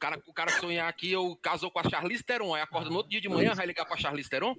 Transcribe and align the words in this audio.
cara, 0.00 0.18
o 0.26 0.32
cara 0.32 0.50
sonhar 0.58 0.92
que 0.94 1.12
eu 1.12 1.38
casou 1.42 1.70
com 1.70 1.78
a 1.78 1.88
Charlize 1.88 2.24
Theron, 2.24 2.54
aí 2.54 2.62
acorda 2.62 2.88
no 2.90 2.96
outro 2.96 3.10
dia 3.10 3.20
de 3.20 3.28
manhã, 3.28 3.54
vai 3.54 3.66
ligar 3.66 3.84
pra 3.84 3.96
Charlize 3.96 4.28
Theron? 4.28 4.54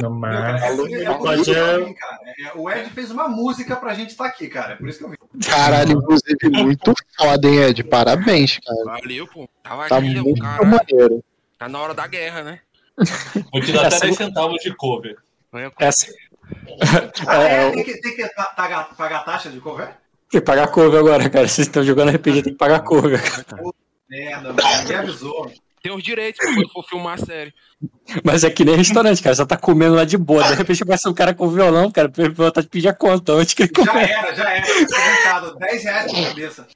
Não, 0.00 0.10
mas. 0.10 0.34
cara, 0.34 0.56
é 0.58 1.94
cara. 1.94 2.18
É, 2.38 2.52
O 2.56 2.68
Ed 2.70 2.90
fez 2.90 3.10
uma 3.10 3.28
música 3.28 3.76
pra 3.76 3.94
gente 3.94 4.10
estar 4.10 4.26
aqui, 4.26 4.48
cara. 4.48 4.72
É 4.72 4.76
por 4.76 4.88
isso 4.88 4.98
que 4.98 5.04
eu 5.04 5.10
vim. 5.10 5.16
Caralho, 5.48 5.92
inclusive, 5.92 6.48
muito 6.50 6.92
foda, 7.16 7.46
hein, 7.48 7.58
Ed? 7.64 7.84
Parabéns, 7.84 8.58
cara. 8.58 8.84
Valeu, 9.00 9.26
pô. 9.28 9.48
Tava 9.62 9.88
Tá 9.88 9.98
aqui, 9.98 10.18
o 10.18 10.24
muito 10.24 10.42
cara. 10.42 10.64
maneiro. 10.64 11.24
Tá 11.58 11.68
na 11.68 11.78
hora 11.80 11.94
da 11.94 12.06
guerra, 12.06 12.42
né? 12.42 12.60
Vou 13.52 13.60
te 13.62 13.72
dar 13.72 13.86
até 13.86 14.00
10 14.00 14.16
centavos 14.16 14.60
de 14.62 14.74
cover. 14.74 15.16
Essa. 15.78 16.06
Ah, 17.26 17.42
É, 17.44 17.62
é? 17.64 17.66
o- 17.68 17.72
Tem 17.72 17.84
que, 17.84 18.00
tem 18.00 18.16
que 18.16 18.26
pa- 18.34 18.52
pagar, 18.56 18.94
pagar 18.96 19.24
taxa 19.24 19.48
de 19.48 19.60
cover? 19.60 19.86
Tem 20.30 20.40
que 20.40 20.40
pagar 20.40 20.66
cover 20.68 20.98
agora, 21.00 21.30
cara. 21.30 21.46
Vocês 21.48 21.66
estão 21.66 21.82
jogando 21.84 22.10
RPG, 22.10 22.42
tem 22.42 22.52
que 22.52 22.58
pagar 22.58 22.80
cover. 22.80 23.20
Merda, 24.12 24.52
mano. 24.52 24.78
Ninguém 24.82 24.96
avisou. 24.96 25.50
Tem 25.82 25.90
os 25.92 26.02
direitos 26.02 26.38
pra 26.38 26.54
quando 26.54 26.68
for 26.70 26.84
filmar 26.84 27.14
a 27.14 27.24
série. 27.24 27.52
Mas 28.22 28.44
é 28.44 28.50
que 28.50 28.64
nem 28.64 28.76
restaurante, 28.76 29.20
cara. 29.22 29.34
Você 29.34 29.44
tá 29.46 29.56
comendo 29.56 29.94
lá 29.96 30.04
de 30.04 30.16
boa. 30.16 30.44
De 30.44 30.54
repente 30.54 30.84
vai 30.84 30.96
ser 30.98 31.08
um 31.08 31.14
cara 31.14 31.34
com 31.34 31.48
violão, 31.48 31.90
cara. 31.90 32.08
Pra 32.08 32.28
vontade 32.28 32.66
de 32.66 32.70
pedir 32.70 32.88
a 32.88 32.94
conta 32.94 33.32
antes 33.32 33.52
que 33.54 33.62
ele 33.64 33.72
Já 33.76 33.86
comece. 33.86 34.12
era, 34.12 34.34
já 34.34 34.50
era. 34.50 34.64
Apresentado. 34.64 35.56
10 35.56 35.82
reais 35.84 36.12
por 36.12 36.22
cabeça. 36.28 36.66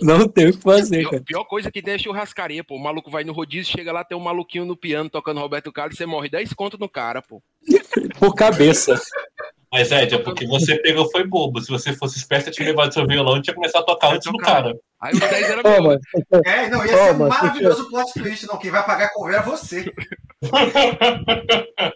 Não 0.00 0.26
tem 0.28 0.48
o 0.48 0.52
que 0.56 0.62
fazer, 0.62 0.98
Pior, 1.00 1.10
cara. 1.10 1.22
pior 1.24 1.44
coisa 1.44 1.70
que 1.70 1.82
tem 1.82 1.94
é 1.94 1.98
churrascaria, 1.98 2.62
pô. 2.64 2.76
O 2.76 2.82
maluco 2.82 3.10
vai 3.10 3.22
no 3.24 3.32
rodízio, 3.32 3.72
chega 3.72 3.92
lá, 3.92 4.04
tem 4.04 4.16
um 4.16 4.20
maluquinho 4.20 4.64
no 4.64 4.76
piano 4.76 5.10
tocando 5.10 5.40
Roberto 5.40 5.72
Carlos, 5.72 5.96
você 5.96 6.06
morre 6.06 6.28
10 6.28 6.52
conto 6.54 6.78
no 6.78 6.88
cara, 6.88 7.20
pô. 7.20 7.42
Por 8.18 8.34
cabeça. 8.34 9.00
Mas, 9.74 9.90
Ed, 9.90 10.14
é 10.14 10.18
porque 10.18 10.46
você 10.46 10.76
pegou 10.76 11.10
foi 11.10 11.26
bobo. 11.26 11.60
Se 11.60 11.68
você 11.68 11.92
fosse 11.92 12.16
esperto, 12.16 12.48
eu 12.48 12.52
tinha 12.52 12.68
levado 12.68 12.94
seu 12.94 13.04
violão 13.04 13.38
e 13.38 13.42
tinha 13.42 13.52
começado 13.54 13.82
a 13.82 13.86
tocar 13.86 14.14
antes 14.14 14.30
do 14.30 14.38
cara. 14.38 14.72
Aí 15.00 15.12
os 15.12 15.18
10 15.18 15.50
era 15.50 15.60
Ô, 15.68 15.82
mano, 15.82 16.00
É, 16.46 16.68
não, 16.68 16.86
ia 16.86 16.94
Ô, 16.94 16.96
ser 16.96 17.12
mas 17.14 17.28
maravilhoso 17.28 17.82
o 17.82 17.90
plot 17.90 18.12
twist. 18.12 18.46
Não, 18.46 18.56
quem 18.56 18.70
vai 18.70 18.86
pagar 18.86 19.12
cover 19.12 19.34
é 19.34 19.42
você. 19.42 19.92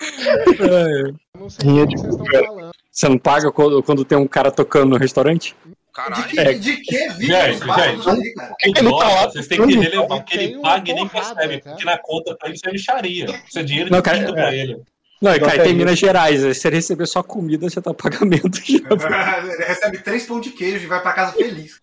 Eu 0.00 1.14
não 1.40 1.48
sei 1.48 1.70
Rinha 1.70 1.84
o 1.84 1.86
que 1.86 1.94
de 1.94 2.00
vocês 2.00 2.14
estão 2.16 2.26
falando. 2.46 2.70
Você 2.90 3.08
não 3.08 3.18
paga 3.18 3.52
quando, 3.52 3.80
quando 3.84 4.04
tem 4.04 4.18
um 4.18 4.26
cara 4.26 4.50
tocando 4.50 4.90
no 4.90 4.96
restaurante? 4.96 5.54
De 5.64 5.74
Caralho. 5.92 6.24
que, 6.28 6.40
É. 6.40 6.52
de 6.54 6.76
que 6.78 7.08
vídeo 7.10 7.36
Gente, 7.36 7.52
os 7.54 7.60
barcos 7.60 8.04
gente. 8.04 8.34
cara? 8.34 8.48
por 8.48 8.56
que, 8.58 8.72
que 8.72 8.82
tá 8.82 8.90
lá? 8.90 9.26
Vocês 9.30 9.46
têm 9.46 9.64
que 9.68 9.76
relevar 9.78 10.16
Ele 10.16 10.24
que 10.24 10.36
ele 10.36 10.60
paga 10.60 10.90
e 10.90 10.94
nem 10.94 11.08
percebe, 11.08 11.60
porque 11.62 11.84
na 11.84 11.96
conta 11.98 12.36
pra 12.36 12.48
ele 12.48 12.56
isso 12.56 12.68
é 12.68 12.72
micharia. 12.72 13.26
Isso 13.48 13.58
é 13.60 13.62
dinheiro 13.62 13.90
Não, 13.92 14.02
cara, 14.02 14.18
é. 14.18 14.32
pra 14.32 14.52
ele. 14.52 14.82
Não, 15.22 15.30
cara, 15.32 15.40
Bota 15.44 15.52
tem 15.62 15.72
aí. 15.72 15.74
Minas 15.74 15.98
Gerais. 15.98 16.40
Se 16.40 16.54
você 16.54 16.68
receber 16.68 17.06
só 17.06 17.22
comida, 17.22 17.68
você 17.68 17.80
tá 17.80 17.92
pagamento 17.94 18.58
já. 18.62 18.78
Ele 18.78 19.64
recebe 19.64 19.98
três 19.98 20.26
pão 20.26 20.40
de 20.40 20.50
queijo 20.50 20.84
e 20.84 20.86
vai 20.88 21.00
pra 21.00 21.12
casa 21.12 21.32
feliz. 21.32 21.80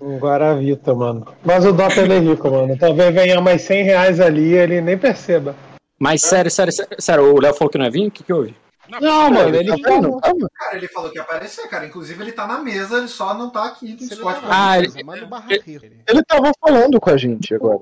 Um 0.00 0.16
Guaravita, 0.18 0.94
mano. 0.94 1.26
Mas 1.44 1.64
o 1.66 1.72
Dota 1.72 2.00
ele 2.00 2.14
é 2.14 2.18
rico, 2.18 2.50
mano. 2.50 2.76
Talvez 2.78 3.14
venha 3.14 3.40
mais 3.40 3.60
100 3.62 3.82
reais 3.84 4.20
ali 4.20 4.52
e 4.52 4.54
ele 4.56 4.80
nem 4.80 4.96
perceba. 4.96 5.54
Mas 5.98 6.22
sério, 6.22 6.50
sério, 6.50 6.72
sério, 6.72 6.96
sério, 6.98 7.24
o 7.34 7.40
Léo 7.40 7.52
falou 7.52 7.70
que 7.70 7.76
não 7.76 7.84
ia 7.84 7.90
vir? 7.90 8.06
O 8.06 8.10
que, 8.10 8.22
que 8.22 8.32
houve? 8.32 8.54
Não, 9.02 9.30
mano, 9.30 9.54
ele 9.54 9.68
tá 9.68 9.90
vendo? 9.90 10.18
Calma. 10.18 10.48
Cara, 10.54 10.76
ele 10.78 10.88
falou 10.88 11.10
que 11.10 11.18
ia 11.18 11.22
aparecer, 11.22 11.68
cara. 11.68 11.84
Inclusive, 11.84 12.22
ele 12.22 12.32
tá 12.32 12.46
na 12.46 12.58
mesa, 12.60 12.96
ele 12.98 13.08
só 13.08 13.34
não 13.34 13.50
tá 13.50 13.66
aqui 13.66 13.84
no 13.86 13.90
ele 13.90 13.96
Discord. 14.08 14.40
tá 14.40 14.46
Ah, 14.50 14.78
ele- 14.78 14.88
rir. 15.66 16.02
Ele 16.08 16.22
tava 16.24 16.50
falando 16.58 16.98
com 16.98 17.10
a 17.10 17.16
gente 17.18 17.54
agora. 17.54 17.80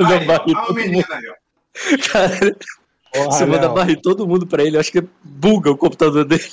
Aí, 0.00 0.54
o 0.68 0.72
menino 0.74 1.04
aí, 1.08 1.22
ó. 1.28 1.34
Cara, 2.12 2.56
Porra, 3.12 3.30
você 3.30 3.44
manda 3.46 3.68
barrir 3.68 4.00
todo 4.00 4.26
mundo 4.26 4.46
pra 4.46 4.62
ele. 4.62 4.76
Eu 4.76 4.80
acho 4.80 4.92
que 4.92 5.02
buga 5.24 5.70
o 5.70 5.76
computador 5.76 6.24
dele. 6.24 6.44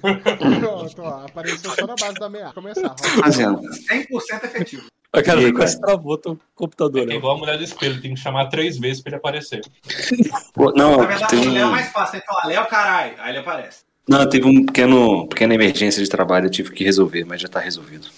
Pronto, 0.00 1.02
ó, 1.02 1.24
apareceu 1.26 1.70
só 1.70 1.86
na 1.86 1.94
base 1.94 2.14
da 2.14 2.26
ameaça. 2.26 2.54
Começar. 2.54 2.94
Fazendo. 3.20 3.60
100% 3.60 4.44
efetivo. 4.44 4.84
A 5.12 5.22
cara 5.22 5.40
E 5.40 5.52
quase 5.52 5.80
travou 5.80 6.18
teu 6.18 6.36
computador. 6.56 7.02
É 7.02 7.06
Léo. 7.06 7.18
igual 7.18 7.36
a 7.36 7.38
mulher 7.38 7.56
do 7.56 7.62
espelho, 7.64 8.00
tem 8.02 8.14
que 8.14 8.20
chamar 8.20 8.46
três 8.46 8.76
vezes 8.78 9.00
pra 9.00 9.10
ele 9.10 9.16
aparecer. 9.16 9.60
Não, 10.74 10.96
Na 10.98 11.06
verdade, 11.06 11.30
tem 11.30 11.48
o 11.48 11.52
Léo 11.52 11.66
é 11.68 11.70
mais 11.70 11.88
fácil. 11.92 12.12
Tem 12.12 12.20
que 12.20 12.26
falar, 12.26 12.46
Léo, 12.46 12.66
caralho. 12.66 13.14
Aí 13.18 13.30
ele 13.30 13.38
aparece. 13.38 13.84
não, 14.08 14.28
teve 14.28 14.46
um 14.46 14.66
pequeno, 14.66 15.26
pequena 15.28 15.54
emergência 15.54 16.02
de 16.02 16.08
trabalho, 16.08 16.46
eu 16.46 16.50
tive 16.50 16.72
que 16.72 16.82
resolver, 16.84 17.24
mas 17.24 17.40
já 17.40 17.48
tá 17.48 17.60
resolvido. 17.60 18.08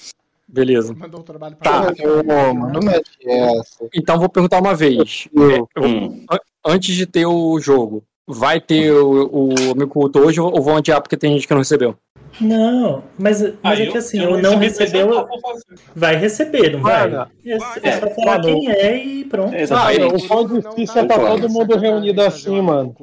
Beleza. 0.48 0.94
Mandou 0.94 1.20
o 1.20 1.24
trabalho 1.24 1.56
pra 1.56 1.70
Tá. 1.82 1.92
Ô, 2.02 2.24
mano, 2.54 2.72
não 2.72 2.80
mete 2.80 3.10
essa. 3.26 3.86
Então 3.94 4.18
vou 4.18 4.28
perguntar 4.28 4.58
uma 4.60 4.74
vez. 4.74 5.28
Eu- 5.34 5.68
Hum, 5.76 6.24
Antes 6.66 6.94
de 6.96 7.06
ter 7.06 7.26
o 7.26 7.58
jogo, 7.60 8.02
vai 8.26 8.60
ter 8.60 8.90
o, 8.92 9.28
o 9.32 9.54
amigo 9.72 9.88
culto 9.88 10.18
hoje 10.18 10.40
ou 10.40 10.60
vão 10.62 10.76
adiar 10.76 11.00
porque 11.00 11.16
tem 11.16 11.32
gente 11.32 11.46
que 11.46 11.52
não 11.54 11.60
recebeu? 11.60 11.96
Não, 12.40 13.02
mas, 13.18 13.40
mas 13.40 13.54
Aí 13.62 13.86
é 13.86 13.90
que 13.90 13.96
assim, 13.96 14.18
eu 14.22 14.32
eu 14.32 14.42
não 14.42 14.58
recebi 14.58 14.84
recebeu, 14.98 15.26
fazer. 15.40 15.80
vai 15.94 16.16
receber, 16.16 16.72
não 16.72 16.80
vai? 16.82 17.08
Vai, 17.08 17.26
É, 17.46 17.52
é 17.54 18.00
só 18.00 18.10
falar 18.10 18.40
quem 18.42 18.70
é 18.70 19.02
e 19.04 19.24
pronto. 19.24 19.54
é, 19.54 19.58
Ah, 19.58 19.62
exatamente. 19.62 20.24
o 20.24 20.28
pão 20.28 20.46
difícil 20.46 21.00
é 21.00 21.04
tá 21.06 21.14
Concordo. 21.14 21.40
todo 21.42 21.52
mundo 21.52 21.76
reunido 21.78 22.20
assim, 22.20 22.60
mano. 22.60 22.94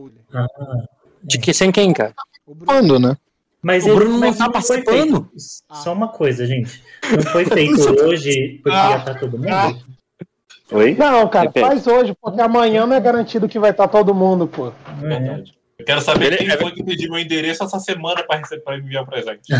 De 1.24 1.40
que 1.40 1.52
sem 1.54 1.72
quem, 1.72 1.94
cara? 1.94 2.14
O 2.46 2.54
Bruno, 2.54 2.66
Quando, 2.72 3.00
né? 3.00 3.18
Mas 3.62 3.86
O 3.86 3.90
ele- 3.90 3.96
Bruno 3.96 4.12
não 4.14 4.20
mas 4.20 4.38
tá 4.38 4.44
foi 4.46 4.52
participando. 4.84 5.22
feito. 5.30 5.30
Só 5.72 5.94
uma 5.94 6.10
coisa, 6.10 6.46
gente. 6.46 6.84
Não 7.12 7.22
foi 7.32 7.46
feito 7.46 8.04
hoje 8.06 8.60
porque 8.62 8.78
Ah. 8.78 8.92
já 8.92 9.00
tá 9.00 9.14
todo 9.16 9.38
mundo? 9.38 9.48
Oi? 10.74 10.96
Não, 10.96 11.28
cara, 11.28 11.46
Repete. 11.48 11.66
faz 11.68 11.88
hoje, 11.88 12.16
porque 12.22 12.42
amanhã 12.42 12.86
não 12.86 12.96
é 12.96 13.00
garantido 13.00 13.48
que 13.48 13.60
vai 13.60 13.72
estar 13.72 13.88
todo 13.88 14.14
mundo, 14.14 14.48
pô. 14.48 14.68
É. 14.70 14.72
Verdade. 15.08 15.54
Eu 15.78 15.86
quero 15.86 16.02
saber 16.02 16.28
Ele- 16.28 16.38
quem 16.38 16.50
é- 16.50 16.58
foi 16.58 16.72
que 16.72 16.84
pediu 16.84 17.10
meu 17.12 17.20
endereço 17.20 17.64
essa 17.64 17.80
semana 17.80 18.24
pra, 18.24 18.38
receber, 18.38 18.62
pra 18.64 18.78
enviar 18.78 19.06
presente. 19.06 19.52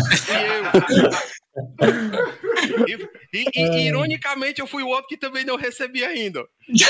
Eu. 2.88 3.08
E, 3.32 3.44
e- 3.54 3.68
e, 3.82 3.86
ironicamente, 3.88 4.60
eu 4.60 4.66
fui 4.66 4.82
o 4.82 4.88
outro 4.88 5.06
que 5.08 5.16
também 5.16 5.44
não 5.44 5.56
recebi 5.56 6.04
ainda. 6.04 6.44
Já 6.70 6.86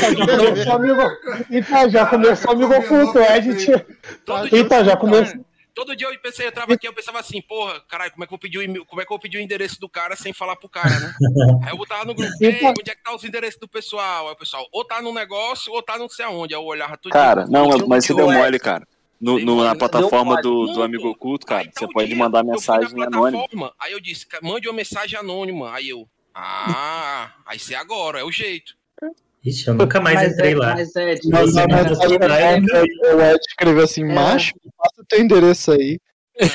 começou, 0.00 0.72
amigo. 0.74 1.02
Então, 1.50 1.90
já 1.90 2.06
começou 2.06 2.50
amigo 2.52 2.74
oculto, 2.74 3.18
é, 3.18 3.40
gente. 3.42 3.70
Então, 4.52 4.84
já 4.84 4.96
começou. 4.96 5.44
Todo 5.74 5.96
dia 5.96 6.06
eu 6.06 6.18
pensei, 6.20 6.46
eu 6.46 6.50
entrava 6.50 6.72
aqui, 6.74 6.86
eu 6.86 6.92
pensava 6.92 7.18
assim, 7.20 7.42
porra, 7.42 7.80
caralho, 7.88 8.12
como 8.12 8.24
é 8.24 8.26
que 8.26 8.32
eu 8.32 8.36
vou 8.36 8.38
pedir 8.38 8.58
o 8.58 8.62
e-mail- 8.62 8.84
como 8.86 9.00
é 9.02 9.04
que 9.04 9.12
eu 9.12 9.14
vou 9.16 9.20
pedir 9.20 9.38
o 9.38 9.40
endereço 9.40 9.80
do 9.80 9.88
cara 9.88 10.14
sem 10.16 10.32
falar 10.32 10.56
pro 10.56 10.68
cara, 10.68 10.98
né? 11.00 11.14
Aí 11.66 11.70
eu 11.72 11.76
botava 11.76 12.04
no 12.04 12.14
grupo, 12.14 12.32
ei, 12.40 12.50
Então- 12.50 12.70
onde 12.70 12.90
é 12.90 12.94
que 12.94 13.02
tá 13.02 13.14
os 13.14 13.24
endereços 13.24 13.58
do 13.60 13.68
pessoal? 13.68 14.28
Aí 14.28 14.32
o 14.32 14.36
pessoal, 14.36 14.66
ou 14.72 14.84
tá 14.84 15.02
no 15.02 15.12
negócio, 15.12 15.72
ou 15.72 15.82
tá 15.82 15.98
não 15.98 16.08
sei 16.08 16.24
aonde. 16.24 16.54
Aí 16.54 16.60
eu 16.60 16.64
olhava 16.64 16.96
tudo. 16.96 17.12
Cara, 17.12 17.46
não, 17.46 17.68
mas 17.88 18.04
você 18.04 18.12
que 18.12 18.16
deu 18.16 18.30
eu- 18.30 18.38
mole, 18.38 18.58
cara. 18.58 18.86
No, 19.20 19.38
no- 19.38 19.64
na 19.64 19.74
plataforma 19.74 20.40
do, 20.42 20.66
do 20.66 20.82
amigo 20.82 21.08
oculto, 21.08 21.46
cara, 21.46 21.62
Aí 21.62 21.66
você 21.72 21.80
tal 21.86 21.88
pode 21.92 22.08
dia, 22.08 22.16
mandar 22.16 22.44
mensagem 22.44 23.02
anônima. 23.02 23.72
Aí 23.80 23.92
eu 23.92 24.00
disse, 24.00 24.26
"Ca- 24.26 24.40
mande 24.42 24.68
uma 24.68 24.74
mensagem 24.74 25.18
anônima. 25.18 25.72
Aí 25.72 25.88
eu, 25.88 26.06
ah, 26.34 27.32
aí 27.46 27.58
se 27.58 27.74
é 27.74 27.76
agora, 27.78 28.18
é 28.20 28.24
o 28.24 28.30
jeito. 28.30 28.74
Ixi, 29.44 29.68
eu 29.68 29.74
nunca 29.74 30.00
mais 30.00 30.16
Mas 30.22 30.32
entrei 30.32 30.52
é, 30.52 30.56
lá. 30.56 30.74
mas 30.74 30.96
é, 30.96 31.14
tipo, 31.16 31.28
Mas 31.30 31.52
Você 31.52 31.60
manda 31.66 31.84
mensagem 31.90 32.18
pra 32.18 32.52
ele. 32.52 32.66
o 33.14 33.20
Ed 33.20 33.40
escreveu 33.46 33.84
assim, 33.84 34.04
macho, 34.04 34.54
passa 34.78 35.04
teu 35.08 35.20
endereço 35.20 35.72
aí. 35.72 35.98
Eu 36.40 36.46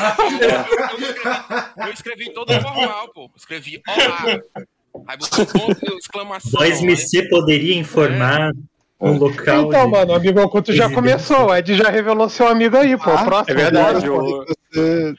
escrevi, 1.08 1.78
eu 1.88 1.94
escrevi 1.94 2.34
todo 2.34 2.54
formal, 2.62 3.12
pô. 3.14 3.30
Escrevi 3.36 3.82
olá. 3.88 4.40
Aí 5.08 5.18
botou 5.18 5.46
ponto, 5.46 5.98
exclamação. 5.98 6.60
Mas 6.60 6.80
aí- 6.80 6.84
MC 6.84 7.30
poderia 7.30 7.76
informar 7.76 8.52
um 9.00 9.14
local. 9.18 9.68
Então, 9.68 9.86
de- 9.86 9.92
mano, 9.92 10.12
o 10.12 10.16
amigo 10.16 10.42
oculto 10.42 10.74
já 10.74 10.88
Residência. 10.88 10.96
começou. 11.36 11.48
O 11.50 11.56
Ed 11.56 11.76
já 11.76 11.90
revelou 11.90 12.28
seu 12.28 12.48
amigo 12.48 12.76
aí, 12.76 12.98
pô. 12.98 13.10
Ah, 13.12 13.24
Próximo. 13.24 13.58
é 13.58 13.62
verdade, 13.64 14.10
o- 14.10 14.20
pô. 14.20 14.46
Você 14.74 15.14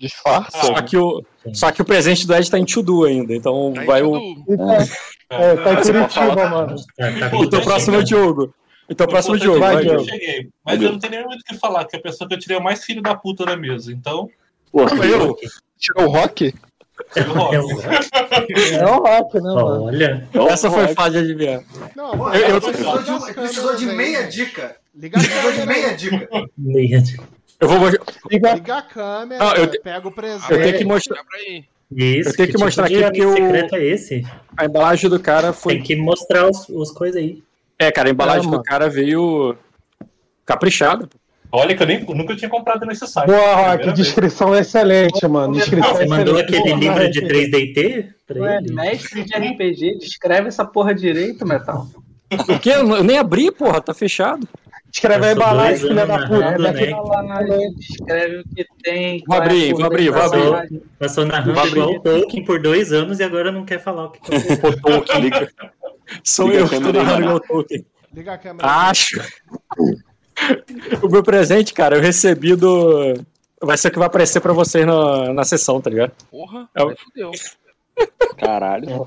disfarça. 0.00 0.60
Só 0.62 0.82
que, 0.82 0.96
o, 0.96 1.22
só 1.52 1.70
que 1.70 1.82
o 1.82 1.84
presente 1.84 2.26
do 2.26 2.34
Ed 2.34 2.50
tá 2.50 2.58
em 2.58 2.64
Tudu 2.64 3.04
ainda, 3.04 3.34
então 3.34 3.72
Tá 3.74 3.84
vai 3.84 4.02
o. 4.02 4.16
Então, 4.48 4.70
é, 5.30 5.56
tá 5.56 5.72
em 5.72 5.76
Curitiba, 5.82 6.48
mano. 6.48 6.74
Tá, 6.96 7.12
tá 7.20 7.30
Pô, 7.30 7.44
Então 7.44 7.60
o 7.60 7.64
próximo 7.64 7.96
é 7.96 7.98
o 7.98 8.04
Diogo. 8.04 8.54
Então 8.88 9.06
o 9.06 9.10
próximo 9.10 9.36
é 9.36 9.38
o 9.38 9.42
Importante 9.42 9.60
Diogo. 9.60 9.64
é 9.64 9.74
vai, 9.74 9.76
eu 9.76 9.88
Diogo. 9.88 10.04
cheguei. 10.10 10.48
Mas 10.66 10.82
eu 10.82 10.92
não 10.92 10.98
tenho 10.98 11.12
nem 11.12 11.24
muito 11.24 11.40
o 11.42 11.44
que 11.44 11.54
falar, 11.56 11.84
que 11.84 11.96
a 11.96 12.00
pessoa 12.00 12.26
que 12.26 12.34
eu 12.34 12.38
tirei 12.40 12.56
é 12.56 12.60
o 12.60 12.64
mais 12.64 12.82
filho 12.84 13.00
da 13.02 13.14
puta 13.14 13.44
da 13.44 13.56
mesa. 13.56 13.92
Então, 13.92 14.28
Porra, 14.72 15.06
Eu, 15.06 15.36
Tirou 15.78 16.08
o 16.08 16.10
rock? 16.12 16.52
É 17.16 18.84
o 18.84 18.98
rock, 18.98 19.34
né, 19.36 19.40
mano? 19.54 19.84
Olha, 19.84 20.28
essa 20.50 20.70
foi 20.70 20.88
fácil 20.88 21.12
de 21.12 21.18
adivinhar. 21.18 21.62
Não, 21.96 22.10
Pô, 22.10 22.16
mano, 22.18 22.34
Eu- 22.34 22.40
eu- 22.40 22.48
ele 22.48 22.54
liga 22.54 22.60
precisou 22.72 23.02
de, 23.02 23.32
precisou 23.34 23.76
de 23.76 23.86
meia 23.86 24.22
dica. 24.24 24.76
Liga 24.94 25.18
a 25.18 25.20
Precisou 25.22 25.50
de 25.52 25.58
câmera 25.58 25.78
aí. 25.78 25.82
meia 26.58 27.00
dica. 27.00 27.24
Eu 27.60 27.68
vou 27.68 27.78
mostrar. 27.78 28.04
Liga- 28.30 28.54
Liga 28.54 28.76
a 28.78 28.82
câmera, 28.82 29.44
Não, 29.44 29.54
eu 29.54 29.66
te- 29.70 29.80
pega 29.80 30.08
o 30.08 30.12
presente. 30.12 30.50
Eu 30.52 30.62
tenho 30.62 30.78
que 30.78 30.84
mostrar. 30.84 31.22
Pra 31.24 31.38
ir. 31.42 31.64
Isso, 31.94 32.30
Eu 32.30 32.36
tenho 32.36 32.46
que 32.48 32.52
tipo 32.54 32.64
mostrar 32.64 32.88
de 32.88 33.04
aqui 33.04 33.18
que 33.20 33.26
o- 33.26 33.32
secreto 33.34 33.74
é 33.74 33.84
esse? 33.84 34.26
A 34.56 34.64
embalagem 34.64 35.10
do 35.10 35.18
cara 35.20 35.52
foi. 35.52 35.74
Tem 35.74 35.82
que 35.82 35.96
mostrar 35.96 36.48
os, 36.48 36.68
os 36.68 36.90
coisas 36.92 37.20
aí. 37.20 37.42
É, 37.78 37.90
cara, 37.90 38.08
a 38.08 38.12
embalagem 38.12 38.48
É, 38.48 38.50
do 38.50 38.62
cara 38.62 38.88
veio 38.88 39.56
caprichada. 40.44 41.08
olha 41.52 41.74
que 41.76 41.82
eu 41.82 41.86
nem, 41.86 42.04
nunca 42.04 42.36
tinha 42.36 42.48
comprado 42.48 42.86
nesse 42.86 43.06
site. 43.06 43.26
Boa, 43.26 43.54
Rock. 43.54 43.84
vez. 43.86 43.96
Descrição 43.96 44.54
excelente, 44.54 45.26
mano. 45.26 45.54
Descrição 45.54 45.94
Você 45.94 46.06
mandou 46.06 46.38
excelente. 46.38 46.56
aquele 46.58 46.62
Porra, 46.70 46.80
livro 47.02 47.10
de 47.10 47.20
Rock. 47.20 47.32
3DT 47.32 48.08
pra 48.26 48.40
Ué, 48.40 48.56
ele? 48.58 48.72
mestre 48.72 49.24
de 49.24 49.34
RPG, 49.34 49.98
descreve 49.98 50.48
essa 50.48 50.64
porra 50.64 50.94
direito, 50.94 51.46
Metal. 51.46 51.88
O 52.48 52.58
quê? 52.60 52.70
Eu 52.70 53.02
nem 53.02 53.18
abri, 53.18 53.50
porra, 53.50 53.80
tá 53.80 53.92
fechado. 53.92 54.46
Escreve 54.92 55.26
aí 55.26 55.34
Passou 55.36 55.48
balai, 55.50 55.68
dois 55.70 55.80
filha 55.82 56.06
da 56.06 56.18
puta. 56.18 56.38
narrando, 56.38 56.62
Daqui 56.62 56.86
né? 56.86 56.96
lá, 57.00 57.38
Escreve 57.78 58.36
o 58.38 58.44
que 58.54 58.66
tem. 58.82 59.22
Vou 59.26 59.36
é 59.36 59.40
abrir, 59.40 59.72
vou 59.74 59.84
abrir, 59.84 60.10
vou 60.10 60.22
abrir. 60.22 60.50
Passou, 60.50 60.82
passou 60.98 61.26
narrando 61.26 61.66
igual 61.68 61.90
o 61.94 62.00
Tolkien 62.00 62.44
por 62.44 62.60
dois 62.60 62.92
anos 62.92 63.20
e 63.20 63.22
agora 63.22 63.52
não 63.52 63.64
quer 63.64 63.78
falar 63.80 64.06
o 64.06 64.10
que 64.10 64.18
aconteceu. 64.18 64.58
O 64.70 64.80
Tolkien. 64.80 65.20
Liga, 65.22 65.48
Sou 66.24 66.48
Liga 66.48 66.58
eu 66.60 66.68
que 66.68 66.74
aí, 66.74 66.80
narrando 66.80 67.04
mano. 67.04 67.20
igual 67.24 67.36
o 67.36 67.40
Tolkien. 67.40 67.86
Liga 68.12 68.32
a 68.32 68.38
câmera. 68.38 68.68
Acho. 68.68 69.20
O 71.02 71.08
meu 71.08 71.22
presente, 71.22 71.72
cara, 71.72 71.96
eu 71.96 72.00
recebi 72.00 72.56
do. 72.56 73.14
Vai 73.62 73.76
ser 73.76 73.88
o 73.88 73.90
que 73.92 73.98
vai 73.98 74.06
aparecer 74.08 74.40
pra 74.40 74.52
vocês 74.52 74.86
na, 74.86 75.32
na 75.34 75.44
sessão, 75.44 75.80
tá 75.80 75.90
ligado? 75.90 76.12
Porra, 76.30 76.68
É 76.74 76.80
fudeu. 76.96 77.30
caralho. 78.38 79.06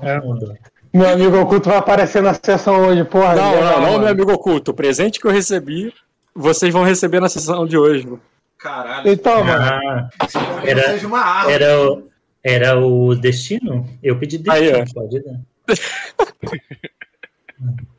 Meu 0.94 1.08
amigo 1.08 1.36
oculto 1.40 1.68
vai 1.68 1.78
aparecer 1.78 2.22
na 2.22 2.32
sessão 2.34 2.86
hoje, 2.86 3.02
porra. 3.04 3.34
Não, 3.34 3.60
não, 3.60 3.80
não, 3.80 3.98
meu 3.98 4.08
amigo 4.08 4.32
oculto. 4.32 4.70
O 4.70 4.74
presente 4.74 5.18
que 5.18 5.26
eu 5.26 5.32
recebi, 5.32 5.92
vocês 6.32 6.72
vão 6.72 6.84
receber 6.84 7.18
na 7.20 7.28
sessão 7.28 7.66
de 7.66 7.76
hoje. 7.76 8.08
Caralho. 8.58 9.10
Então, 9.10 9.42
mano. 9.44 9.64
Ah, 9.64 10.08
Era- 10.62 10.82
não 10.82 10.88
seja 10.94 11.06
uma 11.08 11.18
arma. 11.20 11.50
era, 11.50 11.80
o- 11.90 12.08
era 12.44 12.78
o 12.78 13.14
destino? 13.16 13.88
Eu 14.02 14.16
pedi 14.18 14.36
Aí, 14.48 14.70
destino, 14.72 14.86
ó. 14.96 15.00
pode 15.02 15.20
dar. 15.24 15.40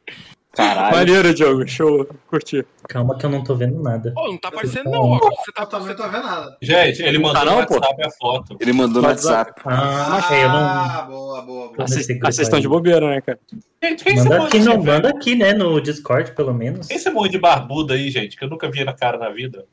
Caralho. 0.56 0.96
Maneiro, 0.96 1.34
Diogo. 1.34 1.68
Show. 1.68 2.08
Curti. 2.28 2.66
Calma 2.88 3.18
que 3.18 3.26
eu 3.26 3.30
não 3.30 3.44
tô 3.44 3.56
vendo 3.56 3.82
nada. 3.82 4.12
Pô, 4.14 4.28
não 4.28 4.38
tá 4.38 4.48
aparecendo 4.48 4.90
não. 4.90 5.18
Você 5.20 5.52
tá 5.52 5.64
Eu 5.64 5.68
também 5.68 5.88
não 5.90 5.96
tô 5.96 6.04
vendo 6.10 6.24
nada. 6.24 6.58
Gente, 6.62 7.02
ele 7.04 7.18
mandou 7.18 7.34
Tá 7.40 7.46
não, 7.46 7.62
no 7.62 7.68
pô? 7.68 7.74
WhatsApp 7.76 8.04
a 8.04 8.12
foto. 8.12 8.58
Ele 8.60 8.74
mandou 8.74 9.02
no 9.02 9.08
WhatsApp. 9.08 9.62
Ah, 9.66 10.28
é, 10.32 10.44
eu 10.46 10.50
não. 10.50 10.58
Ah, 10.58 11.06
boa, 11.08 11.42
boa, 11.42 11.68
boa. 11.74 11.88
Vocês 11.88 12.40
estão 12.40 12.60
de 12.60 12.68
bobeira, 12.68 13.10
né, 13.10 13.22
cara? 13.22 13.40
Gente, 13.84 14.04
quem 14.04 14.16
Manda 14.16 14.44
aqui, 14.46 14.60
não, 14.60 14.82
manda 14.84 15.10
aqui, 15.10 15.36
né? 15.36 15.54
No 15.54 15.80
Discord, 15.82 16.32
pelo 16.32 16.54
menos. 16.54 16.88
Quem 16.88 16.98
esse 16.98 17.10
monte 17.10 17.32
de 17.32 17.38
barbudo 17.38 17.94
aí, 17.94 18.10
gente, 18.10 18.36
que 18.38 18.44
eu 18.44 18.50
nunca 18.50 18.70
vi 18.72 18.84
na 18.84 18.94
cara 18.94 19.18
na 19.18 19.30
vida? 19.30 19.66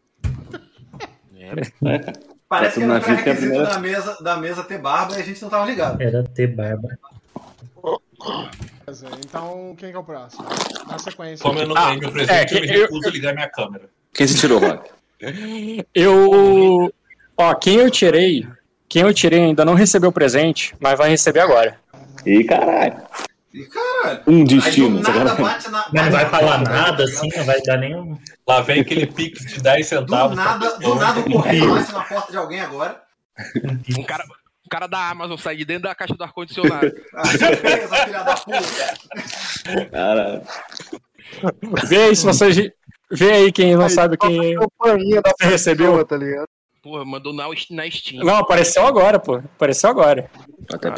Parece 2.49 2.81
Tá 2.81 2.81
que 2.81 2.83
era 2.85 2.97
é 2.97 3.01
pré-requisito 3.01 3.41
primeira- 3.41 3.65
da 3.71 3.79
mesa, 3.79 4.19
da 4.23 4.37
mesa 4.37 4.63
ter 4.63 4.79
barba 4.79 5.15
e 5.17 5.21
a 5.21 5.25
gente 5.25 5.41
não 5.41 5.49
tava 5.49 5.65
ligado. 5.65 6.01
Era 6.03 6.23
ter 6.23 6.47
barba. 6.49 6.89
Então, 9.25 9.75
quem 9.79 9.91
que 9.91 9.97
é 9.97 9.99
o 9.99 10.05
próximo? 10.05 10.45
Na 10.89 10.99
sequência. 10.99 11.43
Como 11.43 11.59
eu 11.59 11.67
não 11.69 11.77
Ah, 11.77 11.95
ganhei 11.95 12.01
meu 12.01 12.09
é, 12.09 12.13
presente, 12.13 12.55
eu 12.55 12.61
me 12.61 12.69
eu- 12.75 12.83
recuso 12.83 13.09
a 13.09 13.11
ligar 13.11 13.35
minha 13.35 13.49
câmera. 13.49 13.89
Quem 14.13 14.27
se 14.27 14.39
tirou, 14.39 14.59
Rock? 14.59 14.91
Eu. 15.95 16.93
Ó, 17.37 17.55
quem 17.55 17.77
eu 17.77 17.91
tirei. 17.91 18.47
Quem 18.89 19.03
eu 19.03 19.15
tirei 19.15 19.41
ainda 19.41 19.65
não 19.65 19.75
recebeu 19.75 20.11
o 20.11 20.13
presente, 20.13 20.75
mas 20.79 20.99
vai 20.99 21.09
receber 21.09 21.41
agora. 21.41 21.79
Ih, 22.27 22.45
caralho. 22.45 23.01
E 23.55 23.65
caralho. 23.65 24.21
Um 24.27 24.39
Aí 24.41 24.45
do 24.45 24.55
destino. 24.61 25.01
nada 25.01 25.07
sacanagem. 25.31 25.43
bate 25.45 25.69
na. 25.71 25.85
Mas 25.93 26.05
não 26.05 26.11
vai 26.13 26.25
bate 26.25 26.31
falar 26.31 26.59
na- 26.59 26.71
nada 26.71 27.05
assim, 27.05 27.29
não 27.37 27.45
vai 27.45 27.61
dar 27.63 27.77
nenhum. 27.79 28.19
Lá 28.47 28.61
vem 28.61 28.81
aquele 28.81 29.07
pix 29.07 29.41
de 29.47 29.61
10 29.63 29.87
Do 29.87 29.89
centavos. 29.89 30.35
pra 30.35 30.45
nada, 30.45 30.71
pessoa. 30.71 30.95
do 30.95 31.01
nada 31.01 31.21
o 31.21 31.33
correio 31.33 31.75
nasce 31.75 31.93
na 31.93 32.01
porta 32.03 32.31
de 32.33 32.37
alguém 32.39 32.61
agora. 32.61 33.01
Um 33.99 34.03
cara, 34.05 34.25
cara 34.73 34.87
da 34.87 35.11
Amazon 35.11 35.37
sai 35.37 35.57
de 35.57 35.65
dentro 35.65 35.85
da 35.85 35.95
caixa 35.95 36.15
do 36.15 36.25
ar-condicionado. 36.25 36.93
Ah, 37.15 37.27
surpresa, 37.27 37.97
filha 37.97 38.23
da 38.23 38.35
puta. 38.35 39.91
Caralho. 39.91 40.43
Vê 41.87 42.05
aí 42.05 42.17
se 42.17 42.25
vocês. 42.25 42.57
Vê 43.11 43.33
aí 43.33 43.53
quem 43.53 43.77
não 43.77 43.89
sabe 43.89 44.17
quem 44.17 44.55
Campainha 44.57 45.21
da 45.21 45.31
você 45.39 45.47
recebeu. 45.47 46.05
tá 46.05 46.17
ligado? 46.17 46.47
Porra, 46.83 47.05
mandou 47.05 47.33
na, 47.33 47.45
na 47.71 47.91
Steam. 47.91 48.25
Não, 48.25 48.37
apareceu 48.37 48.85
agora, 48.87 49.19
pô. 49.21 49.37
Apareceu 49.37 49.91
agora. 49.91 50.29
Até. 50.73 50.91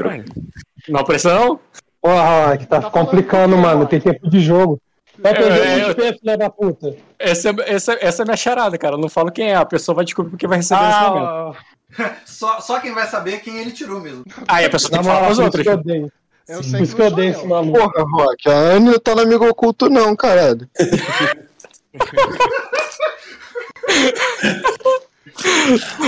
Não 0.88 1.00
apareceu, 1.00 1.34
não? 1.34 1.60
Porra, 2.00 2.56
que 2.56 2.66
tá 2.66 2.80
Tá 2.80 2.90
complicando, 2.90 3.56
mano. 3.56 3.86
Tem 3.86 4.00
tempo 4.00 4.28
de 4.30 4.40
jogo. 4.40 4.80
Vai 5.18 5.32
É, 5.32 5.34
perder 5.34 5.66
é, 5.80 5.86
o 5.86 5.90
XP, 5.90 6.18
filha 6.20 6.36
da 6.38 6.50
puta. 6.50 6.96
Essa, 7.18 7.50
é- 7.50 7.54
essa, 7.74 7.98
essa 8.00 8.22
é 8.22 8.24
minha 8.24 8.36
charada, 8.36 8.76
cara. 8.78 8.94
Eu 8.94 8.98
não 9.00 9.08
falo 9.08 9.30
quem 9.30 9.50
é. 9.50 9.54
A 9.56 9.64
pessoa 9.64 9.94
vai 9.96 10.04
descobrir 10.04 10.30
porque 10.30 10.46
vai 10.46 10.58
receber 10.58 10.80
nesse 10.86 11.00
momento. 11.00 11.56
Ah, 11.98 12.16
Só, 12.24 12.60
só 12.60 12.80
quem 12.80 12.92
vai 12.92 13.06
saber 13.06 13.34
é 13.34 13.38
quem 13.38 13.58
ele 13.58 13.70
tirou 13.72 14.00
mesmo. 14.00 14.24
Aí 14.48 14.64
a 14.64 14.70
pessoa 14.70 14.90
tem 14.90 15.00
que 15.00 15.06
falar 15.06 15.30
isso 15.30 15.42
outros. 15.42 15.66
eu 15.66 15.72
odeio. 15.74 16.12
Eu 16.48 16.62
Sim. 16.62 16.70
sei 16.70 16.86
que 16.86 16.94
que 16.94 17.02
eu 17.02 17.06
odeio 17.06 17.30
esse 17.30 17.46
maluco. 17.46 17.78
Porra, 17.78 18.04
Rock, 18.04 18.48
a 18.50 18.52
Anne 18.52 18.90
não 18.90 18.98
tá 18.98 19.14
no 19.14 19.22
amigo 19.22 19.46
oculto, 19.48 19.88
não, 19.88 20.14
caralho. 20.16 20.68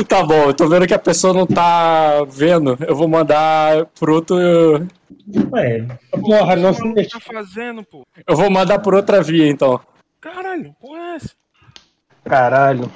Tá 0.08 0.22
bom, 0.22 0.44
eu 0.44 0.54
tô 0.54 0.68
vendo 0.68 0.86
que 0.86 0.94
a 0.94 0.98
pessoa 0.98 1.32
não 1.32 1.46
tá 1.46 2.22
vendo. 2.28 2.76
Eu 2.86 2.94
vou 2.94 3.08
mandar 3.08 3.86
pro 3.98 4.14
outro. 4.14 4.36
Ué, 5.52 5.86
Porra, 6.10 6.56
não 6.56 6.70
O 6.70 6.74
que 6.94 6.94
sei. 6.94 7.08
tá 7.08 7.20
fazendo, 7.20 7.82
pô? 7.84 8.06
Eu 8.26 8.36
vou 8.36 8.50
mandar 8.50 8.78
por 8.80 8.94
outra 8.94 9.22
via, 9.22 9.48
então. 9.48 9.80
Caralho, 10.20 10.74
porra 10.80 10.98
é 10.98 11.14
essa? 11.16 11.30
Caralho. 12.24 12.90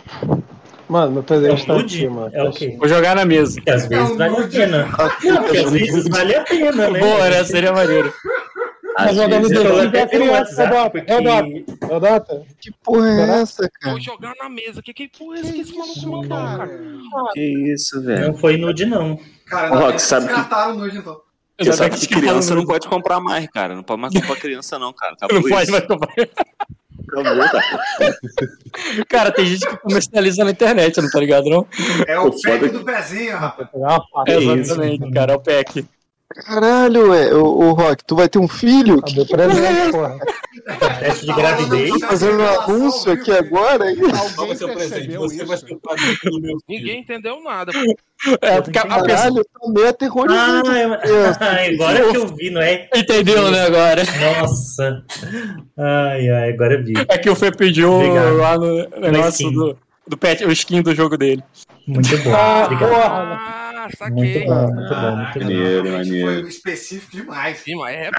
Mano, 0.90 1.12
meu 1.12 1.20
é 1.22 1.24
presente 1.24 1.62
o 1.62 1.66
tá 1.66 1.74
nude? 1.74 1.96
aqui, 1.98 2.08
mano. 2.08 2.30
É 2.34 2.42
o 2.42 2.50
quê? 2.50 2.76
Vou 2.78 2.88
jogar 2.88 3.14
na 3.14 3.24
mesa. 3.24 3.54
Porque 3.54 3.70
às 3.70 3.86
vezes 3.86 4.16
vale 4.16 4.36
a 4.36 4.48
pena. 4.48 4.86
Não, 4.86 5.42
porque 5.42 5.58
às 5.58 5.70
vezes 5.70 6.08
vale 6.08 6.34
a 6.34 6.42
pena, 6.42 6.90
né? 6.90 6.98
Boa, 6.98 7.30
né? 7.30 7.44
Seria 7.44 7.72
maneiro. 7.72 8.12
Tá 8.96 9.12
jogando 9.12 9.48
vezes, 9.48 9.64
Eu 9.64 9.90
dele 9.90 10.06
pelo 10.08 10.24
criança, 10.24 10.62
WhatsApp, 10.64 10.74
Rodota. 10.74 10.90
porque... 10.90 11.12
Rodota. 11.12 11.86
Rodota. 11.86 12.46
Que 12.60 12.72
porra 12.84 13.08
é 13.08 13.40
essa, 13.40 13.70
cara? 13.80 13.92
Vou 13.92 14.00
jogar 14.00 14.34
na 14.36 14.48
mesa. 14.48 14.82
Que 14.82 14.92
que 14.92 15.08
porra 15.08 15.36
é 15.36 15.40
essa 15.40 15.52
que 15.52 15.60
esse 15.60 15.72
maluco 15.74 15.96
Isso, 15.96 16.08
mandou, 16.10 16.28
cara. 16.38 16.80
Que 17.32 17.72
isso, 17.72 18.02
velho. 18.02 18.26
Não 18.26 18.34
foi 18.34 18.56
nude, 18.56 18.84
não. 18.84 19.18
Cara, 19.46 19.68
Rock, 19.76 19.92
que 19.94 20.02
sabe 20.02 20.26
que- 20.26 20.32
descartaram 20.34 20.74
o 20.74 20.78
nude, 20.80 20.98
então. 20.98 21.20
Você 21.60 21.72
sabe 21.72 21.94
que 21.96 22.06
que 22.08 22.14
criança 22.14 22.54
não 22.54 22.64
pode 22.66 22.88
comprar 22.88 23.20
mais, 23.20 23.46
cara. 23.48 23.74
Não 23.76 23.82
pode 23.82 24.00
mais 24.00 24.12
comprar 24.14 24.36
criança, 24.36 24.78
não, 24.78 24.92
cara. 24.92 25.12
Acabou 25.12 25.40
Não 25.40 25.48
pode 25.48 25.70
mais 25.70 25.86
comprar. 25.86 26.14
Cara. 29.08 29.30
Tem 29.32 29.46
gente 29.46 29.66
que 29.66 29.76
comercializa 29.78 30.44
na 30.44 30.50
internet, 30.50 31.00
não 31.00 31.10
tá 31.10 31.20
ligado, 31.20 31.48
não? 31.48 31.66
É 32.06 32.18
o 32.18 32.30
pack 32.30 32.64
é 32.64 32.68
do 32.68 32.84
pezinho, 32.84 33.36
rapaz. 33.36 33.68
É, 34.26 34.38
isso. 34.38 34.50
exatamente, 34.50 35.10
cara, 35.12 35.32
é 35.32 35.36
o 35.36 35.40
pack. 35.40 35.84
Caralho, 36.32 37.10
ué. 37.10 37.34
Ô, 37.34 37.44
ô, 37.58 37.72
Rock, 37.72 38.04
tu 38.04 38.14
vai 38.14 38.28
ter 38.28 38.38
um 38.38 38.46
filho? 38.46 39.02
Cadê 39.02 39.20
o 39.20 39.26
presente, 39.26 39.90
porra? 39.90 40.16
Teste 41.00 41.26
de 41.26 41.32
gravidez. 41.32 41.98
Tá 41.98 42.06
fazendo 42.08 42.40
um 42.40 42.46
anúncio 42.60 43.12
aqui 43.12 43.32
agora? 43.32 43.90
hein? 43.90 43.98
Alguém 44.36 44.46
vai 44.46 44.56
ser 44.56 44.64
o 44.64 44.72
presente? 44.72 45.16
Você 45.16 45.44
vai 45.44 45.56
o 45.56 45.80
padrinho 45.80 46.16
do 46.24 46.40
meu 46.40 46.58
filho. 46.58 46.62
Ninguém 46.68 47.00
entendeu 47.00 47.42
nada. 47.42 47.72
É, 48.42 48.60
porque 48.60 48.78
a, 48.78 48.82
a 48.82 48.84
pessoa. 49.02 49.06
Caralho, 49.08 49.44
tá 49.44 49.68
meio 49.72 49.86
Ah, 49.86 49.90
aterrorizante. 49.90 50.68
eu- 51.04 51.26
agora 51.74 52.10
que 52.10 52.16
eu 52.16 52.26
vi, 52.28 52.50
não 52.50 52.60
é? 52.62 52.88
Entendeu, 52.94 53.50
né, 53.50 53.66
agora? 53.66 54.02
Nossa. 54.40 55.02
Ai, 55.76 56.28
ai, 56.28 56.50
agora 56.52 56.74
eu 56.74 56.84
vi. 56.84 56.92
É 57.08 57.18
que 57.18 57.28
o 57.28 57.34
Fê 57.34 57.50
pediu 57.50 57.92
Obrigado. 57.92 58.36
lá 58.36 58.56
no 58.56 58.88
negócio 59.00 59.50
do, 59.50 59.76
do 60.06 60.16
pet, 60.16 60.44
o 60.44 60.52
skin 60.52 60.80
do 60.82 60.94
jogo 60.94 61.16
dele. 61.16 61.42
Muito 61.88 62.16
bom. 62.18 62.32
Ah, 62.34 62.62
Obrigado. 62.66 62.88
porra. 62.90 63.69
Ah, 63.80 63.84
Muito 63.84 63.96
saquei. 63.96 64.44
bom, 64.46 64.72
muito 64.74 64.94
bom, 64.94 65.16
muito 65.16 65.38
bom. 65.38 65.44
Maneiro, 65.44 65.90
maneiro. 65.92 66.40
Foi 66.42 66.48
específico 66.48 67.12
demais. 67.16 67.58
Sim, 67.58 67.76
mas 67.76 67.96
é, 67.96 68.10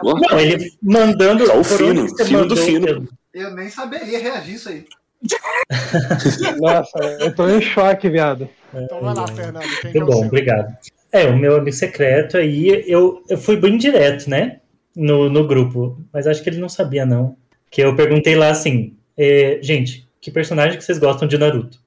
porra. 0.00 0.20
Não, 0.30 0.40
ele 0.40 0.68
mandando. 0.82 1.46
Só 1.46 1.60
o 1.60 1.64
fino, 1.64 2.24
fino 2.24 2.46
do 2.46 2.56
fino. 2.56 3.08
Eu 3.32 3.54
nem 3.54 3.68
saberia 3.68 4.18
reagir 4.18 4.54
isso 4.54 4.68
aí. 4.68 4.84
Nossa, 6.60 6.98
eu 7.20 7.34
tô 7.34 7.48
em 7.48 7.60
choque, 7.60 8.08
viado. 8.08 8.48
Então 8.74 9.00
vai 9.00 9.14
lá, 9.14 9.26
Fernando. 9.28 9.62
Quem 9.80 9.92
que 9.92 9.98
é 9.98 10.00
Muito 10.00 10.02
o 10.02 10.06
bom, 10.06 10.18
seu? 10.18 10.26
obrigado. 10.28 10.76
É, 11.12 11.24
o 11.26 11.36
meu 11.36 11.56
amigo 11.56 11.76
secreto 11.76 12.36
aí, 12.36 12.84
eu, 12.86 13.22
eu 13.28 13.38
fui 13.38 13.56
bem 13.56 13.76
direto, 13.78 14.28
né? 14.28 14.60
No, 14.94 15.30
no 15.30 15.46
grupo, 15.46 16.02
mas 16.12 16.26
acho 16.26 16.42
que 16.42 16.48
ele 16.50 16.58
não 16.58 16.68
sabia, 16.68 17.06
não. 17.06 17.36
Que 17.70 17.82
eu 17.82 17.94
perguntei 17.94 18.34
lá 18.34 18.50
assim, 18.50 18.96
é, 19.16 19.58
gente, 19.62 20.06
que 20.20 20.30
personagem 20.30 20.76
que 20.78 20.84
vocês 20.84 20.98
gostam 20.98 21.28
de 21.28 21.38
Naruto? 21.38 21.78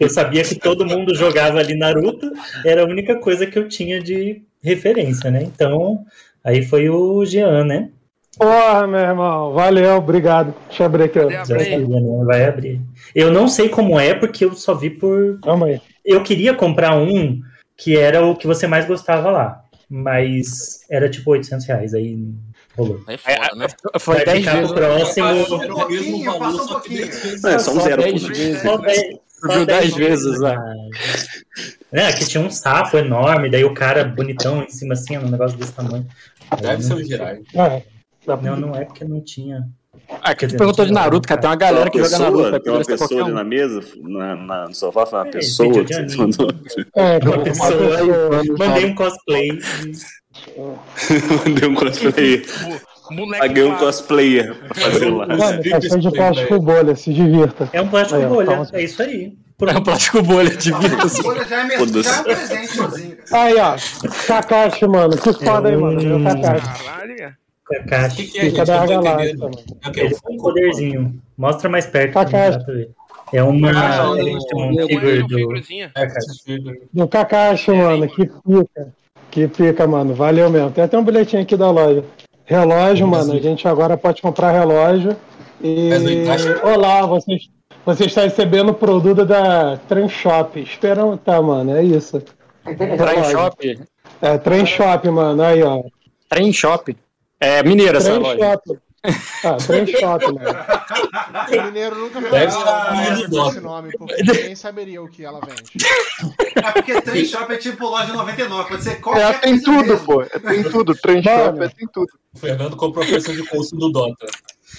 Eu 0.00 0.08
sabia 0.08 0.42
que 0.44 0.54
todo 0.56 0.86
mundo 0.86 1.14
jogava 1.14 1.58
ali 1.58 1.76
Naruto, 1.76 2.30
era 2.64 2.82
a 2.82 2.86
única 2.86 3.16
coisa 3.20 3.46
que 3.46 3.58
eu 3.58 3.68
tinha 3.68 4.00
de 4.00 4.42
referência, 4.62 5.30
né? 5.30 5.42
Então, 5.42 6.04
aí 6.44 6.64
foi 6.64 6.88
o 6.88 7.24
Jean, 7.24 7.64
né? 7.64 7.90
Porra, 8.36 8.86
meu 8.86 9.00
irmão. 9.00 9.52
Valeu, 9.52 9.96
obrigado. 9.96 10.54
Deixa 10.68 10.82
eu 10.84 10.86
abrir 10.86 11.04
aqui, 11.04 11.18
ó. 11.18 11.28
Aí. 11.28 11.86
né? 11.86 12.24
Vai 12.24 12.44
abrir. 12.44 12.80
Eu 13.14 13.32
não 13.32 13.48
sei 13.48 13.68
como 13.68 13.98
é, 13.98 14.14
porque 14.14 14.44
eu 14.44 14.54
só 14.54 14.74
vi 14.74 14.90
por 14.90 15.40
Calma 15.42 15.66
aí. 15.66 15.80
eu 16.04 16.22
queria 16.22 16.54
comprar 16.54 16.96
um 16.96 17.40
que 17.76 17.96
era 17.96 18.24
o 18.24 18.36
que 18.36 18.46
você 18.46 18.66
mais 18.66 18.86
gostava 18.86 19.30
lá, 19.30 19.62
mas 19.88 20.80
era 20.90 21.08
tipo 21.08 21.30
800 21.30 21.66
reais, 21.66 21.94
aí 21.94 22.18
rolou. 22.76 23.00
é 23.08 23.16
foda, 23.16 23.54
né? 23.56 23.66
Foi 23.98 24.16
Vai 24.16 24.24
10 24.26 24.38
ficar 24.38 24.52
vezes. 24.52 24.68
pro 24.72 24.76
próximo. 24.80 25.26
Passou 25.26 25.62
Era 25.62 25.72
um 25.72 25.76
pouquinho, 25.78 26.38
passou 26.38 26.64
um 26.64 26.68
pouquinho. 26.68 27.04
É, 27.46 27.58
só 27.58 27.72
um 27.72 27.80
zero. 27.80 28.02
10 28.02 28.22
pô. 28.22 28.28
vezes. 28.28 28.62
Só 28.62 28.76
dez- 28.78 29.00
só 29.00 29.18
Viu 29.42 29.66
dez 29.66 29.94
10 29.94 29.96
vezes 29.96 30.40
lá. 30.40 30.56
É, 31.92 32.12
que 32.12 32.24
tinha 32.26 32.42
um 32.42 32.50
sapo 32.50 32.96
enorme, 32.98 33.50
daí 33.50 33.64
o 33.64 33.72
cara 33.74 34.04
bonitão 34.04 34.62
em 34.62 34.68
cima 34.68 34.92
assim, 34.94 35.16
um 35.18 35.28
negócio 35.30 35.56
desse 35.56 35.72
tamanho. 35.72 36.06
Deve 36.60 36.82
ser 36.82 36.94
o 36.94 37.04
Jirai. 37.04 37.40
Ah, 37.56 37.80
Não, 38.42 38.56
não 38.56 38.74
é 38.76 38.84
porque 38.84 39.04
não 39.04 39.20
tinha. 39.22 39.62
Ah, 40.22 40.34
que 40.34 40.46
tu 40.46 40.56
perguntou 40.56 40.86
de 40.86 40.92
Naruto, 40.92 41.26
cara. 41.28 41.40
Tem 41.40 41.50
uma 41.50 41.56
galera 41.56 41.90
que 41.90 41.98
joga 42.02 42.18
Naruto. 42.18 42.42
pessoa, 42.44 42.60
tem 42.60 42.72
uma 42.72 42.84
pessoa 42.84 43.22
ali 43.22 43.30
um. 43.30 43.34
na 43.34 43.44
mesa, 43.44 43.80
na, 44.02 44.36
na- 44.36 44.68
no 44.68 44.74
sofá, 44.74 45.04
foi 45.06 45.18
uma 45.18 45.28
É, 45.28 45.30
pessoa 45.32 45.84
que 45.84 45.94
você 45.94 46.16
mandou. 46.16 46.50
É, 46.96 47.18
Uma 47.18 47.34
uma 47.36 47.42
pessoa. 47.44 47.70
pessoa. 47.70 48.42
Mandei 48.58 48.84
um 48.86 48.94
cosplay. 48.94 49.48
Mandei 51.44 51.68
um 51.68 51.74
cosplay. 51.74 52.42
Boneco 53.16 53.38
Paguei 53.38 53.64
um 53.64 53.76
cosplayer 53.76 54.54
pra 54.54 54.74
fazer 54.74 55.08
lá. 55.10 55.26
Mano, 55.26 55.62
caixinha 55.62 55.98
de 55.98 56.10
plástico 56.10 56.60
bolha, 56.60 56.94
se 56.96 57.12
divirta. 57.12 57.68
É 57.72 57.80
um 57.80 57.88
plástico 57.88 58.20
Aí, 58.20 58.26
bolha, 58.26 58.68
é 58.72 58.82
isso 58.82 59.02
aí. 59.02 59.32
É 59.60 59.76
um 59.78 59.82
plástico 59.82 60.22
bolha 60.22 60.50
de 60.50 60.72
vida. 60.72 60.96
A 61.02 61.08
folha 61.08 61.44
já 61.44 61.66
é, 61.66 61.78
Foda-se. 61.78 62.02
já 62.08 62.20
é 62.20 62.22
presente 62.22 62.68
sozinho. 62.76 63.16
Aí, 63.32 63.54
ó. 63.56 63.76
Kakashi, 64.26 64.86
mano. 64.86 65.16
Que 65.16 65.32
foda 65.32 65.68
aí, 65.68 65.76
mano. 65.76 66.00
Meu 66.02 66.16
Hum. 66.18 66.24
Kakashi. 66.24 66.84
Caralho. 66.84 67.34
Caixa. 67.88 68.16
que, 68.16 68.26
que 68.28 68.38
é, 68.38 68.42
Fica 68.44 68.64
gente? 68.64 68.66
da 68.66 68.74
Eu 68.76 68.78
não 68.78 68.86
tô 68.86 69.02
galáxia, 69.02 69.24
entendendo. 69.30 69.40
mano. 69.42 69.56
É 69.84 69.88
o 69.88 69.92
quê? 69.92 70.00
Ele 70.00 70.14
tem 70.14 70.36
um 70.36 70.38
poderzinho. 70.40 71.22
Mostra 71.36 71.68
mais 71.68 71.86
perto. 71.86 72.14
Ver. 72.66 72.90
É 73.32 73.42
uma. 73.42 73.70
Ah, 73.70 74.06
é 74.16 74.22
um 74.22 74.86
figure 74.86 75.22
do. 75.26 75.56
É. 75.56 75.98
Do 76.94 77.08
Kakashi, 77.08 77.72
mano. 77.72 78.08
Que 78.08 78.26
pica. 78.26 78.88
Que 79.30 79.48
pica, 79.48 79.86
mano. 79.86 80.14
Valeu 80.14 80.48
mesmo. 80.48 80.70
Tem 80.70 80.84
até 80.84 80.96
um 80.96 81.04
bilhetinho 81.04 81.42
aqui 81.42 81.56
da 81.56 81.70
loja. 81.70 82.04
Relógio, 82.48 83.06
mano. 83.06 83.34
A 83.34 83.38
gente 83.38 83.68
agora 83.68 83.94
pode 83.98 84.22
comprar 84.22 84.52
relógio. 84.52 85.14
E. 85.62 86.24
Mas. 86.26 86.46
Olá, 86.62 87.04
vocês. 87.04 87.50
Você 87.84 88.06
está 88.06 88.22
recebendo 88.22 88.70
o 88.70 88.74
produto 88.74 89.24
da 89.26 89.76
Trend 89.86 90.10
Shop. 90.10 90.58
Esperamos, 90.58 91.20
tá, 91.22 91.40
mano. 91.42 91.76
É 91.76 91.82
isso. 91.84 92.22
Trem 92.64 93.24
Shop. 93.30 93.80
É, 94.22 94.38
Trend 94.38 94.66
Shop, 94.66 95.10
mano. 95.10 95.42
Aí, 95.42 95.62
ó. 95.62 95.82
Trem 96.30 96.50
Shop. 96.50 96.96
É 97.38 97.62
mineira 97.62 97.98
essa 97.98 98.18
loja. 98.18 98.58
Ah, 99.44 99.54
Trend 99.64 99.90
Shop, 99.92 100.24
mano. 100.32 100.58
O 101.60 101.62
mineiro 101.66 101.96
nunca 101.96 102.20
Deve 102.20 102.46
nada 102.46 102.90
a 102.90 103.48
esse 103.48 103.60
nome, 103.60 103.90
porque 103.96 104.22
ninguém 104.22 104.54
saberia 104.56 105.00
o 105.02 105.08
que 105.08 105.24
ela 105.24 105.40
vende. 105.40 105.72
É 106.56 106.72
porque 106.72 107.00
trem 107.02 107.24
shop 107.24 107.52
é 107.52 107.56
tipo 107.56 107.86
loja 107.88 108.12
99, 108.12 108.68
pode 108.68 108.82
ser 108.82 108.90
É, 108.90 108.94
qualquer 108.96 109.40
tem 109.40 109.50
coisa 109.60 109.64
tudo, 109.64 109.86
mesmo. 109.88 110.06
pô. 110.06 110.24
Tem 110.40 110.62
tudo. 110.64 110.94
Trend 110.96 111.24
Mano. 111.24 111.44
shop, 111.44 111.62
é, 111.64 111.68
tem 111.68 111.88
tudo. 111.92 112.08
O 112.34 112.38
Fernando 112.38 112.76
comprou 112.76 113.04
a 113.04 113.08
versão 113.08 113.34
de 113.34 113.44
curso 113.46 113.76
do 113.76 113.88
Dota. 113.90 114.26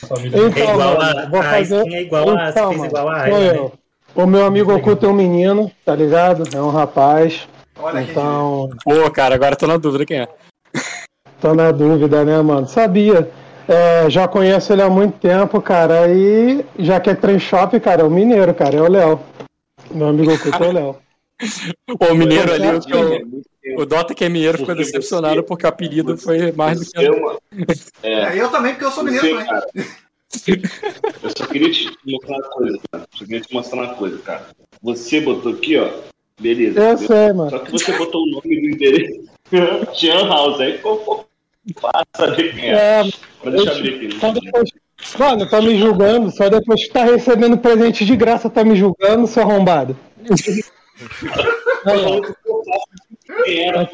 Então, 0.03 0.17
É 0.17 0.63
igual 0.73 0.97
mano, 0.97 1.19
a. 1.19 1.29
vou 1.29 1.41
fazer- 1.43 1.87
é 1.93 2.01
igual 2.01 2.29
a. 2.37 2.49
Então, 2.49 2.69
fez 2.73 2.83
igual 2.83 3.09
a 3.09 3.25
sou 3.29 3.39
né? 3.39 3.55
eu. 3.57 3.73
O 4.15 4.25
meu 4.25 4.45
amigo 4.45 4.73
oculto 4.73 5.05
é 5.05 5.09
um 5.09 5.13
menino, 5.13 5.71
tá 5.85 5.95
ligado? 5.95 6.43
É 6.53 6.61
um 6.61 6.69
rapaz. 6.69 7.47
Olha 7.77 8.01
quem 8.01 8.11
Então, 8.11 8.69
Pô, 8.83 9.09
cara, 9.11 9.35
agora 9.35 9.55
tô 9.55 9.65
na 9.65 9.77
dúvida 9.77 10.05
quem 10.05 10.19
é. 10.19 10.27
tô 11.39 11.53
na 11.53 11.71
dúvida, 11.71 12.25
né, 12.25 12.41
mano? 12.41 12.67
Sabia. 12.67 13.31
É, 13.69 14.09
já 14.09 14.27
conheço 14.27 14.73
ele 14.73 14.81
há 14.81 14.89
muito 14.89 15.19
tempo, 15.19 15.61
cara. 15.61 16.11
E 16.11 16.65
já 16.79 16.99
que 16.99 17.11
é 17.11 17.13
trem 17.13 17.37
shop, 17.37 17.79
cara, 17.79 18.01
é 18.01 18.03
o 18.03 18.09
mineiro, 18.09 18.51
cara. 18.55 18.75
É 18.75 18.81
o 18.81 18.89
Léo. 18.89 19.19
Meu 19.91 20.07
amigo 20.07 20.33
oculto 20.33 20.63
é 20.63 20.67
o 20.67 20.71
Léo. 20.71 20.95
O 22.11 22.15
mineiro 22.15 22.51
ali, 22.51 22.67
o, 22.67 23.77
o, 23.77 23.81
o 23.83 23.85
Dota 23.85 24.15
que 24.15 24.25
é 24.25 24.29
mineiro 24.29 24.57
ficou 24.57 24.75
decepcionado 24.75 25.43
porque 25.43 25.65
o 25.65 25.69
apelido 25.69 26.17
foi 26.17 26.51
mais 26.51 26.79
do 26.79 26.85
que. 26.91 27.09
Mano, 27.09 27.39
é, 28.01 28.11
É, 28.11 28.41
eu 28.41 28.49
também, 28.49 28.73
porque 28.73 28.85
eu 28.85 28.91
sou 28.91 29.03
mineiro 29.03 29.45
cara, 29.45 29.65
eu 31.23 31.29
só 31.37 31.45
queria 31.45 31.71
te 31.71 31.91
mostrar 32.05 32.35
uma 32.35 32.49
coisa, 32.49 32.79
cara. 32.91 33.07
Só 33.13 33.25
queria 33.25 33.41
te 33.41 33.53
mostrar 33.53 33.81
uma 33.83 33.93
coisa, 33.93 34.17
cara. 34.19 34.47
Você 34.81 35.21
botou 35.21 35.53
aqui, 35.53 35.77
ó. 35.77 35.89
Beleza. 36.41 36.79
Eu 36.79 36.97
sei, 36.97 37.33
mano. 37.33 37.49
Só 37.51 37.59
que 37.59 37.71
você 37.71 37.97
botou 37.97 38.23
o 38.23 38.31
nome 38.31 38.61
do 38.61 38.69
endereço. 38.69 39.29
Jean 39.93 40.27
House, 40.27 40.59
aí 40.59 40.77
ficou 40.77 41.27
fácil 41.75 42.07
saber 42.15 42.55
quem 42.55 42.69
é. 42.69 42.73
É, 42.73 43.03
Mas 43.43 43.53
deixa 43.53 43.71
eu 43.71 43.77
abrir 43.77 44.19
só 44.19 44.29
aqui. 44.29 44.41
depois. 44.45 44.69
Mano, 45.17 45.49
tá 45.49 45.61
me 45.61 45.77
julgando. 45.77 46.29
Só 46.31 46.49
depois 46.49 46.83
que 46.85 46.91
tá 46.91 47.03
recebendo 47.05 47.57
presente 47.57 48.05
de 48.05 48.15
graça, 48.15 48.49
tá 48.49 48.63
me 48.63 48.75
julgando, 48.75 49.27
seu 49.27 49.43
arrombado. 49.43 49.97
Aqui, 51.85 53.51
é 53.53 53.85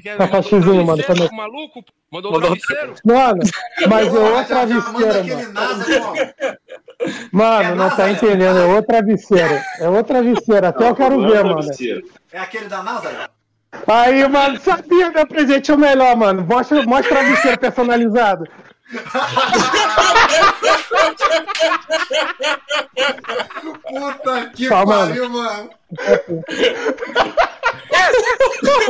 que 0.00 0.08
é? 0.08 0.16
Tá 0.16 0.24
Mandou 0.26 0.42
faxizinho, 0.42 0.82
o 0.82 0.86
mano, 0.86 1.02
pro 1.02 1.34
maluco? 1.36 1.84
Mandou 2.10 2.30
o 2.30 2.34
Mandou- 2.34 2.50
travesseiro? 2.56 2.94
Mano, 3.04 3.40
mas 3.88 4.14
é 4.14 4.18
outra 4.18 4.44
travesseira, 4.44 5.24
mano. 5.24 6.32
Mano, 7.32 7.62
É 7.62 7.74
não 7.74 7.88
tá 7.90 7.96
NASA, 7.96 8.10
entendendo, 8.10 8.58
é 8.58 8.64
outra 8.66 8.82
travesseira. 8.82 9.64
É 9.78 9.88
outra 9.88 10.04
travesseira, 10.04 10.68
até 10.68 10.88
eu 10.88 10.94
quero 10.94 11.20
ver, 11.22 11.44
mano. 11.44 11.60
É 12.32 12.38
aquele 12.38 12.66
da 12.66 12.82
NASA? 12.82 13.30
Aí, 13.86 14.28
mano, 14.28 14.60
sabia, 14.60 15.10
meu 15.10 15.26
presente 15.26 15.70
é 15.70 15.74
o 15.74 15.78
melhor, 15.78 16.16
mano. 16.16 16.44
Mostra, 16.46 16.82
mostra 16.82 17.16
travesseiro 17.16 17.58
personalizado. 17.58 18.44
Puta 23.88 24.50
que 24.54 24.68
mano. 24.68 24.86
pariu, 24.86 25.30
mano. 25.30 25.70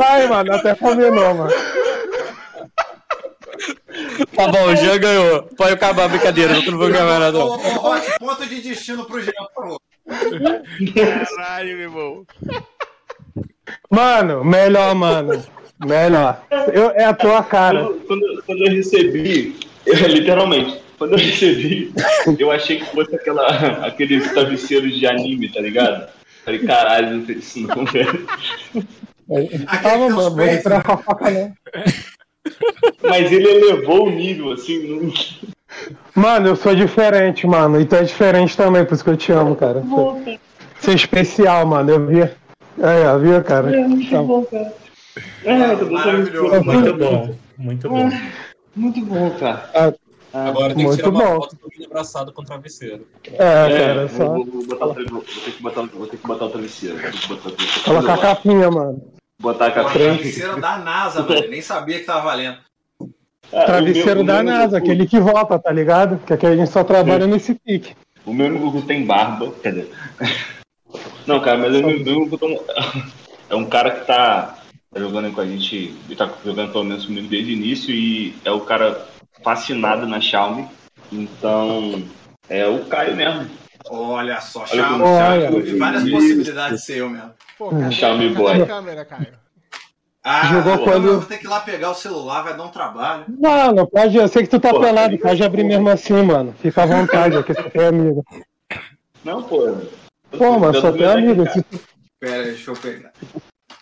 Ai, 0.03 0.27
mano, 0.27 0.53
até 0.55 0.75
combinou, 0.75 1.35
mano. 1.35 1.51
Tá 4.35 4.47
bom, 4.47 4.65
o 4.65 4.75
Jean 4.75 4.97
ganhou. 4.97 5.43
Pode 5.55 5.73
acabar 5.73 6.05
a 6.05 6.07
brincadeira, 6.07 6.53
não 6.53 6.77
vou 6.77 6.89
ganhar 6.89 7.05
mais 7.05 7.19
nada. 7.19 7.37
Ô, 7.37 7.59
ponto 8.19 8.45
de 8.47 8.61
destino 8.61 9.05
pro 9.05 9.21
Jean, 9.21 9.31
por 9.53 9.63
favor. 9.63 9.81
Caralho, 11.35 11.77
meu 11.77 11.81
irmão. 11.81 12.25
Mano, 13.89 14.43
melhor, 14.43 14.95
mano. 14.95 15.43
Melhor. 15.85 16.43
Eu, 16.73 16.91
é 16.91 17.05
a 17.05 17.13
tua 17.13 17.43
cara. 17.43 17.83
Quando, 17.83 18.01
quando, 18.07 18.43
quando 18.45 18.65
eu 18.65 18.71
recebi, 18.71 19.70
eu, 19.85 19.95
literalmente, 20.07 20.81
quando 20.97 21.13
eu 21.13 21.17
recebi, 21.17 21.93
eu 22.37 22.51
achei 22.51 22.79
que 22.79 22.85
fosse 22.85 23.15
aquela, 23.15 23.47
aqueles 23.85 24.31
travesseiros 24.31 24.97
de 24.97 25.07
anime, 25.07 25.49
tá 25.49 25.61
ligado? 25.61 26.09
Falei, 26.45 26.59
caralho, 26.59 27.17
não 27.17 27.25
fez 27.25 27.39
isso 27.39 27.67
não, 27.67 27.85
velho. 27.85 28.27
Calma, 29.81 30.09
mano, 30.09 30.35
vou 30.35 30.45
entrar 30.45 30.83
né? 31.21 31.53
Mas 33.03 33.31
ele 33.31 33.47
elevou 33.47 34.07
o 34.07 34.09
nível, 34.09 34.51
assim, 34.51 34.87
não... 34.87 35.13
Mano, 36.13 36.49
eu 36.49 36.55
sou 36.55 36.75
diferente, 36.75 37.47
mano. 37.47 37.79
E 37.79 37.85
tu 37.85 37.95
é 37.95 38.03
diferente 38.03 38.57
também, 38.57 38.83
por 38.83 38.93
isso 38.93 39.03
que 39.03 39.09
eu 39.09 39.17
te 39.17 39.31
amo, 39.31 39.55
cara. 39.55 39.81
Você 40.79 40.91
é 40.91 40.95
especial, 40.95 41.65
mano. 41.65 41.91
Eu 41.91 42.05
vi. 42.05 42.23
Aí, 42.23 43.05
ó, 43.05 43.17
viu, 43.17 43.43
cara? 43.43 43.79
Então, 43.79 44.47
É, 45.43 45.75
tô 45.75 45.85
Maravilhoso. 45.85 46.63
Muito 46.63 46.93
bom. 46.93 47.35
Muito 47.57 47.89
bom. 47.89 48.09
Muito 48.75 49.01
bom, 49.05 49.29
cara. 49.31 49.69
ah, 49.73 49.93
Agora 50.47 50.73
tem 50.73 50.89
que 50.89 50.95
tirar 50.95 51.09
uma 51.09 51.19
bom. 51.25 51.41
foto 51.41 51.55
do 51.57 51.67
menino 51.69 51.91
abraçado 51.91 52.31
com 52.31 52.41
o 52.41 52.45
travesseiro. 52.45 53.05
é, 53.33 53.37
cara, 53.37 54.07
vou, 54.07 54.17
só. 54.17 54.33
vou, 54.33 54.45
vou 54.45 54.65
botar 54.65 54.85
o, 54.85 54.93
tra- 54.93 55.03
vou 55.11 55.21
ter 55.21 55.51
que 55.51 55.61
botar, 55.61 55.81
vou 55.81 56.07
ter 56.07 56.17
que 56.17 56.27
botar 56.27 56.45
o 56.45 56.49
travesseiro. 56.49 56.95
O. 56.97 57.83
Colocar 57.83 58.13
a 58.13 58.17
capinha, 58.17 58.71
mano. 58.71 59.01
Botar 59.41 59.67
a 59.67 59.71
capinha. 59.71 60.13
travesseiro 60.15 60.61
da 60.61 60.77
NASA, 60.77 61.23
mano. 61.23 61.47
Nem 61.49 61.61
sabia 61.61 61.99
que 61.99 62.05
tava 62.05 62.21
valendo. 62.21 62.57
Ah, 63.53 63.65
Travesseiro 63.65 64.21
o 64.21 64.23
meu- 64.23 64.33
da 64.33 64.39
o 64.39 64.43
meu- 64.45 64.53
NASA, 64.53 64.77
aquele 64.77 65.05
que 65.05 65.19
volta, 65.19 65.59
tá 65.59 65.71
ligado? 65.71 66.17
Que 66.25 66.33
aqui 66.33 66.45
a 66.47 66.55
gente 66.55 66.69
só 66.71 66.83
trabalha 66.85 67.27
nesse 67.27 67.53
pique. 67.55 67.93
O 68.25 68.33
meu 68.33 68.45
amigo 68.47 68.81
tem 68.83 69.05
barba, 69.05 69.51
dizer. 69.61 69.91
Não, 71.27 71.39
cara, 71.41 71.57
mas 71.57 71.75
o 71.75 71.81
meu 71.87 72.21
um- 72.21 72.59
é 73.49 73.55
um 73.55 73.65
cara 73.65 73.91
que 73.91 74.05
tá, 74.05 74.57
tá 74.93 74.99
jogando 74.99 75.33
com 75.33 75.41
a 75.41 75.45
gente, 75.45 75.95
ele 76.05 76.15
tá 76.15 76.29
jogando 76.43 76.71
pelo 76.71 76.83
menos 76.83 77.05
comigo 77.05 77.27
desde 77.29 77.51
o 77.53 77.55
início 77.55 77.93
e 77.93 78.35
é 78.43 78.51
o 78.51 78.59
cara 78.61 79.07
fascinado 79.43 80.05
na 80.05 80.19
Xiaomi. 80.19 80.67
Então, 81.11 82.03
é 82.49 82.67
o 82.67 82.85
Caio 82.85 83.15
mesmo. 83.15 83.49
Olha 83.89 84.39
só, 84.41 84.59
Olha 84.59 84.67
Xiaomi, 84.67 84.99
como- 84.99 85.15
Xiaomi, 85.17 85.45
Olha. 85.55 85.77
várias 85.79 86.03
Isso. 86.03 86.11
possibilidades 86.11 86.79
de 86.79 86.85
ser 86.85 86.97
eu 86.99 87.09
mesmo. 87.09 87.31
Pô, 87.57 87.69
cara, 87.69 87.91
Xiaomi 87.91 88.29
cadê 88.29 88.35
Boy. 88.43 88.61
a 88.61 88.65
câmera, 88.67 89.05
Caio? 89.05 89.41
Ah, 90.23 90.45
Jogou 90.53 90.77
pô, 90.77 90.83
quando- 90.83 91.07
eu 91.07 91.19
vou 91.19 91.25
ter 91.27 91.37
que 91.39 91.45
ir 91.45 91.49
lá 91.49 91.61
pegar 91.61 91.89
o 91.89 91.95
celular, 91.95 92.43
vai 92.43 92.55
dar 92.55 92.63
um 92.63 92.69
trabalho. 92.69 93.25
Mano, 93.39 93.87
pode, 93.87 94.15
eu 94.17 94.27
sei 94.27 94.43
que 94.43 94.49
tu 94.49 94.59
tá 94.59 94.69
Pô, 94.69 94.79
pelado, 94.79 95.17
pode 95.17 95.43
abrir 95.43 95.63
mesmo 95.63 95.89
assim, 95.89 96.21
mano. 96.21 96.53
Fica 96.61 96.83
à 96.83 96.85
vontade, 96.85 97.37
aqui 97.37 97.53
você 97.73 97.77
é 97.79 97.87
amigo. 97.87 98.23
Não, 99.23 99.41
pô. 99.41 99.77
Pô, 100.37 100.65
Eu 100.65 100.73
só 100.81 100.91
tem 100.91 101.05
amigo. 101.05 101.43
aqui, 101.43 101.63
Pera 102.19 102.35
aí, 102.35 102.43
deixa 102.51 102.69
eu 102.69 102.75
pegar. 102.75 103.11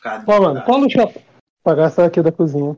Cadê? 0.02 0.26
Pô, 0.26 0.42
mano, 0.42 0.62
cola 0.64 0.86
o 0.86 0.90
chapa. 0.90 1.20
Pagar 1.64 1.88
essa 1.88 2.06
aqui 2.06 2.22
da 2.22 2.32
cozinha. 2.32 2.78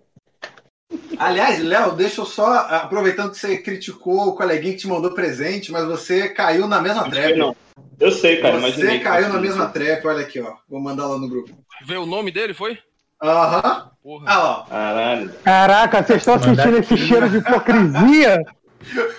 Aliás, 1.17 1.63
Léo, 1.63 1.93
deixa 1.93 2.21
eu 2.21 2.25
só, 2.25 2.51
aproveitando 2.53 3.31
que 3.31 3.37
você 3.37 3.57
criticou 3.57 4.27
o 4.29 4.35
coleguinha 4.35 4.73
que 4.73 4.79
te 4.79 4.87
mandou 4.87 5.11
presente, 5.13 5.71
mas 5.71 5.85
você 5.85 6.27
caiu 6.29 6.67
na 6.67 6.81
mesma 6.81 7.09
trap. 7.09 7.35
não. 7.37 7.55
Eu 7.99 8.11
sei, 8.11 8.37
cara, 8.41 8.59
Você 8.59 8.67
imaginei. 8.67 8.97
que 8.97 9.03
caiu 9.03 9.29
na 9.29 9.39
mesma 9.39 9.67
trap, 9.69 10.05
olha 10.07 10.21
aqui, 10.21 10.41
ó. 10.41 10.53
Vou 10.67 10.81
mandar 10.81 11.05
lá 11.07 11.17
no 11.17 11.29
grupo. 11.29 11.51
Vê 11.85 11.95
o 11.97 12.05
nome 12.05 12.31
dele, 12.31 12.53
foi? 12.53 12.77
Aham. 13.21 13.91
Ah 14.25 14.43
ó. 14.43 14.63
Caralho. 14.63 15.31
Caraca, 15.43 16.03
vocês 16.03 16.17
estão 16.21 16.41
sentindo 16.41 16.77
esse 16.77 16.97
cheiro 16.97 17.29
de 17.29 17.37
hipocrisia? 17.37 18.41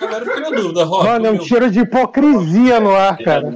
Agora 0.01 0.25
eu 0.25 0.39
na 0.41 0.49
dúvida, 0.49 0.83
Rock. 0.83 1.05
Mano, 1.05 1.25
é 1.27 1.31
um 1.31 1.41
cheiro 1.41 1.71
de 1.71 1.79
hipocrisia 1.79 2.81
no 2.81 2.93
ar, 2.93 3.17
cara. 3.19 3.49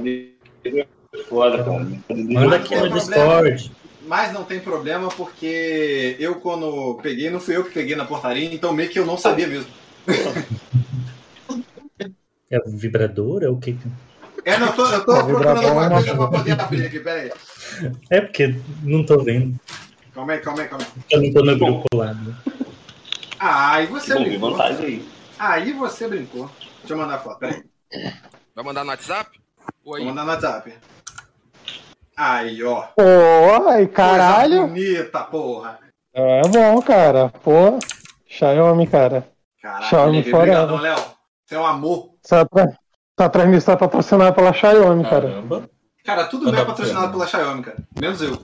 Foda, 1.28 1.58
cara. 1.62 1.86
Manda 2.08 2.56
aqui 2.56 2.74
no 2.74 2.88
Discord. 2.90 3.70
Mas 4.08 4.32
não 4.32 4.42
tem 4.42 4.58
problema, 4.58 5.08
porque 5.10 6.16
eu, 6.18 6.36
quando 6.36 6.98
peguei, 7.02 7.28
não 7.28 7.38
fui 7.38 7.54
eu 7.56 7.62
que 7.64 7.70
peguei 7.72 7.94
na 7.94 8.06
portaria, 8.06 8.52
então 8.54 8.72
meio 8.72 8.88
que 8.88 8.98
eu 8.98 9.04
não 9.04 9.18
sabia 9.18 9.46
mesmo. 9.46 9.70
É 12.50 12.58
vibrador? 12.66 13.42
É 13.42 13.48
o 13.48 13.58
que? 13.58 13.76
É, 14.46 14.56
não, 14.56 14.68
eu 14.68 14.72
tô, 14.74 14.86
eu 14.86 15.04
tô 15.04 15.12
Tá 15.12 15.24
procurando 15.24 15.58
alguma 15.66 15.88
né? 15.90 15.94
coisa 15.96 16.14
pra 16.16 16.26
poder 16.28 16.58
abrir 16.58 16.86
aqui, 16.86 17.00
pera 17.00 17.20
aí. 17.20 17.32
É 18.08 18.20
porque 18.22 18.54
não 18.82 19.04
tô 19.04 19.18
vendo. 19.22 19.60
Calma 20.14 20.32
aí, 20.32 20.38
calma 20.40 20.62
aí, 20.62 20.68
calma 20.68 20.86
aí. 20.86 21.02
Eu 21.10 21.22
não 21.22 21.32
tô 21.34 21.44
no 21.44 21.58
grupo 21.58 21.84
lá. 21.94 22.14
né? 22.14 22.34
Ah, 23.38 23.82
e 23.82 23.86
você, 23.88 24.14
Bom, 24.14 24.20
amigo? 24.22 24.50
vantagem 24.50 24.86
aí. 24.86 25.08
Aí 25.38 25.72
você 25.74 26.08
brincou. 26.08 26.50
Deixa 26.78 26.94
eu 26.94 26.96
mandar 26.96 27.16
a 27.16 27.18
foto, 27.18 27.38
peraí. 27.40 27.62
Vai 28.54 28.64
mandar 28.64 28.84
no 28.84 28.90
WhatsApp? 28.90 29.38
Vou 29.84 30.02
mandar 30.02 30.24
no 30.24 30.30
WhatsApp. 30.30 30.72
Aí, 32.18 32.64
ó. 32.64 32.82
Pô, 32.96 33.68
ai, 33.68 33.86
caralho. 33.86 34.66
Coisa 34.68 34.74
bonita, 34.74 35.20
porra. 35.20 35.78
É 36.12 36.42
bom, 36.48 36.82
cara. 36.82 37.28
Pô, 37.44 37.78
Xiaomi, 38.26 38.88
cara. 38.88 39.24
Caraca, 39.62 39.84
Xiaomi 39.84 40.24
fora. 40.24 40.64
Léo. 40.64 40.98
Você 41.46 41.54
é 41.54 41.60
um 41.60 41.66
amor. 41.66 42.10
Essa, 42.24 42.44
essa 43.16 43.30
transmissão 43.30 43.74
é 43.74 43.76
patrocinada 43.76 44.32
pela 44.32 44.52
Xiaomi, 44.52 45.04
cara. 45.04 45.28
Caramba. 45.28 45.70
Cara, 46.04 46.24
tudo 46.26 46.50
meu 46.50 46.60
é 46.60 46.64
patrocinado 46.64 47.12
pela 47.12 47.24
Xiaomi, 47.24 47.62
cara. 47.62 47.76
Menos 48.00 48.20
eu. 48.20 48.42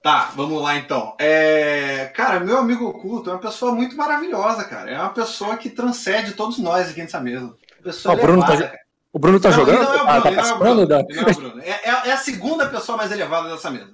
Tá, 0.00 0.30
vamos 0.36 0.62
lá 0.62 0.76
então. 0.76 1.16
É... 1.18 2.12
Cara, 2.14 2.38
meu 2.38 2.58
amigo 2.58 2.86
oculto 2.86 3.28
é 3.28 3.32
uma 3.32 3.40
pessoa 3.40 3.72
muito 3.72 3.96
maravilhosa, 3.96 4.62
cara. 4.64 4.88
É 4.88 5.00
uma 5.00 5.10
pessoa 5.10 5.56
que 5.56 5.68
transcende 5.68 6.34
todos 6.34 6.58
nós 6.58 6.90
aqui 6.90 7.02
nessa 7.02 7.18
mesa. 7.18 7.52
Pessoa 7.82 8.14
Ó, 8.14 8.18
o 8.18 8.20
Bruno 8.20 8.40
tá 8.40 8.52
elevada, 8.52 8.68
cara. 8.68 8.87
O 9.12 9.18
Bruno 9.18 9.40
tá 9.40 9.48
Não, 9.50 9.56
jogando? 9.56 9.78
Não 9.82 9.94
é 9.94 10.02
o 10.02 10.08
Ah, 10.08 10.20
Bruno, 10.20 10.22
tá 10.22 10.28
ele 10.28 10.36
não 10.36 10.42
é 10.42 10.52
o 10.52 10.58
participando 10.58 10.86
da. 10.86 10.98
Não 10.98 11.22
é 11.28 11.30
o 11.30 11.34
Bruno. 11.34 11.62
É, 11.62 11.70
é- 11.70 12.08
é 12.08 12.12
a 12.12 12.16
segunda 12.16 12.66
pessoa 12.66 12.98
mais 12.98 13.10
elevada 13.10 13.48
dessa 13.48 13.70
mesa. 13.70 13.88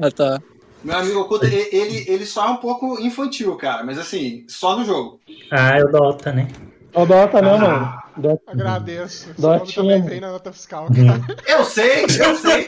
Ah, 0.00 0.10
tá. 0.10 0.40
Meu 0.84 0.96
amigo 0.96 1.20
oculto, 1.20 1.44
ele, 1.46 1.68
ele, 1.72 2.04
ele 2.08 2.26
só 2.26 2.46
é 2.46 2.50
um 2.50 2.56
pouco 2.56 3.00
infantil, 3.00 3.54
cara. 3.56 3.84
Mas 3.84 3.98
assim, 3.98 4.44
só 4.48 4.76
no 4.76 4.84
jogo. 4.84 5.20
Ah, 5.50 5.78
é 5.78 5.84
o 5.84 5.88
Dota, 5.88 6.32
né? 6.32 6.48
É 6.92 7.00
o 7.00 7.06
Dota, 7.06 7.40
né, 7.40 7.56
mano? 7.56 8.02
Dota. 8.16 8.42
Agradeço. 8.48 9.30
Esse 9.30 9.40
Dotinha. 9.40 9.82
nome 9.82 9.94
também 9.94 10.02
vem 10.10 10.20
na 10.20 10.32
nota 10.32 10.52
fiscal, 10.52 10.86
cara. 10.86 11.38
Eu 11.46 11.64
sei, 11.64 12.04
eu 12.04 12.36
sei. 12.36 12.66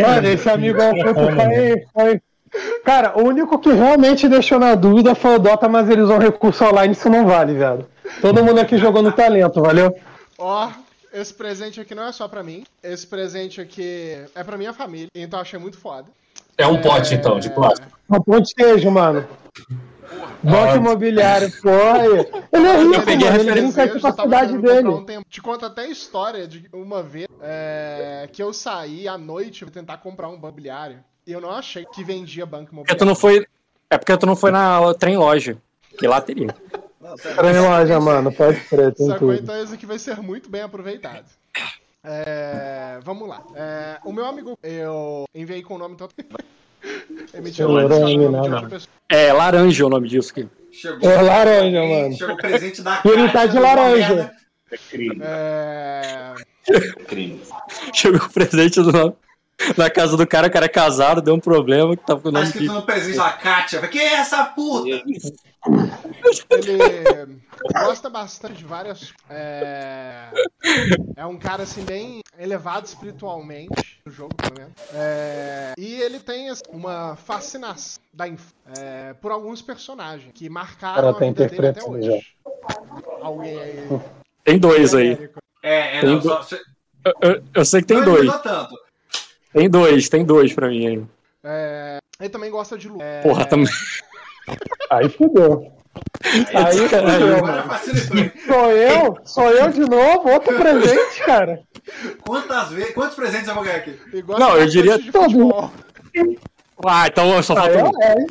Mano, 0.00 0.28
esse 0.28 0.48
amigo 0.48 0.78
oculto 0.82 1.14
foi, 1.14 1.86
foi. 1.92 2.20
Cara, 2.84 3.18
o 3.18 3.24
único 3.26 3.58
que 3.58 3.70
realmente 3.72 4.28
deixou 4.28 4.58
na 4.58 4.74
dúvida 4.74 5.14
foi 5.14 5.34
o 5.36 5.38
Dota, 5.38 5.68
mas 5.68 5.88
ele 5.90 6.02
usou 6.02 6.16
um 6.16 6.20
recurso 6.20 6.64
online, 6.64 6.92
isso 6.92 7.10
não 7.10 7.26
vale, 7.26 7.54
velho. 7.54 7.86
Todo 8.20 8.44
mundo 8.44 8.58
aqui 8.60 8.78
jogou 8.78 9.02
no 9.02 9.12
talento, 9.12 9.60
valeu? 9.60 9.94
Ó, 10.38 10.70
esse 11.12 11.32
presente 11.32 11.80
aqui 11.80 11.94
não 11.94 12.04
é 12.04 12.12
só 12.12 12.28
pra 12.28 12.42
mim. 12.42 12.64
Esse 12.82 13.06
presente 13.06 13.60
aqui 13.60 14.16
é 14.34 14.44
pra 14.44 14.56
minha 14.58 14.72
família. 14.72 15.08
Então 15.14 15.38
eu 15.38 15.42
achei 15.42 15.58
muito 15.58 15.78
foda. 15.78 16.08
É 16.58 16.66
um 16.66 16.80
pote, 16.80 17.14
então, 17.14 17.38
de 17.38 17.50
plástico. 17.50 17.98
Um 18.08 18.20
pão 18.22 18.40
de 18.40 18.54
queijo, 18.54 18.90
mano. 18.90 19.26
Banco 20.42 20.76
imobiliário, 20.76 21.50
pô. 21.60 21.68
aí. 21.70 22.26
Ele 22.52 22.66
é 22.66 22.76
rico, 22.78 23.04
peguei 23.04 23.28
a 23.28 23.30
mano. 23.32 23.42
Ele 23.42 23.50
referência, 23.50 23.52
brinca 23.52 23.82
aqui 23.82 23.96
eu 23.96 24.00
com 24.00 24.06
a 24.06 24.12
tava 24.12 24.28
cidade 24.28 24.58
dele. 24.58 24.88
um 24.88 25.04
tempo. 25.04 25.26
Te 25.28 25.42
conto 25.42 25.66
até 25.66 25.82
a 25.82 25.88
história 25.88 26.46
de 26.46 26.68
uma 26.72 27.02
vez 27.02 27.26
é, 27.42 28.28
que 28.32 28.42
eu 28.42 28.52
saí 28.52 29.08
à 29.08 29.18
noite 29.18 29.64
pra 29.64 29.74
tentar 29.74 29.96
comprar 29.98 30.28
um 30.28 30.32
banco 30.32 30.46
imobiliário. 30.46 30.98
E 31.26 31.32
eu 31.32 31.40
não 31.40 31.50
achei 31.50 31.84
que 31.84 32.04
vendia 32.04 32.46
banco 32.46 32.70
Porque 32.74 32.94
tu 32.94 33.02
imobiliário. 33.04 33.06
não 33.06 33.14
foi. 33.16 33.46
É 33.90 33.98
porque 33.98 34.16
tu 34.16 34.26
não 34.26 34.36
foi 34.36 34.50
na 34.50 34.94
trem 34.94 35.16
loja. 35.16 35.58
Que 35.98 36.06
lá 36.06 36.20
teria. 36.20 36.54
Trem 37.36 37.58
loja, 37.60 38.00
mano. 38.00 38.32
Pode 38.32 38.60
crer, 38.62 38.94
tem 38.94 39.06
Sacou? 39.06 39.28
tudo. 39.30 39.42
Então 39.42 39.62
esse 39.62 39.74
aqui 39.74 39.86
vai 39.86 39.98
ser 39.98 40.16
muito 40.22 40.48
bem 40.50 40.62
aproveitado. 40.62 41.26
É, 42.02 42.98
vamos 43.02 43.28
lá. 43.28 43.42
É, 43.54 43.98
o 44.04 44.12
meu 44.12 44.24
amigo, 44.26 44.56
eu 44.62 45.24
enviei 45.34 45.62
com 45.62 45.74
o 45.74 45.78
nome 45.78 45.96
tanto. 45.96 46.14
Emitiu 47.34 47.68
Não, 47.68 47.74
um 47.84 47.88
não, 47.88 48.00
nome 48.00 48.12
de 48.12 48.18
não, 48.28 48.34
outra 48.40 48.60
não. 48.60 48.68
pessoa. 48.68 48.88
É 49.10 49.32
laranja 49.32 49.86
o 49.86 49.88
nome 49.88 50.08
disso 50.08 50.30
aqui. 50.30 50.48
Chegou. 50.70 51.10
É 51.10 51.20
laranja, 51.22 51.82
mano. 51.82 52.14
Chegou 52.16 52.34
o 52.34 52.38
presente 52.38 52.82
da 52.82 53.00
ele 53.04 53.28
tá 53.30 53.46
de 53.46 53.58
laranja. 53.58 54.30
É 54.70 54.76
crime. 54.76 55.20
É, 55.22 56.34
crime. 57.08 57.40
Chegou 57.92 58.20
o 58.20 58.30
presente 58.30 58.80
do 58.82 58.92
nome. 58.92 59.14
Na 59.76 59.88
casa 59.88 60.16
do 60.18 60.26
cara, 60.26 60.48
o 60.48 60.50
cara 60.50 60.66
é 60.66 60.68
casado, 60.68 61.22
deu 61.22 61.34
um 61.34 61.40
problema 61.40 61.96
que 61.96 62.04
tava 62.04 62.20
com 62.20 62.28
o 62.28 62.32
Tá 62.32 62.38
nome 62.40 62.50
escrito 62.50 62.70
de. 62.70 62.76
no 62.76 62.82
presente 62.82 63.16
da 63.16 63.30
Kátia. 63.30 63.78
Falei, 63.80 63.90
Que 63.92 63.98
é 64.00 64.14
essa 64.16 64.44
puta? 64.44 65.02
Ele 66.50 67.38
gosta 67.84 68.08
bastante 68.10 68.54
de 68.54 68.64
várias. 68.64 69.12
É, 69.28 70.28
é 71.16 71.26
um 71.26 71.36
cara 71.38 71.62
assim 71.62 71.82
bem 71.84 72.20
elevado 72.38 72.86
espiritualmente 72.86 74.00
no 74.04 74.12
jogo, 74.12 74.34
pelo 74.36 74.54
menos. 74.58 74.72
É, 74.94 75.72
e 75.78 76.00
ele 76.00 76.18
tem 76.20 76.50
assim, 76.50 76.62
uma 76.68 77.16
fascinação 77.16 78.02
da 78.12 78.28
inf- 78.28 78.52
é, 78.78 79.14
por 79.14 79.30
alguns 79.32 79.62
personagens 79.62 80.30
que 80.34 80.48
marcaram 80.48 80.94
Cara, 80.96 81.10
a 81.10 81.14
tá 81.14 81.24
vida 81.24 81.46
dele 81.48 81.66
até 81.68 81.84
hoje. 81.84 82.26
Alguém 83.20 83.58
aí. 83.58 83.88
Tem 84.44 84.58
dois 84.58 84.94
aí. 84.94 85.30
É, 85.62 85.98
é, 85.98 86.00
Tem 86.00 86.10
não, 86.10 86.18
do- 86.18 86.28
só, 86.28 86.46
Eu, 87.04 87.12
eu- 87.30 87.42
eu 87.54 87.64
sei 87.64 87.80
que 87.80 87.86
tem 87.88 87.98
não 87.98 88.04
dois. 88.04 88.18
eliminou 88.20 88.38
tanto. 88.40 88.74
Tem 89.52 89.70
dois, 89.70 90.08
tem 90.08 90.24
dois 90.24 90.52
pra 90.52 90.68
mim 90.68 90.86
aí. 90.86 91.04
É, 91.42 91.98
ele 92.20 92.28
também 92.28 92.50
gosta 92.50 92.76
de 92.76 92.88
luta. 92.88 93.02
É, 93.04 93.22
Porra, 93.22 93.46
também. 93.46 93.72
Aí 94.90 95.08
fudeu. 95.08 95.72
Aí 96.54 96.76
fudeu, 96.88 97.42
mano. 97.42 97.64
Sou 98.46 98.70
eu? 98.72 99.18
Sou 99.24 99.50
eu 99.50 99.70
de 99.70 99.80
novo? 99.80 100.28
Outro 100.30 100.56
presente, 100.56 101.22
cara. 101.24 101.60
Quantas 102.26 102.68
vezes, 102.70 102.94
quantos 102.94 103.16
presentes 103.16 103.48
eu 103.48 103.54
vou 103.54 103.64
ganhar 103.64 103.76
aqui? 103.76 103.98
gosta 104.22 104.44
Não, 104.44 104.56
eu 104.56 104.66
diria 104.66 104.98
futebol. 104.98 105.70
Ah, 106.84 107.06
então 107.06 107.42
só 107.42 107.54
Aí 107.58 107.72
falta 107.72 108.04
é 108.04 108.14
um. 108.14 108.26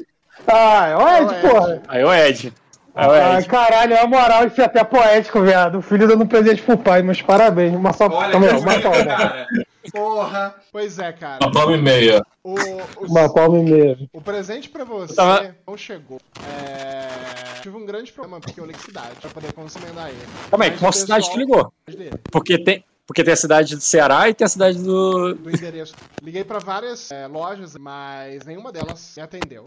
Ah, 0.48 0.88
é 0.88 0.96
o 0.96 1.08
Ed, 1.10 1.18
É 1.18 1.24
o 1.24 1.32
Ed. 1.32 1.42
porra. 1.42 1.82
Aí 1.88 2.02
é 2.02 2.06
o 2.06 2.14
Ed. 2.14 2.54
É 2.96 3.38
Ed. 3.40 3.48
caralho, 3.48 4.00
a 4.00 4.08
moral, 4.08 4.48
isso 4.48 4.62
é 4.62 4.66
até 4.66 4.84
poético, 4.84 5.42
viado. 5.42 5.80
O 5.80 5.82
filho 5.82 6.08
dando 6.08 6.26
presente 6.26 6.62
pro 6.62 6.78
pai, 6.78 7.02
mas 7.02 7.22
parabéns. 7.22 7.76
Uma 7.76 7.92
só. 7.92 8.08
Olha 8.08 8.40
que 8.40 8.46
aí, 8.46 8.58
uma 8.60 8.80
cara. 8.82 9.48
Porra. 9.92 10.56
Pois 10.72 10.98
é, 10.98 11.12
cara. 11.12 11.40
Uma 11.42 11.52
palma 11.52 11.74
e 11.76 11.82
meia. 11.82 12.22
O, 12.44 12.54
o, 12.54 13.06
Uma 13.08 13.32
palma 13.34 13.58
e 13.60 13.64
meia. 13.64 13.98
o 14.14 14.22
presente 14.22 14.70
pra 14.70 14.84
você 14.84 15.14
Tava- 15.16 15.56
não 15.68 15.76
chegou. 15.78 16.20
É, 16.40 17.62
tive 17.62 17.76
um 17.78 17.86
grande 17.86 18.12
problema 18.12 18.40
porque 18.40 18.60
eu 18.60 18.66
li 18.66 18.74
cidade 18.78 19.16
pra 19.22 19.30
poder 19.30 19.48
encomendar 19.50 20.10
ele. 20.10 20.18
Calma 20.50 20.66
aí, 20.66 20.72
qual 20.78 20.92
cidade 20.94 21.30
tu 21.30 21.38
pessoal- 21.38 21.40
ligou? 21.40 21.74
dele, 21.88 22.12
Porque 22.32 22.58
tem, 22.64 22.84
porque 23.06 23.24
tem 23.24 23.34
a 23.34 23.38
cidade 23.38 23.76
do 23.76 23.82
Ceará 23.82 24.28
e 24.30 24.34
tem 24.34 24.46
a 24.46 24.50
cidade 24.50 24.78
do. 24.80 25.36
do 25.36 25.50
endereço. 25.50 25.94
Liguei 26.22 26.44
pra 26.44 26.60
várias 26.60 27.12
é, 27.12 27.28
lojas, 27.28 27.76
mas 27.76 28.44
nenhuma 28.46 28.72
delas 28.72 29.14
me 29.16 29.24
atendeu. 29.24 29.64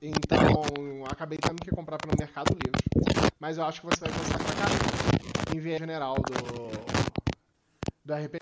Então, 0.00 1.04
acabei 1.10 1.38
tendo 1.38 1.60
que 1.62 1.70
comprar 1.70 1.98
pelo 1.98 2.14
Mercado 2.18 2.56
Livre. 2.64 2.82
Mas 3.38 3.58
eu 3.58 3.64
acho 3.64 3.80
que 3.82 3.86
você 3.86 4.00
vai 4.00 4.10
gostar 4.10 4.38
pra 4.38 4.54
caramba. 4.54 5.54
Enviei 5.54 5.78
general 5.78 6.14
do. 6.14 6.70
Do 8.04 8.14
RP. 8.14 8.40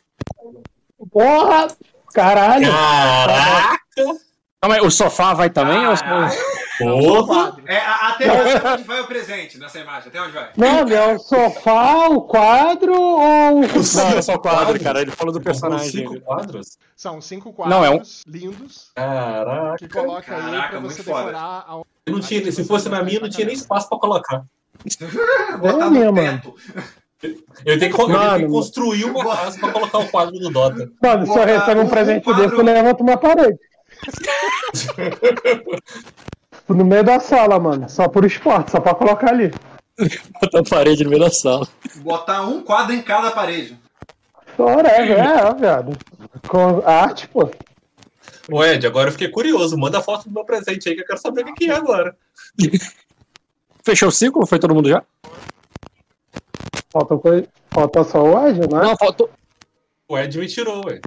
Porra! 1.11 1.69
Caralho! 2.13 2.71
Caraca! 2.71 3.79
Calma 4.61 4.75
aí, 4.75 4.81
o 4.81 4.91
sofá 4.91 5.35
vai 5.35 5.49
também? 5.51 5.87
ou- 5.87 5.95
Porra! 6.79 7.57
É, 7.67 7.77
a- 7.77 8.09
até 8.11 8.73
onde 8.73 8.83
vai 8.85 9.01
o 9.01 9.07
presente 9.07 9.57
nessa 9.59 9.79
imagem? 9.79 10.09
Até 10.09 10.21
onde 10.21 10.33
vai? 10.33 10.51
Mano, 10.57 10.93
é 10.95 11.15
o 11.15 11.19
sofá, 11.21 12.09
o 12.09 12.23
quadro 12.23 12.93
ou 13.01 13.59
o. 13.59 13.61
Não, 13.61 14.19
é 14.19 14.23
só 14.23 14.35
o 14.35 14.39
quadro, 14.41 14.81
cara. 14.83 15.01
Ele 15.01 15.11
falou 15.13 15.33
do 15.33 15.41
personagem. 15.41 15.91
cinco 15.91 16.21
quadros? 16.21 16.77
São 16.97 17.21
cinco 17.21 17.55
Não, 17.69 17.85
é 17.85 17.91
um- 17.91 17.95
quadros 17.99 18.23
lindos 18.27 18.91
Caraca! 18.97 19.77
que 19.79 19.89
coloca 19.89 20.35
aí 20.35 20.43
Caraca, 20.43 20.69
pra 20.71 20.81
muito 20.81 20.95
você 20.97 21.03
decorar 21.05 21.65
a... 21.69 21.81
Eu 22.07 22.13
não 22.13 22.21
tinha, 22.21 22.51
se 22.53 22.65
fosse 22.65 22.89
na 22.89 23.03
minha, 23.03 23.21
não 23.21 23.29
tinha 23.29 23.47
nem 23.47 23.55
espaço 23.55 23.89
pra 23.89 23.99
colocar. 23.99 24.45
Botar 25.61 25.87
É 25.87 25.91
no 25.91 26.15
teto. 26.15 26.55
Eu 27.65 27.79
tenho 27.79 27.93
que, 27.95 28.01
eu 28.01 28.07
tenho 28.07 28.07
que 28.07 28.07
Mano. 28.13 28.49
construir 28.49 29.05
uma 29.05 29.37
casa 29.37 29.59
pra 29.59 29.73
colocar 29.73 29.99
o 29.99 30.09
quadro 30.09 30.39
do 30.39 30.51
Dota. 30.51 30.89
Mano, 31.03 31.27
se 31.27 31.37
eu 31.39 31.45
recebo 31.45 31.81
um 31.81 31.85
um 31.85 31.89
presente 31.89 32.25
quadro- 32.25 32.43
desse, 32.49 32.57
eu 32.61 32.65
levanto 32.65 33.01
uma 33.03 33.17
parede. 33.17 33.59
No 36.69 36.85
meio 36.85 37.03
da 37.05 37.19
sala, 37.21 37.59
mano. 37.59 37.89
Só 37.89 38.09
por 38.09 38.25
esporte, 38.25 38.71
só 38.71 38.81
pra 38.81 38.95
colocar 38.95 39.31
ali. 39.31 39.51
Botar 40.41 40.61
a 40.61 40.63
parede 40.65 41.05
no 41.05 41.11
meio 41.11 41.23
da 41.23 41.31
sala. 41.31 41.67
Botar 41.97 42.43
um 42.43 42.63
quadro 42.63 42.95
em 42.95 43.03
cada 43.03 43.31
parede. 43.31 43.77
Whatever, 44.59 45.19
é, 45.19 45.55
viado. 45.55 45.97
Com 46.47 46.83
arte, 46.87 47.27
pô. 47.29 47.51
Ô 48.51 48.65
Ed, 48.65 48.87
agora 48.87 49.09
eu 49.09 49.13
fiquei 49.13 49.29
curioso. 49.29 49.77
Manda 49.79 50.01
foto 50.03 50.25
do 50.29 50.35
meu 50.35 50.45
presente 50.45 50.89
aí 50.89 50.95
que 50.95 51.03
eu 51.03 51.07
quero 51.07 51.19
saber 51.19 51.43
o 51.43 51.45
que 51.47 51.53
que 51.55 51.71
é 51.71 51.75
agora. 51.75 52.17
Fechou 53.85 54.09
o 54.09 54.13
ciclo? 54.13 54.47
Foi 54.47 54.59
todo 54.59 54.75
mundo 54.75 54.89
já? 54.89 55.03
Falta, 56.93 57.17
coi- 57.17 57.49
Falta 57.71 58.05
só 58.05 58.23
o 58.23 58.47
Ed, 58.49 58.61
né? 58.61 58.67
Não, 58.83 58.97
faltou. 58.97 59.31
O 60.09 60.19
Ed 60.19 60.39
me 60.39 60.47
tirou, 60.47 60.85
ué. 60.87 61.01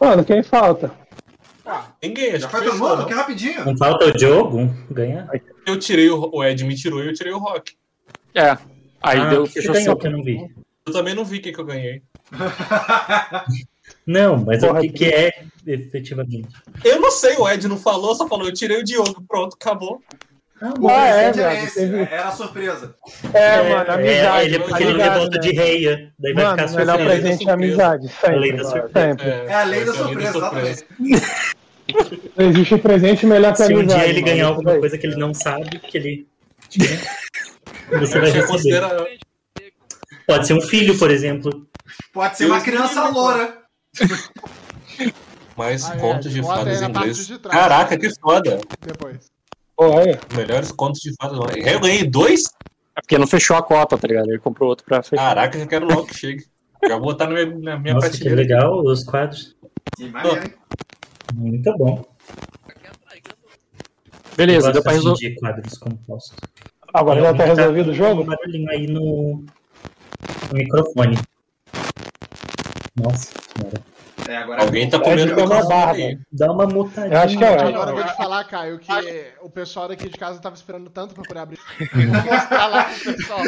Mano, 0.00 0.24
quem 0.24 0.42
falta? 0.42 0.92
Ninguém, 2.02 2.30
acho 2.30 2.40
Já 2.40 2.48
que 2.48 2.56
foi 2.56 2.64
todo 2.66 2.78
mundo? 2.78 3.06
Que 3.06 3.14
rapidinho. 3.14 3.64
Não 3.64 3.76
falta 3.76 4.06
o 4.06 4.12
Diogo 4.12 4.74
ganhar? 4.90 5.28
Eu 5.66 5.78
tirei 5.78 6.08
o, 6.10 6.30
o 6.32 6.44
Ed 6.44 6.64
me 6.64 6.74
tirou 6.74 7.02
e 7.02 7.08
eu 7.08 7.14
tirei 7.14 7.32
o 7.32 7.38
Rock. 7.38 7.74
É. 8.34 8.56
Aí 9.02 9.20
ah, 9.20 9.26
deu, 9.26 9.46
você 9.46 9.60
fechou 9.62 9.94
o 9.94 9.96
que 9.96 10.06
eu 10.06 10.10
não 10.10 10.22
vi. 10.22 10.38
Eu 10.86 10.92
também 10.92 11.14
não 11.14 11.24
vi 11.24 11.40
quem 11.40 11.52
que 11.52 11.58
eu 11.60 11.64
ganhei. 11.66 12.02
Não, 14.06 14.38
mas 14.38 14.60
Porra, 14.60 14.78
o 14.78 14.82
que, 14.82 14.88
que 14.90 15.04
é 15.06 15.30
efetivamente? 15.66 16.48
Eu 16.84 17.00
não 17.00 17.10
sei, 17.10 17.36
o 17.36 17.48
Ed 17.48 17.66
não 17.68 17.76
falou, 17.78 18.14
só 18.14 18.26
falou, 18.26 18.46
eu 18.46 18.54
tirei 18.54 18.78
o 18.78 18.84
Diogo, 18.84 19.22
pronto, 19.28 19.54
acabou. 19.60 20.00
O 20.80 20.88
Ah, 20.88 21.06
é, 21.06 21.30
presente 21.32 21.40
era 21.40 21.50
viado, 21.52 21.66
esse. 21.66 21.74
teve- 21.80 22.00
Era 22.14 22.28
a 22.28 22.32
surpresa. 22.32 22.94
É, 23.32 23.62
mano, 23.74 23.92
amizade. 23.92 24.08
É, 24.40 24.44
ele 24.44 24.56
é 24.56 24.58
porque 24.58 24.82
ele 24.82 24.90
amizade, 24.92 25.14
levanta 25.14 25.36
né? 25.36 25.42
de 25.42 25.52
reia. 25.52 26.12
Daí 26.18 26.32
vai 26.32 26.44
Mano, 26.44 26.58
ficar 26.68 26.78
melhor 26.78 26.96
surpreso. 26.98 27.20
presente 27.22 27.48
é 27.48 27.52
amizade. 27.52 28.10
A 28.24 28.28
lei 28.30 28.50
Sempre, 28.50 28.56
da 28.56 28.64
surpresa. 28.70 28.92
sempre. 29.08 29.28
É 29.28 29.54
a 29.54 29.64
lei 29.64 29.84
da 29.84 29.92
é 29.92 29.94
surpresa, 29.94 30.38
exatamente. 30.38 30.86
Não 32.36 32.46
existe 32.50 32.76
presente 32.78 33.24
melhor 33.26 33.54
que 33.54 33.62
a 33.62 33.66
Se 33.66 33.74
um 33.74 33.84
dia 33.86 34.06
ele 34.06 34.20
ganhar 34.22 34.46
alguma 34.48 34.72
daí. 34.72 34.80
coisa 34.80 34.98
que 34.98 35.06
ele 35.06 35.16
não 35.16 35.32
sabe, 35.34 35.78
que 35.78 35.96
ele. 35.98 36.28
né, 36.78 37.98
Você 37.98 38.20
vai 38.20 38.30
receber. 38.30 38.82
Pode 40.26 40.46
ser 40.46 40.52
um 40.54 40.60
filho, 40.60 40.98
por 40.98 41.10
exemplo. 41.10 41.66
Pode 42.12 42.36
ser 42.36 42.46
uma 42.46 42.60
criança 42.60 43.08
loura. 43.08 43.62
Mais 45.56 45.90
Ah, 45.90 45.94
é, 45.94 45.98
contos 45.98 46.32
de 46.32 46.40
bota 46.40 46.54
aí 46.60 46.64
fadas 46.64 46.82
em 46.82 46.84
inglês. 46.90 47.26
de 47.26 47.38
trás. 47.38 47.58
Caraca, 47.58 47.98
que 47.98 48.10
foda. 48.20 48.60
Depois. 48.86 49.30
Aí. 49.80 50.36
Melhores 50.36 50.70
contos 50.72 51.00
de 51.00 51.12
fadas. 51.20 51.38
Eu 51.56 51.80
ganhei 51.80 52.04
dois? 52.04 52.44
É 52.96 53.00
porque 53.00 53.16
não 53.18 53.26
fechou 53.26 53.56
a 53.56 53.62
cota, 53.62 53.96
tá 53.96 54.06
ligado? 54.06 54.28
Ele 54.28 54.38
comprou 54.38 54.68
outro 54.68 54.84
pra 54.84 55.02
fechar. 55.02 55.22
Caraca, 55.28 55.58
já 55.58 55.66
quero 55.66 55.86
logo 55.86 56.06
que 56.06 56.16
chegue. 56.16 56.44
Já 56.86 56.90
vou 56.96 57.06
botar 57.06 57.26
na 57.26 57.34
minha, 57.34 57.46
na 57.46 57.78
minha 57.78 57.94
Nossa, 57.94 58.10
que 58.10 58.18
prateleira. 58.18 58.40
legal 58.42 58.80
os 58.84 59.02
quadros. 59.04 59.56
Que 59.96 60.08
maneiro, 60.08 60.44
hein? 60.44 60.54
Muito 61.34 61.76
bom. 61.76 62.04
Beleza, 64.36 64.68
Eu 64.68 64.72
deu 64.72 64.82
pra 64.82 64.92
assim 64.92 65.00
resolver. 65.00 65.34
quadros 65.36 65.78
compostos. 65.78 66.36
Agora 66.94 67.20
já 67.20 67.34
tá 67.34 67.44
resolvido 67.44 67.86
o 67.86 67.90
com 67.90 67.94
jogo? 67.94 68.22
Um 68.22 68.26
barulhinho 68.26 68.70
aí 68.70 68.86
no, 68.86 69.44
no 70.48 70.54
microfone. 70.54 71.18
Nossa 72.96 73.32
senhora. 73.56 73.82
É, 74.28 74.36
agora 74.36 74.62
Alguém 74.62 74.90
tá 74.90 74.98
comendo 75.00 75.34
pra 75.34 75.44
uma 75.44 75.66
barba. 75.66 75.92
aí. 75.94 76.18
Dá 76.30 76.52
uma 76.52 76.66
mutadinha. 76.66 77.14
Eu 77.16 77.20
acho 77.22 77.38
que 77.38 77.44
é. 77.44 77.48
Agora 77.48 77.90
eu 77.90 77.96
vou 77.96 78.04
te 78.04 78.16
falar, 78.16 78.44
Caio, 78.44 78.78
que 78.78 78.92
o 79.40 79.48
pessoal 79.48 79.88
daqui 79.88 80.08
de 80.08 80.18
casa 80.18 80.38
tava 80.38 80.54
esperando 80.54 80.90
tanto 80.90 81.14
pra 81.14 81.24
poder 81.24 81.40
abrir. 81.40 81.58
Mostrar 82.06 82.66
lá 82.66 82.84
pro 82.84 83.14
pessoal. 83.14 83.40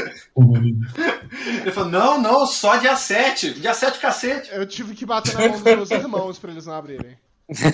Ele 1.63 1.71
falou: 1.73 1.91
não, 1.91 2.21
não, 2.21 2.47
só 2.47 2.77
dia 2.79 2.97
7. 2.97 3.61
Dia 3.61 3.75
7, 3.75 3.99
cacete. 3.99 4.51
Eu 4.53 4.67
tive 4.67 4.95
que 4.95 5.05
bater 5.05 5.35
na 5.35 5.41
mão 5.41 5.51
dos 5.51 5.63
meus 5.63 5.91
irmãos 5.91 6.39
pra 6.39 6.51
eles 6.51 6.65
não 6.67 6.75
abrirem. 6.75 7.17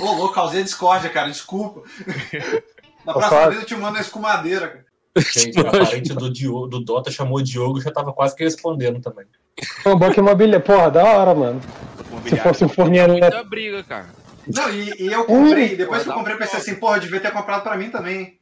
Ô, 0.00 0.12
louco, 0.12 0.34
causei 0.34 0.62
discórdia, 0.62 1.10
cara, 1.10 1.28
desculpa. 1.28 1.82
Na 3.04 3.12
próxima 3.12 3.48
vez 3.48 3.60
eu 3.60 3.66
te 3.66 3.74
mando 3.74 3.94
uma 3.96 4.00
escumadeira, 4.00 4.68
cara. 4.68 4.86
Gente, 5.18 5.58
a 5.60 5.64
parente 5.70 6.12
do, 6.12 6.30
Diogo, 6.30 6.66
do 6.66 6.80
Dota 6.80 7.10
chamou 7.10 7.38
o 7.38 7.42
Diogo 7.42 7.78
e 7.78 7.82
já 7.82 7.90
tava 7.90 8.12
quase 8.12 8.36
que 8.36 8.44
respondendo 8.44 9.00
também. 9.00 9.24
Pô, 9.82 9.96
banco 9.96 10.18
imobiliário. 10.20 10.64
Porra, 10.64 10.90
da 10.90 11.04
hora, 11.04 11.34
mano. 11.34 11.60
Se 12.28 12.36
fosse 12.36 12.64
um 12.64 12.68
forninho 12.68 13.08
Muita 13.08 13.44
briga, 13.44 13.82
cara. 13.84 14.08
Não, 14.46 14.70
e, 14.70 14.90
e 15.02 15.12
eu 15.12 15.24
comprei, 15.24 15.76
depois 15.76 16.02
que 16.02 16.08
eu 16.08 16.14
comprei, 16.14 16.36
pensei 16.36 16.58
assim, 16.58 16.74
porra, 16.76 16.96
eu 16.96 17.00
devia 17.00 17.20
ter 17.20 17.32
comprado 17.32 17.62
pra 17.62 17.76
mim 17.76 17.90
também. 17.90 18.18
hein? 18.18 18.38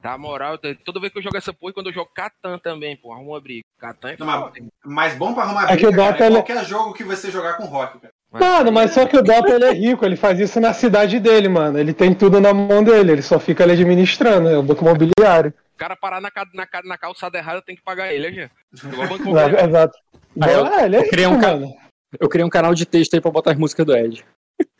Tá, 0.00 0.16
moral, 0.16 0.56
toda 0.84 1.00
vez 1.00 1.12
que 1.12 1.18
eu 1.18 1.22
jogo 1.22 1.36
essa 1.36 1.52
porra, 1.52 1.72
quando 1.72 1.88
eu 1.88 1.92
jogo 1.92 2.10
Catan 2.14 2.58
também, 2.58 2.96
pô, 2.96 3.12
arruma 3.12 3.40
briga. 3.40 3.64
Catan 3.78 4.10
é 4.10 4.16
Não, 4.18 4.52
mas- 4.84 5.14
bom 5.16 5.34
pra 5.34 5.42
arrumar 5.42 5.64
É 5.70 5.76
que 5.76 5.84
o 5.84 5.88
briga, 5.90 6.02
cara, 6.02 6.12
Dota, 6.12 6.24
é 6.24 6.26
ele- 6.28 6.36
qualquer 6.36 6.64
jogo 6.64 6.94
que 6.94 7.02
você 7.02 7.30
jogar 7.30 7.54
com 7.54 7.64
rock, 7.64 7.98
cara. 7.98 8.14
Mano, 8.40 8.72
mas 8.72 8.92
só 8.92 9.06
que 9.06 9.16
o 9.16 9.22
Dota 9.22 9.50
ele 9.52 9.64
é 9.64 9.72
rico, 9.72 10.04
ele 10.04 10.16
faz 10.16 10.38
isso 10.40 10.60
na 10.60 10.72
cidade 10.72 11.18
dele, 11.20 11.48
mano. 11.48 11.78
Ele 11.78 11.92
tem 11.92 12.14
tudo 12.14 12.40
na 12.40 12.52
mão 12.54 12.82
dele, 12.82 13.12
ele 13.12 13.22
só 13.22 13.38
fica 13.38 13.64
ali 13.64 13.72
administrando, 13.72 14.48
é 14.48 14.58
o 14.58 14.62
banco 14.62 14.82
imobiliário. 14.84 15.52
O 15.74 15.78
cara 15.78 15.94
parar 15.96 16.20
na, 16.20 16.30
na, 16.54 16.66
na 16.84 16.96
calçada 16.98 17.36
errada 17.38 17.60
tem 17.62 17.76
que 17.76 17.82
pagar 17.82 18.12
ele, 18.12 18.30
né? 18.30 18.50
Igual 18.84 19.08
banco 19.08 19.22
É, 19.28 19.30
imobiliário. 19.30 19.68
Exato. 19.68 19.98
Ah, 20.40 20.50
eu- 20.50 20.66
é, 20.66 20.84
ele 20.86 20.96
é 20.96 21.00
eu 21.00 21.08
criei 21.08 21.26
rico, 21.26 21.38
um 21.38 21.40
mano. 21.42 21.74
Eu 22.18 22.28
criei 22.28 22.44
um 22.46 22.50
canal 22.50 22.74
de 22.74 22.86
texto 22.86 23.14
aí 23.14 23.20
pra 23.20 23.30
botar 23.30 23.52
as 23.52 23.58
músicas 23.58 23.84
do 23.84 23.94
Ed. 23.96 24.24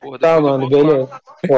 Porra, 0.00 0.18
Tá, 0.18 0.40
mano, 0.40 0.68
beleza. 0.68 1.08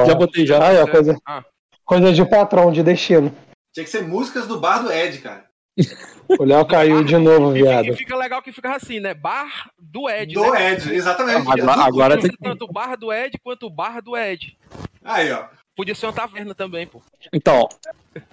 Já 0.06 0.14
botei 0.14 0.44
já. 0.46 0.66
Aí, 0.66 0.76
ó, 0.78 0.86
coisa, 0.88 1.16
Ah, 1.26 1.44
coisa 1.84 2.12
de 2.12 2.24
patrão, 2.24 2.72
de 2.72 2.82
destino. 2.82 3.32
Tinha 3.72 3.84
que 3.84 3.90
ser 3.90 4.02
músicas 4.02 4.46
do 4.46 4.58
bar 4.58 4.82
do 4.82 4.92
Ed, 4.92 5.18
cara. 5.18 5.44
O 6.38 6.44
Léo 6.44 6.66
caiu 6.66 7.02
de 7.04 7.16
novo, 7.16 7.52
viado. 7.52 7.86
e 7.86 7.96
fica 7.96 8.14
legal 8.16 8.42
que 8.42 8.52
fica 8.52 8.74
assim, 8.76 9.00
né? 9.00 9.14
Bar 9.14 9.70
do 9.78 10.08
Ed, 10.10 10.34
Do 10.34 10.52
né? 10.52 10.72
Ed, 10.72 10.94
exatamente. 10.94 11.48
Agora, 11.60 11.82
agora 11.84 12.20
tem 12.20 12.30
tanto 12.42 12.64
o 12.64 12.72
bar 12.72 12.96
do 12.96 13.12
Ed 13.12 13.38
quanto 13.42 13.66
o 13.66 13.70
bar 13.70 14.02
do 14.02 14.16
Ed. 14.16 14.56
Aí, 15.04 15.30
ó. 15.32 15.44
Podia 15.76 15.94
ser 15.94 16.06
uma 16.06 16.12
taverna 16.12 16.54
também, 16.54 16.86
pô. 16.86 17.00
Então, 17.32 17.68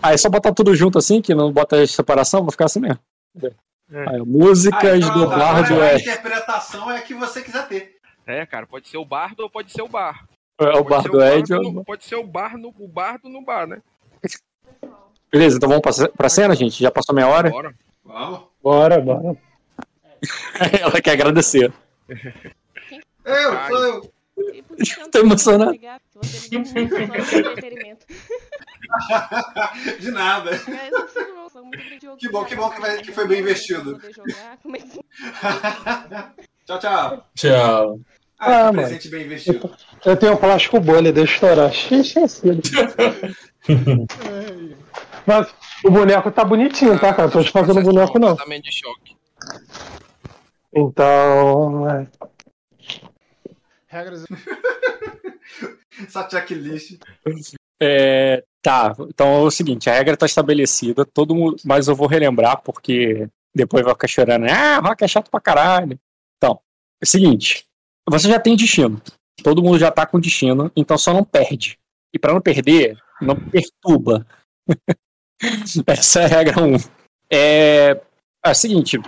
aí 0.02 0.16
é 0.16 0.18
só 0.18 0.30
botar 0.30 0.52
tudo 0.54 0.76
junto 0.76 0.98
assim, 0.98 1.22
que 1.22 1.34
não 1.36 1.52
bota 1.54 1.82
a 1.82 1.88
separação, 1.88 2.42
vai 2.42 2.52
ficar 2.52 2.66
assim 2.66 2.80
mesmo. 2.80 3.00
Aí, 4.08 4.20
músicas 4.26 4.98
então, 5.06 5.20
do 5.20 5.28
bar 5.30 5.62
do 5.68 5.80
a 5.82 5.94
Ed. 5.94 6.02
interpretação 6.02 6.90
é 6.92 6.98
a 6.98 7.02
que 7.02 7.14
você 7.14 7.42
quiser 7.44 7.68
ter. 7.68 7.96
É, 8.26 8.46
cara, 8.46 8.66
pode 8.66 8.88
ser 8.90 8.98
o 8.98 9.06
bardo 9.06 9.42
ou 9.44 9.50
pode 9.50 9.72
ser 9.72 9.84
o 9.84 9.88
bar. 9.88 10.26
É 10.60 10.66
o 10.70 10.84
Pode 10.84 10.90
bar 10.90 11.12
do 11.12 11.22
Ed. 11.24 11.50
bardo 11.54 11.68
ou- 11.68 11.74
no- 11.74 11.86
Pode 11.86 12.04
ser 12.04 12.16
o 12.16 12.24
bar 12.26 12.58
no 12.58 12.74
o 12.80 12.88
bardo 12.88 13.30
no 13.30 13.44
bar, 13.44 13.68
né? 13.68 13.80
Beleza, 15.32 15.58
então 15.58 15.68
vamos 15.70 15.82
pra, 15.82 16.08
pra 16.10 16.30
cena, 16.30 16.56
gente? 16.56 16.82
Já 16.82 16.90
passou 16.90 17.14
meia 17.14 17.28
hora? 17.28 17.50
Bora. 17.50 17.76
Vamos. 18.06 18.42
Bora, 18.62 19.00
bora. 19.02 19.36
Ela 20.82 21.02
quer 21.02 21.12
agradecer. 21.14 21.74
Eu, 23.26 23.52
Ai. 23.58 23.70
sou 23.70 23.84
eu. 23.86 24.14
Tô 25.12 25.20
emocionado. 25.20 25.72
De 30.00 30.12
nada. 30.12 30.52
Que 32.18 32.30
bom, 32.30 32.44
que 32.46 32.56
bom 32.56 32.70
que, 32.70 32.82
vai- 32.82 33.02
que 33.02 33.12
foi 33.12 33.28
bem 33.28 33.40
investido. 33.42 34.00
tchau, 36.66 36.80
tchau. 36.80 37.26
Tchau. 37.36 38.00
Ah, 38.38 38.60
Ah, 38.60 38.64
mano. 38.66 38.80
presente 38.80 39.08
bem 39.10 39.24
investido. 39.26 39.74
Eu 40.06 40.18
tenho 40.18 40.34
um 40.34 40.38
plástico 40.38 40.80
bolha, 40.80 41.12
deixa 41.14 41.46
eu 41.46 41.52
estourar. 41.54 41.72
Esquecido. 41.72 42.62
Mas 45.26 45.54
o 45.84 45.90
boneco 45.90 46.32
tá 46.32 46.44
bonitinho, 46.44 47.00
tá, 47.00 47.14
cara? 47.14 47.30
Tô 47.30 47.44
te 47.44 47.52
fazendo 47.52 47.82
boneco, 47.82 48.20
não. 48.20 48.36
De 48.36 48.72
choque. 48.72 49.16
Então. 50.74 51.90
é. 51.90 52.08
Regras. 53.88 54.26
Essa 56.04 56.30
checklist. 56.30 57.00
É, 57.82 58.44
tá, 58.62 58.96
então 59.10 59.28
é 59.28 59.40
o 59.40 59.52
seguinte, 59.52 59.90
a 59.90 59.94
regra 59.94 60.16
tá 60.18 60.26
estabelecida, 60.26 61.06
todo 61.06 61.36
mundo, 61.36 61.58
mas 61.64 61.88
eu 61.88 61.96
vou 61.96 62.08
relembrar 62.08 62.62
porque 62.62 63.30
depois 63.54 63.84
vai 63.84 63.94
ficar 63.94 64.08
chorando, 64.08 64.46
ah, 64.50 64.80
rock 64.80 65.04
é 65.04 65.08
chato 65.08 65.30
pra 65.30 65.40
caralho. 65.40 66.00
Então, 66.38 66.60
é 67.02 67.06
o 67.06 67.08
seguinte, 67.08 67.66
você 68.10 68.28
já 68.28 68.40
tem 68.40 68.56
destino, 68.56 69.02
todo 69.44 69.64
mundo 69.64 69.80
já 69.80 69.92
tá 69.92 70.06
com 70.06 70.20
destino, 70.20 70.72
então 70.76 70.98
só 70.98 71.14
não 71.14 71.24
perde. 71.24 71.78
E 72.14 72.20
pra 72.20 72.34
não 72.34 72.42
perder, 72.42 72.98
não 73.22 73.36
perturba. 73.36 74.26
Essa 75.88 76.22
é 76.22 76.26
a 76.26 76.28
regra 76.28 76.64
1. 76.64 76.76
É, 77.32 78.02
é 78.46 78.52
o 78.52 78.56
seguinte, 78.56 79.00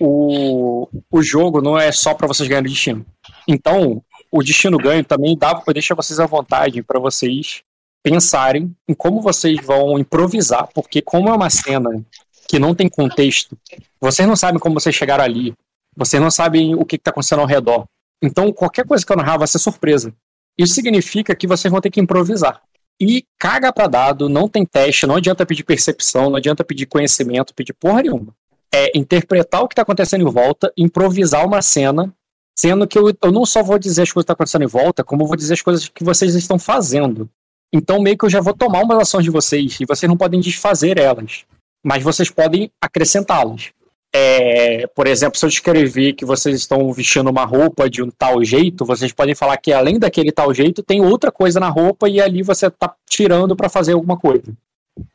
o, 0.00 0.88
o 1.10 1.22
jogo 1.22 1.60
não 1.60 1.78
é 1.78 1.92
só 1.92 2.14
pra 2.14 2.26
vocês 2.26 2.48
ganharem 2.48 2.70
destino. 2.70 3.06
Então, 3.46 4.02
o 4.30 4.42
destino 4.42 4.78
ganho 4.78 5.04
também 5.04 5.36
dá, 5.36 5.62
deixa 5.72 5.94
vocês 5.94 6.18
à 6.18 6.26
vontade 6.26 6.82
para 6.82 6.98
vocês 6.98 7.62
pensarem 8.02 8.74
em 8.88 8.94
como 8.94 9.20
vocês 9.20 9.64
vão 9.64 9.98
improvisar, 9.98 10.68
porque 10.74 11.00
como 11.00 11.28
é 11.28 11.32
uma 11.32 11.48
cena 11.50 12.04
que 12.48 12.58
não 12.58 12.74
tem 12.74 12.88
contexto, 12.88 13.56
vocês 14.00 14.26
não 14.26 14.34
sabem 14.34 14.58
como 14.58 14.78
vocês 14.78 14.94
chegaram 14.94 15.22
ali, 15.22 15.54
vocês 15.96 16.20
não 16.20 16.30
sabem 16.30 16.74
o 16.74 16.84
que 16.84 16.96
está 16.96 17.10
acontecendo 17.10 17.40
ao 17.40 17.46
redor. 17.46 17.84
Então, 18.20 18.52
qualquer 18.52 18.86
coisa 18.86 19.04
que 19.04 19.12
eu 19.12 19.16
narrar 19.16 19.38
vai 19.38 19.46
ser 19.46 19.58
surpresa. 19.58 20.12
Isso 20.58 20.74
significa 20.74 21.34
que 21.34 21.46
vocês 21.46 21.70
vão 21.70 21.80
ter 21.80 21.90
que 21.90 22.00
improvisar. 22.00 22.60
E 23.00 23.24
caga 23.38 23.72
pra 23.72 23.86
dado, 23.86 24.28
não 24.28 24.48
tem 24.48 24.64
teste, 24.64 25.06
não 25.06 25.16
adianta 25.16 25.44
pedir 25.44 25.64
percepção, 25.64 26.30
não 26.30 26.36
adianta 26.36 26.64
pedir 26.64 26.86
conhecimento, 26.86 27.54
pedir 27.54 27.72
porra 27.72 28.02
nenhuma. 28.02 28.34
É 28.72 28.96
interpretar 28.96 29.62
o 29.62 29.68
que 29.68 29.74
está 29.74 29.82
acontecendo 29.82 30.26
em 30.26 30.30
volta, 30.30 30.72
improvisar 30.76 31.46
uma 31.46 31.60
cena 31.60 32.14
Sendo 32.54 32.86
que 32.86 32.98
eu, 32.98 33.12
eu 33.22 33.32
não 33.32 33.46
só 33.46 33.62
vou 33.62 33.78
dizer 33.78 34.02
as 34.02 34.12
coisas 34.12 34.24
que 34.24 34.32
estão 34.32 34.34
acontecendo 34.34 34.64
em 34.64 34.66
volta, 34.66 35.02
como 35.02 35.26
vou 35.26 35.36
dizer 35.36 35.54
as 35.54 35.62
coisas 35.62 35.88
que 35.88 36.04
vocês 36.04 36.34
estão 36.34 36.58
fazendo. 36.58 37.28
Então, 37.72 38.00
meio 38.00 38.16
que 38.16 38.24
eu 38.24 38.30
já 38.30 38.40
vou 38.40 38.54
tomar 38.54 38.82
umas 38.82 38.98
ações 38.98 39.24
de 39.24 39.30
vocês, 39.30 39.80
e 39.80 39.86
vocês 39.86 40.08
não 40.08 40.16
podem 40.16 40.40
desfazer 40.40 40.98
elas, 40.98 41.44
mas 41.84 42.02
vocês 42.02 42.30
podem 42.30 42.70
acrescentá-las. 42.80 43.70
É, 44.14 44.86
por 44.88 45.06
exemplo, 45.06 45.38
se 45.38 45.44
eu 45.46 45.48
descrever 45.48 46.12
que 46.12 46.24
vocês 46.24 46.54
estão 46.56 46.92
vestindo 46.92 47.30
uma 47.30 47.46
roupa 47.46 47.88
de 47.88 48.02
um 48.02 48.10
tal 48.10 48.44
jeito, 48.44 48.84
vocês 48.84 49.10
podem 49.10 49.34
falar 49.34 49.56
que 49.56 49.72
além 49.72 49.98
daquele 49.98 50.30
tal 50.30 50.52
jeito, 50.52 50.82
tem 50.82 51.00
outra 51.00 51.32
coisa 51.32 51.58
na 51.58 51.70
roupa 51.70 52.08
e 52.08 52.20
ali 52.20 52.42
você 52.42 52.66
está 52.66 52.94
tirando 53.08 53.56
para 53.56 53.70
fazer 53.70 53.94
alguma 53.94 54.18
coisa. 54.18 54.52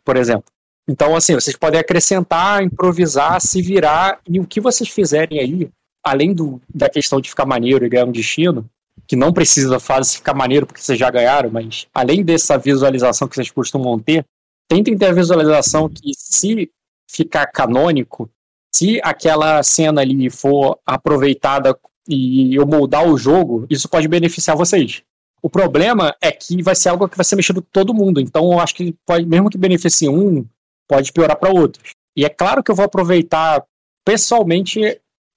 Por 0.03 0.17
exemplo. 0.17 0.45
Então, 0.89 1.15
assim, 1.15 1.36
vocês 1.36 1.55
podem 1.55 1.79
acrescentar, 1.79 2.63
improvisar, 2.63 3.41
se 3.41 3.62
virar, 3.62 4.19
e 4.27 4.39
o 4.39 4.47
que 4.47 4.62
vocês 4.62 4.89
fizerem 4.89 5.39
aí, 5.39 5.69
além 6.03 6.33
do, 6.33 6.62
da 6.73 6.89
questão 6.89 7.19
de 7.19 7.29
ficar 7.29 7.45
maneiro 7.45 7.86
e 7.86 7.89
ganhar 7.89 8.05
um 8.05 8.12
destino, 8.12 8.67
que 9.05 9.15
não 9.15 9.33
precisa 9.33 9.79
fase 9.79 10.15
ficar 10.15 10.33
maneiro 10.33 10.65
porque 10.65 10.81
vocês 10.81 10.97
já 10.97 11.10
ganharam, 11.12 11.49
mas 11.49 11.88
além 11.93 12.23
dessa 12.23 12.57
visualização 12.57 13.27
que 13.27 13.36
vocês 13.36 13.51
costumam 13.51 13.99
ter, 13.99 14.25
tentem 14.67 14.97
ter 14.97 15.07
a 15.07 15.13
visualização 15.13 15.89
que 15.89 16.13
se 16.15 16.71
ficar 17.10 17.47
canônico, 17.47 18.29
se 18.77 19.01
aquela 19.03 19.63
cena 19.63 20.01
ali 20.01 20.29
for 20.29 20.79
aproveitada 20.85 21.75
e 22.07 22.53
eu 22.55 22.65
moldar 22.65 23.07
o 23.07 23.17
jogo, 23.17 23.65
isso 23.69 23.89
pode 23.89 24.07
beneficiar 24.07 24.55
vocês. 24.55 25.01
O 25.41 25.49
problema 25.49 26.15
é 26.21 26.31
que 26.31 26.61
vai 26.61 26.75
ser 26.75 26.89
algo 26.89 27.07
que 27.07 27.17
vai 27.17 27.25
ser 27.25 27.35
mexido 27.35 27.61
todo 27.61 27.93
mundo, 27.93 28.21
então 28.21 28.51
eu 28.51 28.59
acho 28.59 28.75
que 28.75 28.95
pode, 29.05 29.25
mesmo 29.25 29.49
que 29.49 29.57
beneficie 29.57 30.07
um, 30.07 30.45
pode 30.87 31.11
piorar 31.11 31.37
para 31.37 31.51
outros. 31.51 31.91
E 32.15 32.23
é 32.23 32.29
claro 32.29 32.63
que 32.63 32.69
eu 32.69 32.75
vou 32.75 32.85
aproveitar 32.85 33.63
pessoalmente 34.05 34.79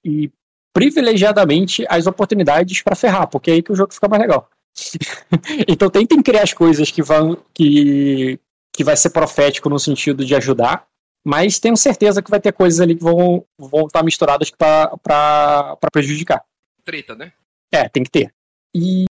e 0.05 0.31
privilegiadamente 0.73 1.83
as 1.89 2.05
oportunidades 2.05 2.81
para 2.83 2.95
ferrar, 2.95 3.27
porque 3.27 3.49
é 3.49 3.53
aí 3.55 3.63
que 3.63 3.71
o 3.71 3.75
jogo 3.75 3.93
fica 3.93 4.07
mais 4.07 4.21
legal. 4.21 4.47
então 5.67 5.89
tentem 5.89 6.21
criar 6.21 6.43
as 6.43 6.53
coisas 6.53 6.91
que 6.91 7.01
vão 7.01 7.37
que 7.53 8.39
que 8.73 8.85
vai 8.85 8.95
ser 8.95 9.09
profético 9.09 9.69
no 9.69 9.77
sentido 9.77 10.23
de 10.23 10.33
ajudar, 10.33 10.87
mas 11.25 11.59
tenho 11.59 11.77
certeza 11.77 12.21
que 12.21 12.31
vai 12.31 12.39
ter 12.39 12.51
coisas 12.51 12.79
ali 12.79 12.95
que 12.95 13.03
vão 13.03 13.45
vão 13.57 13.85
estar 13.85 14.03
misturadas 14.03 14.49
para 14.51 15.77
prejudicar. 15.91 16.43
Treta, 16.83 17.15
né? 17.15 17.33
É, 17.71 17.87
tem 17.87 18.03
que 18.03 18.09
ter. 18.09 18.33
E, 18.75 19.05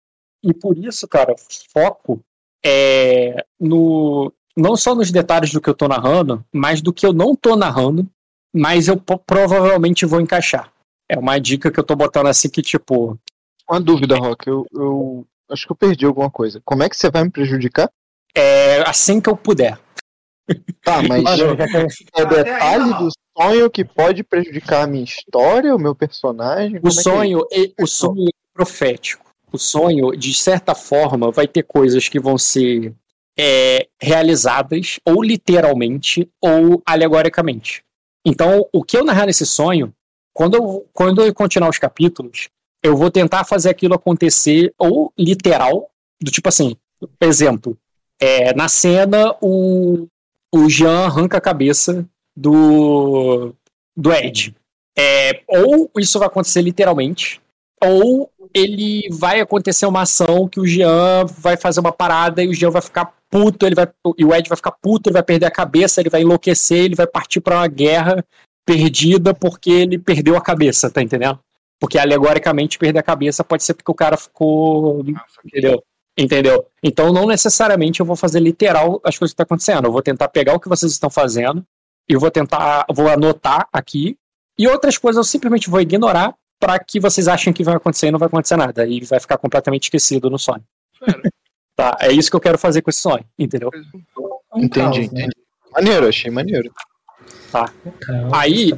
e 0.44 0.54
por 0.54 0.78
isso, 0.78 1.08
cara, 1.08 1.36
foco 1.72 2.22
é 2.66 3.46
no 3.60 4.34
não 4.58 4.76
só 4.76 4.94
nos 4.94 5.12
detalhes 5.12 5.54
do 5.54 5.62
que 5.62 5.70
eu 5.70 5.76
tô 5.76 5.88
narrando, 5.88 6.44
mas 6.54 6.82
do 6.82 6.92
que 6.92 7.06
eu 7.06 7.14
não 7.14 7.36
tô 7.36 7.56
narrando, 7.56 8.10
mas 8.54 8.88
eu 8.88 8.98
provavelmente 8.98 10.06
vou 10.06 10.20
encaixar. 10.20 10.72
É 11.08 11.18
uma 11.18 11.40
dica 11.40 11.72
que 11.72 11.80
eu 11.80 11.84
tô 11.84 11.96
botando 11.96 12.28
assim 12.28 12.50
que, 12.50 12.62
tipo, 12.62 13.18
Uma 13.70 13.80
dúvida, 13.80 14.18
Rock. 14.18 14.48
Eu, 14.48 14.66
eu 14.74 15.26
acho 15.50 15.66
que 15.66 15.72
eu 15.72 15.76
perdi 15.76 16.06
alguma 16.06 16.30
coisa. 16.30 16.62
Como 16.66 16.84
é 16.84 16.90
que 16.90 16.98
você 16.98 17.10
vai 17.10 17.24
me 17.24 17.32
prejudicar? 17.32 17.90
é 18.36 18.84
assim 18.88 19.20
que 19.20 19.30
eu 19.30 19.36
puder. 19.36 19.78
Tá, 20.84 21.02
mas 21.02 21.24
é 22.16 22.26
detalhe 22.26 22.94
do 22.96 23.10
sonho 23.38 23.70
que 23.70 23.86
pode 23.86 24.24
prejudicar 24.24 24.84
a 24.84 24.88
minha 24.88 25.04
história, 25.04 25.76
o 25.76 25.80
meu 25.80 25.96
personagem? 25.96 26.78
O 26.78 26.82
Como 26.82 26.94
é 26.94 27.00
é 27.00 27.02
sonho, 27.02 27.48
e- 27.52 27.74
o 27.80 27.88
sonho 27.88 28.28
é 28.28 28.32
profético. 28.54 29.26
O 29.52 29.58
sonho, 29.58 30.12
de 30.12 30.34
certa 30.34 30.76
forma, 30.76 31.32
vai 31.32 31.48
ter 31.48 31.64
coisas 31.64 32.08
que 32.08 32.20
vão 32.20 32.38
ser 32.38 32.94
é, 33.38 33.88
realizadas 34.02 35.00
ou 35.06 35.24
literalmente 35.24 36.30
ou 36.42 36.82
alegoricamente. 36.86 37.84
Então, 38.26 38.68
o 38.72 38.84
que 38.84 38.98
eu 38.98 39.06
narrar 39.06 39.26
nesse 39.26 39.46
sonho, 39.46 39.94
quando 40.34 40.56
eu, 40.56 40.86
quando 40.94 41.24
eu 41.24 41.34
continuar 41.34 41.70
os 41.70 41.80
capítulos, 41.80 42.50
eu 42.84 42.96
vou 42.96 43.10
tentar 43.10 43.44
fazer 43.44 43.70
aquilo 43.70 43.96
acontecer 43.96 44.74
ou 44.78 45.12
literal, 45.18 45.90
do 46.22 46.30
tipo 46.30 46.50
assim, 46.50 46.76
exemplo, 47.22 47.78
é, 48.20 48.54
na 48.54 48.68
cena 48.68 49.36
o, 49.42 50.08
o 50.54 50.70
Jean 50.70 51.06
arranca 51.06 51.38
a 51.38 51.42
cabeça 51.42 52.06
do, 52.36 53.54
do 53.96 54.14
Ed. 54.14 54.56
É, 54.98 55.42
ou 55.48 55.90
isso 55.98 56.20
vai 56.20 56.28
acontecer 56.28 56.62
literalmente, 56.62 57.42
ou 57.82 58.30
ele 58.54 59.08
vai 59.12 59.40
acontecer 59.40 59.86
uma 59.86 60.02
ação 60.02 60.48
que 60.48 60.60
o 60.60 60.66
Jean 60.66 61.26
vai 61.26 61.56
fazer 61.56 61.80
uma 61.80 61.92
parada 61.92 62.44
e 62.44 62.48
o 62.48 62.54
Jean 62.54 62.72
vai 62.72 62.82
ficar 62.82 63.14
puto, 63.30 63.66
ele 63.66 63.76
vai, 63.76 63.88
e 64.18 64.26
o 64.26 64.34
Ed 64.34 64.50
vai 64.50 64.56
ficar 64.56 64.72
puto, 64.72 65.10
ele 65.10 65.14
vai 65.14 65.24
perder 65.24 65.46
a 65.46 65.52
cabeça, 65.52 66.02
ele 66.02 66.10
vai 66.10 66.22
enlouquecer, 66.22 66.86
ele 66.86 66.96
vai 66.96 67.08
partir 67.08 67.40
pra 67.40 67.58
uma 67.58 67.68
guerra 67.68 68.26
perdida 68.66 69.34
porque 69.34 69.70
ele 69.70 69.98
perdeu 69.98 70.36
a 70.36 70.42
cabeça, 70.42 70.90
tá 70.90 71.02
entendendo? 71.02 71.40
Porque 71.80 71.98
alegoricamente 71.98 72.78
perder 72.78 73.00
a 73.00 73.04
cabeça 73.04 73.44
pode 73.44 73.64
ser 73.64 73.74
porque 73.74 73.90
o 73.90 73.96
cara 73.96 74.18
ficou. 74.18 75.04
Entendeu? 75.46 75.82
Entendeu? 76.20 76.66
Então 76.84 77.14
não 77.14 77.26
necessariamente 77.26 78.02
eu 78.02 78.06
vou 78.06 78.16
fazer 78.16 78.42
literal 78.42 79.00
as 79.06 79.18
coisas 79.18 79.32
que 79.32 79.42
estão 79.42 79.46
acontecendo. 79.46 79.86
Eu 79.86 79.92
vou 79.94 80.02
tentar 80.02 80.28
pegar 80.28 80.54
o 80.54 80.60
que 80.60 80.68
vocês 80.68 80.92
estão 80.92 81.10
fazendo 81.10 81.66
e 82.10 82.14
eu 82.14 82.20
vou 82.20 82.30
tentar, 82.30 82.86
vou 82.92 83.08
anotar 83.08 83.70
aqui. 83.72 84.18
E 84.58 84.68
outras 84.68 84.98
coisas 84.98 85.18
eu 85.18 85.24
simplesmente 85.24 85.70
vou 85.70 85.80
ignorar 85.80 86.36
para 86.60 86.78
que 86.78 87.00
vocês 87.00 87.30
achem 87.30 87.54
que 87.54 87.64
vai 87.64 87.76
acontecer 87.76 88.08
e 88.08 88.12
não 88.12 88.20
vai 88.20 88.28
acontecer 88.28 88.58
nada. 88.58 88.86
E 88.86 89.00
vai 89.06 89.18
ficar 89.18 89.38
completamente 89.38 89.84
esquecido 89.84 90.30
no 90.30 90.38
sonho. 90.38 90.64
Tá, 91.76 91.98
é 92.02 92.12
isso 92.12 92.30
que 92.30 92.36
eu 92.36 92.42
quero 92.42 92.58
fazer 92.58 92.82
com 92.82 92.90
esse 92.90 93.00
sonho, 93.00 93.24
entendeu? 93.40 93.70
Entendi, 94.54 95.04
entendi. 95.04 95.32
Maneiro, 95.72 96.10
achei 96.10 96.30
maneiro. 96.30 96.74
Tá. 97.50 97.72
Aí, 98.34 98.74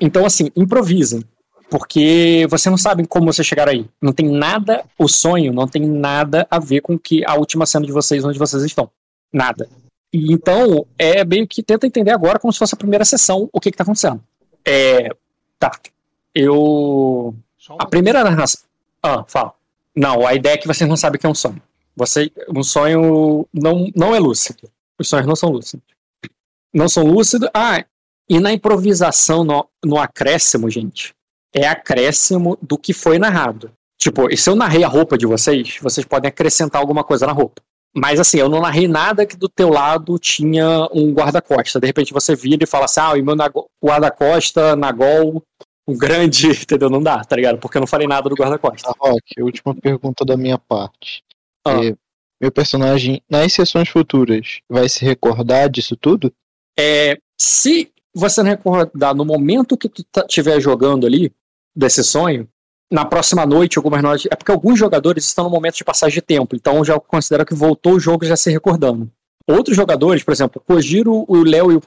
então 0.00 0.26
assim, 0.26 0.50
improvisem. 0.56 1.22
Porque 1.68 2.46
você 2.48 2.70
não 2.70 2.76
sabe 2.76 3.06
como 3.06 3.32
você 3.32 3.42
chegar 3.42 3.68
aí. 3.68 3.86
Não 4.00 4.12
tem 4.12 4.28
nada, 4.28 4.84
o 4.98 5.08
sonho 5.08 5.52
não 5.52 5.66
tem 5.66 5.82
nada 5.82 6.46
a 6.50 6.58
ver 6.58 6.80
com 6.80 6.98
que 6.98 7.24
a 7.24 7.34
última 7.34 7.66
cena 7.66 7.84
de 7.84 7.92
vocês, 7.92 8.24
onde 8.24 8.38
vocês 8.38 8.62
estão. 8.62 8.90
Nada. 9.32 9.68
E 10.12 10.32
então, 10.32 10.86
é 10.98 11.24
meio 11.24 11.46
que 11.46 11.62
tenta 11.62 11.86
entender 11.86 12.12
agora 12.12 12.38
como 12.38 12.52
se 12.52 12.58
fosse 12.58 12.74
a 12.74 12.78
primeira 12.78 13.04
sessão 13.04 13.48
o 13.52 13.60
que, 13.60 13.70
que 13.70 13.76
tá 13.76 13.82
acontecendo. 13.82 14.22
É. 14.64 15.10
Tá. 15.58 15.72
Eu. 16.34 17.34
A 17.78 17.86
primeira 17.86 18.22
narração. 18.22 18.60
Ah, 19.02 19.24
fala. 19.26 19.52
Não, 19.94 20.26
a 20.26 20.34
ideia 20.34 20.54
é 20.54 20.58
que 20.58 20.66
vocês 20.66 20.88
não 20.88 20.96
sabem 20.96 21.18
que 21.18 21.26
é 21.26 21.28
um 21.28 21.34
sonho. 21.34 21.60
Você, 21.96 22.30
um 22.54 22.62
sonho 22.62 23.48
não, 23.52 23.90
não 23.96 24.14
é 24.14 24.18
lúcido. 24.18 24.70
Os 24.98 25.08
sonhos 25.08 25.26
não 25.26 25.34
são 25.34 25.50
lúcidos. 25.50 25.86
Não 26.72 26.88
são 26.88 27.04
lúcidos. 27.04 27.48
Ah, 27.52 27.84
e 28.28 28.38
na 28.38 28.52
improvisação, 28.52 29.42
no, 29.42 29.66
no 29.84 29.98
acréscimo, 29.98 30.68
gente, 30.70 31.14
é 31.56 31.66
acréscimo 31.66 32.58
do 32.60 32.76
que 32.76 32.92
foi 32.92 33.18
narrado. 33.18 33.72
Tipo, 33.98 34.30
e 34.30 34.36
se 34.36 34.50
eu 34.50 34.54
narrei 34.54 34.84
a 34.84 34.88
roupa 34.88 35.16
de 35.16 35.24
vocês, 35.24 35.78
vocês 35.80 36.06
podem 36.06 36.28
acrescentar 36.28 36.80
alguma 36.80 37.02
coisa 37.02 37.26
na 37.26 37.32
roupa. 37.32 37.62
Mas 37.96 38.20
assim, 38.20 38.36
eu 38.36 38.48
não 38.48 38.60
narrei 38.60 38.86
nada 38.86 39.24
que 39.24 39.38
do 39.38 39.48
teu 39.48 39.70
lado 39.70 40.18
tinha 40.18 40.86
um 40.92 41.14
guarda-costa. 41.14 41.80
De 41.80 41.86
repente 41.86 42.12
você 42.12 42.36
vira 42.36 42.62
e 42.62 42.66
fala 42.66 42.84
assim, 42.84 43.00
ah, 43.00 43.14
o 43.14 43.24
meu 43.24 43.34
guarda-costa, 43.82 44.76
Nagol, 44.76 45.42
um 45.88 45.96
grande, 45.96 46.48
entendeu? 46.62 46.90
Não 46.90 47.02
dá, 47.02 47.24
tá 47.24 47.34
ligado? 47.34 47.58
Porque 47.58 47.78
eu 47.78 47.80
não 47.80 47.86
falei 47.86 48.06
nada 48.06 48.28
do 48.28 48.36
guarda-costa. 48.36 48.92
Tá, 48.92 48.94
Rock, 49.00 49.40
última 49.40 49.74
pergunta 49.74 50.26
da 50.26 50.36
minha 50.36 50.58
parte. 50.58 51.22
Ah. 51.66 51.82
É, 51.82 51.94
meu 52.38 52.52
personagem, 52.52 53.22
nas 53.30 53.54
sessões 53.54 53.88
futuras, 53.88 54.60
vai 54.68 54.90
se 54.90 55.02
recordar 55.02 55.70
disso 55.70 55.96
tudo? 55.96 56.30
É, 56.78 57.16
se 57.40 57.90
você 58.14 58.42
não 58.42 58.50
recordar 58.50 59.14
no 59.14 59.24
momento 59.24 59.76
que 59.76 59.88
tu 59.88 60.04
estiver 60.16 60.60
jogando 60.60 61.06
ali, 61.06 61.32
desse 61.76 62.02
sonho, 62.02 62.48
na 62.90 63.04
próxima 63.04 63.44
noite, 63.44 63.78
algumas 63.78 64.02
noites. 64.02 64.26
É 64.30 64.36
porque 64.36 64.50
alguns 64.50 64.78
jogadores 64.78 65.24
estão 65.24 65.44
no 65.44 65.50
momento 65.50 65.76
de 65.76 65.84
passagem 65.84 66.14
de 66.14 66.22
tempo, 66.22 66.56
então 66.56 66.84
já 66.84 66.98
considero 66.98 67.44
que 67.44 67.54
voltou 67.54 67.94
o 67.94 68.00
jogo 68.00 68.24
já 68.24 68.36
se 68.36 68.50
recordando. 68.50 69.10
Outros 69.48 69.76
jogadores, 69.76 70.24
por 70.24 70.32
exemplo, 70.32 70.62
o 70.64 70.72
Kojiro, 70.72 71.24
o 71.28 71.44
Léo 71.44 71.72
e 71.72 71.76
o. 71.76 71.82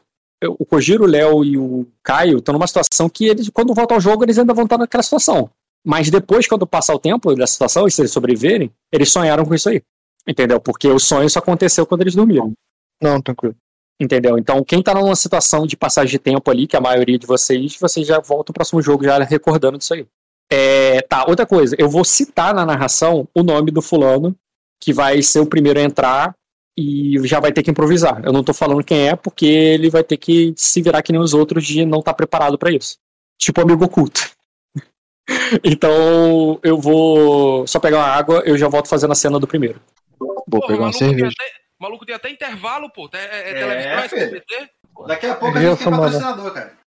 O 0.58 0.65
Kojiro, 0.65 1.04
o 1.04 1.06
Léo 1.06 1.43
e 1.43 1.58
o 1.58 1.86
Caio 2.02 2.38
estão 2.38 2.54
numa 2.54 2.65
situação 2.65 3.10
que 3.10 3.25
eles, 3.25 3.49
quando 3.49 3.73
voltam 3.73 3.97
ao 3.97 3.99
jogo, 3.99 4.23
eles 4.23 4.39
ainda 4.39 4.54
vão 4.54 4.63
estar 4.63 4.78
naquela 4.78 5.04
situação. 5.04 5.49
Mas 5.86 6.10
depois, 6.10 6.47
quando 6.47 6.65
passar 6.65 6.95
o 6.95 6.99
tempo 6.99 7.36
dessa 7.36 7.52
situação, 7.52 7.86
e 7.86 7.91
se 7.91 7.99
eles 8.02 8.12
sobreviverem, 8.12 8.71
eles 8.89 9.12
sonharam 9.12 9.43
com 9.43 9.54
isso 9.54 9.67
aí. 9.67 9.82
Entendeu? 10.25 10.62
Porque 10.62 10.88
o 10.88 10.97
sonho 10.97 11.30
só 11.30 11.39
aconteceu 11.39 11.86
quando 11.86 12.04
eles 12.04 12.15
dormiram. 12.15 12.54
Não, 13.04 13.21
tranquilo. 13.21 13.54
Entendeu? 14.00 14.38
Então, 14.38 14.64
quem 14.64 14.82
tá 14.82 14.94
numa 14.94 15.16
situação 15.16 15.68
de 15.68 15.76
passagem 15.76 16.12
de 16.12 16.20
tempo 16.20 16.50
ali, 16.50 16.66
que 16.66 16.78
a 16.78 16.82
maioria 16.82 17.20
de 17.20 17.28
vocês, 17.28 17.76
vocês 17.78 18.08
já 18.08 18.20
voltam 18.20 18.54
pro 18.54 18.54
próximo 18.54 18.82
jogo 18.82 19.04
já 19.04 19.18
recordando 19.20 19.78
disso 19.78 19.94
aí. 19.94 20.08
É, 20.52 21.02
tá, 21.02 21.26
outra 21.28 21.46
coisa, 21.46 21.76
eu 21.78 21.90
vou 21.90 22.04
citar 22.04 22.54
na 22.54 22.66
narração 22.66 23.28
o 23.36 23.44
nome 23.44 23.72
do 23.72 23.82
fulano, 23.82 24.36
que 24.80 24.94
vai 24.94 25.22
ser 25.22 25.42
o 25.42 25.46
primeiro 25.46 25.80
a 25.80 25.84
entrar 25.84 26.36
e 26.78 27.20
já 27.28 27.42
vai 27.42 27.52
ter 27.52 27.62
que 27.62 27.70
improvisar. 27.70 28.22
Eu 28.26 28.32
não 28.32 28.44
tô 28.44 28.54
falando 28.54 28.84
quem 28.84 29.10
é, 29.10 29.16
porque 29.16 29.46
ele 29.46 29.90
vai 29.90 30.04
ter 30.04 30.16
que 30.16 30.54
se 30.56 30.82
virar 30.82 31.02
que 31.02 31.12
nem 31.12 31.22
os 31.22 31.34
outros 31.34 31.66
de 31.66 31.86
não 31.86 32.00
estar 32.00 32.14
preparado 32.14 32.58
para 32.58 32.72
isso. 32.72 32.98
Tipo 33.38 33.62
amigo 33.62 33.84
oculto. 33.84 34.32
então, 35.62 36.58
eu 36.64 36.78
vou 36.78 37.68
só 37.68 37.80
pegar 37.80 37.98
uma 37.98 38.08
água, 38.08 38.42
eu 38.46 38.58
já 38.58 38.70
volto 38.70 38.88
fazendo 38.88 39.12
a 39.12 39.16
cena 39.16 39.40
do 39.40 39.48
primeiro. 39.48 39.82
Vou 40.48 40.66
pegar 40.66 40.84
uma 40.84 40.94
cerveja. 40.94 41.36
O 41.80 41.84
maluco 41.84 42.06
tem 42.06 42.13
até 42.15 42.30
intervalo, 42.30 42.89
pô. 42.92 43.10
É, 43.13 43.18
é, 43.18 43.50
É, 43.52 43.54
televisão, 43.54 44.60
é. 44.60 44.70
Daqui 45.08 45.26
a 45.28 45.36
pouco 45.36 45.58
a 45.58 45.62
gente 45.62 45.78
tem 45.78 45.88
mano. 45.89 46.04
patrocinador, 46.04 46.54
cara. 46.54 46.80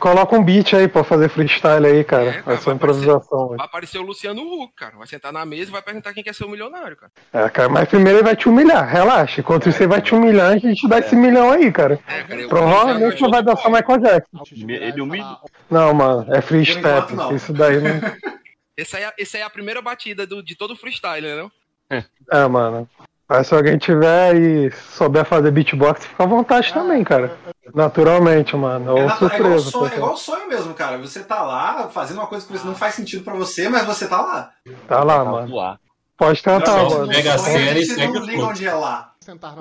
Coloca 0.00 0.34
um 0.36 0.42
beat 0.42 0.72
aí 0.74 0.88
pra 0.88 1.04
fazer 1.04 1.28
freestyle 1.28 1.86
aí, 1.86 2.02
cara. 2.02 2.42
É 2.46 2.56
só 2.56 2.72
improvisação. 2.72 3.50
Vai 3.50 3.66
aparecer 3.66 3.98
o 3.98 4.02
Luciano 4.02 4.42
Huck, 4.42 4.74
cara. 4.74 4.96
Vai 4.96 5.06
sentar 5.06 5.32
na 5.32 5.44
mesa 5.44 5.68
e 5.70 5.72
vai 5.72 5.82
perguntar 5.82 6.12
quem 6.14 6.24
quer 6.24 6.34
ser 6.34 6.44
o 6.44 6.48
milionário, 6.48 6.96
cara. 6.96 7.12
É, 7.32 7.48
cara, 7.50 7.68
mas 7.68 7.88
primeiro 7.88 8.18
ele 8.18 8.24
vai 8.24 8.34
te 8.34 8.48
humilhar, 8.48 8.88
relaxa. 8.88 9.40
Enquanto 9.40 9.70
você 9.70 9.86
vai 9.86 10.00
te 10.00 10.14
humilhar, 10.14 10.50
a 10.52 10.56
gente 10.56 10.88
dá 10.88 10.98
esse 10.98 11.14
milhão 11.14 11.52
aí, 11.52 11.70
cara. 11.70 12.00
eu- 12.30 12.48
Provavelmente 12.48 13.20
não 13.22 13.30
vai 13.30 13.42
dançar 13.42 13.70
Michael 13.70 13.98
Jackson. 14.00 14.42
Ele 14.66 15.00
humilha. 15.00 15.36
Não, 15.70 15.94
mano, 15.94 16.34
é 16.34 16.40
freestyle. 16.40 17.36
Isso 17.36 17.52
daí 17.52 17.78
não. 17.80 17.90
Essa 18.74 18.96
aí, 18.96 19.04
é- 19.04 19.12
essa 19.18 19.36
aí 19.36 19.42
é 19.42 19.46
a 19.46 19.50
primeira 19.50 19.82
batida 19.82 20.26
do- 20.26 20.42
de 20.42 20.56
todo 20.56 20.72
o 20.72 20.76
freestyle, 20.76 21.20
né? 21.26 21.36
Não? 21.36 22.02
É, 22.32 22.48
mano. 22.48 22.88
Mas 23.34 23.46
se 23.46 23.54
alguém 23.54 23.78
tiver 23.78 24.36
e 24.36 24.70
souber 24.70 25.24
fazer 25.24 25.50
beatbox, 25.50 26.04
fica 26.04 26.22
à 26.22 26.26
vontade 26.26 26.70
também, 26.70 27.02
cara. 27.02 27.34
Naturalmente, 27.74 28.54
mano. 28.54 28.90
É, 28.98 29.00
Ou 29.00 29.06
natu- 29.08 29.24
é 29.24 29.38
igual, 29.38 29.58
surpresa. 29.58 29.70
sonho, 29.70 29.90
é 29.92 29.96
igual 29.96 30.16
sonho 30.18 30.48
mesmo, 30.48 30.74
cara. 30.74 30.98
Você 30.98 31.20
tá 31.20 31.42
lá 31.42 31.88
fazendo 31.88 32.18
uma 32.18 32.26
coisa 32.26 32.46
que 32.46 32.66
não 32.66 32.74
faz 32.74 32.94
sentido 32.94 33.24
pra 33.24 33.32
você, 33.32 33.70
mas 33.70 33.86
você 33.86 34.06
tá 34.06 34.20
lá. 34.20 34.50
Tá 34.86 35.02
lá, 35.02 35.24
mano. 35.24 35.78
Pode 36.18 36.42
tentar, 36.42 36.76
mano. 36.76 37.06
no 37.06 37.12
sonho, 37.38 37.70
a 37.70 37.74
gente 37.74 37.96
não 38.06 38.24
liga 38.26 38.44
onde 38.44 38.66
é 38.66 38.74
lá. 38.74 39.12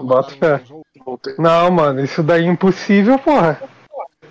Bota 0.01 0.31
fé. 0.35 0.61
Não, 1.37 1.71
mano, 1.71 2.03
isso 2.03 2.21
daí 2.21 2.43
é 2.45 2.47
impossível, 2.49 3.17
porra. 3.19 3.61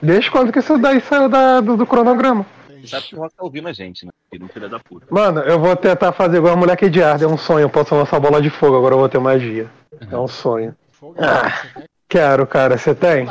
Desde 0.03 0.31
quando 0.31 0.53
que 0.53 0.59
isso 0.59 0.77
daí 0.77 1.01
saiu 1.01 1.31
da- 1.31 1.61
do, 1.63 1.79
do 1.79 1.87
cronograma? 1.87 2.45
Sabe 2.87 3.07
que 3.07 3.15
o 3.15 3.19
Rock 3.19 3.35
tá 3.35 3.43
ouvindo 3.43 3.69
a 3.69 3.73
gente, 3.73 4.05
né? 4.05 4.13
Ele 4.33 4.43
é 4.43 4.47
um 4.47 4.49
filho 4.49 4.69
da 4.69 4.79
puta. 4.79 5.07
Mano, 5.11 5.41
eu 5.41 5.59
vou 5.59 5.75
tentar 5.77 6.13
fazer 6.13 6.39
igual 6.39 6.55
a 6.55 6.57
mulher 6.57 6.77
que 6.77 6.89
de 6.89 7.03
arde. 7.03 7.25
É 7.25 7.29
um 7.29 7.37
sonho. 7.37 7.65
Eu 7.65 7.71
posso 7.71 7.95
lançar 7.95 8.21
bola 8.21 8.41
de 8.41 8.51
fogo, 8.51 8.77
agora 8.77 8.95
eu 8.95 8.99
vou 8.99 9.09
ter 9.09 9.19
magia. 9.19 9.71
É 10.11 10.17
um 10.17 10.29
sonho. 10.29 10.75
Ah, 11.19 11.85
quero, 12.09 12.47
cara. 12.47 12.79
Você 12.79 12.95
tem? 12.95 13.27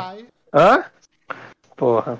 Hã? 0.52 0.84
Porra. 1.76 2.18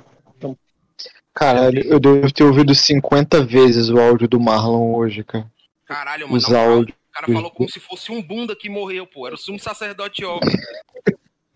Caralho, 1.35 1.83
eu 1.87 2.01
devo 2.01 2.33
ter 2.33 2.45
ouvido 2.45 2.75
50 2.75 3.45
vezes 3.45 3.89
o 3.89 3.99
áudio 3.99 4.29
do 4.29 4.41
Marlon 4.41 4.95
hoje, 4.95 5.25
cara. 5.25 5.47
Caralho, 5.87 6.27
mano. 6.27 6.37
Os 6.37 6.49
moral, 6.49 6.71
áudios. 6.73 6.97
O 7.09 7.13
cara 7.13 7.33
falou 7.33 7.51
como 7.51 7.69
se 7.69 7.81
fosse 7.81 8.13
um 8.13 8.23
bunda 8.23 8.55
que 8.57 8.69
morreu, 8.69 9.07
pô. 9.07 9.27
Era 9.27 9.37
o 9.37 9.39
sumo 9.39 9.59
sacerdote 9.59 10.25
óbvio. 10.25 10.59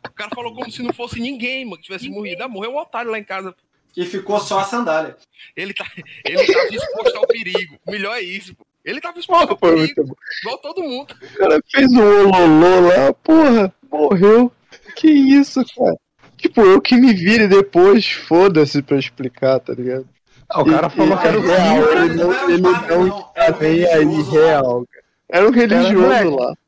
O 0.06 0.12
cara 0.12 0.30
falou 0.34 0.54
como 0.54 0.70
se 0.70 0.82
não 0.82 0.92
fosse 0.92 1.20
ninguém, 1.20 1.64
mano, 1.64 1.76
que 1.76 1.84
tivesse 1.84 2.08
morrido. 2.08 2.42
Ah, 2.42 2.48
morreu 2.48 2.72
um 2.72 2.78
otário 2.78 3.10
lá 3.10 3.18
em 3.18 3.24
casa. 3.24 3.54
E 3.96 4.04
ficou 4.07 4.40
só 4.40 4.59
a 4.61 4.64
sandália. 4.64 5.16
Ele, 5.57 5.72
tá, 5.74 5.87
ele 6.24 6.44
tava 6.52 6.68
exposto 6.68 7.16
ao 7.16 7.26
perigo. 7.26 7.76
O 7.87 7.90
melhor 7.92 8.16
é 8.16 8.22
isso, 8.22 8.54
pô. 8.54 8.66
Ele 8.85 9.00
tava 9.00 9.18
exposto 9.18 9.50
ao 9.50 9.57
perigo, 9.57 10.16
igual 10.42 10.59
todo 10.59 10.83
mundo. 10.83 11.14
O 11.22 11.38
cara 11.38 11.61
fez 11.70 11.90
um 11.92 12.02
ololô 12.02 12.80
lá, 12.88 13.12
porra, 13.14 13.72
morreu. 13.90 14.52
Que 14.96 15.09
isso, 15.09 15.64
cara? 15.76 15.96
Tipo, 16.37 16.61
eu 16.61 16.80
que 16.80 16.96
me 16.96 17.12
vire 17.14 17.46
depois, 17.48 18.11
foda-se 18.11 18.83
pra 18.83 18.98
explicar, 18.98 19.59
tá 19.61 19.72
ligado? 19.72 20.07
Ah, 20.50 20.61
o 20.61 20.66
cara 20.66 20.88
E- 20.88 20.90
falou 20.90 21.16
e- 21.16 21.20
que 21.20 21.26
era 21.26 21.38
o 21.38 21.42
real, 21.42 21.92
ele 22.04 22.14
não, 22.14 22.50
ele 22.50 22.61
não 22.62 23.07
não, 23.07 23.18
está 23.20 23.30
era 23.44 23.57
nem 23.59 23.70
aí, 23.70 24.04
religioso 24.04 24.35
lá. 24.35 24.46
real. 24.46 24.87
cara. 24.90 25.04
Era 25.30 25.50
religioso 25.50 25.94
moleque. 26.00 26.24
lá. 26.28 26.37
Cara, 26.37 26.37
ele 26.37 26.44
Moleque, 26.44 26.52
queimando 26.52 26.52
de 26.52 26.52
manhã, 26.52 26.52
destino 26.52 26.52
pra 26.52 26.52
quando- 26.52 26.52
tropa 26.52 26.52
dele 26.52 26.59
não 26.59 26.63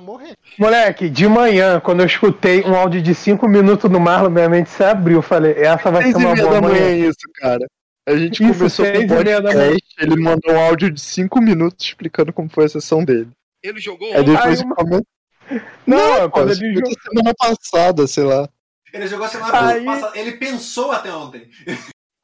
morrer. 0.00 0.36
Moleque, 0.58 1.08
de 1.08 1.28
manhã, 1.28 1.80
quando 1.80 2.00
eu 2.00 2.06
escutei 2.06 2.62
um 2.64 2.74
áudio 2.74 3.00
de 3.02 3.14
5 3.14 3.48
minutos 3.48 3.90
no 3.90 4.00
Marlon, 4.00 4.30
minha 4.30 4.48
mente 4.48 4.70
se 4.70 4.82
abriu. 4.82 5.18
Eu 5.18 5.22
falei, 5.22 5.52
essa 5.52 5.90
vai 5.90 6.02
ser 6.10 6.16
uma 6.16 6.34
boa 6.34 6.50
da 6.54 6.60
manhã 6.60 6.80
manhã. 6.80 7.08
isso, 7.08 7.18
cara. 7.36 7.66
A 8.08 8.16
gente 8.16 8.42
Isso, 8.42 8.58
começou 8.58 8.84
com 8.84 8.90
o 8.90 8.94
manhã. 9.08 9.40
podcast, 9.42 9.94
ele 10.00 10.16
mandou 10.20 10.52
um 10.52 10.58
áudio 10.60 10.90
de 10.90 11.00
5 11.00 11.40
minutos 11.40 11.86
explicando 11.86 12.32
como 12.32 12.48
foi 12.48 12.64
a 12.64 12.68
sessão 12.68 13.04
dele. 13.04 13.28
Ele 13.62 13.78
jogou 13.78 14.12
Aí 14.12 14.24
depois 14.24 14.60
uma-. 14.60 15.02
Não, 15.86 16.20
Não, 16.20 16.30
quando 16.30 16.50
ele 16.50 16.74
jogou. 16.74 16.92
semana 17.00 17.32
passada, 17.38 18.06
sei 18.08 18.24
lá. 18.24 18.48
Ele 18.92 19.06
jogou 19.06 19.28
semana 19.28 19.68
Aí- 19.68 19.84
passada. 19.84 20.18
Ele 20.18 20.32
pensou 20.32 20.90
até 20.90 21.12
ontem. 21.14 21.48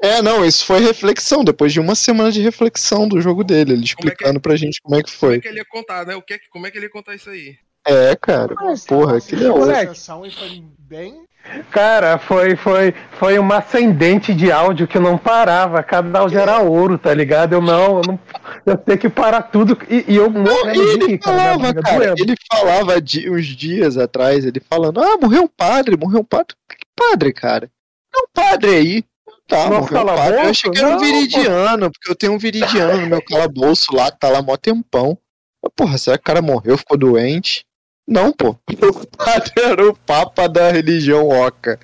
É, 0.00 0.22
não, 0.22 0.44
isso 0.44 0.64
foi 0.64 0.78
reflexão, 0.80 1.42
depois 1.42 1.72
de 1.72 1.80
uma 1.80 1.94
semana 1.94 2.30
de 2.30 2.40
reflexão 2.40 3.08
do 3.08 3.20
jogo 3.20 3.42
dele, 3.42 3.72
ele 3.72 3.80
Como 3.80 3.82
é 3.82 3.84
que- 3.84 4.08
explicando 4.08 4.40
pra 4.40 4.54
gente 4.56 4.80
como 4.80 4.94
é 4.96 5.02
que 5.02 5.10
Como 5.18 5.32
é 5.32 5.34
foi. 5.36 5.40
que 5.40 5.48
ele 5.48 5.58
ia 5.58 5.64
contar, 5.64 6.06
né? 6.06 6.14
O 6.14 6.22
que, 6.22 6.34
é 6.34 6.38
que- 6.38 6.48
como 6.50 6.66
é 6.66 6.70
que 6.70 6.78
ele 6.78 6.86
ia 6.86 6.90
contar 6.92 7.14
isso 7.14 7.30
aí? 7.30 7.56
É, 7.86 8.14
cara, 8.16 8.54
porra, 8.86 9.20
que 9.20 9.34
legal. 9.34 9.58
E 9.70 10.30
foi 10.30 10.64
bem. 10.78 11.24
Cara, 11.70 12.18
foi, 12.18 12.54
foi, 12.56 12.94
foi 13.18 13.38
uma 13.38 13.58
ascendente 13.58 14.34
de 14.34 14.52
áudio 14.52 14.86
que 14.86 14.98
não 14.98 15.16
parava. 15.16 15.82
Cada 15.82 16.18
áudio 16.18 16.38
era 16.38 16.58
ouro, 16.60 16.98
tá 16.98 17.14
ligado? 17.14 17.54
Eu 17.54 17.62
não, 17.62 17.96
eu 17.98 18.02
não. 18.06 18.20
Eu 18.66 18.76
tenho 18.76 18.98
que 18.98 19.08
parar 19.08 19.42
tudo. 19.42 19.78
E, 19.88 20.04
e 20.06 20.16
eu 20.16 20.26
e 20.26 20.72
de 20.72 20.78
ele 20.80 21.06
minha 21.06 21.18
falava, 21.22 21.72
cara, 21.74 22.14
ele 22.18 22.34
falava 22.52 23.00
de, 23.00 23.30
uns 23.30 23.46
dias 23.46 23.96
atrás, 23.96 24.44
ele 24.44 24.60
falando, 24.60 25.00
ah, 25.00 25.16
morreu 25.16 25.44
um 25.44 25.48
padre, 25.48 25.96
morreu 25.96 26.20
um 26.20 26.24
padre. 26.24 26.54
Que 26.68 26.84
padre, 26.94 27.32
cara? 27.32 27.70
É 28.14 28.18
um 28.18 28.26
padre 28.34 28.70
aí. 28.74 29.04
Tá, 29.48 29.70
um 29.70 29.86
fala 29.86 30.14
padre. 30.14 30.40
Eu 30.40 30.50
achei 30.50 30.70
que 30.70 30.78
era 30.78 30.88
um 30.88 30.90
Não, 30.92 30.98
viridiano, 30.98 31.90
porque 31.90 32.10
eu 32.10 32.14
tenho 32.14 32.34
um 32.34 32.38
viridiano 32.38 33.00
no 33.00 33.06
meu 33.08 33.22
calabouço 33.22 33.86
lá, 33.94 34.12
que 34.12 34.18
tá 34.18 34.28
lá 34.28 34.42
mó 34.42 34.56
tempão. 34.58 35.18
Eu, 35.64 35.70
porra, 35.70 35.96
será 35.96 36.18
que 36.18 36.22
o 36.22 36.24
cara 36.24 36.42
morreu, 36.42 36.76
ficou 36.76 36.98
doente? 36.98 37.64
Não, 38.06 38.30
pô. 38.30 38.50
O 38.50 39.16
padre 39.16 39.52
era 39.56 39.88
o 39.88 39.94
papa 39.94 40.48
da 40.48 40.70
religião 40.70 41.28
oca. 41.28 41.80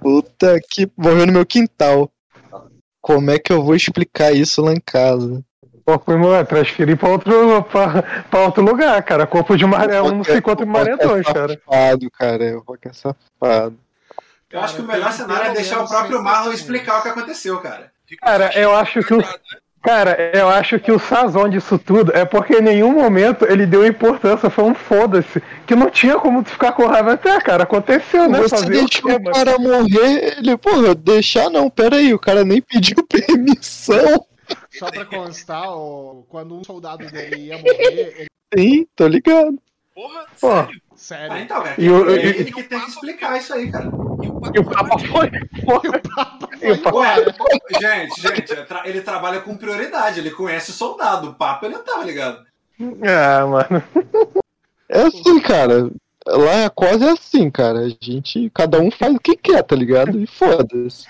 Puta 0.00 0.58
que. 0.70 0.90
Morreu 0.96 1.26
no 1.26 1.32
meu 1.32 1.46
quintal. 1.46 2.10
Como 3.00 3.30
é 3.30 3.38
que 3.38 3.52
eu 3.52 3.62
vou 3.62 3.74
explicar 3.74 4.32
isso 4.32 4.62
lá 4.62 4.72
em 4.72 4.80
casa? 4.80 5.42
Pô, 5.84 5.98
foi 5.98 6.16
moleque, 6.16 6.48
transferir 6.50 6.96
pra 6.96 7.10
outro, 7.10 7.62
pra, 7.64 8.02
pra 8.28 8.40
outro 8.40 8.64
lugar, 8.64 9.00
cara. 9.04 9.26
Corpo 9.26 9.56
de 9.56 9.64
maré 9.64 10.02
1 10.02 10.10
não 10.10 10.24
se 10.24 10.36
encontra 10.36 10.66
em 10.66 10.68
maré 10.68 10.96
2, 10.96 11.24
cara. 11.26 11.60
Safado, 11.64 12.10
cara. 12.10 12.58
O 12.58 12.64
Rock 12.66 12.88
é 12.88 12.92
safado. 12.92 13.78
Eu 14.50 14.60
acho 14.60 14.76
que 14.76 14.82
o 14.82 14.86
Cara, 14.86 14.98
melhor 14.98 15.12
cenário 15.12 15.50
é 15.50 15.54
deixar 15.54 15.82
o 15.82 15.88
próprio 15.88 16.18
100%. 16.18 16.22
Marlon 16.22 16.52
explicar 16.52 16.98
o 16.98 17.02
que 17.02 17.08
aconteceu, 17.08 17.58
cara. 17.60 17.92
Cara, 18.20 18.50
eu 18.58 18.74
acho 18.74 19.02
que 19.02 19.14
o. 19.14 19.22
Cara, 19.82 20.32
eu 20.34 20.48
acho 20.48 20.80
que 20.80 20.90
o 20.90 20.98
sazão 20.98 21.48
disso 21.48 21.78
tudo 21.78 22.10
é 22.12 22.24
porque 22.24 22.54
em 22.54 22.60
nenhum 22.60 22.92
momento 22.92 23.44
ele 23.44 23.64
deu 23.64 23.86
importância, 23.86 24.50
foi 24.50 24.64
um 24.64 24.74
foda-se. 24.74 25.40
Que 25.64 25.76
não 25.76 25.88
tinha 25.88 26.18
como 26.18 26.42
tu 26.42 26.50
ficar 26.50 26.72
com 26.72 26.86
raiva 26.86 27.12
até, 27.12 27.40
cara. 27.40 27.62
Aconteceu, 27.62 28.28
né? 28.28 28.40
Você 28.40 28.56
Fazer 28.56 28.70
deixou 28.70 29.12
o 29.12 29.32
cara 29.32 29.56
morrer, 29.58 30.38
ele, 30.38 30.56
porra, 30.56 30.92
deixar 30.92 31.48
não, 31.50 31.70
pera 31.70 31.96
aí, 31.96 32.12
o 32.12 32.18
cara 32.18 32.44
nem 32.44 32.60
pediu 32.60 32.96
permissão. 33.06 34.26
Só 34.70 34.90
pra 34.90 35.04
constar, 35.04 35.68
ó, 35.68 36.22
quando 36.28 36.58
um 36.58 36.64
soldado 36.64 37.06
dele 37.08 37.46
ia 37.46 37.58
morrer, 37.58 38.16
ele. 38.18 38.26
Sim, 38.56 38.86
tô 38.96 39.06
ligado. 39.06 39.56
Porra, 39.94 40.26
Pô, 40.40 40.50
sério. 40.50 40.82
Ah, 40.96 40.98
Sério. 40.98 41.36
então, 41.38 41.62
cara. 41.62 41.74
E 41.78 41.90
o- 41.90 42.08
é 42.10 42.14
e- 42.16 42.26
ele 42.26 42.44
que 42.52 42.62
tem 42.62 42.80
que 42.80 42.88
explicar 42.88 43.36
isso 43.38 43.52
aí, 43.52 43.70
cara. 43.70 43.84
E 43.86 44.28
o 44.28 44.40
E 44.54 44.58
o 44.60 44.64
Papa 44.64 44.98
foi. 44.98 45.30
foi. 45.64 45.90
E 46.62 46.72
o 46.72 46.78
Papa- 46.82 46.96
Ué, 46.98 47.16
gente, 47.80 48.20
gente, 48.22 48.52
é 48.54 48.66
ele 48.86 49.02
trabalha 49.02 49.40
com 49.40 49.56
prioridade, 49.56 50.20
ele 50.20 50.30
conhece 50.30 50.70
o 50.70 50.74
soldado. 50.74 51.28
O 51.30 51.34
Papa 51.34 51.66
ele 51.66 51.74
não 51.74 51.84
tava 51.84 52.02
ligado. 52.04 52.44
Ah, 53.06 53.46
mano. 53.46 53.82
É 54.88 55.02
assim, 55.02 55.38
cara. 55.40 55.90
Lá 56.26 56.52
é 57.04 57.10
assim, 57.10 57.50
cara. 57.50 57.80
A 57.80 57.88
gente, 58.04 58.50
cada 58.54 58.80
um 58.80 58.90
faz 58.90 59.14
o 59.14 59.20
que 59.20 59.36
quer, 59.36 59.62
tá 59.62 59.76
ligado? 59.76 60.18
E 60.18 60.26
foda-se. 60.26 61.06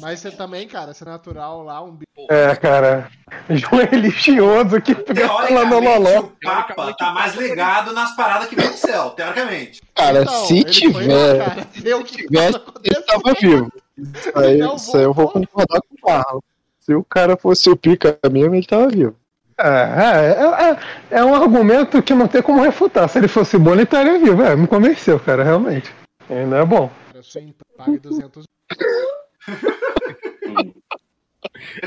Mas 0.00 0.20
você 0.20 0.30
também, 0.30 0.66
cara, 0.66 0.92
ser 0.94 1.04
natural 1.04 1.62
lá, 1.62 1.82
um 1.82 1.92
bicho. 1.92 2.26
É, 2.30 2.54
cara. 2.56 3.10
João 3.50 3.84
religioso 3.90 4.80
que 4.80 4.94
fica 4.94 5.28
falando 5.28 5.78
loló. 5.80 6.20
o 6.20 6.32
Papa 6.42 6.94
tá 6.94 7.12
mais 7.12 7.34
ligado 7.34 7.92
nas 7.92 8.14
paradas 8.16 8.48
que 8.48 8.56
vem 8.56 8.70
do 8.70 8.76
céu, 8.76 9.10
teoricamente. 9.10 9.82
Cara, 9.94 10.22
Então, 10.22 10.46
se 10.46 10.62
foi 10.92 11.06
lá, 11.06 11.32
tiver, 11.32 11.38
cara, 11.38 11.96
o 12.00 12.04
que 12.04 12.16
tivesse, 12.16 12.60
ele 12.82 13.02
tava 13.02 13.34
vivo. 13.40 13.72
Isso 13.96 14.32
aí, 14.34 14.58
Não 14.58 14.76
isso 14.76 14.96
aí 14.96 15.02
eu 15.04 15.12
vou 15.12 15.28
concordar 15.28 15.80
com 15.80 15.94
o 15.94 16.10
Marlon. 16.10 16.40
Se 16.80 16.94
o 16.94 17.04
cara 17.04 17.36
fosse 17.36 17.70
o 17.70 17.76
pica 17.76 18.18
mesmo, 18.30 18.54
ele 18.54 18.66
tava 18.66 18.88
vivo. 18.88 19.16
É, 19.56 19.68
é, 19.68 21.16
é, 21.16 21.18
é 21.20 21.24
um 21.24 21.34
argumento 21.34 22.02
que 22.02 22.12
não 22.12 22.26
tem 22.26 22.42
como 22.42 22.62
refutar. 22.62 23.08
Se 23.08 23.18
ele 23.18 23.28
fosse 23.28 23.56
bom, 23.56 23.72
ele 23.72 23.84
estaria 23.84 24.18
vivo. 24.18 24.42
É, 24.42 24.56
me 24.56 24.66
convenceu, 24.66 25.18
cara, 25.20 25.44
realmente. 25.44 25.94
Ainda 26.28 26.56
é 26.56 26.64
bom. 26.64 26.90
Eu 27.14 27.22
pague 27.76 27.98
200 27.98 28.44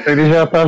Ele 0.05 0.29
já 0.29 0.45
tá. 0.45 0.63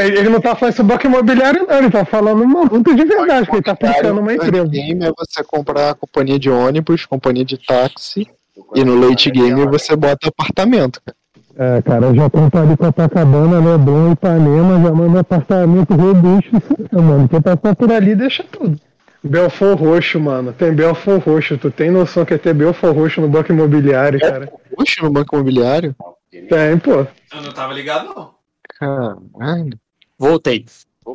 Ele 0.00 0.28
não 0.28 0.40
tá 0.40 0.54
falando 0.54 0.74
sobre 0.74 0.92
banco 0.92 1.06
imobiliário, 1.06 1.66
não. 1.66 1.78
Ele 1.78 1.90
tá 1.90 2.04
falando 2.04 2.42
uma 2.42 2.62
luta 2.62 2.94
de 2.94 3.04
verdade, 3.04 3.48
que 3.48 3.56
ele 3.56 3.62
tá 3.62 3.72
aplicando 3.72 4.20
uma 4.20 4.34
empresa. 4.34 4.66
game 4.66 5.04
é 5.04 5.12
você 5.16 5.42
comprar 5.44 5.90
a 5.90 5.94
companhia 5.94 6.38
de 6.38 6.50
ônibus, 6.50 7.06
companhia 7.06 7.44
de 7.44 7.58
táxi, 7.58 8.28
e 8.74 8.84
no 8.84 8.98
late 9.08 9.30
game 9.30 9.66
você 9.66 9.96
bota 9.96 10.28
apartamento. 10.28 11.00
cara. 11.04 11.16
É, 11.60 11.82
cara, 11.82 12.06
eu 12.06 12.14
já 12.14 12.30
compro 12.30 12.60
ali 12.60 12.76
Copacabana, 12.76 13.58
Leblon, 13.58 14.12
Ipanema, 14.12 14.80
já 14.80 14.94
mando 14.94 15.18
apartamento 15.18 15.92
robusto, 15.92 16.52
mano. 16.92 17.28
Quem 17.28 17.42
passar 17.42 17.74
por 17.74 17.90
ali 17.90 18.14
deixa 18.14 18.44
tudo. 18.44 18.78
Belfor 19.24 19.74
Roxo, 19.74 20.20
mano. 20.20 20.52
Tem 20.52 20.72
Belfor 20.72 21.18
Roxo. 21.18 21.58
Tu 21.58 21.68
tem 21.72 21.90
noção 21.90 22.24
que 22.24 22.34
é 22.34 22.38
ter 22.38 22.54
Belfor 22.54 22.92
Roxo 22.94 23.20
no 23.20 23.28
banco 23.28 23.52
imobiliário, 23.52 24.20
cara? 24.20 24.48
Oxe, 24.76 25.02
no 25.02 25.10
banco 25.10 25.34
imobiliário? 25.34 25.96
Tem, 26.30 26.78
pô. 26.78 27.06
Eu 27.32 27.42
não 27.42 27.52
tava 27.52 27.72
ligado, 27.72 28.14
não. 28.14 28.34
Caralho. 28.78 29.78
Voltei. 30.18 30.66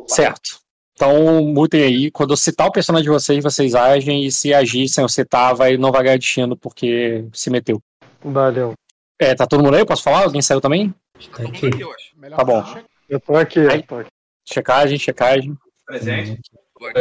Certo. 0.06 0.60
Então, 0.92 1.44
mutem 1.44 1.82
aí. 1.82 2.10
Quando 2.10 2.32
eu 2.32 2.36
citar 2.36 2.66
o 2.66 2.72
personagem 2.72 3.04
de 3.04 3.10
vocês, 3.10 3.42
vocês 3.42 3.74
agem. 3.74 4.24
E 4.24 4.32
se 4.32 4.54
agir 4.54 4.88
sem 4.88 5.02
eu 5.02 5.08
citar, 5.08 5.54
vai, 5.54 5.76
não 5.76 5.90
vai 5.90 6.04
ganhar 6.04 6.18
destino 6.18 6.56
porque 6.56 7.26
se 7.32 7.50
meteu. 7.50 7.82
Valeu. 8.22 8.74
É, 9.18 9.34
tá 9.34 9.46
todo 9.46 9.62
mundo 9.62 9.74
aí? 9.74 9.80
Eu 9.80 9.86
posso 9.86 10.02
falar? 10.02 10.24
Alguém 10.24 10.42
saiu 10.42 10.60
também? 10.60 10.94
Tá 11.36 11.42
aqui, 11.42 11.70
eu 11.80 11.92
acho. 11.92 12.12
Melhor 12.16 12.36
Tá 12.36 12.44
bom. 12.44 12.62
você 12.62 12.84
Eu 13.08 13.20
tô 13.20 13.36
aqui, 13.36 13.58
eu 13.58 13.82
tô 13.82 13.96
aqui. 13.96 14.10
Checagem, 14.44 14.98
checagem. 14.98 15.56
Presente. 15.86 16.40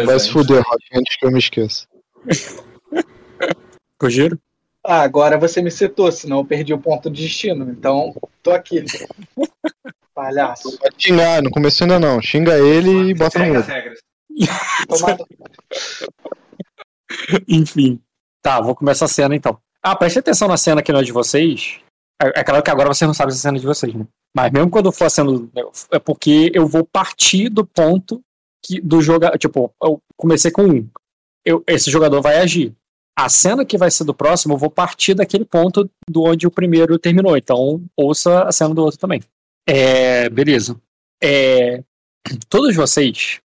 Vai 0.06 0.20
se 0.20 0.30
fuder, 0.30 0.64
Rock, 0.64 0.86
antes 0.96 1.18
que 1.18 1.26
eu 1.26 1.32
me 1.32 1.40
esqueça. 1.40 1.88
Cogiro? 3.98 4.40
Ah, 4.86 5.02
agora 5.02 5.38
você 5.38 5.62
me 5.62 5.72
citou, 5.72 6.12
senão 6.12 6.40
eu 6.40 6.46
perdi 6.46 6.74
o 6.74 6.80
ponto 6.80 7.10
de 7.10 7.24
destino. 7.24 7.72
Então, 7.72 8.14
tô 8.42 8.52
aqui. 8.52 8.84
Palhaço. 10.14 10.78
Pode 10.78 10.96
xingar, 10.98 11.42
não 11.42 11.50
começou 11.50 11.86
ainda 11.86 12.00
não. 12.00 12.22
Xinga 12.22 12.60
ele 12.60 13.10
e 13.10 13.14
bota 13.14 13.40
no. 13.40 13.64
Tomado. 14.88 15.26
Enfim. 17.48 18.00
Tá, 18.42 18.60
vou 18.60 18.76
começar 18.76 19.06
a 19.06 19.08
cena 19.08 19.36
então. 19.36 19.58
Ah, 19.82 19.96
preste 19.96 20.20
atenção 20.20 20.48
na 20.48 20.58
cena 20.58 20.82
que 20.82 20.92
não 20.92 21.00
é 21.00 21.04
de 21.04 21.12
vocês. 21.12 21.80
É, 22.22 22.42
é 22.42 22.44
claro 22.44 22.62
que 22.62 22.70
agora 22.70 22.94
você 22.94 23.06
não 23.06 23.14
sabe 23.14 23.32
se 23.32 23.40
é 23.40 23.42
cena 23.42 23.60
de 23.60 23.66
vocês, 23.66 23.94
né? 23.94 24.06
Mas 24.36 24.52
mesmo 24.52 24.70
quando 24.70 24.92
for 24.92 25.06
a 25.06 25.10
cena. 25.10 25.32
É 25.92 26.00
porque 26.00 26.52
eu 26.54 26.68
vou 26.68 26.86
partir 26.86 27.50
do 27.50 27.66
ponto 27.66 28.22
que 28.64 28.82
do 28.82 29.02
jogador. 29.02 29.38
Tipo, 29.38 29.74
eu 29.82 30.02
comecei 30.18 30.52
com 30.52 30.64
um. 30.64 30.90
Eu, 31.46 31.64
esse 31.68 31.90
jogador 31.90 32.22
vai 32.22 32.38
agir. 32.38 32.76
A 33.16 33.30
cena 33.30 33.64
que 33.64 33.78
vai 33.78 33.92
ser 33.92 34.04
do 34.04 34.14
próximo, 34.14 34.56
eu 34.56 34.58
vou 34.58 34.70
partir 34.70 35.14
daquele 35.14 35.46
ponto 35.46 35.90
do 36.10 36.24
onde 36.24 36.48
o 36.48 36.52
primeiro 36.52 36.98
terminou. 36.98 37.38
Então, 37.38 37.84
ouça 37.96 38.44
a 38.44 38.52
cena 38.52 38.74
do 38.74 38.84
outro 38.84 39.00
também. 39.00 39.22
É, 39.68 40.30
beleza. 40.30 40.80
É, 41.22 41.84
todos 42.50 42.76
vocês, 42.76 43.40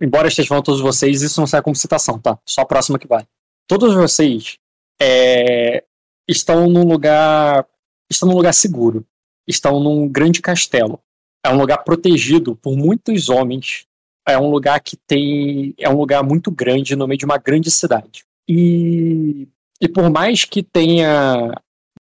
embora 0.00 0.28
esteja 0.28 0.48
falando 0.48 0.64
todos 0.64 0.80
vocês, 0.80 1.22
isso 1.22 1.40
não 1.40 1.46
sai 1.46 1.62
como 1.62 1.76
citação, 1.76 2.18
tá? 2.18 2.38
Só 2.44 2.62
a 2.62 2.66
próxima 2.66 2.98
que 2.98 3.06
vai. 3.06 3.26
Todos 3.68 3.94
vocês 3.94 4.58
é, 5.00 5.84
estão 6.28 6.68
num 6.68 6.84
lugar. 6.84 7.66
Estão 8.10 8.28
num 8.28 8.36
lugar 8.36 8.52
seguro. 8.52 9.06
Estão 9.46 9.78
num 9.78 10.08
grande 10.08 10.42
castelo. 10.42 11.00
É 11.44 11.50
um 11.50 11.58
lugar 11.58 11.78
protegido 11.84 12.56
por 12.56 12.76
muitos 12.76 13.28
homens 13.28 13.86
é 14.26 14.36
um 14.36 14.50
lugar 14.50 14.80
que 14.80 14.96
tem. 14.96 15.72
É 15.78 15.88
um 15.88 15.96
lugar 15.96 16.22
muito 16.24 16.50
grande 16.50 16.96
no 16.96 17.06
meio 17.06 17.18
de 17.18 17.24
uma 17.24 17.38
grande 17.38 17.70
cidade. 17.70 18.25
E, 18.48 19.48
e 19.80 19.88
por 19.88 20.10
mais 20.10 20.44
que 20.44 20.62
tenha 20.62 21.52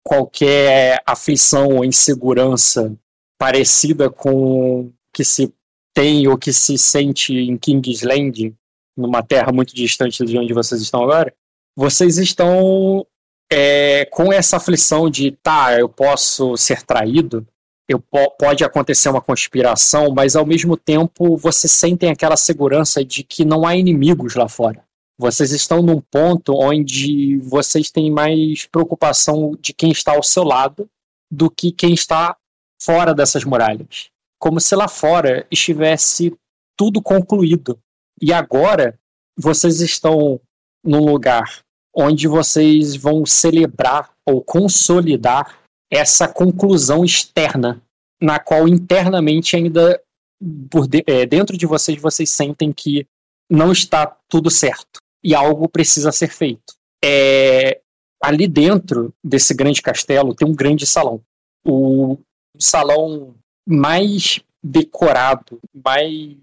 qualquer 0.04 1.02
aflição 1.06 1.70
ou 1.78 1.86
insegurança 1.86 2.96
parecida 3.40 4.10
com 4.10 4.92
que 5.14 5.24
se 5.24 5.54
tem 5.94 6.28
ou 6.28 6.38
que 6.38 6.54
se 6.54 6.78
sente 6.78 7.34
em 7.34 7.58
Kingsland, 7.58 8.54
numa 8.96 9.24
terra 9.24 9.52
muito 9.52 9.74
distante 9.74 10.24
de 10.24 10.38
onde 10.38 10.54
vocês 10.54 10.82
estão 10.82 11.04
agora, 11.04 11.34
vocês 11.76 12.18
estão 12.18 13.06
é, 13.52 14.06
com 14.06 14.32
essa 14.32 14.58
aflição 14.58 15.10
de, 15.10 15.32
tá, 15.32 15.78
eu 15.78 15.90
posso 15.90 16.56
ser 16.56 16.84
traído, 16.84 17.46
eu 17.88 18.00
po 18.00 18.32
pode 18.38 18.64
acontecer 18.64 19.10
uma 19.10 19.22
conspiração, 19.22 20.12
mas 20.14 20.36
ao 20.36 20.46
mesmo 20.46 20.76
tempo 20.76 21.38
vocês 21.38 21.72
sentem 21.72 22.10
aquela 22.10 22.38
segurança 22.38 23.04
de 23.04 23.24
que 23.24 23.46
não 23.46 23.66
há 23.66 23.76
inimigos 23.76 24.36
lá 24.36 24.48
fora. 24.48 24.85
Vocês 25.18 25.52
estão 25.52 25.82
num 25.82 26.02
ponto 26.02 26.54
onde 26.54 27.38
vocês 27.38 27.90
têm 27.90 28.12
mais 28.12 28.66
preocupação 28.66 29.56
de 29.62 29.74
quem 29.74 29.92
está 29.92 30.14
ao 30.14 30.24
seu 30.24 30.44
lado 30.44 30.90
do 31.32 31.50
que 31.50 31.72
quem 31.72 31.94
está 31.94 32.36
fora 32.82 33.14
dessas 33.14 33.46
muralhas. 33.46 34.10
Como 34.38 34.60
se 34.60 34.76
lá 34.76 34.88
fora 34.88 35.48
estivesse 35.50 36.36
tudo 36.78 37.02
concluído. 37.02 37.80
E 38.22 38.34
agora 38.34 39.00
vocês 39.38 39.80
estão 39.80 40.40
num 40.84 41.06
lugar 41.06 41.64
onde 41.96 42.28
vocês 42.28 42.96
vão 42.96 43.26
celebrar 43.26 44.12
ou 44.26 44.44
consolidar 44.44 45.60
essa 45.90 46.28
conclusão 46.28 47.06
externa, 47.06 47.82
na 48.22 48.38
qual 48.38 48.68
internamente 48.68 49.56
ainda 49.56 50.02
de, 50.42 51.04
é, 51.08 51.26
dentro 51.26 51.58
de 51.58 51.66
vocês 51.66 52.00
vocês 52.02 52.30
sentem 52.30 52.74
que 52.74 53.08
não 53.50 53.72
está 53.72 54.06
tudo 54.28 54.50
certo 54.50 55.05
e 55.26 55.34
algo 55.34 55.68
precisa 55.68 56.12
ser 56.12 56.30
feito. 56.30 56.76
É, 57.04 57.82
ali 58.24 58.48
dentro 58.48 59.12
desse 59.24 59.56
grande 59.56 59.82
castelo 59.82 60.36
tem 60.36 60.48
um 60.48 60.54
grande 60.54 60.86
salão. 60.86 61.20
O 61.66 62.20
salão 62.60 63.34
mais 63.68 64.40
decorado, 64.64 65.60
mais 65.74 66.38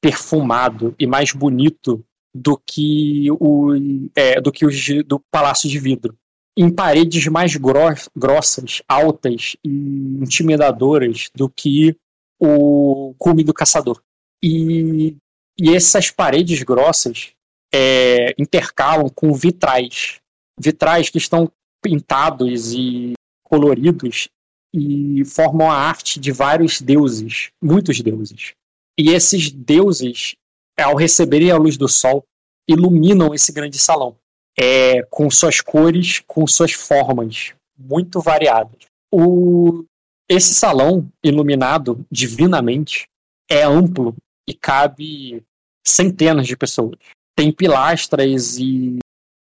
perfumado 0.00 0.94
e 0.98 1.06
mais 1.06 1.32
bonito 1.32 2.02
do 2.34 2.56
que 2.56 3.26
o 3.32 3.72
é, 4.16 4.40
do 4.40 4.50
que 4.50 4.64
os 4.64 4.86
do 5.06 5.20
Palácio 5.30 5.68
de 5.68 5.78
Vidro. 5.78 6.16
Em 6.56 6.70
paredes 6.70 7.26
mais 7.26 7.56
grossas, 7.56 8.80
altas 8.88 9.54
e 9.62 9.68
intimidadoras 9.68 11.28
do 11.34 11.48
que 11.48 11.94
o 12.40 13.14
cume 13.18 13.44
do 13.44 13.52
caçador. 13.52 14.00
E, 14.42 15.16
e 15.58 15.74
essas 15.74 16.10
paredes 16.10 16.62
grossas 16.62 17.33
é, 17.74 18.32
intercalam 18.38 19.08
com 19.08 19.32
vitrais. 19.34 20.20
Vitrais 20.60 21.10
que 21.10 21.18
estão 21.18 21.50
pintados 21.82 22.72
e 22.72 23.14
coloridos 23.42 24.28
e 24.72 25.24
formam 25.24 25.68
a 25.68 25.74
arte 25.74 26.20
de 26.20 26.30
vários 26.30 26.80
deuses, 26.80 27.50
muitos 27.60 28.00
deuses. 28.00 28.52
E 28.96 29.10
esses 29.10 29.50
deuses, 29.50 30.36
ao 30.78 30.94
receberem 30.94 31.50
a 31.50 31.56
luz 31.56 31.76
do 31.76 31.88
sol, 31.88 32.24
iluminam 32.68 33.34
esse 33.34 33.52
grande 33.52 33.78
salão, 33.78 34.16
é, 34.56 35.02
com 35.10 35.28
suas 35.28 35.60
cores, 35.60 36.22
com 36.26 36.46
suas 36.46 36.72
formas 36.72 37.54
muito 37.76 38.20
variadas. 38.20 38.86
O, 39.12 39.84
esse 40.28 40.54
salão, 40.54 41.10
iluminado 41.24 42.06
divinamente, 42.10 43.08
é 43.50 43.64
amplo 43.64 44.14
e 44.48 44.54
cabe 44.54 45.42
centenas 45.84 46.46
de 46.46 46.56
pessoas 46.56 46.98
tem 47.36 47.52
pilastras 47.52 48.58
e, 48.58 48.98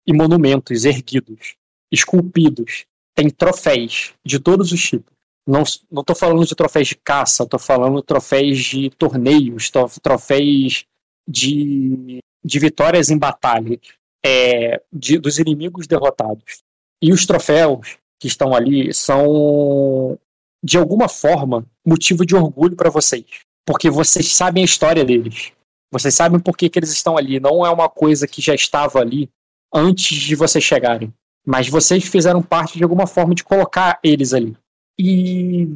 e 0.08 0.14
monumentos 0.14 0.86
erguidos, 0.86 1.56
esculpidos, 1.92 2.86
tem 3.16 3.30
troféus 3.30 4.14
de 4.26 4.40
todos 4.40 4.72
os 4.72 4.82
tipos. 4.82 5.12
Não 5.48 5.64
estou 5.64 6.16
falando 6.16 6.46
de 6.46 6.56
troféus 6.56 6.88
de 6.88 6.96
caça, 6.96 7.44
estou 7.44 7.60
falando 7.60 7.98
de 7.98 8.06
troféus 8.06 8.60
de 8.60 8.90
torneios, 8.92 9.72
troféus 10.02 10.86
de, 11.28 12.20
de 12.44 12.60
vitórias 12.60 13.10
em 13.10 13.18
batalha, 13.18 13.80
é, 14.24 14.82
de, 14.94 15.18
dos 15.18 15.40
inimigos 15.40 15.88
derrotados. 15.88 16.62
E 17.02 17.12
os 17.12 17.26
troféus 17.26 17.98
que 18.20 18.28
estão 18.28 18.54
ali 18.54 18.94
são, 18.94 20.18
de 20.64 20.78
alguma 20.78 21.10
forma, 21.10 21.66
motivo 21.86 22.24
de 22.26 22.36
orgulho 22.36 22.76
para 22.76 22.92
vocês, 22.92 23.26
porque 23.66 23.90
vocês 23.90 24.34
sabem 24.34 24.62
a 24.62 24.66
história 24.66 25.04
deles. 25.04 25.52
Vocês 25.92 26.16
sabem 26.16 26.40
por 26.40 26.56
que, 26.56 26.70
que 26.70 26.80
eles 26.80 26.92
estão 26.92 27.18
ali. 27.18 27.40
Não 27.40 27.66
é 27.66 27.70
uma 27.70 27.90
coisa 27.90 28.28
que 28.28 28.42
já 28.42 28.56
estava 28.56 29.00
ali 29.00 29.30
antes 29.74 30.18
de 30.18 30.36
vocês 30.36 30.64
chegarem. 30.64 31.14
Mas 31.46 31.68
vocês 31.68 32.04
fizeram 32.06 32.42
parte 32.42 32.78
de 32.78 32.84
alguma 32.84 33.06
forma 33.06 33.36
de 33.36 33.44
colocar 33.44 34.00
eles 34.04 34.34
ali. 34.34 34.56
E 34.98 35.68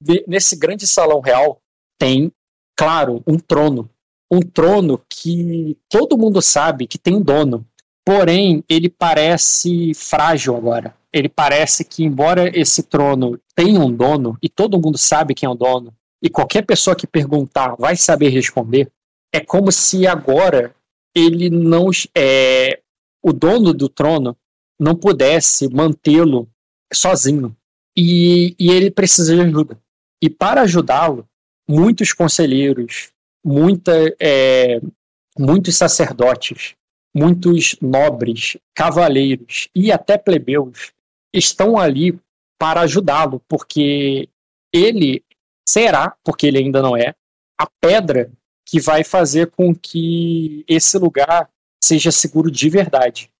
de, 0.00 0.24
nesse 0.26 0.56
grande 0.56 0.86
salão 0.86 1.20
real 1.20 1.58
tem, 1.98 2.30
claro, 2.76 3.22
um 3.26 3.38
trono. 3.38 3.88
Um 4.30 4.40
trono 4.40 5.00
que 5.08 5.76
todo 5.88 6.18
mundo 6.18 6.42
sabe 6.42 6.86
que 6.86 6.98
tem 6.98 7.14
um 7.14 7.22
dono. 7.22 7.66
Porém, 8.04 8.64
ele 8.68 8.88
parece 8.90 9.94
frágil 9.94 10.56
agora. 10.56 10.94
Ele 11.12 11.28
parece 11.28 11.84
que, 11.84 12.02
embora 12.02 12.50
esse 12.58 12.82
trono 12.82 13.38
tenha 13.54 13.78
um 13.78 13.92
dono, 13.92 14.36
e 14.42 14.48
todo 14.48 14.80
mundo 14.80 14.98
sabe 14.98 15.34
quem 15.34 15.46
é 15.46 15.50
o 15.50 15.54
dono, 15.54 15.94
e 16.22 16.30
qualquer 16.30 16.62
pessoa 16.62 16.96
que 16.96 17.06
perguntar 17.06 17.76
vai 17.78 17.96
saber 17.96 18.30
responder, 18.30 18.90
é 19.32 19.40
como 19.40 19.72
se 19.72 20.06
agora 20.06 20.74
ele 21.14 21.50
não 21.50 21.90
é 22.14 22.80
o 23.22 23.32
dono 23.32 23.72
do 23.72 23.88
trono 23.88 24.36
não 24.78 24.96
pudesse 24.96 25.68
mantê-lo 25.68 26.48
sozinho. 26.92 27.56
E, 27.96 28.56
e 28.58 28.70
ele 28.70 28.90
precisa 28.90 29.34
de 29.34 29.40
ajuda. 29.42 29.78
E 30.20 30.28
para 30.28 30.62
ajudá-lo 30.62 31.28
muitos 31.68 32.12
conselheiros 32.12 33.12
muita 33.44 33.92
é, 34.20 34.80
muitos 35.38 35.76
sacerdotes 35.76 36.74
muitos 37.14 37.76
nobres 37.80 38.56
cavaleiros 38.74 39.68
e 39.74 39.92
até 39.92 40.16
plebeus 40.16 40.92
estão 41.32 41.78
ali 41.78 42.18
para 42.58 42.82
ajudá-lo 42.82 43.40
porque 43.48 44.28
ele 44.72 45.24
será 45.68 46.16
porque 46.24 46.46
ele 46.46 46.58
ainda 46.58 46.80
não 46.82 46.96
é 46.96 47.14
a 47.58 47.66
pedra 47.80 48.30
que 48.66 48.80
vai 48.80 49.04
fazer 49.04 49.50
com 49.50 49.74
que 49.74 50.64
esse 50.68 50.98
lugar 50.98 51.48
seja 51.82 52.10
seguro 52.12 52.50
de 52.50 52.68
verdade, 52.68 53.30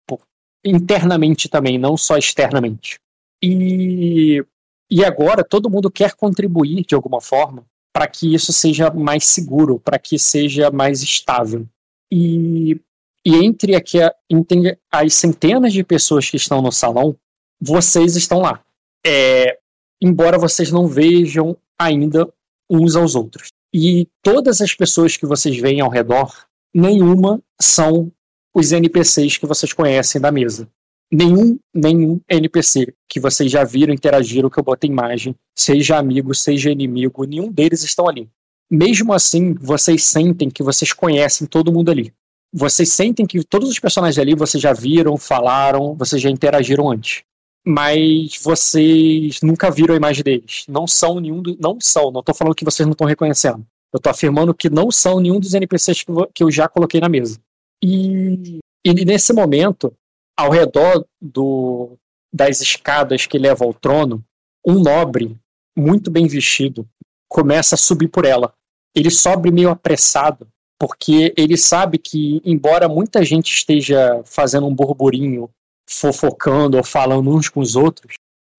internamente 0.64 1.48
também, 1.48 1.78
não 1.78 1.96
só 1.96 2.16
externamente. 2.16 2.98
E, 3.42 4.44
e 4.90 5.04
agora 5.04 5.44
todo 5.44 5.70
mundo 5.70 5.90
quer 5.90 6.14
contribuir 6.14 6.84
de 6.84 6.94
alguma 6.94 7.20
forma 7.20 7.64
para 7.92 8.06
que 8.06 8.32
isso 8.32 8.52
seja 8.52 8.90
mais 8.90 9.26
seguro, 9.26 9.78
para 9.78 9.98
que 9.98 10.18
seja 10.18 10.70
mais 10.70 11.02
estável. 11.02 11.66
E, 12.10 12.80
e 13.24 13.36
entre, 13.36 13.74
aqui, 13.74 13.98
entre 14.30 14.78
as 14.90 15.14
centenas 15.14 15.72
de 15.72 15.84
pessoas 15.84 16.28
que 16.28 16.36
estão 16.36 16.62
no 16.62 16.72
salão, 16.72 17.16
vocês 17.60 18.16
estão 18.16 18.40
lá. 18.40 18.62
É, 19.04 19.58
embora 20.00 20.38
vocês 20.38 20.70
não 20.70 20.86
vejam 20.86 21.56
ainda 21.78 22.32
uns 22.70 22.96
aos 22.96 23.14
outros. 23.14 23.52
E 23.72 24.06
todas 24.22 24.60
as 24.60 24.74
pessoas 24.74 25.16
que 25.16 25.26
vocês 25.26 25.56
veem 25.56 25.80
ao 25.80 25.88
redor, 25.88 26.46
nenhuma 26.74 27.40
são 27.60 28.12
os 28.54 28.70
NPCs 28.70 29.38
que 29.38 29.46
vocês 29.46 29.72
conhecem 29.72 30.20
da 30.20 30.30
mesa. 30.30 30.68
Nenhum, 31.10 31.58
nenhum 31.74 32.20
NPC 32.28 32.94
que 33.08 33.20
vocês 33.20 33.50
já 33.50 33.64
viram, 33.64 33.92
interagiram, 33.92 34.50
que 34.50 34.58
eu 34.58 34.64
botei 34.64 34.88
imagem, 34.88 35.34
seja 35.56 35.98
amigo, 35.98 36.34
seja 36.34 36.70
inimigo, 36.70 37.24
nenhum 37.24 37.50
deles 37.50 37.82
estão 37.82 38.08
ali. 38.08 38.28
Mesmo 38.70 39.12
assim, 39.12 39.54
vocês 39.54 40.04
sentem 40.04 40.50
que 40.50 40.62
vocês 40.62 40.92
conhecem 40.92 41.46
todo 41.46 41.72
mundo 41.72 41.90
ali. 41.90 42.12
Vocês 42.52 42.92
sentem 42.92 43.26
que 43.26 43.42
todos 43.44 43.68
os 43.68 43.78
personagens 43.78 44.18
ali 44.18 44.34
vocês 44.34 44.62
já 44.62 44.72
viram, 44.72 45.16
falaram, 45.16 45.94
vocês 45.94 46.20
já 46.20 46.30
interagiram 46.30 46.90
antes 46.90 47.24
mas 47.64 48.38
vocês 48.42 49.40
nunca 49.42 49.70
viram 49.70 49.94
a 49.94 49.96
imagem 49.96 50.22
deles. 50.22 50.64
Não 50.68 50.86
são 50.86 51.20
nenhum 51.20 51.40
do, 51.40 51.56
não 51.60 51.78
são, 51.80 52.10
não 52.10 52.20
estou 52.20 52.34
falando 52.34 52.54
que 52.54 52.64
vocês 52.64 52.86
não 52.86 52.92
estão 52.92 53.06
reconhecendo. 53.06 53.64
Eu 53.92 53.98
estou 53.98 54.10
afirmando 54.10 54.54
que 54.54 54.70
não 54.70 54.90
são 54.90 55.20
nenhum 55.20 55.38
dos 55.38 55.54
NPCs 55.54 56.02
que, 56.02 56.12
que 56.34 56.42
eu 56.42 56.50
já 56.50 56.68
coloquei 56.68 57.00
na 57.00 57.08
mesa. 57.08 57.38
E, 57.82 58.60
e 58.84 58.94
nesse 59.04 59.32
momento, 59.32 59.94
ao 60.36 60.50
redor 60.50 61.04
do, 61.20 61.96
das 62.32 62.60
escadas 62.60 63.26
que 63.26 63.38
levam 63.38 63.68
ao 63.68 63.74
trono, 63.74 64.24
um 64.66 64.80
nobre, 64.80 65.36
muito 65.76 66.10
bem 66.10 66.26
vestido, 66.26 66.88
começa 67.28 67.74
a 67.74 67.78
subir 67.78 68.08
por 68.08 68.24
ela. 68.24 68.54
Ele 68.94 69.10
sobe 69.10 69.50
meio 69.50 69.70
apressado, 69.70 70.48
porque 70.78 71.32
ele 71.36 71.56
sabe 71.56 71.98
que, 71.98 72.40
embora 72.44 72.88
muita 72.88 73.24
gente 73.24 73.52
esteja 73.52 74.22
fazendo 74.24 74.66
um 74.66 74.74
burburinho 74.74 75.48
fofocando 75.88 76.76
ou 76.76 76.84
falando 76.84 77.30
uns 77.30 77.48
com 77.48 77.60
os 77.60 77.76
outros, 77.76 78.14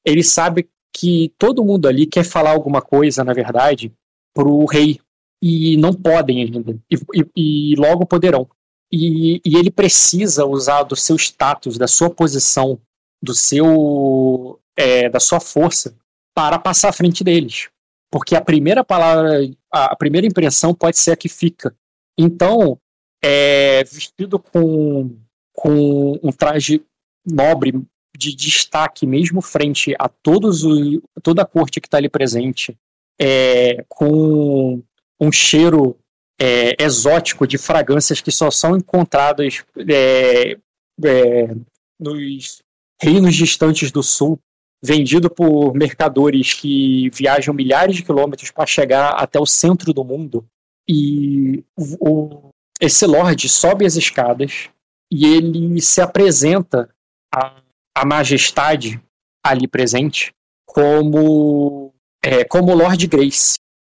ele 0.06 0.24
sabe 0.24 0.70
que 0.96 1.34
todo 1.38 1.66
mundo 1.66 1.88
ali 1.88 2.06
quer 2.06 2.24
falar 2.24 2.52
alguma 2.52 2.82
coisa, 2.82 3.24
na 3.24 3.34
verdade, 3.34 3.92
pro 4.34 4.66
rei. 4.66 5.00
e 5.42 5.76
não 5.78 5.94
podem 5.94 6.42
ainda, 6.42 6.80
e, 6.90 6.96
e, 7.14 7.72
e 7.74 7.76
logo 7.76 8.06
poderão. 8.06 8.48
E, 8.92 9.42
e, 9.44 9.58
ele 9.58 9.72
precisa 9.72 10.46
usar 10.46 10.84
do 10.84 10.96
seu 10.96 11.16
status, 11.16 11.78
da 11.78 11.88
sua 11.88 12.10
posição, 12.10 12.80
do 13.22 13.34
seu 13.34 14.60
é, 14.78 15.10
da 15.10 15.20
sua 15.20 15.40
força 15.40 15.96
para 16.36 16.60
passar 16.60 16.90
à 16.90 16.94
frente 16.94 17.24
deles, 17.24 17.70
porque 18.12 18.36
a 18.36 18.42
primeira 18.42 18.84
palavra, 18.84 19.40
a, 19.72 19.96
primeira 19.96 20.28
impressão 20.28 20.74
pode 20.74 20.98
ser 20.98 21.12
a 21.12 21.16
que 21.16 21.30
fica. 21.30 21.76
Então, 22.18 22.78
é, 23.24 23.84
vestido 23.84 24.38
com, 24.38 25.16
com 25.52 26.20
um 26.22 26.32
traje 26.32 26.84
nobre 27.26 27.74
de 28.16 28.36
destaque, 28.36 29.08
mesmo 29.08 29.42
frente 29.42 29.96
a 29.98 30.08
todos 30.08 30.64
o, 30.64 31.02
toda 31.22 31.42
a 31.42 31.46
corte 31.46 31.82
que 31.82 31.88
está 31.88 31.98
ali 31.98 32.10
presente, 32.10 32.78
é, 33.20 33.84
com 33.88 34.82
um 35.20 35.32
cheiro 35.32 35.98
é, 36.40 36.76
exótico 36.84 37.48
de 37.48 37.58
fragrâncias 37.58 38.22
que 38.22 38.32
só 38.32 38.52
são 38.52 38.76
encontradas 38.76 39.64
é, 39.90 40.58
é, 41.04 41.56
nos 42.00 42.62
reinos 43.02 43.36
distantes 43.36 43.92
do 43.92 44.04
sul, 44.04 44.40
vendido 44.84 45.30
por 45.30 45.74
mercadores 45.74 46.54
que 46.54 47.10
viajam 47.12 47.54
milhares 47.54 47.96
de 47.96 48.04
quilômetros 48.04 48.52
para 48.52 48.66
chegar 48.66 49.12
até 49.12 49.40
o 49.40 49.46
centro 49.46 49.94
do 49.94 50.04
mundo. 50.04 50.46
E 50.88 51.64
o, 51.78 52.50
esse 52.80 53.06
Lorde 53.06 53.48
sobe 53.48 53.86
as 53.86 53.96
escadas 53.96 54.70
e 55.12 55.26
ele 55.26 55.82
se 55.82 56.02
apresenta 56.02 56.90
à, 57.34 57.62
à 57.96 58.06
majestade 58.06 59.02
ali 59.46 59.68
presente 59.68 60.34
como, 60.66 61.94
é, 62.24 62.44
como 62.44 62.74
Lord 62.74 63.08
Grace 63.08 63.56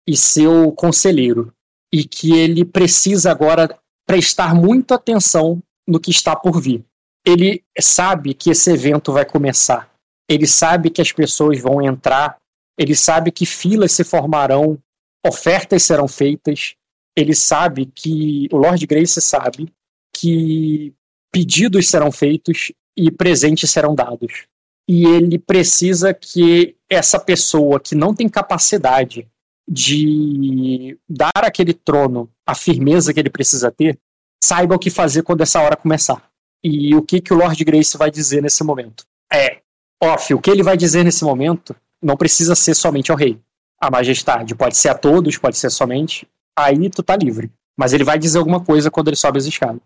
e 0.07 0.15
seu 0.15 0.71
conselheiro. 0.71 1.53
E 1.93 2.03
que 2.03 2.33
ele 2.33 2.65
precisa 2.65 3.31
agora 3.31 3.79
prestar 4.07 4.53
muita 4.53 4.95
atenção 4.95 5.61
no 5.87 5.99
que 5.99 6.11
está 6.11 6.35
por 6.35 6.59
vir. 6.59 6.83
Ele 7.25 7.63
sabe 7.79 8.33
que 8.33 8.49
esse 8.49 8.71
evento 8.71 9.11
vai 9.11 9.25
começar. 9.25 9.89
Ele 10.29 10.47
sabe 10.47 10.89
que 10.89 11.01
as 11.01 11.11
pessoas 11.11 11.59
vão 11.59 11.81
entrar. 11.81 12.37
Ele 12.77 12.95
sabe 12.95 13.31
que 13.31 13.45
filas 13.45 13.93
se 13.93 14.03
formarão, 14.03 14.77
ofertas 15.25 15.83
serão 15.83 16.07
feitas 16.07 16.75
ele 17.15 17.33
sabe 17.33 17.85
que 17.85 18.47
o 18.51 18.57
Lord 18.57 18.85
Grace 18.85 19.21
sabe 19.21 19.71
que 20.15 20.93
pedidos 21.31 21.87
serão 21.87 22.11
feitos 22.11 22.73
e 22.95 23.11
presentes 23.11 23.69
serão 23.69 23.93
dados. 23.93 24.45
E 24.87 25.05
ele 25.05 25.39
precisa 25.39 26.13
que 26.13 26.75
essa 26.89 27.19
pessoa 27.19 27.79
que 27.79 27.95
não 27.95 28.13
tem 28.13 28.29
capacidade 28.29 29.27
de 29.67 30.97
dar 31.09 31.31
aquele 31.37 31.73
trono 31.73 32.29
a 32.45 32.53
firmeza 32.53 33.13
que 33.13 33.19
ele 33.19 33.29
precisa 33.29 33.71
ter, 33.71 33.97
saiba 34.43 34.75
o 34.75 34.79
que 34.79 34.91
fazer 34.91 35.23
quando 35.23 35.41
essa 35.41 35.59
hora 35.59 35.75
começar. 35.75 36.29
E 36.63 36.95
o 36.95 37.01
que, 37.01 37.19
que 37.19 37.33
o 37.33 37.37
Lord 37.37 37.63
Grace 37.63 37.97
vai 37.97 38.11
dizer 38.11 38.41
nesse 38.41 38.63
momento? 38.63 39.05
É, 39.33 39.61
off, 40.01 40.33
o 40.33 40.39
que 40.39 40.51
ele 40.51 40.61
vai 40.61 40.77
dizer 40.77 41.03
nesse 41.03 41.23
momento 41.23 41.75
não 42.01 42.15
precisa 42.15 42.53
ser 42.55 42.75
somente 42.75 43.11
ao 43.11 43.17
rei. 43.17 43.39
A 43.79 43.89
majestade 43.89 44.53
pode 44.53 44.77
ser 44.77 44.89
a 44.89 44.95
todos, 44.95 45.37
pode 45.37 45.57
ser 45.57 45.71
somente 45.71 46.27
aí 46.55 46.89
tu 46.89 47.03
tá 47.03 47.15
livre. 47.15 47.51
Mas 47.75 47.91
ele 47.91 48.03
vai 48.03 48.17
dizer 48.17 48.37
alguma 48.37 48.63
coisa 48.63 48.89
quando 48.89 49.09
ele 49.09 49.17
sobe 49.17 49.37
as 49.37 49.45
escadas. 49.45 49.81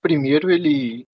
Primeiro 0.00 0.50
ele 0.50 1.06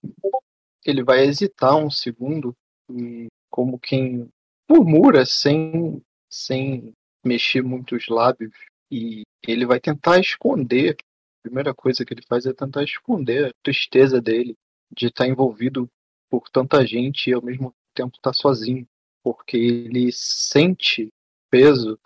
ele 0.85 1.03
vai 1.03 1.25
hesitar 1.25 1.77
um 1.77 1.91
segundo 1.91 2.55
e 2.91 3.29
como 3.51 3.79
quem 3.79 4.29
murmura 4.69 5.25
sem 5.27 6.03
sem 6.29 6.93
mexer 7.25 7.63
muito 7.63 7.97
os 7.97 8.09
lábios. 8.09 8.53
E 8.91 9.23
ele 9.47 9.67
vai 9.67 9.81
tentar 9.81 10.19
esconder. 10.19 10.97
A 11.41 11.49
primeira 11.49 11.75
coisa 11.75 12.05
que 12.05 12.15
ele 12.15 12.23
faz 12.29 12.47
é 12.47 12.53
tentar 12.53 12.85
esconder 12.85 13.47
a 13.47 13.53
tristeza 13.63 14.21
dele 14.21 14.55
de 14.95 15.07
estar 15.07 15.27
envolvido 15.27 15.89
por 16.29 16.49
tanta 16.49 16.87
gente 16.87 17.29
e 17.29 17.33
ao 17.33 17.43
mesmo 17.43 17.75
tempo 17.95 18.17
estar 18.17 18.33
sozinho, 18.33 18.87
porque 19.23 19.57
ele 19.57 20.11
sente 20.13 21.09
peso 21.51 21.99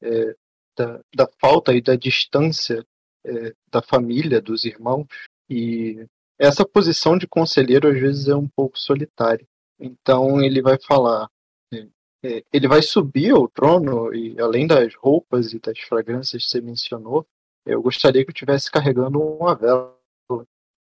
é, 0.00 0.36
da, 0.76 1.00
da 1.14 1.28
falta 1.40 1.74
e 1.74 1.82
da 1.82 1.96
distância 1.96 2.86
é, 3.24 3.54
da 3.70 3.82
família, 3.82 4.40
dos 4.40 4.64
irmãos, 4.64 5.06
e 5.48 6.06
essa 6.38 6.64
posição 6.64 7.16
de 7.16 7.26
conselheiro 7.26 7.88
às 7.88 7.98
vezes 7.98 8.28
é 8.28 8.34
um 8.34 8.48
pouco 8.48 8.78
solitária. 8.78 9.46
Então 9.78 10.42
ele 10.42 10.62
vai 10.62 10.78
falar, 10.78 11.28
é, 11.72 11.86
é, 12.24 12.44
ele 12.52 12.68
vai 12.68 12.82
subir 12.82 13.32
ao 13.32 13.48
trono 13.48 14.14
e 14.14 14.38
além 14.40 14.66
das 14.66 14.94
roupas 14.94 15.52
e 15.52 15.58
das 15.58 15.78
fragrâncias 15.80 16.44
que 16.44 16.48
você 16.48 16.60
mencionou, 16.60 17.26
eu 17.64 17.82
gostaria 17.82 18.24
que 18.24 18.30
eu 18.30 18.34
estivesse 18.34 18.70
carregando 18.70 19.20
uma 19.20 19.54
vela 19.54 19.94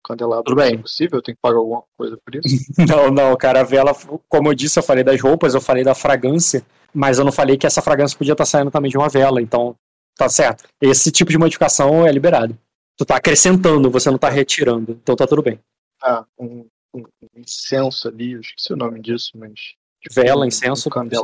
candelabro 0.08 0.44
Tudo 0.44 0.58
bem. 0.58 0.80
possível, 0.80 1.18
eu 1.18 1.22
tenho 1.22 1.36
que 1.36 1.42
pagar 1.42 1.58
alguma 1.58 1.84
coisa 1.98 2.16
por 2.24 2.36
isso? 2.36 2.72
não, 2.88 3.10
não, 3.10 3.36
cara, 3.36 3.62
a 3.62 3.64
vela, 3.64 3.92
como 4.30 4.50
eu 4.50 4.54
disse, 4.54 4.78
eu 4.78 4.84
falei 4.84 5.04
das 5.04 5.20
roupas, 5.20 5.56
eu 5.56 5.62
falei 5.62 5.84
da 5.84 5.96
fragrância, 5.96 6.64
mas 6.94 7.18
eu 7.18 7.26
não 7.26 7.32
falei 7.32 7.58
que 7.58 7.66
essa 7.66 7.82
fragrância 7.82 8.16
podia 8.16 8.34
estar 8.34 8.46
saindo 8.46 8.70
também 8.70 8.92
de 8.92 8.98
uma 8.98 9.10
vela, 9.10 9.42
então 9.42 9.76
Tá 10.18 10.30
certo. 10.30 10.64
Esse 10.82 11.12
tipo 11.12 11.30
de 11.30 11.38
modificação 11.38 12.08
é 12.08 12.12
liberado. 12.12 12.58
Tu 12.98 13.06
tá 13.06 13.18
acrescentando, 13.18 13.92
você 13.92 14.10
não 14.10 14.18
tá 14.18 14.30
retirando. 14.30 14.94
Então 14.94 15.16
tá 15.16 15.28
tudo 15.28 15.42
bem. 15.42 15.60
Ah, 16.02 16.26
um, 16.38 16.68
um, 16.94 17.00
um 17.02 17.40
incenso 17.42 18.08
ali, 18.08 18.34
eu 18.34 18.42
esqueci 18.42 18.74
o 18.74 18.78
nome 18.78 19.02
disso, 19.02 19.32
mas. 19.36 19.76
Tipo, 20.02 20.16
Vela, 20.16 20.48
incenso, 20.48 20.88
um 20.88 20.92
candela... 20.92 21.24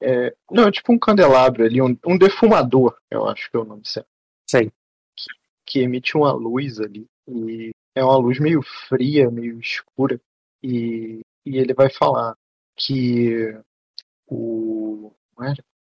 é, 0.00 0.34
Não, 0.50 0.70
tipo 0.70 0.92
um 0.92 0.98
candelabro 0.98 1.64
ali, 1.64 1.82
um, 1.82 1.96
um 2.06 2.16
defumador, 2.16 2.96
eu 3.10 3.26
acho 3.28 3.50
que 3.50 3.56
é 3.56 3.60
o 3.60 3.64
nome 3.64 3.82
certo. 3.84 4.08
Sei. 4.48 4.70
Que, 5.16 5.24
que 5.66 5.78
emite 5.80 6.16
uma 6.16 6.32
luz 6.32 6.80
ali. 6.80 7.06
E 7.28 7.70
é 7.94 8.04
uma 8.04 8.16
luz 8.16 8.38
meio 8.38 8.62
fria, 8.62 9.30
meio 9.30 9.58
escura. 9.58 10.20
E, 10.62 11.20
e 11.44 11.58
ele 11.58 11.74
vai 11.74 11.90
falar 11.90 12.36
que 12.76 13.56
o. 14.26 15.12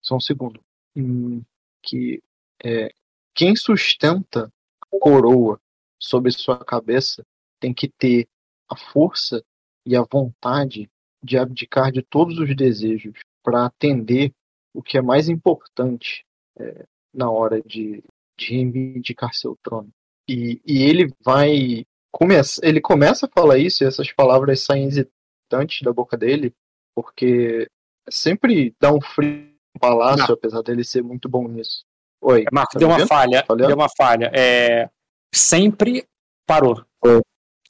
Só 0.02 0.16
um 0.16 0.20
segundo. 0.20 0.60
Hum, 0.96 1.42
que 1.82 2.22
é, 2.64 2.92
quem 3.34 3.54
sustenta 3.54 4.50
coroa 4.98 5.60
sobre 5.98 6.30
sua 6.30 6.64
cabeça 6.64 7.24
tem 7.60 7.72
que 7.72 7.88
ter 7.88 8.26
a 8.68 8.76
força 8.76 9.42
e 9.84 9.96
a 9.96 10.02
vontade 10.02 10.90
de 11.22 11.38
abdicar 11.38 11.90
de 11.90 12.02
todos 12.02 12.38
os 12.38 12.54
desejos 12.54 13.20
para 13.42 13.66
atender 13.66 14.32
o 14.74 14.82
que 14.82 14.98
é 14.98 15.02
mais 15.02 15.28
importante 15.28 16.24
é, 16.58 16.86
na 17.12 17.30
hora 17.30 17.62
de, 17.62 18.02
de 18.38 18.54
reivindicar 18.54 19.32
seu 19.32 19.56
trono. 19.62 19.88
E, 20.28 20.60
e 20.66 20.82
ele 20.82 21.12
vai 21.24 21.86
começa, 22.10 22.60
ele 22.64 22.80
começa 22.80 23.26
a 23.26 23.30
falar 23.30 23.58
isso 23.58 23.84
e 23.84 23.86
essas 23.86 24.10
palavras 24.12 24.60
saem 24.60 24.86
hesitantes 24.86 25.82
da 25.82 25.92
boca 25.92 26.16
dele, 26.16 26.52
porque 26.94 27.68
sempre 28.08 28.74
dá 28.80 28.92
um 28.92 29.00
frio 29.00 29.54
palácio, 29.78 30.28
Não. 30.28 30.34
apesar 30.34 30.62
dele 30.62 30.82
ser 30.82 31.02
muito 31.02 31.28
bom 31.28 31.46
nisso. 31.46 31.84
Oi. 32.20 32.44
Marco, 32.52 32.72
tá 32.72 32.78
deu 32.78 32.88
uma 32.88 33.06
falha. 33.06 33.44
Falhando? 33.46 33.66
Deu 33.66 33.76
uma 33.76 33.88
falha. 33.88 34.30
É, 34.34 34.88
sempre 35.34 36.06
parou. 36.46 36.84
Oi. 37.04 37.20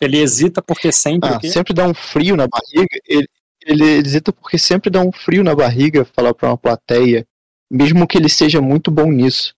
Ele 0.01 0.19
hesita 0.19 0.63
porque 0.63 0.93
sempre. 0.93 1.29
Ah, 1.29 1.41
sempre 1.41 1.73
dá 1.73 1.87
um 1.87 1.95
frio 1.95 2.37
na 2.37 2.47
barriga. 2.47 2.99
Ele, 3.07 3.29
ele 3.65 3.85
hesita 3.85 4.33
porque 4.33 4.59
sempre 4.59 4.91
dá 4.91 5.01
um 5.01 5.11
frio 5.13 5.43
na 5.43 5.55
barriga 5.55 6.05
falar 6.05 6.35
para 6.35 6.51
uma 6.51 6.59
plateia, 6.59 7.27
mesmo 7.71 8.07
que 8.07 8.17
ele 8.19 8.29
seja 8.29 8.61
muito 8.61 8.91
bom 8.91 9.11
nisso. 9.11 9.55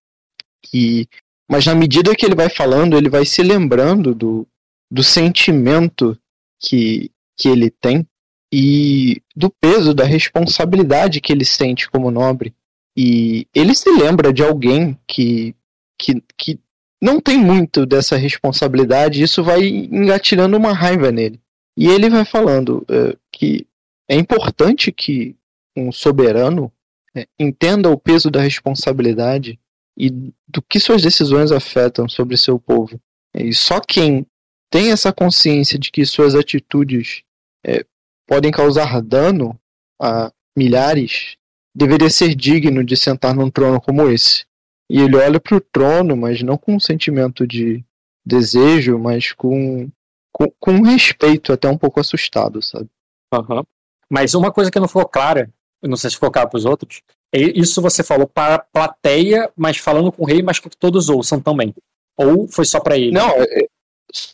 E, 0.72 1.06
mas 1.48 1.66
na 1.66 1.74
medida 1.74 2.14
que 2.14 2.24
ele 2.24 2.34
vai 2.34 2.48
falando, 2.48 2.96
ele 2.96 3.10
vai 3.10 3.24
se 3.24 3.42
lembrando 3.42 4.14
do, 4.14 4.46
do 4.90 5.02
sentimento 5.02 6.18
que, 6.60 7.10
que 7.36 7.48
ele 7.48 7.70
tem 7.70 8.06
e 8.52 9.20
do 9.36 9.50
peso, 9.50 9.92
da 9.92 10.04
responsabilidade 10.04 11.20
que 11.20 11.32
ele 11.32 11.44
sente 11.44 11.90
como 11.90 12.10
nobre. 12.10 12.54
E 13.00 13.46
ele 13.54 13.76
se 13.76 13.88
lembra 13.90 14.32
de 14.32 14.42
alguém 14.42 14.98
que, 15.06 15.54
que, 15.96 16.20
que 16.36 16.58
não 17.00 17.20
tem 17.20 17.38
muito 17.38 17.86
dessa 17.86 18.16
responsabilidade, 18.16 19.22
isso 19.22 19.40
vai 19.44 19.64
engatilhando 19.68 20.56
uma 20.56 20.72
raiva 20.72 21.12
nele. 21.12 21.40
E 21.76 21.86
ele 21.86 22.10
vai 22.10 22.24
falando 22.24 22.78
uh, 22.90 23.16
que 23.32 23.64
é 24.08 24.16
importante 24.16 24.90
que 24.90 25.36
um 25.76 25.92
soberano 25.92 26.72
uh, 27.16 27.24
entenda 27.38 27.88
o 27.88 27.96
peso 27.96 28.32
da 28.32 28.40
responsabilidade 28.40 29.60
e 29.96 30.10
do 30.48 30.60
que 30.68 30.80
suas 30.80 31.00
decisões 31.00 31.52
afetam 31.52 32.08
sobre 32.08 32.36
seu 32.36 32.58
povo. 32.58 33.00
E 33.32 33.54
só 33.54 33.78
quem 33.78 34.26
tem 34.72 34.90
essa 34.90 35.12
consciência 35.12 35.78
de 35.78 35.92
que 35.92 36.04
suas 36.04 36.34
atitudes 36.34 37.22
é, 37.64 37.84
podem 38.26 38.50
causar 38.50 39.00
dano 39.00 39.56
a 40.02 40.32
milhares, 40.56 41.36
deveria 41.74 42.10
ser 42.10 42.34
digno 42.34 42.82
de 42.84 42.96
sentar 42.96 43.34
num 43.34 43.50
trono 43.50 43.80
como 43.80 44.08
esse. 44.10 44.44
E 44.90 45.00
ele 45.00 45.16
olha 45.16 45.38
para 45.38 45.56
o 45.56 45.60
trono, 45.60 46.16
mas 46.16 46.42
não 46.42 46.56
com 46.56 46.74
um 46.76 46.80
sentimento 46.80 47.46
de 47.46 47.84
desejo, 48.24 48.98
mas 48.98 49.32
com, 49.32 49.88
com, 50.32 50.50
com 50.58 50.82
respeito, 50.82 51.52
até 51.52 51.68
um 51.68 51.76
pouco 51.78 52.00
assustado, 52.00 52.62
sabe? 52.62 52.88
Uhum. 53.34 53.62
Mas 54.10 54.34
uma 54.34 54.50
coisa 54.50 54.70
que 54.70 54.80
não 54.80 54.88
ficou 54.88 55.06
clara, 55.06 55.50
não 55.82 55.96
sei 55.96 56.10
se 56.10 56.16
ficou 56.16 56.30
claro 56.30 56.48
para 56.48 56.56
os 56.58 56.64
outros, 56.64 57.02
É 57.32 57.38
Isso 57.40 57.82
você 57.82 58.02
falou 58.02 58.26
para 58.26 58.54
a 58.54 58.58
plateia, 58.58 59.50
mas 59.54 59.76
falando 59.76 60.10
com 60.10 60.22
o 60.22 60.26
rei, 60.26 60.42
mas 60.42 60.58
que 60.58 60.70
todos 60.70 61.10
ouçam 61.10 61.38
também. 61.40 61.74
Ou 62.16 62.48
foi 62.48 62.64
só 62.64 62.80
para 62.80 62.96
ele? 62.96 63.12
Não, 63.12 63.28
é- 63.32 63.60
é 63.64 63.66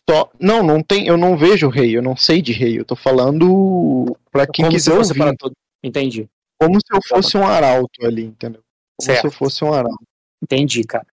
só. 0.09 0.31
Não, 0.39 0.63
não 0.63 0.81
tem. 0.81 1.09
Eu 1.09 1.17
não 1.17 1.37
vejo 1.37 1.69
rei, 1.69 1.97
eu 1.97 2.01
não 2.03 2.17
sei 2.17 2.41
de 2.41 2.53
rei. 2.53 2.79
Eu 2.79 2.85
tô 2.85 2.95
falando 2.95 4.17
pra 4.31 4.47
quem 4.47 4.65
Como 4.65 4.79
se 4.79 4.85
quiser 4.91 4.97
ouvir. 4.97 5.19
para 5.19 5.37
todo. 5.37 5.53
Entendi. 5.83 6.29
Como 6.67 6.79
se 6.81 6.95
eu 6.95 7.01
fosse 7.03 7.37
um 7.37 7.47
arauto 7.47 8.07
ali, 8.07 8.25
entendeu? 8.25 8.63
Como 8.99 9.07
Certo. 9.07 9.21
se 9.21 9.27
eu 9.27 9.31
fosse 9.31 9.65
um 9.65 9.73
arauto. 9.73 10.05
Entendi, 10.43 10.85
cara. 10.85 11.07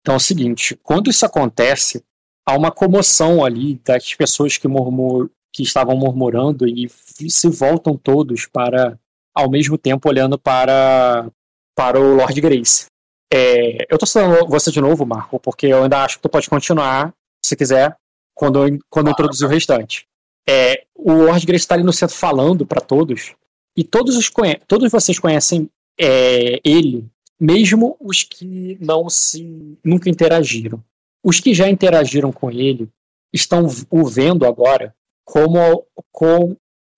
Então 0.00 0.14
é 0.14 0.16
o 0.16 0.20
seguinte, 0.20 0.76
quando 0.82 1.10
isso 1.10 1.26
acontece, 1.26 2.04
há 2.46 2.56
uma 2.56 2.70
comoção 2.70 3.44
ali 3.44 3.80
das 3.84 4.14
pessoas 4.14 4.56
que, 4.56 4.68
murmur, 4.68 5.30
que 5.52 5.62
estavam 5.62 5.96
murmurando 5.96 6.66
e 6.66 6.88
se 6.88 7.48
voltam 7.48 7.96
todos 7.96 8.46
para, 8.46 8.98
ao 9.34 9.50
mesmo 9.50 9.76
tempo, 9.76 10.08
olhando 10.08 10.38
para, 10.38 11.28
para 11.74 11.98
o 11.98 12.14
Lord 12.14 12.40
Grace. 12.40 12.86
É, 13.32 13.84
eu 13.90 13.98
tô 13.98 14.06
citando 14.06 14.46
você 14.46 14.70
de 14.70 14.80
novo, 14.80 15.04
Marco, 15.04 15.40
porque 15.40 15.66
eu 15.66 15.82
ainda 15.82 16.04
acho 16.04 16.16
que 16.16 16.22
tu 16.22 16.28
pode 16.28 16.48
continuar, 16.48 17.12
se 17.44 17.56
quiser, 17.56 17.96
quando 18.34 18.64
eu, 18.64 18.78
quando 18.88 19.08
eu 19.08 19.12
introduzir 19.12 19.46
o 19.46 19.50
restante. 19.50 20.06
É, 20.48 20.84
o 20.94 21.12
Lord 21.12 21.44
Grace 21.44 21.64
está 21.64 21.74
ali 21.74 21.82
no 21.82 21.92
centro 21.92 22.14
falando 22.14 22.64
para 22.64 22.80
todos, 22.80 23.34
e 23.76 23.84
todos, 23.84 24.16
os 24.16 24.30
todos 24.66 24.90
vocês 24.90 25.18
conhecem 25.18 25.70
é, 25.98 26.60
ele 26.64 27.06
mesmo 27.38 27.96
os 28.00 28.22
que 28.22 28.78
não 28.80 29.08
se 29.10 29.78
nunca 29.84 30.08
interagiram. 30.08 30.82
Os 31.22 31.40
que 31.40 31.52
já 31.52 31.68
interagiram 31.68 32.32
com 32.32 32.50
ele 32.50 32.88
estão 33.32 33.66
o 33.90 34.04
vendo 34.06 34.46
agora 34.46 34.94
como 35.24 35.84
com 36.10 36.56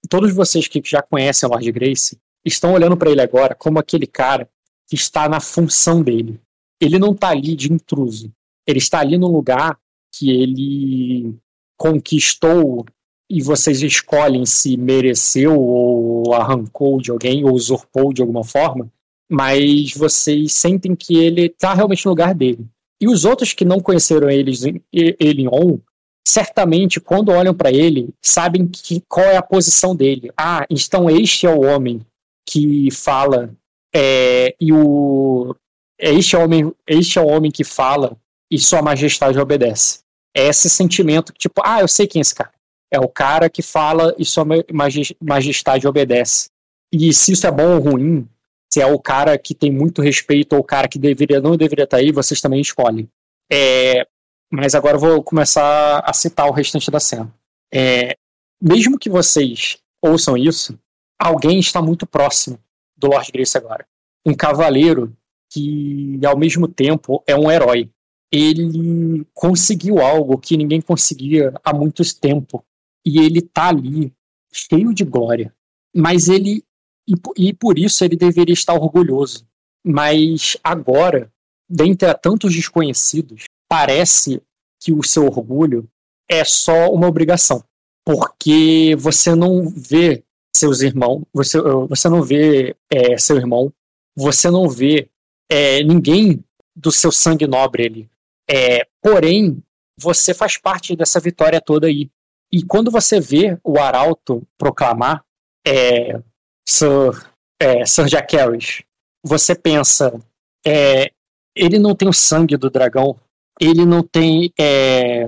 todos 0.08 0.32
vocês 0.32 0.68
que 0.68 0.80
já 0.84 1.02
conhecem 1.02 1.48
o 1.48 1.50
Lord 1.50 1.72
Grace 1.72 2.18
estão 2.44 2.72
olhando 2.72 2.96
para 2.96 3.10
ele 3.10 3.20
agora 3.20 3.54
como 3.54 3.78
aquele 3.78 4.06
cara 4.06 4.48
que 4.86 4.94
está 4.94 5.28
na 5.28 5.40
função 5.40 6.02
dele. 6.02 6.40
Ele 6.80 6.98
não 6.98 7.12
está 7.12 7.30
ali 7.30 7.56
de 7.56 7.72
intruso. 7.72 8.32
Ele 8.66 8.78
está 8.78 9.00
ali 9.00 9.18
no 9.18 9.26
lugar 9.26 9.78
que 10.14 10.30
ele 10.30 11.36
conquistou 11.76 12.86
e 13.30 13.42
vocês 13.42 13.82
escolhem 13.82 14.46
se 14.46 14.76
mereceu 14.76 15.58
ou 15.58 16.34
arrancou 16.34 17.00
de 17.00 17.10
alguém 17.10 17.44
ou 17.44 17.52
usurpou 17.52 18.12
de 18.12 18.22
alguma 18.22 18.44
forma 18.44 18.90
mas 19.28 19.92
vocês 19.92 20.54
sentem 20.54 20.96
que 20.96 21.16
ele 21.16 21.46
está 21.46 21.74
realmente 21.74 22.04
no 22.06 22.12
lugar 22.12 22.34
dele. 22.34 22.66
E 23.00 23.06
os 23.06 23.24
outros 23.24 23.52
que 23.52 23.64
não 23.64 23.78
conheceram 23.78 24.30
eles, 24.30 24.62
ele 24.62 25.42
em 25.42 25.48
on, 25.48 25.78
certamente 26.26 26.98
quando 26.98 27.30
olham 27.30 27.54
para 27.54 27.70
ele, 27.70 28.08
sabem 28.20 28.66
que, 28.66 29.02
qual 29.08 29.26
é 29.26 29.36
a 29.36 29.42
posição 29.42 29.94
dele. 29.94 30.32
Ah, 30.36 30.66
então 30.70 31.10
este 31.10 31.46
é 31.46 31.50
o 31.50 31.60
homem 31.60 32.00
que 32.48 32.90
fala, 32.90 33.54
é, 33.94 34.54
e 34.60 34.72
o 34.72 35.54
este 36.00 36.36
é 36.36 36.38
o 36.38 36.44
homem, 36.44 36.72
este 36.86 37.18
é 37.18 37.22
o 37.22 37.26
homem 37.26 37.50
que 37.50 37.64
fala 37.64 38.16
e 38.50 38.58
sua 38.58 38.80
majestade 38.80 39.38
obedece. 39.38 40.00
É 40.34 40.46
esse 40.46 40.70
sentimento 40.70 41.32
que 41.32 41.38
tipo, 41.40 41.60
ah, 41.64 41.80
eu 41.80 41.88
sei 41.88 42.06
quem 42.06 42.20
é 42.20 42.22
esse 42.22 42.34
cara. 42.34 42.52
É 42.90 42.98
o 42.98 43.08
cara 43.08 43.50
que 43.50 43.62
fala 43.62 44.14
e 44.18 44.24
sua 44.24 44.44
ma- 44.44 44.64
majes- 44.72 45.14
majestade 45.20 45.86
obedece. 45.86 46.48
E 46.92 47.12
se 47.12 47.32
isso 47.32 47.46
é 47.46 47.50
bom 47.50 47.74
ou 47.74 47.80
ruim, 47.80 48.28
se 48.72 48.80
é 48.80 48.86
o 48.86 48.98
cara 48.98 49.36
que 49.38 49.54
tem 49.54 49.70
muito 49.70 50.00
respeito 50.02 50.54
ou 50.54 50.60
o 50.60 50.64
cara 50.64 50.88
que 50.88 50.98
deveria 50.98 51.40
não 51.40 51.56
deveria 51.56 51.84
estar 51.84 51.98
aí, 51.98 52.12
vocês 52.12 52.40
também 52.40 52.60
escolhem. 52.60 53.08
É, 53.50 54.06
mas 54.50 54.74
agora 54.74 54.96
eu 54.96 55.00
vou 55.00 55.22
começar 55.22 56.00
a 56.00 56.12
citar 56.12 56.46
o 56.48 56.52
restante 56.52 56.90
da 56.90 57.00
cena. 57.00 57.32
É, 57.72 58.16
mesmo 58.60 58.98
que 58.98 59.10
vocês 59.10 59.78
ouçam 60.02 60.36
isso, 60.36 60.78
alguém 61.18 61.58
está 61.58 61.82
muito 61.82 62.06
próximo 62.06 62.58
do 62.96 63.08
Lord 63.08 63.30
Grace 63.32 63.56
agora. 63.56 63.86
Um 64.24 64.34
cavaleiro 64.34 65.14
que, 65.50 66.18
ao 66.24 66.36
mesmo 66.36 66.68
tempo, 66.68 67.22
é 67.26 67.34
um 67.36 67.50
herói. 67.50 67.90
Ele 68.30 69.26
conseguiu 69.32 70.00
algo 70.00 70.38
que 70.38 70.56
ninguém 70.56 70.80
conseguia 70.80 71.54
há 71.64 71.72
muito 71.72 72.02
tempo. 72.18 72.62
E 73.08 73.18
ele 73.18 73.40
tá 73.40 73.68
ali, 73.68 74.12
cheio 74.52 74.92
de 74.92 75.02
glória. 75.02 75.54
Mas 75.96 76.28
ele 76.28 76.62
e, 77.08 77.14
e 77.38 77.54
por 77.54 77.78
isso 77.78 78.04
ele 78.04 78.16
deveria 78.16 78.52
estar 78.52 78.74
orgulhoso. 78.74 79.48
Mas 79.82 80.58
agora, 80.62 81.32
dentre 81.66 82.12
tantos 82.14 82.54
desconhecidos, 82.54 83.44
parece 83.66 84.42
que 84.78 84.92
o 84.92 85.02
seu 85.02 85.24
orgulho 85.24 85.88
é 86.28 86.44
só 86.44 86.92
uma 86.92 87.08
obrigação. 87.08 87.64
Porque 88.04 88.94
você 88.98 89.34
não 89.34 89.66
vê 89.70 90.22
seus 90.54 90.82
irmãos, 90.82 91.22
você, 91.32 91.58
você 91.88 92.08
não 92.10 92.22
vê 92.22 92.76
é, 92.90 93.16
seu 93.16 93.36
irmão, 93.36 93.72
você 94.14 94.50
não 94.50 94.68
vê 94.68 95.08
é, 95.50 95.82
ninguém 95.82 96.44
do 96.76 96.92
seu 96.92 97.10
sangue 97.10 97.46
nobre 97.46 97.86
ali. 97.86 98.10
É, 98.50 98.86
porém, 99.00 99.62
você 99.96 100.34
faz 100.34 100.58
parte 100.58 100.94
dessa 100.94 101.20
vitória 101.20 101.60
toda 101.60 101.86
aí. 101.86 102.10
E 102.52 102.62
quando 102.62 102.90
você 102.90 103.20
vê 103.20 103.58
o 103.62 103.78
Arauto 103.78 104.42
proclamar 104.56 105.24
é, 105.66 106.20
Sir, 106.66 107.30
é, 107.60 107.84
Sir 107.84 108.06
Jack 108.06 108.34
Harris, 108.36 108.82
você 109.24 109.54
pensa, 109.54 110.18
é, 110.66 111.12
ele 111.54 111.78
não 111.78 111.94
tem 111.94 112.08
o 112.08 112.12
sangue 112.12 112.56
do 112.56 112.70
dragão, 112.70 113.18
ele 113.60 113.84
não 113.84 114.02
tem, 114.02 114.52
é, 114.58 115.26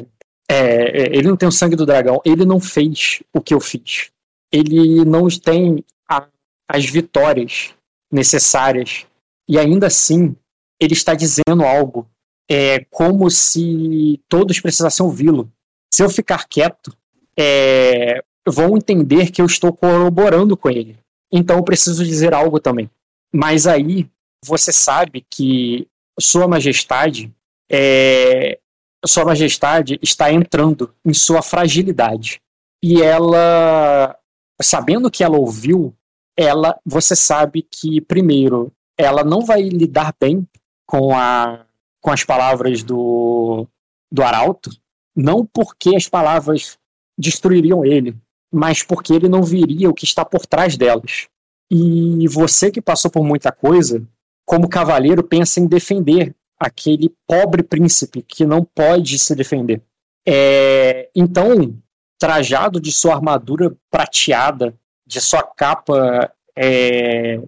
é, 0.50 1.16
ele 1.16 1.28
não 1.28 1.36
tem 1.36 1.48
o 1.48 1.52
sangue 1.52 1.76
do 1.76 1.84
dragão, 1.84 2.20
ele 2.24 2.44
não 2.44 2.60
fez 2.60 3.22
o 3.34 3.40
que 3.40 3.52
eu 3.52 3.60
fiz, 3.60 4.10
ele 4.52 5.04
não 5.04 5.28
tem 5.28 5.84
a- 6.08 6.28
as 6.68 6.86
vitórias 6.86 7.74
necessárias 8.10 9.06
e 9.48 9.58
ainda 9.58 9.88
assim 9.88 10.34
ele 10.80 10.94
está 10.94 11.14
dizendo 11.14 11.64
algo, 11.64 12.08
é 12.50 12.84
como 12.90 13.30
se 13.30 14.20
todos 14.28 14.58
precisassem 14.60 15.04
ouvi-lo. 15.04 15.52
Se 15.92 16.02
eu 16.02 16.08
ficar 16.08 16.48
quieto, 16.48 16.96
é, 17.38 18.22
vão 18.46 18.76
entender 18.76 19.30
que 19.30 19.40
eu 19.40 19.46
estou 19.46 19.72
corroborando 19.72 20.56
com 20.56 20.70
ele. 20.70 20.98
Então 21.32 21.56
eu 21.56 21.62
preciso 21.62 22.04
dizer 22.04 22.34
algo 22.34 22.58
também. 22.58 22.90
Mas 23.32 23.66
aí 23.66 24.08
você 24.44 24.72
sabe 24.72 25.24
que 25.28 25.86
Sua 26.18 26.48
Majestade 26.48 27.32
é, 27.70 28.58
Sua 29.06 29.24
Majestade 29.24 29.98
está 30.02 30.32
entrando 30.32 30.92
em 31.04 31.14
sua 31.14 31.40
fragilidade. 31.40 32.42
E 32.82 33.00
ela, 33.00 34.16
sabendo 34.60 35.10
que 35.10 35.22
ela 35.22 35.38
ouviu, 35.38 35.94
ela, 36.36 36.78
você 36.84 37.14
sabe 37.14 37.62
que 37.62 38.00
primeiro 38.00 38.72
ela 38.98 39.22
não 39.22 39.44
vai 39.44 39.62
lidar 39.62 40.14
bem 40.18 40.46
com 40.86 41.16
a 41.16 41.64
com 42.02 42.10
as 42.10 42.24
palavras 42.24 42.82
do 42.82 43.66
do 44.10 44.22
Arauto, 44.22 44.70
não 45.14 45.46
porque 45.46 45.94
as 45.94 46.08
palavras 46.08 46.78
destruiriam 47.20 47.84
ele, 47.84 48.16
mas 48.52 48.82
porque 48.82 49.12
ele 49.12 49.28
não 49.28 49.42
viria 49.42 49.88
o 49.88 49.94
que 49.94 50.04
está 50.04 50.24
por 50.24 50.46
trás 50.46 50.76
delas. 50.76 51.28
E 51.70 52.26
você 52.26 52.70
que 52.70 52.80
passou 52.80 53.10
por 53.10 53.22
muita 53.22 53.52
coisa, 53.52 54.02
como 54.44 54.68
cavaleiro, 54.68 55.22
pensa 55.22 55.60
em 55.60 55.66
defender 55.66 56.34
aquele 56.58 57.14
pobre 57.26 57.62
príncipe 57.62 58.22
que 58.22 58.44
não 58.44 58.64
pode 58.64 59.18
se 59.18 59.34
defender. 59.34 59.80
É, 60.26 61.08
então, 61.14 61.74
trajado 62.18 62.80
de 62.80 62.92
sua 62.92 63.14
armadura 63.14 63.74
prateada, 63.90 64.74
de 65.06 65.20
sua 65.20 65.42
capa, 65.42 66.30
é, 66.56 67.40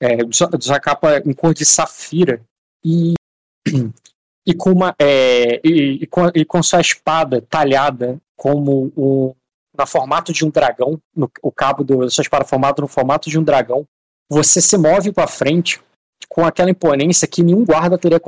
é, 0.00 0.16
de 0.16 0.36
sua, 0.36 0.48
de 0.48 0.64
sua 0.64 0.80
capa 0.80 1.18
em 1.24 1.32
cor 1.32 1.54
de 1.54 1.64
safira 1.64 2.42
e 2.84 3.14
e 4.48 4.54
com 4.54 4.72
uma 4.72 4.94
é, 4.98 5.60
e, 5.62 6.02
e 6.02 6.06
com, 6.06 6.26
e 6.34 6.42
com 6.42 6.62
sua 6.62 6.80
espada 6.80 7.42
talhada 7.42 8.18
como 8.34 8.90
o 8.96 9.36
na 9.76 9.86
formato 9.86 10.32
de 10.32 10.44
um 10.44 10.50
dragão, 10.50 10.98
no, 11.14 11.30
o 11.40 11.52
cabo 11.52 11.84
da 11.84 12.10
sua 12.10 12.22
espada 12.22 12.44
formado 12.44 12.80
no 12.80 12.88
formato 12.88 13.30
de 13.30 13.38
um 13.38 13.44
dragão, 13.44 13.86
você 14.28 14.60
se 14.60 14.76
move 14.76 15.12
para 15.12 15.28
frente 15.28 15.80
com 16.28 16.44
aquela 16.44 16.70
imponência 16.70 17.28
que 17.28 17.44
nenhum 17.44 17.64
guarda 17.64 17.96
teria 17.96 18.20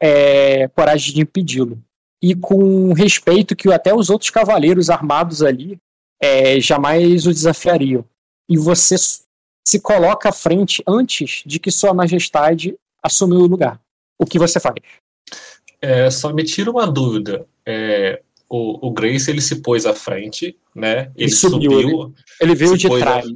é, 0.00 0.66
coragem 0.68 1.14
de 1.14 1.20
impedi-lo. 1.20 1.78
E 2.20 2.34
com 2.34 2.92
respeito 2.92 3.54
que 3.54 3.72
até 3.72 3.94
os 3.94 4.10
outros 4.10 4.30
cavaleiros 4.30 4.90
armados 4.90 5.42
ali 5.42 5.78
é, 6.20 6.58
jamais 6.58 7.24
o 7.26 7.30
desafiariam. 7.32 8.04
E 8.48 8.56
você 8.56 8.96
se 8.98 9.80
coloca 9.80 10.30
à 10.30 10.32
frente 10.32 10.82
antes 10.88 11.42
de 11.46 11.60
que 11.60 11.70
Sua 11.70 11.94
Majestade 11.94 12.76
assumiu 13.00 13.40
o 13.40 13.46
lugar. 13.46 13.80
O 14.18 14.26
que 14.26 14.38
você 14.38 14.58
faz? 14.58 14.74
É, 15.86 16.10
só 16.10 16.32
me 16.32 16.42
tira 16.44 16.70
uma 16.70 16.86
dúvida. 16.86 17.46
É, 17.64 18.20
o, 18.48 18.88
o 18.88 18.90
Grace 18.90 19.30
ele 19.30 19.40
se 19.40 19.56
pôs 19.62 19.86
à 19.86 19.94
frente, 19.94 20.56
né? 20.74 21.10
Ele, 21.16 21.30
subiu, 21.30 21.70
subiu. 21.72 21.80
ele- 21.80 22.12
ele 22.40 22.54
veio 22.54 22.76
de 22.76 22.88
trás. 22.88 23.26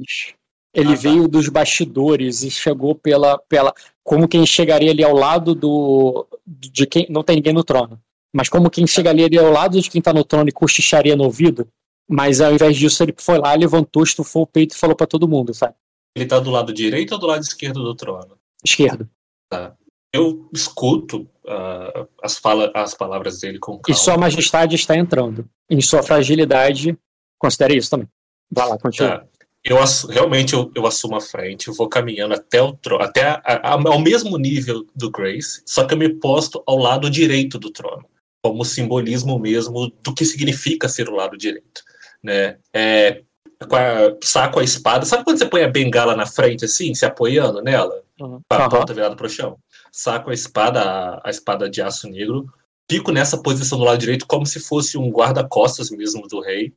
Ele 0.73 0.87
Ah, 0.89 0.95
tá. 0.95 1.01
veio 1.01 1.27
dos 1.27 1.49
bastidores 1.49 2.43
e 2.43 2.51
chegou 2.51 2.95
pela, 2.95 3.37
pela. 3.49 3.73
Como 4.03 4.27
quem 4.27 4.45
chegaria 4.45 4.91
ali 4.91 5.03
ao 5.03 5.13
lado 5.13 5.53
do. 5.53 6.25
de 6.47 6.85
quem. 6.87 7.05
Não 7.09 7.23
tem 7.23 7.35
ninguém 7.37 7.53
no 7.53 7.63
trono. 7.63 7.99
Mas 8.33 8.47
como 8.47 8.69
quem 8.69 8.87
chegaria 8.87 9.25
ali 9.25 9.37
ao 9.37 9.51
lado 9.51 9.81
de 9.81 9.89
quem 9.89 10.01
tá 10.01 10.13
no 10.13 10.23
trono 10.23 10.47
e 10.47 10.51
cochicharia 10.53 11.15
no 11.15 11.25
ouvido. 11.25 11.67
Mas 12.09 12.39
ao 12.41 12.53
invés 12.53 12.77
disso, 12.77 13.03
ele 13.03 13.13
foi 13.17 13.37
lá, 13.37 13.53
levantou, 13.53 14.03
estufou 14.03 14.43
o 14.43 14.47
peito 14.47 14.73
e 14.73 14.77
falou 14.77 14.95
pra 14.95 15.05
todo 15.07 15.27
mundo, 15.27 15.53
sabe? 15.53 15.75
Ele 16.15 16.25
tá 16.25 16.39
do 16.39 16.49
lado 16.49 16.73
direito 16.73 17.13
ou 17.13 17.19
do 17.19 17.25
lado 17.27 17.41
esquerdo 17.41 17.83
do 17.83 17.95
trono? 17.95 18.37
Esquerdo. 18.65 19.09
Tá. 19.49 19.73
Eu 20.13 20.49
escuto 20.53 21.27
ah, 21.47 22.05
as, 22.21 22.37
fala, 22.37 22.71
as 22.75 22.93
palavras 22.93 23.39
dele 23.39 23.59
com 23.59 23.75
E 23.75 23.79
calma. 23.81 23.95
Sua 23.99 24.17
Majestade 24.17 24.75
está 24.75 24.95
entrando. 24.97 25.47
Em 25.69 25.81
sua 25.81 26.03
fragilidade, 26.03 26.97
considere 27.39 27.75
isso 27.77 27.89
também. 27.89 28.07
Vai 28.51 28.67
lá, 28.67 28.77
continua. 28.77 29.19
Tá. 29.19 29.25
Eu 29.63 29.77
realmente 30.09 30.53
eu, 30.53 30.71
eu 30.75 30.87
assumo 30.87 31.15
a 31.15 31.21
frente, 31.21 31.67
eu 31.67 31.73
vou 31.75 31.87
caminhando 31.87 32.33
até 32.33 32.59
o 32.61 32.73
trono, 32.73 33.03
até 33.03 33.23
a- 33.27 33.41
a- 33.45 33.71
ao 33.73 33.99
mesmo 33.99 34.35
nível 34.37 34.87
do 34.95 35.11
Grace, 35.11 35.61
só 35.67 35.85
que 35.85 35.93
eu 35.93 35.97
me 35.99 36.09
posto 36.09 36.63
ao 36.65 36.77
lado 36.77 37.07
direito 37.11 37.59
do 37.59 37.69
trono, 37.69 38.03
como 38.43 38.65
simbolismo 38.65 39.37
mesmo 39.37 39.91
do 40.01 40.15
que 40.15 40.25
significa 40.25 40.89
ser 40.89 41.07
o 41.09 41.15
lado 41.15 41.37
direito, 41.37 41.83
né? 42.23 42.57
É, 42.73 43.21
a- 43.61 44.17
saco 44.23 44.59
a 44.59 44.63
espada, 44.63 45.05
sabe 45.05 45.23
quando 45.23 45.37
você 45.37 45.45
põe 45.45 45.61
a 45.61 45.67
bengala 45.69 46.15
na 46.15 46.25
frente 46.25 46.65
assim, 46.65 46.95
se 46.95 47.05
apoiando 47.05 47.61
nela, 47.61 48.01
com 48.19 48.41
a 48.49 48.67
ponta 48.67 48.93
virada 48.95 49.15
pro 49.15 49.29
chão? 49.29 49.59
Saco 49.91 50.29
a 50.29 50.33
espada, 50.33 51.19
a, 51.23 51.29
espada 51.29 51.69
de 51.69 51.81
aço 51.81 52.07
negro, 52.07 52.51
fico 52.89 53.11
nessa 53.11 53.41
posição 53.41 53.77
do 53.77 53.83
lado 53.83 53.99
direito 53.99 54.25
como 54.25 54.45
se 54.45 54.59
fosse 54.59 54.97
um 54.97 55.09
guarda-costas 55.09 55.91
mesmo 55.91 56.27
do 56.27 56.39
rei, 56.39 56.73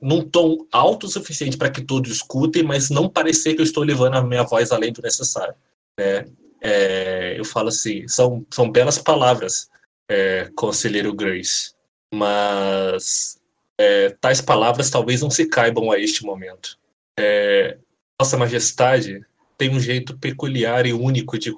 num 0.00 0.22
tom 0.22 0.66
alto 0.72 1.06
o 1.06 1.10
suficiente 1.10 1.56
para 1.56 1.70
que 1.70 1.82
todos 1.82 2.10
escutem, 2.10 2.62
mas 2.62 2.88
não 2.88 3.08
parecer 3.08 3.54
que 3.54 3.60
eu 3.60 3.64
estou 3.64 3.84
levando 3.84 4.14
a 4.14 4.22
minha 4.22 4.42
voz 4.42 4.72
além 4.72 4.92
do 4.92 5.02
necessário. 5.02 5.54
Né? 5.98 6.26
É, 6.62 7.38
eu 7.38 7.44
falo 7.44 7.68
assim, 7.68 8.08
são, 8.08 8.44
são 8.50 8.70
belas 8.70 8.98
palavras, 8.98 9.68
é, 10.08 10.50
conselheiro 10.56 11.14
Grace, 11.14 11.74
mas 12.12 13.38
é, 13.78 14.10
tais 14.20 14.40
palavras 14.40 14.90
talvez 14.90 15.20
não 15.20 15.30
se 15.30 15.46
caibam 15.46 15.90
a 15.90 15.98
este 15.98 16.24
momento. 16.24 16.78
É, 17.18 17.78
Nossa 18.18 18.36
Majestade 18.36 19.24
tem 19.60 19.68
um 19.68 19.78
jeito 19.78 20.16
peculiar 20.16 20.86
e 20.86 20.94
único 20.94 21.38
de, 21.38 21.52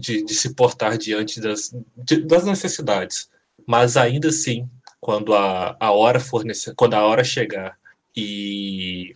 de 0.00 0.24
de- 0.24 0.34
se 0.34 0.54
portar 0.54 0.96
diante 0.96 1.38
das, 1.42 1.76
de- 1.94 2.22
das 2.22 2.46
necessidades, 2.46 3.28
mas 3.66 3.98
ainda 3.98 4.28
assim 4.28 4.66
quando 4.98 5.34
a, 5.34 5.76
a 5.78 5.90
hora 5.92 6.18
for 6.18 6.42
quando 6.74 6.94
a 6.94 7.02
hora 7.04 7.22
chegar 7.22 7.76
e, 8.16 9.14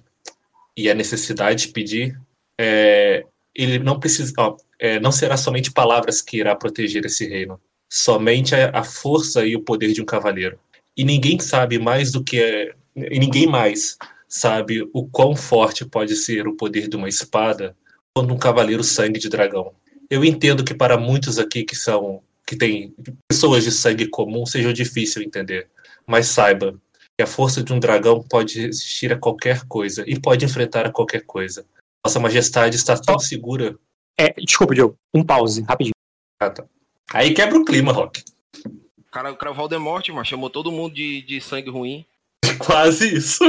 e 0.77 0.91
a 0.91 0.95
necessidade 0.95 1.69
pedir, 1.69 2.21
é, 2.61 3.25
ele 3.55 3.79
não 3.79 3.99
precisa, 3.99 4.31
ó, 4.37 4.59
é, 4.79 5.01
não 5.01 5.11
será 5.11 5.39
somente 5.39 5.73
palavras 5.73 6.21
que 6.21 6.37
irá 6.37 6.55
proteger 6.55 7.07
esse 7.07 7.27
reino, 7.27 7.59
somente 7.89 8.55
a, 8.55 8.79
a 8.81 8.85
força 8.85 9.47
e 9.47 9.57
o 9.57 9.63
poder 9.63 9.95
de 9.95 10.03
um 10.03 10.05
cavaleiro. 10.05 10.59
E 10.95 11.03
ninguém 11.03 11.39
sabe 11.41 11.79
mais 11.79 12.13
do 12.13 12.23
que 12.23 12.39
é, 12.39 12.75
e 12.95 13.19
ninguém 13.19 13.47
mais 13.47 13.97
sabe 14.29 14.87
o 14.93 15.09
quão 15.09 15.35
forte 15.35 15.87
pode 15.87 16.15
ser 16.15 16.47
o 16.47 16.55
poder 16.55 16.89
de 16.89 16.97
uma 16.97 17.09
espada 17.09 17.75
quando 18.19 18.35
um 18.35 18.39
cavaleiro 18.39 18.83
sangue 18.83 19.21
de 19.21 19.29
dragão. 19.29 19.73
Eu 20.11 20.25
entendo 20.25 20.65
que 20.65 20.75
para 20.75 20.99
muitos 20.99 21.39
aqui 21.39 21.63
que 21.63 21.77
são 21.77 22.21
que 22.45 22.57
têm 22.57 22.93
pessoas 23.29 23.63
de 23.63 23.71
sangue 23.71 24.09
comum 24.09 24.45
seja 24.45 24.73
difícil 24.73 25.23
entender, 25.23 25.69
mas 26.05 26.27
saiba 26.27 26.75
que 27.17 27.23
a 27.23 27.29
força 27.29 27.63
de 27.63 27.73
um 27.73 27.79
dragão 27.79 28.21
pode 28.21 28.61
resistir 28.61 29.13
a 29.13 29.19
qualquer 29.19 29.65
coisa 29.69 30.03
e 30.05 30.19
pode 30.19 30.45
enfrentar 30.45 30.85
a 30.85 30.91
qualquer 30.91 31.25
coisa. 31.27 31.65
Nossa 32.05 32.19
Majestade 32.19 32.75
está 32.75 32.99
tão 32.99 33.21
segura. 33.21 33.79
É, 34.19 34.33
desculpa, 34.33 34.75
Diogo. 34.75 34.97
Um 35.15 35.23
pause, 35.23 35.63
rapidinho. 35.63 35.93
Ah, 36.41 36.51
tá. 36.51 36.65
Aí 37.13 37.33
quebra 37.33 37.57
o 37.57 37.65
clima, 37.65 37.93
Rock. 37.93 38.25
O 38.67 39.11
cara, 39.13 39.31
o 39.31 39.37
cara 39.37 39.53
Voldemort, 39.53 40.09
mano, 40.09 40.25
chamou 40.25 40.51
todo 40.51 40.73
mundo 40.73 40.95
de, 40.95 41.23
de 41.23 41.41
sangue 41.41 41.71
ruim. 41.71 42.05
Quase 42.59 43.15
isso. 43.15 43.45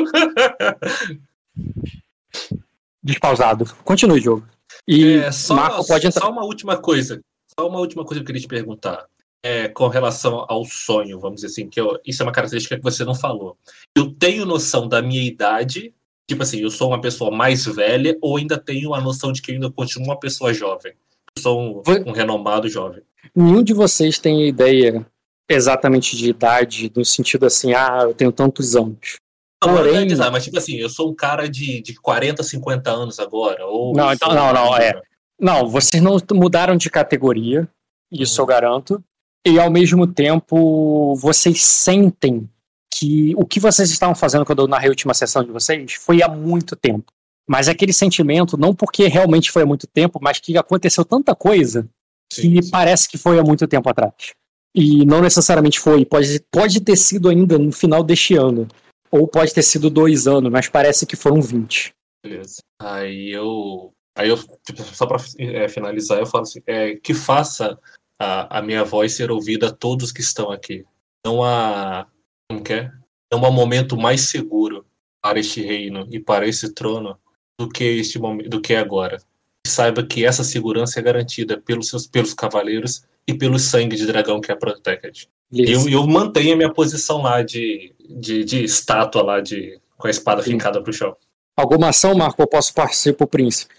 Despausado. 3.01 3.65
Continue, 3.84 4.20
Diogo. 4.20 4.45
E 4.91 5.17
É, 5.17 5.31
só, 5.31 5.53
Marco 5.55 5.85
pode 5.85 6.07
entrar. 6.07 6.21
só 6.21 6.31
uma 6.31 6.43
última 6.43 6.75
coisa. 6.77 7.21
Só 7.59 7.67
uma 7.67 7.79
última 7.79 8.03
coisa 8.03 8.19
que 8.19 8.23
eu 8.23 8.25
queria 8.25 8.41
te 8.41 8.47
perguntar. 8.47 9.05
É, 9.45 9.67
com 9.69 9.87
relação 9.87 10.45
ao 10.49 10.65
sonho, 10.65 11.19
vamos 11.19 11.35
dizer 11.41 11.47
assim, 11.47 11.69
que 11.69 11.79
eu- 11.79 11.99
isso 12.05 12.21
é 12.23 12.25
uma 12.25 12.31
característica 12.31 12.75
que 12.75 12.81
você 12.83 13.05
não 13.05 13.13
falou. 13.13 13.55
Eu 13.95 14.11
tenho 14.11 14.45
noção 14.45 14.87
da 14.87 14.99
minha 15.01 15.21
idade, 15.23 15.93
tipo 16.27 16.41
assim, 16.43 16.59
eu 16.59 16.69
sou 16.71 16.87
uma 16.89 16.99
pessoa 16.99 17.29
mais 17.31 17.65
velha, 17.65 18.17
ou 18.21 18.37
ainda 18.37 18.57
tenho 18.57 18.93
a 18.95 18.99
noção 18.99 19.31
de 19.31 19.41
que 19.41 19.51
eu 19.51 19.55
ainda 19.55 19.71
continuo 19.71 20.07
uma 20.09 20.19
pessoa 20.19 20.53
jovem. 20.53 20.93
Eu 21.37 21.41
sou 21.43 21.61
um, 21.61 21.81
um 22.07 22.11
renomado 22.11 22.67
jovem. 22.67 23.01
Nenhum 23.35 23.63
de 23.63 23.73
vocês 23.73 24.17
tem 24.17 24.45
ideia 24.47 25.05
exatamente 25.47 26.17
de 26.17 26.29
idade, 26.29 26.91
no 26.95 27.05
sentido 27.05 27.45
assim, 27.45 27.73
ah, 27.73 27.99
eu 28.03 28.13
tenho 28.13 28.31
tantos 28.31 28.75
anos. 28.75 29.17
Não, 29.64 29.74
não 29.74 29.80
é 29.80 29.84
Porém, 29.84 30.12
idade, 30.12 30.32
mas 30.32 30.43
tipo 30.43 30.57
assim, 30.57 30.76
eu 30.76 30.89
sou 30.89 31.12
um 31.12 31.16
cara 31.16 31.49
de, 31.49 31.82
de 31.82 31.93
40, 31.95 32.41
50 32.43 32.89
anos 32.89 33.20
agora. 33.20 33.66
Ou 33.66 33.93
Não, 33.93 34.12
então, 34.14 34.30
sou 34.30 34.38
não, 34.38 34.53
não, 34.53 34.78
é. 34.78 35.01
Não, 35.39 35.68
vocês 35.68 36.01
não 36.01 36.18
mudaram 36.34 36.78
de 36.78 36.89
categoria, 36.89 37.68
isso 38.12 38.39
eu 38.39 38.45
garanto. 38.45 39.03
E 39.45 39.60
ao 39.60 39.72
mesmo 39.72 40.05
tempo, 40.05 41.16
vocês 41.16 41.64
sentem 41.64 42.49
que 42.91 43.34
o 43.38 43.45
que 43.45 43.60
vocês 43.60 43.89
estavam 43.89 44.16
fazendo 44.16 44.45
quando 44.45 44.62
eu 44.62 44.68
narrei 44.68 44.88
a 44.88 44.91
última 44.91 45.14
sessão 45.14 45.43
de 45.43 45.51
vocês 45.51 45.93
foi 45.93 46.22
há 46.22 46.28
muito 46.28 46.76
tempo. 46.76 47.12
Mas 47.47 47.68
aquele 47.68 47.93
sentimento, 47.93 48.57
não 48.57 48.76
porque 48.76 49.07
realmente 49.07 49.51
foi 49.51 49.64
há 49.64 49.66
muito 49.66 49.88
tempo, 49.88 50.20
mas 50.22 50.39
que 50.39 50.57
aconteceu 50.57 51.03
tanta 51.03 51.34
coisa 51.34 51.89
que 52.32 52.60
parece 52.70 53.10
que 53.10 53.18
foi 53.18 53.39
há 53.39 53.43
muito 53.43 53.68
tempo 53.68 53.89
atrás. 53.89 54.34
E 54.76 55.03
não 55.05 55.22
necessariamente 55.22 55.80
foi, 55.80 56.05
pode, 56.05 56.43
pode 56.51 56.80
ter 56.82 56.95
sido 56.95 57.28
ainda 57.28 57.57
no 57.57 57.72
final 57.72 58.03
deste 58.03 58.36
ano. 58.36 58.68
Ou 59.12 59.28
pode 59.28 59.53
ter 59.53 59.64
sido 59.64 59.89
dois 59.89 60.28
anos, 60.28 60.51
mas 60.51 60.68
parece 60.68 61.05
que 61.05 61.16
foram 61.16 61.41
20. 61.41 61.93
Beleza. 62.24 62.62
Aí 62.80 63.32
eu. 63.32 63.93
Aí 64.16 64.30
eu, 64.30 64.38
tipo, 64.66 64.84
só 64.84 65.05
pra 65.05 65.18
é, 65.38 65.68
finalizar, 65.70 66.20
eu 66.20 66.26
falo 66.26 66.43
assim, 66.43 66.62
é, 66.68 66.95
que 66.95 67.14
faça 67.14 67.80
a, 68.20 68.60
a 68.60 68.62
minha 68.62 68.84
voz 68.84 69.14
ser 69.14 69.32
ouvida 69.32 69.70
a 69.70 69.74
todos 69.74 70.12
que 70.12 70.22
estão 70.22 70.51
aqui. 70.51 70.86
Não 71.26 71.43
há. 71.43 72.07
Como 72.49 72.64
que 72.64 72.74
é? 72.74 72.91
Não 73.32 73.45
há 73.45 73.51
momento 73.51 73.95
mais 73.95 74.22
seguro 74.22 74.86
para 75.22 75.39
este 75.39 75.62
reino 75.62 76.07
e 76.12 76.20
para 76.20 76.47
esse 76.47 76.74
trono 76.74 77.18
do 77.60 77.70
que 77.70 77.84
este 77.84 78.20
momento, 78.20 78.49
do 78.49 78.62
que 78.62 78.76
agora. 78.76 79.22
E 79.66 79.70
saiba 79.70 80.05
que 80.05 80.26
essa 80.26 80.43
segurança 80.43 80.99
é 80.99 81.03
garantida 81.03 81.60
pelos 81.60 81.89
seus 81.89 82.07
pelos 82.07 82.34
cavaleiros 82.34 83.03
e 83.28 83.34
pelo 83.34 83.60
sangue 83.60 83.95
de 83.95 84.05
dragão 84.05 84.41
que 84.41 84.51
a 84.51 84.55
Protected. 84.55 85.30
E 85.51 85.71
eu, 85.71 85.89
eu 85.89 86.07
mantenho 86.07 86.53
a 86.53 86.57
minha 86.57 86.73
posição 86.73 87.21
lá 87.21 87.41
de, 87.41 87.93
de, 87.99 88.43
de 88.43 88.63
estátua 88.63 89.23
lá 89.23 89.41
de 89.41 89.79
com 89.97 90.07
a 90.07 90.09
espada 90.09 90.41
fincada 90.41 90.81
pro 90.81 90.93
chão. 90.93 91.15
Alguma 91.57 91.89
ação, 91.89 92.15
Marco? 92.15 92.41
Eu 92.41 92.47
posso 92.47 92.73
partir 92.73 93.13
pro 93.13 93.27
príncipe? 93.27 93.75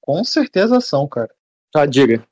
Com 0.00 0.22
certeza 0.22 0.80
são, 0.80 1.08
cara. 1.08 1.30
Tá, 1.72 1.84
diga. 1.86 2.24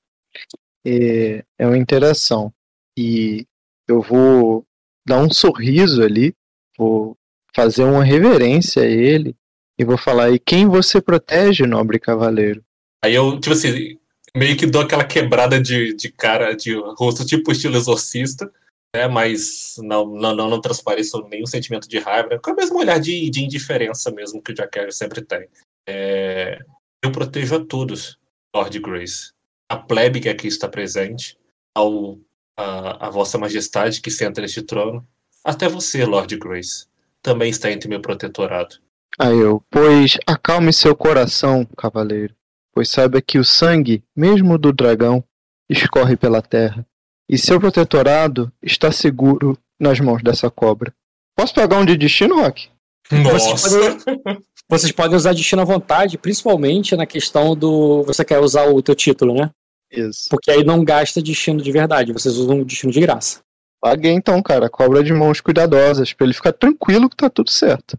É, 0.86 1.44
é 1.58 1.66
uma 1.66 1.76
interação. 1.76 2.52
E 2.96 3.44
eu 3.88 4.00
vou 4.00 4.64
dar 5.06 5.18
um 5.18 5.30
sorriso 5.30 6.02
ali, 6.02 6.34
vou 6.78 7.16
fazer 7.54 7.82
uma 7.82 8.04
reverência 8.04 8.82
a 8.82 8.86
ele 8.86 9.34
e 9.78 9.84
vou 9.84 9.98
falar: 9.98 10.30
e 10.30 10.38
quem 10.38 10.68
você 10.68 11.00
protege, 11.00 11.66
nobre 11.66 11.98
cavaleiro? 11.98 12.62
Aí 13.04 13.14
eu, 13.14 13.40
tipo 13.40 13.54
assim, 13.54 13.98
meio 14.36 14.56
que 14.56 14.66
dou 14.66 14.82
aquela 14.82 15.04
quebrada 15.04 15.60
de, 15.60 15.94
de 15.94 16.10
cara, 16.10 16.54
de 16.54 16.74
rosto, 16.74 17.24
tipo 17.24 17.52
estilo 17.52 17.76
exorcista, 17.76 18.50
né? 18.94 19.06
Mas 19.08 19.76
não, 19.78 20.06
não, 20.06 20.34
não, 20.34 20.50
não 20.50 20.60
transpareço 20.60 21.22
nenhum 21.28 21.46
sentimento 21.46 21.88
de 21.88 21.98
raiva, 21.98 22.38
com 22.38 22.52
o 22.52 22.56
mesmo 22.56 22.78
olhar 22.78 22.98
de, 22.98 23.30
de 23.30 23.42
indiferença 23.42 24.10
mesmo 24.10 24.42
que 24.42 24.52
o 24.52 24.54
Jack 24.54 24.92
sempre 24.92 25.22
tem. 25.22 25.48
É, 25.88 26.58
eu 27.02 27.10
protejo 27.10 27.56
a 27.56 27.64
todos, 27.64 28.18
Lord 28.54 28.78
Grace. 28.78 29.32
A 29.68 29.76
plebe 29.76 30.20
que 30.20 30.28
aqui 30.28 30.46
está 30.46 30.68
presente, 30.68 31.36
ao, 31.74 32.18
a, 32.56 33.06
a 33.06 33.10
Vossa 33.10 33.38
Majestade 33.38 34.00
que 34.00 34.10
senta 34.10 34.40
neste 34.40 34.62
trono, 34.62 35.06
até 35.44 35.68
você, 35.68 36.04
Lord 36.04 36.36
Grace, 36.36 36.86
também 37.22 37.50
está 37.50 37.70
entre 37.70 37.88
meu 37.88 38.00
protetorado. 38.00 38.76
Aí 39.18 39.38
eu, 39.38 39.62
pois 39.70 40.16
acalme 40.26 40.72
seu 40.72 40.96
coração, 40.96 41.66
cavaleiro, 41.76 42.34
pois 42.72 42.88
saiba 42.88 43.20
que 43.20 43.38
o 43.38 43.44
sangue, 43.44 44.02
mesmo 44.16 44.58
do 44.58 44.72
dragão, 44.72 45.24
escorre 45.68 46.16
pela 46.16 46.42
terra, 46.42 46.86
e 47.28 47.38
seu 47.38 47.60
protetorado 47.60 48.52
está 48.62 48.90
seguro 48.90 49.56
nas 49.78 50.00
mãos 50.00 50.22
dessa 50.22 50.50
cobra. 50.50 50.92
Posso 51.36 51.54
pegar 51.54 51.78
um 51.78 51.84
de 51.84 51.96
destino, 51.96 52.40
Rock? 52.40 52.68
Vocês 53.10 53.62
podem, 53.62 54.42
vocês 54.68 54.92
podem 54.92 55.16
usar 55.16 55.32
destino 55.32 55.62
à 55.62 55.64
vontade, 55.64 56.16
principalmente 56.16 56.96
na 56.96 57.06
questão 57.06 57.54
do. 57.54 58.02
Você 58.04 58.24
quer 58.24 58.38
usar 58.38 58.66
o 58.66 58.82
teu 58.82 58.94
título, 58.94 59.34
né? 59.34 59.50
Isso. 59.90 60.28
Porque 60.30 60.50
aí 60.50 60.64
não 60.64 60.84
gasta 60.84 61.22
destino 61.22 61.60
de 61.60 61.70
verdade, 61.70 62.12
vocês 62.12 62.36
usam 62.36 62.60
um 62.60 62.64
destino 62.64 62.92
de 62.92 63.00
graça. 63.00 63.40
Paguei 63.80 64.12
então, 64.12 64.40
cara, 64.42 64.70
cobra 64.70 65.02
de 65.02 65.12
mãos 65.12 65.40
cuidadosas, 65.40 66.12
pra 66.12 66.24
ele 66.24 66.34
ficar 66.34 66.52
tranquilo 66.52 67.10
que 67.10 67.16
tá 67.16 67.28
tudo 67.28 67.50
certo. 67.50 67.98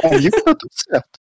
Comigo 0.00 0.42
tá 0.42 0.54
tudo 0.54 0.72
certo. 0.72 1.19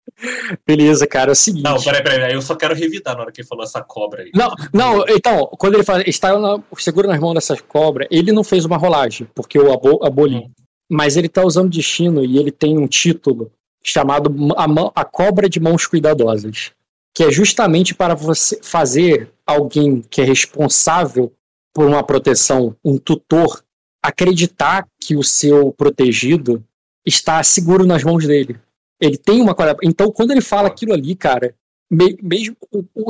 Beleza, 0.67 1.07
cara, 1.07 1.31
é 1.31 1.33
o 1.33 1.37
seguinte. 1.37 1.65
Não, 1.65 1.83
peraí, 1.83 2.03
peraí, 2.03 2.23
aí 2.25 2.35
eu 2.35 2.43
só 2.43 2.55
quero 2.55 2.75
revidar 2.75 3.15
na 3.15 3.23
hora 3.23 3.33
que 3.33 3.41
ele 3.41 3.49
falou 3.49 3.65
essa 3.65 3.83
cobra 3.83 4.23
aí. 4.23 4.31
Não, 4.35 4.55
não, 4.73 5.05
então, 5.09 5.47
quando 5.59 5.75
ele 5.75 5.85
fala, 5.85 6.03
está 6.09 6.39
na, 6.39 6.63
seguro 6.79 7.09
nas 7.09 7.19
mãos 7.21 7.35
dessa 7.35 7.57
cobra, 7.57 8.07
ele 8.11 8.33
não 8.33 8.45
fez 8.45 8.65
uma 8.65 8.77
rolagem, 8.77 9.27
porque 9.35 9.59
eu 9.59 9.73
abo, 9.73 10.05
aboli. 10.05 10.51
Mas 10.91 11.17
ele 11.17 11.29
tá 11.29 11.45
usando 11.45 11.71
destino 11.71 12.25
e 12.25 12.39
ele 12.39 12.53
tem 12.53 12.79
um 12.79 12.87
título 12.87 13.51
chamado 13.83 14.35
a, 14.57 14.69
Mão- 14.69 14.93
a 14.95 15.05
Cobra 15.05 15.49
de 15.49 15.59
Mãos 15.59 15.87
Cuidadosas, 15.87 16.73
que 17.15 17.25
é 17.25 17.31
justamente 17.31 17.95
para 17.95 18.15
você 18.15 18.59
fazer 18.63 19.31
alguém 19.47 20.03
que 20.09 20.21
é 20.21 20.25
responsável 20.25 21.33
por 21.75 21.87
uma 21.87 22.03
proteção, 22.05 22.77
um 22.85 22.97
tutor, 22.97 23.63
acreditar 24.03 24.87
que 25.01 25.17
o 25.17 25.25
seu 25.25 25.73
protegido 25.73 26.63
está 27.05 27.43
seguro 27.43 27.85
nas 27.87 28.05
mãos 28.05 28.27
dele. 28.27 28.59
Ele 29.01 29.17
tem 29.19 29.41
uma 29.41 29.55
qualidade. 29.55 29.87
Então, 29.87 30.11
quando 30.11 30.31
ele 30.31 30.41
fala 30.41 30.69
aquilo 30.69 30.93
ali, 30.93 31.15
cara, 31.15 31.55
me- 31.91 32.17
mesmo 32.23 32.57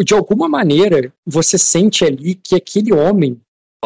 de 0.04 0.14
alguma 0.14 0.48
maneira, 0.48 1.12
você 1.26 1.56
sente 1.58 2.04
ali 2.04 2.34
que 2.34 2.54
aquele 2.54 2.92
homem 2.92 3.40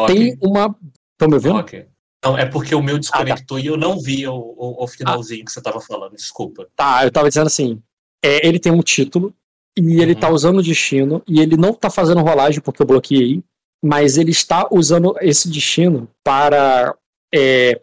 tem 0.07 0.37
uma. 0.41 0.75
Estão 1.13 1.27
me 1.27 1.33
ouvindo? 1.35 1.55
Ok. 1.57 1.85
Não, 2.23 2.37
é 2.37 2.45
porque 2.45 2.75
o 2.75 2.81
meu 2.83 2.95
Ah, 2.95 2.99
desconectou 2.99 3.59
e 3.59 3.65
eu 3.67 3.77
não 3.77 3.99
vi 3.99 4.27
o, 4.27 4.33
o, 4.33 4.83
o 4.83 4.87
finalzinho 4.87 5.45
que 5.45 5.51
você 5.51 5.61
tava 5.61 5.79
falando, 5.79 6.15
desculpa. 6.15 6.67
Tá, 6.75 7.03
eu 7.05 7.11
tava 7.11 7.29
dizendo 7.29 7.47
assim. 7.47 7.81
é, 8.23 8.45
ele 8.45 8.59
tem 8.59 8.71
um 8.73 8.81
título 8.81 9.33
e 9.77 10.01
ele 10.01 10.13
tá 10.15 10.29
usando 10.29 10.57
o 10.59 10.63
destino 10.63 11.23
e 11.27 11.39
ele 11.39 11.55
não 11.55 11.73
tá 11.73 11.89
fazendo 11.89 12.19
rolagem 12.21 12.59
porque 12.59 12.81
eu 12.81 12.85
bloqueei, 12.85 13.41
mas 13.81 14.17
ele 14.17 14.31
está 14.31 14.67
usando 14.69 15.15
esse 15.21 15.49
destino 15.49 16.09
para, 16.21 16.93
é, 17.33 17.79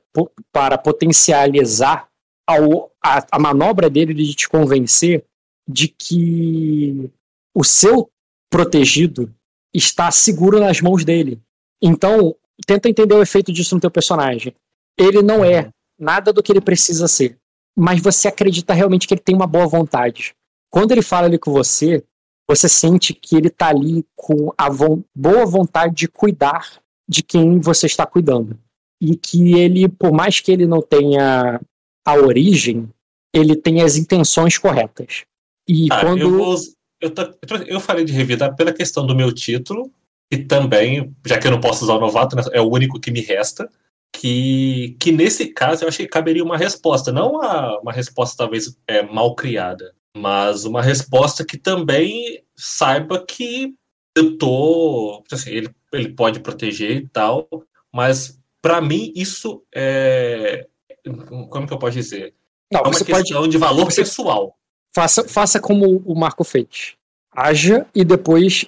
para 0.52 0.76
potencializar 0.76 2.08
ao- 2.46 2.90
a, 3.04 3.26
a 3.32 3.38
manobra 3.38 3.88
dele 3.90 4.14
de 4.14 4.34
te 4.34 4.48
convencer 4.48 5.24
de 5.68 5.88
que 5.88 7.10
o 7.54 7.64
seu 7.64 8.08
protegido 8.50 9.34
está 9.74 10.10
seguro 10.10 10.60
nas 10.60 10.80
mãos 10.80 11.04
dele. 11.04 11.40
Então, 11.82 12.34
tenta 12.66 12.88
entender 12.88 13.14
o 13.14 13.22
efeito 13.22 13.52
disso 13.52 13.74
no 13.74 13.80
teu 13.80 13.90
personagem. 13.90 14.54
Ele 14.98 15.22
não 15.22 15.44
é 15.44 15.70
nada 15.98 16.32
do 16.32 16.42
que 16.42 16.52
ele 16.52 16.60
precisa 16.60 17.08
ser, 17.08 17.36
mas 17.76 18.00
você 18.00 18.28
acredita 18.28 18.72
realmente 18.72 19.06
que 19.06 19.14
ele 19.14 19.20
tem 19.20 19.34
uma 19.34 19.46
boa 19.46 19.66
vontade. 19.66 20.34
Quando 20.70 20.92
ele 20.92 21.02
fala 21.02 21.26
ali 21.26 21.38
com 21.38 21.52
você, 21.52 22.04
você 22.48 22.68
sente 22.68 23.12
que 23.12 23.36
ele 23.36 23.50
tá 23.50 23.68
ali 23.68 24.06
com 24.14 24.52
a 24.56 24.70
von- 24.70 25.02
boa 25.14 25.44
vontade 25.44 25.94
de 25.94 26.06
cuidar 26.08 26.80
de 27.08 27.22
quem 27.22 27.58
você 27.58 27.86
está 27.86 28.06
cuidando. 28.06 28.58
E 29.00 29.16
que 29.16 29.54
ele, 29.54 29.88
por 29.88 30.12
mais 30.12 30.40
que 30.40 30.52
ele 30.52 30.66
não 30.66 30.80
tenha 30.80 31.60
a 32.06 32.14
origem, 32.14 32.88
ele 33.34 33.56
tem 33.56 33.82
as 33.82 33.96
intenções 33.96 34.56
corretas. 34.56 35.24
E 35.68 35.88
Ah, 35.90 36.00
quando. 36.00 36.20
eu, 36.20 36.30
vou, 36.30 36.56
eu, 37.00 37.10
tô- 37.10 37.34
eu 37.66 37.80
falei 37.80 38.04
de 38.04 38.12
revidar 38.12 38.54
pela 38.54 38.72
questão 38.72 39.06
do 39.06 39.14
meu 39.16 39.32
título, 39.32 39.90
e 40.32 40.38
também, 40.38 41.14
já 41.26 41.38
que 41.38 41.46
eu 41.46 41.50
não 41.50 41.60
posso 41.60 41.84
usar 41.84 41.94
o 41.94 42.00
novato, 42.00 42.34
né, 42.36 42.42
é 42.52 42.60
o 42.60 42.70
único 42.70 42.98
que 43.00 43.10
me 43.10 43.20
resta, 43.20 43.68
que, 44.14 44.96
que 44.98 45.12
nesse 45.12 45.48
caso 45.48 45.84
eu 45.84 45.88
achei 45.88 46.06
que 46.06 46.12
caberia 46.12 46.42
uma 46.42 46.56
resposta, 46.56 47.12
não 47.12 47.32
uma, 47.32 47.78
uma 47.80 47.92
resposta 47.92 48.36
talvez 48.36 48.76
é, 48.86 49.02
mal 49.02 49.34
criada, 49.34 49.94
mas 50.16 50.64
uma 50.64 50.80
resposta 50.82 51.44
que 51.44 51.58
também 51.58 52.42
saiba 52.56 53.24
que 53.24 53.74
eu 54.16 54.38
tô. 54.38 55.22
Assim, 55.30 55.50
ele, 55.50 55.70
ele 55.92 56.08
pode 56.08 56.40
proteger 56.40 56.96
e 56.96 57.08
tal, 57.08 57.46
mas 57.92 58.40
para 58.62 58.80
mim 58.80 59.12
isso 59.14 59.62
é. 59.74 60.66
Como 61.48 61.66
que 61.66 61.72
eu 61.72 61.78
posso 61.78 61.92
dizer? 61.92 62.34
Não, 62.72 62.80
é 62.80 62.82
uma 62.84 62.92
você 62.92 63.04
questão 63.04 63.40
pode- 63.40 63.50
de 63.50 63.58
valor 63.58 63.84
você- 63.84 64.02
pessoal. 64.02 64.56
Faça, 64.94 65.24
faça 65.28 65.60
como 65.60 65.98
o 66.06 66.14
Marco 66.18 66.42
fez. 66.42 66.94
Haja 67.30 67.86
e 67.94 68.02
depois 68.04 68.64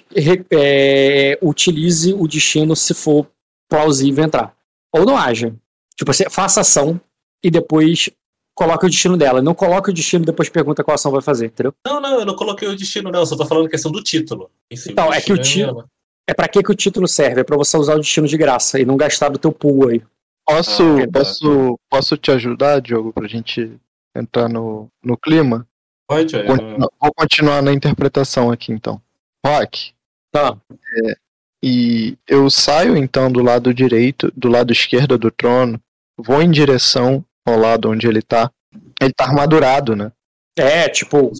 é, 0.51 1.37
utilize 1.41 2.13
o 2.13 2.27
destino 2.27 2.75
se 2.75 2.93
for 2.93 3.27
plausível 3.69 4.23
entrar. 4.23 4.55
Ou 4.93 5.05
não 5.05 5.17
haja. 5.17 5.55
Tipo, 5.97 6.13
você 6.13 6.29
faça 6.29 6.61
ação 6.61 6.99
e 7.43 7.49
depois 7.49 8.09
coloque 8.55 8.85
o 8.85 8.89
destino 8.89 9.17
dela. 9.17 9.41
Não 9.41 9.53
coloque 9.55 9.89
o 9.89 9.93
destino 9.93 10.23
e 10.23 10.25
depois 10.27 10.49
pergunta 10.49 10.83
qual 10.83 10.95
ação 10.95 11.11
vai 11.11 11.21
fazer, 11.21 11.47
entendeu? 11.47 11.73
Não, 11.85 11.99
não, 11.99 12.19
eu 12.19 12.25
não 12.25 12.35
coloquei 12.35 12.67
o 12.67 12.75
destino, 12.75 13.09
não. 13.11 13.25
Só 13.25 13.35
tô 13.35 13.45
falando 13.45 13.65
a 13.67 13.69
questão 13.69 13.91
do 13.91 14.03
título. 14.03 14.49
Então, 14.69 15.11
é 15.11 15.19
que 15.21 15.33
o 15.33 15.37
destino 15.37 15.67
título. 15.67 15.89
É 16.27 16.33
pra 16.33 16.47
que, 16.47 16.61
que 16.61 16.71
o 16.71 16.75
título 16.75 17.07
serve? 17.07 17.41
É 17.41 17.43
pra 17.43 17.57
você 17.57 17.75
usar 17.75 17.95
o 17.95 17.99
destino 17.99 18.27
de 18.27 18.37
graça 18.37 18.79
e 18.79 18.85
não 18.85 18.95
gastar 18.95 19.29
do 19.29 19.39
teu 19.39 19.51
pool 19.51 19.89
aí. 19.89 20.01
Posso, 20.49 20.83
Ah, 20.97 21.07
posso, 21.13 21.79
posso 21.89 22.17
te 22.17 22.31
ajudar, 22.31 22.81
Diogo, 22.81 23.13
pra 23.13 23.27
gente 23.27 23.71
entrar 24.15 24.49
no, 24.49 24.87
no 25.03 25.15
clima? 25.15 25.67
Pode. 26.07 26.35
Continua- 26.43 26.91
Vou 26.99 27.13
continuar 27.15 27.61
na 27.61 27.71
interpretação 27.71 28.49
aqui, 28.51 28.71
então. 28.71 28.99
Rock. 29.45 29.93
Tá. 30.31 30.57
É, 31.05 31.15
e 31.63 32.17
eu 32.27 32.49
saio, 32.49 32.97
então, 32.97 33.31
do 33.31 33.43
lado 33.43 33.73
direito, 33.73 34.31
do 34.35 34.47
lado 34.49 34.73
esquerdo 34.73 35.17
do 35.19 35.29
trono, 35.29 35.79
vou 36.17 36.41
em 36.41 36.49
direção 36.49 37.23
ao 37.45 37.57
lado 37.57 37.89
onde 37.91 38.07
ele 38.07 38.21
tá. 38.23 38.51
Ele 38.99 39.13
tá 39.13 39.25
armadurado, 39.25 39.95
né? 39.95 40.11
É, 40.57 40.89
tipo, 40.89 41.31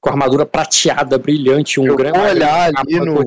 com 0.00 0.10
armadura 0.10 0.46
prateada, 0.46 1.18
brilhante, 1.18 1.80
um 1.80 1.86
Eu 1.86 1.96
grande 1.96 2.18
vou 2.18 2.28
olhar 2.28 2.70
ali 2.76 3.00
no- 3.00 3.20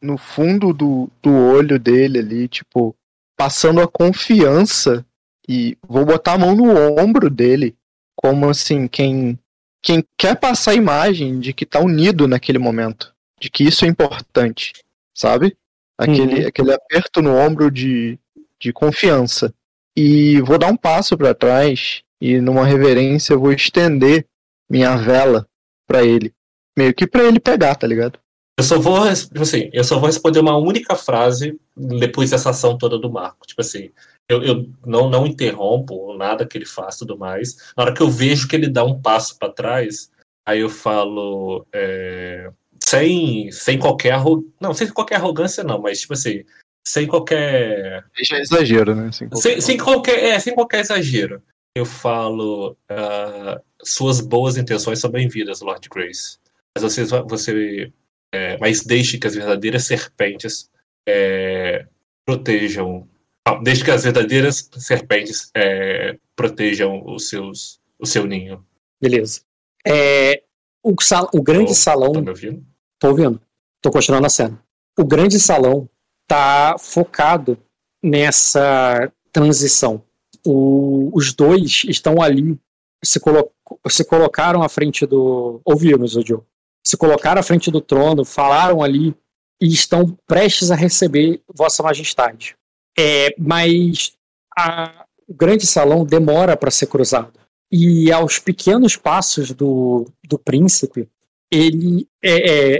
no 0.00 0.16
fundo 0.18 0.72
do, 0.72 1.08
do 1.22 1.32
olho 1.34 1.78
dele 1.78 2.18
ali, 2.20 2.48
tipo, 2.48 2.94
passando 3.36 3.80
a 3.80 3.88
confiança 3.88 5.04
e 5.48 5.76
vou 5.86 6.04
botar 6.04 6.34
a 6.34 6.38
mão 6.38 6.54
no 6.54 6.70
ombro 7.00 7.28
dele, 7.28 7.74
como 8.14 8.48
assim, 8.48 8.86
quem, 8.86 9.38
quem 9.82 10.04
quer 10.16 10.36
passar 10.36 10.72
a 10.72 10.76
imagem 10.76 11.40
de 11.40 11.52
que 11.52 11.66
tá 11.66 11.80
unido 11.80 12.28
naquele 12.28 12.58
momento, 12.58 13.12
de 13.40 13.50
que 13.50 13.64
isso 13.64 13.84
é 13.84 13.88
importante, 13.88 14.72
sabe? 15.14 15.56
Aquele, 15.98 16.42
Uhum. 16.42 16.48
aquele 16.48 16.72
aperto 16.72 17.20
no 17.20 17.34
ombro 17.34 17.70
de, 17.70 18.18
de 18.58 18.72
confiança. 18.72 19.52
E 19.96 20.40
vou 20.40 20.58
dar 20.58 20.68
um 20.68 20.76
passo 20.76 21.16
para 21.18 21.34
trás 21.34 22.02
e 22.20 22.40
numa 22.40 22.64
reverência 22.64 23.34
eu 23.34 23.40
vou 23.40 23.52
estender 23.52 24.26
minha 24.70 24.96
vela 24.96 25.46
para 25.86 26.02
ele, 26.04 26.32
meio 26.78 26.94
que 26.94 27.06
para 27.06 27.24
ele 27.24 27.38
pegar, 27.40 27.74
tá 27.74 27.86
ligado? 27.86 28.18
Eu 28.62 28.64
só 28.64 28.78
vou, 28.78 29.12
tipo 29.12 29.42
assim, 29.42 29.68
eu 29.72 29.82
só 29.82 29.98
vou 29.98 30.06
responder 30.06 30.38
uma 30.38 30.56
única 30.56 30.94
frase 30.94 31.58
depois 31.76 32.30
dessa 32.30 32.50
ação 32.50 32.78
toda 32.78 32.96
do 32.96 33.10
Marco. 33.10 33.44
Tipo 33.44 33.60
assim, 33.60 33.90
eu, 34.28 34.40
eu 34.40 34.68
não, 34.86 35.10
não 35.10 35.26
interrompo 35.26 36.16
nada 36.16 36.46
que 36.46 36.56
ele 36.56 36.64
faz 36.64 36.94
e 36.94 36.98
tudo 37.00 37.18
mais. 37.18 37.56
Na 37.76 37.82
hora 37.82 37.92
que 37.92 38.00
eu 38.00 38.08
vejo 38.08 38.46
que 38.46 38.54
ele 38.54 38.68
dá 38.68 38.84
um 38.84 39.02
passo 39.02 39.36
para 39.36 39.52
trás, 39.52 40.12
aí 40.46 40.60
eu 40.60 40.68
falo 40.68 41.66
é, 41.72 42.52
sem, 42.80 43.50
sem 43.50 43.80
qualquer 43.80 44.16
não, 44.60 44.72
sem 44.72 44.86
qualquer 44.88 45.16
arrogância 45.16 45.64
não, 45.64 45.82
mas 45.82 46.00
tipo 46.00 46.12
assim, 46.12 46.44
sem 46.86 47.08
qualquer 47.08 48.04
é 48.32 48.40
exagero, 48.40 48.94
né? 48.94 49.08
Assim, 49.08 49.28
sem, 49.34 49.60
sem 49.60 49.76
qualquer 49.76 50.22
é, 50.22 50.38
sem 50.38 50.54
qualquer 50.54 50.82
exagero. 50.82 51.42
Eu 51.74 51.84
falo 51.84 52.76
ah, 52.88 53.60
suas 53.82 54.20
boas 54.20 54.56
intenções 54.56 55.00
são 55.00 55.10
bem-vindas, 55.10 55.62
Lord 55.62 55.88
Grace. 55.88 56.38
Mas 56.76 56.84
vocês 56.84 57.10
você 57.28 57.92
é, 58.32 58.56
mas 58.58 58.82
deixe 58.82 59.18
que 59.18 59.26
as 59.26 59.34
verdadeiras 59.34 59.84
serpentes 59.86 60.70
é, 61.08 61.86
protejam. 62.24 63.08
Não, 63.46 63.62
deixe 63.62 63.84
que 63.84 63.90
as 63.90 64.04
verdadeiras 64.04 64.68
serpentes 64.78 65.50
é, 65.54 66.16
protejam 66.36 67.04
os 67.06 67.28
seus, 67.28 67.80
o 67.98 68.06
seu 68.06 68.24
ninho. 68.26 68.64
Beleza. 69.00 69.40
É, 69.86 70.42
o, 70.82 70.94
sal- 71.02 71.28
o 71.34 71.42
grande 71.42 71.68
Tô- 71.68 71.74
salão. 71.74 72.12
Tá 72.12 72.20
me 72.20 72.28
ouvindo? 72.30 72.64
Tô 73.00 73.08
ouvindo. 73.08 73.40
Tô 73.82 73.90
continuando 73.90 74.26
a 74.26 74.30
cena. 74.30 74.62
O 74.98 75.04
grande 75.04 75.40
salão 75.40 75.88
tá 76.28 76.76
focado 76.78 77.58
nessa 78.02 79.12
transição. 79.32 80.02
O- 80.46 81.10
os 81.14 81.32
dois 81.32 81.82
estão 81.88 82.20
ali, 82.22 82.58
se, 83.04 83.18
colo- 83.20 83.50
se 83.88 84.04
colocaram 84.04 84.62
à 84.62 84.68
frente 84.68 85.04
do. 85.06 85.60
Ouvimos, 85.64 86.16
o 86.16 86.24
Joe. 86.24 86.40
Se 86.84 86.96
colocaram 86.96 87.40
à 87.40 87.42
frente 87.42 87.70
do 87.70 87.80
trono, 87.80 88.24
falaram 88.24 88.82
ali 88.82 89.14
e 89.60 89.68
estão 89.68 90.16
prestes 90.26 90.70
a 90.70 90.74
receber 90.74 91.40
Vossa 91.54 91.82
Majestade. 91.82 92.56
É, 92.98 93.34
mas 93.38 94.12
a- 94.56 95.04
o 95.26 95.34
grande 95.34 95.66
salão 95.66 96.04
demora 96.04 96.56
para 96.56 96.70
ser 96.70 96.86
cruzado. 96.86 97.32
E 97.70 98.12
aos 98.12 98.38
pequenos 98.38 98.96
passos 98.96 99.52
do, 99.52 100.06
do 100.28 100.38
príncipe, 100.38 101.08
ele 101.50 102.06
é, 102.22 102.30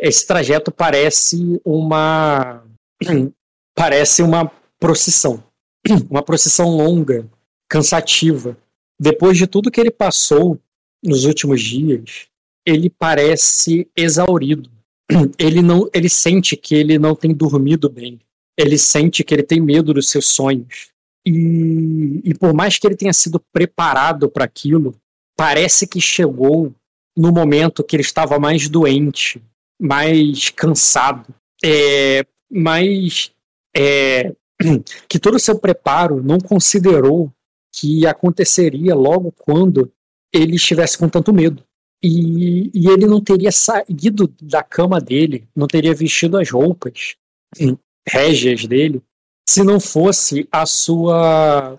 é, 0.02 0.08
esse 0.08 0.26
trajeto 0.26 0.70
parece 0.72 1.60
uma 1.64 2.62
parece 3.74 4.22
uma 4.22 4.50
procissão 4.78 5.42
uma 6.10 6.22
procissão 6.22 6.70
longa 6.70 7.28
cansativa 7.68 8.56
depois 9.00 9.36
de 9.38 9.46
tudo 9.46 9.70
que 9.70 9.80
ele 9.80 9.90
passou 9.90 10.58
nos 11.02 11.24
últimos 11.24 11.60
dias 11.60 12.26
ele 12.66 12.90
parece 12.90 13.88
exaurido. 13.96 14.70
Ele 15.38 15.60
não 15.60 15.90
ele 15.92 16.08
sente 16.08 16.56
que 16.56 16.74
ele 16.74 16.98
não 16.98 17.14
tem 17.14 17.34
dormido 17.34 17.90
bem. 17.90 18.18
Ele 18.56 18.78
sente 18.78 19.24
que 19.24 19.34
ele 19.34 19.42
tem 19.42 19.60
medo 19.60 19.92
dos 19.92 20.08
seus 20.08 20.28
sonhos. 20.28 20.90
E, 21.26 22.20
e 22.24 22.34
por 22.34 22.54
mais 22.54 22.78
que 22.78 22.86
ele 22.86 22.96
tenha 22.96 23.12
sido 23.12 23.40
preparado 23.52 24.28
para 24.28 24.44
aquilo 24.44 24.94
parece 25.36 25.86
que 25.86 26.00
chegou 26.00 26.74
no 27.16 27.32
momento 27.32 27.84
que 27.84 27.96
ele 27.96 28.02
estava 28.02 28.38
mais 28.38 28.68
doente, 28.68 29.42
mais 29.80 30.50
cansado, 30.50 31.34
é, 31.64 32.24
mais 32.50 33.32
é, 33.76 34.34
que 35.08 35.18
todo 35.18 35.34
o 35.34 35.40
seu 35.40 35.58
preparo 35.58 36.22
não 36.22 36.38
considerou 36.38 37.32
que 37.74 38.06
aconteceria 38.06 38.94
logo 38.94 39.32
quando 39.32 39.90
ele 40.32 40.56
estivesse 40.56 40.96
com 40.98 41.08
tanto 41.08 41.32
medo. 41.32 41.62
E, 42.02 42.70
e 42.74 42.88
ele 42.88 43.06
não 43.06 43.20
teria 43.20 43.52
saído 43.52 44.32
da 44.40 44.62
cama 44.62 45.00
dele, 45.00 45.46
não 45.54 45.66
teria 45.66 45.94
vestido 45.94 46.36
as 46.36 46.50
roupas 46.50 47.14
régias 48.08 48.66
dele, 48.66 49.02
se 49.48 49.62
não 49.62 49.78
fosse 49.78 50.48
a 50.50 50.66
sua 50.66 51.78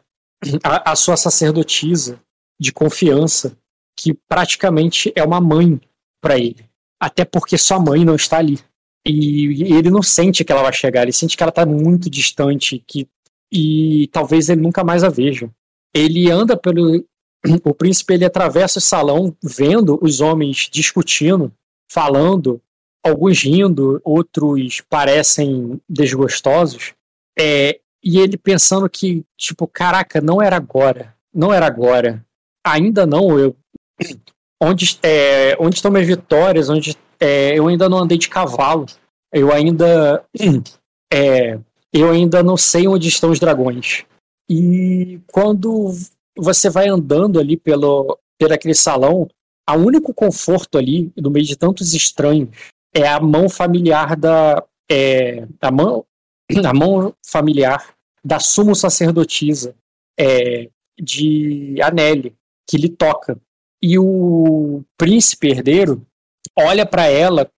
a, 0.63 0.91
a 0.91 0.95
sua 0.95 1.17
sacerdotisa 1.17 2.19
de 2.59 2.71
confiança, 2.71 3.57
que 3.97 4.13
praticamente 4.13 5.11
é 5.15 5.23
uma 5.23 5.41
mãe 5.41 5.79
para 6.21 6.37
ele. 6.37 6.65
Até 7.01 7.25
porque 7.25 7.57
sua 7.57 7.79
mãe 7.79 8.05
não 8.05 8.15
está 8.15 8.37
ali. 8.37 8.59
E 9.05 9.73
ele 9.73 9.89
não 9.89 10.01
sente 10.01 10.45
que 10.45 10.51
ela 10.51 10.63
vai 10.63 10.71
chegar, 10.71 11.03
ele 11.03 11.11
sente 11.11 11.35
que 11.35 11.43
ela 11.43 11.49
está 11.49 11.65
muito 11.65 12.09
distante, 12.09 12.81
que 12.87 13.07
e 13.51 14.07
talvez 14.11 14.49
ele 14.49 14.61
nunca 14.61 14.83
mais 14.83 15.03
a 15.03 15.09
veja. 15.09 15.49
Ele 15.93 16.31
anda 16.31 16.57
pelo 16.57 17.05
o 17.63 17.73
príncipe 17.73 18.13
ele 18.13 18.25
atravessa 18.25 18.79
o 18.79 18.81
salão 18.81 19.35
vendo 19.43 19.99
os 20.01 20.21
homens 20.21 20.69
discutindo, 20.71 21.51
falando, 21.91 22.61
alguns 23.03 23.43
rindo, 23.43 24.01
outros 24.03 24.81
parecem 24.89 25.79
desgostosos. 25.87 26.93
É, 27.37 27.79
e 28.03 28.19
ele 28.19 28.37
pensando 28.37 28.89
que, 28.89 29.25
tipo, 29.37 29.67
caraca, 29.67 30.21
não 30.21 30.41
era 30.41 30.55
agora, 30.55 31.15
não 31.33 31.53
era 31.53 31.65
agora, 31.65 32.25
ainda 32.65 33.05
não. 33.05 33.37
Eu, 33.37 33.55
onde, 34.61 34.97
é, 35.03 35.55
onde 35.59 35.75
estão 35.75 35.91
minhas 35.91 36.07
vitórias? 36.07 36.69
Onde 36.69 36.95
é, 37.19 37.57
eu 37.57 37.67
ainda 37.67 37.89
não 37.89 37.99
andei 37.99 38.17
de 38.17 38.29
cavalo? 38.29 38.85
Eu 39.31 39.51
ainda, 39.51 40.23
é, 41.11 41.59
eu 41.91 42.09
ainda 42.09 42.41
não 42.41 42.55
sei 42.55 42.87
onde 42.87 43.07
estão 43.07 43.31
os 43.31 43.39
dragões. 43.39 44.05
E 44.49 45.19
quando 45.27 45.93
você 46.37 46.69
vai 46.69 46.87
andando 46.87 47.39
ali 47.39 47.57
pelo, 47.57 48.17
pelo 48.37 48.53
aquele 48.53 48.73
salão, 48.73 49.27
o 49.69 49.73
único 49.73 50.13
conforto 50.13 50.77
ali, 50.77 51.11
no 51.15 51.29
meio 51.29 51.45
de 51.45 51.55
tantos 51.55 51.93
estranhos, 51.93 52.49
é 52.93 53.07
a 53.07 53.19
mão 53.19 53.49
familiar 53.49 54.15
da. 54.15 54.63
É, 54.91 55.47
a, 55.61 55.71
mão, 55.71 56.05
a 56.63 56.73
mão 56.73 57.13
familiar 57.25 57.95
da 58.23 58.39
sumo 58.39 58.75
sacerdotisa 58.75 59.75
é, 60.19 60.69
de 60.99 61.81
Anelli, 61.81 62.35
que 62.69 62.77
lhe 62.77 62.89
toca. 62.89 63.37
E 63.81 63.97
o 63.97 64.83
príncipe 64.97 65.49
herdeiro 65.49 66.05
olha 66.57 66.85
para 66.85 67.07
ela, 67.07 67.49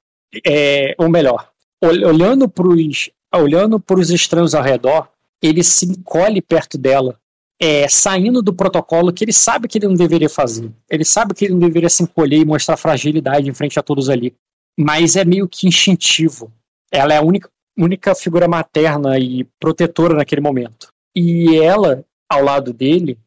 é, 0.45 0.95
ou 0.97 1.09
melhor, 1.09 1.51
olhando 1.83 2.49
para 2.49 2.67
os 2.67 3.09
olhando 3.33 3.83
os 3.89 4.09
estranhos 4.09 4.55
ao 4.55 4.63
redor, 4.63 5.09
ele 5.41 5.61
se 5.61 5.85
encolhe 5.85 6.41
perto 6.41 6.77
dela 6.77 7.19
é, 7.61 7.87
saindo 7.87 8.41
do 8.41 8.53
protocolo 8.53 9.13
que 9.13 9.23
ele 9.23 9.33
sabe 9.33 9.67
que 9.67 9.77
ele 9.77 9.87
não 9.87 9.95
deveria 9.95 10.29
fazer. 10.29 10.71
Ele 10.89 11.05
sabe 11.05 11.33
que 11.33 11.45
ele 11.45 11.53
não 11.53 11.61
deveria 11.61 11.89
se 11.89 12.03
encolher 12.03 12.39
e 12.39 12.45
mostrar 12.45 12.77
fragilidade 12.77 13.49
em 13.49 13.53
frente 13.53 13.79
a 13.79 13.83
todos 13.83 14.09
ali. 14.09 14.33
Mas 14.77 15.15
é 15.15 15.23
meio 15.23 15.47
que 15.47 15.67
instintivo. 15.67 16.51
Ela 16.91 17.13
é 17.13 17.17
a 17.17 17.21
única, 17.21 17.49
única 17.77 18.13
figura 18.13 18.47
materna 18.47 19.17
e 19.17 19.45
protetora 19.59 20.15
naquele 20.15 20.41
momento. 20.41 20.89
E 21.15 21.55
ela, 21.55 22.03
ao 22.29 22.43
lado 22.43 22.73
dele, 22.73 23.17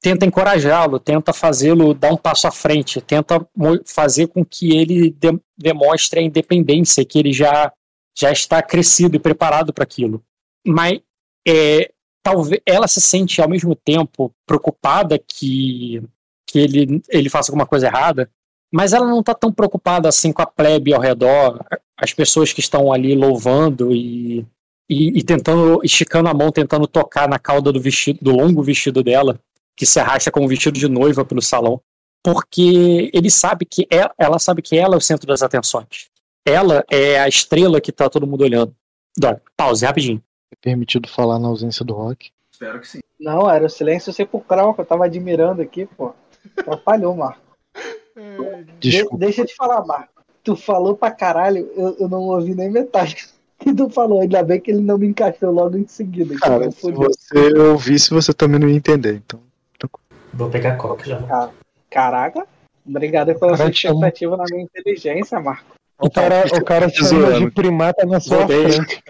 tenta 0.00 0.26
encorajá-lo, 0.26 0.98
tenta 0.98 1.32
fazê-lo 1.32 1.94
dar 1.94 2.12
um 2.12 2.16
passo 2.16 2.48
à 2.48 2.50
frente, 2.50 3.00
tenta 3.00 3.46
fazer 3.86 4.26
com 4.28 4.44
que 4.44 4.76
ele 4.76 5.10
de 5.10 5.38
demonstre 5.56 6.20
a 6.20 6.22
independência, 6.22 7.04
que 7.04 7.18
ele 7.18 7.32
já, 7.32 7.72
já 8.18 8.32
está 8.32 8.62
crescido 8.62 9.14
e 9.14 9.20
preparado 9.20 9.72
para 9.72 9.84
aquilo. 9.84 10.22
Mas 10.66 11.00
é, 11.46 11.92
talvez 12.30 12.60
ela 12.64 12.86
se 12.86 13.00
sente 13.00 13.40
ao 13.40 13.48
mesmo 13.48 13.74
tempo 13.74 14.32
preocupada 14.46 15.18
que, 15.18 16.02
que 16.46 16.58
ele, 16.58 17.02
ele 17.08 17.28
faça 17.28 17.50
alguma 17.50 17.66
coisa 17.66 17.86
errada, 17.86 18.30
mas 18.72 18.92
ela 18.92 19.06
não 19.06 19.20
está 19.20 19.34
tão 19.34 19.52
preocupada 19.52 20.08
assim 20.08 20.32
com 20.32 20.42
a 20.42 20.46
plebe 20.46 20.94
ao 20.94 21.00
redor, 21.00 21.64
as 21.96 22.14
pessoas 22.14 22.52
que 22.52 22.60
estão 22.60 22.92
ali 22.92 23.16
louvando 23.16 23.92
e, 23.94 24.46
e, 24.88 25.18
e, 25.18 25.22
tentando, 25.24 25.80
esticando 25.82 26.28
a 26.28 26.34
mão, 26.34 26.52
tentando 26.52 26.86
tocar 26.86 27.28
na 27.28 27.38
cauda 27.38 27.72
do 27.72 27.80
vestido, 27.80 28.20
do 28.22 28.30
longo 28.30 28.62
vestido 28.62 29.02
dela, 29.02 29.40
que 29.76 29.84
se 29.84 29.98
arrasta 29.98 30.30
como 30.30 30.48
vestido 30.48 30.78
de 30.78 30.88
noiva 30.88 31.24
pelo 31.24 31.42
salão, 31.42 31.80
porque 32.22 33.10
ele 33.12 33.30
sabe 33.30 33.64
que 33.64 33.88
é, 33.90 34.08
ela 34.16 34.38
sabe 34.38 34.62
que 34.62 34.76
ela 34.76 34.94
é 34.94 34.98
o 34.98 35.00
centro 35.00 35.26
das 35.26 35.42
atenções. 35.42 36.08
Ela 36.46 36.84
é 36.88 37.18
a 37.18 37.28
estrela 37.28 37.80
que 37.80 37.90
está 37.90 38.08
todo 38.08 38.26
mundo 38.26 38.42
olhando. 38.42 38.74
Dora, 39.18 39.42
pause 39.56 39.84
rapidinho. 39.84 40.22
É 40.52 40.56
permitido 40.60 41.08
falar 41.08 41.38
na 41.38 41.48
ausência 41.48 41.84
do 41.84 41.94
rock? 41.94 42.30
Espero 42.52 42.80
que 42.80 42.88
sim. 42.88 43.00
Não, 43.18 43.50
era 43.50 43.66
o 43.66 43.70
silêncio 43.70 44.12
sepulcral 44.12 44.74
que 44.74 44.80
eu 44.80 44.86
tava 44.86 45.04
admirando 45.04 45.62
aqui, 45.62 45.86
pô. 45.86 46.12
Atrapalhou, 46.58 47.14
Marco. 47.14 47.40
De 48.78 49.06
deixa 49.12 49.42
eu 49.42 49.46
te 49.46 49.54
falar, 49.54 49.84
Marco. 49.84 50.22
Tu 50.42 50.56
falou 50.56 50.96
pra 50.96 51.10
caralho, 51.10 51.70
eu, 51.76 51.96
eu 52.00 52.08
não 52.08 52.22
ouvi 52.22 52.54
nem 52.54 52.70
metade 52.70 53.28
que 53.58 53.74
tu 53.74 53.90
falou. 53.90 54.20
Ainda 54.20 54.42
bem 54.42 54.60
que 54.60 54.70
ele 54.70 54.80
não 54.80 54.98
me 54.98 55.06
encaixou 55.06 55.50
logo 55.50 55.76
em 55.76 55.86
seguida. 55.86 56.34
Cara, 56.38 56.70
se 56.70 56.90
você 56.90 57.58
ouvisse, 57.58 58.10
você 58.10 58.32
também 58.32 58.58
não 58.58 58.68
ia 58.68 58.76
entender. 58.76 59.22
Então. 59.24 59.40
Vou 60.32 60.48
pegar 60.48 60.76
coca 60.76 61.04
já. 61.04 61.50
Caraca. 61.90 62.46
Obrigado 62.86 63.34
pela 63.38 63.56
sua 63.56 63.68
expectativa 63.68 64.36
na 64.36 64.44
minha 64.50 64.62
inteligência, 64.62 65.38
Marco. 65.40 65.74
O 65.98 66.10
cara, 66.10 66.44
o 66.46 66.64
cara 66.64 66.90
te 66.90 67.02
de 67.04 67.50
primata 67.50 68.06
na 68.06 68.20
sua 68.20 68.38
Voltei. 68.38 68.72
frente. 68.72 69.04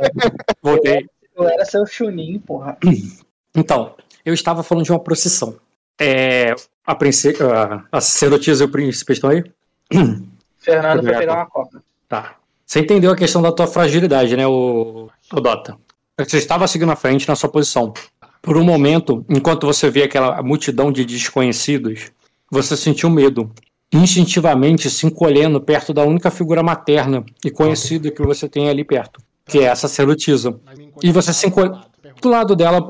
Voltei. 0.60 1.06
Eu 1.40 1.48
era 1.48 1.64
seu 1.64 1.86
chuninho, 1.86 2.40
porra. 2.40 2.76
Então, 3.52 3.96
eu 4.24 4.32
estava 4.32 4.62
falando 4.62 4.84
de 4.84 4.92
uma 4.92 5.00
procissão. 5.00 5.56
É, 6.00 6.54
a, 6.86 6.94
princesa, 6.94 7.52
a, 7.52 7.98
a 7.98 8.00
sacerdotisa 8.00 8.62
e 8.62 8.66
o 8.68 8.70
príncipe 8.70 9.12
estão 9.12 9.28
aí? 9.28 9.42
Fernando 10.56 11.02
foi 11.02 11.16
pegar 11.16 11.34
uma 11.34 11.46
copa. 11.46 11.82
Tá. 12.08 12.36
Você 12.64 12.78
entendeu 12.78 13.10
a 13.10 13.16
questão 13.16 13.42
da 13.42 13.50
tua 13.50 13.66
fragilidade, 13.66 14.36
né, 14.36 14.46
o, 14.46 15.10
o 15.32 15.40
Dota? 15.40 15.76
Você 16.16 16.38
estava 16.38 16.68
seguindo 16.68 16.92
à 16.92 16.96
frente 16.96 17.26
na 17.26 17.34
sua 17.34 17.48
posição. 17.48 17.92
Por 18.40 18.56
um 18.56 18.62
momento, 18.62 19.24
enquanto 19.28 19.66
você 19.66 19.90
vê 19.90 20.04
aquela 20.04 20.40
multidão 20.44 20.92
de 20.92 21.04
desconhecidos, 21.04 22.12
você 22.48 22.76
sentiu 22.76 23.10
medo. 23.10 23.50
Instintivamente 23.92 24.88
se 24.88 25.08
encolhendo 25.08 25.60
perto 25.60 25.92
da 25.92 26.04
única 26.04 26.30
figura 26.30 26.62
materna 26.62 27.24
e 27.44 27.50
conhecida 27.50 28.12
que 28.12 28.22
você 28.22 28.48
tem 28.48 28.68
ali 28.68 28.84
perto 28.84 29.20
que 29.50 29.58
é 29.58 29.68
a 29.68 29.74
sacerdotisa. 29.74 30.58
E 31.02 31.12
você 31.12 31.32
se 31.32 31.46
encolhe 31.46 31.78
do 32.20 32.28
lado 32.28 32.54
dela, 32.56 32.88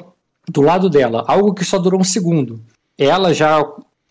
do 0.49 0.61
lado 0.61 0.89
dela, 0.89 1.25
algo 1.27 1.55
que 1.55 1.65
só 1.65 1.79
durou 1.79 2.01
um 2.01 2.05
segundo. 2.05 2.63
Ela 2.99 3.33
já 3.33 3.63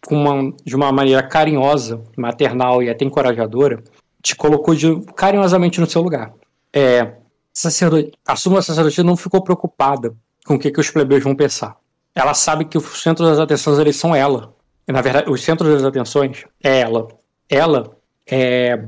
com 0.06 0.16
uma, 0.16 0.54
de 0.64 0.76
uma 0.76 0.91
maneira 0.91 1.22
carinhosa, 1.24 2.02
maternal 2.18 2.82
e 2.82 2.89
até 2.89 3.06
encorajadora, 3.06 3.84
te 4.22 4.36
colocou 4.36 4.74
de, 4.74 5.02
carinhosamente 5.16 5.80
no 5.80 5.89
seu 5.89 6.02
lugar. 6.02 6.34
É, 6.74 7.14
sacerdote, 7.54 8.12
a 8.26 8.36
suma 8.36 8.62
sacerdotisa 8.62 9.04
não 9.04 9.18
ficou 9.18 9.41
preocupada 9.41 10.16
com 10.45 10.56
o 10.56 10.60
que, 10.60 10.72
que 10.72 10.80
os 10.80 10.89
plebeus 10.89 11.24
vão 11.24 11.36
pensar. 11.36 11.78
Ela 12.16 12.34
sabe 12.34 12.66
que 12.66 12.78
o 12.78 12.82
centro 12.82 13.26
das 13.26 13.39
atenções 13.39 13.80
eles 13.80 13.95
são 13.95 14.16
ela. 14.16 14.54
Na 14.88 15.02
verdade, 15.02 15.30
o 15.30 15.38
centro 15.38 15.72
das 15.72 15.84
atenções 15.84 16.45
é 16.64 16.82
ela. 16.82 17.08
Ela 17.47 17.91
é, 18.30 18.84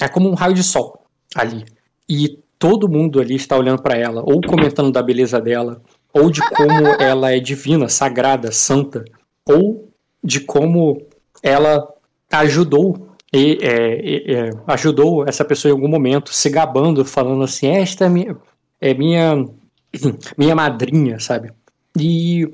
é 0.00 0.08
como 0.08 0.30
um 0.30 0.34
raio 0.34 0.54
de 0.54 0.62
sol 0.62 1.06
ali. 1.34 1.64
E 2.08 2.38
todo 2.64 2.88
mundo 2.88 3.20
ali 3.20 3.34
está 3.34 3.58
olhando 3.58 3.82
para 3.82 3.94
ela, 3.94 4.22
ou 4.24 4.40
comentando 4.40 4.90
da 4.90 5.02
beleza 5.02 5.38
dela, 5.38 5.82
ou 6.14 6.30
de 6.30 6.40
como 6.40 6.86
ela 6.98 7.30
é 7.30 7.38
divina, 7.38 7.90
sagrada, 7.90 8.50
santa, 8.50 9.04
ou 9.46 9.92
de 10.22 10.40
como 10.40 10.96
ela 11.42 11.86
ajudou 12.32 13.10
e, 13.30 13.58
é, 13.60 14.32
é, 14.32 14.50
ajudou 14.66 15.28
essa 15.28 15.44
pessoa 15.44 15.68
em 15.68 15.74
algum 15.74 15.88
momento, 15.88 16.32
se 16.32 16.48
gabando, 16.48 17.04
falando 17.04 17.44
assim, 17.44 17.66
esta 17.66 18.06
é 18.06 18.08
minha, 18.08 18.34
é 18.80 18.94
minha, 18.94 19.46
minha 20.38 20.54
madrinha, 20.54 21.20
sabe? 21.20 21.52
E 22.00 22.50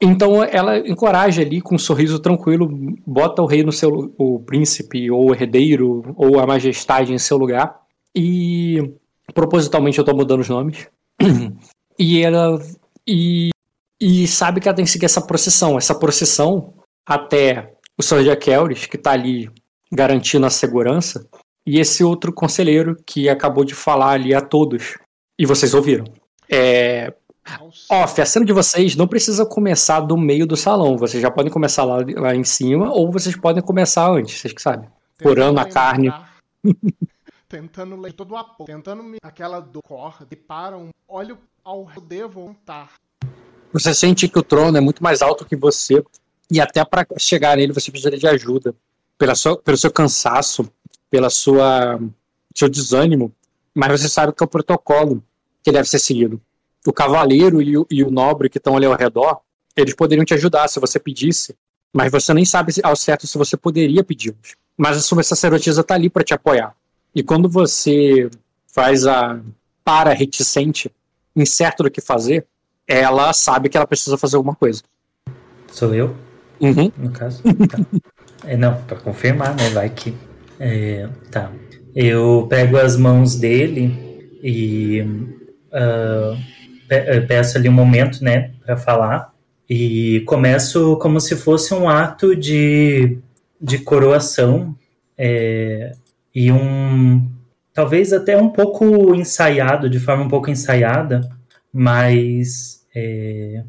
então 0.00 0.44
ela 0.44 0.78
encoraja 0.78 1.42
ali 1.42 1.60
com 1.60 1.74
um 1.74 1.78
sorriso 1.78 2.20
tranquilo, 2.20 2.70
bota 3.04 3.42
o 3.42 3.46
rei 3.46 3.64
no 3.64 3.72
seu, 3.72 4.14
o 4.16 4.38
príncipe 4.38 5.10
ou 5.10 5.30
o 5.30 5.34
herdeiro 5.34 6.14
ou 6.16 6.38
a 6.38 6.46
majestade 6.46 7.12
em 7.12 7.18
seu 7.18 7.36
lugar 7.36 7.80
e 8.14 8.94
Propositalmente 9.34 9.98
eu 9.98 10.04
tô 10.04 10.14
mudando 10.14 10.40
os 10.40 10.48
nomes. 10.48 10.88
e 11.98 12.22
ela. 12.22 12.60
E, 13.06 13.50
e 14.00 14.26
sabe 14.26 14.60
que 14.60 14.68
ela 14.68 14.76
tem 14.76 14.84
que 14.84 14.90
seguir 14.90 15.06
essa 15.06 15.20
procissão. 15.20 15.76
Essa 15.76 15.94
procissão 15.94 16.74
até 17.06 17.74
o 17.98 18.02
Sr. 18.02 18.22
Jaquelis, 18.22 18.86
que 18.86 18.98
tá 18.98 19.12
ali 19.12 19.50
garantindo 19.90 20.46
a 20.46 20.50
segurança, 20.50 21.26
e 21.66 21.78
esse 21.78 22.04
outro 22.04 22.32
conselheiro 22.32 22.96
que 23.06 23.28
acabou 23.28 23.64
de 23.64 23.74
falar 23.74 24.12
ali 24.12 24.34
a 24.34 24.40
todos. 24.40 24.98
E 25.38 25.46
vocês 25.46 25.74
ouviram. 25.74 26.04
É. 26.50 27.12
Off, 27.90 28.20
a 28.20 28.26
cena 28.26 28.44
de 28.44 28.52
vocês 28.52 28.94
não 28.94 29.08
precisa 29.08 29.46
começar 29.46 30.00
do 30.00 30.16
meio 30.16 30.46
do 30.46 30.56
salão. 30.56 30.98
Vocês 30.98 31.22
já 31.22 31.30
podem 31.30 31.50
começar 31.50 31.84
lá, 31.84 31.98
lá 32.16 32.34
em 32.34 32.44
cima, 32.44 32.92
ou 32.92 33.10
vocês 33.10 33.34
podem 33.36 33.62
começar 33.62 34.10
antes, 34.10 34.38
vocês 34.38 34.52
que 34.52 34.60
sabem. 34.60 34.88
Porando 35.18 35.58
a 35.58 35.64
carne. 35.64 36.12
Tentando 37.48 37.96
ler 37.96 38.12
todo 38.12 38.32
o 38.32 38.36
apoio, 38.36 38.66
tentando 38.66 39.02
me... 39.02 39.18
aquela 39.22 39.60
do 39.60 39.82
corda 39.82 40.26
e 40.30 40.74
um 40.74 40.90
olho 41.08 41.38
ao 41.64 41.88
devo 42.00 42.40
montar. 42.40 42.92
Você 43.72 43.94
sente 43.94 44.28
que 44.28 44.38
o 44.38 44.42
trono 44.42 44.76
é 44.76 44.80
muito 44.80 45.02
mais 45.02 45.22
alto 45.22 45.44
que 45.44 45.56
você 45.56 46.04
e 46.50 46.60
até 46.60 46.84
para 46.84 47.06
chegar 47.18 47.56
nele 47.56 47.72
você 47.72 47.90
precisaria 47.90 48.18
de 48.18 48.26
ajuda. 48.26 48.74
pela 49.16 49.34
sua, 49.34 49.56
pelo 49.56 49.76
seu 49.76 49.90
cansaço, 49.90 50.70
pela 51.10 51.30
sua 51.30 51.98
seu 52.54 52.68
desânimo, 52.68 53.32
mas 53.74 54.00
você 54.00 54.08
sabe 54.08 54.32
que 54.32 54.42
é 54.42 54.46
o 54.46 54.48
protocolo 54.48 55.22
que 55.62 55.70
deve 55.70 55.88
ser 55.88 55.98
seguido. 55.98 56.40
O 56.86 56.92
cavaleiro 56.92 57.60
e 57.62 57.76
o, 57.76 57.86
e 57.90 58.02
o 58.02 58.10
nobre 58.10 58.48
que 58.48 58.58
estão 58.58 58.76
ali 58.76 58.86
ao 58.86 58.96
redor, 58.96 59.40
eles 59.76 59.94
poderiam 59.94 60.24
te 60.24 60.34
ajudar 60.34 60.68
se 60.68 60.80
você 60.80 60.98
pedisse, 60.98 61.54
mas 61.92 62.10
você 62.10 62.34
nem 62.34 62.44
sabe 62.44 62.72
ao 62.82 62.96
certo 62.96 63.26
se 63.26 63.38
você 63.38 63.56
poderia 63.56 64.02
pedi-los. 64.02 64.56
Mas 64.76 64.96
a 64.96 65.00
sua 65.00 65.22
sacerdotisa 65.22 65.80
está 65.80 65.94
ali 65.94 66.08
para 66.08 66.24
te 66.24 66.34
apoiar. 66.34 66.74
E 67.14 67.22
quando 67.22 67.48
você 67.48 68.30
faz 68.66 69.06
a 69.06 69.40
para 69.84 70.12
reticente, 70.12 70.90
incerto 71.34 71.82
do 71.82 71.90
que 71.90 72.00
fazer, 72.00 72.46
ela 72.86 73.32
sabe 73.32 73.68
que 73.68 73.76
ela 73.76 73.86
precisa 73.86 74.18
fazer 74.18 74.36
alguma 74.36 74.54
coisa. 74.54 74.82
Sou 75.72 75.94
eu? 75.94 76.14
Uhum. 76.60 76.90
No 76.96 77.10
caso? 77.10 77.42
Tá. 77.42 77.78
É, 78.44 78.56
não, 78.56 78.80
para 78.82 78.96
confirmar, 78.98 79.54
né? 79.56 79.68
Vai 79.70 79.90
que. 79.90 80.14
É, 80.60 81.08
tá. 81.30 81.50
Eu 81.94 82.46
pego 82.48 82.76
as 82.76 82.96
mãos 82.96 83.34
dele 83.34 84.38
e 84.42 85.00
uh, 85.72 87.26
peço 87.26 87.58
ali 87.58 87.68
um 87.68 87.72
momento, 87.72 88.22
né, 88.22 88.52
para 88.64 88.76
falar. 88.76 89.34
E 89.68 90.20
começo 90.20 90.96
como 90.96 91.20
se 91.20 91.36
fosse 91.36 91.74
um 91.74 91.88
ato 91.88 92.34
de, 92.34 93.18
de 93.60 93.78
coroação 93.78 94.74
é, 95.16 95.92
e 96.38 96.52
um. 96.52 97.28
Talvez 97.74 98.12
até 98.12 98.36
um 98.36 98.48
pouco 98.48 99.12
ensaiado, 99.12 99.90
de 99.90 99.98
forma 99.98 100.22
um 100.22 100.28
pouco 100.28 100.48
ensaiada, 100.48 101.28
mas 101.72 102.86
é, 102.94 103.64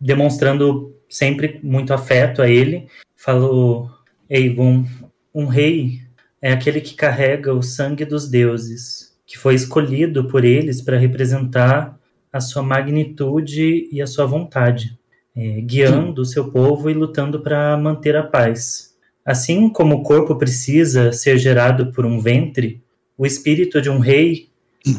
demonstrando 0.00 0.96
sempre 1.08 1.60
muito 1.62 1.94
afeto 1.94 2.42
a 2.42 2.48
ele, 2.48 2.88
falou: 3.14 3.88
Eigon, 4.28 4.84
um 5.32 5.46
rei 5.46 6.00
é 6.42 6.52
aquele 6.52 6.80
que 6.80 6.94
carrega 6.94 7.54
o 7.54 7.62
sangue 7.62 8.04
dos 8.04 8.28
deuses, 8.28 9.16
que 9.24 9.38
foi 9.38 9.54
escolhido 9.54 10.26
por 10.26 10.44
eles 10.44 10.82
para 10.82 10.98
representar 10.98 11.96
a 12.32 12.40
sua 12.40 12.62
magnitude 12.62 13.88
e 13.92 14.02
a 14.02 14.06
sua 14.06 14.26
vontade, 14.26 14.98
é, 15.36 15.60
guiando 15.60 16.22
o 16.22 16.26
seu 16.26 16.50
povo 16.50 16.90
e 16.90 16.94
lutando 16.94 17.40
para 17.40 17.76
manter 17.76 18.16
a 18.16 18.24
paz. 18.24 18.87
Assim 19.28 19.68
como 19.68 19.96
o 19.96 20.02
corpo 20.02 20.36
precisa 20.36 21.12
ser 21.12 21.36
gerado 21.36 21.92
por 21.92 22.06
um 22.06 22.18
ventre, 22.18 22.82
o 23.14 23.26
espírito 23.26 23.78
de 23.78 23.90
um 23.90 23.98
rei 23.98 24.48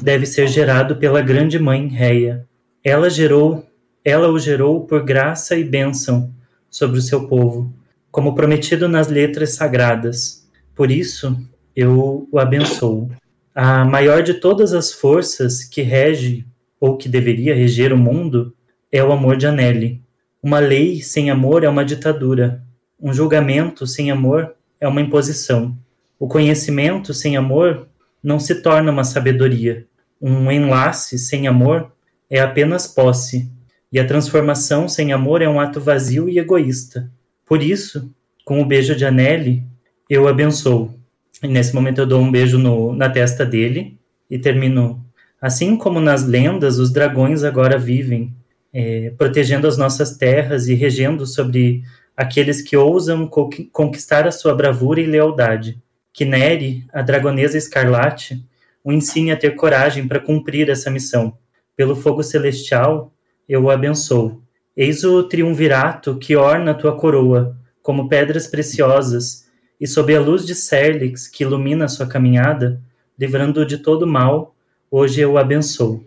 deve 0.04 0.28
ser 0.28 0.48
gerado 0.48 0.98
pela 0.98 1.20
grande 1.20 1.58
mãe 1.58 1.88
Reia. 1.88 2.46
Ela 2.84 3.10
gerou 3.10 3.66
ela 4.06 4.30
o 4.30 4.38
gerou 4.38 4.86
por 4.86 5.04
graça 5.04 5.56
e 5.56 5.64
bênção 5.64 6.32
sobre 6.70 7.00
o 7.00 7.02
seu 7.02 7.28
povo, 7.28 7.74
como 8.12 8.36
prometido 8.36 8.88
nas 8.88 9.08
letras 9.08 9.56
sagradas. 9.56 10.48
Por 10.76 10.92
isso, 10.92 11.36
eu 11.76 12.28
o 12.32 12.38
abençoo. 12.38 13.10
A 13.56 13.84
maior 13.84 14.22
de 14.22 14.36
todas 14.36 14.74
as 14.74 14.94
forças 14.94 15.64
que 15.64 15.82
rege 15.82 16.46
ou 16.80 16.98
que 16.98 17.10
deveria 17.10 17.56
reger 17.56 17.92
o 17.92 17.98
mundo 17.98 18.54
é 18.92 19.04
o 19.04 19.12
amor 19.12 19.38
de 19.38 19.48
Anelli. 19.48 20.04
Uma 20.40 20.60
lei 20.60 21.02
sem 21.02 21.32
amor 21.32 21.64
é 21.64 21.70
uma 21.70 21.84
ditadura. 21.84 22.69
Um 23.02 23.14
julgamento 23.14 23.88
sem 23.88 24.12
amor 24.12 24.54
é 24.80 24.88
uma 24.88 25.00
imposição. 25.00 25.78
O 26.20 26.28
conhecimento 26.28 27.14
sem 27.14 27.38
amor 27.38 27.88
não 28.22 28.40
se 28.40 28.56
torna 28.56 28.92
uma 28.92 29.06
sabedoria. 29.06 29.86
Um 30.22 30.52
enlace 30.52 31.18
sem 31.18 31.48
amor 31.48 31.94
é 32.30 32.42
apenas 32.42 32.88
posse. 32.88 33.50
E 33.92 34.00
a 34.00 34.06
transformação 34.06 34.90
sem 34.90 35.14
amor 35.14 35.42
é 35.42 35.48
um 35.48 35.62
ato 35.62 35.80
vazio 35.80 36.28
e 36.28 36.38
egoísta. 36.38 37.10
Por 37.46 37.64
isso, 37.64 38.14
com 38.44 38.62
o 38.62 38.66
beijo 38.66 38.96
de 38.96 39.06
Anneli, 39.06 39.64
eu 40.10 40.28
abençoo. 40.28 40.94
E 41.42 41.48
nesse 41.48 41.74
momento 41.74 42.00
eu 42.00 42.06
dou 42.06 42.22
um 42.22 42.30
beijo 42.30 42.58
no, 42.58 42.94
na 42.94 43.10
testa 43.10 43.46
dele 43.46 43.98
e 44.30 44.38
termino. 44.38 45.04
Assim 45.42 45.78
como 45.78 46.02
nas 46.02 46.26
lendas, 46.26 46.78
os 46.80 46.92
dragões 46.92 47.46
agora 47.46 47.78
vivem, 47.78 48.36
é, 48.74 49.14
protegendo 49.18 49.68
as 49.68 49.78
nossas 49.78 50.18
terras 50.18 50.68
e 50.68 50.74
regendo 50.74 51.26
sobre 51.26 51.84
aqueles 52.20 52.62
que 52.62 52.76
ousam 52.76 53.26
co 53.26 53.50
conquistar 53.72 54.28
a 54.28 54.32
sua 54.32 54.54
bravura 54.54 55.00
e 55.00 55.06
lealdade. 55.06 55.82
Que 56.12 56.26
Neri, 56.26 56.86
a 56.92 57.02
dragonesa 57.02 57.58
escarlate, 57.58 58.46
o 58.84 58.92
ensine 58.92 59.32
a 59.32 59.38
ter 59.38 59.56
coragem 59.56 60.06
para 60.06 60.20
cumprir 60.20 60.70
essa 60.70 60.92
missão. 60.92 61.38
Pelo 61.78 61.96
fogo 61.96 62.22
celestial, 62.22 63.14
eu 63.48 63.64
o 63.64 63.70
abençoo. 63.70 64.44
Eis 64.76 65.06
o 65.06 65.24
triunvirato 65.24 66.18
que 66.18 66.36
orna 66.36 66.74
tua 66.74 66.94
coroa, 66.94 67.56
como 67.82 68.10
pedras 68.10 68.48
preciosas, 68.48 69.48
e 69.80 69.88
sob 69.88 70.14
a 70.14 70.20
luz 70.20 70.46
de 70.46 70.56
Serlix 70.56 71.26
que 71.26 71.46
ilumina 71.46 71.86
a 71.86 71.88
sua 71.88 72.06
caminhada, 72.06 72.82
livrando-o 73.18 73.66
de 73.66 73.78
todo 73.78 74.06
mal, 74.06 74.54
hoje 74.92 75.22
eu 75.22 75.32
o 75.32 75.38
abençoo. 75.38 76.04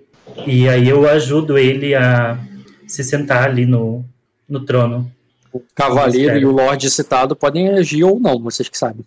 E 0.47 0.69
aí 0.69 0.91
eu 0.91 1.09
ajudo 1.09 1.57
ele 1.57 1.95
a 1.95 2.39
se 2.87 3.03
sentar 3.03 3.45
ali 3.45 3.65
no, 3.65 4.05
no 4.47 4.61
trono. 4.67 5.11
O 5.53 5.63
cavaleiro 5.75 6.39
e 6.39 6.47
o 6.47 6.51
lorde 6.51 6.91
citado 6.91 7.37
podem 7.37 7.69
agir 7.71 8.05
ou 8.05 8.19
não, 8.19 8.39
vocês 8.39 8.69
que 8.69 8.79
sabem. 8.79 9.05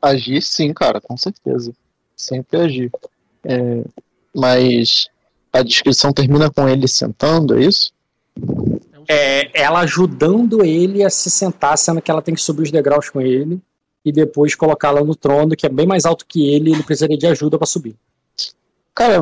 Agir 0.00 0.40
sim, 0.42 0.72
cara, 0.72 1.00
com 1.00 1.16
certeza. 1.16 1.72
Sempre 2.16 2.60
agir. 2.60 2.90
É, 3.44 3.82
mas 4.34 5.08
a 5.52 5.62
descrição 5.62 6.12
termina 6.12 6.50
com 6.50 6.68
ele 6.68 6.88
sentando, 6.88 7.58
é 7.58 7.64
isso? 7.64 7.92
É, 9.08 9.60
ela 9.60 9.80
ajudando 9.80 10.64
ele 10.64 11.04
a 11.04 11.10
se 11.10 11.30
sentar, 11.30 11.76
sendo 11.76 12.00
que 12.00 12.10
ela 12.10 12.22
tem 12.22 12.34
que 12.34 12.40
subir 12.40 12.62
os 12.62 12.70
degraus 12.70 13.08
com 13.08 13.20
ele 13.20 13.60
e 14.04 14.12
depois 14.12 14.54
colocá-la 14.54 15.02
no 15.02 15.14
trono, 15.14 15.56
que 15.56 15.66
é 15.66 15.68
bem 15.68 15.86
mais 15.86 16.04
alto 16.04 16.24
que 16.26 16.48
ele, 16.48 16.70
e 16.70 16.74
ele 16.74 16.82
precisaria 16.82 17.16
de 17.16 17.26
ajuda 17.26 17.58
para 17.58 17.66
subir. 17.66 17.94
Cara, 18.94 19.20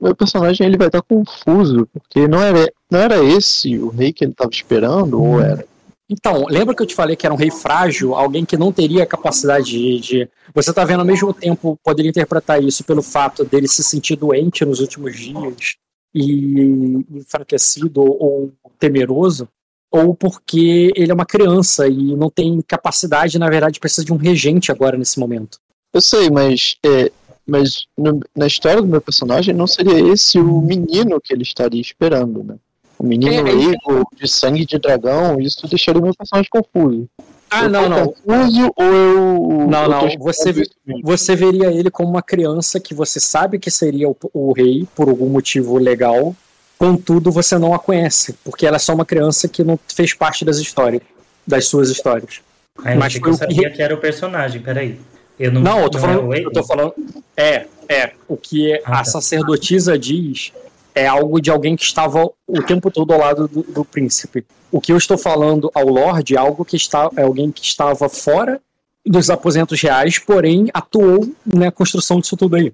meu 0.00 0.14
personagem 0.14 0.66
ele 0.66 0.76
vai 0.76 0.88
estar 0.88 1.02
confuso, 1.02 1.86
porque 1.92 2.26
não 2.26 2.42
era, 2.42 2.72
não 2.90 2.98
era 2.98 3.22
esse 3.24 3.78
o 3.78 3.88
rei 3.88 4.12
que 4.12 4.24
ele 4.24 4.32
estava 4.32 4.50
esperando, 4.50 5.22
ou 5.22 5.40
era? 5.40 5.64
Então, 6.08 6.44
lembra 6.48 6.74
que 6.74 6.82
eu 6.82 6.86
te 6.86 6.94
falei 6.94 7.16
que 7.16 7.24
era 7.24 7.34
um 7.34 7.38
rei 7.38 7.50
frágil, 7.50 8.14
alguém 8.14 8.44
que 8.44 8.56
não 8.56 8.72
teria 8.72 9.06
capacidade 9.06 9.66
de. 9.66 10.00
de... 10.00 10.30
Você 10.54 10.70
está 10.70 10.84
vendo 10.84 11.00
ao 11.00 11.06
mesmo 11.06 11.32
tempo, 11.32 11.78
poderia 11.82 12.10
interpretar 12.10 12.62
isso 12.62 12.84
pelo 12.84 13.02
fato 13.02 13.44
dele 13.44 13.68
se 13.68 13.82
sentir 13.82 14.16
doente 14.16 14.64
nos 14.64 14.80
últimos 14.80 15.16
dias 15.16 15.76
e 16.14 17.06
enfraquecido 17.10 18.02
ou 18.02 18.52
temeroso, 18.78 19.48
ou 19.90 20.14
porque 20.14 20.92
ele 20.94 21.10
é 21.10 21.14
uma 21.14 21.24
criança 21.24 21.86
e 21.86 22.14
não 22.16 22.28
tem 22.28 22.60
capacidade, 22.66 23.38
na 23.38 23.48
verdade, 23.48 23.80
precisa 23.80 24.04
de 24.04 24.12
um 24.12 24.16
regente 24.16 24.70
agora 24.70 24.98
nesse 24.98 25.18
momento. 25.18 25.58
Eu 25.92 26.00
sei, 26.00 26.30
mas, 26.30 26.76
é, 26.84 27.10
mas 27.46 27.86
no, 27.96 28.20
na 28.34 28.46
história 28.46 28.82
do 28.82 28.88
meu 28.88 29.00
personagem 29.00 29.54
não 29.54 29.66
seria 29.66 30.00
esse 30.12 30.38
o 30.38 30.60
menino 30.60 31.20
que 31.20 31.32
ele 31.32 31.42
estaria 31.42 31.80
esperando, 31.80 32.42
né? 32.42 32.56
O 33.02 33.06
menino 33.06 33.48
é, 33.48 33.50
Ego, 33.50 34.08
de 34.14 34.28
sangue 34.28 34.64
de 34.64 34.78
dragão, 34.78 35.40
isso 35.40 35.66
deixaria 35.66 36.00
o 36.00 36.04
meu 36.04 36.14
personagem 36.14 36.48
confuso. 36.48 37.08
Ah, 37.50 37.64
eu 37.64 37.68
não, 37.68 37.88
não. 37.88 38.06
Confuso 38.06 38.72
ou 38.76 38.84
eu. 38.84 39.66
Não, 39.68 39.82
eu 39.82 39.88
não. 39.88 40.08
Você, 40.20 40.52
você 41.02 41.34
veria 41.34 41.66
ele 41.72 41.90
como 41.90 42.08
uma 42.08 42.22
criança 42.22 42.78
que 42.78 42.94
você 42.94 43.18
sabe 43.18 43.58
que 43.58 43.72
seria 43.72 44.08
o, 44.08 44.16
o, 44.32 44.52
rei 44.52 44.86
por 44.94 45.08
algum 45.08 45.28
motivo 45.28 45.78
legal, 45.78 46.32
contudo 46.78 47.32
você 47.32 47.58
não 47.58 47.74
a 47.74 47.78
conhece, 47.80 48.36
porque 48.44 48.68
ela 48.68 48.76
é 48.76 48.78
só 48.78 48.94
uma 48.94 49.04
criança 49.04 49.48
que 49.48 49.64
não 49.64 49.76
fez 49.92 50.14
parte 50.14 50.44
das 50.44 50.58
histórias, 50.58 51.02
das 51.44 51.64
suas 51.66 51.90
histórias. 51.90 52.40
Ai, 52.84 52.94
Mas 52.94 53.16
eu 53.16 53.34
sabia 53.34 53.68
que... 53.68 53.76
que 53.76 53.82
era 53.82 53.96
o 53.96 53.98
personagem, 53.98 54.62
peraí. 54.62 55.00
Eu 55.40 55.50
não, 55.50 55.60
não, 55.60 55.80
eu 55.80 55.90
tô, 55.90 55.98
não 55.98 56.06
falando, 56.06 56.34
é 56.34 56.38
eu 56.38 56.52
tô 56.52 56.62
falando. 56.62 56.94
É, 57.36 57.66
é. 57.88 58.12
O 58.28 58.36
que 58.36 58.74
ah, 58.84 58.92
a 58.92 58.96
tá. 58.98 59.04
sacerdotisa 59.06 59.98
diz 59.98 60.52
é 60.94 61.06
algo 61.06 61.40
de 61.40 61.50
alguém 61.50 61.76
que 61.76 61.84
estava 61.84 62.30
o 62.46 62.62
tempo 62.62 62.90
todo 62.90 63.12
ao 63.12 63.20
lado 63.20 63.48
do, 63.48 63.62
do 63.62 63.84
príncipe. 63.84 64.44
O 64.70 64.80
que 64.80 64.92
eu 64.92 64.96
estou 64.96 65.18
falando 65.18 65.70
ao 65.74 65.86
Lorde 65.86 66.34
é 66.34 66.38
algo 66.38 66.64
que 66.64 66.76
está, 66.76 67.10
é 67.16 67.22
alguém 67.22 67.50
que 67.50 67.64
estava 67.64 68.08
fora 68.08 68.60
dos 69.04 69.30
aposentos 69.30 69.80
reais, 69.80 70.18
porém 70.18 70.68
atuou 70.72 71.28
na 71.44 71.70
construção 71.70 72.20
disso 72.20 72.36
tudo 72.36 72.56
aí. 72.56 72.72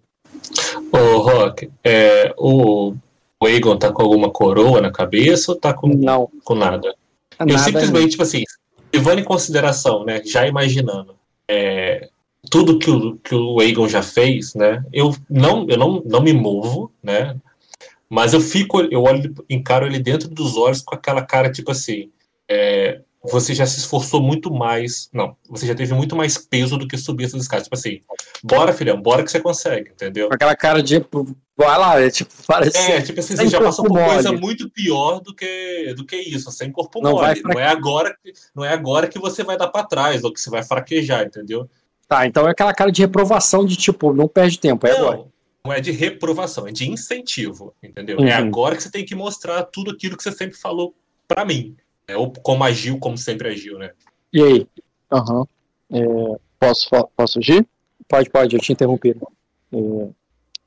Ô, 0.93 1.19
Rock, 1.19 1.71
é, 1.83 2.33
o, 2.37 2.95
o 3.41 3.47
Aegon 3.47 3.77
tá 3.77 3.91
com 3.93 4.03
alguma 4.03 4.31
coroa 4.31 4.81
na 4.81 4.91
cabeça 4.91 5.53
ou 5.53 5.59
tá 5.59 5.73
com, 5.73 5.89
Não. 5.89 6.29
com 6.45 6.55
nada? 6.55 6.95
nada 7.39 7.53
eu 7.53 7.59
simplesmente, 7.59 8.11
tipo 8.11 8.23
assim, 8.23 8.45
levando 8.93 9.21
em 9.21 9.25
consideração, 9.25 10.05
né, 10.05 10.23
já 10.25 10.47
imaginando 10.47 11.15
é, 11.49 12.09
tudo 12.51 12.79
que 12.79 12.91
o, 12.91 13.17
que 13.17 13.35
o 13.35 13.61
Aegon 13.61 13.89
já 13.89 14.03
fez, 14.03 14.55
né, 14.55 14.85
eu 14.93 15.15
não, 15.29 15.67
eu 15.69 15.77
não, 15.77 16.03
não 16.05 16.23
me 16.23 16.33
movo, 16.33 16.91
né, 17.03 17.37
mas 18.11 18.33
eu 18.33 18.41
fico, 18.41 18.81
eu 18.81 19.03
olho, 19.03 19.35
encaro 19.49 19.87
ele 19.87 19.99
dentro 19.99 20.29
dos 20.29 20.57
olhos 20.57 20.81
com 20.81 20.95
aquela 20.95 21.23
cara 21.23 21.51
tipo 21.51 21.71
assim: 21.71 22.11
é, 22.49 23.01
você 23.23 23.55
já 23.55 23.67
se 23.67 23.79
esforçou 23.79 24.23
muito 24.23 24.53
mais. 24.53 25.09
Não, 25.13 25.37
você 25.49 25.67
já 25.67 25.75
teve 25.75 25.93
muito 25.93 26.17
mais 26.17 26.39
peso 26.39 26.79
do 26.79 26.87
que 26.87 26.97
subir 26.97 27.25
essas 27.25 27.43
escadas. 27.43 27.65
Tipo 27.65 27.77
assim, 27.77 28.01
bora, 28.43 28.73
filhão, 28.73 29.01
bora 29.01 29.23
que 29.23 29.31
você 29.31 29.41
consegue, 29.41 29.91
entendeu? 29.91 30.29
Com 30.29 30.35
aquela 30.35 30.57
cara 30.57 30.83
de. 30.83 31.05
Vai 31.57 31.79
lá, 31.79 32.01
é 32.01 32.11
tipo, 32.11 32.33
parece. 32.47 32.79
É, 32.79 33.03
tipo 33.03 33.19
assim, 33.21 33.37
você 33.37 33.49
já 33.49 33.61
passou 33.61 33.85
por 33.85 33.99
coisa 33.99 34.33
muito 34.33 34.71
pior 34.71 35.21
do 35.21 35.35
que, 35.35 35.93
do 35.95 36.07
que 36.07 36.17
isso, 36.17 36.51
sem 36.53 36.71
corpo 36.71 37.01
Não 37.03 37.13
mole. 37.13 37.43
Não 37.43 37.61
é, 37.61 37.67
agora, 37.67 38.17
não 38.55 38.65
é 38.65 38.73
agora 38.73 39.09
que 39.09 39.19
você 39.19 39.43
vai 39.43 39.57
dar 39.57 39.69
pra 39.69 39.85
trás, 39.85 40.23
ou 40.25 40.33
que 40.33 40.41
você 40.41 40.49
vai 40.49 40.63
fraquejar, 40.63 41.27
entendeu? 41.27 41.69
Tá, 42.07 42.27
então 42.27 42.47
é 42.47 42.53
aquela 42.53 42.73
cara 42.73 42.91
de 42.91 43.03
reprovação 43.03 43.67
de 43.67 43.77
tipo, 43.77 44.15
não 44.15 44.29
perde 44.29 44.59
tempo, 44.59 44.87
é 44.87 44.93
agora. 44.93 45.25
Não, 45.69 45.73
é 45.75 45.81
de 45.81 45.91
reprovação, 45.91 46.67
é 46.67 46.73
de 46.73 46.91
incentivo, 46.91 47.75
entendeu? 47.83 48.19
Uhum. 48.19 48.27
É 48.27 48.33
agora 48.33 48.75
que 48.77 48.83
você 48.83 48.91
tem 48.91 49.05
que 49.05 49.15
mostrar 49.15 49.63
tudo 49.65 49.91
aquilo 49.91 50.17
que 50.17 50.23
você 50.23 50.33
sempre 50.33 50.57
falou 50.57 50.95
pra 51.27 51.45
mim. 51.45 51.77
né? 52.09 52.17
Ou 52.17 52.33
como 52.43 52.65
agiu, 52.65 52.99
como 52.99 53.19
sempre 53.19 53.49
agiu, 53.49 53.79
né? 53.79 53.91
E 54.33 54.43
aí? 54.43 54.67
Aham. 55.13 55.45
É, 55.91 56.01
posso, 56.59 56.89
posso 57.17 57.39
agir? 57.39 57.67
Pode, 58.09 58.31
pode, 58.31 58.57
eu 58.57 58.61
te 58.63 58.73
interrompi. 58.73 59.15
É, 59.73 60.09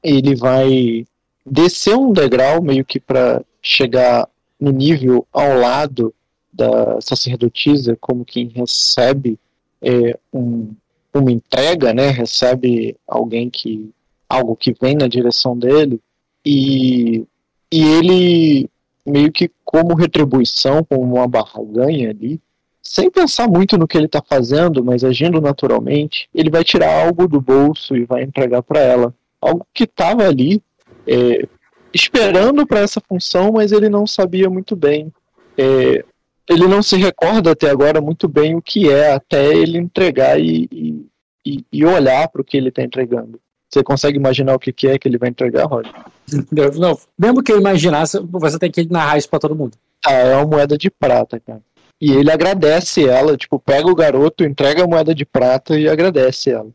ele 0.03 0.35
vai 0.35 1.05
descer 1.45 1.95
um 1.95 2.11
degrau 2.13 2.61
meio 2.61 2.85
que 2.85 2.99
para 2.99 3.43
chegar 3.61 4.29
no 4.59 4.71
nível 4.71 5.25
ao 5.33 5.57
lado 5.57 6.13
da 6.53 6.99
sacerdotisa, 7.01 7.97
como 7.99 8.23
quem 8.25 8.47
recebe 8.49 9.39
é, 9.81 10.19
um- 10.31 10.75
uma 11.13 11.31
entrega, 11.31 11.91
né? 11.93 12.09
Recebe 12.11 12.95
alguém 13.07 13.49
que 13.49 13.91
algo 14.31 14.55
que 14.55 14.73
vem 14.79 14.95
na 14.95 15.07
direção 15.07 15.57
dele 15.57 15.99
e, 16.45 17.25
e 17.71 17.83
ele 17.83 18.69
meio 19.05 19.31
que 19.31 19.49
como 19.63 19.95
retribuição, 19.95 20.83
como 20.83 21.01
uma 21.01 21.27
barganha 21.27 22.09
ali, 22.09 22.39
sem 22.81 23.09
pensar 23.09 23.47
muito 23.47 23.77
no 23.77 23.87
que 23.87 23.97
ele 23.97 24.05
está 24.05 24.21
fazendo, 24.21 24.83
mas 24.83 25.03
agindo 25.03 25.39
naturalmente, 25.39 26.27
ele 26.33 26.49
vai 26.49 26.63
tirar 26.63 27.05
algo 27.05 27.27
do 27.27 27.39
bolso 27.39 27.95
e 27.95 28.05
vai 28.05 28.23
entregar 28.23 28.61
para 28.63 28.79
ela. 28.79 29.13
Algo 29.39 29.65
que 29.73 29.83
estava 29.83 30.27
ali 30.27 30.61
é, 31.07 31.47
esperando 31.93 32.65
para 32.65 32.79
essa 32.79 33.01
função, 33.01 33.51
mas 33.51 33.71
ele 33.71 33.89
não 33.89 34.07
sabia 34.07 34.49
muito 34.49 34.75
bem. 34.75 35.11
É, 35.57 36.03
ele 36.49 36.67
não 36.67 36.81
se 36.81 36.97
recorda 36.97 37.51
até 37.51 37.69
agora 37.69 38.01
muito 38.01 38.27
bem 38.27 38.55
o 38.55 38.61
que 38.61 38.89
é, 38.89 39.13
até 39.13 39.53
ele 39.53 39.77
entregar 39.77 40.39
e, 40.39 40.67
e, 41.45 41.65
e- 41.71 41.85
olhar 41.85 42.27
para 42.29 42.41
o 42.41 42.45
que 42.45 42.57
ele 42.57 42.69
está 42.69 42.81
entregando. 42.81 43.39
Você 43.71 43.83
consegue 43.83 44.17
imaginar 44.17 44.53
o 44.53 44.59
que, 44.59 44.73
que 44.73 44.87
é 44.87 44.99
que 44.99 45.07
ele 45.07 45.17
vai 45.17 45.29
entregar, 45.29 45.65
Roger? 45.65 45.93
Não, 46.77 46.97
mesmo 47.17 47.41
que 47.41 47.51
eu 47.51 47.59
imaginasse, 47.59 48.19
você 48.19 48.59
tem 48.59 48.69
que 48.69 48.91
narrar 48.91 49.17
isso 49.17 49.29
pra 49.29 49.39
todo 49.39 49.55
mundo. 49.55 49.77
Ah, 50.05 50.13
é 50.13 50.35
uma 50.35 50.45
moeda 50.45 50.77
de 50.77 50.89
prata, 50.89 51.39
cara. 51.39 51.61
E 51.99 52.11
ele 52.11 52.31
agradece 52.31 53.07
ela, 53.07 53.37
tipo, 53.37 53.59
pega 53.59 53.89
o 53.89 53.95
garoto, 53.95 54.43
entrega 54.43 54.83
a 54.83 54.87
moeda 54.87 55.13
de 55.13 55.23
prata 55.23 55.77
e 55.77 55.87
agradece 55.87 56.49
ela. 56.49 56.69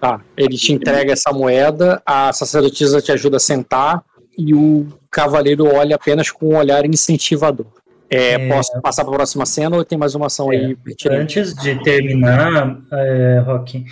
Tá, 0.00 0.20
ele 0.36 0.56
te 0.56 0.72
entrega 0.72 1.12
essa 1.12 1.32
moeda, 1.32 2.02
a 2.04 2.32
sacerdotisa 2.32 3.00
te 3.00 3.12
ajuda 3.12 3.36
a 3.36 3.40
sentar 3.40 4.02
e 4.36 4.52
o 4.52 4.88
cavaleiro 5.08 5.64
olha 5.66 5.94
apenas 5.94 6.30
com 6.30 6.54
um 6.54 6.56
olhar 6.56 6.84
incentivador. 6.84 7.66
É, 8.10 8.32
É. 8.32 8.48
Posso 8.48 8.78
passar 8.82 9.04
para 9.04 9.14
a 9.14 9.16
próxima 9.16 9.46
cena 9.46 9.76
ou 9.76 9.84
tem 9.84 9.96
mais 9.96 10.14
uma 10.14 10.26
ação 10.26 10.50
aí? 10.50 10.74
pertinente? 10.74 11.38
Antes 11.40 11.54
de 11.54 11.82
terminar, 11.82 12.78
é, 12.92 13.42
Rock, 13.46 13.84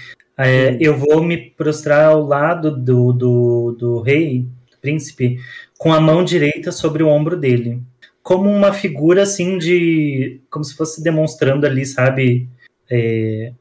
é, 0.46 0.76
eu 0.80 0.96
vou 0.96 1.22
me 1.22 1.36
prostrar 1.36 2.06
ao 2.06 2.22
lado 2.22 2.76
do, 2.76 3.12
do, 3.12 3.76
do 3.78 4.00
rei, 4.00 4.46
do 4.70 4.78
príncipe, 4.80 5.38
com 5.78 5.92
a 5.92 6.00
mão 6.00 6.24
direita 6.24 6.72
sobre 6.72 7.02
o 7.02 7.08
ombro 7.08 7.36
dele. 7.36 7.82
Como 8.22 8.48
uma 8.48 8.72
figura 8.72 9.22
assim 9.22 9.58
de. 9.58 10.40
Como 10.50 10.64
se 10.64 10.76
fosse 10.76 11.02
demonstrando 11.02 11.66
ali, 11.66 11.86
sabe? 11.86 12.48
é, 12.90 13.52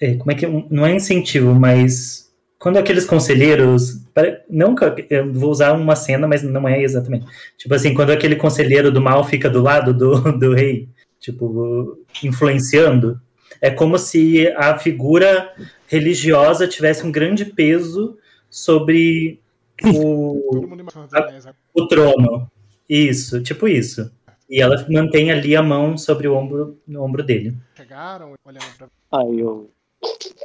é, 0.00 0.14
como 0.14 0.32
é 0.32 0.34
que. 0.34 0.46
Não 0.70 0.86
é 0.86 0.94
incentivo, 0.94 1.54
mas. 1.54 2.30
Quando 2.58 2.78
aqueles 2.78 3.04
conselheiros. 3.04 4.00
Não, 4.48 4.74
eu 5.10 5.32
vou 5.32 5.50
usar 5.50 5.72
uma 5.72 5.94
cena, 5.94 6.26
mas 6.26 6.42
não 6.42 6.66
é 6.66 6.82
exatamente. 6.82 7.26
Tipo 7.58 7.74
assim, 7.74 7.92
quando 7.94 8.10
aquele 8.10 8.34
conselheiro 8.34 8.90
do 8.90 9.00
mal 9.00 9.22
fica 9.24 9.50
do 9.50 9.60
lado 9.60 9.92
do, 9.92 10.32
do 10.38 10.54
rei, 10.54 10.88
tipo, 11.20 11.98
influenciando, 12.24 13.20
é 13.60 13.70
como 13.70 13.98
se 13.98 14.48
a 14.56 14.78
figura 14.78 15.52
religiosa 15.86 16.66
tivesse 16.68 17.04
um 17.06 17.12
grande 17.12 17.44
peso 17.44 18.18
sobre 18.50 19.40
o, 19.84 20.66
a- 21.12 21.54
o 21.74 21.86
trono. 21.88 22.50
Isso, 22.88 23.42
tipo 23.42 23.66
isso. 23.68 24.10
E 24.48 24.60
ela 24.62 24.86
mantém 24.88 25.30
ali 25.32 25.56
a 25.56 25.62
mão 25.62 25.98
sobre 25.98 26.28
o 26.28 26.34
ombro, 26.36 26.78
no 26.86 27.02
ombro 27.02 27.22
dele. 27.22 27.56
Chegaram 27.76 28.34
olhando 28.44 28.64
pra 28.78 28.88
Aí 29.12 29.40
eu, 29.40 29.70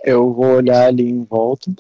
eu 0.04 0.34
vou 0.34 0.56
olhar 0.56 0.88
ali 0.88 1.08
em 1.08 1.24
volta 1.24 1.72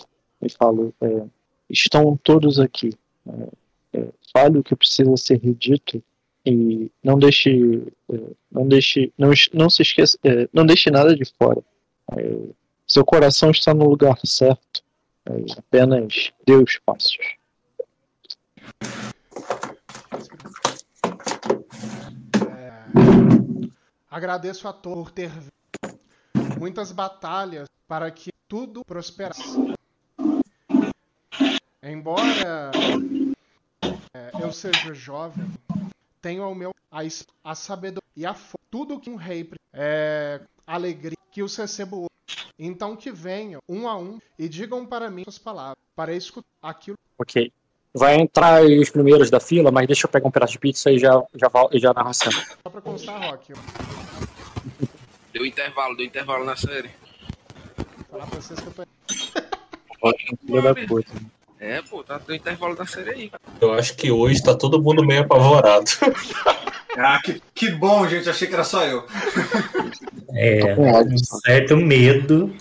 e 0.42 0.50
falo: 0.50 0.94
é, 1.02 1.24
estão 1.70 2.18
todos 2.24 2.60
aqui. 2.60 2.94
É, 3.28 4.00
é, 4.00 4.06
fale 4.32 4.60
o 4.60 4.64
que 4.64 4.76
precisa 4.76 5.16
ser 5.18 5.40
dito 5.40 6.02
e 6.46 6.92
não 7.04 7.18
deixe, 7.18 7.84
é, 8.12 8.20
não 8.52 8.68
deixe, 8.68 9.14
não, 9.18 9.32
não 9.54 9.70
se 9.70 9.82
esqueça, 9.82 10.18
é, 10.24 10.48
não 10.52 10.66
deixe 10.66 10.90
nada 10.90 11.16
de 11.16 11.26
fora. 11.38 11.62
É, 12.18 12.38
seu 12.88 13.06
coração 13.06 13.52
está 13.52 13.74
no 13.74 13.88
lugar 13.88 14.18
certo. 14.26 14.84
É, 15.26 15.32
apenas 15.58 16.32
dê 16.46 16.56
os 16.56 16.78
passos. 16.80 17.18
Agradeço 24.10 24.68
a 24.68 24.74
todos 24.74 25.04
por 25.04 25.12
ter 25.12 25.32
muitas 26.60 26.92
batalhas 26.92 27.68
para 27.88 28.12
que 28.12 28.30
tudo 28.48 28.84
prosperasse. 28.84 29.58
Embora 31.82 32.72
é, 34.14 34.32
eu 34.42 34.52
seja 34.52 34.94
jovem, 34.94 35.46
tenho 36.22 36.44
ao 36.44 36.54
meu 36.54 36.74
a, 36.92 37.02
a 37.44 37.56
sabedoria 37.56 38.02
e 38.16 38.26
a 38.26 38.34
força. 38.34 38.58
Tudo 38.70 39.00
que 39.00 39.10
um 39.10 39.16
rei 39.16 39.50
é 39.74 40.42
alegria 40.66 41.18
que 41.32 41.44
os 41.44 41.56
recebo 41.56 42.02
hoje. 42.02 42.48
Então 42.58 42.96
que 42.96 43.12
venham 43.12 43.60
um 43.68 43.88
a 43.88 43.98
um 43.98 44.20
e 44.38 44.48
digam 44.48 44.86
para 44.86 45.10
mim 45.10 45.24
suas 45.24 45.38
palavras, 45.38 45.78
para 45.96 46.14
escutar 46.14 46.48
aquilo. 46.62 46.98
Ok. 47.18 47.52
Vai 47.94 48.16
entrar 48.16 48.64
os 48.64 48.90
primeiros 48.90 49.30
da 49.30 49.40
fila, 49.40 49.70
mas 49.70 49.86
deixa 49.86 50.06
eu 50.06 50.10
pegar 50.10 50.28
um 50.28 50.32
pedaço 50.32 50.54
de 50.54 50.60
pizza 50.60 50.90
e 50.92 50.98
já, 50.98 51.22
já, 51.36 51.50
e 51.74 51.80
já 51.80 51.94
narro 51.94 52.10
a 52.10 52.14
cena. 52.14 52.46
Só 52.64 52.70
para 52.70 52.82
constar, 52.82 53.22
Rock. 53.30 53.52
Deu 55.34 55.46
intervalo, 55.46 55.96
deu 55.96 56.06
intervalo 56.06 56.44
na 56.44 56.58
série. 56.58 56.90
Vou 57.78 58.06
falar 58.10 58.28
pra 58.28 58.42
vocês 58.42 58.60
que 58.60 58.68
eu 58.68 58.74
tô. 58.74 58.84
Filho 60.46 60.62
da 60.62 60.76
puta. 60.76 61.14
É, 61.62 61.80
pô, 61.84 62.04
tá 62.04 62.18
deu 62.18 62.36
intervalo 62.36 62.76
da 62.76 62.88
série 62.88 63.12
aí. 63.12 63.32
Eu 63.62 63.72
acho 63.74 63.96
que 63.96 64.12
hoje 64.12 64.42
tá 64.42 64.56
todo 64.56 64.82
mundo 64.82 65.06
meio 65.06 65.22
apavorado. 65.22 65.86
Ah, 66.98 67.22
que, 67.24 67.42
que 67.54 67.70
bom, 67.70 68.06
gente. 68.08 68.30
Achei 68.30 68.48
que 68.48 68.54
era 68.54 68.64
só 68.64 68.84
eu. 68.84 69.06
É, 70.34 70.76
um 70.76 71.18
certo 71.46 71.78
medo. 71.78 72.54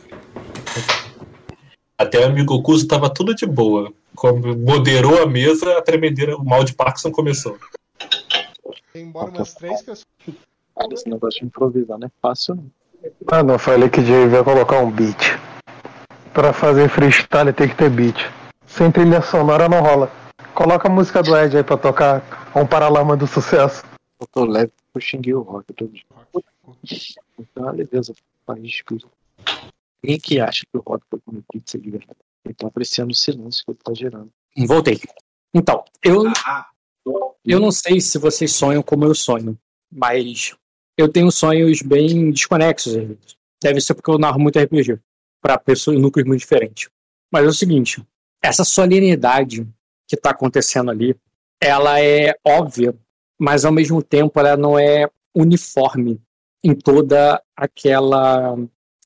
Até 1.99 2.21
o 2.21 2.27
amigo 2.27 2.63
Cuso 2.63 2.87
tava 2.87 3.09
tudo 3.09 3.35
de 3.35 3.47
boa. 3.47 3.93
Como 4.15 4.55
moderou 4.55 5.23
a 5.23 5.27
mesa, 5.27 5.79
a 5.79 5.83
tremedeira, 5.83 6.37
o 6.37 6.45
mal 6.45 6.63
de 6.63 6.75
Parkinson 6.75 7.11
começou. 7.11 7.59
Embora 8.95 9.31
umas 9.31 9.55
três 9.55 9.81
pessoas. 9.81 10.07
Esse 10.93 11.09
negócio 11.09 11.41
de 11.41 11.47
improvisar 11.47 11.99
não 11.99 12.07
é 12.07 12.11
fácil, 12.21 12.55
não. 12.55 12.71
Ah, 13.29 13.43
não, 13.43 13.59
falei 13.59 13.89
que 13.89 14.05
Jay 14.05 14.29
vai 14.29 14.45
colocar 14.45 14.79
um 14.79 14.91
beat. 14.91 15.39
Pra 16.35 16.53
fazer 16.53 16.89
freestyle 16.89 17.53
tem 17.53 17.69
que 17.69 17.75
ter 17.75 17.91
beat. 17.91 18.40
Sem 18.71 18.91
trilha 18.91 19.21
sonora 19.21 19.69
não 19.69 19.81
rola. 19.81 20.11
Coloca 20.55 20.89
a 20.89 20.91
música 20.91 21.23
do 21.23 21.37
Ed 21.37 21.57
aí 21.57 21.65
pra 21.65 21.77
tocar 21.77 22.51
um 22.57 22.67
paralama 22.67 23.17
do 23.17 23.27
sucesso. 23.27 23.85
Eu 24.21 24.27
tô 24.29 24.45
leve 24.45 24.73
eu 24.95 25.01
xinguei 25.01 25.35
o 25.35 25.43
rock 25.43 25.73
todo 25.73 25.93
dia. 25.93 26.03
Então, 27.39 27.65
uma 27.65 27.73
leveza 27.73 28.13
país 28.45 28.83
que 28.83 28.99
Quem 30.03 30.19
que 30.19 30.41
acha 30.41 30.63
que 30.71 30.79
o 30.79 30.83
rock 30.87 31.05
foi 31.09 31.21
comer 31.21 31.43
pizza 31.53 31.79
de 31.79 31.91
verdade? 31.91 32.19
Ele 32.45 32.55
tá 32.55 32.67
apreciando 32.67 33.13
o 33.13 33.15
silêncio 33.15 33.65
que 33.65 33.71
ele 33.71 33.79
tá 33.83 33.95
gerando. 33.95 34.31
Voltei. 34.67 35.01
Então, 35.55 35.85
eu, 36.03 36.25
Ah, 36.47 36.67
eu 37.45 37.61
não 37.61 37.71
sei 37.71 38.01
se 38.01 38.19
vocês 38.19 38.53
sonham 38.53 38.83
como 38.83 39.05
eu 39.05 39.15
sonho, 39.15 39.59
mas 39.91 40.55
eu 40.97 41.09
tenho 41.09 41.31
sonhos 41.31 41.83
bem 41.83 42.31
desconexos. 42.31 42.95
Deve 43.63 43.81
ser 43.81 43.95
porque 43.95 44.11
eu 44.11 44.19
narro 44.19 44.41
muito 44.41 44.59
RPG 44.59 44.99
para 45.41 45.59
pessoas 45.59 45.97
em 45.97 46.01
núcleos 46.01 46.27
muito 46.27 46.41
diferentes. 46.41 46.89
Mas 47.31 47.45
é 47.45 47.49
o 47.49 47.53
seguinte: 47.53 48.03
essa 48.43 48.65
solenidade 48.65 49.67
que 50.09 50.17
está 50.17 50.31
acontecendo 50.31 50.91
ali, 50.91 51.15
ela 51.61 52.01
é 52.01 52.35
óbvia, 52.45 52.95
mas 53.39 53.65
ao 53.65 53.73
mesmo 53.73 54.03
tempo 54.03 54.39
ela 54.41 54.57
não 54.57 54.79
é 54.79 55.09
uniforme 55.35 56.21
em 56.65 56.75
toda 56.75 57.43
aquela 57.57 58.57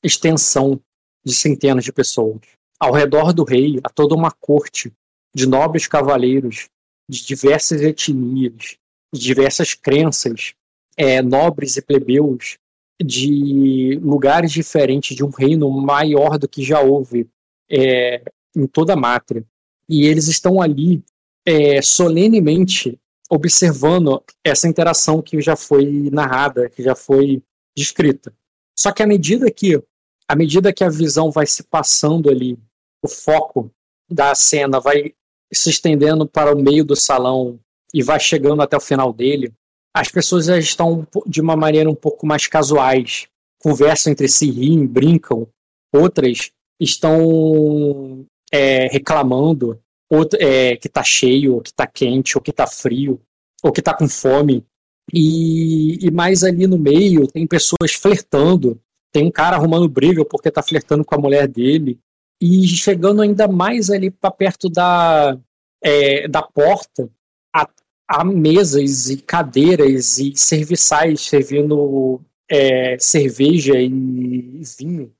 extensão 0.03 0.79
de 1.23 1.33
centenas 1.33 1.83
de 1.83 1.91
pessoas. 1.91 2.41
Ao 2.79 2.91
redor 2.91 3.33
do 3.33 3.43
rei, 3.43 3.79
há 3.83 3.89
toda 3.89 4.15
uma 4.15 4.31
corte 4.31 4.91
de 5.33 5.47
nobres 5.47 5.87
cavaleiros 5.87 6.69
de 7.09 7.25
diversas 7.25 7.81
etnias, 7.81 8.77
de 9.13 9.21
diversas 9.21 9.73
crenças, 9.73 10.53
é, 10.97 11.21
nobres 11.21 11.77
e 11.77 11.81
plebeus 11.81 12.57
de 13.03 13.99
lugares 14.01 14.51
diferentes 14.51 15.15
de 15.15 15.23
um 15.23 15.29
reino 15.29 15.69
maior 15.69 16.37
do 16.37 16.47
que 16.47 16.63
já 16.63 16.79
houve 16.79 17.27
é, 17.69 18.21
em 18.55 18.67
toda 18.67 18.93
a 18.93 18.97
Mátria. 18.97 19.45
E 19.89 20.05
eles 20.05 20.27
estão 20.27 20.61
ali 20.61 21.03
é, 21.45 21.81
solenemente 21.81 22.99
observando 23.29 24.23
essa 24.43 24.67
interação 24.67 25.21
que 25.21 25.41
já 25.41 25.55
foi 25.55 26.09
narrada, 26.11 26.69
que 26.69 26.83
já 26.83 26.95
foi 26.95 27.41
descrita. 27.75 28.33
Só 28.77 28.91
que 28.91 29.01
à 29.03 29.07
medida 29.07 29.49
que 29.51 29.81
à 30.27 30.35
medida 30.35 30.73
que 30.73 30.83
a 30.83 30.89
visão 30.89 31.29
vai 31.29 31.45
se 31.45 31.63
passando 31.63 32.29
ali, 32.29 32.57
o 33.03 33.07
foco 33.07 33.71
da 34.09 34.33
cena 34.33 34.79
vai 34.79 35.13
se 35.53 35.69
estendendo 35.69 36.27
para 36.27 36.53
o 36.53 36.59
meio 36.59 36.83
do 36.83 36.95
salão 36.95 37.59
e 37.93 38.01
vai 38.01 38.19
chegando 38.19 38.61
até 38.61 38.75
o 38.75 38.81
final 38.81 39.13
dele, 39.13 39.53
as 39.93 40.09
pessoas 40.09 40.45
já 40.45 40.57
estão 40.57 41.07
de 41.25 41.39
uma 41.39 41.55
maneira 41.55 41.89
um 41.89 41.95
pouco 41.95 42.25
mais 42.25 42.47
casuais, 42.47 43.27
conversam 43.59 44.11
entre 44.11 44.27
si, 44.27 44.49
riem, 44.49 44.85
brincam. 44.85 45.47
Outras 45.93 46.51
estão 46.79 48.25
é, 48.51 48.87
reclamando 48.87 49.79
outro, 50.09 50.37
é, 50.41 50.75
que 50.75 50.89
tá 50.89 51.03
cheio, 51.03 51.55
ou 51.55 51.61
que 51.61 51.73
tá 51.73 51.87
quente, 51.87 52.37
ou 52.37 52.41
que 52.41 52.51
tá 52.51 52.67
frio, 52.67 53.21
ou 53.63 53.71
que 53.71 53.81
tá 53.81 53.93
com 53.93 54.07
fome. 54.07 54.65
E, 55.13 56.05
e 56.05 56.11
mais 56.11 56.43
ali 56.43 56.65
no 56.67 56.77
meio 56.77 57.27
tem 57.27 57.45
pessoas 57.45 57.93
flertando. 57.93 58.79
Tem 59.11 59.25
um 59.25 59.31
cara 59.31 59.55
arrumando 59.55 59.87
briga 59.87 60.25
porque 60.25 60.51
tá 60.51 60.61
flertando 60.61 61.05
com 61.05 61.15
a 61.15 61.19
mulher 61.19 61.47
dele. 61.47 61.99
E 62.41 62.67
chegando 62.67 63.21
ainda 63.21 63.47
mais 63.47 63.89
ali 63.89 64.11
para 64.11 64.29
perto 64.29 64.69
da, 64.69 65.37
é, 65.81 66.27
da 66.27 66.41
porta, 66.41 67.09
há, 67.55 67.67
há, 68.09 68.25
mesas 68.25 69.09
e 69.09 69.17
cadeiras 69.17 70.19
e 70.19 70.35
serviçais 70.35 71.21
servindo 71.21 72.21
é, 72.49 72.97
cerveja 72.99 73.79
e 73.79 74.61
vinho. 74.77 75.13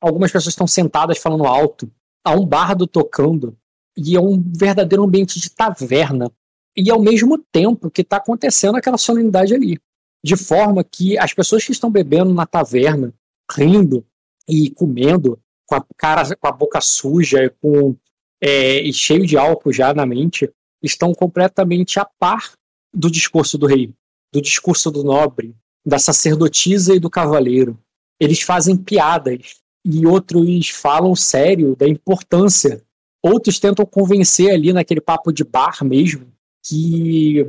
Algumas 0.00 0.32
pessoas 0.32 0.52
estão 0.52 0.66
sentadas 0.66 1.18
falando 1.18 1.46
alto. 1.46 1.90
Há 2.24 2.32
um 2.32 2.46
bardo 2.46 2.86
tocando. 2.86 3.56
E 3.96 4.16
é 4.16 4.20
um 4.20 4.42
verdadeiro 4.54 5.04
ambiente 5.04 5.40
de 5.40 5.50
taverna. 5.50 6.30
E 6.76 6.90
ao 6.90 7.00
mesmo 7.00 7.38
tempo 7.38 7.90
que 7.90 8.02
está 8.02 8.16
acontecendo 8.16 8.76
aquela 8.76 8.98
solenidade 8.98 9.54
ali. 9.54 9.78
De 10.24 10.36
forma 10.36 10.84
que 10.84 11.18
as 11.18 11.34
pessoas 11.34 11.64
que 11.64 11.72
estão 11.72 11.90
bebendo 11.90 12.32
na 12.32 12.46
taverna, 12.46 13.12
rindo 13.50 14.06
e 14.48 14.70
comendo, 14.70 15.38
com 15.66 15.74
a 15.74 15.84
cara, 15.96 16.36
com 16.36 16.46
a 16.46 16.52
boca 16.52 16.80
suja, 16.80 17.52
com 17.60 17.96
é, 18.40 18.80
e 18.80 18.92
cheio 18.92 19.26
de 19.26 19.36
álcool 19.36 19.72
já 19.72 19.94
na 19.94 20.04
mente, 20.04 20.50
estão 20.82 21.14
completamente 21.14 22.00
a 22.00 22.04
par 22.04 22.52
do 22.92 23.10
discurso 23.10 23.56
do 23.56 23.66
rei, 23.66 23.94
do 24.32 24.40
discurso 24.40 24.90
do 24.90 25.04
nobre, 25.04 25.54
da 25.86 25.98
sacerdotisa 25.98 26.94
e 26.94 27.00
do 27.00 27.08
cavaleiro. 27.08 27.78
Eles 28.20 28.42
fazem 28.42 28.76
piadas 28.76 29.61
e 29.84 30.06
outros 30.06 30.68
falam 30.68 31.14
sério 31.14 31.74
da 31.76 31.88
importância 31.88 32.82
Outros 33.22 33.60
tentam 33.60 33.86
convencer 33.86 34.50
ali 34.50 34.72
naquele 34.72 35.00
papo 35.00 35.32
de 35.32 35.44
bar 35.44 35.84
mesmo 35.84 36.26
que 36.64 37.48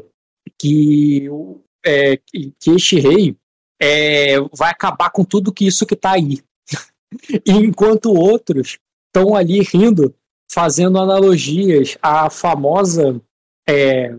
que, 0.59 1.29
é, 1.85 2.17
que 2.17 2.71
este 2.71 2.99
rei 2.99 3.35
é, 3.81 4.39
vai 4.53 4.69
acabar 4.69 5.09
com 5.09 5.23
tudo 5.23 5.53
que 5.53 5.65
isso 5.65 5.85
que 5.85 5.95
está 5.95 6.11
aí. 6.11 6.43
Enquanto 7.45 8.13
outros 8.13 8.77
estão 9.07 9.35
ali 9.35 9.61
rindo, 9.61 10.13
fazendo 10.51 10.99
analogias 10.99 11.97
à 12.01 12.29
famosa. 12.29 13.19
É, 13.67 14.15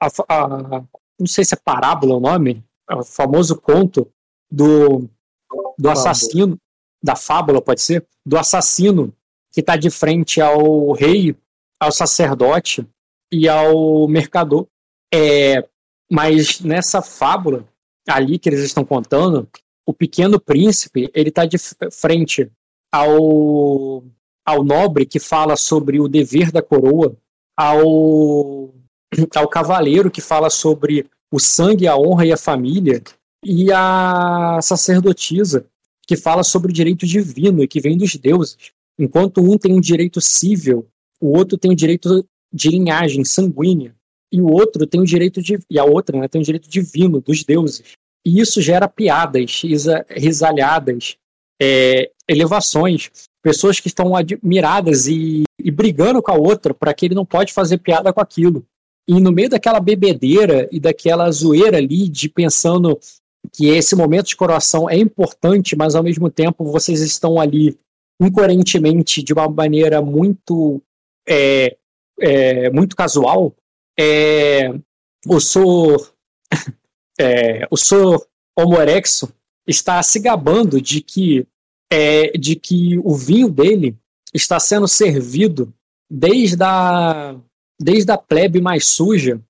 a, 0.00 0.08
a, 0.28 0.84
não 1.18 1.26
sei 1.26 1.44
se 1.44 1.54
é 1.54 1.58
parábola 1.62 2.16
o 2.16 2.20
nome, 2.20 2.62
é 2.88 2.94
o 2.94 3.02
famoso 3.02 3.56
conto 3.56 4.10
do, 4.50 5.08
do 5.78 5.90
assassino, 5.90 6.58
da 7.02 7.16
fábula, 7.16 7.60
pode 7.60 7.80
ser, 7.82 8.06
do 8.24 8.38
assassino 8.38 9.12
que 9.52 9.60
está 9.60 9.76
de 9.76 9.90
frente 9.90 10.40
ao 10.40 10.92
rei, 10.92 11.36
ao 11.80 11.90
sacerdote 11.90 12.86
e 13.30 13.48
ao 13.48 14.06
mercador. 14.08 14.66
É, 15.12 15.66
mas 16.10 16.60
nessa 16.60 17.02
fábula 17.02 17.66
ali 18.08 18.38
que 18.38 18.48
eles 18.48 18.60
estão 18.60 18.84
contando, 18.84 19.48
o 19.86 19.92
pequeno 19.92 20.40
príncipe 20.40 21.10
ele 21.14 21.28
está 21.28 21.44
de 21.44 21.56
frente 21.90 22.50
ao, 22.92 24.04
ao 24.44 24.64
nobre 24.64 25.06
que 25.06 25.18
fala 25.18 25.56
sobre 25.56 26.00
o 26.00 26.08
dever 26.08 26.50
da 26.50 26.62
coroa, 26.62 27.16
ao, 27.56 28.72
ao 29.36 29.48
cavaleiro 29.48 30.10
que 30.10 30.20
fala 30.20 30.50
sobre 30.50 31.06
o 31.30 31.38
sangue, 31.38 31.86
a 31.86 31.96
honra 31.96 32.26
e 32.26 32.32
a 32.32 32.36
família, 32.36 33.02
e 33.44 33.72
a 33.72 34.60
sacerdotisa 34.62 35.66
que 36.12 36.16
fala 36.16 36.44
sobre 36.44 36.70
o 36.70 36.74
direito 36.74 37.06
divino 37.06 37.62
e 37.62 37.66
que 37.66 37.80
vem 37.80 37.96
dos 37.96 38.14
deuses. 38.16 38.58
Enquanto 38.98 39.40
um 39.40 39.56
tem 39.56 39.72
um 39.74 39.80
direito 39.80 40.20
civil, 40.20 40.86
o 41.18 41.34
outro 41.34 41.56
tem 41.56 41.70
um 41.70 41.74
direito 41.74 42.22
de 42.52 42.68
linhagem 42.68 43.24
sanguínea, 43.24 43.94
e 44.30 44.38
o 44.38 44.46
outro 44.46 44.86
tem 44.86 45.00
o 45.00 45.04
um 45.04 45.06
direito 45.06 45.40
de. 45.40 45.58
e 45.70 45.78
a 45.78 45.84
outra 45.84 46.18
né, 46.18 46.28
tem 46.28 46.42
um 46.42 46.44
direito 46.44 46.68
divino 46.68 47.18
dos 47.22 47.44
deuses. 47.44 47.82
E 48.26 48.40
isso 48.40 48.60
gera 48.60 48.86
piadas, 48.86 49.62
risalhadas, 50.10 51.16
é, 51.60 52.10
elevações, 52.28 53.10
pessoas 53.42 53.80
que 53.80 53.88
estão 53.88 54.14
admiradas 54.14 55.06
e, 55.06 55.44
e 55.58 55.70
brigando 55.70 56.22
com 56.22 56.30
a 56.30 56.36
outra 56.36 56.74
para 56.74 56.92
que 56.92 57.06
ele 57.06 57.14
não 57.14 57.24
pode 57.24 57.54
fazer 57.54 57.78
piada 57.78 58.12
com 58.12 58.20
aquilo. 58.20 58.66
E 59.08 59.18
no 59.18 59.32
meio 59.32 59.48
daquela 59.48 59.80
bebedeira 59.80 60.68
e 60.70 60.78
daquela 60.78 61.30
zoeira 61.30 61.78
ali 61.78 62.06
de 62.06 62.28
pensando 62.28 63.00
que 63.54 63.68
esse 63.68 63.94
momento 63.94 64.28
de 64.28 64.36
coração 64.36 64.88
é 64.88 64.96
importante, 64.96 65.76
mas 65.76 65.94
ao 65.94 66.02
mesmo 66.02 66.30
tempo 66.30 66.64
vocês 66.64 67.00
estão 67.00 67.40
ali 67.40 67.76
incoerentemente, 68.20 69.22
de 69.22 69.32
uma 69.32 69.48
maneira 69.48 70.00
muito, 70.00 70.80
é, 71.28 71.76
é, 72.20 72.70
muito 72.70 72.96
casual, 72.96 73.54
é, 73.98 74.72
o 75.26 75.38
Sor, 75.40 76.12
é, 77.20 77.66
o 77.70 77.76
Sor 77.76 78.26
Homorexo 78.56 79.32
está 79.66 80.02
se 80.02 80.18
gabando 80.18 80.80
de 80.80 81.00
que, 81.00 81.46
é, 81.90 82.36
de 82.38 82.56
que 82.56 82.98
o 83.04 83.14
vinho 83.14 83.50
dele 83.50 83.96
está 84.32 84.58
sendo 84.58 84.88
servido 84.88 85.72
desde 86.10 86.62
a, 86.62 87.36
desde 87.80 88.10
a 88.10 88.18
plebe 88.18 88.60
mais 88.60 88.86
suja 88.86 89.40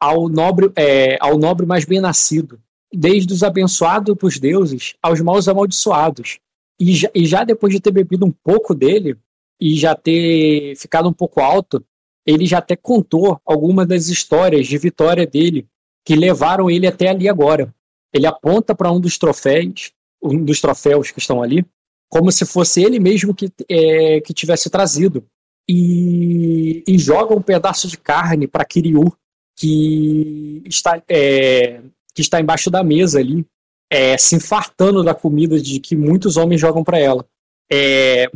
ao 0.00 0.28
nobre, 0.28 0.72
é, 0.76 1.16
ao 1.20 1.38
nobre 1.38 1.64
mais 1.66 1.84
bem-nascido, 1.84 2.60
desde 2.96 3.32
os 3.32 3.42
abençoados 3.42 4.16
por 4.16 4.32
deuses 4.38 4.94
aos 5.02 5.20
maus 5.20 5.48
amaldiçoados. 5.48 6.38
E 6.78 6.92
já, 6.94 7.10
e 7.14 7.26
já 7.26 7.44
depois 7.44 7.72
de 7.72 7.80
ter 7.80 7.90
bebido 7.90 8.26
um 8.26 8.32
pouco 8.32 8.74
dele 8.74 9.16
e 9.60 9.76
já 9.76 9.94
ter 9.94 10.76
ficado 10.76 11.08
um 11.08 11.12
pouco 11.12 11.40
alto, 11.40 11.84
ele 12.26 12.46
já 12.46 12.58
até 12.58 12.74
contou 12.74 13.40
algumas 13.44 13.86
das 13.86 14.08
histórias 14.08 14.66
de 14.66 14.78
vitória 14.78 15.26
dele 15.26 15.66
que 16.04 16.16
levaram 16.16 16.70
ele 16.70 16.86
até 16.86 17.08
ali 17.08 17.28
agora. 17.28 17.74
Ele 18.12 18.26
aponta 18.26 18.74
para 18.74 18.92
um 18.92 19.00
dos 19.00 19.18
troféus, 19.18 19.92
um 20.22 20.44
dos 20.44 20.60
troféus 20.60 21.10
que 21.10 21.18
estão 21.18 21.42
ali, 21.42 21.64
como 22.08 22.30
se 22.30 22.44
fosse 22.44 22.82
ele 22.82 22.98
mesmo 23.00 23.34
que, 23.34 23.50
é, 23.68 24.20
que 24.20 24.32
tivesse 24.32 24.70
trazido. 24.70 25.24
E, 25.68 26.84
e 26.86 26.98
joga 26.98 27.34
um 27.34 27.40
pedaço 27.40 27.88
de 27.88 27.96
carne 27.96 28.46
para 28.46 28.64
Kiryu, 28.64 29.12
que 29.56 30.62
está, 30.66 31.02
é, 31.08 31.80
que 32.14 32.22
está 32.22 32.40
embaixo 32.40 32.70
da 32.70 32.82
mesa 32.82 33.18
ali, 33.18 33.46
é, 33.90 34.16
se 34.16 34.36
infartando 34.36 35.02
da 35.02 35.14
comida 35.14 35.60
de 35.60 35.80
que 35.80 35.96
muitos 35.96 36.36
homens 36.36 36.60
jogam 36.60 36.84
para 36.84 36.98
ela. 36.98 37.26
É, 37.70 38.30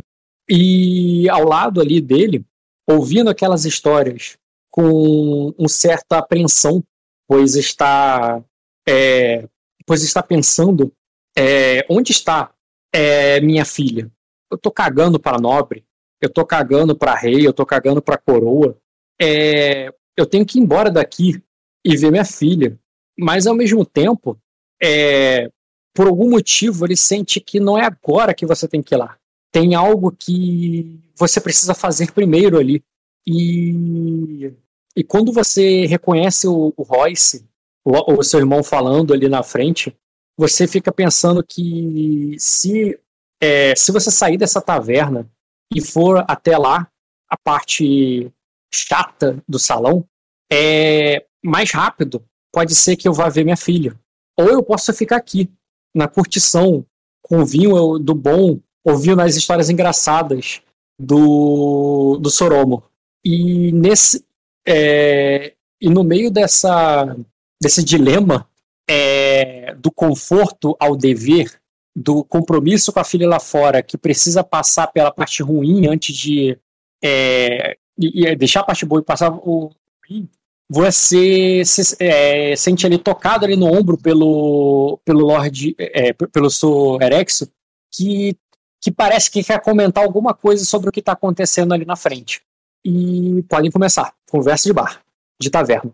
e 0.49 1.29
ao 1.29 1.43
lado 1.43 1.79
ali 1.79 2.01
dele, 2.01 2.45
ouvindo 2.87 3.29
aquelas 3.29 3.65
histórias 3.65 4.37
com 4.71 5.53
uma 5.57 5.69
certa 5.69 6.17
apreensão, 6.17 6.83
pois 7.27 7.55
está, 7.55 8.43
é, 8.87 9.47
pois 9.85 10.03
está 10.03 10.21
pensando 10.23 10.91
é, 11.37 11.85
onde 11.89 12.11
está 12.11 12.51
é, 12.93 13.39
minha 13.41 13.65
filha. 13.65 14.11
Eu 14.51 14.57
tô 14.57 14.71
cagando 14.71 15.19
para 15.19 15.39
nobre, 15.39 15.85
eu 16.21 16.29
tô 16.29 16.45
cagando 16.45 16.95
para 16.95 17.15
rei, 17.15 17.45
eu 17.45 17.53
tô 17.53 17.65
cagando 17.65 18.01
para 18.01 18.17
coroa. 18.17 18.77
É, 19.21 19.93
eu 20.17 20.25
tenho 20.25 20.45
que 20.45 20.57
ir 20.57 20.61
embora 20.61 20.89
daqui 20.89 21.41
e 21.85 21.95
ver 21.95 22.11
minha 22.11 22.25
filha. 22.25 22.77
Mas 23.19 23.45
ao 23.45 23.55
mesmo 23.55 23.85
tempo, 23.85 24.39
é, 24.81 25.49
por 25.93 26.07
algum 26.07 26.29
motivo 26.29 26.85
ele 26.85 26.95
sente 26.95 27.39
que 27.39 27.59
não 27.59 27.77
é 27.77 27.85
agora 27.85 28.33
que 28.33 28.45
você 28.45 28.67
tem 28.67 28.81
que 28.81 28.95
ir 28.95 28.97
lá. 28.97 29.17
Tem 29.51 29.75
algo 29.75 30.11
que 30.11 30.99
você 31.15 31.41
precisa 31.41 31.73
fazer 31.73 32.13
primeiro 32.13 32.57
ali. 32.57 32.83
E, 33.27 34.53
e 34.95 35.03
quando 35.03 35.33
você 35.33 35.85
reconhece 35.85 36.47
o, 36.47 36.73
o 36.77 36.83
Royce, 36.83 37.45
o, 37.83 38.19
o 38.19 38.23
seu 38.23 38.39
irmão 38.39 38.63
falando 38.63 39.13
ali 39.13 39.27
na 39.27 39.43
frente, 39.43 39.95
você 40.37 40.67
fica 40.67 40.91
pensando 40.91 41.43
que 41.43 42.35
se, 42.39 42.97
é, 43.41 43.75
se 43.75 43.91
você 43.91 44.09
sair 44.09 44.37
dessa 44.37 44.61
taverna 44.61 45.29
e 45.73 45.81
for 45.81 46.23
até 46.27 46.57
lá, 46.57 46.89
a 47.29 47.37
parte 47.37 48.31
chata 48.73 49.43
do 49.47 49.59
salão, 49.59 50.05
é 50.51 51.25
mais 51.43 51.71
rápido. 51.71 52.23
Pode 52.51 52.75
ser 52.75 52.95
que 52.95 53.07
eu 53.07 53.13
vá 53.13 53.29
ver 53.29 53.43
minha 53.43 53.57
filha 53.57 53.97
ou 54.39 54.47
eu 54.47 54.63
posso 54.63 54.93
ficar 54.93 55.17
aqui. 55.17 55.49
na 55.93 56.07
curtição 56.07 56.85
com 57.21 57.39
o 57.41 57.45
vinho 57.45 57.97
do 57.97 58.13
bom, 58.13 58.59
ouviu 58.83 59.15
nas 59.15 59.35
histórias 59.35 59.69
engraçadas 59.69 60.61
do, 60.99 62.17
do 62.21 62.29
Soromo. 62.29 62.83
E 63.25 63.71
nesse 63.71 64.23
é, 64.67 65.53
e 65.81 65.89
no 65.89 66.03
meio 66.03 66.29
dessa 66.31 67.17
desse 67.61 67.83
dilema 67.83 68.47
é, 68.87 69.73
do 69.75 69.91
conforto 69.91 70.77
ao 70.79 70.95
dever, 70.95 71.59
do 71.95 72.23
compromisso 72.23 72.93
com 72.93 72.99
a 72.99 73.03
filha 73.03 73.27
lá 73.27 73.39
fora, 73.39 73.83
que 73.83 73.97
precisa 73.97 74.43
passar 74.43 74.87
pela 74.87 75.11
parte 75.11 75.43
ruim 75.43 75.87
antes 75.87 76.15
de 76.15 76.57
é, 77.03 77.77
e, 77.97 78.25
e 78.25 78.35
deixar 78.35 78.61
a 78.61 78.65
parte 78.65 78.85
boa 78.85 79.01
e 79.01 79.03
passar 79.03 79.31
o 79.31 79.71
ruim, 80.07 80.29
você 80.69 81.63
se 81.65 81.95
é, 81.99 82.55
sente 82.55 82.85
ali 82.85 82.97
tocado 82.97 83.45
ali 83.45 83.55
no 83.55 83.65
ombro 83.65 83.97
pelo 83.97 84.99
pelo 85.03 85.21
Lord 85.21 85.75
é, 85.79 86.13
pelo 86.13 86.49
Sr. 86.49 87.01
Erexo 87.01 87.51
que 87.91 88.37
que 88.81 88.91
parece 88.91 89.29
que 89.29 89.43
quer 89.43 89.61
comentar 89.61 90.03
alguma 90.03 90.33
coisa 90.33 90.63
sobre 90.63 90.89
o 90.89 90.91
que 90.91 90.99
está 90.99 91.13
acontecendo 91.13 91.73
ali 91.73 91.85
na 91.85 91.95
frente 91.95 92.41
e 92.85 93.43
podem 93.49 93.71
começar 93.71 94.13
conversa 94.29 94.69
de 94.69 94.73
bar 94.73 95.01
de 95.41 95.49
taverna 95.49 95.91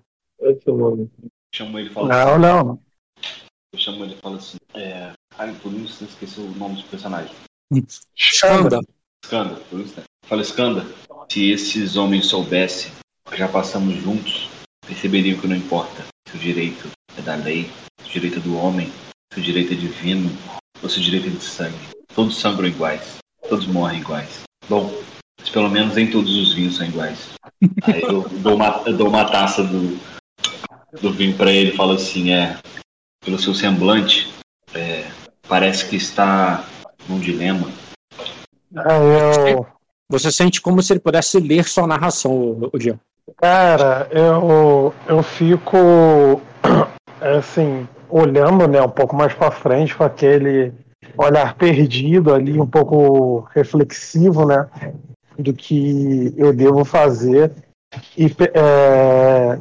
Chamo 1.56 1.80
ele 1.80 1.90
e 1.90 1.94
falo 1.94 2.10
Não, 2.10 2.32
assim. 2.34 2.42
não. 2.42 2.80
Eu 3.72 3.80
chamo 3.80 4.04
ele 4.04 4.14
e 4.14 4.18
falo 4.18 4.36
assim. 4.36 4.58
É... 4.74 5.14
Ai, 5.38 5.56
por 5.64 5.72
um 5.72 5.80
instante 5.80 6.12
esqueci 6.12 6.42
o 6.42 6.50
nome 6.56 6.82
do 6.82 6.84
personagem. 6.90 7.34
Skanda 8.14 8.82
Skanda, 9.24 9.56
por 9.70 9.80
um 9.80 9.82
instante. 9.82 10.06
Fala, 10.26 10.42
Skanda, 10.42 10.86
se 11.32 11.50
esses 11.50 11.96
homens 11.96 12.26
soubessem 12.26 12.92
o 13.26 13.32
que 13.32 13.38
já 13.38 13.48
passamos 13.48 13.96
juntos, 13.96 14.50
perceberiam 14.86 15.40
que 15.40 15.48
não 15.48 15.56
importa 15.56 16.06
se 16.28 16.36
o 16.36 16.40
direito 16.40 16.90
é 17.18 17.22
da 17.22 17.36
lei, 17.36 17.70
se 18.02 18.10
o 18.10 18.12
direito 18.12 18.40
é 18.40 18.42
do 18.42 18.58
homem, 18.58 18.92
se 19.34 19.40
o 19.40 19.44
direito 19.44 19.74
é 19.74 19.76
divino, 19.76 20.30
ou 20.82 20.90
se 20.90 21.00
o 21.00 21.02
direito 21.02 21.28
é 21.28 21.32
de 21.32 21.44
sangue. 21.44 21.78
Todos 22.14 22.38
sangram 22.38 22.68
iguais, 22.68 23.18
todos 23.50 23.68
morrem 23.68 24.00
iguais. 24.00 24.44
Bom, 24.70 24.94
mas 25.40 25.50
pelo 25.50 25.70
menos 25.70 25.96
nem 25.96 26.10
todos 26.10 26.36
os 26.36 26.54
vinhos 26.54 26.78
são 26.78 26.88
iguais. 26.88 27.32
Aí 27.84 28.02
eu 28.02 28.28
dou 28.40 28.56
uma, 28.56 28.84
eu 28.86 28.96
dou 28.96 29.10
uma 29.10 29.26
taça 29.26 29.64
do, 29.64 30.00
do 31.02 31.12
vinho 31.12 31.36
pra 31.36 31.52
ele 31.52 31.72
e 31.72 31.76
falo 31.76 31.94
assim, 31.94 32.32
é, 32.32 32.58
pelo 33.24 33.40
seu 33.40 33.54
semblante, 33.54 34.32
é, 34.74 35.06
parece 35.48 35.88
que 35.88 35.96
está 35.96 36.68
num 37.08 37.20
dilema. 37.20 37.70
Aí 38.76 39.52
eu. 39.52 39.68
Você 40.08 40.32
sente 40.32 40.62
como 40.62 40.84
se 40.84 40.94
ele 40.94 41.00
pudesse 41.00 41.40
ler 41.40 41.66
sua 41.66 41.88
narração, 41.88 42.32
o. 42.32 42.72
Cara, 43.38 44.08
eu, 44.12 44.94
eu 45.08 45.24
fico 45.24 45.78
assim, 47.20 47.88
olhando 48.10 48.68
né, 48.68 48.82
um 48.82 48.90
pouco 48.90 49.16
mais 49.16 49.34
para 49.34 49.52
frente 49.52 49.96
com 49.96 50.04
aquele 50.04 50.72
olhar 51.18 51.56
perdido 51.56 52.34
ali, 52.34 52.60
um 52.60 52.68
pouco 52.68 53.48
reflexivo, 53.54 54.46
né? 54.46 54.68
Do 55.38 55.54
que 55.54 56.34
eu 56.38 56.54
devo 56.54 56.86
fazer. 56.86 57.52
E, 58.18 58.26
é, 58.54 59.60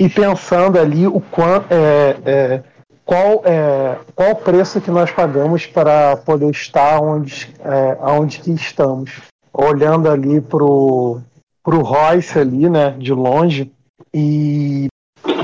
e 0.00 0.08
pensando 0.08 0.78
ali 0.78 1.06
o 1.06 1.20
quão, 1.20 1.64
é, 1.70 2.16
é, 2.24 2.62
qual 3.04 3.42
é 3.44 3.98
qual 4.14 4.30
o 4.32 4.36
preço 4.36 4.80
que 4.80 4.90
nós 4.90 5.10
pagamos 5.10 5.66
para 5.66 6.16
poder 6.16 6.50
estar 6.50 7.00
onde, 7.00 7.54
é, 7.60 7.96
onde 8.00 8.40
que 8.40 8.50
estamos. 8.52 9.12
Olhando 9.52 10.10
ali 10.10 10.40
pro 10.40 11.20
pro 11.62 11.82
Royce 11.82 12.38
ali, 12.38 12.68
né, 12.68 12.90
de 12.98 13.12
longe, 13.12 13.72
e 14.12 14.88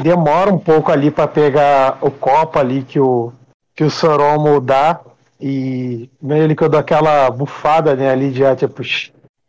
demora 0.03 0.53
um 0.53 0.59
pouco 0.59 0.91
ali 0.91 1.11
para 1.11 1.29
pegar 1.29 1.99
o 2.01 2.11
copo 2.11 2.59
ali 2.59 2.83
que 2.83 2.99
o 2.99 3.33
que 3.75 3.85
o 3.85 3.91
Soromo 3.91 4.61
dá 4.61 5.01
e 5.41 6.11
meio 6.21 6.55
que 6.57 6.65
eu 6.65 6.69
dou 6.69 6.81
aquela 6.81 7.31
bufada 7.31 7.95
né, 7.95 8.11
ali 8.11 8.31
de 8.31 8.45
ah, 8.45 8.57
tipo, 8.57 8.83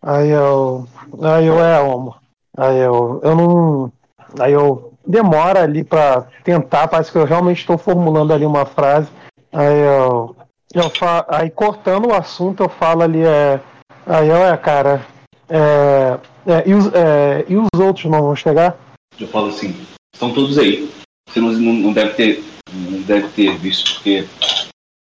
aí 0.02 0.30
eu 0.30 0.88
aí 1.22 1.48
eu 1.48 1.60
é 1.60 1.82
homo. 1.82 2.16
Aí 2.56 2.78
eu 2.78 3.20
eu 3.24 3.36
não 3.36 3.92
aí 4.40 4.54
eu 4.54 4.94
demora 5.06 5.64
ali 5.64 5.84
para 5.84 6.28
tentar, 6.44 6.88
parece 6.88 7.12
que 7.12 7.18
eu 7.18 7.26
realmente 7.26 7.60
estou 7.60 7.78
formulando 7.78 8.34
ali 8.34 8.46
uma 8.46 8.66
frase. 8.66 9.10
Aí 9.52 9.80
eu 9.80 10.36
eu 10.76 10.90
fa... 10.92 11.26
aí 11.28 11.50
cortando 11.50 12.10
o 12.10 12.14
assunto 12.14 12.62
eu 12.64 12.70
falo 12.70 13.02
ali 13.02 13.24
é 13.24 13.60
aí 14.06 14.30
eu 14.30 14.38
é 14.38 14.56
cara 14.58 15.02
é, 15.50 16.20
é, 16.46 16.70
e, 16.70 16.74
os, 16.74 16.88
é, 16.94 17.46
e 17.48 17.58
os 17.58 17.68
outros 17.80 18.06
não 18.06 18.22
vão 18.22 18.36
chegar? 18.36 18.78
Eu 19.20 19.28
falo 19.28 19.50
assim, 19.50 19.76
estão 20.14 20.34
todos 20.34 20.58
aí. 20.58 20.90
Você 21.28 21.40
não, 21.40 21.52
não, 21.52 21.94
deve 21.94 22.14
ter 22.14 22.44
não 22.72 23.02
deve 23.02 23.28
ter 23.30 23.58
visto 23.58 23.96
porque 23.96 24.26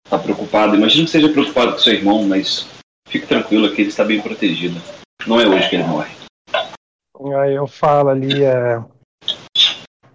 está 0.04 0.18
preocupado. 0.18 0.74
Imagino 0.74 1.04
que 1.04 1.10
seja 1.10 1.28
preocupado 1.28 1.72
com 1.72 1.78
seu 1.78 1.92
irmão, 1.92 2.24
mas 2.24 2.66
fique 3.08 3.26
tranquilo 3.26 3.70
que 3.74 3.82
ele 3.82 3.90
está 3.90 4.04
bem 4.04 4.20
protegido. 4.20 4.80
Não 5.26 5.40
é 5.40 5.46
hoje 5.46 5.68
que 5.68 5.76
ele 5.76 5.84
morre. 5.84 6.10
Aí 7.40 7.54
eu 7.54 7.66
falo 7.66 8.10
ali, 8.10 8.44
é... 8.44 8.80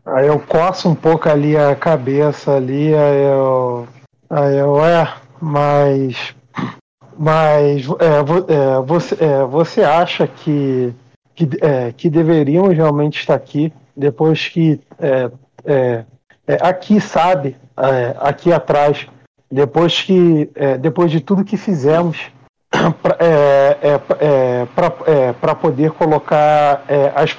aí 0.06 0.28
eu 0.28 0.40
coço 0.40 0.88
um 0.88 0.96
pouco 0.96 1.28
ali 1.28 1.58
a 1.58 1.76
cabeça 1.76 2.56
ali, 2.56 2.96
aí 2.96 3.24
eu, 3.24 3.88
aí 4.30 4.56
eu 4.56 4.84
é, 4.84 5.14
mas, 5.42 6.34
mas 7.18 7.86
é, 8.00 8.20
é, 8.54 8.82
você, 8.82 9.16
é, 9.24 9.44
você 9.46 9.84
acha 9.84 10.28
que 10.28 10.94
que, 11.36 11.50
é, 11.62 11.92
que 11.92 12.10
deveríamos 12.12 12.76
realmente 12.76 13.20
estar 13.20 13.34
aqui 13.34 13.74
depois 13.98 14.48
que 14.48 14.80
é, 15.00 15.32
é, 15.66 16.06
aqui 16.62 17.02
sabe, 17.02 17.56
aqui 18.20 18.54
atrás, 18.54 19.08
depois 19.52 20.02
que 20.02 20.52
depois 20.80 21.10
de 21.10 21.20
tudo 21.22 21.44
que 21.44 21.58
fizemos 21.58 22.20
para 25.42 25.56
poder 25.56 25.92
colocar 25.92 26.86
as, 27.16 27.36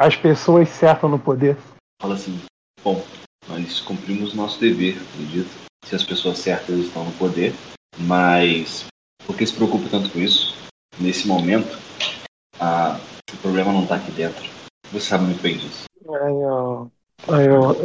as 0.00 0.16
pessoas 0.16 0.68
certas 0.68 1.08
no 1.10 1.18
poder. 1.18 1.56
Fala 2.00 2.14
assim, 2.14 2.40
bom, 2.82 3.04
nós 3.48 3.80
cumprimos 3.80 4.34
nosso 4.34 4.58
dever, 4.58 4.98
acredito. 5.12 5.50
Se 5.84 5.94
as 5.94 6.02
pessoas 6.02 6.38
certas 6.38 6.76
estão 6.76 7.04
no 7.04 7.12
poder, 7.12 7.54
mas 7.98 8.86
por 9.28 9.36
que 9.36 9.46
se 9.46 9.52
preocupa 9.52 9.84
tanto 9.90 10.08
com 10.08 10.18
isso? 10.18 10.56
Nesse 10.98 11.28
momento, 11.28 11.78
a, 12.58 12.98
o 13.30 13.36
problema 13.36 13.70
não 13.72 13.82
está 13.82 13.96
aqui 13.96 14.10
dentro. 14.10 14.42
Você 14.90 15.06
sabe 15.06 15.24
muito 15.24 15.42
bem 15.42 15.58
disso. 15.58 15.84
Eu, 16.02 16.90
eu, 17.28 17.76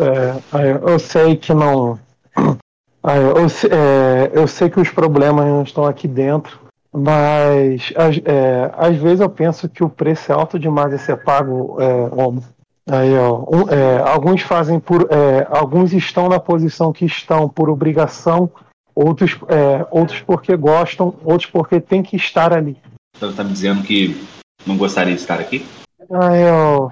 eu, 0.54 0.88
eu 0.88 1.00
sei 1.00 1.36
que 1.36 1.54
não. 1.54 2.00
eu, 3.04 3.46
é, 3.70 4.32
eu 4.34 4.48
sei 4.48 4.70
que 4.70 4.80
os 4.80 4.90
problemas 4.90 5.46
não 5.46 5.64
estão 5.64 5.86
aqui 5.86 6.08
dentro, 6.08 6.62
mas 6.94 7.92
é, 8.24 8.72
às 8.78 8.96
vezes 8.96 9.20
eu 9.20 9.30
penso 9.30 9.68
que 9.68 9.84
o 9.84 9.90
preço 9.90 10.32
é 10.32 10.36
alto 10.36 10.58
demais 10.58 10.92
de 10.92 11.00
ser 11.00 11.18
pago, 11.18 11.76
é. 11.82 12.54
Aí, 12.90 13.18
ó, 13.18 13.40
um- 13.50 13.70
é, 13.70 13.98
alguns 14.10 14.42
fazem 14.42 14.80
por. 14.80 15.08
é, 15.12 15.46
alguns 15.50 15.92
estão 15.94 16.30
na 16.30 16.40
posição 16.40 16.94
que 16.94 17.06
estão 17.06 17.50
por 17.50 17.70
obrigação, 17.70 18.50
outros, 18.96 19.38
é, 19.48 19.86
outros 19.92 20.22
porque 20.22 20.56
gostam, 20.56 21.16
outros 21.24 21.50
porque 21.50 21.80
tem 21.80 22.04
que 22.04 22.16
estar 22.16 22.54
ali. 22.54 22.78
Você 23.18 23.26
está 23.28 23.44
me 23.44 23.52
dizendo 23.52 23.84
que 23.84 24.24
não 24.66 24.78
gostaria 24.78 25.14
de 25.14 25.22
estar 25.22 25.40
aqui? 25.40 25.66
Aí 26.12 26.42
eu, 26.42 26.92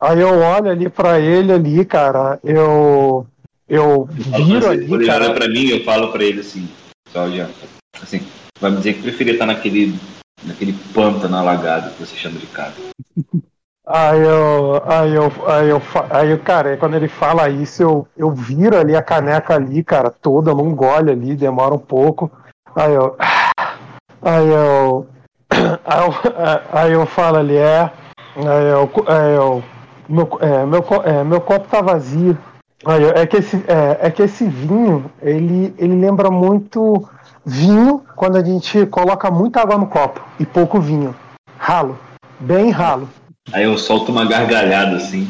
aí 0.00 0.20
eu 0.20 0.38
olho 0.38 0.70
ali 0.70 0.88
pra 0.88 1.20
ele 1.20 1.52
ali, 1.52 1.84
cara. 1.84 2.38
Eu, 2.42 3.26
eu 3.68 4.04
viro 4.06 4.60
Quando 4.60 4.66
ali, 4.66 4.84
ele 4.84 4.94
olha 4.94 5.06
cara. 5.06 5.34
pra 5.34 5.48
mim, 5.48 5.66
eu 5.68 5.84
falo 5.84 6.12
pra 6.12 6.24
ele 6.24 6.40
assim, 6.40 6.68
só 7.12 7.24
assim, 8.02 8.20
vai 8.60 8.70
me 8.70 8.78
dizer 8.78 8.94
que 8.94 9.02
preferia 9.02 9.34
estar 9.34 9.46
naquele, 9.46 9.94
naquele 10.44 10.74
pântano 10.94 11.36
alagado 11.36 11.92
que 11.94 12.00
você 12.00 12.16
chama 12.16 12.38
de 12.38 12.46
casa. 12.46 12.76
Aí 13.88 14.20
eu, 14.20 14.82
aí 14.84 15.14
eu, 15.14 15.32
aí 15.46 15.68
eu, 15.68 15.82
aí 16.10 16.30
eu, 16.30 16.38
cara, 16.40 16.76
quando 16.76 16.94
ele 16.94 17.06
fala 17.06 17.48
isso, 17.48 17.82
eu, 17.82 18.08
eu 18.16 18.32
viro 18.32 18.76
ali 18.76 18.96
a 18.96 19.02
caneca 19.02 19.54
ali, 19.54 19.84
cara, 19.84 20.10
toda, 20.10 20.52
num 20.52 20.74
gole 20.74 21.12
ali, 21.12 21.36
demora 21.36 21.72
um 21.72 21.78
pouco. 21.78 22.28
Aí 22.74 22.92
eu, 22.92 23.16
aí 24.20 24.48
eu, 24.48 25.06
aí 25.84 26.04
eu, 26.04 26.14
aí 26.72 26.92
eu 26.92 27.06
falo 27.06 27.38
ali, 27.38 27.56
é, 27.56 27.90
aí 28.34 28.68
eu, 28.72 28.90
aí 29.06 29.34
eu 29.36 29.62
meu, 30.08 30.28
é, 30.40 30.66
meu, 30.66 30.84
é, 31.04 31.24
meu 31.24 31.40
copo 31.40 31.68
tá 31.68 31.80
vazio. 31.80 32.36
Aí 32.84 33.02
eu, 33.02 33.10
é 33.10 33.26
que 33.26 33.36
esse, 33.36 33.56
é, 33.68 34.06
é 34.06 34.10
que 34.10 34.22
esse 34.22 34.46
vinho, 34.46 35.10
ele, 35.22 35.74
ele 35.78 35.94
lembra 35.94 36.30
muito 36.30 37.08
vinho 37.44 38.02
quando 38.14 38.36
a 38.36 38.42
gente 38.42 38.84
coloca 38.86 39.30
muita 39.30 39.60
água 39.60 39.78
no 39.78 39.86
copo 39.86 40.20
e 40.38 40.46
pouco 40.46 40.80
vinho. 40.80 41.14
Ralo, 41.56 41.98
bem 42.40 42.70
ralo. 42.70 43.08
Aí 43.52 43.64
eu 43.64 43.78
solto 43.78 44.10
uma 44.10 44.24
gargalhada 44.24 44.96
assim, 44.96 45.26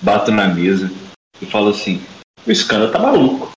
bato 0.00 0.30
na 0.30 0.48
mesa 0.48 0.90
e 1.40 1.46
falo 1.46 1.70
assim, 1.70 2.00
o 2.46 2.50
escândalo 2.50 2.92
tá 2.92 2.98
maluco. 2.98 3.50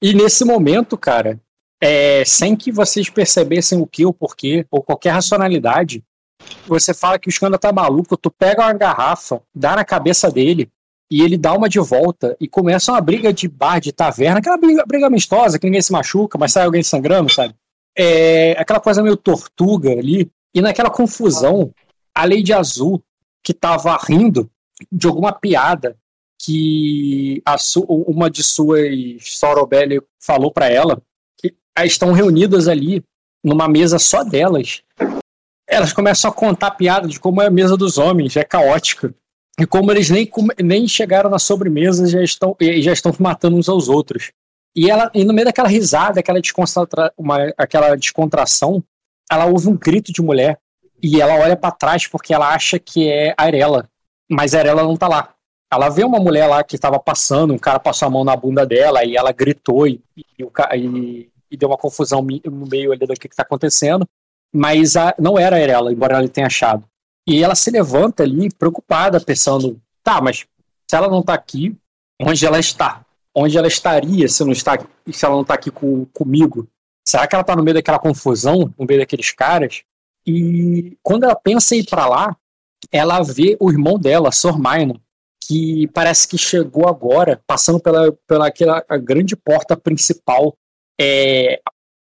E 0.00 0.14
nesse 0.14 0.44
momento, 0.44 0.96
cara, 0.96 1.40
é, 1.80 2.24
sem 2.24 2.54
que 2.54 2.70
vocês 2.70 3.08
percebessem 3.10 3.80
o 3.80 3.86
que, 3.86 4.06
o 4.06 4.12
porquê, 4.12 4.66
ou 4.70 4.82
qualquer 4.82 5.10
racionalidade, 5.10 6.02
você 6.66 6.94
fala 6.94 7.18
que 7.18 7.28
o 7.28 7.30
escândalo 7.30 7.58
tá 7.58 7.72
maluco, 7.72 8.16
tu 8.16 8.30
pega 8.30 8.62
uma 8.62 8.72
garrafa, 8.72 9.42
dá 9.54 9.76
na 9.76 9.84
cabeça 9.84 10.30
dele 10.30 10.70
e 11.10 11.22
ele 11.22 11.36
dá 11.36 11.52
uma 11.52 11.68
de 11.68 11.78
volta 11.78 12.36
e 12.40 12.48
começa 12.48 12.92
uma 12.92 13.00
briga 13.00 13.32
de 13.32 13.48
bar, 13.48 13.80
de 13.80 13.92
taverna, 13.92 14.38
aquela 14.38 14.56
briga, 14.56 14.84
briga 14.86 15.06
amistosa, 15.06 15.58
que 15.58 15.66
ninguém 15.66 15.82
se 15.82 15.92
machuca, 15.92 16.38
mas 16.38 16.52
sai 16.52 16.64
alguém 16.64 16.82
sangrando, 16.82 17.30
sabe? 17.30 17.54
É 17.96 18.52
aquela 18.52 18.80
coisa 18.80 19.02
meio 19.02 19.16
tortuga 19.16 19.90
ali. 19.90 20.30
E 20.54 20.60
naquela 20.60 20.90
confusão, 20.90 21.72
a 22.14 22.24
Lady 22.24 22.52
Azul, 22.52 23.02
que 23.42 23.52
tava 23.52 23.96
rindo 23.96 24.50
de 24.90 25.06
alguma 25.06 25.32
piada 25.32 25.96
que 26.38 27.42
uma 27.86 28.28
de 28.28 28.42
suas 28.42 28.90
Sorobelli 29.20 30.00
falou 30.20 30.50
para 30.50 30.68
ela, 30.68 31.00
que 31.38 31.54
estão 31.84 32.12
reunidas 32.12 32.66
ali 32.66 33.04
numa 33.44 33.68
mesa 33.68 33.98
só 33.98 34.24
delas. 34.24 34.82
Elas 35.68 35.92
começam 35.92 36.30
a 36.30 36.34
contar 36.34 36.72
piada 36.72 37.06
de 37.06 37.20
como 37.20 37.40
é 37.40 37.46
a 37.46 37.50
mesa 37.50 37.76
dos 37.76 37.96
homens, 37.96 38.36
é 38.36 38.44
caótica. 38.44 39.14
E 39.58 39.66
como 39.66 39.90
eles 39.92 40.10
nem, 40.10 40.28
nem 40.58 40.88
chegaram 40.88 41.30
na 41.30 41.38
sobremesa 41.38 42.06
já 42.06 42.22
estão, 42.22 42.56
já 42.80 42.92
estão 42.92 43.14
matando 43.18 43.56
uns 43.56 43.68
aos 43.68 43.88
outros. 43.88 44.32
E 44.74 44.90
ela, 44.90 45.10
e 45.14 45.24
no 45.24 45.32
meio 45.32 45.44
daquela 45.44 45.68
risada, 45.68 46.20
aquela, 46.20 46.40
descontra, 46.40 47.12
uma, 47.16 47.52
aquela 47.56 47.94
descontração, 47.94 48.82
ela 49.30 49.46
ouve 49.46 49.68
um 49.68 49.76
grito 49.76 50.12
de 50.12 50.22
mulher 50.22 50.58
e 51.02 51.20
ela 51.20 51.34
olha 51.34 51.56
para 51.56 51.72
trás 51.72 52.06
porque 52.06 52.32
ela 52.32 52.54
acha 52.54 52.78
que 52.78 53.08
é 53.08 53.34
a 53.36 53.44
Arela, 53.44 53.88
mas 54.30 54.54
a 54.54 54.58
Arela 54.58 54.82
não 54.82 54.96
tá 54.96 55.08
lá. 55.08 55.34
Ela 55.72 55.88
vê 55.88 56.04
uma 56.04 56.20
mulher 56.20 56.46
lá 56.46 56.62
que 56.62 56.76
estava 56.76 56.98
passando, 56.98 57.54
um 57.54 57.58
cara 57.58 57.80
passou 57.80 58.06
a 58.06 58.10
mão 58.10 58.24
na 58.24 58.36
bunda 58.36 58.64
dela 58.64 59.04
e 59.04 59.16
ela 59.16 59.32
gritou 59.32 59.86
e, 59.86 60.02
e, 60.16 60.44
e, 60.76 61.30
e 61.50 61.56
deu 61.56 61.68
uma 61.68 61.78
confusão 61.78 62.20
no 62.20 62.66
meio 62.66 62.92
ali 62.92 63.06
do 63.06 63.14
que 63.14 63.26
está 63.26 63.42
acontecendo, 63.42 64.06
mas 64.54 64.96
a, 64.96 65.14
não 65.18 65.38
era 65.38 65.56
a 65.56 65.60
Arela, 65.60 65.92
embora 65.92 66.18
ela 66.18 66.28
tenha 66.28 66.46
achado. 66.46 66.84
E 67.26 67.42
ela 67.42 67.54
se 67.54 67.70
levanta 67.70 68.22
ali, 68.22 68.50
preocupada, 68.52 69.20
pensando: 69.20 69.80
tá, 70.02 70.20
mas 70.20 70.46
se 70.88 70.96
ela 70.96 71.08
não 71.08 71.22
tá 71.22 71.34
aqui, 71.34 71.76
onde 72.20 72.44
ela 72.44 72.58
está? 72.58 73.04
Onde 73.34 73.56
ela 73.56 73.66
estaria 73.66 74.28
se, 74.28 74.44
não 74.44 74.52
está, 74.52 74.78
se 75.10 75.24
ela 75.24 75.34
não 75.34 75.44
tá 75.44 75.54
aqui 75.54 75.70
com, 75.70 76.04
comigo? 76.06 76.68
Será 77.06 77.26
que 77.26 77.34
ela 77.34 77.44
tá 77.44 77.56
no 77.56 77.62
meio 77.62 77.74
daquela 77.74 77.98
confusão, 77.98 78.72
no 78.78 78.84
meio 78.84 79.00
daqueles 79.00 79.30
caras? 79.30 79.82
E 80.26 80.96
quando 81.02 81.24
ela 81.24 81.34
pensa 81.34 81.74
em 81.74 81.80
ir 81.80 81.86
para 81.88 82.06
lá, 82.06 82.36
ela 82.90 83.22
vê 83.22 83.56
o 83.60 83.70
irmão 83.70 83.98
dela, 83.98 84.32
Sor 84.32 84.58
Minor, 84.58 85.00
que 85.46 85.88
parece 85.88 86.26
que 86.28 86.38
chegou 86.38 86.88
agora, 86.88 87.40
passando 87.46 87.80
pela, 87.80 88.12
pela 88.26 88.46
aquela 88.46 88.80
grande 89.00 89.36
porta 89.36 89.76
principal, 89.76 90.56
é, 91.00 91.60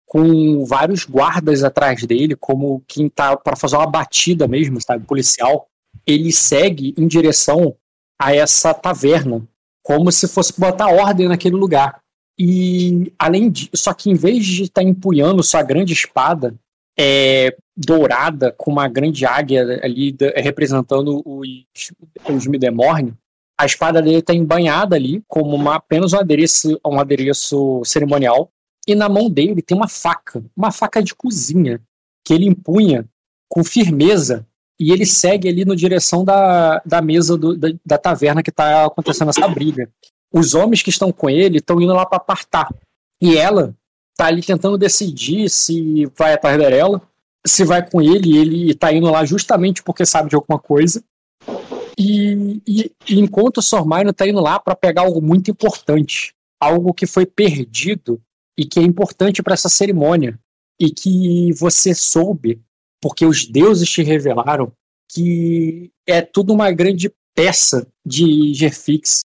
com 0.06 0.64
vários 0.64 1.04
guardas 1.04 1.62
atrás 1.62 2.04
dele, 2.04 2.34
como 2.34 2.82
quem 2.88 3.08
tá 3.08 3.36
para 3.36 3.56
fazer 3.56 3.76
uma 3.76 3.86
batida 3.86 4.48
mesmo, 4.48 4.80
sabe, 4.80 5.06
policial. 5.06 5.68
Ele 6.06 6.32
segue 6.32 6.94
em 6.96 7.06
direção 7.06 7.76
a 8.20 8.34
essa 8.34 8.72
taverna, 8.74 9.46
como 9.82 10.10
se 10.10 10.26
fosse 10.26 10.58
botar 10.58 10.88
ordem 10.88 11.28
naquele 11.28 11.56
lugar. 11.56 12.00
E 12.38 13.12
além 13.18 13.50
disso, 13.50 13.70
só 13.74 13.92
que 13.92 14.10
em 14.10 14.14
vez 14.14 14.44
de 14.46 14.64
estar 14.64 14.82
tá 14.82 14.88
empunhando 14.88 15.42
sua 15.42 15.62
grande 15.62 15.92
espada 15.92 16.54
é, 16.98 17.56
dourada 17.76 18.52
com 18.52 18.72
uma 18.72 18.88
grande 18.88 19.24
águia 19.24 19.80
ali 19.82 20.16
representando 20.36 21.22
os, 21.24 21.46
os 22.28 22.46
a 23.60 23.66
espada 23.66 24.00
dele 24.00 24.18
está 24.18 24.34
embanhada 24.34 24.94
ali 24.96 25.22
como 25.26 25.54
uma, 25.54 25.76
apenas 25.76 26.12
um 26.12 26.18
adereço, 26.18 26.80
um 26.84 26.98
adereço 26.98 27.82
cerimonial 27.84 28.50
e 28.86 28.94
na 28.94 29.08
mão 29.08 29.28
dele 29.28 29.60
tem 29.62 29.76
uma 29.76 29.88
faca, 29.88 30.42
uma 30.56 30.70
faca 30.70 31.02
de 31.02 31.14
cozinha, 31.14 31.80
que 32.24 32.32
ele 32.32 32.46
empunha 32.46 33.04
com 33.48 33.62
firmeza 33.62 34.46
e 34.80 34.92
ele 34.92 35.04
segue 35.04 35.48
ali 35.48 35.64
na 35.64 35.74
direção 35.74 36.24
da, 36.24 36.80
da 36.86 37.02
mesa 37.02 37.36
do, 37.36 37.56
da, 37.56 37.68
da, 37.84 37.98
taverna 37.98 38.42
que 38.42 38.50
está 38.50 38.86
acontecendo 38.86 39.28
essa 39.28 39.46
briga. 39.48 39.90
Os 40.32 40.54
homens 40.54 40.82
que 40.82 40.90
estão 40.90 41.10
com 41.10 41.28
ele 41.28 41.58
estão 41.58 41.80
indo 41.80 41.92
lá 41.92 42.06
para 42.06 42.18
apartar. 42.18 42.72
E 43.20 43.36
ela 43.36 43.74
está 44.18 44.26
ali 44.26 44.42
tentando 44.42 44.76
decidir 44.76 45.48
se 45.48 46.06
vai 46.18 46.32
atrás 46.34 46.58
dela, 46.58 47.00
se 47.46 47.64
vai 47.64 47.88
com 47.88 48.02
ele, 48.02 48.36
ele 48.36 48.72
está 48.72 48.92
indo 48.92 49.08
lá 49.08 49.24
justamente 49.24 49.80
porque 49.80 50.04
sabe 50.04 50.28
de 50.28 50.34
alguma 50.34 50.58
coisa. 50.58 51.04
E, 51.96 52.60
e, 52.66 52.92
enquanto 53.10 53.58
o 53.58 53.62
Sormaino 53.62 54.10
está 54.10 54.26
indo 54.26 54.40
lá 54.40 54.58
para 54.58 54.74
pegar 54.74 55.02
algo 55.02 55.22
muito 55.22 55.52
importante, 55.52 56.34
algo 56.60 56.92
que 56.92 57.06
foi 57.06 57.24
perdido 57.24 58.20
e 58.58 58.64
que 58.64 58.80
é 58.80 58.82
importante 58.82 59.40
para 59.40 59.54
essa 59.54 59.68
cerimônia 59.68 60.38
e 60.80 60.90
que 60.90 61.52
você 61.52 61.94
soube 61.94 62.60
porque 63.00 63.24
os 63.24 63.46
deuses 63.46 63.88
te 63.88 64.02
revelaram 64.02 64.72
que 65.10 65.92
é 66.06 66.20
tudo 66.20 66.52
uma 66.52 66.70
grande 66.72 67.12
peça 67.34 67.86
de 68.04 68.52
Gerfix, 68.52 69.20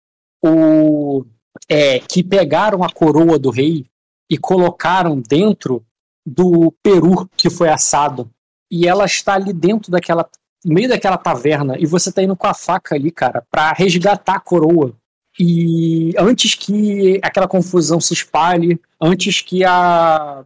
o 0.44 1.24
é, 1.68 2.00
que 2.00 2.24
pegaram 2.24 2.82
a 2.82 2.90
coroa 2.90 3.38
do 3.38 3.50
rei 3.50 3.86
e 4.30 4.38
colocaram 4.38 5.20
dentro 5.20 5.84
do 6.24 6.72
peru 6.82 7.28
que 7.36 7.50
foi 7.50 7.68
assado 7.68 8.30
e 8.70 8.86
ela 8.86 9.04
está 9.04 9.34
ali 9.34 9.52
dentro 9.52 9.90
daquela 9.90 10.28
no 10.64 10.74
meio 10.74 10.88
daquela 10.88 11.18
taverna 11.18 11.76
e 11.78 11.86
você 11.86 12.10
está 12.10 12.22
indo 12.22 12.36
com 12.36 12.46
a 12.46 12.54
faca 12.54 12.94
ali, 12.94 13.10
cara, 13.10 13.42
para 13.50 13.72
resgatar 13.72 14.36
a 14.36 14.40
coroa 14.40 14.94
e 15.38 16.12
antes 16.18 16.54
que 16.54 17.18
aquela 17.22 17.48
confusão 17.48 18.00
se 18.00 18.12
espalhe, 18.12 18.78
antes 19.00 19.40
que 19.40 19.64
a, 19.64 20.44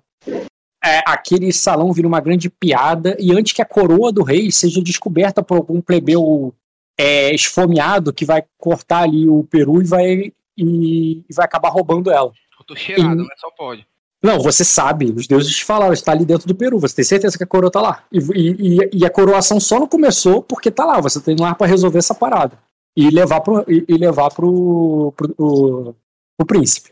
é, 0.85 1.01
aquele 1.07 1.53
salão 1.53 1.93
vire 1.93 2.07
uma 2.07 2.21
grande 2.21 2.49
piada 2.49 3.17
e 3.19 3.33
antes 3.33 3.53
que 3.53 3.63
a 3.63 3.67
coroa 3.67 4.13
do 4.13 4.23
rei 4.23 4.53
seja 4.53 4.81
descoberta 4.81 5.43
por 5.43 5.57
algum 5.57 5.81
plebeu 5.81 6.55
é, 6.99 7.35
esfomeado 7.35 8.13
que 8.13 8.25
vai 8.25 8.45
cortar 8.57 9.03
ali 9.03 9.29
o 9.29 9.43
peru 9.45 9.83
e 9.83 9.85
vai, 9.85 10.33
e, 10.57 11.25
e 11.29 11.35
vai 11.35 11.45
acabar 11.45 11.71
roubando 11.71 12.11
ela. 12.11 12.33
Eu 12.65 12.67
tô 12.67 12.77
cheirado, 12.77 13.23
e, 13.23 13.27
mas 13.27 13.39
só 13.39 13.51
pode. 13.51 13.87
Não, 14.23 14.41
você 14.41 14.65
sabe, 14.65 15.13
os 15.13 15.27
deuses 15.27 15.55
te 15.55 15.65
falaram, 15.65 15.93
está 15.93 16.13
ali 16.13 16.25
dentro 16.25 16.49
do 16.49 16.55
peru, 16.55 16.81
você 16.81 16.97
tem 16.97 17.05
certeza 17.05 17.37
que 17.37 17.45
a 17.45 17.47
coroa 17.47 17.71
tá 17.71 17.83
lá. 17.83 18.05
E, 18.11 18.19
e, 18.35 18.91
e 19.01 19.05
a 19.05 19.11
coroação 19.11 19.61
só 19.61 19.79
não 19.79 19.87
começou 19.87 20.43
porque 20.43 20.71
tá 20.71 20.85
lá, 20.85 20.99
você 20.99 21.21
tem 21.21 21.37
lá 21.39 21.55
para 21.55 21.67
resolver 21.67 21.99
essa 21.99 22.15
parada 22.15 22.59
e 22.97 23.11
levar 23.11 23.43
pro, 23.43 23.65
e, 23.71 23.85
e 23.87 23.99
levar 23.99 24.31
pro, 24.31 25.13
pro, 25.15 25.29
pro, 25.35 25.97
pro 26.39 26.47
príncipe. 26.47 26.91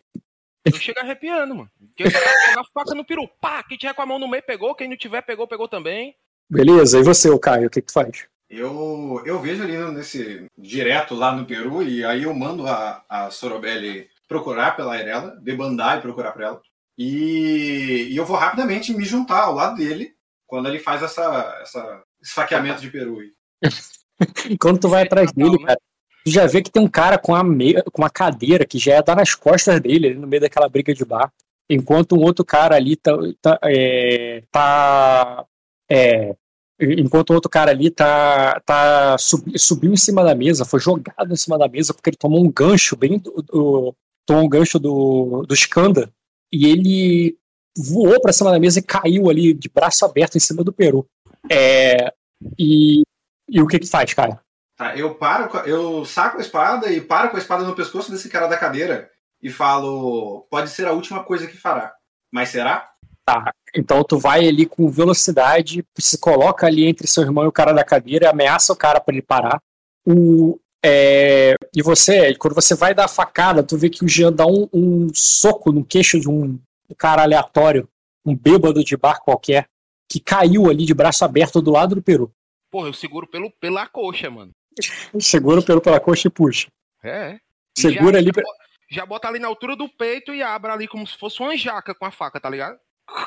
Eu 0.64 0.72
chego 0.74 1.00
arrepiando, 1.00 1.54
mano. 1.54 1.70
Quem 1.96 2.06
a 2.06 2.64
faca 2.72 2.94
no 2.94 3.04
peru, 3.04 3.26
pá, 3.40 3.62
quem 3.62 3.78
tiver 3.78 3.94
com 3.94 4.02
a 4.02 4.06
mão 4.06 4.18
no 4.18 4.28
meio 4.28 4.42
pegou, 4.42 4.74
quem 4.74 4.88
não 4.88 4.96
tiver 4.96 5.22
pegou, 5.22 5.46
pegou 5.46 5.66
também. 5.66 6.14
Beleza, 6.50 6.98
e 6.98 7.02
você, 7.02 7.30
o 7.30 7.38
Caio, 7.38 7.66
o 7.66 7.70
que, 7.70 7.80
que 7.80 7.86
tu 7.86 7.94
faz? 7.94 8.26
Eu, 8.50 9.22
eu 9.24 9.40
vejo 9.40 9.62
ali 9.62 9.76
nesse 9.94 10.46
direto 10.58 11.14
lá 11.14 11.34
no 11.34 11.46
Peru 11.46 11.82
e 11.82 12.04
aí 12.04 12.24
eu 12.24 12.34
mando 12.34 12.66
a, 12.66 13.02
a 13.08 13.30
Sorobelli 13.30 14.06
procurar 14.32 14.74
pela 14.74 14.98
Irela, 14.98 15.36
debandar 15.42 15.98
e 15.98 16.00
procurar 16.00 16.32
por 16.32 16.42
ela. 16.42 16.60
E, 16.96 18.08
e, 18.10 18.16
eu 18.16 18.24
vou 18.24 18.36
rapidamente 18.36 18.94
me 18.94 19.04
juntar 19.04 19.42
ao 19.42 19.54
lado 19.54 19.76
dele 19.76 20.12
quando 20.46 20.68
ele 20.68 20.78
faz 20.78 21.02
essa, 21.02 21.58
essa 21.60 22.02
esfaqueamento 22.22 22.80
de 22.80 22.90
Peru. 22.90 23.18
Quando 24.60 24.78
tu 24.78 24.88
vai 24.88 25.02
atrás 25.02 25.32
dele, 25.32 25.58
cara, 25.58 25.80
tu 26.24 26.30
já 26.30 26.46
vê 26.46 26.62
que 26.62 26.70
tem 26.70 26.82
um 26.82 26.88
cara 26.88 27.18
com 27.18 27.32
uma, 27.32 27.42
me... 27.42 27.82
com 27.90 28.02
uma 28.02 28.10
cadeira 28.10 28.64
que 28.64 28.78
já 28.78 28.92
ia 28.92 29.02
dar 29.02 29.16
nas 29.16 29.34
costas 29.34 29.80
dele, 29.80 30.14
no 30.14 30.26
meio 30.26 30.42
daquela 30.42 30.68
briga 30.68 30.94
de 30.94 31.04
bar. 31.04 31.32
Enquanto 31.68 32.14
um 32.14 32.20
outro 32.20 32.44
cara 32.44 32.76
ali 32.76 32.96
tá. 32.96 33.12
tá, 33.40 33.58
é, 33.64 34.42
tá 34.50 35.44
é, 35.90 36.36
enquanto 36.78 37.30
o 37.30 37.34
outro 37.34 37.50
cara 37.50 37.70
ali 37.70 37.90
tá, 37.90 38.60
tá 38.60 39.16
sub, 39.18 39.58
subiu 39.58 39.92
em 39.92 39.96
cima 39.96 40.22
da 40.22 40.34
mesa, 40.34 40.64
foi 40.64 40.78
jogado 40.78 41.32
em 41.32 41.36
cima 41.36 41.58
da 41.58 41.66
mesa 41.66 41.94
porque 41.94 42.10
ele 42.10 42.16
tomou 42.16 42.44
um 42.44 42.52
gancho 42.52 42.94
bem 42.96 43.18
do, 43.18 43.42
do 43.42 43.96
tomou 44.26 44.44
um 44.44 44.48
gancho 44.48 44.78
do, 44.78 45.44
do 45.46 45.54
Skanda 45.54 46.12
e 46.52 46.66
ele 46.66 47.36
voou 47.76 48.20
para 48.20 48.32
cima 48.32 48.50
da 48.50 48.60
mesa 48.60 48.78
e 48.78 48.82
caiu 48.82 49.30
ali 49.30 49.54
de 49.54 49.68
braço 49.68 50.04
aberto 50.04 50.36
em 50.36 50.40
cima 50.40 50.62
do 50.62 50.72
Peru. 50.72 51.06
É, 51.50 52.12
e, 52.58 53.02
e 53.48 53.60
o 53.60 53.66
que 53.66 53.78
que 53.78 53.86
faz, 53.86 54.12
cara? 54.14 54.40
Tá, 54.76 54.96
eu 54.96 55.14
paro, 55.14 55.50
eu 55.66 56.04
saco 56.04 56.38
a 56.38 56.40
espada 56.40 56.90
e 56.90 57.00
paro 57.00 57.30
com 57.30 57.36
a 57.36 57.40
espada 57.40 57.64
no 57.64 57.74
pescoço 57.74 58.10
desse 58.10 58.28
cara 58.28 58.46
da 58.46 58.58
cadeira 58.58 59.10
e 59.42 59.50
falo: 59.50 60.46
pode 60.50 60.70
ser 60.70 60.86
a 60.86 60.92
última 60.92 61.24
coisa 61.24 61.46
que 61.46 61.56
fará. 61.56 61.94
Mas 62.32 62.48
será? 62.48 62.90
Tá, 63.24 63.52
então 63.74 64.02
tu 64.02 64.18
vai 64.18 64.48
ali 64.48 64.66
com 64.66 64.90
velocidade, 64.90 65.84
se 65.98 66.18
coloca 66.18 66.66
ali 66.66 66.86
entre 66.86 67.06
seu 67.06 67.22
irmão 67.22 67.44
e 67.44 67.48
o 67.48 67.52
cara 67.52 67.72
da 67.72 67.84
cadeira, 67.84 68.30
ameaça 68.30 68.72
o 68.72 68.76
cara 68.76 69.00
para 69.00 69.14
ele 69.14 69.22
parar. 69.22 69.60
O, 70.04 70.58
é, 70.84 71.54
e 71.74 71.82
você, 71.82 72.34
quando 72.34 72.54
você 72.54 72.74
vai 72.74 72.94
dar 72.94 73.04
a 73.04 73.08
facada, 73.08 73.62
tu 73.62 73.76
vê 73.76 73.88
que 73.88 74.04
o 74.04 74.08
Jean 74.08 74.32
dá 74.32 74.46
um, 74.46 74.68
um 74.72 75.08
soco 75.14 75.70
no 75.70 75.84
queixo 75.84 76.18
de 76.18 76.28
um, 76.28 76.58
um 76.90 76.94
cara 76.96 77.22
aleatório, 77.22 77.88
um 78.24 78.34
bêbado 78.34 78.82
de 78.82 78.96
bar 78.96 79.20
qualquer, 79.20 79.66
que 80.08 80.18
caiu 80.18 80.68
ali 80.68 80.84
de 80.84 80.92
braço 80.92 81.24
aberto 81.24 81.62
do 81.62 81.70
lado 81.70 81.94
do 81.94 82.02
Peru. 82.02 82.32
Porra, 82.70 82.88
eu 82.88 82.92
seguro 82.92 83.26
pelo, 83.26 83.50
pela 83.50 83.86
coxa, 83.86 84.30
mano. 84.30 84.50
Segura 85.20 85.60
pelo 85.60 85.82
pela 85.82 86.00
coxa 86.00 86.28
e 86.28 86.30
puxa. 86.30 86.68
É. 87.04 87.38
Segura 87.76 88.14
já, 88.14 88.18
ali. 88.18 88.30
Já, 88.34 88.42
já 88.90 89.06
bota 89.06 89.28
ali 89.28 89.38
na 89.38 89.48
altura 89.48 89.76
do 89.76 89.86
peito 89.86 90.34
e 90.34 90.42
abre 90.42 90.70
ali 90.70 90.88
como 90.88 91.06
se 91.06 91.16
fosse 91.18 91.40
uma 91.40 91.56
jaca 91.56 91.94
com 91.94 92.06
a 92.06 92.10
faca, 92.10 92.40
tá 92.40 92.48
ligado? 92.48 92.78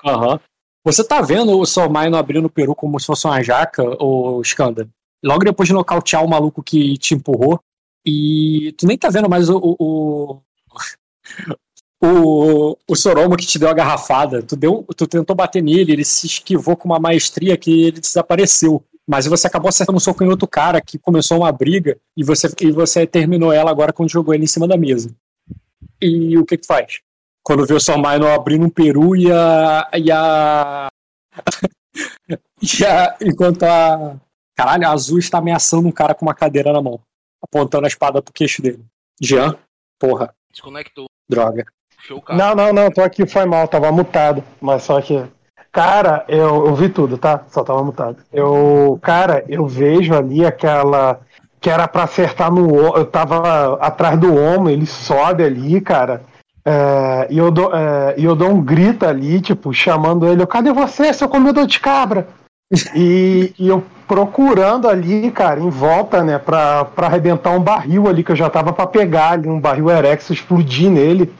Aham. 0.03 0.34
Uhum. 0.34 0.40
Você 0.84 1.03
tá 1.03 1.19
vendo 1.19 1.57
o 1.60 1.65
Sormaino 1.65 2.15
abrindo 2.15 2.45
o 2.45 2.49
peru 2.49 2.76
como 2.76 2.99
se 2.99 3.07
fosse 3.07 3.26
uma 3.26 3.41
jaca, 3.41 3.84
ou 3.99 4.40
Skanda? 4.41 4.88
Logo 5.26 5.44
depois 5.44 5.68
de 5.68 5.74
nocautear 5.74 6.24
o 6.24 6.30
maluco 6.30 6.62
que 6.62 6.98
te 7.00 7.16
empurrou, 7.16 7.60
E 8.06 8.72
tu 8.78 8.86
nem 8.86 8.96
tá 8.96 9.10
vendo 9.10 9.28
mais 9.28 9.50
o. 9.50 9.58
o, 9.58 9.76
o, 9.80 10.42
o, 12.06 12.78
o 12.88 12.96
Soromo 12.96 13.36
que 13.36 13.48
te 13.48 13.58
deu 13.58 13.68
a 13.68 13.74
garrafada. 13.74 14.44
Tu, 14.44 14.56
deu, 14.56 14.86
tu 14.96 15.08
tentou 15.08 15.36
bater 15.36 15.64
nele, 15.64 15.92
ele 15.94 16.06
se 16.06 16.28
esquivou 16.28 16.78
com 16.78 16.88
uma 16.88 17.00
maestria 17.00 17.58
que 17.58 17.86
ele 17.86 18.00
desapareceu. 18.00 18.84
Mas 19.08 19.26
você 19.26 19.48
acabou 19.48 19.70
acertando 19.70 19.98
um 19.98 20.00
soco 20.00 20.24
em 20.24 20.30
outro 20.30 20.48
cara 20.48 20.80
que 20.80 21.00
começou 21.00 21.40
uma 21.40 21.52
briga 21.52 21.98
e 22.16 22.24
você, 22.24 22.48
e 22.62 22.72
você 22.72 23.08
terminou 23.08 23.52
ela 23.52 23.72
agora 23.72 23.94
quando 23.94 24.12
jogou 24.12 24.34
ele 24.34 24.44
em 24.44 24.48
cima 24.48 24.68
da 24.68 24.78
mesa. 24.78 25.10
E 26.00 26.38
o 26.38 26.46
que 26.46 26.58
que 26.58 26.68
faz? 26.68 27.00
Quando 27.44 27.66
vê 27.66 27.74
o 27.74 27.80
Sr. 27.80 27.98
Minor 27.98 28.30
abrindo 28.30 28.66
um 28.66 28.70
peru 28.70 29.16
e 29.16 29.32
a. 29.32 29.90
E 29.96 30.12
a. 30.12 30.88
e 32.62 32.86
a 32.86 33.18
enquanto 33.22 33.64
a. 33.64 34.20
Caralho, 34.56 34.88
a 34.88 34.91
azul 34.91 35.19
está 35.19 35.40
ameaçando 35.40 35.88
um 35.88 35.91
cara 35.91 36.15
com 36.15 36.26
uma 36.26 36.34
cadeira 36.34 36.72
na 36.72 36.82
mão, 36.82 36.99
apontando 37.44 37.86
a 37.86 37.88
espada 37.88 38.22
pro 38.22 38.34
queixo 38.34 38.61
dele. 38.61 38.84
Jean, 39.22 39.56
porra, 39.99 40.34
Desconectou. 40.52 41.06
droga. 41.30 41.65
Show 42.02 42.18
o 42.18 42.22
carro. 42.22 42.40
Não, 42.40 42.56
não, 42.56 42.73
não, 42.73 42.91
tô 42.91 43.02
aqui, 43.02 43.26
foi 43.26 43.45
mal, 43.45 43.68
tava 43.68 43.91
mutado. 43.91 44.44
Mas 44.61 44.84
só 44.84 45.02
que. 45.02 45.23
Cara, 45.72 46.23
eu, 46.30 46.68
eu 46.68 46.76
vi 46.76 46.88
tudo, 46.88 47.18
tá? 47.18 47.44
Só 47.49 47.64
tava 47.64 47.84
mutado. 47.84 48.18
Eu. 48.32 48.98
Cara, 49.02 49.44
eu 49.49 49.68
vejo 49.68 50.14
ali 50.14 50.45
aquela. 50.45 51.19
Que 51.60 51.69
era 51.69 51.88
pra 51.88 52.03
acertar 52.03 52.52
no. 52.52 52.95
Eu 52.95 53.06
tava 53.06 53.76
atrás 53.82 54.18
do 54.19 54.34
homem, 54.36 54.73
ele 54.73 54.86
sobe 54.86 55.44
ali, 55.44 55.82
cara. 55.82 56.23
É, 56.64 57.27
e, 57.30 57.38
eu 57.38 57.52
dou, 57.52 57.76
é, 57.76 58.15
e 58.18 58.23
eu 58.23 58.36
dou 58.36 58.49
um 58.49 58.61
grito 58.64 59.06
ali, 59.06 59.40
tipo, 59.40 59.72
chamando 59.73 60.27
ele, 60.27 60.45
cadê 60.48 60.72
você, 60.73 61.14
seu 61.14 61.30
comedor 61.30 61.68
de 61.68 61.80
cabra? 61.80 62.27
E, 62.96 63.54
e 63.60 63.68
eu 63.68 63.84
procurando 64.08 64.88
ali, 64.88 65.32
cara, 65.32 65.60
em 65.60 65.70
volta, 65.70 66.24
né, 66.24 66.40
pra, 66.40 66.86
pra 66.86 67.08
arrebentar 67.08 67.52
um 67.52 67.62
barril 67.62 68.08
ali, 68.08 68.24
que 68.24 68.32
eu 68.32 68.36
já 68.36 68.50
tava 68.50 68.74
pra 68.74 68.88
pegar 68.88 69.32
ali, 69.32 69.48
um 69.48 69.60
barril 69.60 69.90
Erex, 69.90 70.30
explodir 70.30 70.90
nele. 70.90 71.34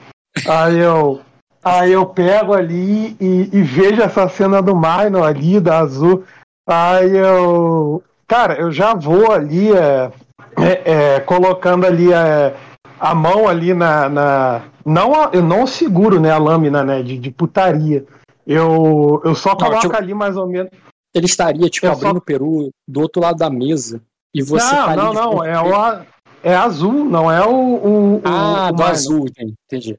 Aí 0.48 0.78
eu, 0.78 1.20
aí 1.64 1.92
eu 1.92 2.06
pego 2.06 2.54
ali 2.54 3.16
e, 3.20 3.50
e 3.52 3.62
vejo 3.62 4.02
essa 4.02 4.28
cena 4.28 4.60
do 4.60 4.74
Minor 4.76 5.24
ali, 5.24 5.60
da 5.60 5.78
Azul. 5.78 6.24
Aí 6.68 7.16
eu. 7.16 8.02
Cara, 8.28 8.54
eu 8.54 8.72
já 8.72 8.92
vou 8.94 9.30
ali, 9.30 9.72
é, 9.72 10.10
é, 10.58 10.92
é, 11.14 11.20
colocando 11.20 11.86
ali 11.86 12.12
é, 12.12 12.54
a 12.98 13.14
mão 13.14 13.48
ali 13.48 13.72
na. 13.72 14.08
na 14.08 14.62
não, 14.84 15.30
eu 15.32 15.42
não 15.42 15.66
seguro, 15.66 16.20
né, 16.20 16.30
a 16.30 16.38
lâmina, 16.38 16.84
né, 16.84 17.02
de, 17.02 17.18
de 17.18 17.30
putaria. 17.30 18.04
Eu, 18.46 19.20
eu 19.24 19.34
só 19.34 19.56
coloco 19.56 19.80
tipo- 19.80 19.96
ali 19.96 20.14
mais 20.14 20.36
ou 20.36 20.46
menos. 20.46 20.70
Ele 21.16 21.24
estaria, 21.24 21.70
tipo, 21.70 21.86
Eu 21.86 21.92
abrindo 21.92 22.18
o 22.18 22.20
peru 22.20 22.70
do 22.86 23.00
outro 23.00 23.22
lado 23.22 23.38
da 23.38 23.48
mesa. 23.48 24.02
E 24.34 24.42
você 24.42 24.74
não, 24.74 24.84
tá 24.84 24.90
ali 24.90 25.02
não, 25.02 25.12
não, 25.14 25.44
é, 25.44 25.62
o, 25.62 25.74
a- 25.74 26.04
é 26.42 26.54
azul, 26.54 27.06
não 27.06 27.32
é 27.32 27.42
o. 27.42 27.50
o, 27.54 28.22
Ah, 28.22 28.68
o 28.70 28.72
do 28.76 28.84
azul, 28.84 29.26
entendi. 29.26 29.54
entendi. 29.64 29.98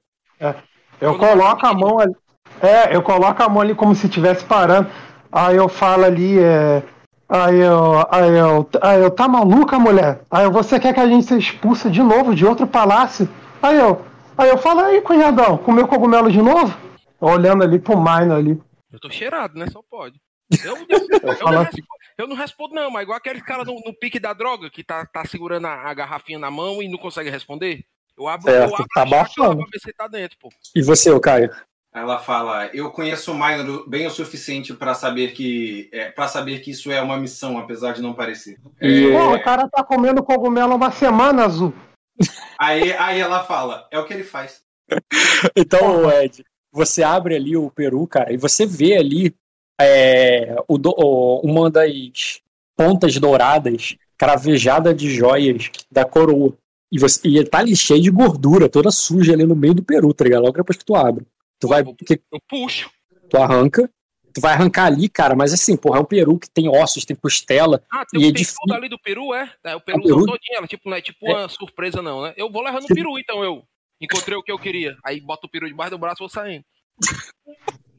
Eu 1.01 1.17
coloco 1.17 1.65
a 1.65 1.73
mão 1.73 1.99
ali. 1.99 2.15
É, 2.61 2.95
eu 2.95 3.01
coloco 3.01 3.41
a 3.41 3.49
mão 3.49 3.61
ali 3.61 3.73
como 3.73 3.95
se 3.95 4.05
estivesse 4.05 4.45
parando. 4.45 4.89
Aí 5.31 5.55
eu 5.55 5.67
falo 5.67 6.05
ali, 6.05 6.37
é. 6.39 6.83
Aí 7.27 7.59
eu, 7.59 8.05
aí 8.11 8.37
eu, 8.37 8.69
aí 8.79 9.01
eu, 9.01 9.09
tá 9.09 9.27
maluca, 9.27 9.79
mulher? 9.79 10.21
Aí 10.29 10.45
eu, 10.45 10.51
você 10.51 10.79
quer 10.79 10.93
que 10.93 10.99
a 10.99 11.07
gente 11.07 11.25
seja 11.25 11.39
expulsa 11.51 11.89
de 11.89 12.03
novo 12.03 12.35
de 12.35 12.45
outro 12.45 12.67
palácio? 12.67 13.27
Aí 13.61 13.75
eu, 13.75 14.01
aí 14.37 14.49
eu 14.49 14.57
falo, 14.59 14.81
aí, 14.81 15.01
cunhadão, 15.01 15.57
comeu 15.57 15.87
cogumelo 15.87 16.31
de 16.31 16.41
novo? 16.43 16.77
Olhando 17.19 17.63
ali 17.63 17.79
pro 17.79 17.97
Minor 17.97 18.37
ali. 18.37 18.61
Eu 18.93 18.99
tô 18.99 19.09
cheirado, 19.09 19.57
né? 19.59 19.65
Só 19.71 19.81
pode. 19.89 20.21
Eu, 20.63 20.77
eu, 20.77 21.07
eu 21.11 21.51
não, 21.51 21.59
assim. 21.61 21.77
respondo, 21.77 21.87
eu 22.17 22.27
não 22.27 22.35
respondo, 22.35 22.75
não, 22.75 22.91
mas 22.91 23.03
igual 23.03 23.17
aquele 23.17 23.41
cara 23.41 23.63
no, 23.63 23.75
no 23.85 23.93
pique 23.93 24.19
da 24.19 24.33
droga 24.33 24.69
que 24.69 24.83
tá, 24.83 25.05
tá 25.05 25.25
segurando 25.25 25.67
a, 25.67 25.73
a 25.89 25.93
garrafinha 25.93 26.39
na 26.39 26.49
mão 26.49 26.81
e 26.81 26.87
não 26.87 26.97
consegue 26.97 27.29
responder. 27.29 27.83
Eu 28.17 28.27
abro, 28.27 28.51
Certo, 28.51 28.69
eu 28.69 28.75
abro 28.75 28.87
tá 28.93 29.01
a 29.01 29.03
abafando. 29.03 29.57
pra 29.57 29.67
ver 29.71 29.79
se 29.79 29.93
tá 29.93 30.07
dentro, 30.07 30.37
pô. 30.39 30.49
E 30.75 30.81
você, 30.81 31.11
ô 31.11 31.19
Caio? 31.19 31.51
Ela 31.93 32.19
fala: 32.19 32.67
Eu 32.67 32.91
conheço 32.91 33.31
o 33.31 33.35
Minor 33.35 33.87
bem 33.87 34.07
o 34.07 34.11
suficiente 34.11 34.73
para 34.73 34.93
saber 34.93 35.33
que 35.33 35.89
é, 35.91 36.11
para 36.11 36.27
saber 36.27 36.59
que 36.59 36.71
isso 36.71 36.91
é 36.91 37.01
uma 37.01 37.17
missão, 37.17 37.57
apesar 37.57 37.93
de 37.93 38.01
não 38.01 38.13
parecer. 38.13 38.57
E, 38.81 39.11
Pô, 39.11 39.35
o 39.35 39.43
cara 39.43 39.67
tá 39.69 39.83
comendo 39.83 40.23
cogumelo 40.23 40.73
há 40.73 40.75
uma 40.75 40.91
semana, 40.91 41.45
azul. 41.45 41.73
Aí, 42.59 42.91
aí 42.93 43.19
ela 43.19 43.43
fala: 43.43 43.87
É 43.91 43.99
o 43.99 44.05
que 44.05 44.13
ele 44.13 44.23
faz. 44.23 44.63
Então, 45.55 46.09
Ed, 46.09 46.43
você 46.71 47.03
abre 47.03 47.35
ali 47.35 47.55
o 47.55 47.69
peru, 47.69 48.07
cara, 48.07 48.33
e 48.33 48.37
você 48.37 48.65
vê 48.65 48.97
ali 48.97 49.35
é, 49.79 50.55
o 50.67 50.77
do- 50.77 50.95
o- 50.97 51.41
uma 51.41 51.69
das 51.69 52.41
pontas 52.75 53.17
douradas 53.17 53.95
cravejada 54.17 54.93
de 54.93 55.09
joias 55.09 55.69
da 55.91 56.03
coroa. 56.05 56.57
E, 56.91 56.97
você, 56.99 57.27
e 57.27 57.43
tá 57.43 57.59
ali 57.59 57.75
cheio 57.75 58.01
de 58.01 58.09
gordura, 58.09 58.69
toda 58.69 58.89
suja 58.91 59.33
ali 59.33 59.43
no 59.45 59.55
meio 59.55 59.73
do 59.73 59.83
peru, 59.83 60.13
tá 60.13 60.23
ligado? 60.23 60.43
Logo 60.43 60.57
depois 60.57 60.77
que 60.77 60.85
tu 60.85 60.95
abre. 60.95 61.25
Tu 61.59 61.67
vai. 61.67 61.83
Porque 61.83 62.21
Eu 62.31 62.39
puxo. 62.47 62.89
tu 63.29 63.37
arranca, 63.37 63.89
tu 64.33 64.39
vai 64.39 64.53
arrancar 64.53 64.85
ali, 64.85 65.09
cara, 65.09 65.35
mas 65.35 65.51
assim, 65.53 65.75
porra, 65.75 65.97
é 65.97 66.01
um 66.01 66.05
peru 66.05 66.39
que 66.39 66.49
tem 66.49 66.69
ossos, 66.69 67.03
tem 67.03 67.15
costela. 67.15 67.83
Ah, 67.91 68.05
tem 68.05 68.21
e 68.21 68.25
um 68.25 68.29
é 68.29 68.31
difícil. 68.31 68.55
ali 68.71 68.87
do 68.87 68.97
peru, 68.99 69.33
é? 69.33 69.51
É 69.65 69.75
o 69.75 69.81
peru? 69.81 70.01
peru 70.01 70.19
todinho, 70.25 70.57
ela, 70.57 70.67
tipo, 70.67 70.89
não 70.89 70.95
é 70.97 71.01
tipo 71.01 71.27
É. 71.27 71.33
uma 71.33 71.49
surpresa, 71.49 72.01
não, 72.01 72.21
né? 72.23 72.33
Eu 72.37 72.49
vou 72.51 72.61
levando 72.63 72.83
o 72.83 72.87
Tipo- 72.87 72.95
peru, 72.95 73.19
então, 73.19 73.43
eu. 73.43 73.63
Encontrei 73.99 74.37
o 74.37 74.43
que 74.43 74.51
eu 74.51 74.59
queria. 74.59 74.95
Aí 75.03 75.19
boto 75.19 75.47
o 75.47 75.49
peru 75.49 75.67
debaixo 75.67 75.91
do 75.91 75.97
braço 75.97 76.17
e 76.19 76.23
vou 76.23 76.29
saindo. 76.29 76.63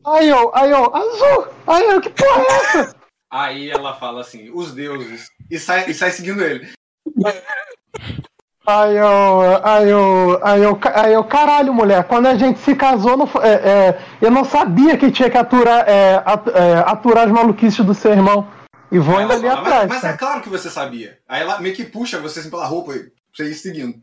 Aí 0.07 0.29
eu, 0.29 0.51
aí 0.55 0.71
eu, 0.71 0.95
azul! 0.95 1.49
Aí 1.67 1.85
eu, 1.85 2.01
que 2.01 2.11
porra 2.11 2.41
é 2.43 2.47
essa? 2.47 2.97
Aí 3.31 3.71
ela 3.71 3.95
fala 3.95 4.21
assim: 4.23 4.51
Os 4.55 4.73
deuses. 4.73 5.29
E 5.51 5.59
sai, 5.59 5.89
e 5.91 5.95
sai 5.95 6.11
seguindo 6.11 6.43
ele. 6.43 6.71
Aí 8.67 8.97
eu, 8.97 9.65
aí 9.65 9.89
eu, 9.89 10.41
aí 10.43 10.63
eu, 10.63 10.81
aí 10.95 11.13
eu, 11.15 11.25
caralho, 11.25 11.73
mulher, 11.73 12.05
quando 12.05 12.27
a 12.27 12.35
gente 12.35 12.59
se 12.59 12.75
casou, 12.75 13.17
não 13.17 13.27
foi- 13.27 13.43
é, 13.45 13.53
é, 13.55 13.99
eu 14.21 14.31
não 14.31 14.45
sabia 14.45 14.97
que 14.99 15.11
tinha 15.11 15.31
que 15.31 15.39
aturar, 15.39 15.89
é, 15.89 16.17
at- 16.25 16.49
é, 16.49 16.75
aturar 16.87 17.25
as 17.27 17.33
maluquices 17.33 17.85
do 17.85 17.95
seu 17.95 18.13
irmão. 18.13 18.47
E 18.93 18.99
vou 18.99 19.21
indo 19.21 19.33
ali 19.33 19.43
fala, 19.49 19.61
atrás. 19.61 19.89
mas, 19.89 20.03
mas 20.03 20.15
é 20.15 20.17
claro 20.17 20.43
que 20.43 20.49
você 20.51 20.69
sabia. 20.71 21.19
Aí 21.27 21.41
ela 21.43 21.61
meio 21.61 21.75
que 21.75 21.85
puxa 21.85 22.19
você 22.21 22.41
assim 22.41 22.51
pela 22.51 22.67
roupa 22.67 22.93
pra 22.93 23.03
você 23.35 23.45
ir 23.51 23.55
seguindo. 23.55 24.01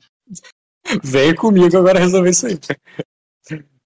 Vem 1.04 1.34
comigo 1.36 1.78
agora 1.78 2.00
resolver 2.00 2.30
isso 2.30 2.48
aí. 2.48 2.60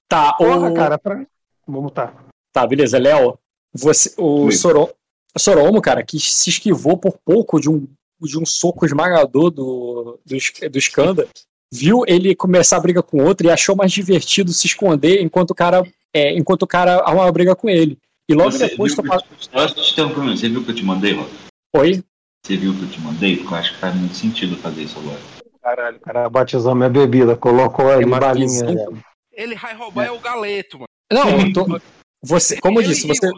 Tá, 0.07 0.34
Porra, 0.34 0.69
o... 0.69 0.73
cara, 0.73 0.98
pra... 0.98 1.26
vamos 1.72 1.91
tá. 1.91 2.14
Tá, 2.52 2.66
beleza. 2.66 2.98
Léo, 2.98 3.38
você, 3.74 4.14
o. 4.18 4.52
Soro, 4.52 4.90
Soromo, 5.38 5.82
cara, 5.82 6.04
que 6.04 6.20
se 6.20 6.50
esquivou 6.50 6.98
por 6.98 7.18
pouco 7.24 7.60
de 7.60 7.70
um, 7.70 7.88
de 8.22 8.38
um 8.40 8.46
soco 8.46 8.86
esmagador 8.86 9.52
do, 9.52 10.20
do, 10.26 10.70
do 10.70 10.78
Skanda, 10.80 11.28
viu 11.72 12.04
ele 12.08 12.36
começar 12.36 12.78
a 12.78 12.82
briga 12.82 13.04
com 13.04 13.24
outro 13.24 13.48
e 13.48 13.52
achou 13.52 13.76
mais 13.76 13.91
divertido 13.91 14.52
se 14.52 14.68
esconder 14.68 15.22
enquanto 15.22 15.52
o 15.52 15.56
cara, 15.56 15.84
é, 16.14 16.34
enquanto 16.36 16.64
o 16.64 16.68
cara 16.68 16.98
arruma 17.02 17.26
uma 17.26 17.32
briga 17.32 17.56
com 17.56 17.70
ele. 17.70 17.98
E 18.28 18.34
logo 18.34 18.52
Você 18.52 18.68
depois 18.68 18.94
viu 18.94 18.98
tu 18.98 19.04
que 19.04 19.08
fala, 19.08 19.22
eu- 19.22 19.38
te 19.74 20.38
você 20.38 20.50
viu 20.50 20.62
o 20.62 20.64
que 20.64 20.72
eu 20.72 20.76
te 20.76 20.84
mandei, 20.84 21.14
mano? 21.14 21.30
Oi? 21.76 22.04
Você 22.46 22.58
viu 22.58 22.72
o 22.72 22.76
que 22.76 22.84
eu 22.84 22.90
te 22.90 23.02
mandei? 23.02 23.38
Porque 23.38 23.54
eu 23.54 23.58
acho 23.58 23.74
que 23.74 23.80
faz 23.80 23.96
muito 23.96 24.16
sentido 24.16 24.56
fazer 24.58 24.84
isso 24.84 24.98
agora. 25.00 25.20
Caralho, 25.62 25.98
o 25.98 26.00
cara 26.00 26.30
batizou 26.30 26.74
minha 26.74 26.90
bebida, 26.90 27.36
colocou 27.36 27.90
ali 27.90 28.06
balinha. 28.06 28.64
né? 28.64 28.86
Ele 29.32 29.56
vai 29.56 29.76
roubar 29.76 30.08
é 30.08 30.12
o 30.12 30.20
galeto, 30.20 30.78
mano. 30.80 30.89
Não, 31.11 31.52
tô- 31.53 31.81
você, 32.23 32.60
como 32.60 32.80
eu 32.80 32.84
disse, 32.88 33.07
você, 33.07 33.30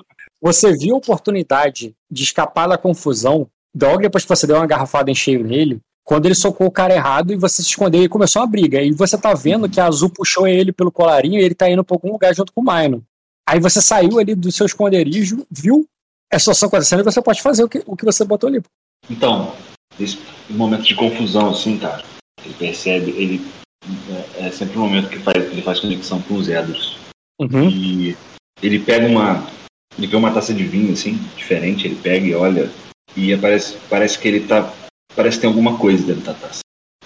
você 0.41 0.75
viu 0.77 0.95
a 0.95 0.97
oportunidade 0.97 1.93
de 2.09 2.23
escapar 2.23 2.67
da 2.67 2.77
confusão 2.77 3.47
logo 3.79 3.99
depois 4.01 4.23
que 4.23 4.29
você 4.29 4.45
deu 4.47 4.57
uma 4.57 4.65
garrafada 4.67 5.09
em 5.11 5.15
cheio 5.15 5.43
nele, 5.43 5.79
quando 6.03 6.25
ele 6.25 6.35
socou 6.35 6.67
o 6.67 6.71
cara 6.71 6.93
errado 6.95 7.31
e 7.31 7.37
você 7.37 7.61
se 7.61 7.69
escondeu 7.69 8.03
e 8.03 8.09
começou 8.09 8.41
a 8.41 8.45
briga. 8.47 8.81
E 8.81 8.91
você 8.91 9.17
tá 9.17 9.33
vendo 9.33 9.69
que 9.69 9.79
a 9.79 9.85
Azul 9.85 10.09
puxou 10.09 10.47
ele 10.47 10.71
pelo 10.71 10.91
colarinho 10.91 11.39
e 11.39 11.43
ele 11.43 11.55
tá 11.55 11.69
indo 11.69 11.83
pra 11.83 11.95
algum 11.95 12.11
lugar 12.11 12.33
junto 12.35 12.51
com 12.51 12.61
o 12.61 12.63
Mino. 12.63 13.03
Aí 13.47 13.59
você 13.59 13.81
saiu 13.81 14.19
ali 14.19 14.33
do 14.35 14.51
seu 14.51 14.65
esconderijo, 14.65 15.45
viu 15.49 15.85
a 16.33 16.39
situação 16.39 16.67
acontecendo 16.67 17.01
e 17.01 17.03
você 17.03 17.21
pode 17.21 17.41
fazer 17.41 17.63
o 17.63 17.69
que, 17.69 17.83
o 17.85 17.95
que 17.95 18.03
você 18.05 18.25
botou 18.25 18.47
ali. 18.49 18.61
Então, 19.09 19.53
esse 19.99 20.17
momento 20.49 20.83
de 20.83 20.95
confusão, 20.95 21.49
assim, 21.51 21.77
cara, 21.77 22.03
ele 22.43 22.53
percebe, 22.55 23.11
ele 23.11 23.45
é, 24.37 24.47
é 24.47 24.51
sempre 24.51 24.77
um 24.77 24.81
momento 24.81 25.09
que 25.09 25.19
faz, 25.19 25.37
ele 25.37 25.61
faz 25.61 25.79
conexão 25.79 26.21
com 26.21 26.35
os 26.35 26.47
Edros. 26.49 26.97
Uhum. 27.41 27.69
E 27.69 28.15
ele 28.61 28.79
pega 28.79 29.07
uma. 29.07 29.47
Ele 29.97 30.07
vê 30.07 30.15
uma 30.15 30.31
taça 30.31 30.53
de 30.53 30.63
vinho, 30.63 30.93
assim, 30.93 31.19
diferente, 31.35 31.85
ele 31.85 31.95
pega 31.95 32.25
e 32.25 32.33
olha, 32.33 32.71
e 33.15 33.35
parece, 33.37 33.77
parece 33.89 34.19
que 34.19 34.27
ele 34.27 34.41
tá. 34.41 34.71
Parece 35.15 35.37
que 35.37 35.41
tem 35.41 35.49
alguma 35.49 35.77
coisa 35.77 36.05
dentro 36.05 36.21
da 36.21 36.33
taça. 36.33 36.59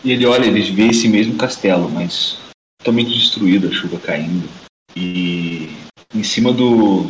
E 0.04 0.12
ele 0.12 0.26
olha, 0.26 0.46
ele 0.46 0.62
vê 0.72 0.88
esse 0.88 1.08
mesmo 1.08 1.36
castelo, 1.36 1.90
mas 1.90 2.38
totalmente 2.80 3.18
destruído, 3.18 3.68
a 3.68 3.72
chuva 3.72 3.98
caindo. 4.00 4.48
E 4.96 5.70
em 6.14 6.24
cima 6.24 6.54
do, 6.54 7.10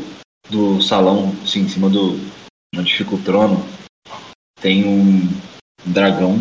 do 0.49 0.81
salão, 0.81 1.35
assim, 1.43 1.61
em 1.61 1.67
cima 1.67 1.89
do. 1.89 2.17
onde 2.75 2.95
fica 2.95 3.15
o 3.15 3.21
trono, 3.21 3.65
tem 4.61 4.87
um 4.87 5.27
dragão, 5.85 6.39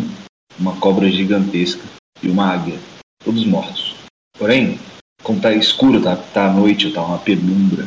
uma 0.57 0.75
cobra 0.77 1.09
gigantesca 1.11 1.83
e 2.23 2.29
uma 2.29 2.53
águia, 2.53 2.79
todos 3.23 3.45
mortos. 3.45 3.95
Porém, 4.37 4.79
como 5.25 5.41
tá 5.41 5.51
escuro, 5.53 5.99
tá, 6.01 6.15
tá 6.15 6.45
à 6.45 6.53
noite, 6.53 6.91
tá 6.91 7.01
uma 7.03 7.17
penumbra, 7.17 7.85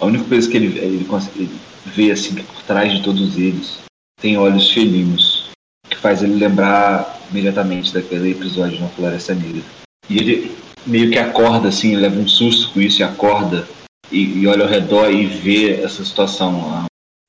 a 0.00 0.06
única 0.06 0.24
coisa 0.24 0.50
que 0.50 0.56
ele, 0.56 0.68
vê- 0.68 0.80
ele, 0.80 1.06
ele 1.36 1.50
vê 1.84 2.10
assim 2.10 2.34
que 2.34 2.42
por 2.42 2.62
trás 2.62 2.90
de 2.90 3.02
todos 3.02 3.36
eles 3.36 3.78
tem 4.18 4.38
olhos 4.38 4.70
felinos, 4.72 5.50
que 5.88 5.96
faz 5.96 6.22
ele 6.22 6.34
lembrar 6.34 7.20
imediatamente 7.30 7.92
daquele 7.92 8.30
episódio 8.30 8.80
na 8.80 8.88
Floresta 8.88 9.34
Negra. 9.34 9.62
E 10.08 10.16
ele 10.16 10.56
meio 10.86 11.10
que 11.10 11.18
acorda, 11.18 11.68
assim, 11.68 11.92
ele 11.92 12.00
leva 12.00 12.18
um 12.18 12.26
susto 12.26 12.72
com 12.72 12.80
isso 12.80 13.00
e 13.00 13.04
acorda 13.04 13.68
e, 14.10 14.38
e 14.40 14.46
olha 14.46 14.64
ao 14.64 14.70
redor 14.70 15.10
e 15.12 15.26
vê 15.26 15.74
essa 15.82 16.02
situação. 16.04 16.72
A 16.74 16.86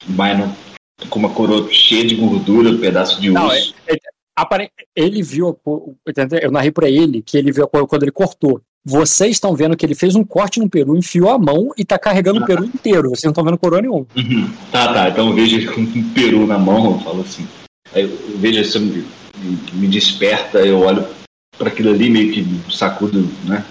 Minor 0.08 0.50
com 1.10 1.20
uma 1.20 1.30
coroa 1.34 1.68
cheia 1.72 2.06
de 2.08 2.16
gordura, 2.16 2.70
um 2.70 2.80
pedaço 2.80 3.20
de 3.22 3.30
Não, 3.30 3.52
é, 3.52 3.58
osso. 3.58 3.76
é- 3.88 3.98
apare- 4.38 4.72
ele 4.96 5.22
viu, 5.22 5.58
eu 6.42 6.52
narrei 6.52 6.72
pra 6.72 6.90
ele 6.90 7.22
que 7.22 7.38
ele 7.38 7.52
viu 7.52 7.66
a- 7.66 7.88
quando 7.88 8.04
ele 8.04 8.12
cortou. 8.12 8.62
Vocês 8.90 9.34
estão 9.34 9.56
vendo 9.56 9.78
que 9.78 9.86
ele 9.86 9.94
fez 9.94 10.16
um 10.16 10.24
corte 10.24 10.60
no 10.60 10.68
peru, 10.68 10.98
enfiou 10.98 11.30
a 11.30 11.38
mão 11.38 11.70
e 11.78 11.86
tá 11.86 12.00
carregando 12.00 12.42
o 12.42 12.46
peru 12.46 12.66
inteiro. 12.66 13.10
Vocês 13.10 13.26
não 13.26 13.30
estão 13.30 13.44
vendo 13.44 13.58
coroa 13.58 13.82
nenhuma. 13.84 14.08
Uhum. 14.18 14.52
Tá, 14.72 14.92
tá. 14.92 15.10
Então 15.10 15.30
eu 15.30 15.36
vejo 15.36 15.58
ele 15.58 15.68
com 15.68 15.82
um 15.82 16.10
peru 16.12 16.48
na 16.48 16.58
mão, 16.58 16.94
eu 16.94 17.00
falo 17.02 17.22
assim. 17.22 17.48
Aí 17.94 18.02
eu 18.02 18.38
vejo 18.40 18.60
isso, 18.60 18.80
me, 18.80 19.06
me 19.74 19.88
desperta, 19.88 20.66
eu 20.66 20.80
olho 20.80 21.06
para 21.56 21.68
aquilo 21.68 21.92
ali, 21.92 22.10
meio 22.10 22.34
que 22.34 22.44
sacudo, 22.76 23.30
né? 23.46 23.64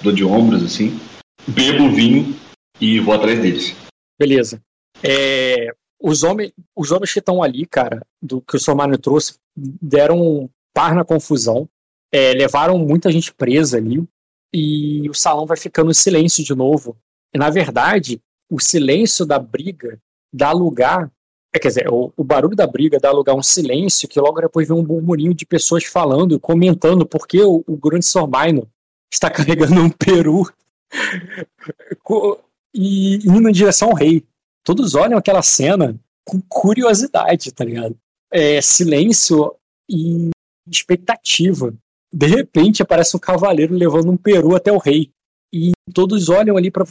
Dou 0.00 0.12
de 0.12 0.22
ombros, 0.22 0.62
assim. 0.62 0.96
Bebo 1.44 1.86
o 1.86 1.92
vinho 1.92 2.32
e 2.80 3.00
vou 3.00 3.14
atrás 3.14 3.40
deles. 3.40 3.74
Beleza. 4.16 4.62
É, 5.02 5.74
os, 6.00 6.22
homens, 6.22 6.52
os 6.76 6.92
homens 6.92 7.12
que 7.12 7.18
estão 7.18 7.42
ali, 7.42 7.66
cara, 7.66 8.00
do 8.22 8.40
que 8.40 8.54
o 8.54 8.60
Somano 8.60 8.96
trouxe, 8.96 9.34
deram 9.56 10.20
um 10.20 10.48
par 10.72 10.94
na 10.94 11.04
confusão, 11.04 11.68
é, 12.12 12.32
levaram 12.32 12.78
muita 12.78 13.10
gente 13.10 13.34
presa 13.34 13.76
ali, 13.76 14.04
e 14.52 15.08
o 15.08 15.14
salão 15.14 15.46
vai 15.46 15.56
ficando 15.56 15.90
em 15.90 15.94
silêncio 15.94 16.44
de 16.44 16.54
novo. 16.54 16.96
E, 17.34 17.38
na 17.38 17.48
verdade, 17.48 18.20
o 18.50 18.60
silêncio 18.60 19.24
da 19.24 19.38
briga 19.38 19.98
dá 20.32 20.52
lugar. 20.52 21.10
é, 21.54 21.58
quer 21.58 21.68
dizer, 21.68 21.88
o, 21.88 22.12
o 22.16 22.24
barulho 22.24 22.54
da 22.56 22.66
briga 22.66 22.98
dá 22.98 23.10
lugar 23.10 23.32
a 23.32 23.38
um 23.38 23.42
silêncio 23.42 24.08
que 24.08 24.20
logo 24.20 24.40
depois 24.40 24.68
vem 24.68 24.76
um 24.76 24.84
burburinho 24.84 25.34
de 25.34 25.46
pessoas 25.46 25.84
falando 25.84 26.38
comentando 26.38 27.06
porque 27.06 27.40
o, 27.42 27.64
o 27.66 27.76
grande 27.76 28.04
Sormaino 28.06 28.68
está 29.12 29.28
carregando 29.30 29.80
um 29.80 29.90
peru 29.90 30.50
e 32.74 33.16
indo 33.26 33.48
em 33.48 33.52
direção 33.52 33.88
ao 33.88 33.94
rei. 33.94 34.24
Todos 34.64 34.94
olham 34.94 35.18
aquela 35.18 35.42
cena 35.42 35.98
com 36.24 36.40
curiosidade, 36.48 37.52
tá 37.52 37.64
ligado? 37.64 37.98
É, 38.30 38.60
silêncio 38.60 39.54
e 39.88 40.30
expectativa. 40.68 41.74
De 42.12 42.26
repente 42.26 42.82
aparece 42.82 43.16
um 43.16 43.20
cavaleiro 43.20 43.74
levando 43.74 44.10
um 44.10 44.16
peru 44.16 44.54
até 44.54 44.70
o 44.70 44.78
rei. 44.78 45.10
E 45.52 45.72
todos 45.94 46.28
olham 46.28 46.56
ali 46.56 46.70
para 46.70 46.84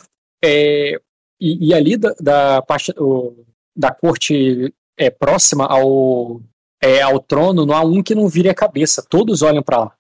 e, 0.44 1.70
e 1.70 1.74
ali 1.74 1.98
da, 1.98 2.14
da 2.20 2.62
parte 2.62 2.92
o- 2.98 3.46
da 3.76 3.92
corte 3.92 4.74
é, 4.98 5.10
próxima 5.10 5.66
ao, 5.66 6.42
é, 6.82 7.02
ao 7.02 7.20
trono, 7.20 7.66
não 7.66 7.76
há 7.76 7.82
um 7.82 8.04
que 8.04 8.14
não 8.16 8.28
vire 8.28 8.50
a 8.50 8.54
cabeça. 8.54 9.04
Todos 9.08 9.42
olham 9.42 9.64
para 9.64 9.80
lá. 9.80 9.96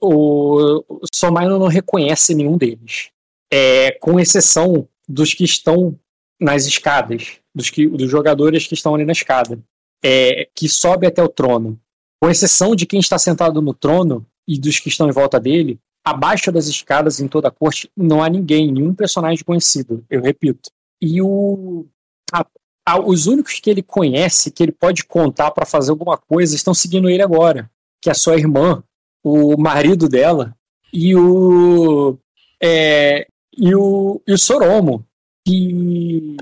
O, 0.00 0.84
o 0.88 1.00
Somaino 1.14 1.58
não 1.58 1.66
reconhece 1.66 2.34
nenhum 2.34 2.56
deles. 2.56 3.10
É, 3.52 3.92
com 3.92 4.18
exceção 4.18 4.88
dos 5.08 5.34
que 5.34 5.44
estão 5.44 5.98
nas 6.40 6.66
escadas, 6.66 7.38
dos, 7.54 7.70
que, 7.70 7.86
dos 7.86 8.10
jogadores 8.10 8.66
que 8.66 8.74
estão 8.74 8.94
ali 8.94 9.04
na 9.04 9.12
escada, 9.12 9.58
é, 10.02 10.48
que 10.54 10.68
sobe 10.68 11.06
até 11.06 11.22
o 11.22 11.28
trono. 11.28 11.78
Com 12.20 12.30
exceção 12.30 12.74
de 12.74 12.86
quem 12.86 13.00
está 13.00 13.18
sentado 13.18 13.60
no 13.62 13.72
trono 13.74 14.26
e 14.46 14.58
dos 14.58 14.78
que 14.78 14.88
estão 14.88 15.08
em 15.08 15.12
volta 15.12 15.38
dele, 15.40 15.78
abaixo 16.04 16.52
das 16.52 16.66
escadas 16.66 17.20
em 17.20 17.28
toda 17.28 17.48
a 17.48 17.50
corte 17.50 17.90
não 17.96 18.22
há 18.22 18.28
ninguém, 18.28 18.70
nenhum 18.70 18.94
personagem 18.94 19.44
conhecido, 19.44 20.04
eu 20.10 20.20
repito. 20.20 20.70
E 21.00 21.20
o, 21.22 21.86
a- 22.32 22.46
a- 22.86 23.00
os 23.00 23.26
únicos 23.26 23.58
que 23.60 23.70
ele 23.70 23.82
conhece, 23.82 24.50
que 24.50 24.62
ele 24.62 24.72
pode 24.72 25.04
contar 25.04 25.50
para 25.50 25.64
fazer 25.66 25.90
alguma 25.90 26.16
coisa, 26.18 26.54
estão 26.54 26.74
seguindo 26.74 27.08
ele 27.08 27.22
agora, 27.22 27.70
que 28.02 28.08
é 28.08 28.12
a 28.12 28.14
sua 28.14 28.36
irmã, 28.36 28.82
o 29.22 29.56
marido 29.56 30.08
dela 30.08 30.54
e 30.92 31.14
o 31.16 32.18
é, 32.62 33.26
e 33.56 33.74
o, 33.74 34.20
e 34.26 34.32
o 34.32 34.38
Soromo, 34.38 35.06
que, 35.46 36.36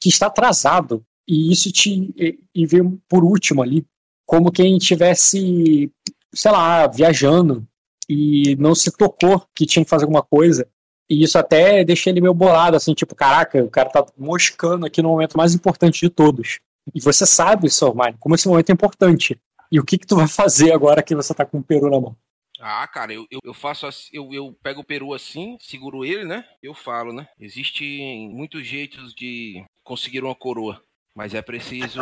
que 0.00 0.08
está 0.08 0.26
atrasado. 0.26 1.04
E 1.28 1.50
isso 1.50 1.72
te 1.72 2.12
e, 2.16 2.38
e 2.54 2.66
por 3.08 3.24
último 3.24 3.62
ali, 3.62 3.84
como 4.26 4.52
quem 4.52 4.78
tivesse, 4.78 5.90
sei 6.32 6.50
lá, 6.50 6.86
viajando 6.86 7.66
e 8.08 8.56
não 8.56 8.74
se 8.74 8.90
tocou 8.90 9.46
que 9.54 9.66
tinha 9.66 9.84
que 9.84 9.90
fazer 9.90 10.04
alguma 10.04 10.22
coisa. 10.22 10.68
E 11.08 11.22
isso 11.22 11.38
até 11.38 11.84
deixa 11.84 12.10
ele 12.10 12.20
meio 12.20 12.34
bolado, 12.34 12.76
assim, 12.76 12.92
tipo, 12.92 13.14
caraca, 13.14 13.62
o 13.62 13.70
cara 13.70 13.88
tá 13.88 14.04
moscando 14.18 14.86
aqui 14.86 15.00
no 15.00 15.08
momento 15.08 15.36
mais 15.36 15.54
importante 15.54 16.00
de 16.00 16.10
todos. 16.10 16.58
E 16.94 17.00
você 17.00 17.24
sabe, 17.24 17.70
Sormine, 17.70 18.16
como 18.18 18.34
esse 18.34 18.48
momento 18.48 18.70
é 18.70 18.72
importante. 18.72 19.40
E 19.70 19.80
o 19.80 19.84
que 19.84 19.98
que 19.98 20.06
tu 20.06 20.16
vai 20.16 20.28
fazer 20.28 20.72
agora 20.72 21.02
que 21.02 21.14
você 21.14 21.34
tá 21.34 21.44
com 21.44 21.58
o 21.58 21.62
peru 21.62 21.90
na 21.90 22.00
mão? 22.00 22.16
Ah, 22.58 22.86
cara, 22.86 23.12
eu, 23.12 23.26
eu, 23.30 23.40
eu 23.44 23.54
faço 23.54 23.86
assim, 23.86 24.08
eu, 24.12 24.32
eu 24.32 24.56
pego 24.62 24.80
o 24.80 24.84
peru 24.84 25.12
assim, 25.12 25.58
seguro 25.60 26.04
ele, 26.04 26.24
né? 26.24 26.44
Eu 26.62 26.74
falo, 26.74 27.12
né? 27.12 27.28
Existem 27.38 28.30
muitos 28.30 28.66
jeitos 28.66 29.14
de 29.14 29.64
conseguir 29.84 30.24
uma 30.24 30.34
coroa, 30.34 30.82
mas 31.14 31.34
é 31.34 31.42
preciso 31.42 32.00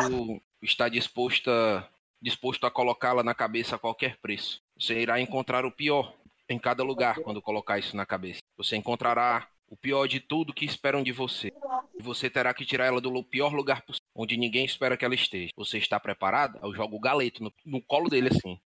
estar 0.63 0.89
disposto 0.89 1.51
a, 1.51 1.89
disposto 2.25 2.67
a 2.67 2.71
colocá-la 2.71 3.23
na 3.23 3.35
cabeça 3.35 3.77
a 3.77 3.79
qualquer 3.79 4.17
preço. 4.17 4.63
Você 4.81 4.99
irá 4.99 5.21
encontrar 5.21 5.67
o 5.67 5.71
pior 5.71 6.15
em 6.49 6.59
cada 6.59 6.83
lugar 6.83 7.17
quando 7.17 7.43
colocar 7.43 7.79
isso 7.79 7.95
na 7.95 8.07
cabeça. 8.07 8.41
Você 8.57 8.77
encontrará 8.77 9.47
o 9.69 9.77
pior 9.77 10.07
de 10.09 10.21
tudo 10.21 10.55
que 10.55 10.65
esperam 10.65 11.03
de 11.03 11.13
você. 11.13 11.53
E 11.99 12.03
você 12.03 12.31
terá 12.31 12.55
que 12.55 12.65
tirar 12.65 12.87
ela 12.87 13.01
do 13.01 13.23
pior 13.23 13.53
lugar 13.53 13.83
possível, 13.83 14.07
onde 14.15 14.39
ninguém 14.39 14.65
espera 14.65 14.97
que 14.97 15.05
ela 15.05 15.15
esteja. 15.15 15.51
Você 15.55 15.77
está 15.77 16.01
preparado? 16.01 16.59
Eu 16.63 16.75
jogo 16.75 16.97
o 16.97 17.01
galeto 17.01 17.43
no, 17.43 17.53
no 17.65 17.83
colo 17.83 18.09
dele 18.09 18.29
assim. 18.29 18.59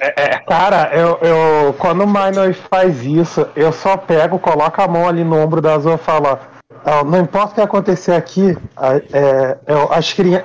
É, 0.00 0.22
é, 0.22 0.38
cara, 0.40 0.90
eu, 0.94 1.18
eu, 1.18 1.74
quando 1.74 2.02
o 2.02 2.06
Minor 2.06 2.54
faz 2.54 3.04
isso, 3.04 3.40
eu 3.54 3.72
só 3.72 3.96
pego, 3.96 4.38
coloco 4.38 4.80
a 4.80 4.88
mão 4.88 5.06
ali 5.06 5.22
no 5.22 5.36
ombro 5.36 5.60
da 5.60 5.74
Azul 5.74 5.94
e 5.94 5.98
falo: 5.98 6.28
"Ó, 6.28 6.38
não 7.04 7.20
importa 7.20 7.52
o 7.52 7.54
que 7.56 7.60
acontecer 7.60 8.12
aqui, 8.12 8.56
é, 9.12 9.58
eu- 9.66 9.92
as, 9.92 10.12
cri- 10.12 10.34
é, 10.36 10.42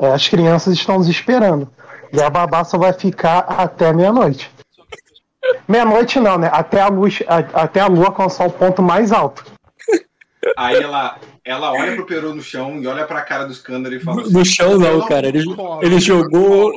é, 0.00 0.12
as 0.12 0.28
crianças 0.28 0.74
estão 0.74 0.98
nos 0.98 1.08
esperando. 1.08 1.68
E 2.12 2.20
a 2.22 2.28
babá 2.30 2.64
só 2.64 2.76
vai 2.78 2.92
ficar 2.92 3.38
até 3.40 3.92
meia-noite. 3.92 4.50
Meia-noite 5.66 6.18
não, 6.20 6.38
né? 6.38 6.50
Até 6.52 6.80
a, 6.80 6.88
luz, 6.88 7.22
a- 7.26 7.62
até 7.62 7.80
a 7.80 7.86
lua 7.86 8.06
alcançar 8.06 8.46
o 8.46 8.50
ponto 8.50 8.82
mais 8.82 9.12
alto. 9.12 9.44
Aí 10.56 10.76
ela, 10.76 11.16
ela 11.44 11.72
olha 11.72 11.94
pro 11.96 12.06
peru 12.06 12.34
no 12.34 12.42
chão 12.42 12.78
e 12.80 12.86
olha 12.86 13.04
pra 13.06 13.22
cara 13.22 13.44
do 13.44 13.52
Scanner 13.54 13.92
e 13.92 14.00
fala 14.00 14.22
assim, 14.22 14.32
No 14.32 14.44
chão 14.44 14.78
não, 14.78 15.06
cara. 15.06 15.26
Ele, 15.26 15.42
ele 15.82 16.00
jogou 16.00 16.72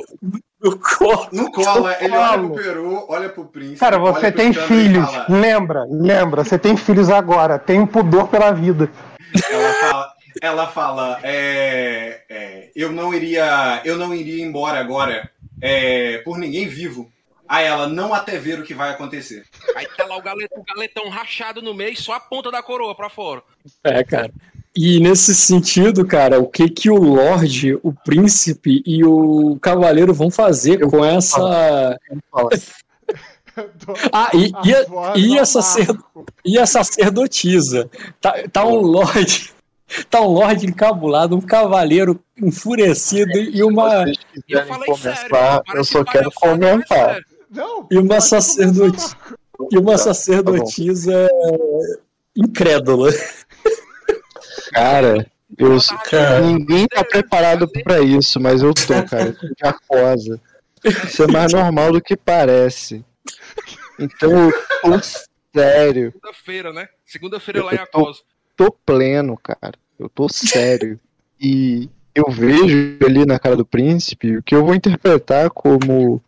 no 0.62 0.78
colo. 0.78 1.28
No 1.32 1.50
colo, 1.50 1.88
ele 2.00 2.16
olha 2.16 2.38
pro 2.38 2.54
peru, 2.54 3.04
olha 3.08 3.28
pro 3.28 3.44
príncipe. 3.46 3.80
Cara, 3.80 3.98
você 3.98 4.30
tem 4.32 4.52
filhos. 4.52 5.04
fala- 5.10 5.26
Lembra, 5.28 5.84
lembra, 5.90 6.44
você 6.44 6.58
tem 6.58 6.76
filhos 6.76 7.10
agora. 7.10 7.58
Tem 7.58 7.80
um 7.80 7.86
pudor 7.86 8.28
pela 8.28 8.52
vida. 8.52 8.90
Ela 9.50 9.72
fala, 9.74 10.12
ela 10.42 10.66
fala 10.68 11.18
é, 11.22 12.20
é, 12.28 12.70
eu 12.76 12.92
não 12.92 13.12
iria, 13.14 13.80
eu 13.84 13.96
não 13.96 14.14
iria 14.14 14.44
embora 14.44 14.78
agora 14.78 15.30
é, 15.60 16.18
por 16.18 16.38
ninguém 16.38 16.66
vivo. 16.68 17.10
Aí 17.48 17.66
ela 17.66 17.86
não 17.86 18.14
até 18.14 18.38
ver 18.38 18.60
o 18.60 18.62
que 18.62 18.72
vai 18.72 18.90
acontecer. 18.90 19.44
Aí 19.76 19.86
tá 19.96 20.06
lá 20.06 20.16
o, 20.16 20.22
galet- 20.22 20.50
o 20.56 20.62
galetão 20.64 21.08
rachado 21.10 21.60
no 21.60 21.74
meio, 21.74 21.94
só 22.00 22.14
a 22.14 22.20
ponta 22.20 22.50
da 22.50 22.62
coroa 22.62 22.94
pra 22.94 23.10
fora. 23.10 23.42
É, 23.84 24.02
cara. 24.02 24.30
E 24.74 25.00
nesse 25.00 25.34
sentido, 25.34 26.06
cara, 26.06 26.40
o 26.40 26.46
que 26.46 26.68
que 26.68 26.88
o 26.88 26.96
Lorde, 26.96 27.74
o 27.82 27.92
Príncipe 27.92 28.82
e 28.86 29.04
o 29.04 29.58
Cavaleiro 29.60 30.14
vão 30.14 30.30
fazer 30.30 30.80
com 30.88 31.04
essa. 31.04 31.96
Ah, 34.10 34.30
e, 34.32 34.50
e, 34.66 34.72
a, 34.74 35.12
e, 35.14 35.38
a, 35.38 35.44
sacer- 35.44 35.86
e 36.42 36.58
a 36.58 36.64
sacerdotisa? 36.66 37.90
Tá, 38.18 38.34
tá 38.50 38.64
um 38.64 38.76
Lorde. 38.80 39.52
Tá 40.08 40.22
um 40.22 40.28
Lorde 40.28 40.64
encabulado, 40.64 41.36
um 41.36 41.40
cavaleiro 41.42 42.18
enfurecido 42.40 43.30
e 43.32 43.62
uma. 43.62 44.06
quiserem 44.46 44.72
começar, 44.86 45.62
eu 45.74 45.84
só 45.84 46.02
quero 46.02 46.32
comentar. 46.32 47.20
E 47.90 47.98
uma 47.98 48.18
sacerdotisa. 48.22 49.14
E 49.70 49.76
uma 49.76 49.98
sacerdotisa 49.98 51.28
incrédula. 52.34 53.10
Cara, 54.72 55.26
eu, 55.56 55.76
ninguém 56.42 56.86
tá 56.86 57.04
preparado 57.04 57.68
pra 57.68 58.00
isso, 58.00 58.40
mas 58.40 58.62
eu 58.62 58.72
tô, 58.72 59.02
cara. 59.04 59.36
Eu 59.40 59.68
aquosa. 59.68 60.40
Isso 60.84 61.22
é 61.22 61.26
mais 61.26 61.52
normal 61.52 61.92
do 61.92 62.00
que 62.00 62.16
parece. 62.16 63.04
Então, 63.98 64.50
eu 64.50 64.52
tô 64.82 65.00
sério. 65.54 66.12
Segunda-feira, 66.12 66.72
né? 66.72 66.88
Segunda-feira 67.04 67.64
lá 67.64 67.72
em 67.72 67.76
Eu 67.76 67.86
tô, 67.86 68.00
Acosa. 68.00 68.20
tô 68.56 68.72
pleno, 68.72 69.36
cara. 69.36 69.74
Eu 69.98 70.08
tô 70.08 70.28
sério. 70.28 70.98
E 71.40 71.88
eu 72.14 72.30
vejo 72.30 72.98
ali 73.04 73.24
na 73.24 73.38
cara 73.38 73.56
do 73.56 73.64
príncipe 73.64 74.36
o 74.36 74.42
que 74.42 74.54
eu 74.54 74.64
vou 74.64 74.74
interpretar 74.74 75.50
como 75.50 76.20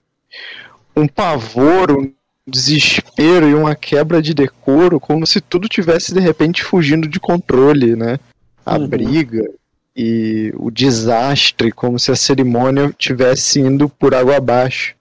um 0.94 1.08
pavor, 1.08 1.90
um 1.90 2.12
desespero 2.46 3.48
e 3.48 3.54
uma 3.54 3.74
quebra 3.74 4.20
de 4.20 4.34
decoro, 4.34 5.00
como 5.00 5.26
se 5.26 5.40
tudo 5.40 5.68
tivesse 5.68 6.12
de 6.12 6.20
repente 6.20 6.62
fugindo 6.62 7.08
de 7.08 7.18
controle, 7.18 7.96
né? 7.96 8.18
A 8.64 8.78
briga 8.78 9.50
e 9.96 10.52
o 10.56 10.70
desastre, 10.70 11.70
como 11.70 11.98
se 11.98 12.10
a 12.10 12.16
cerimônia 12.16 12.94
tivesse 12.98 13.60
indo 13.60 13.88
por 13.88 14.14
água 14.14 14.36
abaixo. 14.36 14.94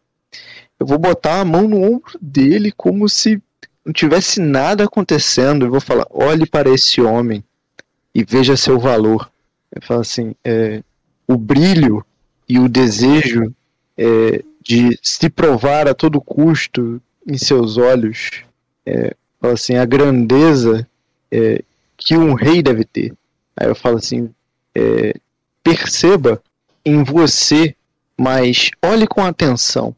Eu 0.80 0.85
vou 0.85 0.98
botar 0.98 1.40
a 1.40 1.45
mão 1.45 1.68
no 1.68 1.81
ombro 1.81 2.18
dele 2.22 2.72
como 2.72 3.07
se 3.10 3.41
não 3.85 3.91
tivesse 3.91 4.40
nada 4.40 4.84
acontecendo. 4.84 5.65
Eu 5.65 5.72
vou 5.72 5.81
falar: 5.81 6.06
olhe 6.10 6.45
para 6.45 6.69
esse 6.69 7.02
homem 7.02 7.44
e 8.14 8.23
veja 8.23 8.56
seu 8.56 8.80
valor. 8.80 9.31
Eu 9.72 9.81
falo 9.81 10.02
assim: 10.02 10.35
é, 10.44 10.84
o 11.27 11.38
brilho 11.38 12.06
e 12.48 12.60
o 12.60 12.69
desejo 12.69 13.53
é, 13.98 14.44
de 14.61 14.98
se 15.02 15.30
provar 15.30 15.88
a 15.88 15.94
todo 15.94 16.22
custo 16.22 17.02
em 17.27 17.38
seus 17.38 17.77
olhos, 17.77 18.44
é, 18.85 19.15
assim, 19.41 19.76
a 19.76 19.85
grandeza 19.85 20.88
é, 21.31 21.61
que 21.98 22.18
um 22.18 22.34
rei 22.34 22.61
deve 22.61 22.84
ter. 22.84 23.14
Aí 23.56 23.68
eu 23.68 23.76
falo 23.76 23.98
assim: 23.98 24.30
é, 24.76 25.14
perceba 25.64 26.42
em 26.86 27.04
você, 27.04 27.76
mas 28.18 28.70
olhe 28.84 29.08
com 29.08 29.24
atenção. 29.24 29.96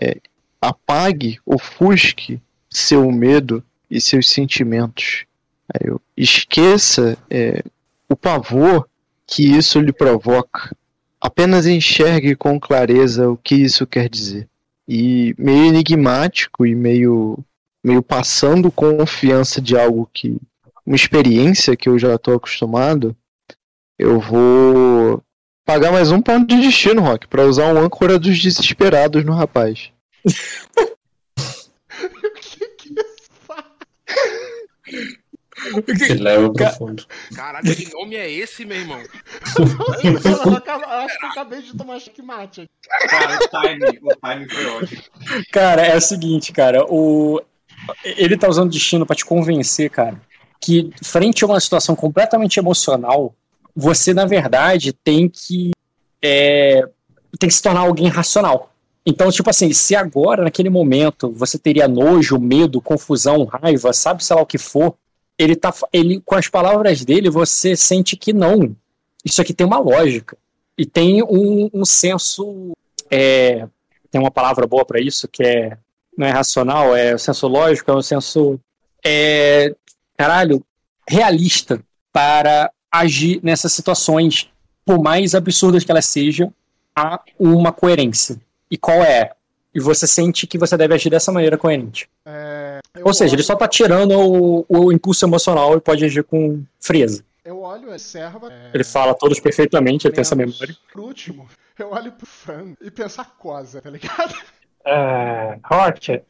É, 0.00 0.16
apague, 0.60 1.38
ofusque 1.44 2.40
seu 2.70 3.10
medo 3.10 3.62
e 3.90 4.00
seus 4.00 4.28
sentimentos. 4.28 5.24
Aí 5.72 5.88
eu, 5.88 6.00
esqueça 6.16 7.16
é, 7.30 7.62
o 8.08 8.16
pavor 8.16 8.88
que 9.26 9.44
isso 9.44 9.80
lhe 9.80 9.92
provoca. 9.92 10.74
Apenas 11.20 11.66
enxergue 11.66 12.34
com 12.34 12.58
clareza 12.58 13.28
o 13.28 13.36
que 13.36 13.54
isso 13.54 13.86
quer 13.86 14.08
dizer. 14.08 14.48
E 14.86 15.34
meio 15.36 15.66
enigmático 15.66 16.64
e 16.64 16.74
meio, 16.74 17.38
meio 17.84 18.02
passando 18.02 18.70
confiança 18.70 19.60
de 19.60 19.76
algo 19.76 20.08
que. 20.12 20.38
Uma 20.88 20.96
experiência 20.96 21.76
que 21.76 21.86
eu 21.86 21.98
já 21.98 22.14
estou 22.14 22.34
acostumado, 22.34 23.14
eu 23.98 24.18
vou 24.18 25.22
pagar 25.62 25.92
mais 25.92 26.10
um 26.10 26.22
ponto 26.22 26.46
de 26.46 26.62
destino, 26.62 27.02
Rock, 27.02 27.28
para 27.28 27.44
usar 27.44 27.74
um 27.74 27.78
âncora 27.78 28.18
dos 28.18 28.40
desesperados 28.40 29.22
no 29.22 29.34
rapaz. 29.34 29.92
Que 35.84 36.14
leva 36.14 36.52
pro 36.52 36.70
fundo. 36.70 37.04
Caralho, 37.34 37.74
que 37.74 37.92
nome 37.92 38.14
é 38.14 38.30
esse, 38.30 38.64
meu 38.64 38.76
irmão? 38.76 39.00
eu, 39.00 40.14
acho 41.04 41.18
que 41.18 41.24
eu 41.26 41.30
acabei 41.30 41.60
de 41.62 41.76
tomar 41.76 41.98
checkmate. 41.98 42.70
Cara, 43.08 43.36
o 43.36 43.48
timing, 43.48 43.98
o 44.00 44.16
timing 44.16 44.48
foi 44.48 44.66
ótimo. 44.66 45.02
Cara, 45.50 45.82
é 45.82 45.96
o 45.96 46.00
seguinte, 46.00 46.52
cara, 46.52 46.86
o 46.88 47.42
ele 48.04 48.38
tá 48.38 48.48
usando 48.48 48.70
destino 48.70 49.04
pra 49.04 49.16
te 49.16 49.24
convencer, 49.24 49.90
cara, 49.90 50.20
que 50.60 50.90
frente 51.02 51.44
a 51.44 51.46
uma 51.46 51.60
situação 51.60 51.94
completamente 51.94 52.58
emocional, 52.58 53.34
você 53.74 54.12
na 54.12 54.26
verdade 54.26 54.92
tem 54.92 55.28
que 55.28 55.70
é, 56.22 56.82
tem 57.38 57.48
que 57.48 57.54
se 57.54 57.62
tornar 57.62 57.80
alguém 57.80 58.08
racional. 58.08 58.72
Então, 59.06 59.30
tipo 59.30 59.48
assim, 59.48 59.72
se 59.72 59.96
agora, 59.96 60.44
naquele 60.44 60.68
momento, 60.68 61.30
você 61.30 61.58
teria 61.58 61.88
nojo, 61.88 62.38
medo, 62.38 62.80
confusão, 62.80 63.44
raiva, 63.44 63.92
sabe 63.92 64.22
sei 64.22 64.36
lá 64.36 64.42
o 64.42 64.46
que 64.46 64.58
for, 64.58 64.94
ele 65.38 65.54
tá. 65.54 65.72
Ele, 65.92 66.20
com 66.20 66.34
as 66.34 66.48
palavras 66.48 67.04
dele, 67.04 67.30
você 67.30 67.76
sente 67.76 68.16
que 68.16 68.32
não. 68.32 68.76
Isso 69.24 69.40
aqui 69.40 69.54
tem 69.54 69.66
uma 69.66 69.78
lógica. 69.78 70.36
E 70.76 70.84
tem 70.84 71.22
um, 71.22 71.70
um 71.72 71.84
senso. 71.84 72.72
é, 73.10 73.66
tem 74.10 74.20
uma 74.20 74.30
palavra 74.30 74.66
boa 74.66 74.84
pra 74.84 75.00
isso, 75.00 75.28
que 75.28 75.42
é. 75.42 75.78
Não 76.16 76.26
é 76.26 76.30
racional, 76.30 76.96
é 76.96 77.14
o 77.14 77.18
senso 77.18 77.46
lógico, 77.46 77.90
é 77.90 77.94
um 77.94 78.02
senso. 78.02 78.60
É, 79.04 79.74
caralho, 80.18 80.62
realista 81.08 81.80
para 82.12 82.70
agir 82.90 83.40
nessas 83.42 83.72
situações, 83.72 84.50
por 84.84 85.00
mais 85.00 85.34
absurdas 85.34 85.84
que 85.84 85.90
elas 85.90 86.06
sejam, 86.06 86.52
há 86.94 87.20
uma 87.38 87.72
coerência. 87.72 88.36
E 88.70 88.76
qual 88.76 88.98
é? 89.02 89.32
E 89.74 89.80
você 89.80 90.06
sente 90.06 90.46
que 90.46 90.58
você 90.58 90.76
deve 90.76 90.94
agir 90.94 91.10
dessa 91.10 91.30
maneira 91.30 91.56
coerente. 91.56 92.08
É, 92.26 92.80
Ou 93.02 93.14
seja, 93.14 93.34
ele 93.34 93.42
olho- 93.42 93.46
só 93.46 93.54
tá 93.54 93.68
tirando 93.68 94.12
o, 94.18 94.66
o 94.68 94.92
impulso 94.92 95.24
emocional 95.24 95.76
e 95.76 95.80
pode 95.80 96.04
agir 96.04 96.24
com 96.24 96.62
frieza. 96.80 97.22
Eu 97.44 97.60
olho 97.62 97.92
a 97.92 97.98
serva. 97.98 98.52
é, 98.52 98.70
Ele 98.74 98.84
fala 98.84 99.14
todos 99.14 99.38
perfeitamente, 99.38 100.06
ele 100.06 100.14
tem 100.14 100.22
essa 100.22 100.34
memória. 100.34 100.74
Por 100.92 101.00
último, 101.02 101.46
eu 101.78 101.92
olho 101.92 102.12
pro 102.12 102.26
Fran 102.26 102.72
e 102.80 102.90
penso 102.90 103.20
aquosa, 103.20 103.80
tá 103.80 103.88
ligado? 103.90 104.34
Ah, 104.84 105.56
Rock, 105.64 106.22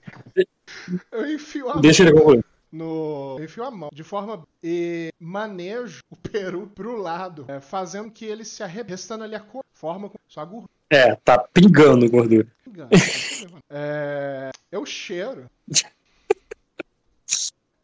Eu 1.12 1.32
enfio 1.32 1.70
a 1.70 1.76
Deixa 1.80 2.02
ele 2.02 2.12
concluir. 2.12 2.44
No. 2.70 3.36
Eu 3.38 3.44
enfio 3.44 3.64
a 3.64 3.70
mão 3.70 3.90
de 3.92 4.04
forma. 4.04 4.46
E 4.62 5.12
manejo 5.18 6.02
o 6.10 6.16
peru 6.16 6.66
pro 6.66 6.96
lado, 6.96 7.44
é, 7.48 7.60
fazendo 7.60 8.10
que 8.10 8.24
ele 8.24 8.44
se 8.44 8.62
arrebente, 8.62 8.90
restando 8.90 9.24
ali 9.24 9.34
a 9.34 9.40
cor, 9.40 9.64
forma 9.72 10.08
com 10.08 10.18
só 10.26 10.40
a 10.40 10.44
gordura. 10.44 10.70
É, 10.90 11.14
tá 11.16 11.38
pingando 11.38 12.08
gordura. 12.10 12.46
É, 13.70 14.50
eu 14.70 14.84
cheiro. 14.84 15.48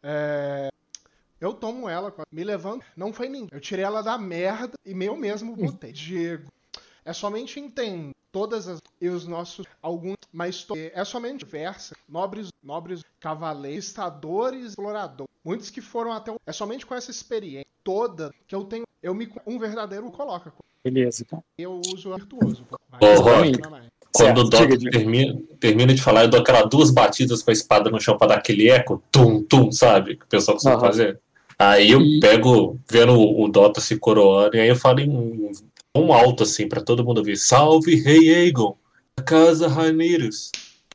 É, 0.07 0.69
eu 1.41 1.51
tomo 1.51 1.89
ela, 1.89 2.13
me 2.31 2.43
levanto. 2.43 2.85
Não 2.95 3.11
foi 3.11 3.27
ninguém. 3.27 3.49
Eu 3.51 3.59
tirei 3.59 3.83
ela 3.83 4.03
da 4.03 4.19
merda 4.19 4.73
e 4.85 4.91
eu 5.03 5.15
mesmo 5.15 5.55
botei. 5.55 5.91
Diego. 5.91 6.47
É 7.03 7.11
somente 7.11 7.59
entender 7.59 8.13
todas 8.35 8.67
as 8.67 8.81
e 8.99 9.07
os 9.07 9.25
nossos 9.25 9.65
alguns, 9.81 10.17
mas 10.33 10.67
é 10.93 11.05
somente 11.05 11.39
diversa, 11.39 11.95
nobres, 12.07 12.49
nobres 12.61 13.01
cavaleiros, 13.17 13.85
estadores, 13.85 14.71
exploradores, 14.71 15.31
muitos 15.41 15.69
que 15.69 15.79
foram 15.79 16.11
até 16.11 16.33
o, 16.33 16.35
é 16.45 16.51
somente 16.51 16.85
com 16.85 16.93
essa 16.93 17.09
experiência 17.11 17.65
toda 17.81 18.33
que 18.45 18.53
eu 18.53 18.65
tenho, 18.65 18.83
eu 19.01 19.13
me 19.13 19.31
um 19.47 19.57
verdadeiro 19.57 20.11
coloca. 20.11 20.51
Beleza, 20.83 21.23
então. 21.25 21.41
Eu 21.57 21.79
uso 21.93 22.13
virtuoso. 22.13 22.67
Mas- 22.91 23.01
Mas- 23.21 23.85
Quando 24.11 24.37
o 24.39 24.41
Certo, 24.41 24.49
Doc 24.49 24.61
diga, 24.61 24.77
diga. 24.77 24.91
termina, 24.91 25.41
termina 25.59 25.93
de 25.93 26.01
falar, 26.01 26.23
eu 26.23 26.29
dou 26.29 26.41
aquelas 26.41 26.69
duas 26.69 26.91
batidas 26.91 27.41
com 27.41 27.51
a 27.51 27.53
espada 27.53 27.89
no 27.89 27.99
chão 28.01 28.17
pra 28.17 28.27
dar 28.27 28.35
aquele 28.35 28.69
eco, 28.69 29.01
tum, 29.11 29.43
tum, 29.43 29.71
sabe? 29.71 30.17
Que 30.17 30.25
o 30.25 30.27
pessoal 30.27 30.55
costuma 30.55 30.75
Aham. 30.75 30.81
fazer. 30.85 31.19
Aí 31.57 31.89
eu 31.91 32.01
E- 32.01 32.19
pego, 32.19 32.77
vendo 32.89 33.13
o, 33.13 33.43
o 33.45 33.47
Dota 33.49 33.79
se 33.79 33.97
coroando, 33.97 34.57
e 34.57 34.59
aí 34.59 34.67
eu 34.67 34.75
falo 34.75 34.99
em 34.99 35.09
um, 35.09 35.51
um 35.95 36.11
alto, 36.13 36.43
assim, 36.43 36.67
pra 36.67 36.81
todo 36.81 37.03
mundo 37.03 37.19
ouvir. 37.19 37.37
Salve, 37.37 37.95
rei 37.95 38.33
Aegon, 38.35 38.75
da 39.17 39.23
casa 39.23 39.67
Raineiros, 39.67 40.51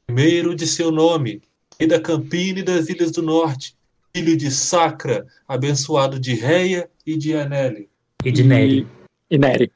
primeiro 0.06 0.54
de 0.54 0.66
seu 0.66 0.90
nome, 0.90 1.40
rei 1.78 1.88
da 1.88 1.98
Campina 2.00 2.58
e 2.60 2.62
das 2.62 2.88
Ilhas 2.88 3.10
do 3.10 3.22
Norte, 3.22 3.74
filho 4.14 4.36
de 4.36 4.50
Sacra, 4.50 5.26
abençoado 5.48 6.18
de 6.18 6.34
Reia 6.34 6.88
e 7.06 7.16
de 7.16 7.34
Aneli. 7.34 7.88
e 8.24 8.30
de 8.30 8.44
Nery. 8.44 8.86
E 9.30 9.38
Nery. 9.38 9.72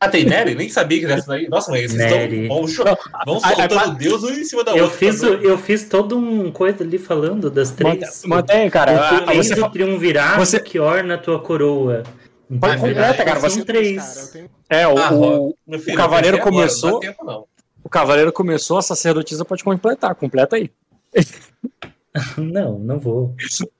Ah, 0.00 0.08
tem 0.08 0.24
Nery? 0.24 0.54
Nem 0.54 0.68
sabia 0.68 0.98
que 1.00 1.06
dessa 1.06 1.28
daí. 1.28 1.48
Nossa, 1.48 1.70
mas 1.70 1.92
vocês 1.92 1.94
Nery. 2.10 2.42
estão 2.42 2.56
vão, 2.58 2.66
cho- 2.68 2.84
vão 3.24 3.36
a- 3.42 3.48
a- 3.48 3.68
soltando 3.68 3.94
Deus 3.98 4.22
um 4.24 4.30
em 4.30 4.44
cima 4.44 4.64
da 4.64 4.72
Eu 4.76 4.84
outra. 4.84 4.98
fiz, 4.98 5.22
o- 5.22 5.26
eu 5.34 5.56
fiz 5.56 5.88
todo 5.88 6.16
um 6.18 6.50
coisa 6.50 6.82
ali 6.82 6.98
falando 6.98 7.48
das 7.48 7.70
três. 7.70 8.22
Mantém, 8.26 8.68
cara. 8.68 8.92
o 8.92 8.98
Ah, 8.98 9.20
tu 9.32 9.34
você 9.36 9.56
fa- 9.56 9.70
triunvirato 9.70 10.38
você- 10.40 10.58
que 10.60 10.78
orna 10.78 11.14
a 11.14 11.18
tua 11.18 11.38
coroa. 11.38 12.02
Pode 12.48 12.76
Entendeu? 12.76 12.94
completa, 12.94 13.24
cara, 13.24 13.40
São 13.40 13.50
você- 13.50 13.64
três. 13.64 14.02
Cara, 14.02 14.20
eu 14.20 14.32
tenho- 14.32 14.50
É, 14.68 14.88
o, 14.88 14.98
Ah, 14.98 15.12
o, 15.12 15.78
filho, 15.78 15.94
o 15.94 15.96
cavaleiro 15.96 16.36
pensei 16.36 16.40
agora, 16.40 16.42
começou. 16.42 16.90
Não 16.90 17.00
dá 17.00 17.06
tempo, 17.06 17.24
não. 17.24 17.44
o 17.82 17.88
cavaleiro 17.88 18.32
começou, 18.32 18.78
a 18.78 18.82
sacerdotisa 18.82 19.44
pode 19.44 19.62
completar. 19.64 20.14
Completa 20.14 20.56
aí. 20.56 20.70
Não, 22.38 22.78
não 22.78 22.98
vou. 22.98 23.34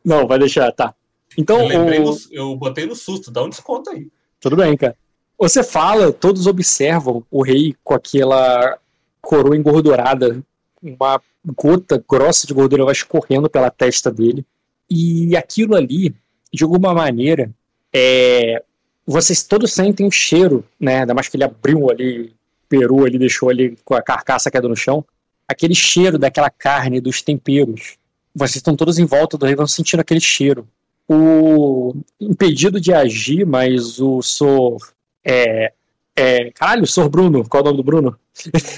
Não, 0.04 0.26
vai 0.26 0.38
deixar, 0.38 0.70
tá. 0.72 0.92
Então, 1.38 1.60
Eu, 1.62 1.68
lembrei 1.68 2.00
o- 2.00 2.04
no- 2.10 2.18
eu 2.32 2.56
botei 2.56 2.84
no 2.86 2.96
susto, 2.96 3.30
dá 3.30 3.42
um 3.44 3.48
desconto 3.48 3.90
aí. 3.90 4.08
Tudo 4.40 4.56
bem, 4.56 4.76
cara. 4.76 4.96
Você 5.38 5.62
fala, 5.62 6.12
todos 6.12 6.46
observam 6.46 7.24
o 7.30 7.42
rei 7.42 7.74
com 7.84 7.94
aquela 7.94 8.78
coroa 9.20 9.56
engordurada, 9.56 10.42
uma 10.82 11.20
gota 11.54 12.02
grossa 12.08 12.46
de 12.46 12.54
gordura 12.54 12.84
vai 12.84 12.92
escorrendo 12.92 13.48
pela 13.48 13.70
testa 13.70 14.10
dele. 14.10 14.44
E 14.90 15.36
aquilo 15.36 15.74
ali, 15.76 16.14
de 16.52 16.62
alguma 16.64 16.92
maneira, 16.92 17.50
é, 17.94 18.60
vocês 19.06 19.44
todos 19.44 19.72
sentem 19.72 20.04
o 20.04 20.10
cheiro, 20.10 20.64
né? 20.80 21.00
Ainda 21.00 21.14
mais 21.14 21.28
que 21.28 21.36
ele 21.36 21.44
abriu 21.44 21.88
ali, 21.88 22.34
peru 22.68 23.04
ali, 23.04 23.16
deixou 23.16 23.48
ali 23.48 23.78
com 23.84 23.94
a 23.94 24.02
carcaça 24.02 24.50
queda 24.50 24.68
no 24.68 24.74
chão. 24.74 25.04
Aquele 25.46 25.74
cheiro 25.74 26.18
daquela 26.18 26.50
carne, 26.50 27.00
dos 27.00 27.22
temperos. 27.22 27.96
Vocês 28.34 28.56
estão 28.56 28.74
todos 28.74 28.98
em 28.98 29.04
volta 29.04 29.38
do 29.38 29.46
rei, 29.46 29.54
vão 29.54 29.66
sentindo 29.66 30.00
aquele 30.00 30.20
cheiro. 30.20 30.66
O 31.08 31.94
impedido 32.20 32.80
de 32.80 32.92
agir, 32.92 33.46
mas 33.46 34.00
o 34.00 34.20
Sor. 34.22 34.78
É, 35.24 35.72
é, 36.16 36.50
caralho, 36.50 36.82
o 36.82 36.86
Sor 36.86 37.08
Bruno, 37.08 37.48
qual 37.48 37.60
é 37.60 37.62
o 37.62 37.66
nome 37.66 37.76
do 37.76 37.84
Bruno? 37.84 38.18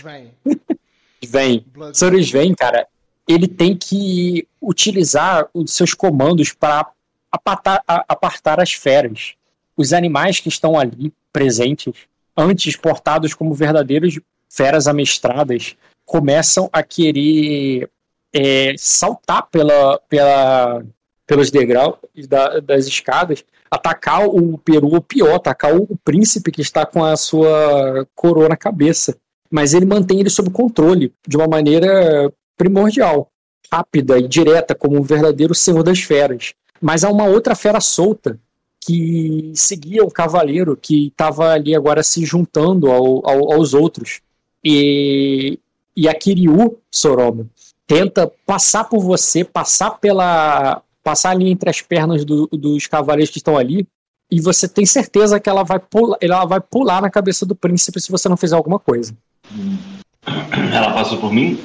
Vem. 0.03 0.31
Vem. 1.27 1.65
Sor 1.95 2.15
Sven, 2.15 2.55
cara, 2.55 2.87
ele 3.27 3.49
tem 3.49 3.77
que 3.77 4.47
utilizar 4.61 5.49
os 5.55 5.73
seus 5.73 5.95
comandos 5.95 6.53
para 6.53 6.91
apartar, 7.37 7.83
apartar 7.87 8.61
as 8.61 8.73
feras. 8.73 9.35
Os 9.77 9.93
animais 9.93 10.41
que 10.41 10.49
estão 10.49 10.79
ali 10.79 11.13
presentes, 11.33 11.95
antes 12.37 12.77
portados 12.77 13.35
como 13.35 13.55
verdadeiros 13.55 14.19
feras 14.49 14.87
amestradas, 14.87 15.77
começam 16.05 16.71
a 16.73 16.83
querer 16.83 17.91
é, 18.33 18.75
saltar 18.79 19.49
pela, 19.51 19.99
pela, 20.09 20.83
pelos 21.27 21.51
degraus 21.51 21.97
da, 22.29 22.61
das 22.61 22.87
escadas, 22.87 23.45
atacar 23.71 24.27
o 24.27 24.57
Peru, 24.59 24.95
ou 24.95 25.01
pior, 25.01 25.35
atacar 25.35 25.75
o, 25.75 25.83
o 25.83 25.97
príncipe 25.97 26.51
que 26.51 26.63
está 26.63 26.87
com 26.87 27.05
a 27.05 27.17
sua 27.17 28.07
coroa 28.15 28.49
na 28.49 28.57
cabeça. 28.57 29.17
Mas 29.51 29.75
ele 29.75 29.85
mantém 29.85 30.21
ele 30.21 30.31
sob 30.31 30.51
controle, 30.51 31.13
de 31.27 31.37
uma 31.37 31.47
maneira 31.47 32.33
primordial, 32.57 33.31
rápida 33.71 34.19
e 34.19 34.27
direta, 34.27 34.75
como 34.75 34.99
um 34.99 35.03
verdadeiro 35.03 35.55
senhor 35.55 35.83
das 35.83 36.01
feras. 36.01 36.55
Mas 36.81 37.05
há 37.05 37.11
uma 37.11 37.25
outra 37.25 37.55
fera 37.55 37.81
solta 37.81 38.39
que 38.81 39.51
seguia 39.55 40.05
o 40.05 40.11
cavaleiro 40.11 40.77
que 40.77 41.09
estava 41.09 41.53
ali 41.53 41.75
agora 41.75 42.03
se 42.05 42.25
juntando 42.25 42.91
ao, 42.91 43.29
ao, 43.29 43.53
aos 43.55 43.75
outros. 43.75 44.21
E, 44.65 45.59
e 45.97 46.09
a 46.09 46.15
Kiryu, 46.15 46.79
Soroba, 46.91 47.47
tenta 47.87 48.31
passar 48.47 48.85
por 48.85 49.01
você, 49.01 49.45
passar 49.45 49.93
pela. 49.99 50.83
passar 51.03 51.31
ali 51.31 51.51
entre 51.51 51.69
as 51.69 51.81
pernas 51.81 52.25
do, 52.25 52.47
dos 52.49 52.87
cavaleiros 52.87 53.31
que 53.31 53.39
estão 53.39 53.57
ali, 53.57 53.87
e 54.31 54.41
você 54.41 54.69
tem 54.69 54.85
certeza 54.85 55.39
que 55.39 55.49
ela 55.49 55.63
vai, 55.63 55.79
pular, 55.79 56.17
ela 56.21 56.45
vai 56.45 56.61
pular 56.61 57.01
na 57.01 57.11
cabeça 57.11 57.47
do 57.47 57.55
príncipe 57.55 58.01
se 58.01 58.11
você 58.11 58.29
não 58.29 58.37
fizer 58.37 58.57
alguma 58.57 58.79
coisa. 58.79 59.17
Ela 60.73 60.93
passou 60.93 61.19
por 61.19 61.33
mim? 61.33 61.59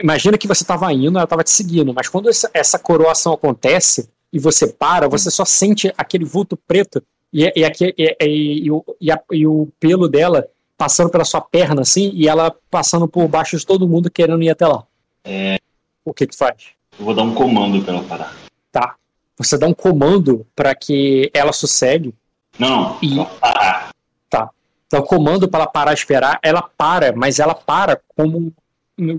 Imagina 0.00 0.38
que 0.38 0.48
você 0.48 0.62
estava 0.62 0.92
indo, 0.92 1.18
ela 1.18 1.24
estava 1.24 1.44
te 1.44 1.50
seguindo, 1.50 1.92
mas 1.92 2.08
quando 2.08 2.28
essa, 2.28 2.50
essa 2.54 2.78
coroação 2.78 3.32
acontece 3.32 4.08
e 4.32 4.38
você 4.38 4.66
para, 4.68 5.08
você 5.08 5.30
só 5.30 5.44
sente 5.44 5.92
aquele 5.96 6.24
vulto 6.24 6.56
preto 6.56 7.02
e, 7.32 7.44
e, 7.44 7.52
e, 7.64 8.16
e, 8.20 8.64
e, 8.66 8.70
o, 8.70 8.84
e, 9.00 9.10
a, 9.10 9.20
e 9.32 9.46
o 9.46 9.68
pelo 9.78 10.08
dela 10.08 10.46
passando 10.76 11.10
pela 11.10 11.24
sua 11.24 11.40
perna 11.40 11.82
assim 11.82 12.10
e 12.14 12.26
ela 12.28 12.54
passando 12.70 13.06
por 13.06 13.26
baixo 13.28 13.56
de 13.56 13.66
todo 13.66 13.88
mundo 13.88 14.10
querendo 14.10 14.42
ir 14.42 14.50
até 14.50 14.66
lá. 14.66 14.84
É, 15.24 15.58
O 16.04 16.12
que 16.14 16.26
tu 16.26 16.36
faz? 16.36 16.68
eu 16.98 17.04
vou 17.04 17.14
dar 17.14 17.22
um 17.22 17.34
comando 17.34 17.82
pra 17.84 17.94
ela 17.94 18.04
parar. 18.04 18.36
Tá. 18.72 18.94
Você 19.36 19.56
dá 19.58 19.66
um 19.66 19.74
comando 19.74 20.46
para 20.54 20.74
que 20.74 21.30
ela 21.34 21.52
sossegue. 21.52 22.14
Não, 22.58 22.98
E- 23.02 23.24
parar. 23.40 23.90
Tá. 24.28 24.50
Dá 24.90 24.98
um 25.00 25.02
comando 25.04 25.48
para 25.48 25.60
ela 25.62 25.70
parar 25.70 25.92
esperar. 25.94 26.38
Ela 26.42 26.62
para, 26.62 27.12
mas 27.14 27.38
ela 27.38 27.54
para 27.54 28.00
como, 28.16 28.52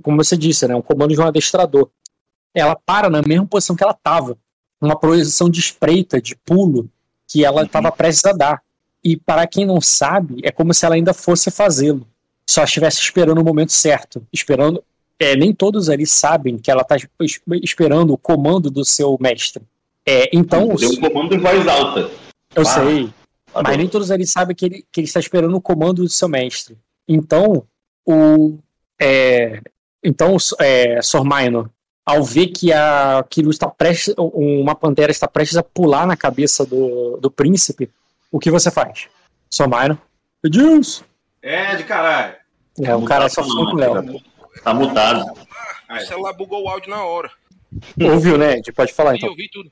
como 0.03 0.23
você 0.23 0.38
disse, 0.38 0.67
né? 0.67 0.75
Um 0.75 0.81
comando 0.81 1.13
de 1.13 1.19
um 1.19 1.25
adestrador. 1.25 1.89
Ela 2.53 2.75
para 2.75 3.09
na 3.09 3.21
mesma 3.21 3.45
posição 3.47 3.75
que 3.75 3.83
ela 3.83 3.93
estava. 3.93 4.38
Uma 4.81 4.95
posição 4.95 5.49
de 5.49 5.59
espreita, 5.59 6.19
de 6.21 6.35
pulo, 6.35 6.89
que 7.27 7.45
ela 7.45 7.63
estava 7.63 7.91
prestes 7.91 8.25
a 8.25 8.33
dar. 8.33 8.61
E 9.03 9.15
para 9.15 9.47
quem 9.47 9.65
não 9.65 9.79
sabe, 9.79 10.41
é 10.43 10.51
como 10.51 10.73
se 10.73 10.85
ela 10.85 10.95
ainda 10.95 11.13
fosse 11.13 11.49
fazê-lo. 11.51 12.07
Só 12.49 12.63
estivesse 12.63 12.99
esperando 12.99 13.39
o 13.39 13.43
momento 13.43 13.71
certo. 13.71 14.25
Esperando. 14.33 14.83
É, 15.19 15.35
nem 15.35 15.53
todos 15.53 15.87
ali 15.89 16.05
sabem 16.07 16.57
que 16.57 16.71
ela 16.71 16.81
está 16.81 16.95
esperando 17.61 18.11
o 18.13 18.17
comando 18.17 18.71
do 18.71 18.83
seu 18.83 19.17
mestre. 19.19 19.63
É, 20.05 20.29
então. 20.35 20.75
Deu 20.75 20.89
um 20.89 20.95
comando 20.95 21.35
em 21.35 21.39
voz 21.39 21.67
alta. 21.67 22.09
Eu 22.55 22.63
Ah, 22.63 22.65
sei. 22.65 23.13
tá 23.53 23.61
mas 23.63 23.77
nem 23.77 23.87
todos 23.87 24.09
ali 24.11 24.25
sabem 24.27 24.55
que 24.55 24.65
ele, 24.65 24.85
que 24.91 24.99
ele 24.99 25.07
está 25.07 25.19
esperando 25.19 25.55
o 25.55 25.61
comando 25.61 26.03
do 26.03 26.09
seu 26.09 26.27
mestre. 26.27 26.77
Então, 27.07 27.63
o. 28.05 28.57
É, 28.99 29.61
então, 30.03 30.37
é, 30.59 31.01
Sor 31.01 31.23
Minor, 31.23 31.69
ao 32.06 32.23
ver 32.23 32.48
que 32.48 32.73
a 32.73 33.23
Kiru 33.30 33.49
está 33.49 33.68
prestes, 33.68 34.14
uma 34.18 34.76
pantera 34.76 35.11
está 35.11 35.28
prestes 35.28 35.57
a 35.57 35.64
pular 35.64 36.06
na 36.06 36.18
cabeça 36.18 36.65
do, 36.65 37.18
do 37.18 37.30
príncipe, 37.30 37.90
o 38.32 38.40
que 38.40 38.49
você 38.49 38.72
faz? 38.72 39.07
Minor? 39.60 39.98
Meu 40.44 40.52
Deus! 40.52 41.03
É, 41.41 41.76
de 41.76 41.84
caralho. 41.84 42.36
É, 42.82 42.95
o 42.95 43.03
cara 43.03 43.28
só 43.30 43.44
foi 43.44 43.65
com 43.65 43.73
o 43.73 43.76
Léo. 43.76 44.22
Tá 44.64 44.73
mutado. 44.73 45.26
O 45.90 45.99
celular 45.99 46.34
bugou 46.34 46.64
o 46.64 46.69
áudio 46.69 46.90
na 46.90 47.03
hora. 47.03 47.30
Ouviu, 48.02 48.38
né? 48.38 48.53
A 48.53 48.56
gente 48.56 48.72
pode 48.72 48.94
falar 48.94 49.15
então. 49.15 49.30
eu 49.30 49.36
vi 49.36 49.49
tudo. 49.49 49.72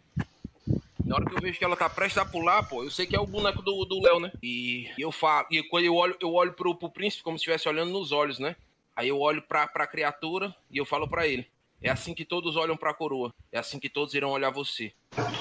Na 1.03 1.15
hora 1.15 1.25
que 1.25 1.35
eu 1.35 1.41
vejo 1.41 1.57
que 1.57 1.63
ela 1.63 1.75
tá 1.75 1.89
prestes 1.89 2.17
a 2.17 2.25
pular, 2.25 2.61
pô, 2.63 2.83
eu 2.83 2.91
sei 2.91 3.05
que 3.05 3.15
é 3.15 3.19
o 3.19 3.25
boneco 3.25 3.61
do 3.63 3.83
do 3.85 4.01
Léo, 4.01 4.19
né? 4.19 4.31
E 4.43 4.89
eu 4.97 5.11
falo, 5.11 5.47
e 5.49 5.63
quando 5.63 5.85
eu 5.85 5.95
olho, 5.95 6.15
eu 6.21 6.31
olho 6.33 6.53
pro, 6.53 6.75
pro 6.75 6.89
príncipe 6.89 7.23
como 7.23 7.37
se 7.37 7.41
estivesse 7.41 7.67
olhando 7.67 7.91
nos 7.91 8.11
olhos, 8.11 8.37
né? 8.37 8.55
Aí 8.95 9.07
eu 9.07 9.19
olho 9.19 9.41
pra, 9.41 9.65
pra 9.67 9.87
criatura 9.87 10.53
e 10.69 10.77
eu 10.77 10.85
falo 10.85 11.07
pra 11.07 11.27
ele. 11.27 11.47
É 11.81 11.89
assim 11.89 12.13
que 12.13 12.25
todos 12.25 12.55
olham 12.55 12.75
pra 12.75 12.93
coroa. 12.93 13.33
É 13.51 13.59
assim 13.59 13.79
que 13.79 13.89
todos 13.89 14.13
irão 14.13 14.31
olhar 14.31 14.49
você. 14.51 14.91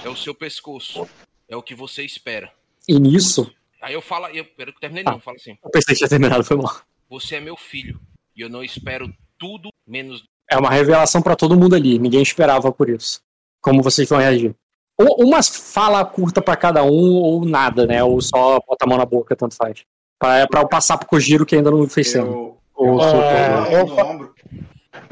É 0.04 0.08
o 0.08 0.16
seu 0.16 0.34
pescoço. 0.34 1.08
É 1.48 1.56
o 1.56 1.62
que 1.62 1.74
você 1.74 2.04
espera. 2.04 2.52
E 2.88 2.98
nisso, 2.98 3.52
Aí 3.80 3.94
eu 3.94 4.02
falo, 4.02 4.26
eu, 4.28 4.44
eu 4.58 4.72
terminei 4.80 5.04
não, 5.04 5.14
eu 5.14 5.20
falo 5.20 5.36
assim. 5.36 5.56
eu 5.62 5.70
pensei 5.70 5.94
que 5.94 5.98
tinha 5.98 6.08
terminado, 6.08 6.42
foi 6.42 6.56
mal. 6.56 6.80
Você 7.08 7.36
é 7.36 7.40
meu 7.40 7.56
filho. 7.56 8.00
E 8.36 8.40
eu 8.40 8.48
não 8.48 8.62
espero 8.62 9.08
tudo 9.38 9.68
menos 9.86 10.24
É 10.50 10.56
uma 10.56 10.70
revelação 10.70 11.22
pra 11.22 11.36
todo 11.36 11.56
mundo 11.58 11.74
ali. 11.76 11.98
Ninguém 11.98 12.20
esperava 12.22 12.72
por 12.72 12.88
isso. 12.88 13.20
Como 13.60 13.82
vocês 13.82 14.08
vão 14.08 14.18
reagir? 14.18 14.54
Ou 15.00 15.24
uma 15.24 15.40
fala 15.42 16.04
curta 16.04 16.42
pra 16.42 16.56
cada 16.56 16.82
um, 16.82 17.14
ou 17.16 17.44
nada, 17.44 17.86
né? 17.86 18.02
Ou 18.02 18.20
só 18.20 18.58
bota 18.66 18.84
a 18.84 18.88
mão 18.88 18.98
na 18.98 19.04
boca, 19.06 19.36
tanto 19.36 19.54
faz. 19.54 19.84
Pra, 20.18 20.46
pra 20.48 20.60
eu 20.62 20.68
passar 20.68 20.98
pro 20.98 21.06
Kojiro 21.08 21.46
que 21.46 21.54
ainda 21.54 21.70
não 21.70 21.88
fez 21.88 22.10
cena. 22.10 22.26
Eu, 22.26 22.58
Ou 22.74 23.00
Ah, 23.00 23.10
sou- 23.10 23.72
eu 23.78 23.86
no 23.86 23.94
fa- 23.96 24.04
ombro. 24.04 24.34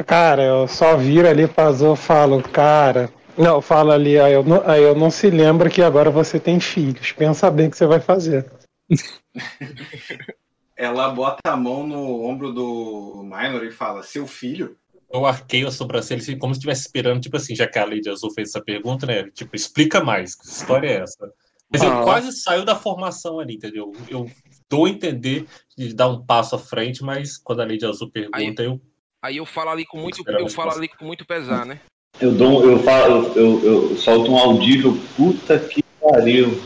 Cara, 0.04 0.42
eu 0.42 0.68
só 0.68 0.96
viro 0.96 1.28
ali 1.28 1.46
pra 1.46 1.72
Zo 1.72 1.94
e 1.94 1.96
falo, 1.96 2.42
cara. 2.42 3.10
Não, 3.36 3.60
fala 3.60 3.94
ali, 3.94 4.18
aí 4.18 4.32
eu, 4.32 4.42
não, 4.42 4.62
aí 4.68 4.82
eu 4.82 4.94
não 4.94 5.10
se 5.10 5.28
lembra 5.30 5.68
que 5.68 5.82
agora 5.82 6.10
você 6.10 6.40
tem 6.40 6.58
filhos. 6.58 7.12
Pensa 7.12 7.50
bem 7.50 7.68
o 7.68 7.70
que 7.70 7.76
você 7.76 7.86
vai 7.86 8.00
fazer. 8.00 8.50
Ela 10.76 11.08
bota 11.10 11.40
a 11.50 11.56
mão 11.56 11.86
no 11.86 12.22
ombro 12.24 12.52
do 12.52 13.22
Minor 13.24 13.64
e 13.64 13.70
fala: 13.70 14.02
Seu 14.02 14.26
filho? 14.26 14.76
Eu 15.12 15.24
arqueio 15.24 15.68
a 15.68 15.70
sobrancelha 15.70 16.20
assim, 16.20 16.36
como 16.38 16.52
se 16.52 16.58
estivesse 16.58 16.82
esperando, 16.82 17.20
tipo 17.20 17.36
assim, 17.36 17.54
já 17.54 17.66
que 17.66 17.78
a 17.78 17.84
Lady 17.84 18.08
Azul 18.10 18.30
fez 18.32 18.48
essa 18.50 18.60
pergunta, 18.60 19.06
né? 19.06 19.30
Tipo, 19.32 19.54
explica 19.54 20.02
mais, 20.02 20.34
que 20.34 20.46
história 20.46 20.88
é 20.88 21.02
essa? 21.02 21.30
Mas 21.72 21.82
eu 21.82 21.90
Ah. 21.90 22.02
quase 22.02 22.32
saio 22.32 22.64
da 22.64 22.74
formação 22.76 23.38
ali, 23.38 23.54
entendeu? 23.54 23.92
Eu 24.08 24.28
dou 24.68 24.84
a 24.86 24.90
entender 24.90 25.46
de 25.76 25.94
dar 25.94 26.08
um 26.08 26.24
passo 26.24 26.56
à 26.56 26.58
frente, 26.58 27.02
mas 27.04 27.38
quando 27.38 27.60
a 27.60 27.64
Lady 27.64 27.84
Azul 27.86 28.10
pergunta, 28.10 28.62
eu. 28.62 28.80
Aí 29.26 29.38
eu 29.38 29.46
falo 29.46 29.70
ali 29.70 29.84
com 29.84 29.98
muito, 29.98 30.22
eu 30.24 30.48
falo 30.48 30.70
ali 30.70 30.86
com 30.86 31.04
muito 31.04 31.26
pesar, 31.26 31.66
né? 31.66 31.80
Eu, 32.20 32.32
dou, 32.32 32.64
eu, 32.64 32.78
falo, 32.78 33.32
eu, 33.34 33.64
eu, 33.64 33.90
eu 33.90 33.96
solto 33.96 34.30
um 34.30 34.38
audível, 34.38 34.96
puta 35.16 35.58
que 35.58 35.82
pariu. 36.00 36.62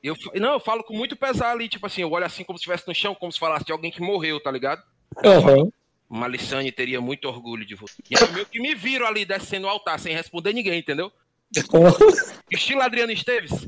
Eu, 0.00 0.14
não, 0.36 0.52
eu 0.52 0.60
falo 0.60 0.84
com 0.84 0.96
muito 0.96 1.16
pesar 1.16 1.50
ali, 1.50 1.68
tipo 1.68 1.84
assim, 1.84 2.02
eu 2.02 2.10
olho 2.12 2.24
assim 2.24 2.44
como 2.44 2.56
se 2.56 2.62
estivesse 2.62 2.86
no 2.86 2.94
chão, 2.94 3.16
como 3.16 3.32
se 3.32 3.40
falasse 3.40 3.64
de 3.64 3.72
alguém 3.72 3.90
que 3.90 4.00
morreu, 4.00 4.40
tá 4.40 4.48
ligado? 4.48 4.80
Aham. 5.24 5.68
Malissane 6.08 6.70
teria 6.70 7.00
muito 7.00 7.26
orgulho 7.26 7.66
de 7.66 7.74
você. 7.74 7.96
E 8.08 8.16
aí 8.16 8.32
meio 8.32 8.46
que 8.46 8.60
me 8.60 8.72
viram 8.72 9.08
ali 9.08 9.24
descendo 9.24 9.66
o 9.66 9.70
altar 9.70 9.98
sem 9.98 10.14
responder 10.14 10.52
ninguém, 10.52 10.78
entendeu? 10.78 11.10
Estilo 12.48 12.82
Adriano 12.82 13.10
Esteves. 13.10 13.66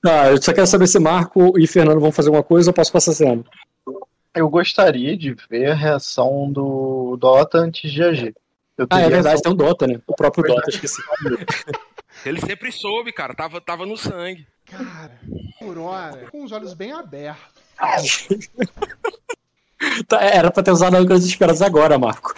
Tá, 0.00 0.30
eu 0.30 0.40
só 0.40 0.52
quero 0.52 0.66
saber 0.68 0.86
se 0.86 1.00
Marco 1.00 1.58
e 1.58 1.66
Fernando 1.66 1.98
vão 1.98 2.12
fazer 2.12 2.28
alguma 2.28 2.44
coisa 2.44 2.70
ou 2.70 2.74
posso 2.74 2.92
passar 2.92 3.12
cena. 3.14 3.42
Eu 4.34 4.48
gostaria 4.48 5.16
de 5.16 5.34
ver 5.50 5.70
a 5.70 5.74
reação 5.74 6.50
do 6.52 7.16
Dota 7.18 7.58
antes 7.58 7.90
de 7.90 8.02
agir. 8.02 8.34
Eu 8.76 8.86
Ah, 8.90 9.00
é 9.00 9.08
verdade, 9.08 9.34
essa- 9.34 9.42
tem 9.42 9.52
um 9.52 9.56
Dota, 9.56 9.86
né? 9.86 10.00
O 10.06 10.14
próprio 10.14 10.44
Verdade. 10.44 10.66
Dota, 10.66 10.70
esqueci. 10.76 11.02
Ele 12.24 12.40
sempre 12.40 12.70
soube, 12.72 13.12
cara, 13.12 13.34
tava, 13.34 13.60
tava 13.60 13.84
no 13.86 13.96
sangue. 13.96 14.46
Cara, 14.66 15.18
por 15.58 15.78
hora, 15.78 16.28
com 16.30 16.44
os 16.44 16.52
olhos 16.52 16.74
bem 16.74 16.92
abertos. 16.92 18.28
Tá, 20.08 20.20
era 20.22 20.50
pra 20.50 20.62
ter 20.62 20.72
usado 20.72 20.96
a 20.96 20.98
âncora 20.98 21.18
dos 21.18 21.26
esperados 21.26 21.62
agora, 21.62 21.98
Marco. 21.98 22.34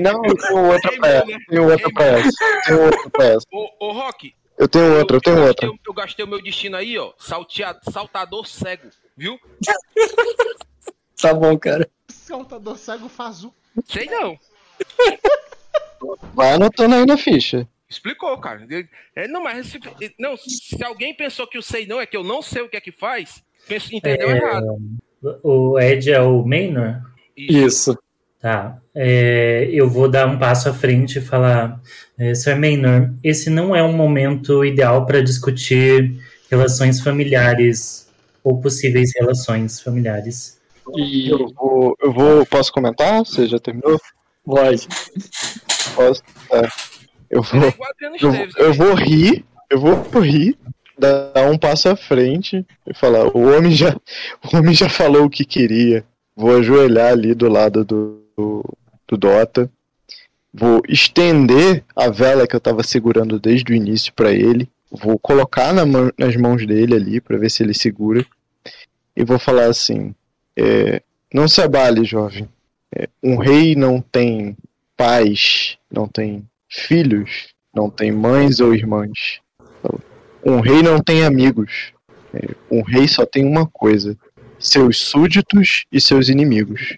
Não, 0.00 0.24
eu 0.24 0.36
tenho 0.36 0.64
outra 0.66 0.92
pra 0.98 1.08
essa. 1.08 1.26
né? 1.26 1.38
Tenho 1.48 1.70
outra 1.70 1.90
pra 1.92 2.04
essa. 2.06 2.30
Tenho 2.66 2.82
outra 2.84 3.10
pra 3.10 3.24
essa. 3.26 3.46
Ô, 3.52 3.68
ô 3.80 3.92
Rock, 3.92 4.34
Eu 4.58 4.68
tenho 4.68 4.98
outra, 4.98 5.16
eu 5.16 5.20
tenho 5.20 5.46
outra. 5.46 5.66
gastei, 5.68 5.80
eu 5.86 5.94
gastei 5.94 6.24
o 6.24 6.28
meu 6.28 6.42
destino 6.42 6.76
aí, 6.76 6.98
ó. 6.98 7.12
Salteado, 7.18 7.80
saltador 7.90 8.46
cego, 8.46 8.88
viu? 9.16 9.38
Tá 11.22 11.32
bom, 11.32 11.56
cara. 11.56 11.88
Saltador 12.08 12.76
cego 12.76 13.08
faz 13.08 13.44
o. 13.44 13.54
Sei 13.86 14.06
não. 14.06 14.36
Vai 16.34 16.54
anotando 16.54 16.96
aí 16.96 17.06
na 17.06 17.16
ficha. 17.16 17.68
Explicou, 17.88 18.36
cara. 18.38 18.66
É, 19.14 19.28
não, 19.28 19.42
mas 19.42 19.68
se, 19.68 19.78
não, 20.18 20.36
se 20.36 20.82
alguém 20.82 21.14
pensou 21.14 21.46
que 21.46 21.58
o 21.58 21.62
sei 21.62 21.86
não 21.86 22.00
é 22.00 22.06
que 22.06 22.16
eu 22.16 22.24
não 22.24 22.42
sei 22.42 22.62
o 22.62 22.68
que 22.68 22.76
é 22.76 22.80
que 22.80 22.90
faz, 22.90 23.42
entendeu 23.92 24.30
É, 24.30 24.36
errado. 24.36 24.80
O 25.42 25.78
Ed 25.78 26.10
é 26.10 26.20
o 26.20 26.44
Maynor? 26.44 27.02
Isso. 27.36 27.96
Tá. 28.40 28.78
É, 28.92 29.68
eu 29.70 29.88
vou 29.88 30.08
dar 30.08 30.26
um 30.26 30.38
passo 30.38 30.68
à 30.68 30.74
frente 30.74 31.18
e 31.18 31.22
falar, 31.22 31.80
é, 32.18 32.34
Sr. 32.34 32.56
Maynor, 32.56 33.10
esse 33.22 33.48
não 33.48 33.76
é 33.76 33.82
um 33.82 33.92
momento 33.92 34.64
ideal 34.64 35.06
para 35.06 35.22
discutir 35.22 36.18
relações 36.50 37.00
familiares 37.00 38.10
ou 38.42 38.60
possíveis 38.60 39.12
relações 39.14 39.80
familiares. 39.80 40.60
E 40.96 41.30
Eu 41.30 41.48
vou, 41.54 41.96
eu 42.00 42.12
vou. 42.12 42.46
Posso 42.46 42.72
comentar? 42.72 43.20
Você 43.20 43.46
já 43.46 43.58
terminou? 43.58 43.98
pode. 44.44 44.88
Posso? 45.94 46.22
Tá. 46.48 46.68
Eu 47.30 47.40
é 47.40 47.42
vou. 47.42 47.86
Adriano 47.88 48.16
Eu, 48.20 48.30
Esteves. 48.30 48.54
eu 48.56 48.74
vou 48.74 48.94
rir, 48.94 49.44
eu 49.70 49.80
vou 49.80 50.20
rir, 50.20 50.58
dar 50.98 51.50
um 51.50 51.56
passo 51.56 51.88
à 51.88 51.96
frente 51.96 52.66
e 52.86 52.94
falar: 52.94 53.26
o 53.36 53.54
homem 53.56 53.72
já, 53.72 53.94
o 54.52 54.56
homem 54.56 54.74
já 54.74 54.88
falou 54.88 55.24
o 55.24 55.30
que 55.30 55.44
queria. 55.44 56.04
Vou 56.34 56.56
ajoelhar 56.56 57.12
ali 57.12 57.34
do 57.34 57.48
lado 57.48 57.84
do, 57.84 58.22
do, 58.36 58.64
do 59.06 59.16
Dota 59.16 59.70
vou 60.52 60.82
estender 60.88 61.82
a 61.96 62.10
vela 62.10 62.46
que 62.46 62.54
eu 62.54 62.60
tava 62.60 62.82
segurando 62.82 63.38
desde 63.38 63.72
o 63.72 63.74
início 63.74 64.12
para 64.12 64.32
ele, 64.32 64.68
vou 64.90 65.18
colocar 65.18 65.72
na 65.72 65.84
nas 66.18 66.36
mãos 66.36 66.66
dele 66.66 66.94
ali 66.94 67.20
para 67.20 67.38
ver 67.38 67.50
se 67.50 67.62
ele 67.62 67.72
segura 67.72 68.24
e 69.16 69.24
vou 69.24 69.38
falar 69.38 69.66
assim: 69.66 70.14
é, 70.56 71.02
não 71.32 71.48
se 71.48 71.60
abale, 71.60 72.04
jovem. 72.04 72.48
É, 72.94 73.08
um 73.22 73.36
rei 73.36 73.74
não 73.74 74.00
tem 74.00 74.56
pais, 74.96 75.78
não 75.90 76.06
tem 76.06 76.46
filhos, 76.68 77.48
não 77.74 77.88
tem 77.88 78.12
mães 78.12 78.60
ou 78.60 78.74
irmãs. 78.74 79.40
Um 80.44 80.60
rei 80.60 80.82
não 80.82 81.00
tem 81.00 81.24
amigos. 81.24 81.92
É, 82.34 82.48
um 82.70 82.82
rei 82.82 83.06
só 83.06 83.24
tem 83.24 83.44
uma 83.44 83.66
coisa: 83.66 84.16
seus 84.58 84.98
súditos 84.98 85.84
e 85.90 86.00
seus 86.00 86.28
inimigos. 86.28 86.96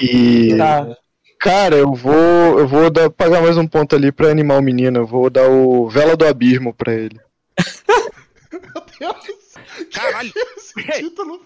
E 0.00 0.56
Tá. 0.56 0.96
cara, 1.38 1.76
eu 1.76 1.92
vou, 1.94 2.58
eu 2.58 2.66
vou 2.66 2.90
dar, 2.90 3.10
pagar 3.10 3.42
mais 3.42 3.56
um 3.56 3.66
ponto 3.66 3.94
ali 3.94 4.10
pra 4.10 4.30
animar 4.30 4.58
o 4.58 4.62
menino. 4.62 5.00
Eu 5.00 5.06
vou 5.06 5.30
dar 5.30 5.48
o 5.48 5.88
vela 5.88 6.16
do 6.16 6.26
abismo 6.26 6.74
pra 6.74 6.94
ele. 6.94 7.20
Caralho! 9.92 10.32
Esse 10.56 10.82
título. 11.00 11.40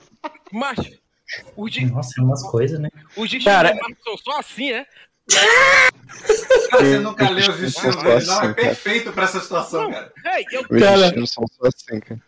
Macho, 0.53 0.91
os 1.57 1.73
de, 1.73 1.87
Nossa, 1.87 2.21
é 2.21 2.23
umas 2.25 2.43
coisas, 2.51 2.79
né? 2.79 2.89
os 3.17 3.29
de 3.31 3.41
Cara- 3.41 3.77
são 4.05 4.17
só 4.19 4.39
assim, 4.39 4.71
é? 4.73 4.87
Você 6.73 6.99
nunca 7.01 7.29
leu 7.29 7.43
os 7.51 7.55
Os 7.57 7.61
destinos 7.61 7.95
são 7.97 8.07
é 8.11 8.17
assim, 8.17 8.53
perfeito 8.55 9.13
pra 9.13 9.25
essa 9.25 9.41
situação, 9.41 9.91
cara. 9.91 10.13
Ei, 10.37 10.45
eu, 10.53 10.69
Cara- 10.69 11.03
destinos 11.03 11.31
são 11.33 11.45
só 11.49 11.69
assim, 11.69 12.01
cara. 12.01 12.21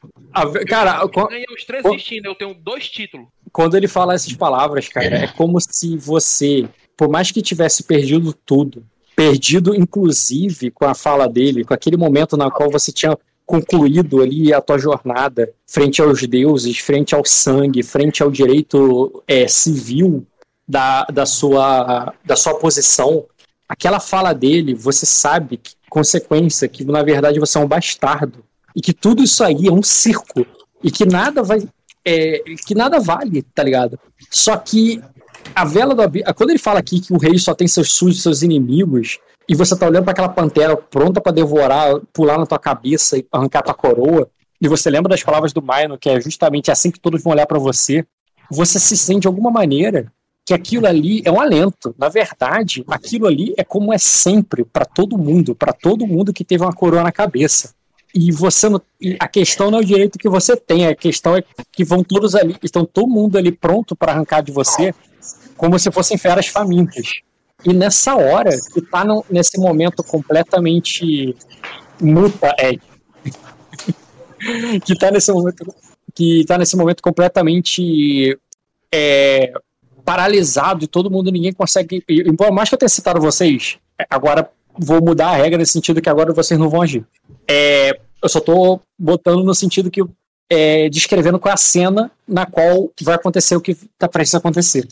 Cara, 0.67 1.01
eu 1.01 1.09
ganhei 1.27 1.47
os 1.55 1.65
três 1.65 1.83
destinos, 1.83 2.25
eu 2.27 2.35
tenho 2.35 2.55
dois 2.55 2.89
títulos. 2.89 3.27
quando 3.53 3.77
ele 3.77 3.89
fala 3.89 4.15
essas 4.15 4.33
palavras, 4.35 4.89
cara, 4.89 5.25
é 5.25 5.27
como 5.29 5.59
se 5.61 5.97
você, 5.97 6.69
por 6.97 7.09
mais 7.09 7.31
que 7.31 7.41
tivesse 7.43 7.83
perdido 7.85 8.33
tudo, 8.33 8.85
perdido 9.17 9.75
inclusive 9.75 10.71
com 10.71 10.85
a 10.85 10.95
fala 10.95 11.29
dele, 11.29 11.65
com 11.65 11.75
aquele 11.75 11.97
momento 11.97 12.37
na 12.37 12.51
qual 12.51 12.71
você 12.71 12.93
tinha 12.93 13.17
concluído 13.51 14.23
ali 14.23 14.55
a 14.55 14.61
tua 14.61 14.79
jornada 14.79 15.53
frente 15.67 16.01
aos 16.01 16.25
deuses, 16.25 16.79
frente 16.79 17.17
ao 17.17 17.25
sangue, 17.25 17.83
frente 17.83 18.23
ao 18.23 18.31
direito 18.31 19.25
é, 19.27 19.49
civil 19.49 20.25
da, 20.69 21.05
da, 21.07 21.27
sua, 21.27 22.15
da 22.25 22.37
sua 22.37 22.55
posição, 22.55 23.27
aquela 23.69 23.99
fala 23.99 24.33
dele, 24.33 24.73
você 24.73 25.05
sabe 25.05 25.57
que 25.57 25.73
consequência 25.89 26.69
que 26.69 26.85
na 26.85 27.03
verdade 27.03 27.41
você 27.41 27.59
é 27.59 27.61
um 27.61 27.67
bastardo 27.67 28.45
e 28.77 28.81
que 28.81 28.93
tudo 28.93 29.25
isso 29.25 29.43
aí 29.43 29.67
é 29.67 29.73
um 29.73 29.83
circo 29.83 30.47
e 30.85 30.93
que 30.93 31.05
nada 31.05 31.43
vai 31.43 31.69
é, 32.05 32.43
que 32.65 32.75
nada 32.75 33.01
vale, 33.01 33.43
tá 33.43 33.65
ligado? 33.65 33.99
Só 34.31 34.57
que 34.57 35.03
a 35.55 35.65
vela 35.65 35.93
do 35.93 36.03
abismo, 36.03 36.33
quando 36.35 36.51
ele 36.51 36.59
fala 36.59 36.79
aqui 36.79 37.01
que 37.01 37.13
o 37.13 37.19
rei 37.19 37.37
só 37.37 37.53
tem 37.53 37.67
seus 37.67 37.93
sujos, 37.93 38.23
seus 38.23 38.43
inimigos, 38.43 39.19
e 39.51 39.55
você 39.57 39.77
tá 39.77 39.85
olhando 39.85 40.05
para 40.05 40.13
aquela 40.13 40.29
pantera 40.29 40.77
pronta 40.77 41.21
para 41.21 41.33
devorar, 41.33 41.99
pular 42.13 42.39
na 42.39 42.47
tua 42.47 42.59
cabeça 42.59 43.19
e 43.19 43.27
arrancar 43.33 43.63
tua 43.63 43.75
coroa, 43.75 44.31
e 44.63 44.69
você 44.69 44.89
lembra 44.89 45.11
das 45.11 45.25
palavras 45.25 45.53
do 45.53 45.61
Maino, 45.61 45.99
que 45.99 46.09
é 46.09 46.21
justamente 46.21 46.71
assim 46.71 46.89
que 46.89 47.01
todos 47.01 47.21
vão 47.21 47.33
olhar 47.33 47.47
para 47.47 47.59
você, 47.59 48.07
você 48.49 48.79
se 48.79 48.97
sente 48.97 49.23
de 49.23 49.27
alguma 49.27 49.51
maneira 49.51 50.13
que 50.47 50.55
aquilo 50.55 50.87
ali 50.87 51.21
é 51.25 51.33
um 51.33 51.41
alento. 51.41 51.93
Na 51.99 52.09
verdade, 52.09 52.85
aquilo 52.87 53.27
ali 53.27 53.53
é 53.57 53.65
como 53.65 53.93
é 53.93 53.99
sempre 53.99 54.65
para 54.65 54.85
todo 54.85 55.19
mundo, 55.19 55.53
para 55.53 55.73
todo 55.73 56.07
mundo 56.07 56.33
que 56.33 56.45
teve 56.45 56.63
uma 56.63 56.73
coroa 56.73 57.03
na 57.03 57.11
cabeça. 57.11 57.75
E 58.15 58.31
você 58.31 58.69
não, 58.69 58.81
e 59.01 59.17
a 59.19 59.27
questão 59.27 59.69
não 59.69 59.81
é 59.81 59.83
o 59.83 59.85
direito 59.85 60.17
que 60.17 60.29
você 60.29 60.57
tem, 60.57 60.87
a 60.87 60.95
questão 60.95 61.37
é 61.37 61.43
que 61.73 61.83
vão 61.83 62.05
todos 62.05 62.37
ali, 62.37 62.55
estão 62.63 62.85
todo 62.85 63.09
mundo 63.09 63.37
ali 63.37 63.51
pronto 63.51 63.97
para 63.97 64.13
arrancar 64.13 64.43
de 64.43 64.53
você, 64.53 64.95
como 65.57 65.77
se 65.77 65.91
fossem 65.91 66.17
feras 66.17 66.47
famintas. 66.47 67.23
E 67.65 67.73
nessa 67.73 68.15
hora, 68.17 68.51
que 68.73 68.81
tá 68.81 69.05
no- 69.05 69.25
nesse 69.31 69.59
momento 69.59 70.03
completamente 70.03 71.37
muta, 72.01 72.55
é, 72.59 72.73
que 74.85 74.99
tá 74.99 75.11
nesse 75.11 75.33
momento 75.33 75.75
que 76.13 76.45
tá 76.45 76.59
nesse 76.59 76.77
momento 76.77 77.03
completamente 77.03 78.37
é, 78.93 79.53
paralisado 80.05 80.85
e 80.85 80.89
todo 80.89 81.11
mundo 81.11 81.31
ninguém 81.31 81.53
consegue 81.53 82.03
e, 82.09 82.21
e 82.23 82.37
por 82.37 82.51
mais 82.51 82.69
que 82.69 82.75
eu 82.75 82.79
tenha 82.79 82.89
citado 82.89 83.21
vocês 83.21 83.79
agora 84.09 84.51
vou 84.77 85.01
mudar 85.01 85.29
a 85.29 85.37
regra 85.37 85.59
nesse 85.59 85.73
sentido 85.73 86.01
que 86.01 86.09
agora 86.09 86.33
vocês 86.33 86.59
não 86.59 86.69
vão 86.69 86.83
agir. 86.83 87.05
É, 87.49 87.91
eu 88.23 88.29
só 88.29 88.41
tô 88.41 88.81
botando 88.99 89.45
no 89.45 89.55
sentido 89.55 89.91
que 89.91 90.03
é, 90.49 90.89
descrevendo 90.89 91.39
qual 91.39 91.51
é 91.51 91.55
a 91.55 91.59
cena 91.59 92.11
na 92.27 92.47
qual 92.47 92.91
vai 93.03 93.15
acontecer 93.15 93.55
o 93.55 93.61
que 93.61 93.77
tá 93.99 94.09
prestes 94.09 94.35
a 94.35 94.39
acontecer 94.39 94.89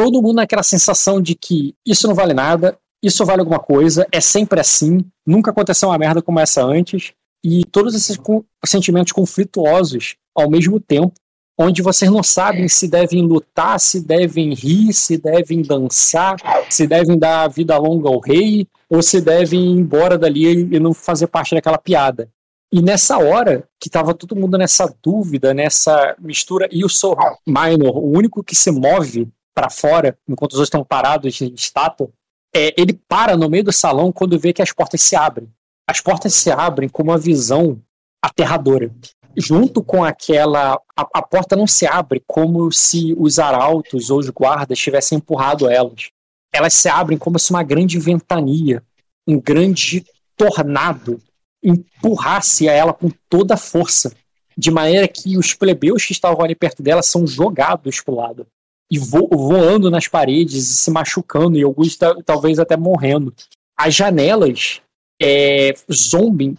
todo 0.00 0.22
mundo 0.22 0.36
naquela 0.36 0.62
sensação 0.62 1.20
de 1.20 1.34
que 1.34 1.74
isso 1.84 2.08
não 2.08 2.14
vale 2.14 2.32
nada, 2.32 2.74
isso 3.02 3.22
vale 3.22 3.40
alguma 3.40 3.58
coisa, 3.58 4.06
é 4.10 4.18
sempre 4.18 4.58
assim, 4.58 5.04
nunca 5.26 5.50
aconteceu 5.50 5.90
uma 5.90 5.98
merda 5.98 6.22
como 6.22 6.40
essa 6.40 6.64
antes, 6.64 7.12
e 7.44 7.66
todos 7.66 7.94
esses 7.94 8.18
sentimentos 8.64 9.12
conflituosos 9.12 10.16
ao 10.34 10.48
mesmo 10.48 10.80
tempo, 10.80 11.12
onde 11.58 11.82
vocês 11.82 12.10
não 12.10 12.22
sabem 12.22 12.66
se 12.66 12.88
devem 12.88 13.20
lutar, 13.20 13.78
se 13.78 14.00
devem 14.00 14.54
rir, 14.54 14.94
se 14.94 15.18
devem 15.18 15.60
dançar, 15.60 16.36
se 16.70 16.86
devem 16.86 17.18
dar 17.18 17.48
vida 17.48 17.76
longa 17.76 18.08
ao 18.08 18.20
rei, 18.20 18.66
ou 18.88 19.02
se 19.02 19.20
devem 19.20 19.60
ir 19.60 19.80
embora 19.80 20.16
dali 20.16 20.74
e 20.74 20.80
não 20.80 20.94
fazer 20.94 21.26
parte 21.26 21.54
daquela 21.54 21.76
piada. 21.76 22.26
E 22.72 22.80
nessa 22.80 23.18
hora, 23.18 23.68
que 23.78 23.90
tava 23.90 24.14
todo 24.14 24.34
mundo 24.34 24.56
nessa 24.56 24.90
dúvida, 25.02 25.52
nessa 25.52 26.16
mistura, 26.18 26.66
e 26.72 26.86
o 26.86 26.88
Sor 26.88 27.18
Minor, 27.46 27.98
o 27.98 28.16
único 28.16 28.42
que 28.42 28.56
se 28.56 28.70
move 28.70 29.28
para 29.54 29.70
fora, 29.70 30.16
enquanto 30.28 30.52
os 30.52 30.58
outros 30.58 30.68
estão 30.68 30.84
parados 30.84 31.40
em 31.40 31.52
estátua, 31.54 32.10
é, 32.54 32.74
ele 32.76 32.92
para 33.08 33.36
no 33.36 33.48
meio 33.48 33.64
do 33.64 33.72
salão 33.72 34.12
quando 34.12 34.38
vê 34.38 34.52
que 34.52 34.62
as 34.62 34.72
portas 34.72 35.00
se 35.02 35.14
abrem. 35.14 35.48
As 35.88 36.00
portas 36.00 36.34
se 36.34 36.50
abrem 36.50 36.88
com 36.88 37.02
uma 37.02 37.18
visão 37.18 37.80
aterradora. 38.22 38.92
Junto 39.36 39.82
com 39.82 40.04
aquela. 40.04 40.74
A, 40.96 41.02
a 41.14 41.22
porta 41.22 41.54
não 41.54 41.66
se 41.66 41.86
abre 41.86 42.22
como 42.26 42.70
se 42.72 43.14
os 43.16 43.38
arautos 43.38 44.10
ou 44.10 44.18
os 44.18 44.28
guardas 44.28 44.78
tivessem 44.78 45.18
empurrado 45.18 45.68
elas. 45.68 46.10
Elas 46.52 46.74
se 46.74 46.88
abrem 46.88 47.16
como 47.16 47.38
se 47.38 47.50
uma 47.50 47.62
grande 47.62 47.98
ventania, 47.98 48.82
um 49.26 49.40
grande 49.40 50.04
tornado 50.36 51.20
empurrasse 51.62 52.68
a 52.68 52.72
ela 52.72 52.92
com 52.92 53.08
toda 53.28 53.54
a 53.54 53.56
força, 53.56 54.12
de 54.56 54.70
maneira 54.70 55.06
que 55.06 55.38
os 55.38 55.54
plebeus 55.54 56.04
que 56.04 56.12
estavam 56.12 56.42
ali 56.42 56.56
perto 56.56 56.82
dela 56.82 57.02
são 57.02 57.24
jogados 57.26 58.00
para 58.00 58.14
o 58.14 58.16
lado 58.16 58.46
e 58.90 58.98
vo 58.98 59.28
voando 59.30 59.90
nas 59.90 60.08
paredes 60.08 60.68
e 60.70 60.74
se 60.76 60.90
machucando 60.90 61.56
e 61.56 61.62
alguns 61.62 61.96
ta- 61.96 62.16
talvez 62.24 62.58
até 62.58 62.76
morrendo. 62.76 63.32
As 63.78 63.94
janelas 63.94 64.80
é, 65.22 65.74
zombem, 65.92 66.56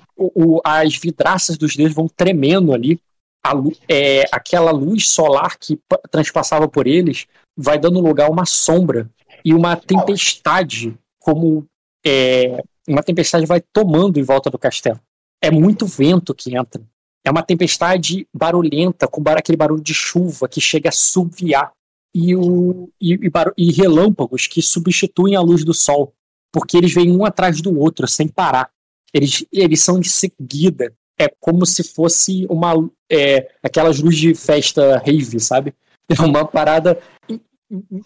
as 0.63 0.95
vidraças 0.95 1.57
dos 1.57 1.75
dedos 1.75 1.93
vão 1.93 2.07
tremendo 2.07 2.73
ali. 2.73 2.99
A 3.43 3.53
é, 3.89 4.25
aquela 4.31 4.71
luz 4.71 5.09
solar 5.09 5.57
que 5.57 5.77
pa- 5.89 5.99
transpassava 6.09 6.67
por 6.67 6.85
eles 6.87 7.25
vai 7.57 7.77
dando 7.77 7.99
lugar 7.99 8.27
a 8.27 8.31
uma 8.31 8.45
sombra 8.45 9.09
e 9.43 9.53
uma 9.53 9.75
tempestade, 9.75 10.95
como 11.19 11.65
é, 12.05 12.63
uma 12.87 13.01
tempestade 13.03 13.45
vai 13.45 13.59
tomando 13.59 14.19
em 14.19 14.23
volta 14.23 14.49
do 14.49 14.59
castelo. 14.59 14.99
É 15.41 15.49
muito 15.49 15.85
vento 15.87 16.35
que 16.35 16.55
entra. 16.55 16.81
É 17.25 17.31
uma 17.31 17.43
tempestade 17.43 18.27
barulhenta, 18.33 19.07
com 19.07 19.23
aquele 19.27 19.57
barulho 19.57 19.81
de 19.81 19.93
chuva 19.93 20.47
que 20.47 20.61
chega 20.61 20.89
a 20.89 20.93
subviar 20.93 21.71
e, 22.13 22.35
o, 22.35 22.89
e, 22.99 23.13
e 23.13 23.31
e 23.57 23.71
relâmpagos 23.71 24.47
que 24.47 24.61
substituem 24.61 25.35
a 25.35 25.41
luz 25.41 25.63
do 25.63 25.73
sol, 25.73 26.13
porque 26.51 26.77
eles 26.77 26.93
vêm 26.93 27.11
um 27.11 27.25
atrás 27.25 27.61
do 27.61 27.77
outro 27.79 28.07
sem 28.07 28.27
parar. 28.27 28.69
Eles, 29.13 29.45
eles 29.51 29.81
são 29.81 29.99
de 29.99 30.09
seguida. 30.09 30.93
É 31.19 31.27
como 31.39 31.65
se 31.65 31.83
fosse 31.83 32.45
uma 32.49 32.73
é, 33.09 33.51
aquelas 33.61 33.99
luzes 33.99 34.19
de 34.19 34.35
festa 34.35 34.97
rave, 35.05 35.39
sabe? 35.39 35.73
É 36.09 36.21
uma 36.23 36.45
parada 36.45 36.99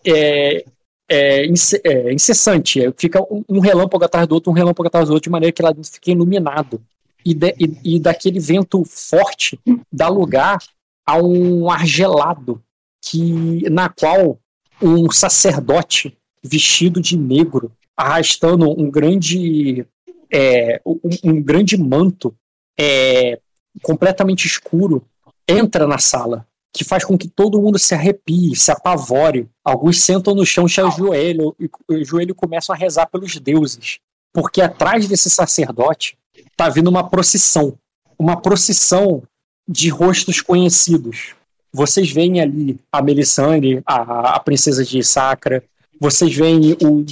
é, 0.05 0.63
é, 1.09 1.45
é, 1.83 2.13
incessante. 2.13 2.81
Fica 2.97 3.19
um, 3.23 3.43
um 3.49 3.59
relâmpago 3.59 4.05
atrás 4.05 4.27
do 4.27 4.35
outro, 4.35 4.51
um 4.51 4.55
relâmpago 4.55 4.87
atrás 4.87 5.07
do 5.07 5.13
outro, 5.13 5.27
de 5.27 5.31
maneira 5.31 5.51
que 5.51 5.61
ela 5.61 5.75
fica 5.83 6.11
iluminado. 6.11 6.81
E, 7.25 7.33
de- 7.33 7.55
e- 7.59 7.95
e 7.95 7.99
daquele 7.99 8.39
vento 8.39 8.83
forte 8.85 9.59
dá 9.91 10.07
lugar 10.07 10.59
a 11.05 11.17
um 11.17 11.69
ar 11.69 11.85
gelado 11.85 12.61
que 13.05 13.69
na 13.69 13.87
qual 13.87 14.39
um 14.81 15.11
sacerdote 15.11 16.17
vestido 16.43 16.99
de 16.99 17.15
negro 17.15 17.71
arrastando 17.95 18.69
um 18.69 18.89
grande 18.89 19.85
é, 20.31 20.81
um, 20.85 20.99
um 21.23 21.41
grande 21.41 21.77
manto 21.77 22.35
é, 22.77 23.39
completamente 23.81 24.45
escuro 24.45 25.05
entra 25.47 25.85
na 25.85 25.99
sala 25.99 26.47
que 26.73 26.83
faz 26.83 27.05
com 27.05 27.17
que 27.17 27.29
todo 27.29 27.61
mundo 27.61 27.79
se 27.79 27.93
arrepie, 27.93 28.53
se 28.53 28.69
apavore. 28.69 29.47
Alguns 29.63 30.01
sentam 30.01 30.35
no 30.35 30.45
chão, 30.45 30.67
se 30.67 30.81
ajoelham 30.81 31.55
e 31.57 31.69
o 31.87 32.03
joelho 32.03 32.35
começam 32.35 32.75
a 32.75 32.77
rezar 32.77 33.05
pelos 33.05 33.37
deuses, 33.37 33.99
porque 34.33 34.61
atrás 34.61 35.07
desse 35.07 35.29
sacerdote 35.29 36.17
tá 36.57 36.67
vindo 36.67 36.89
uma 36.89 37.09
procissão, 37.09 37.77
uma 38.19 38.41
procissão 38.41 39.23
de 39.65 39.87
rostos 39.87 40.41
conhecidos. 40.41 41.33
Vocês 41.75 42.09
veem 42.09 42.39
ali 42.39 42.79
a 42.89 43.01
Melisandre, 43.01 43.81
a, 43.85 44.35
a 44.35 44.39
princesa 44.39 44.85
de 44.85 45.03
Sacra, 45.03 45.61
vocês 45.99 46.33
veem 46.33 46.71
o, 46.81 47.05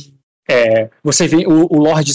É, 0.49 0.89
vocês 1.03 1.29
veem 1.29 1.45
o, 1.45 1.67
o 1.69 1.77
Lorde 1.79 2.13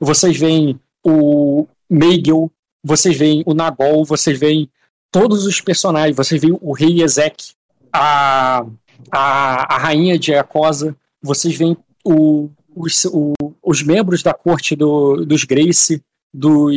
vocês 0.00 0.36
veem 0.36 0.78
o 1.02 1.66
Meigel, 1.88 2.50
vocês 2.84 3.16
veem 3.16 3.42
o 3.46 3.54
Nagol, 3.54 4.04
vocês 4.04 4.38
veem 4.38 4.70
todos 5.10 5.46
os 5.46 5.58
personagens, 5.60 6.14
vocês 6.14 6.38
veem 6.40 6.56
o 6.60 6.72
Rei 6.72 7.02
Ezek, 7.02 7.52
a, 7.90 8.66
a, 9.10 9.74
a 9.74 9.78
Rainha 9.78 10.18
de 10.18 10.34
Acosa, 10.34 10.94
vocês 11.22 11.56
veem 11.56 11.76
o, 12.04 12.50
os, 12.76 13.06
o, 13.06 13.32
os 13.62 13.82
membros 13.82 14.22
da 14.22 14.34
corte 14.34 14.76
do, 14.76 15.24
dos 15.24 15.44
Grace, 15.44 16.02
do, 16.32 16.70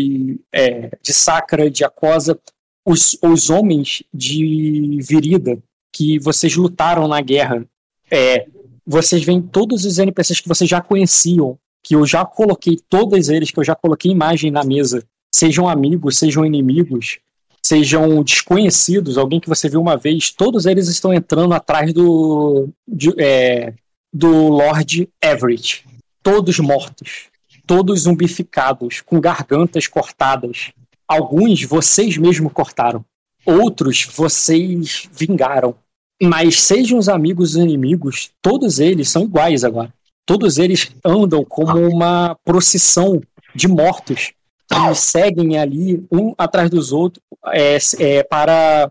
é, 0.53 0.98
de 1.02 1.14
Sacra, 1.14 1.69
de 1.69 1.84
Acosa, 1.84 2.39
os, 2.86 3.18
os 3.22 3.49
homens 3.49 4.03
de 4.14 4.99
Virida 5.02 5.62
que 5.94 6.20
vocês 6.20 6.56
lutaram 6.56 7.08
na 7.08 7.22
guerra. 7.22 7.66
É, 8.10 8.48
vocês 8.86 9.24
veem 9.24 9.41
todos 9.41 9.86
os 9.86 9.99
NPCs 9.99 10.40
que 10.40 10.48
vocês 10.48 10.70
já 10.70 10.82
conheciam, 10.82 11.58
que 11.84 11.95
eu 11.95 12.06
já 12.06 12.26
coloquei, 12.26 12.80
todos 12.90 13.30
eles 13.30 13.52
que 13.52 13.60
eu 13.60 13.64
já 13.64 13.76
coloquei 13.76 14.12
imagem 14.12 14.52
na 14.52 14.64
mesa, 14.64 15.03
sejam 15.34 15.68
amigos, 15.68 16.18
sejam 16.18 16.45
inimigos, 16.45 17.20
sejam 17.62 18.24
desconhecidos, 18.24 19.18
alguém 19.18 19.40
que 19.40 19.49
você 19.49 19.70
viu 19.70 19.80
uma 19.80 19.98
vez, 19.98 20.32
todos 20.32 20.66
eles 20.66 20.88
estão 20.88 21.14
entrando 21.14 21.53
atrás 21.53 21.94
do, 21.94 22.70
de, 22.88 23.14
é, 23.22 23.74
do 24.12 24.49
Lord 24.49 25.10
Everett. 25.24 25.86
Todos 26.24 26.60
mortos, 26.60 27.30
todos 27.66 28.02
zumbificados, 28.02 29.02
com 29.02 29.20
gargantas 29.20 29.88
cortadas. 29.88 30.72
Alguns 31.12 31.62
vocês 31.64 32.16
mesmo 32.16 32.50
cortaram, 32.50 33.04
outros 33.46 34.06
vocês 34.06 35.10
vingaram. 35.12 35.76
Mas 36.24 36.62
sejam 36.62 36.98
os 36.98 37.10
amigos 37.10 37.58
ou 37.58 37.64
inimigos, 37.64 38.32
todos 38.42 38.80
eles 38.80 39.10
são 39.10 39.24
iguais 39.24 39.66
agora. 39.66 39.94
Todos 40.26 40.58
eles 40.58 40.90
andam 41.04 41.44
como 41.44 41.80
uma 41.80 42.38
procissão 42.46 43.22
de 43.54 43.68
mortos 43.68 44.32
que 44.70 44.96
seguem 44.96 45.60
ali 45.60 46.02
um 46.10 46.34
atrás 46.38 46.70
dos 46.70 46.94
outros 46.94 47.22
é, 47.48 47.78
é, 48.00 48.24
para. 48.24 48.90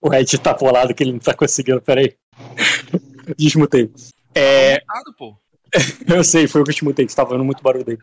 O 0.00 0.12
Ed 0.12 0.36
tá 0.38 0.52
polado 0.52 0.92
que 0.92 1.04
ele 1.04 1.12
não 1.12 1.20
tá 1.20 1.32
conseguindo, 1.32 1.80
peraí. 1.80 2.16
Desmutei. 3.38 3.88
É... 4.34 4.82
eu 6.12 6.24
sei, 6.24 6.48
foi 6.48 6.60
o 6.60 6.64
que 6.64 6.72
eu 6.72 6.74
te 6.74 6.84
mutei, 6.84 7.04
que 7.04 7.12
estava 7.12 7.30
vendo 7.30 7.44
muito 7.44 7.62
barulho 7.62 7.84
dele. 7.84 8.00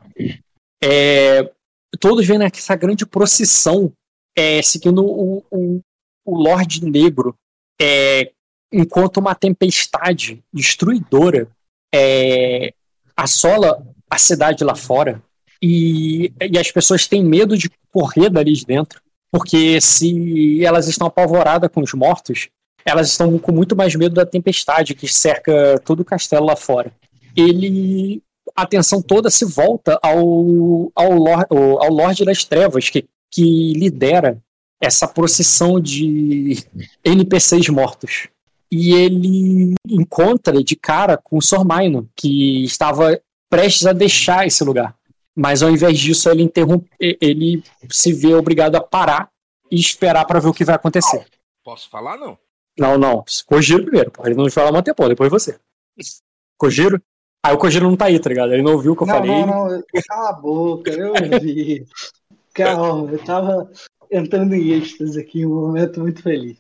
É... 0.82 1.52
Todos 2.00 2.26
vendo 2.26 2.44
essa 2.44 2.76
grande 2.76 3.06
procissão 3.06 3.92
é, 4.38 4.62
seguindo 4.62 5.04
o, 5.04 5.44
o, 5.50 5.82
o 6.26 6.38
Lorde 6.38 6.86
Negro 6.86 7.36
é, 7.82 8.32
enquanto 8.72 9.18
uma 9.18 9.34
tempestade 9.34 10.44
destruidora 10.54 11.48
é, 11.94 12.74
assola 13.16 13.86
a 14.10 14.18
cidade 14.18 14.64
lá 14.64 14.76
fora 14.76 15.22
e, 15.62 16.32
e 16.40 16.58
as 16.58 16.72
pessoas 16.72 17.08
têm 17.08 17.24
medo 17.24 17.58
de 17.58 17.70
correr 17.92 18.30
dali 18.30 18.54
de 18.54 18.66
dentro, 18.66 19.02
porque 19.32 19.82
se 19.82 20.64
elas 20.64 20.88
estão 20.88 21.08
apavoradas 21.08 21.70
com 21.72 21.82
os 21.82 21.94
mortos, 21.94 22.50
elas 22.86 23.10
estão 23.10 23.38
com 23.38 23.52
muito 23.52 23.76
mais 23.76 23.96
medo 23.96 24.16
da 24.16 24.26
tempestade 24.26 24.96
que 24.96 25.08
cerca 25.08 25.80
todo 25.84 26.02
o 26.02 26.06
castelo 26.06 26.46
lá 26.46 26.56
fora. 26.56 26.92
Ele. 27.36 28.22
A 28.60 28.64
atenção 28.64 29.02
toda 29.02 29.30
se 29.30 29.46
volta 29.46 29.98
ao, 30.04 30.92
ao, 30.94 31.14
Lord, 31.14 31.46
ao 31.50 31.90
Lorde 31.90 32.26
das 32.26 32.44
Trevas, 32.44 32.90
que, 32.90 33.08
que 33.32 33.74
lidera 33.74 34.38
essa 34.82 35.08
procissão 35.08 35.80
de 35.80 36.62
NPCs 37.04 37.70
mortos. 37.70 38.28
E 38.70 38.94
ele 38.94 39.76
encontra 39.88 40.62
de 40.62 40.76
cara 40.76 41.18
com 41.18 41.38
o 41.38 41.42
Sormaino, 41.42 42.10
que 42.16 42.66
estava 42.66 43.20
prestes 43.50 43.88
a 43.88 43.94
deixar 43.94 44.46
esse 44.46 44.62
lugar. 44.64 44.94
Mas 45.34 45.64
ao 45.64 45.70
invés 45.70 45.98
disso, 45.98 46.30
ele 46.30 46.44
interrompe, 46.44 46.90
ele 47.00 47.64
se 47.90 48.12
vê 48.12 48.34
obrigado 48.34 48.76
a 48.76 48.82
parar 48.82 49.30
e 49.72 49.80
esperar 49.80 50.26
para 50.26 50.40
ver 50.40 50.50
o 50.50 50.54
que 50.54 50.66
vai 50.66 50.76
acontecer. 50.76 51.26
Posso 51.64 51.90
falar, 51.90 52.18
não? 52.18 52.38
Não, 52.78 52.98
não. 52.98 53.24
Kojiro 53.46 53.84
primeiro, 53.84 54.12
Ele 54.26 54.36
não 54.36 54.52
fala 54.52 54.72
muito 54.72 54.86
tempo, 54.86 55.08
depois 55.08 55.32
você. 55.32 55.58
Kojiro? 56.58 57.02
Aí 57.46 57.54
o 57.54 57.58
Kojiro 57.58 57.90
não 57.90 57.96
tá 57.96 58.06
aí, 58.06 58.20
tá 58.20 58.30
ligado? 58.30 58.54
Ele 58.54 58.62
não 58.62 58.74
ouviu 58.74 58.94
o 58.94 58.96
que 58.96 59.04
eu 59.04 59.08
não, 59.08 59.16
falei. 59.16 59.32
Não, 59.32 59.70
não, 59.70 59.84
cala 60.08 60.30
a 60.30 60.34
boca, 60.34 60.92
eu 60.92 61.14
ouvi. 61.34 61.86
Calma, 62.54 63.12
eu 63.12 63.20
tava 63.20 63.72
entrando 64.12 64.54
em 64.54 64.72
êxtase 64.72 65.20
aqui, 65.20 65.46
um 65.46 65.56
momento 65.56 66.00
muito 66.02 66.22
feliz. 66.22 66.58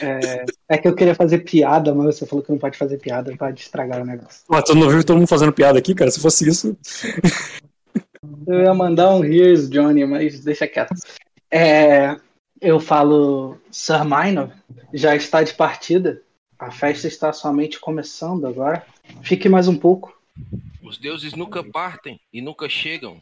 É, 0.00 0.44
é, 0.68 0.78
que 0.78 0.86
eu 0.86 0.94
queria 0.94 1.14
fazer 1.14 1.38
piada, 1.38 1.94
mas 1.94 2.16
você 2.16 2.26
falou 2.26 2.44
que 2.44 2.50
não 2.50 2.58
pode 2.58 2.76
fazer 2.76 2.98
piada 2.98 3.34
para 3.36 3.50
estragar 3.52 4.02
o 4.02 4.04
negócio. 4.04 4.42
Mas 4.48 4.64
tu 4.64 4.74
não 4.74 4.88
viu 4.88 5.02
todo 5.02 5.16
mundo 5.16 5.28
fazendo 5.28 5.52
piada 5.52 5.78
aqui, 5.78 5.94
cara? 5.94 6.10
Se 6.10 6.20
fosse 6.20 6.48
isso. 6.48 6.76
Eu 8.46 8.60
ia 8.60 8.74
mandar 8.74 9.14
um 9.14 9.24
Here's 9.24 9.68
Johnny, 9.68 10.04
mas 10.04 10.40
deixa 10.40 10.66
quieto. 10.66 10.94
É, 11.50 12.16
eu 12.60 12.78
falo, 12.78 13.58
Sir 13.70 14.04
Minor 14.04 14.50
já 14.94 15.16
está 15.16 15.42
de 15.42 15.54
partida. 15.54 16.22
A 16.58 16.70
festa 16.70 17.08
está 17.08 17.32
somente 17.32 17.80
começando 17.80 18.46
agora. 18.46 18.86
Fique 19.22 19.48
mais 19.48 19.68
um 19.68 19.76
pouco. 19.76 20.16
Os 20.82 20.98
deuses 20.98 21.34
nunca 21.34 21.62
partem 21.62 22.20
e 22.32 22.40
nunca 22.40 22.68
chegam. 22.68 23.20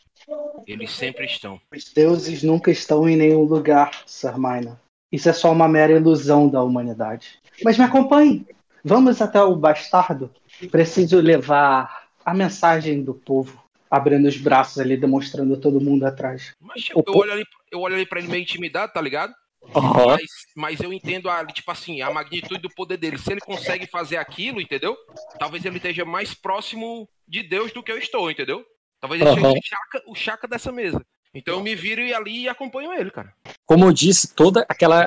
Eles 0.66 0.90
sempre 0.90 1.24
estão. 1.24 1.60
Os 1.74 1.92
deuses 1.92 2.42
nunca 2.42 2.70
estão 2.70 3.08
em 3.08 3.16
nenhum 3.16 3.42
lugar, 3.42 4.02
Sir 4.06 4.38
Minor. 4.38 4.76
Isso 5.10 5.28
é 5.28 5.32
só 5.32 5.50
uma 5.50 5.68
mera 5.68 5.92
ilusão 5.92 6.48
da 6.48 6.62
humanidade. 6.62 7.38
Mas 7.64 7.76
me 7.76 7.84
acompanhe. 7.84 8.46
Vamos 8.84 9.20
até 9.20 9.42
o 9.42 9.56
bastardo. 9.56 10.30
Preciso 10.70 11.20
levar 11.20 12.08
a 12.24 12.32
mensagem 12.32 13.02
do 13.02 13.14
povo 13.14 13.60
abrindo 13.90 14.28
os 14.28 14.36
braços 14.36 14.78
ali, 14.78 14.96
demonstrando 14.96 15.56
todo 15.56 15.80
mundo 15.80 16.04
atrás. 16.04 16.54
Mas 16.60 16.88
eu, 16.90 17.02
eu 17.04 17.14
olho 17.14 17.32
ali, 17.32 17.44
eu 17.72 17.80
olho 17.80 17.96
ali 17.96 18.06
pra 18.06 18.20
ele 18.20 18.28
meio 18.28 18.42
intimidado, 18.42 18.92
tá 18.92 19.00
ligado? 19.00 19.34
Uhum. 19.74 20.06
Mas, 20.06 20.20
mas, 20.56 20.80
eu 20.80 20.92
entendo 20.92 21.28
a, 21.28 21.44
tipo 21.46 21.70
assim, 21.70 22.00
a 22.02 22.10
magnitude 22.10 22.60
do 22.60 22.70
poder 22.70 22.96
dele. 22.96 23.18
Se 23.18 23.32
ele 23.32 23.40
consegue 23.40 23.86
fazer 23.86 24.16
aquilo, 24.16 24.60
entendeu? 24.60 24.96
Talvez 25.38 25.64
ele 25.64 25.76
esteja 25.76 26.04
mais 26.04 26.34
próximo 26.34 27.08
de 27.26 27.42
Deus 27.42 27.72
do 27.72 27.82
que 27.82 27.92
eu 27.92 27.98
estou, 27.98 28.30
entendeu? 28.30 28.64
Talvez 29.00 29.20
ele 29.22 29.30
Uhum. 29.30 29.36
seja 29.36 29.48
o 29.48 29.62
chaca, 29.62 30.02
o 30.08 30.14
chaca 30.14 30.48
dessa 30.48 30.72
mesa. 30.72 31.04
Então 31.34 31.54
eu 31.54 31.62
me 31.62 31.74
viro 31.74 32.02
ali 32.16 32.42
e 32.42 32.48
acompanho 32.48 32.92
ele, 32.92 33.10
cara. 33.10 33.32
Como 33.64 33.84
eu 33.84 33.92
disse, 33.92 34.34
toda 34.34 34.66
aquela. 34.68 35.06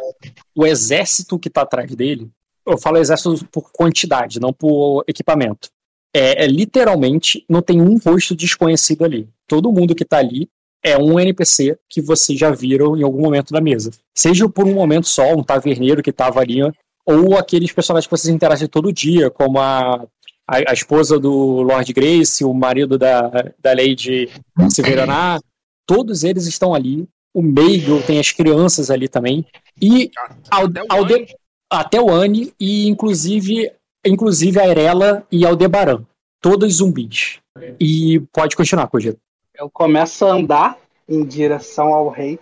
O 0.56 0.66
exército 0.66 1.38
que 1.38 1.50
tá 1.50 1.64
atrás 1.64 1.94
dele. 1.94 2.32
Eu 2.66 2.78
falo 2.78 2.98
exército 2.98 3.46
por 3.52 3.72
quantidade, 3.72 4.40
não 4.40 4.54
por 4.54 5.04
equipamento. 5.06 5.70
É, 6.16 6.46
é 6.46 6.48
literalmente 6.48 7.44
não 7.50 7.62
tem 7.62 7.82
um 7.82 7.98
rosto 7.98 8.36
desconhecido 8.36 9.04
ali. 9.04 9.28
Todo 9.48 9.72
mundo 9.72 9.94
que 9.94 10.06
tá 10.06 10.18
ali 10.18 10.50
é 10.84 10.98
um 10.98 11.20
NPC 11.20 11.78
que 11.90 12.02
vocês 12.02 12.38
já 12.38 12.52
viram 12.52 12.98
em 12.98 13.04
algum 13.04 13.22
momento 13.22 13.52
da 13.54 13.62
mesa. 13.62 13.92
Seja 14.16 14.48
por 14.50 14.68
um 14.68 14.74
momento 14.74 15.08
só, 15.08 15.34
um 15.34 15.44
taverneiro 15.44 16.04
que 16.04 16.12
tava 16.12 16.42
ali, 16.42 16.60
ou 17.06 17.38
aqueles 17.38 17.72
personagens 17.72 18.06
que 18.08 18.12
vocês 18.12 18.34
interagem 18.34 18.68
todo 18.68 18.92
dia, 18.92 19.30
como 19.30 19.60
a, 19.60 20.06
a, 20.48 20.58
a 20.70 20.74
esposa 20.74 21.20
do 21.20 21.62
Lord 21.62 21.92
Grace, 21.94 22.44
o 22.44 22.54
marido 22.54 22.98
da, 22.98 23.30
da 23.62 23.74
Lady 23.74 24.30
Severaná. 24.70 25.40
Todos 25.86 26.24
eles 26.24 26.46
estão 26.48 26.74
ali. 26.74 27.08
O 27.34 27.42
Meigel 27.42 28.02
tem 28.04 28.20
as 28.20 28.32
crianças 28.32 28.92
ali 28.92 29.08
também. 29.08 29.46
E 29.82 30.12
ao, 30.52 30.68
ao 30.90 31.06
de- 31.06 31.26
até 31.72 32.00
o 32.00 32.10
Anne 32.10 32.54
e 32.60 32.88
inclusive, 32.88 33.72
inclusive 34.06 34.60
a 34.60 34.68
Erela 34.68 35.26
e 35.32 35.46
Aldebaran. 35.46 36.06
Todos 36.42 36.76
zumbis. 36.76 37.40
E 37.80 38.20
pode 38.32 38.56
continuar, 38.56 38.88
Cogito. 38.88 39.18
Eu 39.64 39.70
começo 39.70 40.26
a 40.26 40.34
andar 40.34 40.78
em 41.08 41.24
direção 41.24 41.94
ao 41.94 42.10
rei, 42.10 42.38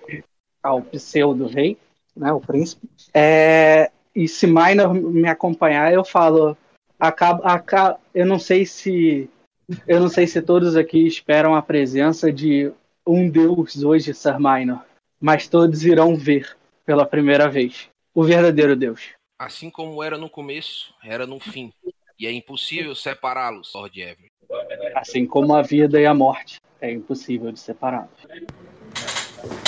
ao 0.64 0.82
pseudo-rei, 0.82 1.78
né, 2.18 2.34
o 2.34 2.40
príncipe. 2.40 2.90
É, 3.14 3.92
e 4.16 4.28
se 4.28 4.48
Minor 4.48 4.92
me 4.96 5.30
acompanhar, 5.30 5.94
eu 5.94 6.04
falo, 6.04 6.58
acaba, 7.00 7.46
acaba, 7.46 8.00
eu 8.12 8.26
não 8.26 8.40
sei 8.40 8.66
se 8.66 9.30
eu 9.88 10.00
não 10.00 10.10
sei 10.10 10.26
se 10.26 10.42
todos 10.42 10.76
aqui 10.76 11.06
esperam 11.06 11.54
a 11.54 11.62
presença 11.62 12.34
de 12.34 12.74
um 13.06 13.30
deus 13.30 13.84
hoje, 13.84 14.16
Sir 14.16 14.40
Minor, 14.40 14.84
mas 15.20 15.48
todos 15.48 15.86
irão 15.86 16.16
ver 16.16 16.58
pela 16.84 17.06
primeira 17.06 17.48
vez 17.48 17.88
o 18.16 18.24
verdadeiro 18.24 18.76
deus. 18.76 19.12
Assim 19.38 19.70
como 19.70 20.02
era 20.02 20.18
no 20.18 20.28
começo, 20.28 20.92
era 21.04 21.28
no 21.28 21.40
fim. 21.40 21.72
E 22.18 22.26
é 22.26 22.32
impossível 22.32 22.96
separá-los, 22.96 23.74
Lord 23.76 24.02
Everett. 24.02 24.32
Assim 24.96 25.28
como 25.28 25.54
a 25.54 25.62
vida 25.62 26.02
e 26.02 26.06
a 26.08 26.16
morte, 26.16 26.60
é 26.82 26.92
impossível 26.92 27.52
de 27.52 27.60
separá-los. 27.60 28.10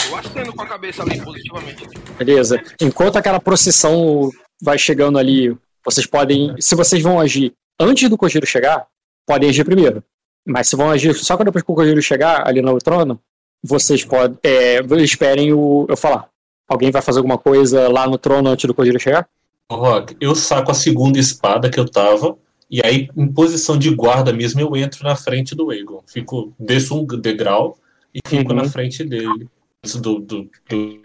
Eu 0.09 0.17
aceno 0.17 0.53
com 0.53 0.61
a 0.63 0.67
cabeça 0.67 1.03
ali 1.03 1.21
positivamente. 1.21 1.87
Beleza. 2.17 2.61
Enquanto 2.81 3.17
aquela 3.17 3.39
procissão 3.39 4.29
vai 4.61 4.77
chegando 4.77 5.17
ali, 5.17 5.55
vocês 5.85 6.05
podem. 6.05 6.55
Se 6.59 6.75
vocês 6.75 7.01
vão 7.01 7.19
agir 7.19 7.53
antes 7.79 8.09
do 8.09 8.17
Kojiro 8.17 8.45
chegar, 8.45 8.87
podem 9.25 9.49
agir 9.49 9.63
primeiro. 9.63 10.03
Mas 10.45 10.67
se 10.67 10.75
vão 10.75 10.89
agir 10.89 11.13
só 11.15 11.37
quando 11.37 11.47
depois 11.47 11.63
que 11.63 11.71
o 11.71 11.75
Kojiro 11.75 12.01
chegar 12.01 12.47
ali 12.47 12.61
no 12.61 12.77
trono, 12.79 13.19
vocês 13.63 14.03
podem. 14.03 14.37
É, 14.43 14.79
esperem 15.01 15.53
o, 15.53 15.85
eu 15.87 15.95
falar. 15.95 16.27
Alguém 16.67 16.91
vai 16.91 17.01
fazer 17.01 17.19
alguma 17.19 17.37
coisa 17.37 17.87
lá 17.87 18.07
no 18.07 18.17
trono 18.17 18.49
antes 18.49 18.65
do 18.65 18.73
Kojiro 18.73 18.99
chegar? 18.99 19.27
Rock, 19.71 20.15
eu 20.19 20.35
saco 20.35 20.71
a 20.71 20.73
segunda 20.73 21.17
espada 21.17 21.69
que 21.69 21.79
eu 21.79 21.89
tava 21.89 22.37
E 22.75 22.81
aí, 22.83 23.07
em 23.15 23.31
posição 23.31 23.77
de 23.77 23.93
guarda 23.93 24.33
mesmo, 24.33 24.59
eu 24.59 24.75
entro 24.75 25.03
na 25.03 25.15
frente 25.15 25.53
do 25.53 25.71
Egon. 25.71 26.01
Fico, 26.07 26.51
desço 26.57 26.99
um 26.99 27.05
degrau 27.05 27.77
e 28.11 28.19
fico 28.27 28.49
Uhum. 28.51 28.57
na 28.57 28.65
frente 28.67 29.03
dele. 29.03 29.47
Isso 29.85 30.01
do, 30.01 30.17
do, 30.19 30.49
do-. 30.67 31.03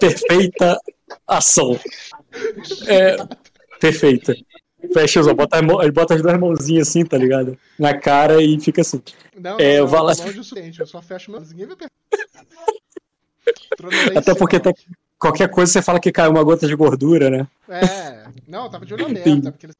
Perfeita 0.00 0.78
ação. 1.26 1.78
É, 2.86 3.16
perfeita. 3.80 4.34
Fecha 4.92 5.20
os 5.20 5.26
olhos, 5.26 5.36
bota, 5.36 5.58
ele 5.58 5.92
bota 5.92 6.14
as 6.14 6.22
duas 6.22 6.38
mãozinhas 6.38 6.88
assim, 6.88 7.04
tá 7.04 7.16
ligado? 7.16 7.56
Na 7.78 7.96
cara 7.96 8.42
e 8.42 8.58
fica 8.60 8.80
assim. 8.80 9.00
Não, 9.38 9.52
É, 9.58 9.78
não, 9.78 9.78
eu 9.78 9.84
não, 9.86 9.92
lá- 10.02 10.12
longe 10.12 10.40
o 10.40 10.44
suficiente, 10.44 10.80
eu 10.80 10.86
só 10.86 11.00
fecho 11.00 11.30
Até 14.16 14.34
porque. 14.34 14.60
Qualquer 15.22 15.48
coisa 15.48 15.70
você 15.72 15.80
fala 15.80 16.00
que 16.00 16.10
caiu 16.10 16.32
uma 16.32 16.42
gota 16.42 16.66
de 16.66 16.74
gordura, 16.74 17.30
né? 17.30 17.46
É, 17.68 18.24
não, 18.48 18.64
eu 18.64 18.70
tava 18.70 18.84
de 18.84 18.92
olho 18.92 19.06
aberto, 19.06 19.28
Entendi. 19.28 19.46
é 19.46 19.50
porque 19.52 19.66
eles... 19.66 19.76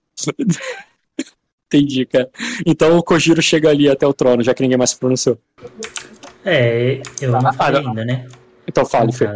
Entendi, 1.67 2.07
cara. 2.07 2.31
Então 2.65 2.97
o 2.97 3.03
Kojiro 3.03 3.43
chega 3.43 3.69
ali 3.71 3.89
até 3.89 4.07
o 4.07 4.13
trono, 4.13 4.43
já 4.43 4.55
que 4.55 4.63
ninguém 4.63 4.79
mais 4.79 4.91
se 4.91 4.99
pronunciou. 4.99 5.37
É, 6.45 7.03
eu 7.21 7.33
não 7.33 7.41
Ah, 7.45 7.53
falei 7.53 7.85
ainda, 7.85 8.05
né? 8.05 8.29
Então 8.69 8.87
fale, 8.87 9.13
Fê. 9.13 9.27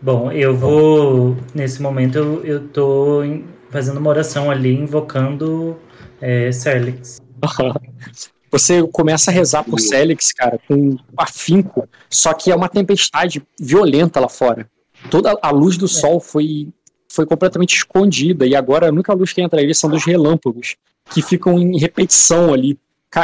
Bom, 0.00 0.32
eu 0.32 0.56
vou. 0.56 1.36
Nesse 1.54 1.82
momento 1.82 2.16
eu, 2.16 2.44
eu 2.44 2.68
tô 2.68 3.20
fazendo 3.68 3.98
uma 3.98 4.08
oração 4.08 4.50
ali, 4.50 4.74
invocando 4.74 5.76
é, 6.20 6.50
Serlix. 6.50 7.20
Você 8.50 8.86
começa 8.88 9.30
a 9.30 9.34
rezar 9.34 9.64
por 9.64 9.80
Celix, 9.80 10.32
cara, 10.32 10.58
com 10.68 10.96
afinco, 11.16 11.88
só 12.08 12.32
que 12.32 12.50
é 12.50 12.54
uma 12.54 12.68
tempestade 12.68 13.42
violenta 13.58 14.20
lá 14.20 14.28
fora. 14.28 14.68
Toda 15.10 15.36
a 15.42 15.50
luz 15.50 15.76
do 15.76 15.86
sol 15.88 16.20
foi, 16.20 16.68
foi 17.08 17.26
completamente 17.26 17.74
escondida, 17.76 18.46
e 18.46 18.54
agora 18.54 18.88
a 18.88 18.92
única 18.92 19.12
luz 19.12 19.32
que 19.32 19.40
entra 19.42 19.60
ali 19.60 19.74
são 19.74 19.90
dos 19.90 20.04
relâmpagos, 20.04 20.76
que 21.12 21.20
ficam 21.22 21.58
em 21.58 21.78
repetição 21.78 22.52
ali. 22.54 22.78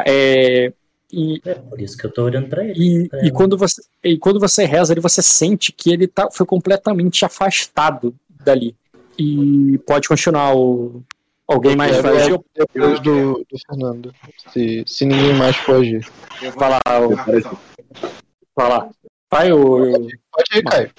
É, 0.06 0.72
e, 1.10 1.40
É 1.44 1.54
por 1.54 1.80
isso 1.80 1.96
que 1.96 2.04
eu 2.04 2.10
tô 2.12 2.24
orando 2.24 2.48
pra 2.48 2.62
ele. 2.64 2.74
e, 3.04 3.08
pra 3.08 3.24
e 3.26 3.30
quando 3.30 3.56
você, 3.56 3.80
e 4.04 4.18
quando 4.18 4.38
você 4.38 4.64
reza 4.66 4.92
ali, 4.92 5.00
você 5.00 5.22
sente 5.22 5.72
que 5.72 5.90
ele 5.90 6.06
tá, 6.06 6.28
foi 6.30 6.44
completamente 6.44 7.24
afastado 7.24 8.14
dali. 8.44 8.74
E 9.18 9.78
pode 9.86 10.06
continuar 10.08 10.54
o. 10.54 11.02
Alguém 11.46 11.74
mais 11.74 11.96
É, 11.96 12.02
vai 12.02 12.16
agir? 12.18 12.34
é 12.34 12.38
depois 12.58 13.00
do, 13.00 13.44
do 13.50 13.58
Fernando. 13.66 14.14
Se, 14.52 14.84
se 14.86 15.06
ninguém 15.06 15.32
mais 15.32 15.56
for 15.56 15.76
agir. 15.76 16.06
Vai 16.54 16.68
lá, 16.70 16.80
o-. 17.00 17.16
Vai 18.54 18.68
lá. 18.68 18.90
Vai, 19.30 19.52
o. 19.52 19.92
Pode 20.30 20.58
ir, 20.58 20.62
Caio. 20.64 20.90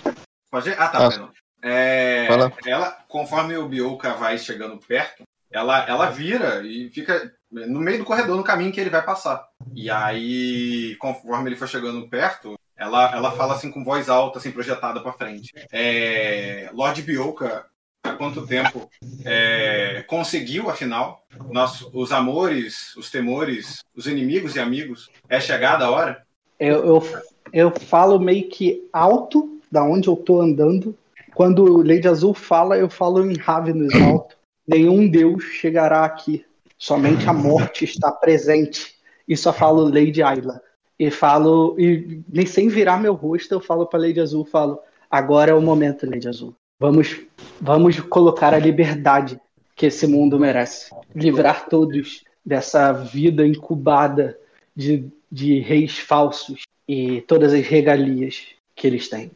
Pode 0.49 0.69
ir? 0.69 0.75
Ah, 0.79 0.87
tá. 0.87 1.07
Ah. 1.07 1.29
É, 1.61 2.27
ela, 2.65 2.91
conforme 3.07 3.57
o 3.57 3.67
Bioka 3.67 4.13
vai 4.13 4.37
chegando 4.37 4.77
perto, 4.77 5.23
ela, 5.51 5.85
ela 5.87 6.09
vira 6.09 6.65
e 6.65 6.89
fica 6.89 7.33
no 7.51 7.79
meio 7.79 7.99
do 7.99 8.05
corredor, 8.05 8.37
no 8.37 8.43
caminho 8.43 8.71
que 8.71 8.79
ele 8.79 8.89
vai 8.89 9.03
passar. 9.03 9.45
E 9.75 9.89
aí, 9.89 10.95
conforme 10.97 11.49
ele 11.49 11.55
for 11.55 11.67
chegando 11.67 12.07
perto, 12.07 12.57
ela, 12.77 13.11
ela 13.13 13.31
fala 13.31 13.55
assim 13.55 13.71
com 13.71 13.83
voz 13.83 14.07
alta, 14.07 14.39
assim, 14.39 14.51
projetada 14.51 15.01
pra 15.01 15.13
frente. 15.13 15.51
É, 15.71 16.69
Lord 16.71 17.01
Bioka, 17.01 17.65
há 18.03 18.11
quanto 18.13 18.47
tempo 18.47 18.89
é, 19.25 20.03
conseguiu, 20.07 20.69
afinal, 20.69 21.25
nosso, 21.49 21.89
os 21.93 22.11
amores, 22.11 22.95
os 22.95 23.09
temores, 23.09 23.83
os 23.95 24.07
inimigos 24.07 24.55
e 24.55 24.59
amigos, 24.59 25.09
é 25.27 25.41
chegada 25.41 25.85
a 25.85 25.91
hora? 25.91 26.23
Eu, 26.59 26.85
eu, 26.85 27.21
eu 27.51 27.71
falo 27.71 28.19
meio 28.19 28.47
que 28.47 28.87
alto 28.93 29.58
da 29.71 29.83
onde 29.83 30.07
eu 30.07 30.15
tô 30.15 30.41
andando. 30.41 30.95
Quando 31.35 31.77
Lady 31.77 32.07
Azul 32.07 32.33
fala, 32.33 32.77
eu 32.77 32.89
falo 32.89 33.25
em 33.29 33.37
Ravenous 33.37 33.93
alto. 34.01 34.35
Nenhum 34.67 35.07
deus 35.07 35.43
chegará 35.43 36.03
aqui. 36.05 36.45
Somente 36.77 37.27
a 37.27 37.33
morte 37.33 37.85
está 37.85 38.11
presente. 38.11 38.95
E 39.27 39.35
só 39.37 39.53
falo 39.53 39.83
Lady 39.83 40.23
Ayla. 40.23 40.61
E 40.97 41.09
falo, 41.09 41.75
e 41.79 42.21
nem 42.27 42.45
sem 42.45 42.67
virar 42.67 42.99
meu 42.99 43.13
rosto, 43.13 43.53
eu 43.53 43.61
falo 43.61 43.85
pra 43.85 43.99
Lady 43.99 44.19
Azul, 44.19 44.43
falo, 44.43 44.79
agora 45.09 45.51
é 45.51 45.53
o 45.53 45.61
momento, 45.61 46.09
Lady 46.09 46.27
Azul. 46.27 46.53
Vamos, 46.77 47.21
vamos 47.61 47.99
colocar 48.01 48.53
a 48.53 48.59
liberdade 48.59 49.39
que 49.75 49.85
esse 49.85 50.05
mundo 50.05 50.37
merece. 50.37 50.93
Livrar 51.15 51.69
todos 51.69 52.25
dessa 52.45 52.91
vida 52.91 53.47
incubada 53.47 54.37
de, 54.75 55.09
de 55.31 55.59
reis 55.59 55.97
falsos 55.97 56.63
e 56.87 57.21
todas 57.21 57.53
as 57.53 57.65
regalias 57.65 58.58
que 58.79 58.87
eles 58.87 59.09
têm. 59.09 59.29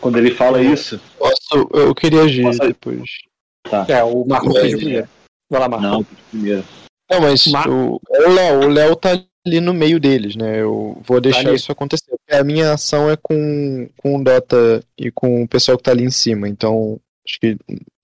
Quando 0.00 0.16
ele 0.18 0.30
fala 0.32 0.60
isso. 0.62 1.00
Posso, 1.18 1.68
eu 1.72 1.94
queria 1.94 2.22
agir 2.22 2.42
Posso- 2.42 2.58
depois. 2.58 3.10
É, 3.88 4.02
o 4.02 4.24
Marco 4.26 4.52
pediu 4.52 4.78
primeiro. 4.78 5.08
Vai 5.50 5.60
lá, 5.60 5.68
Marco. 5.68 5.86
Não, 5.86 6.06
primeiro. 6.30 6.64
Não, 7.10 7.20
mas 7.20 7.46
Ma- 7.46 7.68
o, 7.68 8.00
o 8.08 8.30
Léo, 8.32 8.60
o 8.64 8.68
Léo 8.68 8.96
tá 8.96 9.10
ali 9.46 9.60
no 9.60 9.74
meio 9.74 10.00
deles, 10.00 10.36
né? 10.36 10.60
Eu 10.60 11.00
vou 11.04 11.20
deixar 11.20 11.48
ali. 11.48 11.56
isso 11.56 11.70
acontecer. 11.70 12.14
A 12.30 12.42
minha 12.42 12.72
ação 12.72 13.10
é 13.10 13.16
com, 13.16 13.88
com 13.96 14.16
o 14.16 14.24
Dota 14.24 14.82
e 14.98 15.10
com 15.10 15.42
o 15.42 15.48
pessoal 15.48 15.76
que 15.76 15.84
tá 15.84 15.90
ali 15.90 16.04
em 16.04 16.10
cima. 16.10 16.48
Então, 16.48 16.98
acho 17.26 17.38
que 17.40 17.56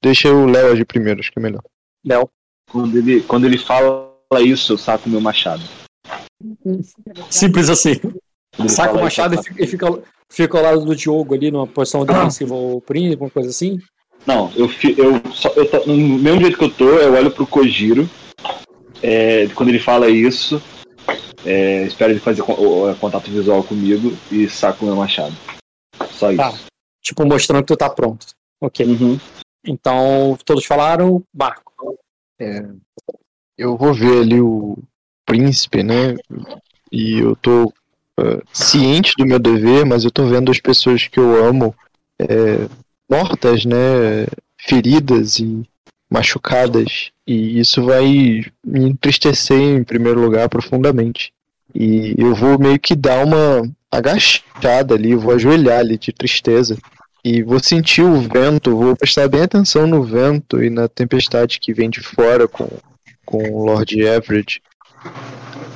deixa 0.02 0.30
o 0.32 0.46
Léo 0.46 0.72
agir 0.72 0.84
primeiro, 0.84 1.20
acho 1.20 1.32
que 1.32 1.38
é 1.38 1.42
melhor. 1.42 1.62
Léo. 2.04 2.28
Quando 2.70 2.96
ele, 2.96 3.20
quando 3.22 3.46
ele 3.46 3.58
fala 3.58 4.10
isso, 4.40 4.74
eu 4.74 4.78
saco 4.78 5.08
meu 5.08 5.20
machado. 5.20 5.62
Simples 7.30 7.68
assim. 7.68 7.94
Ele 8.58 8.68
Saca 8.68 8.96
o 8.96 9.00
machado 9.00 9.34
e 9.34 9.42
fica, 9.42 9.62
e 9.64 9.66
fica, 9.66 10.02
fica 10.28 10.58
ao 10.58 10.64
lado 10.64 10.84
do 10.84 10.96
Diogo 10.96 11.34
ali 11.34 11.50
numa 11.50 11.66
posição 11.66 12.04
defensiva 12.04 12.54
ou 12.54 12.80
príncipe, 12.80 13.14
alguma 13.14 13.30
coisa 13.30 13.48
assim. 13.50 13.78
Não, 14.26 14.52
eu, 14.54 14.66
eu, 14.98 15.32
só, 15.32 15.48
eu 15.50 15.68
tô- 15.70 15.86
no 15.86 15.96
mesmo 16.18 16.40
jeito 16.42 16.58
que 16.58 16.64
eu 16.64 16.70
tô, 16.70 16.88
eu 16.88 17.14
olho 17.14 17.30
pro 17.30 17.46
Kojiro. 17.46 18.08
é, 19.02 19.46
quando 19.54 19.70
ele 19.70 19.78
fala 19.78 20.10
isso, 20.10 20.62
é, 21.44 21.84
espero 21.84 22.12
ele 22.12 22.20
fazer 22.20 22.42
con- 22.42 22.52
o- 22.52 22.90
o 22.90 22.96
contato 22.96 23.30
visual 23.30 23.62
comigo 23.64 24.12
e 24.30 24.46
saco 24.48 24.84
meu 24.84 24.94
machado. 24.94 25.34
Só 26.10 26.30
isso. 26.30 26.36
Tá. 26.42 26.52
Tipo, 27.02 27.24
mostrando 27.24 27.62
que 27.62 27.68
tu 27.68 27.76
tá 27.78 27.88
pronto. 27.88 28.26
Ok. 28.60 28.84
Uhum. 28.84 29.18
Então, 29.66 30.36
todos 30.44 30.66
falaram, 30.66 31.22
Marco. 31.34 31.72
É, 32.38 32.62
eu 33.56 33.74
vou 33.76 33.94
ver 33.94 34.20
ali 34.22 34.38
o 34.40 34.76
príncipe, 35.24 35.82
né? 35.82 36.14
E 36.92 37.20
eu 37.20 37.34
tô 37.36 37.72
eh, 38.20 38.42
ciente 38.52 39.12
do 39.16 39.26
meu 39.26 39.38
dever, 39.38 39.84
mas 39.84 40.04
eu 40.04 40.10
tô 40.10 40.26
vendo 40.26 40.50
as 40.50 40.60
pessoas 40.60 41.08
que 41.08 41.18
eu 41.18 41.44
amo 41.44 41.74
eh, 42.18 42.66
mortas, 43.08 43.64
né? 43.64 44.26
Feridas 44.58 45.38
e 45.38 45.62
machucadas. 46.10 47.10
E 47.26 47.58
isso 47.60 47.82
vai 47.84 48.04
me 48.64 48.90
entristecer 48.90 49.58
em 49.58 49.84
primeiro 49.84 50.20
lugar 50.20 50.48
profundamente. 50.48 51.32
E 51.74 52.14
eu 52.18 52.34
vou 52.34 52.58
meio 52.58 52.78
que 52.78 52.96
dar 52.96 53.24
uma 53.24 53.70
agachada 53.90 54.94
ali, 54.94 55.14
vou 55.14 55.34
ajoelhar 55.34 55.78
ali 55.78 55.96
de 55.96 56.12
tristeza. 56.12 56.76
E 57.24 57.42
vou 57.42 57.62
sentir 57.62 58.02
o 58.02 58.20
vento, 58.20 58.76
vou 58.76 58.96
prestar 58.96 59.28
bem 59.28 59.42
atenção 59.42 59.86
no 59.86 60.02
vento 60.02 60.62
e 60.62 60.70
na 60.70 60.88
tempestade 60.88 61.60
que 61.60 61.72
vem 61.72 61.90
de 61.90 62.00
fora 62.00 62.48
com, 62.48 62.68
com 63.26 63.38
o 63.50 63.64
Lord 63.66 64.00
Everett. 64.00 64.62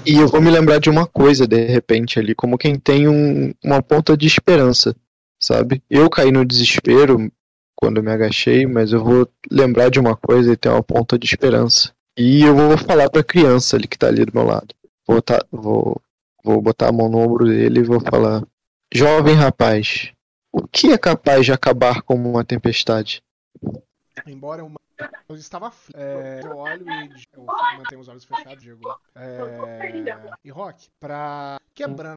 E 0.06 0.16
eu 0.16 0.28
vou 0.28 0.40
me 0.40 0.50
lembrar 0.50 0.78
de 0.78 0.90
uma 0.90 1.06
coisa 1.06 1.46
de 1.46 1.64
repente 1.66 2.18
ali, 2.18 2.34
como 2.34 2.58
quem 2.58 2.78
tem 2.78 3.08
um- 3.08 3.52
uma 3.64 3.82
ponta 3.82 4.16
de 4.16 4.26
esperança, 4.26 4.94
sabe? 5.40 5.82
Eu 5.88 6.10
caí 6.10 6.30
no 6.30 6.44
desespero 6.44 7.30
quando 7.74 8.02
me 8.02 8.10
agachei, 8.10 8.66
mas 8.66 8.92
eu 8.92 9.02
vou 9.02 9.28
lembrar 9.50 9.90
de 9.90 9.98
uma 9.98 10.16
coisa 10.16 10.52
e 10.52 10.56
ter 10.56 10.68
uma 10.68 10.82
ponta 10.82 11.18
de 11.18 11.26
esperança. 11.26 11.92
E 12.16 12.42
eu 12.42 12.54
vou 12.54 12.76
falar 12.78 13.10
pra 13.10 13.24
criança 13.24 13.76
ali 13.76 13.88
que 13.88 13.98
tá 13.98 14.06
ali 14.08 14.24
do 14.24 14.32
meu 14.34 14.44
lado. 14.44 14.74
Vou, 15.06 15.20
tá, 15.20 15.44
vou, 15.50 16.00
vou 16.44 16.60
botar 16.60 16.88
a 16.88 16.92
mão 16.92 17.08
no 17.08 17.18
ombro 17.18 17.46
dele 17.46 17.80
e 17.80 17.84
vou 17.84 18.00
falar: 18.00 18.42
Jovem 18.92 19.34
rapaz, 19.34 20.10
o 20.52 20.66
que 20.68 20.92
é 20.92 20.98
capaz 20.98 21.44
de 21.44 21.52
acabar 21.52 22.02
como 22.02 22.30
uma 22.30 22.44
tempestade? 22.44 23.22
Embora 24.26 24.62
eu, 24.62 24.70
eu 25.28 25.36
estava 25.36 25.68
aflito, 25.68 25.98
é, 25.98 26.40
eu 26.44 26.56
olho 26.56 26.84
e 26.90 27.22
eu 27.36 27.44
mantenho 27.76 28.00
os 28.00 28.08
olhos 28.08 28.24
fechados, 28.24 28.62
digo. 28.62 28.80
É, 29.14 29.92
e 30.44 30.50
Rock, 30.50 30.88
pra 30.98 31.58
quebrando. 31.74 32.16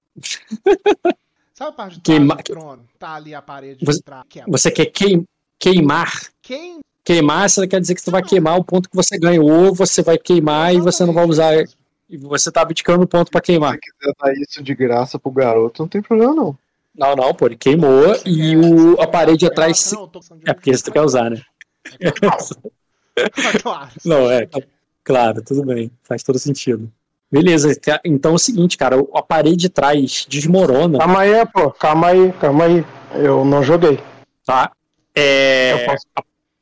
Sabe 1.54 1.70
a 1.72 1.74
parte 1.74 1.96
de 1.96 2.02
Queima- 2.02 2.36
do 2.36 2.44
trono? 2.44 2.86
Tá 3.00 3.16
ali 3.16 3.34
a 3.34 3.42
parede 3.42 3.84
Você- 3.86 3.98
de 4.00 4.04
trás. 4.04 4.24
Quebra. 4.30 4.52
Você 4.52 4.70
quer 4.72 4.86
queim- 4.88 5.26
queimar? 5.60 6.12
Quem? 6.42 6.80
Queimar, 7.04 7.50
você 7.50 7.68
quer 7.68 7.80
dizer 7.82 7.96
que 7.96 8.02
você 8.02 8.12
vai 8.12 8.22
queimar 8.22 8.58
o 8.60 8.64
ponto 8.64 8.90
que 8.90 8.96
você 8.96 9.18
ganhou, 9.18 9.74
você 9.74 10.02
vai 10.04 10.18
queimar 10.18 10.76
e 10.76 10.80
você 10.80 11.06
não 11.06 11.14
vai 11.14 11.26
usar. 11.26 11.54
E 12.10 12.18
você 12.18 12.52
tá 12.52 12.62
abdicando 12.62 13.04
o 13.04 13.08
ponto 13.08 13.32
pra 13.32 13.42
queimar. 13.42 13.74
Se 13.74 13.80
quiser 13.80 14.14
dar 14.20 14.34
isso 14.34 14.62
de 14.64 14.76
graça 14.76 15.18
pro 15.18 15.32
garoto, 15.32 15.82
não 15.82 15.90
tem 15.90 16.02
problema 16.02 16.34
não. 16.36 16.58
Não, 16.94 17.16
não, 17.16 17.34
pô, 17.34 17.46
ele 17.46 17.56
queimou 17.56 18.16
e 18.26 18.56
o, 18.58 19.00
a 19.02 19.08
parede 19.08 19.46
atrás. 19.46 19.94
É 20.46 20.54
porque 20.54 20.76
você 20.76 20.92
quer 20.92 21.02
usar, 21.02 21.30
né? 21.30 21.42
Claro. 23.62 23.92
Não, 24.06 24.30
é, 24.32 24.48
claro, 25.04 25.42
tudo 25.44 25.66
bem, 25.66 25.90
faz 26.04 26.22
todo 26.24 26.38
sentido. 26.38 26.92
Beleza, 27.32 27.76
ca- 27.80 28.00
então 28.06 28.32
é 28.32 28.36
o 28.36 28.40
seguinte, 28.40 28.78
cara, 28.78 28.96
a 29.14 29.22
parede 29.22 29.58
de 29.58 29.70
trás 29.70 30.26
desmorona. 30.30 30.98
Calma 31.00 31.20
aí, 31.22 31.46
pô. 31.48 31.72
Calma 31.72 32.08
aí, 32.08 32.32
calma 32.34 32.64
aí. 32.66 32.86
Eu 33.16 33.44
não 33.44 33.64
joguei. 33.64 34.00
Tá? 34.46 34.72
É, 35.16 35.88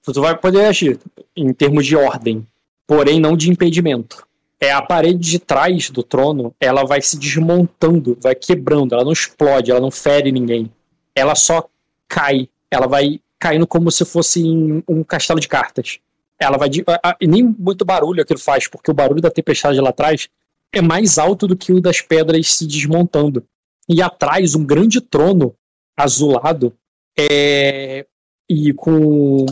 Tu 0.03 0.22
vai 0.22 0.38
poder 0.38 0.65
agir 0.65 0.99
em 1.35 1.52
termos 1.53 1.85
de 1.85 1.95
ordem, 1.95 2.45
porém 2.88 3.19
não 3.19 3.35
de 3.35 3.49
impedimento. 3.52 4.26
É 4.60 4.72
a 4.72 4.81
parede 4.81 5.19
de 5.19 5.39
trás 5.39 5.89
do 5.89 6.02
trono, 6.02 6.53
ela 6.60 6.84
vai 6.85 7.02
se 7.02 7.18
desmontando, 7.19 8.18
vai 8.22 8.34
quebrando, 8.34 8.95
ela 8.95 9.03
não 9.03 9.11
explode, 9.11 9.69
ela 9.69 9.80
não 9.81 9.91
fere 9.91 10.31
ninguém. 10.31 10.72
Ela 11.14 11.35
só 11.35 11.68
cai, 12.07 12.47
ela 12.72 12.88
vai 12.88 13.19
caindo 13.39 13.67
como 13.67 13.91
se 13.91 14.05
fosse 14.05 14.43
um 14.87 15.03
castelo 15.03 15.39
de 15.39 15.47
cartas. 15.47 15.99
Ela 16.39 16.57
vai. 16.57 16.69
Nem 17.21 17.43
muito 17.43 17.85
barulho 17.85 18.21
aquilo 18.21 18.39
faz, 18.39 18.67
porque 18.67 18.91
o 18.91 18.93
barulho 18.93 19.21
da 19.21 19.31
tempestade 19.31 19.79
lá 19.79 19.89
atrás 19.89 20.27
é 20.73 20.81
mais 20.81 21.17
alto 21.17 21.47
do 21.47 21.55
que 21.55 21.71
o 21.71 21.81
das 21.81 22.01
pedras 22.01 22.53
se 22.53 22.67
desmontando. 22.67 23.45
E 23.87 24.01
atrás, 24.01 24.55
um 24.55 24.65
grande 24.65 24.99
trono 24.99 25.55
azulado 25.97 26.73
é, 27.17 28.05
e 28.49 28.73
com 28.73 29.45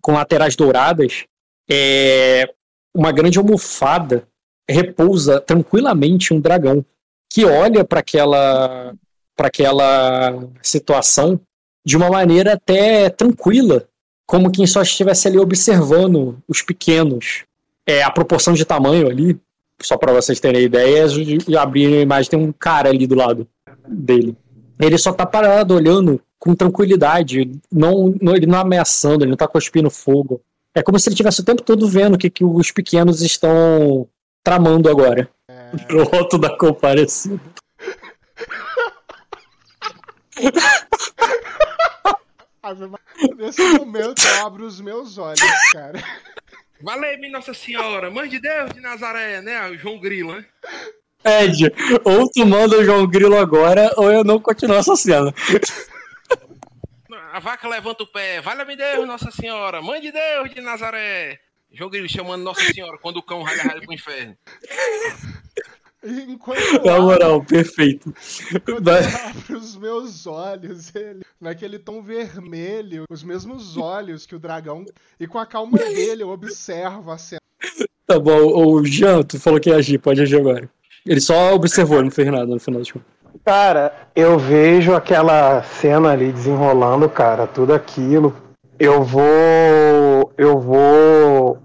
com 0.00 0.12
laterais 0.12 0.54
douradas, 0.54 1.24
é, 1.68 2.48
uma 2.94 3.10
grande 3.10 3.38
almofada 3.38 4.28
repousa 4.68 5.40
tranquilamente 5.40 6.32
um 6.32 6.40
dragão 6.40 6.84
que 7.30 7.44
olha 7.44 7.84
para 7.84 8.00
aquela 8.00 8.94
para 9.36 9.48
aquela 9.48 10.48
situação 10.62 11.40
de 11.88 11.96
uma 11.96 12.10
maneira 12.10 12.52
até 12.52 13.08
tranquila, 13.08 13.88
como 14.26 14.50
quem 14.50 14.66
só 14.66 14.82
estivesse 14.82 15.26
ali 15.26 15.38
observando 15.38 16.36
os 16.46 16.60
pequenos. 16.60 17.44
É, 17.86 18.02
a 18.02 18.10
proporção 18.10 18.52
de 18.52 18.66
tamanho 18.66 19.08
ali, 19.08 19.40
só 19.80 19.96
para 19.96 20.12
vocês 20.12 20.38
terem 20.38 20.64
ideia, 20.64 21.08
de 21.08 21.56
abrir 21.56 21.86
a 21.94 22.02
imagem, 22.02 22.30
tem 22.32 22.38
um 22.38 22.52
cara 22.52 22.90
ali 22.90 23.06
do 23.06 23.14
lado 23.14 23.48
dele. 23.88 24.36
Ele 24.78 24.98
só 24.98 25.14
tá 25.14 25.24
parado 25.24 25.74
olhando 25.74 26.20
com 26.38 26.54
tranquilidade, 26.54 27.50
não, 27.72 28.14
não, 28.20 28.36
ele 28.36 28.44
não 28.44 28.58
ameaçando, 28.58 29.24
ele 29.24 29.30
não 29.30 29.38
tá 29.38 29.48
cuspindo 29.48 29.88
fogo. 29.88 30.42
É 30.74 30.82
como 30.82 30.98
se 30.98 31.08
ele 31.08 31.16
tivesse 31.16 31.40
o 31.40 31.44
tempo 31.44 31.62
todo 31.62 31.88
vendo 31.88 32.16
o 32.16 32.18
que, 32.18 32.28
que 32.28 32.44
os 32.44 32.70
pequenos 32.70 33.22
estão 33.22 34.06
tramando 34.44 34.90
agora. 34.90 35.26
É... 35.48 35.70
Pronto 35.88 36.36
da 36.36 36.54
comparecida. 36.54 37.40
Nesse 43.36 43.62
momento 43.78 44.20
eu 44.22 44.46
abro 44.46 44.66
os 44.66 44.80
meus 44.80 45.16
olhos, 45.18 45.40
cara. 45.72 46.02
Valeu, 46.80 47.18
minha 47.18 47.32
Nossa 47.32 47.54
Senhora, 47.54 48.10
Mãe 48.10 48.28
de 48.28 48.40
Deus 48.40 48.72
de 48.72 48.80
Nazaré, 48.80 49.40
né? 49.40 49.68
O 49.70 49.76
João 49.76 49.98
Grilo, 49.98 50.34
né? 50.34 50.44
Ed, 51.24 51.72
ou 52.04 52.30
tu 52.30 52.46
manda 52.46 52.76
o 52.78 52.84
João 52.84 53.06
Grilo 53.06 53.36
agora, 53.36 53.90
ou 53.96 54.10
eu 54.10 54.22
não 54.22 54.38
continuo 54.38 54.76
essa 54.76 54.94
cena 54.94 55.34
a 57.38 57.40
vaca 57.40 57.68
levanta 57.68 58.02
o 58.02 58.06
pé. 58.06 58.40
Valha-me 58.40 58.74
Deus, 58.74 59.06
Nossa 59.06 59.30
Senhora. 59.30 59.80
Mãe 59.80 60.00
de 60.00 60.10
Deus 60.10 60.50
de 60.52 60.60
Nazaré. 60.60 61.38
Jogo 61.70 61.94
ele 61.94 62.08
chamando 62.08 62.42
Nossa 62.42 62.62
Senhora 62.72 62.98
quando 62.98 63.18
o 63.18 63.22
cão 63.22 63.42
ralha 63.42 63.62
ralha 63.62 63.80
pro 63.80 63.92
inferno. 63.92 64.36
Enquanto 66.04 66.84
Na 66.84 67.00
moral, 67.00 67.44
perfeito. 67.44 68.14
Abre 69.26 69.56
os 69.56 69.76
meus 69.76 70.26
olhos, 70.26 70.94
ele, 70.94 71.22
naquele 71.40 71.78
tom 71.78 72.00
vermelho, 72.02 73.04
os 73.10 73.24
mesmos 73.24 73.76
olhos 73.76 74.24
que 74.24 74.36
o 74.36 74.38
dragão, 74.38 74.84
e 75.18 75.26
com 75.26 75.38
a 75.38 75.46
calma 75.46 75.76
dele 75.78 76.22
eu 76.22 76.28
observo 76.28 77.10
a 77.10 77.18
cena. 77.18 77.40
Tá 78.06 78.18
bom, 78.18 78.38
o 78.38 78.84
Jean, 78.84 79.22
tu 79.22 79.40
falou 79.40 79.60
que 79.60 79.70
ia 79.70 79.76
agir, 79.76 79.98
pode 79.98 80.20
agir 80.20 80.38
agora. 80.38 80.70
Ele 81.04 81.20
só 81.20 81.54
observou, 81.54 82.02
não 82.02 82.10
fez 82.10 82.30
nada 82.30 82.46
no 82.46 82.60
final 82.60 82.80
de 82.80 82.92
contas. 82.92 83.08
Cara, 83.44 84.08
eu 84.14 84.38
vejo 84.38 84.94
aquela 84.94 85.62
cena 85.62 86.10
ali 86.10 86.32
desenrolando, 86.32 87.08
cara, 87.08 87.46
tudo 87.46 87.72
aquilo. 87.74 88.34
Eu 88.78 89.02
vou. 89.02 90.32
Eu 90.36 90.60
vou. 90.60 91.58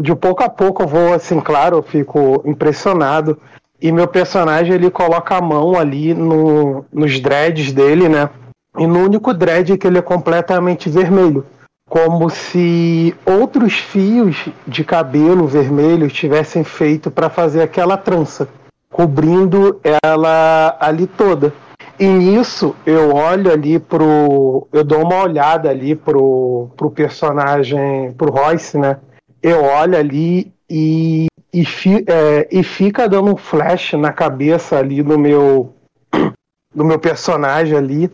De 0.00 0.14
pouco 0.14 0.42
a 0.42 0.48
pouco 0.48 0.82
eu 0.82 0.86
vou, 0.86 1.12
assim, 1.12 1.40
claro, 1.40 1.76
eu 1.76 1.82
fico 1.82 2.42
impressionado. 2.44 3.38
E 3.80 3.90
meu 3.90 4.06
personagem 4.06 4.74
ele 4.74 4.90
coloca 4.90 5.36
a 5.36 5.42
mão 5.42 5.78
ali 5.78 6.14
no, 6.14 6.84
nos 6.92 7.18
dreads 7.20 7.72
dele, 7.72 8.08
né? 8.08 8.30
E 8.78 8.86
no 8.86 9.00
único 9.00 9.34
dread 9.34 9.76
que 9.76 9.86
ele 9.86 9.98
é 9.98 10.02
completamente 10.02 10.88
vermelho. 10.88 11.44
Como 11.88 12.30
se 12.30 13.14
outros 13.26 13.74
fios 13.74 14.48
de 14.66 14.82
cabelo 14.82 15.46
vermelho 15.46 16.08
tivessem 16.08 16.64
feito 16.64 17.10
para 17.10 17.28
fazer 17.28 17.60
aquela 17.60 17.98
trança 17.98 18.48
cobrindo 18.92 19.80
ela 20.04 20.76
ali 20.78 21.06
toda. 21.06 21.52
E 21.98 22.06
nisso 22.06 22.74
eu 22.86 23.14
olho 23.14 23.50
ali 23.50 23.78
pro. 23.78 24.66
Eu 24.72 24.84
dou 24.84 25.02
uma 25.02 25.22
olhada 25.22 25.70
ali 25.70 25.94
pro, 25.94 26.68
pro 26.76 26.90
personagem, 26.90 28.12
pro 28.12 28.30
Royce, 28.30 28.78
né? 28.78 28.98
Eu 29.42 29.64
olho 29.64 29.96
ali 29.96 30.52
e, 30.70 31.26
e, 31.52 31.64
fi, 31.64 32.04
é, 32.06 32.48
e 32.50 32.62
fica 32.62 33.08
dando 33.08 33.32
um 33.32 33.36
flash 33.36 33.94
na 33.94 34.12
cabeça 34.12 34.78
ali 34.78 35.02
do 35.02 35.18
meu, 35.18 35.74
do 36.74 36.84
meu 36.84 36.98
personagem 36.98 37.76
ali. 37.76 38.10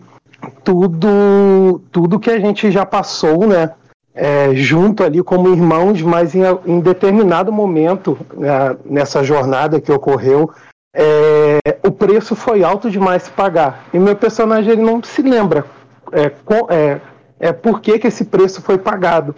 Tudo, 0.65 1.81
tudo 1.91 2.21
que 2.21 2.31
a 2.31 2.39
gente 2.39 2.71
já 2.71 2.87
passou, 2.87 3.47
né? 3.47 3.73
É, 4.15 4.53
junto 4.55 5.05
ali 5.05 5.23
como 5.23 5.53
irmãos, 5.53 6.03
mas 6.03 6.35
em, 6.35 6.43
em 6.67 6.81
determinado 6.81 7.53
momento 7.53 8.19
né, 8.37 8.77
nessa 8.85 9.23
jornada 9.23 9.81
que 9.81 9.93
ocorreu, 9.93 10.51
é, 10.93 11.59
o 11.87 11.93
preço 11.93 12.35
foi 12.35 12.65
alto 12.65 12.91
demais 12.91 13.29
pagar. 13.29 13.85
E 13.93 13.99
meu 13.99 14.17
personagem 14.17 14.73
ele 14.73 14.83
não 14.83 15.01
se 15.03 15.23
lembra 15.23 15.65
é, 16.13 16.31
com, 16.45 16.67
é, 16.69 17.01
é 17.39 17.53
por 17.53 17.81
que, 17.81 17.99
que 17.99 18.07
esse 18.07 18.25
preço 18.25 18.61
foi 18.61 18.79
pagado. 18.79 19.35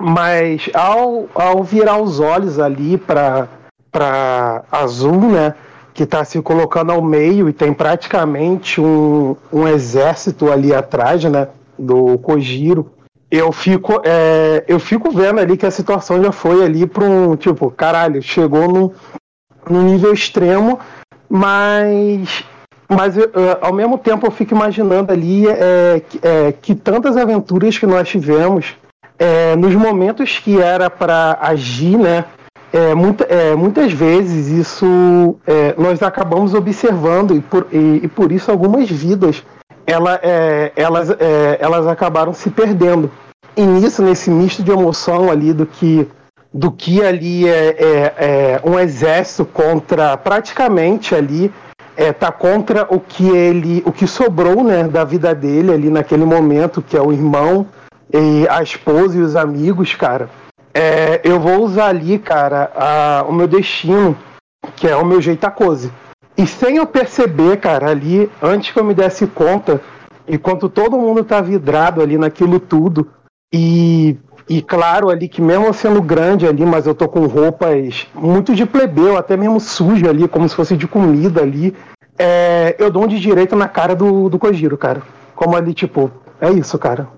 Mas 0.00 0.68
ao, 0.74 1.28
ao 1.34 1.62
virar 1.62 1.98
os 1.98 2.20
olhos 2.20 2.58
ali 2.58 2.98
para 2.98 3.48
Azul, 4.70 5.30
né? 5.30 5.54
Que 5.92 6.02
está 6.02 6.24
se 6.24 6.40
colocando 6.42 6.90
ao 6.90 7.00
meio 7.00 7.48
e 7.48 7.52
tem 7.52 7.72
praticamente 7.72 8.80
um, 8.80 9.36
um 9.52 9.68
exército 9.68 10.50
ali 10.50 10.74
atrás, 10.74 11.22
né? 11.24 11.48
Do 11.78 12.18
Kojiro. 12.18 12.90
Eu 13.30 13.50
fico, 13.52 14.00
é, 14.04 14.64
eu 14.68 14.78
fico 14.78 15.10
vendo 15.10 15.40
ali 15.40 15.56
que 15.56 15.66
a 15.66 15.70
situação 15.70 16.22
já 16.22 16.30
foi 16.30 16.64
ali 16.64 16.86
para 16.86 17.04
um 17.04 17.36
tipo, 17.36 17.70
caralho, 17.70 18.22
chegou 18.22 18.92
no 19.68 19.82
nível 19.82 20.12
extremo 20.12 20.78
mas 21.28 22.44
mas 22.88 23.16
eu, 23.16 23.30
ao 23.60 23.72
mesmo 23.72 23.98
tempo 23.98 24.26
eu 24.26 24.30
fico 24.30 24.54
imaginando 24.54 25.10
ali 25.10 25.48
é, 25.48 26.02
é, 26.22 26.52
que 26.52 26.74
tantas 26.74 27.16
aventuras 27.16 27.76
que 27.76 27.86
nós 27.86 28.08
tivemos, 28.08 28.76
é, 29.18 29.56
nos 29.56 29.74
momentos 29.74 30.38
que 30.38 30.60
era 30.60 30.90
para 30.90 31.38
agir, 31.40 31.98
né? 31.98 32.24
É, 32.72 32.92
muita, 32.92 33.24
é, 33.24 33.54
muitas 33.54 33.92
vezes 33.92 34.48
isso 34.48 35.36
é, 35.46 35.74
nós 35.78 36.02
acabamos 36.02 36.54
observando 36.54 37.36
e 37.36 37.40
por, 37.40 37.68
e, 37.72 38.00
e 38.02 38.08
por 38.08 38.32
isso 38.32 38.50
algumas 38.50 38.90
vidas 38.90 39.44
ela, 39.86 40.18
elas, 40.74 41.10
elas 41.60 41.86
acabaram 41.86 42.32
se 42.32 42.48
perdendo. 42.48 43.10
E 43.54 43.62
nisso, 43.62 44.02
nesse 44.02 44.30
misto 44.30 44.62
de 44.62 44.70
emoção 44.70 45.30
ali 45.30 45.52
do 45.52 45.66
que 45.66 46.08
do 46.54 46.70
que 46.70 47.02
ali 47.02 47.48
é, 47.48 47.66
é, 47.68 48.14
é 48.16 48.60
um 48.64 48.78
exército 48.78 49.44
contra 49.44 50.16
praticamente 50.16 51.12
ali 51.12 51.52
é, 51.96 52.12
tá 52.12 52.30
contra 52.30 52.86
o 52.88 53.00
que 53.00 53.28
ele 53.28 53.82
o 53.84 53.90
que 53.90 54.06
sobrou 54.06 54.62
né 54.62 54.84
da 54.84 55.02
vida 55.02 55.34
dele 55.34 55.72
ali 55.72 55.90
naquele 55.90 56.24
momento 56.24 56.80
que 56.80 56.96
é 56.96 57.02
o 57.02 57.12
irmão 57.12 57.66
e 58.12 58.46
a 58.48 58.62
esposa 58.62 59.18
e 59.18 59.22
os 59.22 59.36
amigos 59.36 59.94
cara 59.94 60.28
é, 60.72 61.20
eu 61.24 61.38
vou 61.38 61.62
usar 61.62 61.86
ali 61.86 62.18
cara 62.18 62.70
a, 62.74 63.24
o 63.28 63.32
meu 63.32 63.46
destino 63.46 64.16
que 64.76 64.88
é 64.88 64.96
o 64.96 65.04
meu 65.04 65.20
jeitacose 65.20 65.92
e 66.36 66.46
sem 66.46 66.76
eu 66.76 66.86
perceber 66.86 67.58
cara 67.58 67.90
ali 67.90 68.30
antes 68.42 68.72
que 68.72 68.78
eu 68.78 68.84
me 68.84 68.94
desse 68.94 69.26
conta 69.26 69.80
enquanto 70.26 70.68
todo 70.68 70.98
mundo 70.98 71.22
tá 71.24 71.40
vidrado 71.40 72.02
ali 72.02 72.18
naquilo 72.18 72.58
tudo 72.58 73.08
e 73.52 74.16
e 74.48 74.60
claro 74.60 75.08
ali 75.08 75.28
que 75.28 75.40
mesmo 75.40 75.72
sendo 75.72 76.02
grande 76.02 76.46
ali, 76.46 76.64
mas 76.66 76.86
eu 76.86 76.94
tô 76.94 77.08
com 77.08 77.26
roupas 77.26 78.06
muito 78.14 78.54
de 78.54 78.66
plebeu, 78.66 79.16
até 79.16 79.36
mesmo 79.36 79.58
suja 79.58 80.10
ali, 80.10 80.28
como 80.28 80.48
se 80.48 80.54
fosse 80.54 80.76
de 80.76 80.86
comida 80.86 81.40
ali. 81.40 81.74
É, 82.18 82.76
eu 82.78 82.90
dou 82.90 83.04
um 83.04 83.08
de 83.08 83.18
direito 83.18 83.56
na 83.56 83.68
cara 83.68 83.96
do, 83.96 84.28
do 84.28 84.38
Kojiro, 84.38 84.76
cara. 84.76 85.02
Como 85.34 85.56
ali, 85.56 85.72
tipo, 85.72 86.10
é 86.40 86.50
isso, 86.50 86.78
cara. 86.78 87.08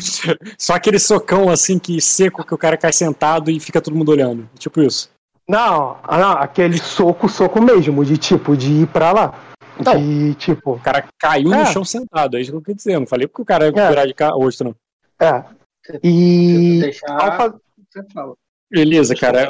Só 0.58 0.74
aquele 0.74 0.98
socão 0.98 1.48
assim 1.48 1.78
que 1.78 2.00
seco 2.00 2.44
que 2.44 2.54
o 2.54 2.58
cara 2.58 2.76
cai 2.76 2.92
sentado 2.92 3.50
e 3.50 3.60
fica 3.60 3.80
todo 3.80 3.96
mundo 3.96 4.10
olhando. 4.10 4.48
Tipo 4.58 4.80
isso. 4.80 5.10
Não, 5.48 5.98
ah, 6.04 6.18
não 6.18 6.32
aquele 6.32 6.78
soco, 6.78 7.28
soco 7.28 7.60
mesmo, 7.60 8.04
de 8.04 8.16
tipo, 8.16 8.56
de 8.56 8.82
ir 8.82 8.86
pra 8.86 9.12
lá. 9.12 9.34
Então, 9.78 9.96
de 9.96 10.34
tipo. 10.34 10.74
O 10.74 10.80
cara 10.80 11.04
caiu 11.18 11.52
é. 11.52 11.58
no 11.58 11.66
chão 11.66 11.84
sentado, 11.84 12.36
é 12.36 12.40
isso 12.40 12.50
que 12.50 12.56
eu 12.56 12.60
queria 12.60 12.76
dizer. 12.76 12.98
Não 12.98 13.06
falei 13.06 13.26
porque 13.26 13.42
o 13.42 13.46
cara 13.46 13.66
é 13.66 13.72
virar 13.72 14.06
de 14.06 14.14
rosto, 14.32 14.64
não. 14.64 14.74
É, 15.20 15.44
e. 16.02 16.80
Deixar... 16.80 17.54
Beleza, 18.70 19.14
cara. 19.16 19.48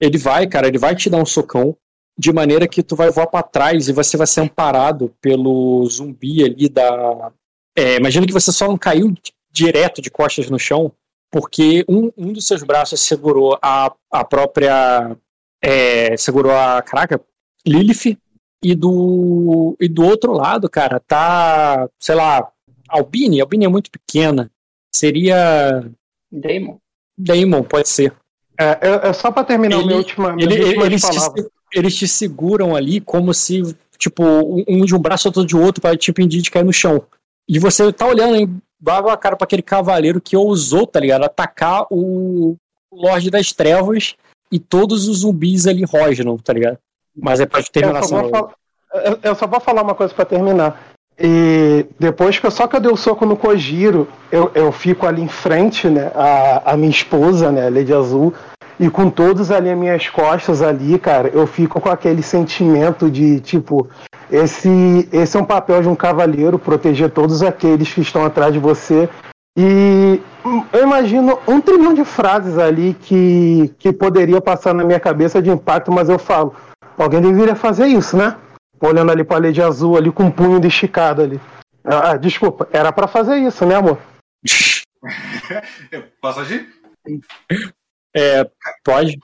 Ele 0.00 0.18
vai, 0.18 0.46
cara, 0.46 0.68
ele 0.68 0.78
vai 0.78 0.94
te 0.94 1.10
dar 1.10 1.18
um 1.18 1.26
socão 1.26 1.76
de 2.18 2.32
maneira 2.32 2.66
que 2.66 2.82
tu 2.82 2.96
vai 2.96 3.10
voar 3.10 3.28
para 3.28 3.42
trás 3.44 3.88
e 3.88 3.92
você 3.92 4.16
vai 4.16 4.26
ser 4.26 4.40
amparado 4.40 5.14
pelo 5.20 5.86
zumbi 5.86 6.44
ali 6.44 6.68
da 6.68 7.32
É, 7.76 7.96
imagina 7.96 8.26
que 8.26 8.32
você 8.32 8.50
só 8.50 8.66
não 8.66 8.76
caiu 8.76 9.14
direto 9.50 10.00
de 10.02 10.10
costas 10.10 10.48
no 10.50 10.58
chão, 10.58 10.92
porque 11.30 11.84
um, 11.88 12.10
um 12.16 12.32
dos 12.32 12.46
seus 12.46 12.62
braços 12.62 13.00
segurou 13.00 13.58
a, 13.62 13.92
a 14.10 14.24
própria. 14.24 15.16
É, 15.62 16.16
segurou 16.16 16.52
a. 16.52 16.80
Caraca, 16.82 17.20
Lilith, 17.66 18.16
e 18.62 18.74
do, 18.74 19.76
e 19.80 19.88
do 19.88 20.04
outro 20.04 20.32
lado, 20.32 20.68
cara, 20.68 21.00
tá. 21.00 21.88
Sei 21.98 22.14
lá, 22.14 22.48
Albini. 22.88 23.40
Albini 23.40 23.64
é 23.64 23.68
muito 23.68 23.90
pequena. 23.90 24.50
Seria. 24.94 25.90
Damon. 26.30 26.78
Damon, 27.16 27.62
pode 27.62 27.88
ser. 27.88 28.12
É, 28.60 28.64
é, 28.80 29.08
é 29.08 29.12
só 29.12 29.30
pra 29.30 29.44
terminar 29.44 29.76
Ele- 29.76 29.86
minha 29.86 29.98
última, 29.98 30.32
minha 30.34 30.48
Ele- 30.48 30.64
última 30.64 30.86
eles, 30.86 31.02
te, 31.02 31.48
eles 31.72 31.96
te 31.96 32.08
seguram 32.08 32.74
ali 32.74 33.00
como 33.00 33.32
se, 33.32 33.76
tipo, 33.96 34.22
um 34.68 34.84
de 34.84 34.94
um 34.94 34.98
braço, 34.98 35.28
outro 35.28 35.44
de 35.44 35.56
outro, 35.56 35.80
pra 35.80 35.96
te 35.96 36.10
impedir 36.10 36.42
de 36.42 36.50
cair 36.50 36.64
no 36.64 36.72
chão. 36.72 37.04
E 37.48 37.58
você 37.58 37.92
tá 37.92 38.06
olhando 38.06 38.34
aí, 38.34 38.48
baba 38.80 39.12
a 39.12 39.16
cara 39.16 39.36
pra 39.36 39.44
aquele 39.44 39.62
cavaleiro 39.62 40.20
que 40.20 40.36
ousou, 40.36 40.86
tá 40.86 41.00
ligado? 41.00 41.24
Atacar 41.24 41.86
o 41.90 42.56
Lorde 42.92 43.30
das 43.30 43.52
Trevas 43.52 44.14
e 44.50 44.58
todos 44.58 45.08
os 45.08 45.18
zumbis 45.18 45.66
ali 45.66 45.84
rosnam, 45.84 46.36
tá 46.38 46.52
ligado? 46.52 46.78
Mas 47.16 47.40
é 47.40 47.46
pra 47.46 47.62
terminar 47.62 48.00
Eu 48.00 48.04
só, 48.08 48.28
fal- 48.28 48.52
eu- 49.04 49.18
eu 49.22 49.34
só 49.34 49.46
vou 49.46 49.60
falar 49.60 49.82
uma 49.82 49.94
coisa 49.94 50.14
pra 50.14 50.24
terminar. 50.24 50.80
E 51.20 51.84
depois 51.98 52.38
que 52.38 52.46
eu, 52.46 52.50
só 52.50 52.68
que 52.68 52.76
eu 52.76 52.80
dei 52.80 52.92
o 52.92 52.96
soco 52.96 53.26
no 53.26 53.36
Kojiro, 53.36 54.06
eu, 54.30 54.52
eu 54.54 54.70
fico 54.70 55.04
ali 55.04 55.20
em 55.20 55.26
frente, 55.28 55.88
né? 55.88 56.12
A, 56.14 56.72
a 56.72 56.76
minha 56.76 56.90
esposa, 56.90 57.50
né? 57.50 57.66
A 57.66 57.70
Lady 57.70 57.92
Azul. 57.92 58.32
E 58.78 58.88
com 58.88 59.10
todos 59.10 59.50
ali 59.50 59.68
as 59.68 59.76
minhas 59.76 60.08
costas 60.08 60.62
ali, 60.62 60.96
cara, 61.00 61.28
eu 61.30 61.44
fico 61.48 61.80
com 61.80 61.88
aquele 61.88 62.22
sentimento 62.22 63.10
de, 63.10 63.40
tipo, 63.40 63.88
esse, 64.30 65.08
esse 65.12 65.36
é 65.36 65.40
um 65.40 65.44
papel 65.44 65.82
de 65.82 65.88
um 65.88 65.96
cavaleiro, 65.96 66.58
proteger 66.58 67.10
todos 67.10 67.42
aqueles 67.42 67.92
que 67.92 68.00
estão 68.00 68.24
atrás 68.24 68.52
de 68.52 68.58
você. 68.58 69.08
E 69.56 70.20
hum, 70.44 70.64
eu 70.72 70.82
imagino 70.82 71.38
um 71.46 71.60
trilhão 71.60 71.92
de 71.94 72.04
frases 72.04 72.58
ali 72.58 72.94
que, 72.94 73.74
que 73.78 73.92
poderia 73.92 74.40
passar 74.40 74.74
na 74.74 74.84
minha 74.84 75.00
cabeça 75.00 75.42
de 75.42 75.50
impacto, 75.50 75.90
mas 75.90 76.08
eu 76.08 76.18
falo, 76.18 76.54
alguém 76.96 77.20
deveria 77.20 77.56
fazer 77.56 77.86
isso, 77.86 78.16
né? 78.16 78.36
Olhando 78.80 79.10
ali 79.10 79.24
pra 79.24 79.38
Lady 79.38 79.60
Azul 79.60 79.96
ali 79.96 80.12
com 80.12 80.28
o 80.28 80.32
punho 80.32 80.60
de 80.60 80.68
esticado 80.68 81.22
ali. 81.22 81.40
Ah, 81.84 82.16
desculpa, 82.16 82.68
era 82.72 82.92
pra 82.92 83.08
fazer 83.08 83.36
isso, 83.38 83.64
né, 83.66 83.74
amor? 83.74 83.98
Posso 86.20 86.40
agir? 86.40 86.68
É, 88.14 88.48
pode. 88.84 89.18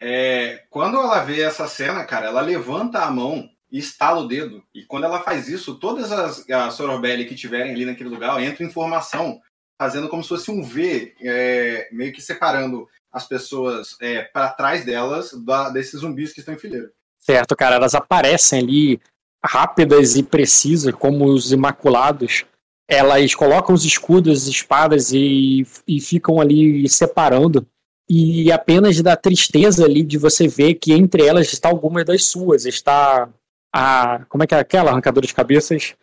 É, 0.00 0.64
quando 0.70 0.96
ela 0.96 1.20
vê 1.20 1.42
essa 1.42 1.68
cena, 1.68 2.04
cara, 2.04 2.26
ela 2.26 2.40
levanta 2.40 3.00
a 3.00 3.10
mão 3.10 3.48
e 3.70 3.78
estala 3.78 4.20
o 4.20 4.28
dedo. 4.28 4.62
E 4.74 4.84
quando 4.84 5.04
ela 5.04 5.20
faz 5.22 5.48
isso, 5.48 5.74
todas 5.76 6.10
as, 6.10 6.48
as 6.50 6.74
Sorobelli 6.74 7.24
que 7.26 7.34
tiverem 7.34 7.72
ali 7.72 7.84
naquele 7.84 8.08
lugar 8.08 8.42
entram 8.42 8.66
em 8.66 8.70
formação, 8.70 9.40
fazendo 9.80 10.08
como 10.08 10.22
se 10.22 10.28
fosse 10.28 10.50
um 10.50 10.62
V, 10.62 11.14
é, 11.22 11.88
meio 11.92 12.12
que 12.12 12.20
separando 12.20 12.86
as 13.12 13.26
pessoas 13.26 13.96
é, 14.00 14.22
para 14.22 14.50
trás 14.50 14.84
delas 14.84 15.32
da- 15.44 15.70
desses 15.70 16.00
zumbis 16.00 16.32
que 16.32 16.40
estão 16.40 16.54
em 16.54 16.58
fileira. 16.58 16.90
Certo, 17.18 17.56
cara, 17.56 17.76
elas 17.76 17.94
aparecem 17.94 18.60
ali 18.60 19.00
rápidas 19.44 20.16
e 20.16 20.22
precisas, 20.22 20.94
como 20.94 21.26
os 21.26 21.52
Imaculados. 21.52 22.44
Elas 22.88 23.34
colocam 23.34 23.74
os 23.74 23.84
escudos, 23.84 24.42
as 24.42 24.48
espadas 24.48 25.12
e, 25.12 25.66
e 25.86 26.00
ficam 26.00 26.40
ali 26.40 26.88
separando. 26.88 27.66
E 28.08 28.50
apenas 28.50 29.00
da 29.00 29.16
tristeza 29.16 29.84
ali 29.84 30.02
de 30.02 30.18
você 30.18 30.48
ver 30.48 30.74
que 30.74 30.92
entre 30.92 31.24
elas 31.24 31.52
está 31.52 31.68
algumas 31.68 32.04
das 32.04 32.24
suas. 32.24 32.66
Está 32.66 33.28
a. 33.72 34.24
Como 34.28 34.42
é 34.42 34.46
que 34.46 34.54
é 34.54 34.58
aquela 34.58 34.90
arrancadora 34.90 35.26
de 35.26 35.34
cabeças? 35.34 35.94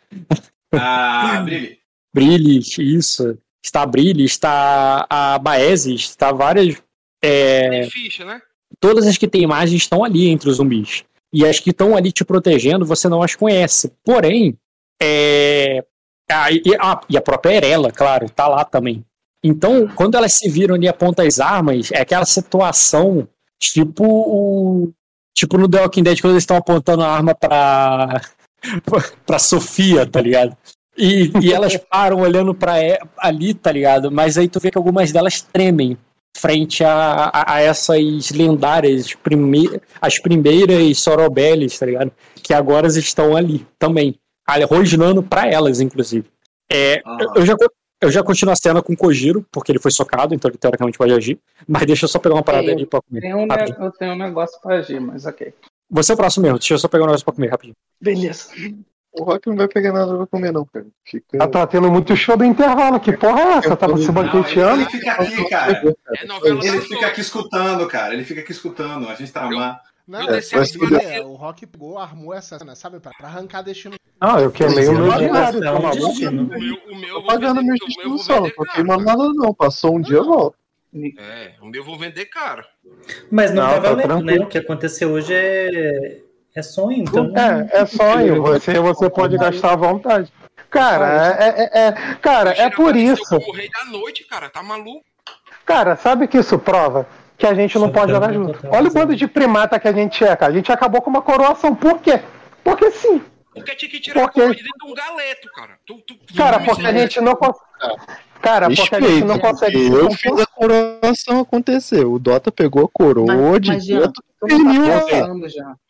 Ah, 0.73 1.41
Brilhe. 1.43 1.79
Brilhe, 2.13 2.59
isso. 2.79 3.37
Está 3.63 3.81
a 3.81 3.85
Brilhe, 3.85 4.23
está 4.25 5.05
a 5.09 5.37
Baese, 5.39 5.93
está 5.95 6.31
várias. 6.31 6.81
é, 7.21 7.81
Tem 7.81 7.89
ficha, 7.89 8.23
né? 8.25 8.41
todas 8.79 9.07
as 9.07 9.17
que 9.17 9.27
têm 9.27 9.41
imagem 9.43 9.75
estão 9.77 10.03
ali 10.03 10.27
entre 10.29 10.49
os 10.49 10.57
zumbis. 10.57 11.03
E 11.33 11.45
as 11.45 11.59
que 11.59 11.71
estão 11.71 11.95
ali 11.95 12.11
te 12.11 12.23
protegendo, 12.23 12.85
você 12.85 13.09
não 13.09 13.21
as 13.21 13.35
conhece. 13.35 13.91
Porém, 14.03 14.57
é. 15.01 15.83
a- 16.31 16.51
e, 16.51 16.61
a, 16.79 17.01
e 17.09 17.17
a 17.17 17.21
própria 17.21 17.53
Erela, 17.55 17.91
claro, 17.91 18.29
tá 18.29 18.47
lá 18.47 18.63
também. 18.63 19.03
Então, 19.43 19.87
quando 19.89 20.15
elas 20.15 20.33
se 20.33 20.49
viram 20.49 20.75
ali 20.75 20.85
e 20.85 20.89
apontam 20.89 21.25
as 21.25 21.39
armas, 21.39 21.91
é 21.91 22.01
aquela 22.01 22.25
situação 22.25 23.27
tipo 23.59 24.03
o. 24.05 24.91
Tipo 25.37 25.55
no 25.57 25.69
The 25.69 25.81
Walking 25.81 26.01
Dead, 26.01 26.19
quando 26.19 26.33
eles 26.33 26.41
estão 26.43 26.57
apontando 26.57 27.03
a 27.03 27.09
arma 27.09 27.35
pra. 27.35 28.21
pra 29.25 29.37
Sofia, 29.37 30.03
tá 30.05 30.19
ligado? 30.19 30.57
E, 30.97 31.31
e 31.41 31.53
elas 31.53 31.77
param 31.91 32.21
olhando 32.21 32.55
pra 32.55 32.73
ali, 33.19 33.53
tá 33.53 33.71
ligado? 33.71 34.11
Mas 34.11 34.35
aí 34.37 34.47
tu 34.47 34.59
vê 34.59 34.71
que 34.71 34.77
algumas 34.79 35.11
delas 35.11 35.41
tremem 35.41 35.95
frente 36.35 36.83
a, 36.83 37.29
a, 37.33 37.53
a 37.55 37.61
essas 37.61 38.29
lendárias, 38.31 39.13
prime 39.13 39.79
as 40.01 40.19
primeiras 40.19 40.97
Sorobelles, 40.99 41.77
tá 41.77 41.85
ligado? 41.85 42.11
Que 42.43 42.53
agora 42.53 42.87
estão 42.87 43.35
ali 43.35 43.65
também, 43.77 44.15
rosnando 44.65 45.21
pra 45.21 45.47
elas, 45.47 45.79
inclusive. 45.81 46.25
É, 46.71 46.99
eu- 47.19 47.33
eu, 47.35 47.45
já, 47.45 47.55
eu 48.01 48.11
já 48.11 48.23
continuo 48.23 48.53
a 48.53 48.55
cena 48.55 48.81
com 48.81 48.93
o 48.93 48.97
Kojiro, 48.97 49.45
porque 49.51 49.71
ele 49.71 49.79
foi 49.79 49.91
socado, 49.91 50.33
então 50.33 50.49
ele 50.49 50.57
teoricamente 50.57 50.97
pode 50.97 51.13
agir. 51.13 51.39
Mas 51.67 51.85
deixa 51.85 52.05
eu 52.05 52.09
só 52.09 52.19
pegar 52.19 52.35
uma 52.35 52.43
parada 52.43 52.67
É, 52.67 52.73
ali 52.73 52.85
pra 52.85 53.01
comer. 53.01 53.21
Tem 53.21 53.33
um 53.33 53.47
eu 53.79 53.91
tenho 53.91 54.13
um 54.13 54.17
negócio 54.17 54.59
pra 54.61 54.75
agir, 54.75 54.99
mas 54.99 55.25
ok. 55.25 55.53
Você 55.89 56.11
é 56.11 56.15
o 56.15 56.17
próximo 56.17 56.43
mesmo, 56.43 56.59
deixa 56.59 56.73
eu 56.73 56.79
só 56.79 56.87
pegar 56.87 57.03
um 57.03 57.07
negócio 57.07 57.25
pra 57.25 57.33
comer 57.33 57.49
rapidinho. 57.49 57.75
Beleza. 57.99 58.49
O 59.19 59.23
Rock 59.23 59.49
não 59.49 59.55
vai 59.55 59.67
pegar 59.67 59.91
nada 59.91 60.15
pra 60.15 60.27
comer, 60.27 60.51
não, 60.51 60.63
cara. 60.65 60.85
Fica... 61.03 61.37
Ah, 61.41 61.47
tá 61.47 61.65
tendo 61.65 61.89
muito 61.89 62.15
show 62.15 62.37
do 62.37 62.45
intervalo. 62.45 62.99
Que 62.99 63.17
porra 63.17 63.41
é 63.41 63.53
essa? 63.53 63.75
Tava 63.75 63.97
se 63.97 64.11
banqueteando? 64.11 64.81
Ele 64.81 64.89
fica 64.91 65.11
aqui, 65.11 65.49
cara. 65.49 65.95
É 66.15 66.67
Ele 66.67 66.81
fica 66.81 67.07
aqui 67.07 67.21
escutando, 67.21 67.87
cara. 67.87 68.13
Ele 68.13 68.23
fica 68.23 68.41
aqui 68.41 68.51
escutando. 68.51 69.09
A 69.09 69.15
gente 69.15 69.31
tá 69.31 69.41
amando. 69.41 69.75
Não, 70.07 70.21
Eu 70.21 70.35
é, 70.35 70.41
mas 70.53 70.75
é, 71.03 71.21
o 71.21 71.33
Rock 71.33 71.67
pegou, 71.67 71.97
armou 71.99 72.33
essa 72.33 72.57
cena, 72.57 72.75
sabe? 72.75 72.99
Pra, 72.99 73.11
pra 73.17 73.27
arrancar 73.27 73.61
destino. 73.61 73.95
Não, 74.21 74.39
eu 74.39 74.49
queimei 74.51 74.87
o 74.87 74.93
meu 74.93 75.07
Mas 75.07 75.19
diário. 75.19 75.59
é 75.59 75.63
tá 75.65 75.79
maluco? 75.79 76.07
destino. 76.07 76.43
O 76.43 76.47
meu, 76.47 76.75
o 76.87 76.95
meu 76.95 77.09
eu 77.09 77.13
Tô 77.15 77.21
vou 77.21 77.23
pagando 77.27 77.59
vender, 77.61 77.65
meu 77.65 77.65
o 77.65 77.65
meu 77.65 77.75
eu 77.75 77.87
destino 77.87 78.09
vou 78.09 78.17
só, 78.19 78.39
não 78.41 78.49
tô 78.49 78.63
queimando 78.73 79.03
nada 79.03 79.23
não. 79.33 79.53
Passou 79.53 79.95
um 79.97 80.01
dia, 80.01 80.17
eu 80.17 80.23
volto. 80.25 80.55
É, 81.17 81.51
o 81.61 81.65
meu 81.65 81.81
eu 81.81 81.85
vou 81.85 81.99
vender 81.99 82.25
caro. 82.25 82.63
Mas 83.29 83.53
não, 83.53 83.63
Não, 83.67 83.73
tá 83.73 83.81
tá 83.81 83.89
valendo, 83.89 83.97
né? 83.97 84.03
tranquilo. 84.15 84.43
O 84.45 84.47
que 84.47 84.57
aconteceu 84.57 85.09
hoje 85.11 85.33
é, 85.33 86.21
é 86.55 86.61
sonho, 86.61 86.99
então. 87.03 87.33
É, 87.37 87.81
é 87.81 87.85
sonho. 87.85 88.41
Você, 88.43 88.79
você 88.79 89.09
pode 89.09 89.37
gastar 89.37 89.73
à 89.73 89.75
vontade. 89.75 90.31
Cara, 90.69 91.35
é, 91.37 91.49
é- 91.49 91.87
é- 91.87 92.15
cara, 92.21 92.51
é 92.51 92.69
por 92.69 92.95
isso. 92.95 93.35
O 93.35 93.51
rei 93.51 93.69
da 93.69 93.85
noite, 93.91 94.23
cara, 94.23 94.49
tá 94.49 94.63
maluco? 94.63 95.03
Cara, 95.65 95.95
sabe 95.97 96.25
o 96.25 96.27
que 96.27 96.37
isso 96.37 96.57
prova? 96.57 97.05
Que 97.37 97.45
a 97.45 97.53
gente 97.53 97.75
não 97.77 97.87
Só 97.87 97.93
pode 97.93 98.11
jogar 98.11 98.33
junto. 98.33 98.53
total, 98.53 98.71
Olha 98.73 98.89
o 98.89 98.93
bando 98.93 99.15
de 99.15 99.27
primata 99.27 99.79
que 99.79 99.87
a 99.87 99.91
gente 99.93 100.23
é, 100.23 100.35
cara. 100.35 100.51
A 100.51 100.55
gente 100.55 100.71
acabou 100.71 101.01
com 101.01 101.09
uma 101.09 101.21
coroação. 101.21 101.75
Por 101.75 101.99
quê? 101.99 102.19
Porque 102.63 102.89
sim. 102.91 103.21
Porque 103.53 103.75
tinha 103.75 103.89
que 103.91 103.99
tirar 103.99 104.21
Porque- 104.21 104.39
a 104.39 104.43
coroa 104.43 104.55
de 104.55 104.63
dentro 104.63 104.85
de 104.85 104.91
um 104.91 104.93
galeto, 104.95 105.47
cara. 105.55 105.77
Tu, 105.85 105.95
tu, 106.05 106.15
tu- 106.15 106.33
Cara, 106.35 106.59
porque 106.59 106.85
a 106.85 106.91
gente 106.93 107.21
não 107.21 107.35
consegue. 107.35 107.65
Cara, 108.41 108.67
porque 108.69 108.95
a 108.95 109.01
gente 109.01 109.23
não 109.25 109.39
consegue. 109.39 109.87
Eu 109.87 110.11
fiz 110.11 110.39
a 110.39 110.45
coroação 110.45 111.39
acontecer. 111.39 112.05
O 112.05 112.19
Dota 112.19 112.51
pegou 112.51 112.85
a 112.85 112.89
coroa 112.91 113.25
Mas, 113.27 113.61
de 113.61 113.71
mas 113.71 113.85
Jean, 113.85 114.11
tá. 114.11 114.21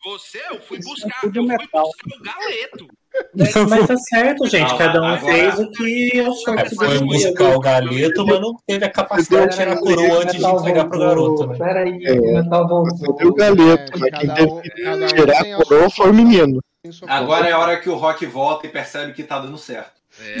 Você, 0.04 0.40
eu 0.50 0.60
fui 0.62 0.78
Isso 0.78 0.88
buscar, 0.88 1.08
é 1.24 1.26
eu 1.26 1.32
fui 1.32 1.56
buscar 1.56 1.82
o 1.82 1.92
galeto. 2.22 2.86
Mas 3.34 3.86
tá 3.86 3.96
certo, 3.96 4.46
gente. 4.46 4.70
Não, 4.70 4.78
Cada 4.78 5.00
um 5.02 5.04
agora- 5.04 5.32
fez 5.32 5.58
o 5.58 5.70
que 5.70 6.20
achou 6.20 6.54
É, 6.58 6.62
que 6.64 6.74
foi 6.74 6.88
devia. 6.88 7.06
buscar 7.06 7.56
o 7.56 7.60
galeto, 7.60 8.26
mas 8.26 8.40
não 8.40 8.54
teve 8.66 8.84
a 8.84 8.90
capacidade 8.90 9.50
de 9.50 9.56
tirar 9.56 9.72
a 9.72 9.76
coroa 9.78 10.22
antes 10.22 10.36
de 10.38 10.46
entregar 10.46 10.84
pro 10.88 10.98
garoto, 10.98 11.46
né? 11.46 11.56
Peraí, 11.58 12.04
É, 12.04 12.42
voltou. 12.42 12.96
Só 12.96 13.12
deu 13.12 13.28
o 13.28 13.34
galeto, 13.34 13.92
É, 13.94 13.98
mas 13.98 14.18
quem 14.20 14.34
teve 14.34 14.60
que 14.60 14.88
um 14.88 15.06
tirar 15.06 15.40
a 15.40 15.56
coroa 15.64 15.90
foi 15.90 16.10
o 16.10 16.14
menino. 16.14 16.60
Agora 17.06 17.48
é 17.48 17.52
a 17.52 17.58
hora 17.58 17.76
que 17.78 17.88
o 17.90 17.96
Rock 17.96 18.24
volta 18.26 18.66
e 18.66 18.70
percebe 18.70 19.12
que 19.12 19.22
tá 19.22 19.38
dando 19.38 19.58
certo. 19.58 19.92
É, 20.20 20.36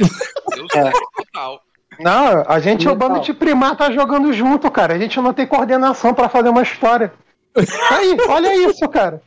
deu 0.56 0.66
certo 0.72 1.00
total. 1.16 1.60
Não, 2.00 2.44
a 2.46 2.60
gente 2.60 2.86
é 2.86 2.90
o 2.90 2.94
bando 2.94 3.20
de 3.20 3.32
primata 3.34 3.90
jogando 3.92 4.32
junto, 4.32 4.70
cara. 4.70 4.94
A 4.94 4.98
gente 4.98 5.20
não 5.20 5.32
tem 5.32 5.46
coordenação 5.46 6.14
pra 6.14 6.28
fazer 6.28 6.48
uma 6.48 6.62
história. 6.62 7.12
Aí, 7.90 8.16
olha 8.28 8.54
isso, 8.70 8.88
cara. 8.88 9.20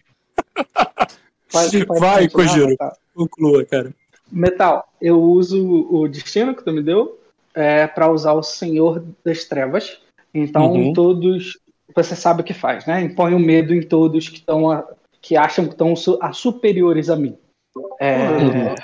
Pode- 1.52 1.86
pode 1.86 2.00
Vai, 2.00 2.30
Kojiro. 2.30 2.68
Metal. 2.70 2.98
Conclua, 3.14 3.66
cara. 3.66 3.94
Metal, 4.32 4.88
eu 5.02 5.22
uso 5.22 5.88
o 5.92 6.08
destino 6.08 6.56
que 6.56 6.64
tu 6.64 6.72
me 6.72 6.82
deu 6.82 7.20
é, 7.54 7.86
para 7.88 8.10
usar 8.12 8.34
o 8.34 8.42
Senhor 8.44 9.04
das 9.26 9.44
Trevas. 9.44 10.00
Então, 10.34 10.72
Uhum. 10.72 10.94
todos. 10.94 11.60
Você 11.94 12.16
sabe 12.16 12.40
o 12.42 12.44
que 12.46 12.54
faz, 12.54 12.86
né? 12.86 13.02
Impõe 13.02 13.34
o 13.36 13.40
medo 13.40 13.74
em 13.74 13.82
todos 13.82 14.30
que 14.30 14.38
estão. 14.38 14.72
a- 14.72 14.88
que 15.22 15.36
acham 15.38 15.66
que 15.66 15.74
estão 15.74 15.96
su- 15.96 16.18
a 16.22 16.34
superiores 16.34 17.08
a 17.10 17.16
mim. 17.16 17.38
É, 18.00 18.18
Uhum. 18.30 18.76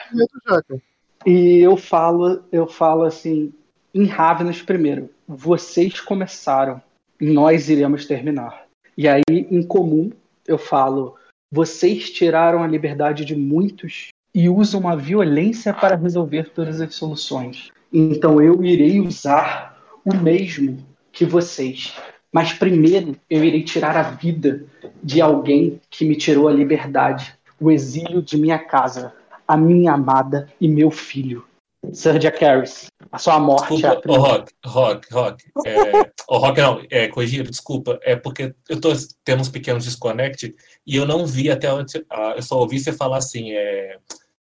Já, 0.46 0.62
cara. 0.62 0.82
E 1.26 1.60
eu 1.60 1.76
falo, 1.76 2.44
eu 2.52 2.68
falo 2.68 3.04
assim, 3.04 3.52
em 3.94 4.06
Ravenous 4.06 4.62
primeiro, 4.62 5.10
vocês 5.28 6.00
começaram, 6.00 6.80
nós 7.20 7.70
iremos 7.70 8.06
terminar. 8.06 8.66
E 8.96 9.08
aí, 9.08 9.24
em 9.30 9.64
comum, 9.64 10.12
eu 10.48 10.58
falo, 10.60 11.16
vocês 11.52 12.10
tiraram 12.10 12.64
a 12.64 12.68
liberdade 12.68 13.24
de 13.24 13.36
muitos 13.36 14.10
e 14.34 14.50
usa 14.50 14.78
uma 14.78 14.96
violência 14.96 15.74
para 15.74 15.96
resolver 15.96 16.50
todas 16.50 16.82
as 16.82 16.94
soluções. 16.96 17.72
Então 17.92 18.42
eu 18.42 18.64
irei 18.64 19.00
usar 19.00 19.78
o 20.06 20.16
mesmo 20.16 20.86
que 21.12 21.26
vocês. 21.26 21.96
Mas 22.32 22.54
primeiro 22.54 23.16
eu 23.30 23.44
irei 23.44 23.64
tirar 23.64 23.96
a 23.96 24.04
vida 24.04 24.66
de 25.02 25.22
alguém 25.22 25.82
que 25.90 26.06
me 26.06 26.16
tirou 26.16 26.48
a 26.48 26.54
liberdade, 26.54 27.34
o 27.60 27.72
exílio 27.72 28.22
de 28.22 28.38
minha 28.38 28.60
casa, 28.60 29.14
a 29.48 29.56
minha 29.56 29.94
amada 29.94 30.48
e 30.60 30.68
meu 30.68 30.92
filho. 30.92 31.46
Sir 31.94 32.20
Harris, 32.40 32.88
a 33.12 33.18
sua 33.18 33.40
morte 33.40 33.76
Desculpa, 33.76 33.88
é 33.88 33.92
a 33.92 34.02
primeira. 34.02 34.24
Rock, 34.28 34.54
Rock, 34.66 35.14
Rock. 35.14 35.44
É, 35.66 36.12
ô, 36.28 36.38
Rock, 36.38 36.60
não, 36.60 36.82
é, 36.90 37.08
corrigir, 37.08 37.50
desculpa. 37.50 38.00
É 38.02 38.16
porque 38.16 38.54
eu 38.68 38.82
tô 38.82 38.92
tendo 39.24 39.42
uns 39.42 39.50
pequenos 39.50 39.86
desconnect 39.86 40.54
e 40.88 40.96
eu 40.96 41.06
não 41.06 41.26
vi 41.26 41.52
até 41.52 41.72
onde. 41.72 42.04
ah, 42.10 42.34
eu 42.38 42.42
só 42.42 42.58
ouvi 42.58 42.80
você 42.80 42.94
falar 42.94 43.18
assim: 43.18 43.52
é, 43.52 43.98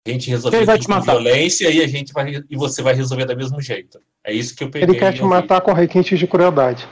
a 0.06 0.12
gente 0.12 0.30
resolveu 0.30 0.66
com 0.66 0.90
matar? 0.90 1.14
violência 1.14 1.70
e 1.70 1.82
a 1.82 1.88
gente 1.88 2.12
vai 2.12 2.44
e 2.50 2.56
você 2.58 2.82
vai 2.82 2.94
resolver 2.96 3.26
do 3.26 3.38
mesmo 3.38 3.62
jeito. 3.62 4.00
É 4.26 4.34
isso 4.34 4.56
que 4.56 4.64
eu 4.64 4.70
peguei. 4.72 4.90
Ele 4.90 5.00
quer 5.00 5.14
e 5.14 5.18
te 5.18 5.24
matar 5.24 5.62
com 5.62 5.72
requintes 5.72 6.18
de 6.18 6.26
crueldade. 6.28 6.88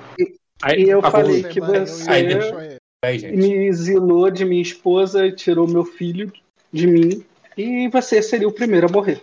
E 0.78 0.84
eu 0.84 1.00
Agora- 1.00 1.12
falei 1.26 1.44
que 1.44 1.60
Aí, 1.60 1.86
você 1.86 2.80
Aí, 3.04 3.18
gente. 3.18 3.36
me 3.36 3.66
exilou 3.66 4.30
de 4.30 4.46
minha 4.46 4.62
esposa 4.62 5.26
e 5.26 5.32
tirou 5.36 5.68
meu 5.68 5.84
filho 5.84 6.32
de 6.72 6.86
mim. 6.86 7.26
E 7.58 7.88
você 7.90 8.22
seria 8.22 8.48
o 8.48 8.52
primeiro 8.52 8.88
a 8.88 8.92
morrer. 8.92 9.22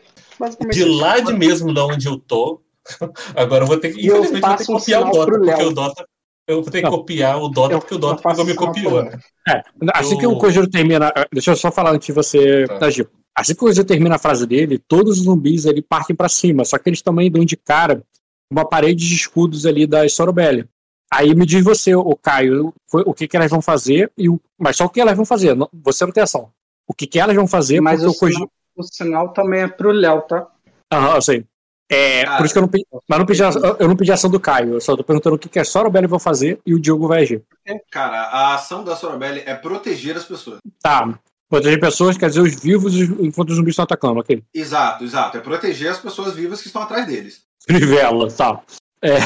De 0.71 0.81
isso. 0.81 0.93
lá 0.99 1.21
de 1.21 1.33
mesmo 1.33 1.73
de 1.73 1.81
onde 1.81 2.07
eu 2.09 2.19
tô, 2.19 2.61
agora 3.37 3.63
eu 3.65 3.69
vou 3.69 3.79
ter 3.79 3.93
que. 3.93 4.01
E 4.01 4.07
eu 4.09 4.17
Infelizmente, 4.19 4.43
eu 4.43 4.49
vou 4.49 4.57
ter 4.57 4.65
que 4.65 4.67
passo 4.67 4.73
um 4.73 4.79
copiar 4.79 5.03
o 5.03 5.11
Dota, 5.13 5.39
porque 5.39 5.63
o 5.63 5.71
Dota. 5.73 6.09
Eu 6.49 6.63
vou 6.63 6.71
ter 6.73 6.79
que 6.79 6.85
Não. 6.85 6.91
copiar 6.91 7.39
o 7.41 7.49
Dota, 7.49 7.75
Eu- 7.75 7.79
porque 7.79 7.95
o 7.95 7.99
Dota 7.99 8.23
pegou 8.27 8.45
me 8.45 8.55
copiou, 8.55 9.05
né? 9.05 9.19
É, 9.47 9.63
assim 9.95 10.15
Eu- 10.15 10.19
que 10.19 10.27
o 10.27 10.39
Kojiro 10.39 10.67
termina. 10.69 11.13
Deixa 11.31 11.51
eu 11.53 11.57
só 11.57 11.71
falar 11.71 11.93
antes 11.93 12.07
de 12.07 12.13
você 12.13 12.67
Tá. 12.67 12.87
agir. 12.87 13.07
Assim 13.37 13.53
que 13.55 13.59
o 13.63 13.67
Kojiro 13.67 13.87
termina 13.87 14.15
a 14.17 14.19
frase 14.19 14.47
dele, 14.47 14.79
todos 14.79 15.19
os 15.19 15.25
zumbis 15.25 15.67
ali 15.67 15.83
partem 15.83 16.17
pra 16.17 16.29
cima, 16.29 16.65
só 16.65 16.79
que 16.79 16.89
eles 16.89 17.03
também 17.03 17.31
dão 17.31 17.45
de 17.45 17.57
cara 17.57 18.03
uma 18.51 18.65
parede 18.65 19.07
de 19.07 19.15
escudos 19.15 19.67
ali 19.67 19.87
da 19.87 20.09
Sorobelli. 20.09 20.67
Aí 21.13 21.35
me 21.35 21.45
diz 21.47 21.63
você, 21.63 21.95
o 21.95 22.17
Caio, 22.17 22.73
foi- 22.91 23.03
o 23.07 23.13
que, 23.15 23.29
que 23.29 23.37
elas 23.37 23.51
vão 23.51 23.61
fazer, 23.63 24.11
e 24.17 24.29
o, 24.29 24.41
mas 24.59 24.77
só 24.77 24.87
o 24.87 24.89
que 24.91 25.01
elas 25.01 25.17
vão 25.17 25.25
fazer, 25.27 25.55
não- 25.55 25.69
você 25.73 26.05
não 26.05 26.13
tem 26.13 26.23
ação. 26.23 26.51
O 26.87 26.95
que, 26.95 27.07
que 27.07 27.19
elas 27.21 27.37
vão 27.37 27.47
fazer, 27.47 27.81
Mas 27.81 28.01
porque 28.03 28.09
o 28.09 28.17
o 28.17 28.19
Kojiro. 28.19 28.39
sinal, 28.39 28.51
o 28.77 28.83
sinal 28.83 29.29
também 29.35 29.61
é 29.61 29.69
pro 29.69 29.93
Léo, 29.93 30.23
tá? 30.23 30.47
Aham, 30.93 31.15
eu 31.17 31.23
sei. 31.23 31.45
É, 31.91 32.25
Cara, 32.25 32.37
por 32.37 32.45
isso 32.45 32.53
que 32.55 32.59
eu 32.59 32.63
não 32.63 32.69
pedi. 32.69 32.87
Mas 33.09 33.19
não 33.19 33.27
pedi, 33.27 33.43
a- 33.43 33.51
eu 33.79 33.89
não 33.89 33.97
pedi 33.97 34.11
a 34.11 34.15
ação 34.15 34.29
do 34.31 34.39
Caio, 34.39 34.75
eu 34.75 34.81
só 34.81 34.95
tô 34.97 35.03
perguntando 35.03 35.37
o 35.37 35.39
que, 35.39 35.49
que 35.49 35.59
a 35.59 35.65
Sorobelli 35.65 36.07
vai 36.07 36.21
fazer 36.21 36.61
e 36.67 36.75
o 36.75 36.79
Diogo 36.79 37.09
vai 37.09 37.23
agir. 37.23 37.43
Cara, 37.91 38.23
a 38.25 38.55
ação 38.55 38.85
da 38.85 38.95
Sorobelli 38.95 39.43
é 39.47 39.55
proteger 39.55 40.17
as 40.17 40.25
pessoas. 40.25 40.59
Tá. 40.83 41.19
Proteger 41.49 41.81
pessoas 41.81 42.19
quer 42.19 42.29
dizer 42.29 42.43
os 42.43 42.55
vivos 42.61 42.95
enquanto 42.95 43.51
os 43.51 43.57
zumbis 43.57 43.73
estão 43.73 43.85
atacando, 43.85 44.21
ok. 44.21 44.43
Exato, 44.53 45.03
exato. 45.05 45.39
É 45.39 45.41
proteger 45.41 45.91
as 45.91 45.99
pessoas 45.99 46.35
vivas 46.35 46.61
que 46.61 46.67
estão 46.67 46.83
atrás 46.83 47.07
deles. 47.07 47.41
Trivela, 47.67 48.31
tá. 48.31 48.61
É. 49.03 49.17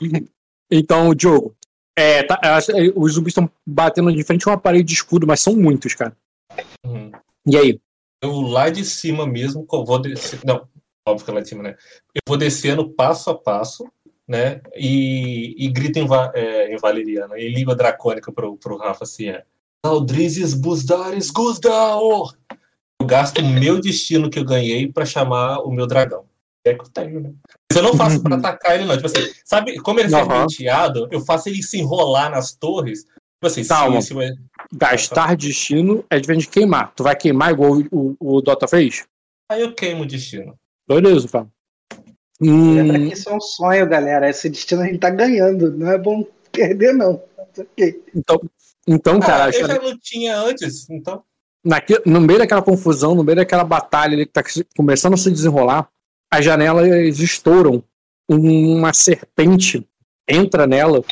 Então, 0.70 1.14
Diogo, 1.14 1.54
é, 1.96 2.22
tá, 2.24 2.40
é, 2.42 2.92
os 2.96 3.12
zumbis 3.12 3.30
estão 3.30 3.48
batendo 3.66 4.12
de 4.12 4.24
frente 4.24 4.48
a 4.48 4.52
uma 4.52 4.58
parede 4.58 4.84
de 4.84 4.94
escudo, 4.94 5.26
mas 5.26 5.40
são 5.40 5.54
muitos, 5.54 5.94
cara. 5.94 6.16
Uhum. 6.84 7.12
E 7.46 7.56
aí? 7.56 7.80
Eu 8.22 8.40
lá 8.40 8.70
de 8.70 8.84
cima 8.84 9.26
mesmo, 9.26 9.66
que 9.66 9.74
eu 9.76 9.84
vou 9.84 9.98
descer. 9.98 10.40
Não, 10.44 10.66
óbvio 11.06 11.24
que 11.24 11.30
é 11.30 11.34
lá 11.34 11.40
de 11.40 11.48
cima, 11.48 11.62
né? 11.62 11.76
Eu 12.14 12.20
vou 12.26 12.36
descendo 12.36 12.88
passo 12.90 13.30
a 13.30 13.34
passo, 13.38 13.86
né? 14.26 14.60
E, 14.74 15.54
e 15.64 15.68
grito 15.68 15.98
em, 15.98 16.06
va- 16.06 16.32
é, 16.34 16.72
em 16.72 16.76
valeriano, 16.78 17.36
em 17.36 17.52
língua 17.52 17.74
dracônica 17.74 18.32
pro, 18.32 18.56
pro 18.56 18.76
Rafa 18.78 19.04
assim: 19.04 19.28
é. 19.28 19.44
Aldrizes 19.84 20.54
Busdares 20.54 21.30
Guzdao! 21.30 22.32
Eu 23.00 23.06
gasto 23.06 23.38
o 23.38 23.46
meu 23.46 23.80
destino 23.80 24.30
que 24.30 24.38
eu 24.38 24.44
ganhei 24.44 24.90
pra 24.90 25.04
chamar 25.04 25.58
o 25.60 25.70
meu 25.70 25.86
dragão. 25.86 26.24
É 26.66 26.72
que 26.72 26.80
eu 26.80 26.88
tenho, 26.88 27.20
né? 27.20 27.34
Mas 27.70 27.76
eu 27.76 27.82
não 27.82 27.94
faço 27.94 28.22
pra 28.22 28.36
atacar 28.36 28.74
ele, 28.76 28.86
não. 28.86 28.94
Tipo 28.96 29.06
assim, 29.06 29.30
sabe, 29.44 29.78
como 29.80 30.00
ele 30.00 30.14
é 30.14 30.16
Uhum. 30.18 30.24
serpenteado, 30.48 31.08
eu 31.10 31.20
faço 31.20 31.50
ele 31.50 31.62
se 31.62 31.78
enrolar 31.78 32.30
nas 32.30 32.54
torres. 32.54 33.00
Tipo 33.02 33.46
assim, 33.46 33.66
Calma. 33.66 34.00
se, 34.00 34.14
Gastar 34.72 35.36
destino 35.36 36.02
é 36.08 36.18
diferente 36.18 36.42
de 36.44 36.48
queimar. 36.48 36.94
Tu 36.94 37.02
vai 37.02 37.14
queimar 37.14 37.52
igual 37.52 37.72
o, 37.90 38.16
o, 38.18 38.36
o 38.36 38.40
Dota 38.40 38.66
fez? 38.66 39.04
aí 39.52 39.60
eu 39.60 39.74
queimo 39.74 40.04
o 40.04 40.06
destino. 40.06 40.58
Beleza, 40.88 41.28
cara. 41.28 41.48
Lembra 42.40 42.98
Hum, 42.98 43.08
que 43.08 43.14
isso 43.14 43.28
é 43.28 43.34
um 43.34 43.40
sonho, 43.40 43.88
galera. 43.88 44.28
Esse 44.28 44.50
destino 44.50 44.82
a 44.82 44.86
gente 44.86 44.98
tá 44.98 45.08
ganhando. 45.10 45.70
Não 45.72 45.90
é 45.90 45.96
bom 45.98 46.24
perder, 46.52 46.92
não. 46.92 47.22
Mas 47.38 47.58
ok. 47.58 48.02
então, 48.14 48.40
então, 48.86 49.20
cara, 49.20 49.44
Ah, 49.44 49.46
acho 49.48 49.60
eu 49.60 49.66
já 49.66 49.78
não 49.80 49.98
tinha 49.98 50.38
antes, 50.40 50.88
então. 50.90 51.22
naque- 51.64 52.02
no 52.04 52.20
meio 52.20 52.40
daquela 52.40 52.60
confusão, 52.62 53.14
no 53.14 53.22
meio 53.24 53.36
daquela 53.36 53.64
batalha 53.64 54.14
ali 54.14 54.26
que 54.26 54.32
tá 54.32 54.42
começando 54.76 55.14
a 55.14 55.16
se 55.16 55.30
desenrolar, 55.30 55.88
as 56.30 56.44
janelas 56.44 57.18
estouram. 57.18 57.82
Uma 58.28 58.92
serpente 58.94 59.86
entra 60.28 60.66
nela 60.66 61.04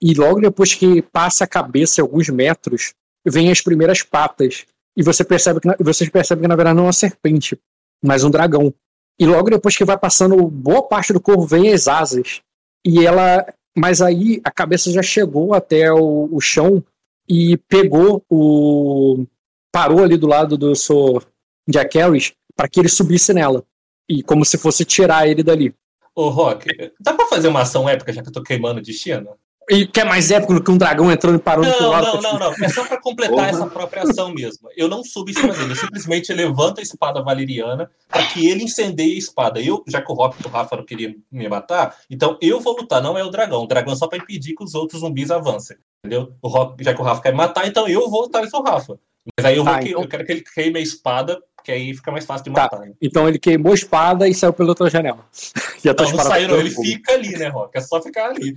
e 0.00 0.14
logo 0.14 0.40
depois 0.40 0.72
que 0.74 1.02
passa 1.02 1.42
a 1.44 1.46
cabeça 1.48 2.00
alguns 2.00 2.28
metros, 2.28 2.94
vem 3.26 3.50
as 3.50 3.60
primeiras 3.60 4.02
patas. 4.02 4.64
E 4.96 5.02
você 5.02 5.24
percebe 5.24 5.60
que, 5.60 5.66
na- 5.68 5.76
vocês 5.80 6.08
percebem 6.08 6.42
que 6.42 6.48
na 6.48 6.56
verdade 6.56 6.76
não 6.76 6.84
é 6.84 6.86
uma 6.86 6.92
serpente, 6.92 7.58
mas 8.02 8.24
um 8.24 8.30
dragão. 8.30 8.72
E 9.18 9.26
logo 9.26 9.50
depois 9.50 9.76
que 9.76 9.84
vai 9.84 9.98
passando 9.98 10.36
boa 10.46 10.82
parte 10.82 11.12
do 11.12 11.20
corpo, 11.20 11.46
vem 11.46 11.72
as 11.72 11.88
asas. 11.88 12.40
E 12.84 13.04
ela. 13.04 13.46
Mas 13.76 14.02
aí 14.02 14.40
a 14.44 14.50
cabeça 14.50 14.90
já 14.90 15.02
chegou 15.02 15.54
até 15.54 15.92
o, 15.92 16.28
o 16.32 16.40
chão 16.40 16.82
e 17.28 17.56
pegou 17.68 18.24
o. 18.28 19.24
parou 19.72 20.02
ali 20.02 20.16
do 20.16 20.26
lado 20.26 20.58
do 20.58 20.74
Sr. 20.74 21.24
Jack 21.68 21.96
Harris 21.96 22.32
para 22.56 22.68
que 22.68 22.80
ele 22.80 22.88
subisse 22.88 23.32
nela. 23.32 23.64
E 24.08 24.22
como 24.22 24.44
se 24.44 24.58
fosse 24.58 24.84
tirar 24.84 25.28
ele 25.28 25.42
dali. 25.42 25.74
Ô, 26.14 26.28
Rock, 26.28 26.68
dá 26.98 27.14
pra 27.14 27.26
fazer 27.26 27.48
uma 27.48 27.62
ação 27.62 27.88
épica 27.88 28.12
já 28.12 28.22
que 28.22 28.28
eu 28.28 28.32
tô 28.32 28.42
queimando 28.42 28.80
destino? 28.80 29.36
E 29.70 29.86
que 29.86 30.00
é 30.00 30.04
mais 30.04 30.30
épico 30.30 30.54
do 30.54 30.62
que 30.62 30.70
um 30.70 30.76
dragão 30.76 31.10
entrando 31.12 31.36
e 31.36 31.38
parando 31.38 31.70
pro 31.72 31.82
Não, 31.82 31.90
lado. 31.90 32.20
não, 32.20 32.32
não, 32.32 32.38
não. 32.38 32.64
É 32.64 32.68
só 32.68 32.84
pra 32.84 33.00
completar 33.00 33.36
Porra. 33.36 33.48
essa 33.48 33.66
própria 33.66 34.02
ação 34.02 34.32
mesmo. 34.34 34.68
Eu 34.76 34.88
não 34.88 35.04
subo 35.04 35.30
em 35.30 35.34
cima 35.34 35.52
dele, 35.54 35.72
eu 35.72 35.76
simplesmente 35.76 36.32
levanto 36.32 36.80
a 36.80 36.82
espada 36.82 37.22
valeriana 37.22 37.90
para 38.08 38.26
que 38.26 38.48
ele 38.48 38.64
incendeie 38.64 39.14
a 39.14 39.18
espada. 39.18 39.60
Eu, 39.60 39.84
já 39.86 40.02
que 40.02 40.10
o 40.10 40.14
Rock 40.14 40.36
e 40.42 40.46
o 40.46 40.50
Rafa 40.50 40.76
não 40.76 40.84
queriam 40.84 41.14
me 41.30 41.48
matar, 41.48 41.94
então 42.10 42.36
eu 42.42 42.60
vou 42.60 42.76
lutar, 42.76 43.00
não 43.02 43.16
é 43.16 43.22
o 43.24 43.30
dragão. 43.30 43.62
O 43.62 43.66
dragão 43.66 43.92
é 43.92 43.96
só 43.96 44.08
pra 44.08 44.18
impedir 44.18 44.54
que 44.54 44.64
os 44.64 44.74
outros 44.74 45.00
zumbis 45.00 45.30
avancem. 45.30 45.76
Entendeu? 46.04 46.32
O 46.42 46.48
Rock, 46.48 46.82
já 46.82 46.92
que 46.94 47.00
o 47.00 47.04
Rafa 47.04 47.22
quer 47.22 47.30
me 47.30 47.36
matar, 47.36 47.66
então 47.68 47.86
eu 47.86 48.08
vou 48.10 48.22
lutar 48.22 48.50
com 48.50 48.58
o 48.58 48.62
Rafa. 48.62 48.98
Mas 49.38 49.44
aí 49.44 49.56
eu, 49.58 49.64
vou 49.64 49.78
que- 49.78 49.88
então- 49.90 50.02
eu 50.02 50.08
quero 50.08 50.24
que 50.24 50.32
ele 50.32 50.40
queime 50.42 50.78
a 50.78 50.82
espada, 50.82 51.38
que 51.62 51.70
aí 51.72 51.94
fica 51.94 52.10
mais 52.10 52.24
fácil 52.24 52.44
de 52.44 52.50
Tá. 52.52 52.62
matar. 52.62 52.80
né? 52.80 52.92
Então 53.00 53.28
ele 53.28 53.38
queimou 53.38 53.72
a 53.72 53.74
espada 53.74 54.28
e 54.28 54.34
saiu 54.34 54.52
pela 54.52 54.70
outra 54.70 54.88
janela. 54.90 55.24
E 55.82 55.88
a 55.88 55.94
tua 55.94 56.04
Não, 56.04 56.12
não 56.16 56.24
saiu, 56.24 56.48
não. 56.48 56.58
Ele 56.60 56.70
fogo. 56.70 56.86
fica 56.86 57.12
ali, 57.14 57.30
né, 57.38 57.48
Rock? 57.48 57.78
É 57.78 57.80
só 57.80 58.02
ficar 58.02 58.28
ali. 58.28 58.54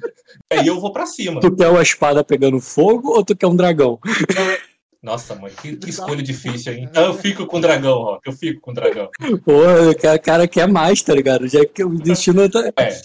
Aí 0.52 0.68
eu 0.68 0.78
vou 0.78 0.92
pra 0.92 1.06
cima. 1.06 1.40
Tu 1.40 1.56
quer 1.56 1.70
uma 1.70 1.82
espada 1.82 2.22
pegando 2.22 2.60
fogo 2.60 3.12
ou 3.12 3.24
tu 3.24 3.34
quer 3.34 3.48
um 3.48 3.56
dragão? 3.56 3.98
Nossa, 5.02 5.34
mãe, 5.36 5.52
que, 5.62 5.76
que 5.78 5.90
escolha 5.90 6.22
difícil, 6.22 6.74
hein? 6.74 6.88
Então 6.90 7.06
eu 7.06 7.14
fico 7.14 7.46
com 7.46 7.58
o 7.58 7.62
dragão, 7.62 7.94
Rock. 8.04 8.28
Eu 8.28 8.34
fico 8.34 8.60
com 8.60 8.72
o 8.72 8.74
dragão. 8.74 9.10
Pô, 9.46 9.52
o 9.90 10.20
cara, 10.22 10.48
quer 10.48 10.68
mais, 10.68 11.02
tá 11.02 11.14
ligado? 11.14 11.48
Já 11.48 11.66
que 11.66 11.84
o 11.84 11.90
destino 11.98 12.50
tá. 12.50 12.72
É. 12.78 13.02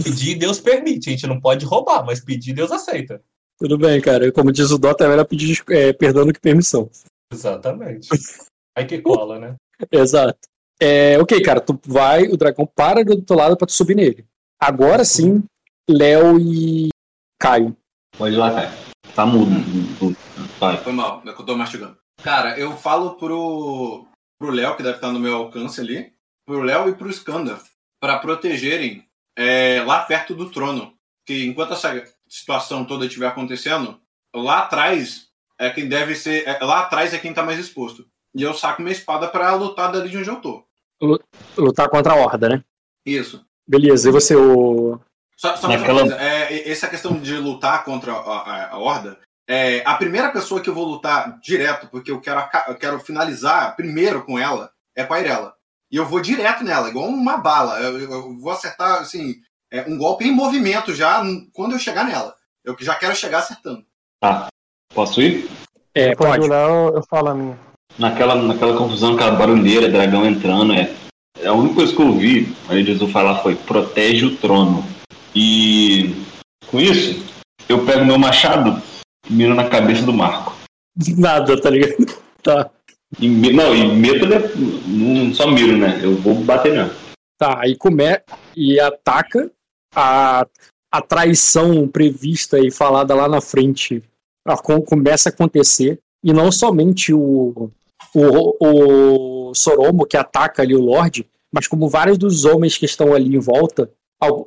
Pedir, 0.00 0.36
Deus 0.36 0.60
permite. 0.60 1.08
A 1.08 1.12
gente 1.12 1.26
não 1.28 1.40
pode 1.40 1.64
roubar, 1.64 2.04
mas 2.04 2.18
pedir, 2.24 2.52
Deus 2.52 2.70
aceita. 2.72 3.20
Tudo 3.58 3.76
bem, 3.78 4.00
cara. 4.00 4.30
Como 4.32 4.50
diz 4.52 4.70
o 4.70 4.78
Dota, 4.78 5.04
é 5.04 5.08
melhor 5.08 5.24
pedir 5.26 5.60
é, 5.70 5.92
perdão 5.92 6.24
do 6.26 6.32
que 6.32 6.40
permissão. 6.40 6.88
Exatamente. 7.32 8.08
Aí 8.76 8.84
que 8.84 9.00
cola, 9.00 9.38
né? 9.38 9.56
Exato. 9.90 10.38
É, 10.80 11.18
ok, 11.18 11.42
cara, 11.42 11.60
tu 11.60 11.78
vai, 11.86 12.22
o 12.24 12.36
dragão 12.36 12.66
para 12.66 13.04
do 13.04 13.12
outro 13.12 13.36
lado 13.36 13.56
pra 13.56 13.66
tu 13.66 13.72
subir 13.72 13.94
nele. 13.94 14.26
Agora 14.58 15.04
sim, 15.04 15.44
Léo 15.88 16.38
e 16.38 16.88
Caio. 17.38 17.76
Pode 18.16 18.34
ir 18.34 18.38
lá, 18.38 18.50
cara. 18.50 18.72
Tá 19.14 19.26
mudo. 19.26 19.50
Vai. 20.58 20.76
Foi 20.78 20.92
mal, 20.92 21.22
é 21.26 21.32
que 21.32 21.40
eu 21.40 21.46
tô 21.46 21.56
mastigando. 21.56 21.96
Cara, 22.22 22.58
eu 22.58 22.76
falo 22.76 23.14
pro 23.14 24.06
pro 24.38 24.50
Léo, 24.50 24.74
que 24.74 24.82
deve 24.82 24.96
estar 24.96 25.12
no 25.12 25.20
meu 25.20 25.36
alcance 25.36 25.80
ali, 25.80 26.14
pro 26.46 26.62
Léo 26.62 26.88
e 26.88 26.94
pro 26.94 27.10
Skanda, 27.10 27.60
pra 28.00 28.18
protegerem 28.18 29.06
é, 29.36 29.82
lá 29.82 30.02
perto 30.02 30.34
do 30.34 30.50
trono. 30.50 30.94
Que 31.26 31.44
enquanto 31.44 31.74
essa 31.74 32.02
situação 32.26 32.84
toda 32.84 33.04
estiver 33.04 33.26
acontecendo, 33.26 34.00
lá 34.34 34.60
atrás 34.60 35.28
é 35.58 35.68
quem 35.70 35.88
deve 35.88 36.14
ser. 36.14 36.48
é, 36.48 36.58
lá 36.64 36.80
atrás 36.80 37.12
é 37.12 37.18
quem 37.18 37.34
tá 37.34 37.42
mais 37.42 37.58
exposto. 37.58 38.08
E 38.34 38.42
eu 38.42 38.54
saco 38.54 38.82
minha 38.82 38.92
espada 38.92 39.28
pra 39.28 39.54
lutar 39.54 39.90
dali 39.90 40.08
de 40.08 40.18
onde 40.18 40.28
eu 40.28 40.36
tô. 40.40 40.64
Lutar 41.56 41.88
contra 41.88 42.12
a 42.12 42.16
horda, 42.16 42.48
né? 42.48 42.64
Isso. 43.04 43.44
Beleza, 43.66 44.08
e 44.08 44.12
você, 44.12 44.34
o. 44.36 44.98
Só, 45.36 45.56
só 45.56 45.68
mais 45.68 45.80
Naquela- 45.80 46.02
uma 46.02 46.10
coisa, 46.10 46.22
é, 46.24 46.70
essa 46.70 46.86
questão 46.88 47.18
de 47.18 47.36
lutar 47.36 47.84
contra 47.84 48.12
a, 48.12 48.16
a- 48.16 48.70
a 48.72 48.78
horda, 48.78 49.18
é, 49.48 49.82
a 49.86 49.94
primeira 49.94 50.30
pessoa 50.30 50.60
que 50.60 50.68
eu 50.68 50.74
vou 50.74 50.84
lutar 50.84 51.38
direto, 51.40 51.88
porque 51.88 52.10
eu 52.10 52.20
quero, 52.20 52.46
eu 52.68 52.74
quero 52.76 53.00
finalizar 53.00 53.74
primeiro 53.74 54.24
com 54.24 54.38
ela, 54.38 54.70
é 54.94 55.02
com 55.04 55.14
a 55.14 55.20
Irela. 55.20 55.54
E 55.90 55.96
eu 55.96 56.04
vou 56.06 56.20
direto 56.20 56.62
nela, 56.62 56.88
igual 56.88 57.06
uma 57.06 57.36
bala. 57.38 57.80
Eu, 57.80 57.98
eu- 58.00 58.38
vou 58.38 58.52
acertar, 58.52 59.00
assim, 59.00 59.36
é, 59.72 59.82
um 59.88 59.96
golpe 59.96 60.24
em 60.24 60.30
movimento 60.32 60.94
já 60.94 61.22
quando 61.54 61.72
eu 61.72 61.78
chegar 61.78 62.04
nela. 62.04 62.36
Eu 62.64 62.76
já 62.80 62.94
quero 62.94 63.16
chegar 63.16 63.38
acertando. 63.38 63.84
Tá. 64.20 64.48
Posso 64.94 65.22
ir? 65.22 65.48
É, 65.94 66.12
Léo, 66.14 66.94
eu 66.94 67.02
falo 67.08 67.28
a 67.30 67.34
minha. 67.34 67.58
Naquela, 67.98 68.34
naquela 68.34 68.76
confusão, 68.76 69.14
aquela 69.14 69.32
barulheira, 69.32 69.88
dragão 69.88 70.26
entrando, 70.26 70.72
é. 70.72 70.92
A 71.44 71.52
única 71.52 71.76
coisa 71.76 71.94
que 71.94 72.00
eu 72.02 72.06
ouvi 72.08 72.54
a 72.68 72.74
Jesus 72.76 73.10
falar 73.10 73.42
foi 73.42 73.54
protege 73.54 74.26
o 74.26 74.36
trono. 74.36 74.84
E 75.34 76.14
com 76.66 76.78
isso, 76.78 77.24
eu 77.68 77.84
pego 77.84 78.04
meu 78.04 78.18
machado 78.18 78.82
e 79.28 79.32
miro 79.32 79.54
na 79.54 79.68
cabeça 79.68 80.02
do 80.02 80.12
Marco. 80.12 80.54
Nada, 81.16 81.60
tá 81.60 81.70
ligado? 81.70 81.94
Tá. 82.42 82.70
E, 83.18 83.28
não, 83.28 83.74
e 83.76 83.86
meto 83.86 84.24
não 84.86 85.34
só 85.34 85.46
miro, 85.50 85.76
né? 85.76 86.00
Eu 86.02 86.16
vou 86.16 86.36
bater 86.36 86.72
mesmo. 86.72 86.90
Tá, 87.38 87.58
aí 87.60 87.76
come 87.76 88.04
e 88.56 88.80
ataca 88.80 89.50
a, 89.94 90.46
a 90.90 91.02
traição 91.02 91.86
prevista 91.86 92.58
e 92.58 92.70
falada 92.70 93.14
lá 93.14 93.28
na 93.28 93.42
frente. 93.42 94.02
com- 94.62 94.80
começa 94.80 95.28
a 95.28 95.32
acontecer. 95.32 95.98
E 96.24 96.32
não 96.32 96.50
somente 96.50 97.12
o, 97.12 97.70
o, 98.14 99.48
o 99.50 99.54
Soromo 99.54 100.06
que 100.06 100.16
ataca 100.16 100.62
ali 100.62 100.74
o 100.74 100.80
Lorde, 100.80 101.28
mas 101.52 101.66
como 101.66 101.88
vários 101.88 102.18
dos 102.18 102.44
homens 102.44 102.76
que 102.76 102.84
estão 102.84 103.14
ali 103.14 103.34
em 103.34 103.38
volta 103.38 103.90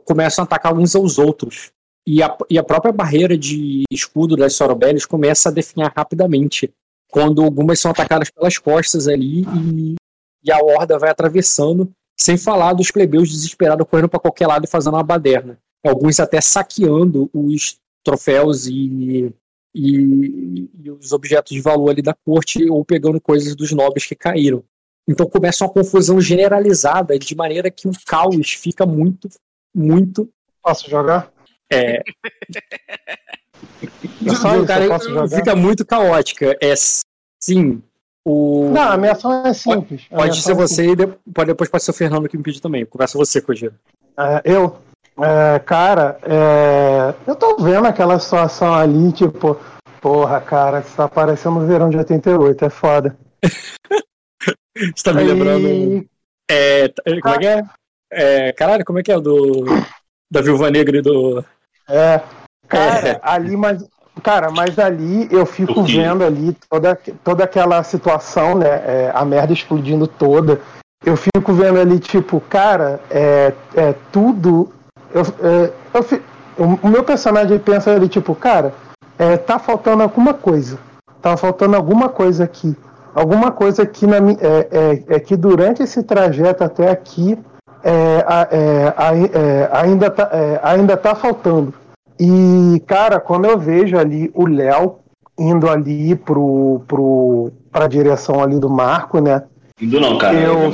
começam 0.06 0.44
a 0.44 0.46
atacar 0.46 0.74
uns 0.78 0.96
aos 0.96 1.18
outros. 1.18 1.72
E 2.06 2.22
a, 2.22 2.36
e 2.50 2.58
a 2.58 2.64
própria 2.64 2.92
barreira 2.92 3.38
de 3.38 3.84
escudo 3.92 4.36
das 4.36 4.54
Sorobelles 4.54 5.06
começa 5.06 5.50
a 5.50 5.52
definhar 5.52 5.92
rapidamente. 5.96 6.72
Quando 7.10 7.44
algumas 7.44 7.80
são 7.80 7.92
atacadas 7.92 8.30
pelas 8.30 8.58
costas 8.58 9.08
ali 9.08 9.42
e, 9.42 9.96
e 10.44 10.52
a 10.52 10.58
horda 10.58 10.98
vai 11.00 11.10
atravessando, 11.10 11.92
sem 12.20 12.38
falar 12.38 12.74
dos 12.74 12.92
plebeus 12.92 13.30
desesperados 13.30 13.88
correndo 13.88 14.10
para 14.10 14.20
qualquer 14.20 14.48
lado 14.48 14.66
e 14.66 14.70
fazendo 14.70 14.96
uma 14.96 15.04
baderna. 15.04 15.58
Alguns 15.86 16.20
até 16.20 16.42
saqueando 16.42 17.30
os 17.34 17.78
troféus 18.04 18.68
e, 18.68 19.34
e, 19.74 20.70
e 20.84 20.92
os 20.92 21.12
objetos 21.12 21.54
de 21.54 21.62
valor 21.62 21.90
ali 21.90 22.02
da 22.02 22.14
corte 22.14 22.70
ou 22.70 22.84
pegando 22.86 23.20
coisas 23.20 23.56
dos 23.56 23.72
nobres 23.72 24.06
que 24.06 24.16
caíram. 24.16 24.64
Então 25.08 25.26
começa 25.26 25.66
uma 25.66 25.74
confusão 25.74 26.22
generalizada, 26.22 27.18
de 27.20 27.36
maneira 27.36 27.70
que 27.70 27.88
o 27.88 27.92
caos 28.06 28.52
fica 28.52 28.86
muito, 28.86 29.28
muito. 29.76 30.30
Posso 30.62 30.90
jogar? 30.90 31.32
É, 31.72 32.02
só 34.40 34.66
cara, 34.66 34.88
posso 34.88 35.10
jogar? 35.10 35.30
fica 35.30 35.56
muito 35.56 35.86
caótica. 35.86 36.58
É 36.62 36.74
sim. 37.42 37.82
O... 38.26 38.70
Não, 38.72 38.82
a 38.84 38.98
minha 38.98 39.12
ação 39.12 39.46
é 39.46 39.54
simples. 39.54 40.04
Pode 40.10 40.42
ser 40.42 40.52
é 40.52 40.56
você 40.56 40.92
e 40.92 40.96
de- 40.96 41.08
pode, 41.34 41.48
depois 41.48 41.70
pode 41.70 41.84
ser 41.84 41.92
o 41.92 41.94
Fernando 41.94 42.30
que 42.30 42.38
me 42.38 42.44
pedir 42.44 42.62
também. 42.62 42.86
Começa 42.86 43.18
você, 43.18 43.42
Kojiro. 43.42 43.76
É, 44.18 44.42
eu, 44.46 44.78
é, 45.22 45.60
cara, 45.60 46.18
é, 46.24 47.14
eu 47.28 47.36
tô 47.36 47.58
vendo 47.58 47.86
aquela 47.88 48.20
situação 48.20 48.74
ali, 48.74 49.12
tipo, 49.12 49.58
porra, 50.02 50.42
cara, 50.42 50.80
isso 50.80 50.96
tá 50.96 51.08
parecendo 51.08 51.60
o 51.60 51.66
verão 51.68 51.90
de 51.90 51.98
88, 51.98 52.66
é 52.66 52.70
foda. 52.70 53.18
Você 54.76 55.04
tá 55.04 55.14
me 55.14 55.22
Aí- 55.22 55.28
lembrando. 55.28 56.06
É, 56.50 56.88
t- 56.90 57.22
como 57.22 57.36
é 57.36 57.38
que 57.40 57.48
é? 57.48 57.64
é? 58.12 58.52
Caralho, 58.54 58.84
como 58.84 59.00
é 59.00 59.04
que 59.04 59.12
é 59.12 59.18
o 59.18 59.22
do. 59.22 59.66
Da 60.32 60.42
Viúva 60.42 60.70
Negra 60.70 60.98
e 60.98 61.02
do. 61.02 61.44
É, 61.88 62.22
cara, 62.68 63.20
ali, 63.22 63.56
mas, 63.56 63.86
cara, 64.22 64.50
mas 64.52 64.78
ali 64.80 65.28
eu 65.32 65.46
fico 65.46 65.84
vendo 65.84 66.24
ali 66.24 66.56
toda, 66.70 67.00
toda 67.24 67.44
aquela 67.44 67.82
situação, 67.84 68.56
né, 68.58 68.68
é, 68.68 69.12
a 69.14 69.24
merda 69.24 69.54
explodindo 69.54 70.08
toda. 70.08 70.60
Eu 71.06 71.16
fico 71.18 71.54
vendo 71.54 71.80
ali, 71.80 72.00
tipo, 72.00 72.40
cara, 72.42 73.00
é, 73.12 73.54
é 73.76 73.94
tudo. 74.12 74.74
Eu, 75.14 75.22
é, 75.22 75.72
eu 75.94 76.04
fi- 76.04 76.22
o, 76.58 76.88
meu 76.88 77.04
personagem 77.04 77.58
pensa 77.60 77.92
ali, 77.92 78.08
tipo, 78.08 78.34
cara, 78.36 78.74
é, 79.18 79.38
tá 79.38 79.60
faltando 79.60 80.04
alguma 80.04 80.34
coisa. 80.34 80.78
Tá 81.22 81.38
faltando 81.38 81.76
alguma 81.76 82.10
coisa 82.10 82.44
aqui. 82.44 82.76
Alguma 83.16 83.52
coisa 83.52 83.84
aqui 83.84 84.08
na 84.08 84.18
é, 84.18 84.68
é, 84.72 85.16
é 85.16 85.20
que 85.20 85.36
durante 85.38 85.84
esse 85.84 86.02
trajeto 86.04 86.64
até 86.64 86.90
aqui 86.90 87.38
é, 87.84 88.26
é, 88.52 88.94
ai- 88.98 89.32
ainda, 89.72 90.10
tá, 90.10 90.30
ainda 90.64 90.98
tá 90.98 91.14
faltando. 91.14 91.74
E, 92.20 92.82
cara, 92.88 93.20
quando 93.20 93.46
eu 93.46 93.58
vejo 93.58 93.98
ali 93.98 94.32
o 94.34 94.48
Léo 94.48 94.96
indo 95.38 95.70
ali 95.70 96.16
pro, 96.16 96.82
pro, 96.88 97.52
pra 97.72 97.88
direção 97.88 98.42
ali 98.42 98.60
do 98.60 98.70
Marco, 98.70 99.20
né? 99.20 99.44
Indo 99.82 100.00
não, 100.00 100.18
cara. 100.18 100.36
Eu- 100.36 100.72
Eu... 100.72 100.74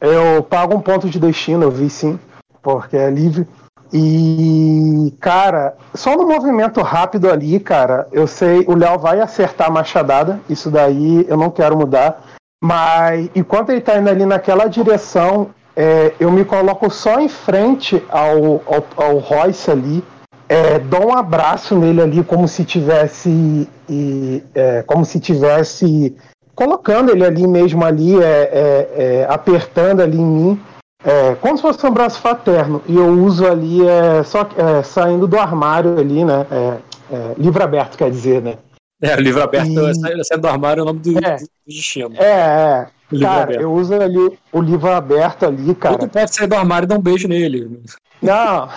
Eu 0.00 0.42
pago 0.42 0.74
um 0.76 0.80
ponto 0.80 1.08
de 1.08 1.18
destino, 1.18 1.62
eu 1.62 1.70
vi 1.70 1.88
sim, 1.88 2.18
porque 2.64 2.96
é 2.96 3.10
livre. 3.10 3.46
E, 3.92 5.14
cara, 5.20 5.76
só 5.94 6.16
no 6.16 6.26
movimento 6.26 6.80
rápido 6.82 7.30
ali, 7.30 7.60
cara, 7.60 8.08
eu 8.10 8.26
sei, 8.26 8.64
o 8.66 8.74
Léo 8.74 8.98
vai 8.98 9.20
acertar 9.20 9.68
a 9.68 9.70
machadada, 9.70 10.40
isso 10.50 10.68
daí 10.68 11.24
eu 11.28 11.36
não 11.36 11.50
quero 11.50 11.76
mudar. 11.76 12.20
Mas 12.60 13.30
enquanto 13.36 13.70
ele 13.70 13.82
tá 13.82 13.96
indo 13.96 14.08
ali 14.08 14.26
naquela 14.26 14.66
direção, 14.66 15.50
é, 15.76 16.12
eu 16.18 16.32
me 16.32 16.44
coloco 16.44 16.90
só 16.90 17.20
em 17.20 17.28
frente 17.28 18.02
ao, 18.08 18.62
ao, 18.66 18.84
ao 18.96 19.18
Royce 19.18 19.70
ali, 19.70 20.02
é, 20.48 20.78
dou 20.78 21.08
um 21.08 21.14
abraço 21.14 21.76
nele 21.76 22.02
ali, 22.02 22.24
como 22.24 22.48
se 22.48 22.64
tivesse. 22.64 23.68
e, 23.88 24.42
é, 24.54 24.82
como 24.82 25.04
se 25.04 25.20
tivesse 25.20 26.16
colocando 26.54 27.10
ele 27.10 27.24
ali 27.24 27.46
mesmo 27.46 27.84
ali, 27.84 28.16
é, 28.22 28.26
é, 28.26 28.88
é, 28.96 29.26
apertando 29.28 30.00
ali 30.00 30.18
em 30.18 30.24
mim, 30.24 30.60
é, 31.04 31.34
como 31.36 31.56
se 31.56 31.62
fosse 31.62 31.86
um 31.86 31.90
braço 31.92 32.20
fraterno. 32.20 32.82
E 32.86 32.96
eu 32.96 33.08
uso 33.10 33.46
ali 33.46 33.86
é, 33.86 34.22
só 34.22 34.48
é, 34.56 34.82
saindo 34.82 35.26
do 35.26 35.38
armário 35.38 35.98
ali, 35.98 36.24
né? 36.24 36.46
é, 36.50 36.78
é, 37.14 37.34
livro 37.38 37.62
aberto, 37.62 37.96
quer 37.98 38.10
dizer, 38.10 38.40
né? 38.42 38.54
É, 39.02 39.14
o 39.16 39.20
livro 39.20 39.42
aberto, 39.42 39.68
E- 39.68 39.94
sai- 39.94 40.24
sai 40.24 40.38
do 40.38 40.48
armário 40.48 40.80
é 40.80 40.82
o 40.82 40.86
nome 40.86 41.00
do, 41.00 41.12
do 41.14 41.20
destino. 41.66 42.14
É, 42.16 42.24
é. 42.24 42.86
Cara, 43.20 43.42
aberto. 43.44 43.60
eu 43.60 43.72
uso 43.72 43.94
ali 43.94 44.38
o 44.50 44.60
livro 44.60 44.90
aberto 44.90 45.44
ali, 45.44 45.74
cara. 45.74 45.98
Tudo 45.98 46.10
pode 46.10 46.34
sair 46.34 46.46
do 46.46 46.54
armário 46.56 46.86
e 46.86 46.88
dar 46.88 46.96
um 46.96 47.02
beijo 47.02 47.28
nele. 47.28 47.80
Não, 48.22 48.68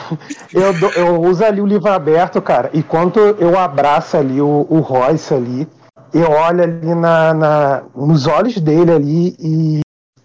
eu, 0.54 0.74
dou- 0.78 0.92
eu 0.92 1.22
uso 1.22 1.44
ali 1.46 1.62
o 1.62 1.66
livro 1.66 1.90
aberto, 1.90 2.42
cara. 2.42 2.70
E 2.74 2.84
quando 2.84 3.20
eu 3.20 3.58
abraço 3.58 4.18
ali 4.18 4.42
o, 4.42 4.68
o 4.70 4.80
Royce 4.80 5.34
ali, 5.34 5.68
eu 6.14 6.30
olho 6.30 6.64
ali 6.64 6.94
na, 6.94 7.34
na- 7.34 7.84
nos 7.96 8.28
olhos 8.28 8.58
dele 8.60 8.92
ali 8.92 9.36
e, 9.40 9.80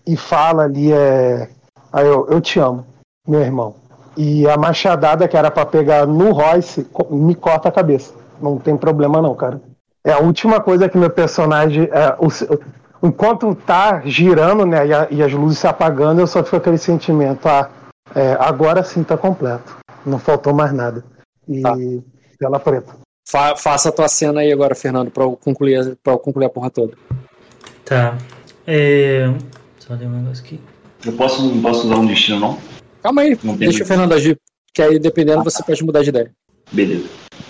e 0.07 0.17
falo 0.17 0.61
ali, 0.61 0.93
é. 0.93 1.49
Aí 1.93 2.07
eu, 2.07 2.27
eu 2.29 2.41
te 2.41 2.59
amo, 2.59 2.87
meu 3.27 3.41
irmão. 3.41 3.75
E 4.17 4.49
a 4.49 4.57
machadada 4.57 5.27
que 5.29 5.37
era 5.37 5.51
pra 5.51 5.65
pegar 5.67 6.07
no 6.07 6.33
Royce 6.33 6.87
me 7.11 7.35
corta 7.35 7.69
a 7.69 7.73
cabeça. 7.73 8.15
Não 8.41 8.59
tem 8.59 8.77
problema 8.77 9.21
não, 9.23 9.35
cara. 9.35 9.61
É 10.05 10.13
a 10.13 10.19
última 10.19 10.61
coisa 10.61 10.89
que 10.89 10.99
meu 10.99 11.11
personagem. 11.11 11.85
é, 11.93 12.17
o 12.19 12.29
enquanto 13.07 13.55
tá 13.55 14.01
girando, 14.05 14.65
né, 14.65 14.87
e, 14.87 14.93
a- 14.95 15.09
e 15.11 15.23
as 15.23 15.33
luzes 15.33 15.59
se 15.59 15.67
apagando, 15.67 16.21
eu 16.21 16.27
só 16.27 16.39
fico 16.43 16.51
com 16.51 16.57
aquele 16.59 16.79
sentimento, 16.79 17.49
ah, 17.49 17.69
é, 18.15 18.37
agora 18.39 18.83
sim 18.85 19.03
tá 19.03 19.17
completo. 19.17 19.77
Não 20.07 20.19
faltou 20.19 20.53
mais 20.55 20.73
nada. 20.73 21.05
E 21.49 22.01
tela 22.39 22.61
preta. 22.61 22.95
Fa- 23.29 23.57
faça 23.57 23.89
a 23.89 23.93
tua 23.93 24.09
cena 24.09 24.41
aí 24.41 24.53
agora, 24.53 24.75
Fernando, 24.75 25.11
pra 25.11 25.25
eu 25.25 25.37
concluir, 25.37 25.97
pra 26.03 26.13
eu 26.13 26.19
concluir 26.19 26.47
a 26.47 26.51
porra 26.51 26.71
toda. 26.71 26.93
Tá. 27.85 28.17
É... 28.67 29.33
Só 29.79 29.95
ler 29.95 30.07
um 30.07 30.11
negócio 30.23 30.45
aqui. 30.45 30.61
Eu 31.05 31.13
posso, 31.13 31.43
não 31.43 31.61
posso 31.63 31.87
usar 31.87 31.97
um 31.97 32.07
destino, 32.07 32.39
não? 32.41 32.59
Calma 33.03 33.23
aí, 33.23 33.37
Não 33.43 33.57
deixa 33.57 33.83
o 33.83 33.87
Fernando 33.87 34.13
agir. 34.13 34.39
Que 34.73 34.81
aí, 34.83 34.99
dependendo, 34.99 35.43
você 35.45 35.63
pode 35.63 35.85
mudar 35.85 36.03
de 36.03 36.09
ideia. 36.11 36.31
Beleza. 36.71 37.05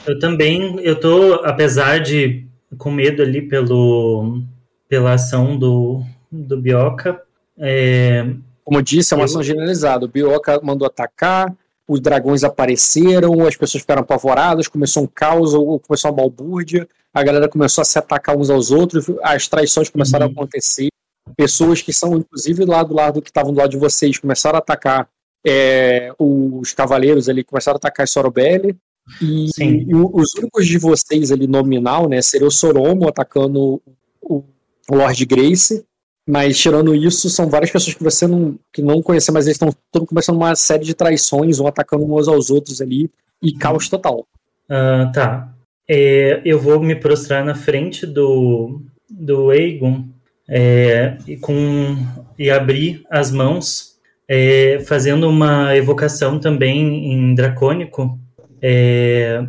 Eu 0.07 0.19
também, 0.19 0.81
eu 0.81 0.99
tô, 0.99 1.35
apesar 1.45 1.99
de 2.01 2.47
com 2.79 2.91
medo 2.91 3.23
ali 3.23 3.43
pelo, 3.43 4.41
pela 4.89 5.13
ação 5.13 5.57
do, 5.59 6.03
do 6.31 6.57
Bioca, 6.61 7.21
é, 7.59 8.27
Como 8.65 8.79
eu 8.79 8.83
disse, 8.83 9.13
é 9.13 9.17
uma 9.17 9.23
Eu- 9.23 9.27
ação 9.27 9.43
generalizada. 9.43 10.07
O 10.07 10.09
Bioka 10.09 10.59
mandou 10.63 10.87
atacar, 10.87 11.55
os 11.87 12.01
dragões 12.01 12.43
apareceram, 12.43 13.47
as 13.47 13.55
pessoas 13.57 13.83
ficaram 13.83 14.01
apavoradas, 14.03 14.67
começou 14.67 15.03
um 15.05 15.07
caos, 15.07 15.53
ou 15.53 15.79
começou 15.79 16.11
uma 16.11 16.17
balbúrdia, 16.17 16.89
a 17.13 17.23
galera 17.23 17.49
começou 17.49 17.83
a 17.83 17.85
se 17.85 17.99
atacar 17.99 18.37
uns 18.37 18.49
aos 18.49 18.71
outros, 18.71 19.05
as 19.23 19.47
traições 19.47 19.91
começaram 19.91 20.27
a 20.27 20.29
acontecer, 20.31 20.89
pessoas 21.37 21.83
que 21.83 21.93
são, 21.93 22.17
inclusive, 22.17 22.65
lá 22.65 22.83
do 22.83 22.95
lado 22.95 23.23
que 23.23 23.31
estavam 23.31 23.53
do 23.53 23.59
lado 23.59 23.71
de 23.71 23.79
vocês, 23.79 24.19
começaram 24.19 24.57
a 24.57 24.59
atacar 24.59 25.09
é, 25.45 26.13
os 26.19 26.73
cavaleiros 26.73 27.29
ali, 27.29 27.45
começaram 27.45 27.77
a 27.77 27.79
atacar 27.79 28.05
as 28.05 28.11
Sorobelli, 28.11 28.77
e, 29.21 29.47
e 29.59 29.95
os 29.95 30.35
únicos 30.35 30.67
de 30.67 30.79
vocês 30.79 31.33
ali 31.33 31.47
nominal, 31.47 32.09
né, 32.09 32.23
seria 32.23 32.47
o 32.47 32.53
Soromo 32.53 33.09
atacando 33.09 33.83
o, 34.21 34.45
Lord 34.91 35.25
Grace, 35.27 35.85
mas 36.27 36.59
tirando 36.59 36.95
isso, 36.95 37.29
são 37.31 37.49
várias 37.49 37.71
pessoas 37.71 37.95
que 37.95 38.03
você 38.03 38.27
não, 38.27 38.59
que 38.73 38.83
não 38.83 39.03
conhece, 39.03 39.33
mas 39.33 39.47
eles 39.47 39.61
estão 39.61 40.07
começando 40.07 40.37
uma 40.37 40.55
série 40.55 40.85
de 40.85 40.95
traições, 40.95 41.59
um 41.59 41.67
atacando 41.67 42.05
uns 42.05 42.29
aos 42.29 42.51
outros 42.51 42.81
ali, 42.81 43.11
e 43.43 43.53
caos 43.53 43.89
total. 43.89 44.27
Ah, 44.69 45.11
tá. 45.13 45.55
É, 45.89 46.41
eu 46.45 46.59
vou 46.59 46.81
me 46.81 46.95
prostrar 46.95 47.45
na 47.45 47.55
frente 47.55 48.07
do, 48.07 48.81
do 49.11 49.51
Aegon 49.51 50.05
é, 50.49 51.17
e, 51.27 51.37
com, 51.37 51.97
e 52.39 52.51
abrir 52.51 53.03
as 53.11 53.31
mãos, 53.31 53.97
é, 54.29 54.81
fazendo 54.87 55.29
uma 55.29 55.77
evocação 55.77 56.39
também 56.39 57.13
em 57.13 57.35
dracônico 57.35 58.19
é, 58.61 59.45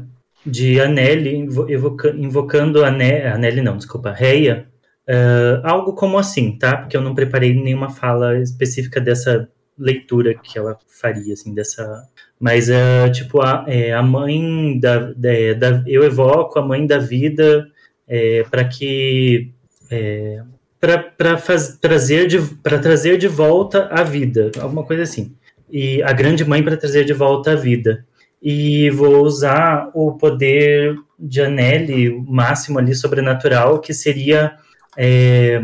de 0.46 0.80
Aneli, 0.80 1.36
invo- 1.36 1.70
evoca- 1.70 2.16
invocando 2.16 2.84
Ane, 2.84 3.22
Aneli 3.24 3.62
não, 3.62 3.78
desculpa, 3.78 4.12
Reia, 4.12 4.68
Uh, 5.08 5.60
algo 5.64 5.94
como 5.94 6.18
assim, 6.18 6.58
tá? 6.58 6.78
Porque 6.78 6.96
eu 6.96 7.02
não 7.02 7.14
preparei 7.14 7.54
nenhuma 7.54 7.90
fala 7.90 8.40
específica 8.40 9.02
dessa 9.02 9.50
leitura 9.78 10.34
que 10.36 10.58
ela 10.58 10.78
faria, 10.88 11.34
assim, 11.34 11.54
dessa. 11.54 12.08
Mas, 12.40 12.70
uh, 12.70 13.12
tipo, 13.12 13.42
a, 13.42 13.66
é, 13.68 13.92
a 13.94 14.02
mãe 14.02 14.80
da, 14.80 15.12
da, 15.12 15.54
da, 15.58 15.84
Eu 15.88 16.04
evoco 16.04 16.58
a 16.58 16.62
mãe 16.66 16.86
da 16.88 16.98
vida 16.98 17.68
é, 18.08 18.44
para 18.44 18.64
que. 18.66 19.52
É, 19.92 20.42
para 20.84 21.38
trazer, 21.80 22.28
de, 22.28 22.42
trazer 22.62 23.18
de 23.18 23.30
volta 23.30 23.88
a 23.90 24.04
vida, 24.04 24.52
alguma 24.60 24.84
coisa 24.84 25.04
assim. 25.04 25.34
E 25.72 26.04
a 26.04 26.12
grande 26.12 26.44
mãe 26.44 26.62
para 26.62 26.76
trazer 26.76 27.06
de 27.06 27.14
volta 27.14 27.54
a 27.54 27.56
vida. 27.56 28.06
E 28.42 28.90
vou 28.90 29.24
usar 29.24 29.90
o 29.94 30.12
poder 30.18 30.98
de 31.18 31.42
Anneli, 31.42 32.10
o 32.10 32.22
máximo 32.22 32.80
ali 32.80 32.94
sobrenatural, 32.94 33.80
que 33.80 33.94
seria 33.94 34.58
é, 34.98 35.62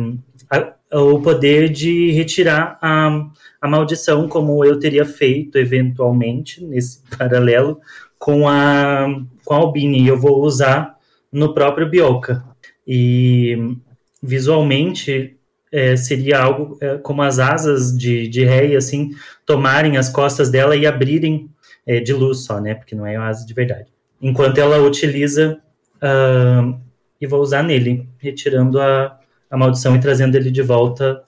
a, 0.50 0.74
o 1.02 1.20
poder 1.20 1.68
de 1.68 2.12
retirar 2.12 2.80
a, 2.82 3.28
a 3.62 3.68
maldição, 3.68 4.30
como 4.30 4.64
eu 4.64 4.80
teria 4.80 5.04
feito 5.04 5.58
eventualmente 5.58 6.64
nesse 6.64 7.02
paralelo 7.18 7.82
com 8.18 8.48
a, 8.48 9.06
com 9.44 9.54
a 9.54 9.58
Albini. 9.58 10.08
Eu 10.08 10.18
vou 10.18 10.42
usar 10.42 10.96
no 11.30 11.54
próprio 11.54 11.90
Bioka. 11.90 12.42
E 12.88 13.76
visualmente 14.22 15.38
é, 15.72 15.96
seria 15.96 16.40
algo 16.42 16.78
é, 16.82 16.98
como 16.98 17.22
as 17.22 17.40
asas 17.40 17.96
de, 17.98 18.28
de 18.28 18.44
rei, 18.44 18.76
assim, 18.76 19.12
tomarem 19.46 19.98
as 19.98 20.10
costas 20.10 20.50
dela 20.50 20.76
e 20.76 20.86
abrirem 20.86 21.50
é, 21.86 22.00
de 22.00 22.14
luz 22.14 22.40
só, 22.40 22.60
né? 22.60 22.76
Porque 22.76 22.96
não 22.96 23.06
é 23.06 23.16
asa 23.16 23.46
de 23.46 23.54
verdade. 23.54 23.88
Enquanto 24.22 24.58
ela 24.58 24.78
utiliza 24.80 25.60
uh, 25.98 26.80
e 27.20 27.28
vou 27.28 27.42
usar 27.42 27.64
nele, 27.64 28.08
retirando 28.18 28.80
a, 28.80 29.18
a 29.50 29.58
maldição 29.58 29.96
e 29.96 30.00
trazendo 30.00 30.36
ele 30.36 30.52
de 30.52 30.62
volta 30.62 31.24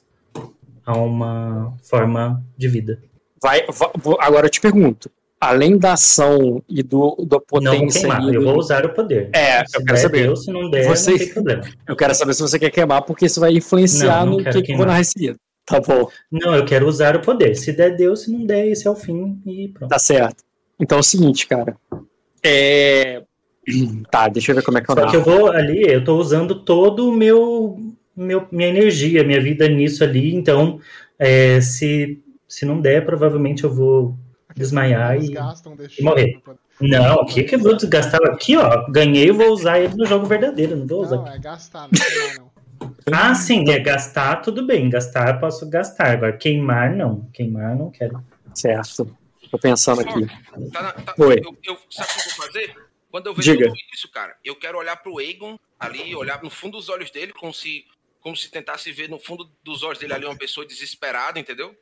a 0.85 0.97
uma 0.97 1.73
forma 1.83 2.43
de 2.57 2.67
vida. 2.67 2.99
Vai, 3.41 3.65
agora 4.19 4.45
eu 4.45 4.49
te 4.49 4.61
pergunto, 4.61 5.09
além 5.41 5.75
da 5.75 5.93
ação 5.93 6.63
e 6.69 6.83
do, 6.83 7.15
do 7.27 7.41
potência. 7.41 8.07
Não 8.07 8.17
queimar, 8.19 8.33
eu 8.33 8.43
vou 8.43 8.57
usar 8.57 8.85
o 8.85 8.93
poder. 8.93 9.31
É, 9.33 9.65
se 9.65 9.75
eu 9.75 9.83
quero 9.83 9.97
saber. 9.97 10.23
Deus, 10.23 10.45
se 10.45 10.51
não 10.51 10.69
der, 10.69 10.85
você... 10.87 11.11
não 11.11 11.17
tem 11.17 11.33
problema. 11.33 11.63
Eu 11.87 11.95
quero 11.95 12.13
saber 12.13 12.33
se 12.35 12.41
você 12.43 12.59
quer 12.59 12.69
queimar, 12.69 13.01
porque 13.01 13.25
isso 13.25 13.39
vai 13.39 13.51
influenciar 13.51 14.23
não, 14.23 14.33
não 14.33 14.37
no 14.37 14.51
que, 14.51 14.61
que 14.61 14.71
eu 14.73 14.77
vou 14.77 14.85
narrar 14.85 15.03
seguida. 15.03 15.35
Tá 15.65 15.79
bom. 15.79 16.07
Não, 16.31 16.55
eu 16.55 16.63
quero 16.63 16.87
usar 16.87 17.15
o 17.15 17.21
poder. 17.21 17.55
Se 17.55 17.71
der 17.73 17.95
Deus, 17.95 18.23
se 18.23 18.31
não 18.31 18.45
der, 18.45 18.67
esse 18.67 18.87
é 18.87 18.91
o 18.91 18.95
fim 18.95 19.41
e 19.45 19.69
pronto. 19.69 19.89
Tá 19.89 19.97
certo. 19.97 20.43
Então 20.79 20.97
é 20.97 21.01
o 21.01 21.03
seguinte, 21.03 21.47
cara. 21.47 21.75
É. 22.43 23.23
Tá, 24.09 24.27
deixa 24.27 24.51
eu 24.51 24.55
ver 24.55 24.63
como 24.63 24.77
é 24.77 24.81
que 24.81 24.91
eu 24.91 24.95
Só 24.95 25.05
que 25.07 25.15
eu 25.15 25.23
vou 25.23 25.51
ali, 25.51 25.83
eu 25.83 26.03
tô 26.03 26.17
usando 26.17 26.63
todo 26.63 27.07
o 27.07 27.13
meu 27.13 27.77
meu, 28.15 28.45
minha 28.51 28.67
energia, 28.67 29.23
minha 29.23 29.39
vida 29.39 29.67
nisso 29.67 30.03
ali. 30.03 30.35
Então, 30.35 30.79
é, 31.17 31.61
se, 31.61 32.21
se 32.47 32.65
não 32.65 32.81
der, 32.81 33.05
provavelmente 33.05 33.63
eu 33.63 33.73
vou 33.73 34.17
desmaiar 34.55 35.17
e, 35.17 35.33
e 35.99 36.03
morrer. 36.03 36.41
Não, 36.79 37.15
o 37.15 37.25
que 37.25 37.43
que 37.43 37.55
eu 37.55 37.59
vou 37.59 37.75
desgastar 37.75 38.21
aqui, 38.25 38.57
ó? 38.57 38.89
Ganhei 38.89 39.27
e 39.27 39.31
vou 39.31 39.49
usar 39.49 39.79
ele 39.79 39.95
no 39.95 40.05
jogo 40.05 40.25
verdadeiro, 40.25 40.75
não 40.75 40.87
vou 40.87 41.01
usar. 41.01 41.17
Não, 41.17 41.25
aqui. 41.25 41.37
é 41.37 41.39
gastar, 41.39 41.89
não, 41.91 42.43
não. 42.43 42.51
Ah, 43.11 43.35
sim, 43.35 43.69
é 43.69 43.79
gastar, 43.79 44.37
tudo 44.37 44.65
bem. 44.65 44.89
Gastar, 44.89 45.39
posso 45.39 45.69
gastar. 45.69 46.11
Agora, 46.11 46.35
queimar, 46.35 46.95
não. 46.95 47.29
Queimar, 47.33 47.75
não 47.75 47.91
quero. 47.91 48.23
Certo. 48.53 49.15
Tô 49.49 49.59
pensando 49.59 50.01
aqui. 50.01 50.25
Tá, 50.71 50.93
tá, 50.93 51.15
Oi. 51.17 51.41
Eu, 51.43 51.57
eu, 51.63 51.77
sabe 51.89 52.09
o 52.09 52.13
que 52.13 52.19
eu 52.19 52.35
vou 52.35 52.45
fazer? 52.45 52.75
Quando 53.11 53.27
eu 53.27 53.35
vejo 53.35 53.51
Diga. 53.51 53.67
tudo 53.67 53.77
isso, 53.93 54.09
cara, 54.09 54.37
eu 54.43 54.55
quero 54.55 54.77
olhar 54.77 54.95
pro 54.95 55.19
Aegon 55.19 55.59
ali, 55.77 56.15
olhar 56.15 56.41
no 56.41 56.49
fundo 56.49 56.77
dos 56.77 56.87
olhos 56.87 57.11
dele, 57.11 57.33
como 57.33 57.53
se 57.53 57.85
como 58.21 58.37
se 58.37 58.51
tentasse 58.51 58.91
ver 58.91 59.09
no 59.09 59.17
fundo 59.17 59.49
dos 59.63 59.81
olhos 59.81 59.97
dele 59.97 60.13
ali 60.13 60.25
uma 60.25 60.37
pessoa 60.37 60.65
desesperada, 60.65 61.39
entendeu? 61.39 61.75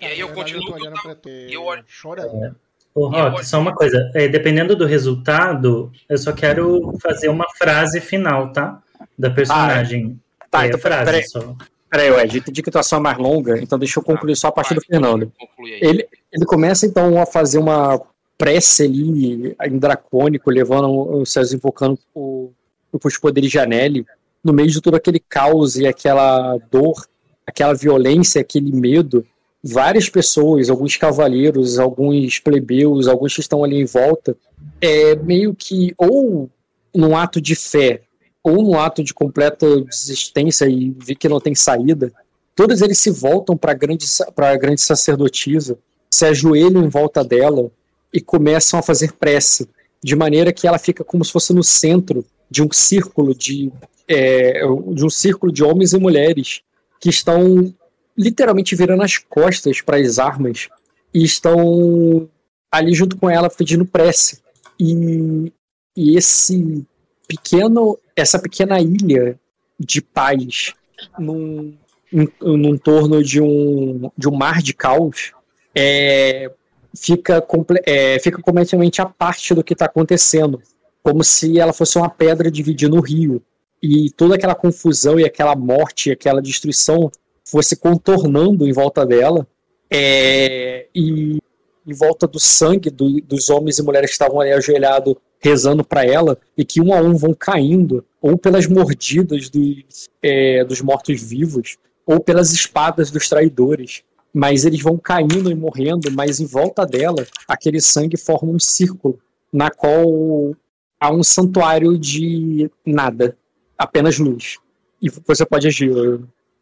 E 0.00 0.06
aí 0.06 0.20
eu 0.20 0.28
continuo. 0.28 0.68
Eu 0.68 0.74
olhando 0.74 1.02
pra 1.02 1.16
eu 1.26 1.62
olho. 1.62 1.84
chorando. 1.86 2.56
Ô, 2.94 3.08
Rock, 3.08 3.46
só 3.46 3.60
uma 3.60 3.74
coisa. 3.74 4.10
É, 4.14 4.28
dependendo 4.28 4.74
do 4.74 4.84
resultado, 4.84 5.92
eu 6.08 6.18
só 6.18 6.32
quero 6.32 6.96
fazer 7.00 7.28
uma 7.28 7.46
frase 7.56 8.00
final, 8.00 8.52
tá? 8.52 8.82
Da 9.16 9.30
personagem. 9.30 10.18
Tá, 10.50 10.64
é, 10.64 10.68
então 10.68 10.80
frase 10.80 11.04
peraí. 11.04 11.28
só. 11.28 11.56
Peraí, 11.90 12.08
Ed, 12.24 12.38
entendi 12.38 12.62
que 12.62 12.68
a 12.68 12.82
tua 12.82 13.00
mais 13.00 13.16
longa, 13.16 13.58
então 13.58 13.78
deixa 13.78 13.98
eu 13.98 14.04
concluir 14.04 14.36
só 14.36 14.48
a 14.48 14.52
parte 14.52 14.74
do 14.74 14.80
Fernando. 14.80 15.32
Ele, 15.80 16.06
ele 16.30 16.44
começa 16.44 16.86
então 16.86 17.20
a 17.20 17.24
fazer 17.24 17.58
uma 17.58 17.98
prece 18.36 18.84
ali 18.84 19.56
em 19.64 19.78
dracônico, 19.78 20.50
levando 20.50 20.90
os 21.18 21.32
céus, 21.32 21.52
invocando 21.52 21.98
o, 22.14 22.52
os 22.92 23.18
poderes 23.18 23.50
de 23.50 23.58
Anelli, 23.58 24.04
no 24.44 24.52
meio 24.52 24.68
de 24.68 24.82
todo 24.82 24.96
aquele 24.96 25.18
caos 25.18 25.76
e 25.76 25.86
aquela 25.86 26.58
dor, 26.70 27.06
aquela 27.46 27.74
violência, 27.74 28.40
aquele 28.40 28.70
medo. 28.70 29.26
Várias 29.62 30.08
pessoas, 30.08 30.70
alguns 30.70 30.96
cavaleiros, 30.96 31.78
alguns 31.78 32.38
plebeus, 32.38 33.08
alguns 33.08 33.34
que 33.34 33.40
estão 33.40 33.64
ali 33.64 33.76
em 33.76 33.84
volta, 33.84 34.36
é 34.80 35.16
meio 35.16 35.54
que 35.54 35.92
ou 35.96 36.48
num 36.94 37.16
ato 37.16 37.40
de 37.40 37.54
fé 37.54 38.02
ou 38.42 38.62
num 38.62 38.78
ato 38.78 39.02
de 39.02 39.12
completa 39.12 39.80
desistência 39.82 40.66
e 40.66 40.90
ver 40.90 41.16
que 41.16 41.28
não 41.28 41.40
tem 41.40 41.54
saída, 41.54 42.12
todos 42.54 42.80
eles 42.80 42.98
se 42.98 43.10
voltam 43.10 43.56
para 43.56 43.72
a 43.72 43.74
grande, 43.74 44.06
pra 44.34 44.56
grande 44.56 44.80
sacerdotisa, 44.80 45.78
se 46.10 46.24
ajoelham 46.24 46.84
em 46.84 46.88
volta 46.88 47.22
dela 47.22 47.70
e 48.12 48.20
começam 48.20 48.78
a 48.78 48.82
fazer 48.82 49.12
prece, 49.12 49.68
de 50.02 50.16
maneira 50.16 50.52
que 50.52 50.66
ela 50.66 50.78
fica 50.78 51.04
como 51.04 51.24
se 51.24 51.32
fosse 51.32 51.52
no 51.52 51.62
centro 51.62 52.24
de 52.50 52.62
um 52.62 52.68
círculo 52.72 53.34
de, 53.34 53.70
é, 54.06 54.60
de 54.92 55.04
um 55.04 55.10
círculo 55.10 55.52
de 55.52 55.62
homens 55.62 55.92
e 55.92 55.98
mulheres 55.98 56.62
que 57.00 57.10
estão 57.10 57.74
literalmente 58.18 58.74
virando 58.74 59.04
as 59.04 59.16
costas 59.16 59.80
para 59.80 59.96
as 59.96 60.18
armas 60.18 60.68
e 61.14 61.22
estão 61.22 62.28
ali 62.70 62.92
junto 62.92 63.16
com 63.16 63.30
ela 63.30 63.48
pedindo 63.48 63.86
prece. 63.86 64.40
E, 64.78 65.52
e 65.96 66.16
esse 66.16 66.84
pequeno, 67.28 67.98
essa 68.16 68.38
pequena 68.38 68.80
ilha 68.80 69.38
de 69.78 70.00
paz 70.02 70.74
num, 71.18 71.74
num, 72.12 72.56
num 72.56 72.76
torno 72.76 73.22
de 73.22 73.40
um, 73.40 74.10
de 74.18 74.28
um 74.28 74.36
mar 74.36 74.60
de 74.60 74.74
caos 74.74 75.32
é, 75.74 76.50
fica, 76.96 77.40
comple- 77.40 77.82
é, 77.86 78.18
fica 78.18 78.42
completamente 78.42 79.00
à 79.00 79.06
parte 79.06 79.54
do 79.54 79.62
que 79.62 79.74
está 79.74 79.84
acontecendo, 79.84 80.60
como 81.02 81.22
se 81.22 81.58
ela 81.58 81.72
fosse 81.72 81.96
uma 81.96 82.10
pedra 82.10 82.50
dividindo 82.50 82.96
o 82.96 83.00
rio 83.00 83.40
e 83.80 84.10
toda 84.10 84.34
aquela 84.34 84.56
confusão 84.56 85.20
e 85.20 85.24
aquela 85.24 85.54
morte, 85.54 86.10
aquela 86.10 86.42
destruição 86.42 87.12
fosse 87.50 87.76
contornando 87.76 88.66
em 88.66 88.72
volta 88.72 89.04
dela 89.04 89.46
é, 89.90 90.86
e 90.94 91.38
em 91.86 91.94
volta 91.94 92.26
do 92.26 92.38
sangue 92.38 92.90
do, 92.90 93.20
dos 93.22 93.48
homens 93.48 93.78
e 93.78 93.82
mulheres 93.82 94.10
que 94.10 94.14
estavam 94.14 94.40
ali 94.40 94.52
ajoelhados 94.52 95.14
rezando 95.40 95.84
para 95.84 96.04
ela 96.04 96.38
e 96.56 96.64
que 96.64 96.80
um 96.80 96.92
a 96.92 97.00
um 97.00 97.16
vão 97.16 97.32
caindo 97.32 98.04
ou 98.20 98.36
pelas 98.36 98.66
mordidas 98.66 99.48
dos, 99.48 100.08
é, 100.22 100.64
dos 100.64 100.80
mortos-vivos 100.80 101.76
ou 102.04 102.20
pelas 102.20 102.52
espadas 102.52 103.10
dos 103.10 103.28
traidores 103.28 104.02
mas 104.32 104.64
eles 104.64 104.80
vão 104.80 104.96
caindo 104.96 105.50
e 105.50 105.54
morrendo, 105.54 106.10
mas 106.12 106.38
em 106.40 106.46
volta 106.46 106.84
dela, 106.86 107.26
aquele 107.46 107.80
sangue 107.80 108.16
forma 108.16 108.52
um 108.52 108.58
círculo, 108.58 109.18
na 109.52 109.70
qual 109.70 110.54
há 111.00 111.10
um 111.10 111.22
santuário 111.22 111.98
de 111.98 112.70
nada, 112.84 113.36
apenas 113.76 114.18
luz. 114.18 114.58
E 115.00 115.08
você 115.08 115.46
pode 115.46 115.66
agir, 115.66 115.92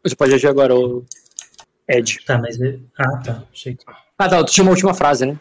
você 0.09 0.15
pode 0.15 0.33
agir 0.33 0.47
agora, 0.47 0.75
ô 0.75 1.03
Ed. 1.87 2.19
Tá, 2.25 2.37
mas. 2.37 2.57
Ah, 2.97 3.17
tá. 3.17 3.43
Achei 3.51 3.75
que... 3.75 3.83
Ah, 4.17 4.29
tá, 4.29 4.43
tu 4.43 4.51
tinha 4.51 4.63
uma 4.63 4.71
última 4.71 4.93
frase, 4.93 5.25
né? 5.25 5.39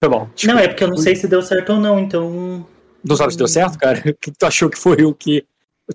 Foi 0.00 0.08
bom. 0.08 0.28
Não, 0.44 0.58
é 0.58 0.68
porque 0.68 0.84
eu 0.84 0.88
não 0.88 0.96
sei 0.96 1.16
se 1.16 1.26
deu 1.26 1.42
certo 1.42 1.72
ou 1.72 1.80
não, 1.80 1.98
então. 1.98 2.66
Não 3.04 3.16
sabe 3.16 3.32
se 3.32 3.38
deu 3.38 3.48
certo, 3.48 3.78
cara? 3.78 4.00
O 4.06 4.14
que 4.14 4.30
tu 4.30 4.46
achou 4.46 4.70
que 4.70 4.78
foi 4.78 5.04
o 5.04 5.14
que 5.14 5.44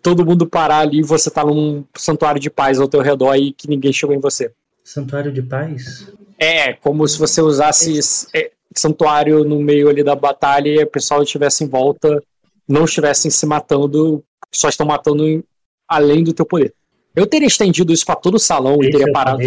todo 0.02 0.26
mundo 0.26 0.46
parar 0.46 0.80
ali 0.80 1.00
e 1.00 1.04
você 1.04 1.32
tá 1.32 1.44
num 1.44 1.84
santuário 1.96 2.40
de 2.40 2.50
paz 2.50 2.80
ao 2.80 2.88
teu 2.88 3.02
redor 3.02 3.36
e 3.36 3.54
que 3.54 3.68
ninguém 3.68 3.92
chegou 3.92 4.16
em 4.16 4.20
você? 4.20 4.52
Santuário 4.84 5.32
de 5.32 5.42
paz? 5.42 6.12
É, 6.38 6.74
como 6.74 7.08
se 7.08 7.18
você 7.18 7.42
usasse 7.42 8.00
é, 8.34 8.52
santuário 8.76 9.44
no 9.44 9.60
meio 9.60 9.90
ali 9.90 10.04
da 10.04 10.16
batalha 10.16 10.70
e 10.70 10.84
o 10.84 10.88
pessoal 10.88 11.24
estivesse 11.24 11.64
em 11.64 11.68
volta, 11.68 12.22
não 12.68 12.86
estivessem 12.86 13.32
se 13.32 13.46
matando, 13.46 14.24
só 14.52 14.70
estão 14.70 14.86
matando 14.86 15.44
além 15.88 16.24
do 16.24 16.34
teu 16.34 16.46
poder. 16.46 16.74
Eu 17.16 17.26
teria 17.28 17.48
estendido 17.48 17.92
isso 17.92 18.06
para 18.06 18.16
todo 18.16 18.36
o 18.36 18.40
salão 18.40 18.78
e 18.84 18.90
teria 18.90 19.08
é 19.08 19.12
parado. 19.12 19.40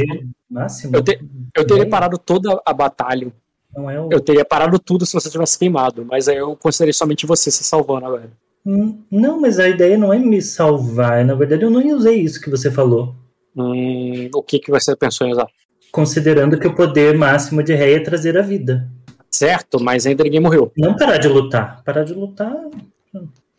máximo? 0.50 0.96
Eu, 0.96 1.02
te- 1.02 1.20
eu 1.56 1.66
teria 1.66 1.88
parado 1.88 2.18
toda 2.18 2.60
a 2.64 2.72
batalha. 2.72 3.32
Não 3.74 3.88
é 3.88 3.98
o... 4.00 4.08
Eu 4.12 4.20
teria 4.20 4.44
parado 4.44 4.78
tudo 4.78 5.06
se 5.06 5.14
você 5.14 5.30
tivesse 5.30 5.58
queimado, 5.58 6.04
mas 6.04 6.28
aí 6.28 6.36
eu 6.36 6.54
considerei 6.56 6.92
somente 6.92 7.24
você 7.26 7.50
se 7.50 7.64
salvando 7.64 8.06
agora. 8.06 8.30
Hum, 8.66 9.02
Não, 9.10 9.40
mas 9.40 9.58
a 9.58 9.68
ideia 9.68 9.96
não 9.96 10.12
é 10.12 10.18
me 10.18 10.40
salvar. 10.42 11.24
Na 11.24 11.34
verdade, 11.34 11.62
eu 11.64 11.70
não 11.70 11.80
usei 11.96 12.20
isso 12.20 12.40
que 12.40 12.50
você 12.50 12.70
falou. 12.70 13.14
Hum, 13.56 14.28
o 14.34 14.42
que, 14.42 14.58
que 14.58 14.70
você 14.70 14.94
pensou 14.94 15.26
em 15.26 15.32
usar? 15.32 15.46
Considerando 15.90 16.58
que 16.58 16.66
o 16.66 16.74
poder 16.74 17.16
máximo 17.16 17.62
de 17.62 17.74
rei 17.74 17.94
é 17.94 18.00
trazer 18.00 18.36
a 18.38 18.42
vida. 18.42 18.88
Certo, 19.30 19.82
mas 19.82 20.06
ainda 20.06 20.24
ninguém 20.24 20.40
morreu. 20.40 20.70
Não 20.76 20.94
parar 20.96 21.16
de 21.18 21.28
lutar. 21.28 21.82
Parar 21.84 22.04
de 22.04 22.12
lutar. 22.14 22.54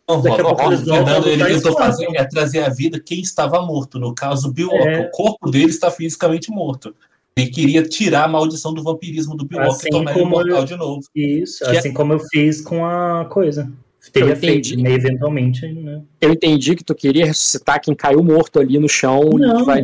Não, 0.08 0.20
Daqui 0.20 0.40
a 0.40 0.44
pouco 0.44 0.62
eles 0.64 0.82
Fernando, 0.84 1.26
ele 1.28 1.44
tentou 1.46 1.72
fazer 1.78 2.06
é 2.14 2.24
trazer 2.24 2.60
à 2.62 2.68
vida 2.68 3.00
quem 3.00 3.20
estava 3.20 3.62
morto. 3.62 3.98
No 3.98 4.14
caso, 4.14 4.48
o 4.48 4.52
Bioca. 4.52 4.76
É. 4.76 5.00
O 5.00 5.10
corpo 5.10 5.50
dele 5.50 5.70
está 5.70 5.90
fisicamente 5.90 6.50
morto. 6.50 6.94
Ele 7.36 7.48
queria 7.50 7.82
tirar 7.82 8.24
a 8.24 8.28
maldição 8.28 8.72
do 8.74 8.82
vampirismo 8.82 9.34
do 9.36 9.44
Bioca 9.46 9.66
Assim 9.68 9.88
e 9.88 9.90
tornar 9.90 10.10
ele 10.12 10.20
como 10.20 10.30
mortal 10.32 10.58
eu- 10.58 10.64
de 10.66 10.76
novo. 10.76 11.00
Isso, 11.14 11.64
Que 11.64 11.70
é- 11.70 11.78
assim 11.78 11.92
como 11.92 12.12
eu 12.12 12.20
fiz 12.20 12.60
com 12.60 12.84
a 12.84 13.24
coisa. 13.24 13.72
Teria 14.12 14.28
Eu 14.32 14.36
entendi. 14.36 14.68
feito, 14.74 14.82
né, 14.82 14.92
eventualmente, 14.92 15.66
né? 15.66 16.02
Eu 16.20 16.30
entendi 16.30 16.76
que 16.76 16.84
tu 16.84 16.94
queria 16.94 17.24
ressuscitar 17.24 17.80
quem 17.80 17.94
caiu 17.94 18.22
morto 18.22 18.60
ali 18.60 18.78
no 18.78 18.88
chão 18.88 19.30
Não. 19.30 19.60
e 19.60 19.64
vai. 19.64 19.82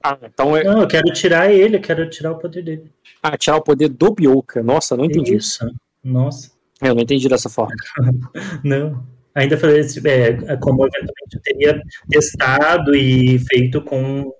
Ah, 0.00 0.16
então 0.22 0.56
é 0.56 0.62
Não, 0.62 0.82
eu 0.82 0.86
quero 0.86 1.12
tirar 1.12 1.50
ele, 1.52 1.76
eu 1.76 1.80
quero 1.80 2.08
tirar 2.08 2.30
o 2.30 2.36
poder 2.38 2.62
dele. 2.62 2.84
ah, 3.20 3.36
tirar 3.36 3.56
o 3.56 3.60
poder 3.62 3.88
do 3.88 4.14
Bioka. 4.14 4.62
Nossa, 4.62 4.94
eu 4.94 4.98
não 4.98 5.04
entendi. 5.06 5.34
Isso. 5.34 5.68
Nossa. 6.04 6.52
Eu 6.80 6.94
não 6.94 7.02
entendi 7.02 7.28
dessa 7.28 7.48
forma. 7.48 7.74
Não. 8.64 9.02
Ainda 9.38 9.56
falei, 9.56 9.80
é, 9.80 10.56
como 10.56 10.84
eventualmente 10.84 11.34
eu 11.36 11.40
teria 11.40 11.82
testado 12.08 12.92
e 12.92 13.38
feito 13.38 13.80
com. 13.80 14.32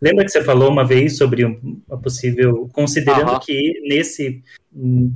Lembra 0.00 0.24
que 0.24 0.30
você 0.30 0.42
falou 0.42 0.70
uma 0.70 0.86
vez 0.86 1.18
sobre 1.18 1.44
a 1.90 1.96
possível. 1.98 2.66
Considerando 2.72 3.32
Aham. 3.32 3.40
que 3.40 3.78
nesse, 3.86 4.42
hum, 4.74 5.12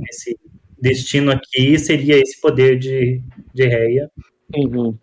nesse 0.00 0.38
destino 0.80 1.30
aqui 1.30 1.78
seria 1.78 2.18
esse 2.18 2.40
poder 2.40 2.78
de, 2.78 3.20
de 3.52 3.66
Reia. 3.66 4.10
Uhum. 4.56 4.96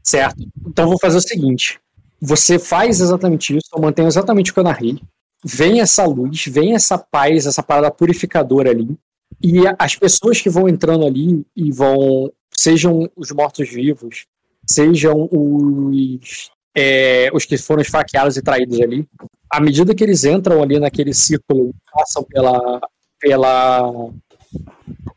Certo. 0.00 0.48
Então 0.68 0.86
vou 0.86 1.00
fazer 1.00 1.18
o 1.18 1.20
seguinte: 1.20 1.80
você 2.20 2.60
faz 2.60 3.00
exatamente 3.00 3.56
isso, 3.56 3.70
eu 3.74 3.82
mantenho 3.82 4.06
exatamente 4.06 4.52
o 4.52 4.54
que 4.54 4.60
eu 4.60 4.64
narrei. 4.64 5.00
Vem 5.44 5.80
essa 5.80 6.04
luz, 6.04 6.44
vem 6.46 6.76
essa 6.76 6.96
paz, 6.96 7.44
essa 7.44 7.62
parada 7.62 7.90
purificadora 7.90 8.70
ali. 8.70 8.96
E 9.42 9.62
as 9.78 9.94
pessoas 9.94 10.40
que 10.40 10.48
vão 10.48 10.68
entrando 10.68 11.06
ali 11.06 11.44
e 11.54 11.70
vão, 11.70 12.32
sejam 12.50 13.10
os 13.14 13.30
mortos-vivos, 13.30 14.26
sejam 14.66 15.28
os, 15.30 16.50
é, 16.74 17.30
os 17.32 17.44
que 17.44 17.56
foram 17.58 17.82
esfaqueados 17.82 18.36
e 18.36 18.42
traídos 18.42 18.80
ali, 18.80 19.06
à 19.50 19.60
medida 19.60 19.94
que 19.94 20.02
eles 20.02 20.24
entram 20.24 20.62
ali 20.62 20.78
naquele 20.78 21.14
círculo, 21.14 21.74
passam 21.92 22.24
pela, 22.24 22.80
pela, 23.20 24.10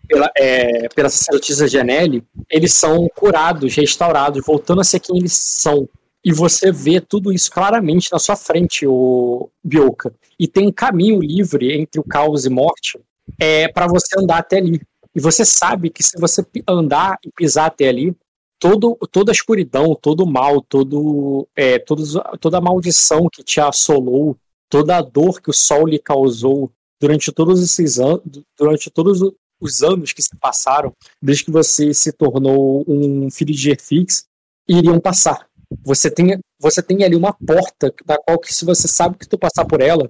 pela, 0.07 0.31
é, 0.37 0.87
pela 0.89 1.09
sacerdotisa 1.09 1.67
Janelle, 1.67 2.23
eles 2.49 2.73
são 2.73 3.07
curados, 3.15 3.75
restaurados, 3.75 4.45
voltando 4.45 4.81
a 4.81 4.83
ser 4.83 4.99
quem 4.99 5.17
eles 5.17 5.33
são. 5.33 5.87
E 6.23 6.33
você 6.33 6.71
vê 6.71 6.99
tudo 6.99 7.31
isso 7.31 7.49
claramente 7.49 8.11
na 8.11 8.19
sua 8.19 8.35
frente, 8.35 8.85
o 8.85 9.49
Bioka. 9.63 10.13
E 10.37 10.47
tem 10.47 10.67
um 10.67 10.71
caminho 10.71 11.21
livre 11.21 11.73
entre 11.79 11.99
o 11.99 12.03
caos 12.03 12.45
e 12.45 12.49
morte 12.49 12.99
é, 13.37 13.67
para 13.67 13.87
você 13.87 14.19
andar 14.19 14.39
até 14.39 14.57
ali. 14.57 14.81
E 15.15 15.19
você 15.19 15.43
sabe 15.43 15.89
que 15.89 16.03
se 16.03 16.19
você 16.19 16.45
andar 16.67 17.17
e 17.25 17.31
pisar 17.31 17.65
até 17.65 17.89
ali, 17.89 18.15
todo, 18.59 18.95
toda 19.11 19.31
a 19.31 19.33
escuridão, 19.33 19.95
todo 19.95 20.23
o 20.23 20.27
mal, 20.27 20.61
todo, 20.61 21.47
é, 21.55 21.79
todos, 21.79 22.13
toda 22.39 22.57
a 22.57 22.61
maldição 22.61 23.27
que 23.31 23.43
te 23.43 23.59
assolou, 23.59 24.37
toda 24.69 24.97
a 24.97 25.01
dor 25.01 25.41
que 25.41 25.49
o 25.49 25.53
sol 25.53 25.87
lhe 25.87 25.97
causou 25.97 26.71
durante 27.01 27.31
todos 27.31 27.61
esses 27.63 27.99
anos, 27.99 28.21
durante 28.57 28.91
todos 28.91 29.21
os 29.59 29.81
anos 29.81 30.13
que 30.13 30.21
se 30.21 30.35
passaram, 30.37 30.93
desde 31.21 31.45
que 31.45 31.51
você 31.51 31.93
se 31.93 32.11
tornou 32.11 32.83
um 32.87 33.31
filho 33.31 33.53
de 33.53 33.59
Gerfix, 33.59 34.25
iriam 34.67 34.99
passar. 34.99 35.47
Você 35.83 36.09
tem, 36.09 36.39
você 36.59 36.81
tem 36.81 37.03
ali 37.03 37.15
uma 37.15 37.33
porta 37.33 37.93
da 38.05 38.17
qual 38.17 38.39
que 38.39 38.53
se 38.53 38.65
você 38.65 38.87
sabe 38.87 39.17
que 39.17 39.27
tu 39.27 39.37
passar 39.37 39.65
por 39.65 39.81
ela, 39.81 40.09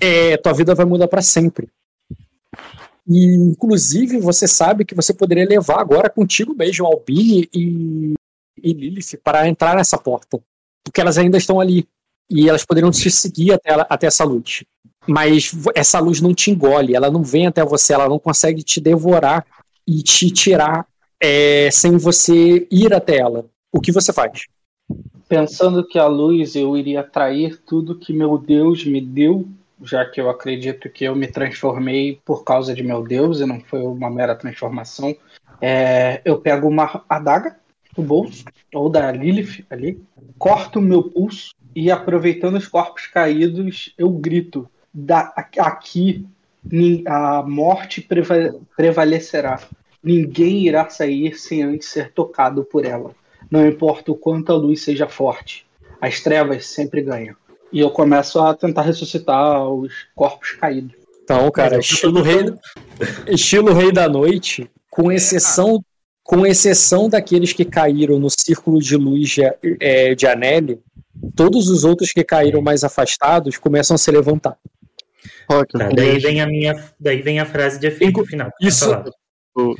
é, 0.00 0.36
tua 0.36 0.52
vida 0.52 0.74
vai 0.74 0.86
mudar 0.86 1.08
para 1.08 1.22
sempre. 1.22 1.68
E, 3.06 3.34
inclusive, 3.34 4.18
você 4.18 4.46
sabe 4.46 4.84
que 4.84 4.94
você 4.94 5.14
poderia 5.14 5.48
levar 5.48 5.80
agora 5.80 6.10
contigo 6.10 6.54
mesmo 6.54 6.86
Albini 6.86 7.48
e, 7.54 8.14
e 8.62 8.72
Lilith 8.72 9.18
para 9.24 9.48
entrar 9.48 9.74
nessa 9.76 9.96
porta. 9.96 10.38
Porque 10.84 11.00
elas 11.00 11.16
ainda 11.16 11.38
estão 11.38 11.58
ali. 11.58 11.88
E 12.30 12.48
elas 12.48 12.64
poderiam 12.64 12.90
te 12.90 13.10
seguir 13.10 13.52
até, 13.52 13.70
até 13.88 14.06
essa 14.06 14.24
luz. 14.24 14.62
Mas 15.06 15.52
essa 15.74 15.98
luz 15.98 16.20
não 16.20 16.34
te 16.34 16.50
engole, 16.50 16.94
ela 16.94 17.10
não 17.10 17.22
vem 17.22 17.46
até 17.46 17.64
você, 17.64 17.94
ela 17.94 18.08
não 18.08 18.18
consegue 18.18 18.62
te 18.62 18.78
devorar 18.78 19.46
e 19.86 20.02
te 20.02 20.30
tirar 20.30 20.86
é, 21.18 21.70
sem 21.70 21.96
você 21.96 22.68
ir 22.70 22.92
até 22.92 23.16
ela. 23.16 23.46
O 23.72 23.80
que 23.80 23.90
você 23.90 24.12
faz? 24.12 24.42
Pensando 25.26 25.86
que 25.86 25.98
a 25.98 26.06
luz 26.06 26.54
eu 26.54 26.76
iria 26.76 27.00
atrair 27.00 27.58
tudo 27.66 27.98
que 27.98 28.12
meu 28.12 28.36
Deus 28.36 28.84
me 28.84 29.00
deu, 29.00 29.48
já 29.82 30.04
que 30.04 30.20
eu 30.20 30.28
acredito 30.28 30.88
que 30.88 31.04
eu 31.04 31.14
me 31.14 31.26
transformei 31.26 32.20
por 32.24 32.44
causa 32.44 32.74
de 32.74 32.82
meu 32.82 33.02
Deus 33.02 33.40
e 33.40 33.46
não 33.46 33.60
foi 33.60 33.82
uma 33.82 34.10
mera 34.10 34.34
transformação, 34.34 35.16
é, 35.60 36.20
eu 36.24 36.38
pego 36.38 36.68
uma 36.68 37.04
adaga 37.08 37.56
do 37.94 38.02
bolso, 38.02 38.44
ou 38.74 38.88
da 38.88 39.10
Lilith 39.10 39.64
ali, 39.70 40.00
corto 40.38 40.78
o 40.78 40.82
meu 40.82 41.02
pulso 41.02 41.52
e 41.74 41.90
aproveitando 41.90 42.56
os 42.56 42.68
corpos 42.68 43.06
caídos, 43.06 43.92
eu 43.98 44.10
grito: 44.10 44.68
da, 44.92 45.32
aqui 45.36 46.26
a 47.06 47.42
morte 47.42 48.00
preva- 48.00 48.54
prevalecerá. 48.76 49.60
Ninguém 50.02 50.66
irá 50.66 50.88
sair 50.88 51.38
sem 51.38 51.62
antes 51.62 51.88
ser 51.88 52.12
tocado 52.12 52.64
por 52.64 52.84
ela. 52.84 53.14
Não 53.50 53.66
importa 53.66 54.12
o 54.12 54.16
quanto 54.16 54.52
a 54.52 54.56
luz 54.56 54.82
seja 54.82 55.08
forte, 55.08 55.66
as 56.00 56.20
trevas 56.20 56.66
sempre 56.66 57.02
ganham. 57.02 57.34
E 57.72 57.80
eu 57.80 57.90
começo 57.90 58.40
a 58.40 58.54
tentar 58.54 58.82
ressuscitar 58.82 59.68
os 59.68 59.92
corpos 60.14 60.52
caídos. 60.52 60.96
Então, 61.22 61.50
cara, 61.50 61.78
estilo 61.78 62.22
rei, 62.22 62.54
estilo 63.26 63.74
rei 63.74 63.92
da 63.92 64.08
noite, 64.08 64.70
com 64.90 65.12
exceção, 65.12 65.84
com 66.22 66.46
exceção 66.46 67.08
daqueles 67.08 67.52
que 67.52 67.66
caíram 67.66 68.18
no 68.18 68.30
círculo 68.30 68.80
de 68.80 68.96
luz 68.96 69.28
de, 69.28 69.42
é, 69.80 70.14
de 70.14 70.26
Anelli, 70.26 70.80
todos 71.36 71.68
os 71.68 71.84
outros 71.84 72.12
que 72.12 72.24
caíram 72.24 72.62
mais 72.62 72.82
afastados 72.82 73.58
começam 73.58 73.94
a 73.94 73.98
se 73.98 74.10
levantar. 74.10 74.56
Tá, 75.48 75.88
daí, 75.94 76.18
vem 76.18 76.40
a 76.40 76.46
minha, 76.46 76.74
daí 77.00 77.22
vem 77.22 77.40
a 77.40 77.46
frase 77.46 77.78
de 77.78 77.86
efeito 77.86 78.24
final. 78.24 78.50
Isso- 78.60 78.88
Tá 78.88 78.96
falado. 78.98 79.12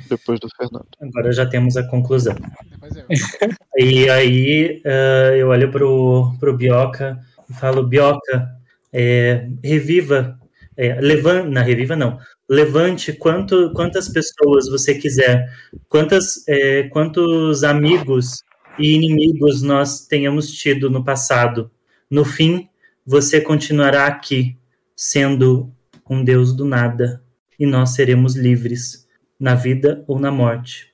depois 0.08 0.41
do 0.41 0.49
Fernando. 0.57 0.86
Agora 1.00 1.31
já 1.31 1.47
temos 1.47 1.76
a 1.76 1.86
conclusão. 1.89 2.34
e 3.76 4.08
aí 4.10 4.83
ah, 4.84 5.36
eu 5.36 5.49
olho 5.49 5.70
pro, 5.70 6.34
pro 6.41 6.57
Bioca 6.57 7.18
falo, 7.55 7.86
Bioca, 7.86 8.49
é, 8.93 9.49
reviva, 9.62 10.39
é, 10.77 11.01
levante, 11.01 11.51
não, 11.51 11.62
reviva 11.62 11.97
não, 11.97 12.18
levante 12.49 13.12
quanto, 13.12 13.73
quantas 13.73 14.09
pessoas 14.09 14.68
você 14.68 14.94
quiser, 14.94 15.52
quantas, 15.89 16.47
é, 16.49 16.85
quantos 16.85 17.65
amigos 17.65 18.43
e 18.78 18.94
inimigos 18.94 19.62
nós 19.62 20.07
tenhamos 20.07 20.52
tido 20.52 20.89
no 20.89 21.05
passado. 21.05 21.70
No 22.10 22.25
fim, 22.25 22.68
você 23.05 23.41
continuará 23.41 24.07
aqui, 24.07 24.57
sendo 24.97 25.73
um 26.09 26.25
Deus 26.25 26.55
do 26.55 26.65
nada, 26.65 27.23
e 27.59 27.67
nós 27.67 27.91
seremos 27.91 28.36
livres, 28.36 29.09
na 29.39 29.55
vida 29.55 30.05
ou 30.07 30.18
na 30.18 30.31
morte. 30.31 30.93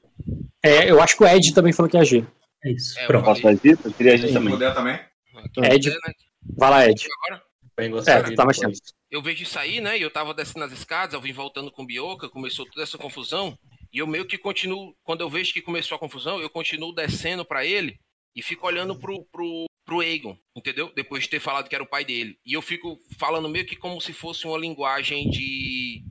É, 0.62 0.91
eu 0.91 1.00
acho 1.00 1.16
que 1.16 1.24
o 1.24 1.26
Ed 1.26 1.55
também 1.55 1.73
falou 1.73 1.89
que 1.89 1.97
ia 1.97 2.02
agir. 2.02 2.26
É 2.62 2.70
isso, 2.73 2.99
É, 2.99 3.07
pronto. 3.07 3.24
Posso 3.24 3.42
fazer? 3.42 3.78
Eu 3.84 3.92
queria 3.92 4.15
agir 4.15 4.33
também. 4.33 4.58
também. 4.58 5.00
Ed, 5.62 5.92
vai 6.56 6.70
lá, 6.70 6.86
Ed. 6.86 7.06
Agora, 7.24 7.42
Bem 7.76 7.90
É, 8.06 8.23
tu 8.23 8.34
tá 8.34 8.44
mais 8.44 8.58
tempo. 8.58 8.73
eu 9.10 9.20
vejo 9.20 9.42
isso 9.42 9.58
aí, 9.58 9.81
né? 9.81 9.98
E 9.98 10.02
eu 10.02 10.10
tava 10.10 10.32
descendo 10.32 10.64
as 10.64 10.73
escadas, 10.73 11.12
eu 11.14 11.20
vim 11.20 11.32
voltando 11.32 11.73
com 11.73 11.82
o 11.82 11.86
Bioca, 11.86 12.28
começou 12.28 12.64
toda 12.66 12.82
essa 12.82 12.97
confusão. 12.97 13.58
E 13.92 13.98
eu 13.98 14.06
meio 14.06 14.24
que 14.26 14.39
continuo, 14.39 14.94
quando 15.02 15.23
eu 15.23 15.31
vejo 15.31 15.52
que 15.52 15.60
começou 15.60 15.97
a 15.97 15.98
confusão, 15.98 16.40
eu 16.40 16.48
continuo 16.50 16.94
descendo 16.94 17.44
pra 17.44 17.64
ele 17.64 17.98
e 18.34 18.42
fico 18.42 18.66
olhando 18.66 18.97
pro, 18.97 19.24
pro, 19.24 19.66
pro 19.84 20.00
Aegon, 20.00 20.36
entendeu? 20.56 20.92
Depois 20.94 21.24
de 21.24 21.31
ter 21.31 21.40
falado 21.40 21.68
que 21.68 21.74
era 21.74 21.82
o 21.84 21.89
pai 21.89 22.05
dele. 22.05 22.39
E 22.47 22.52
eu 22.52 22.62
fico 22.62 22.98
falando 23.18 23.48
meio 23.48 23.66
que 23.66 23.76
como 23.76 24.00
se 24.00 24.12
fosse 24.12 24.47
uma 24.47 24.58
linguagem 24.58 25.28
de. 25.31 26.05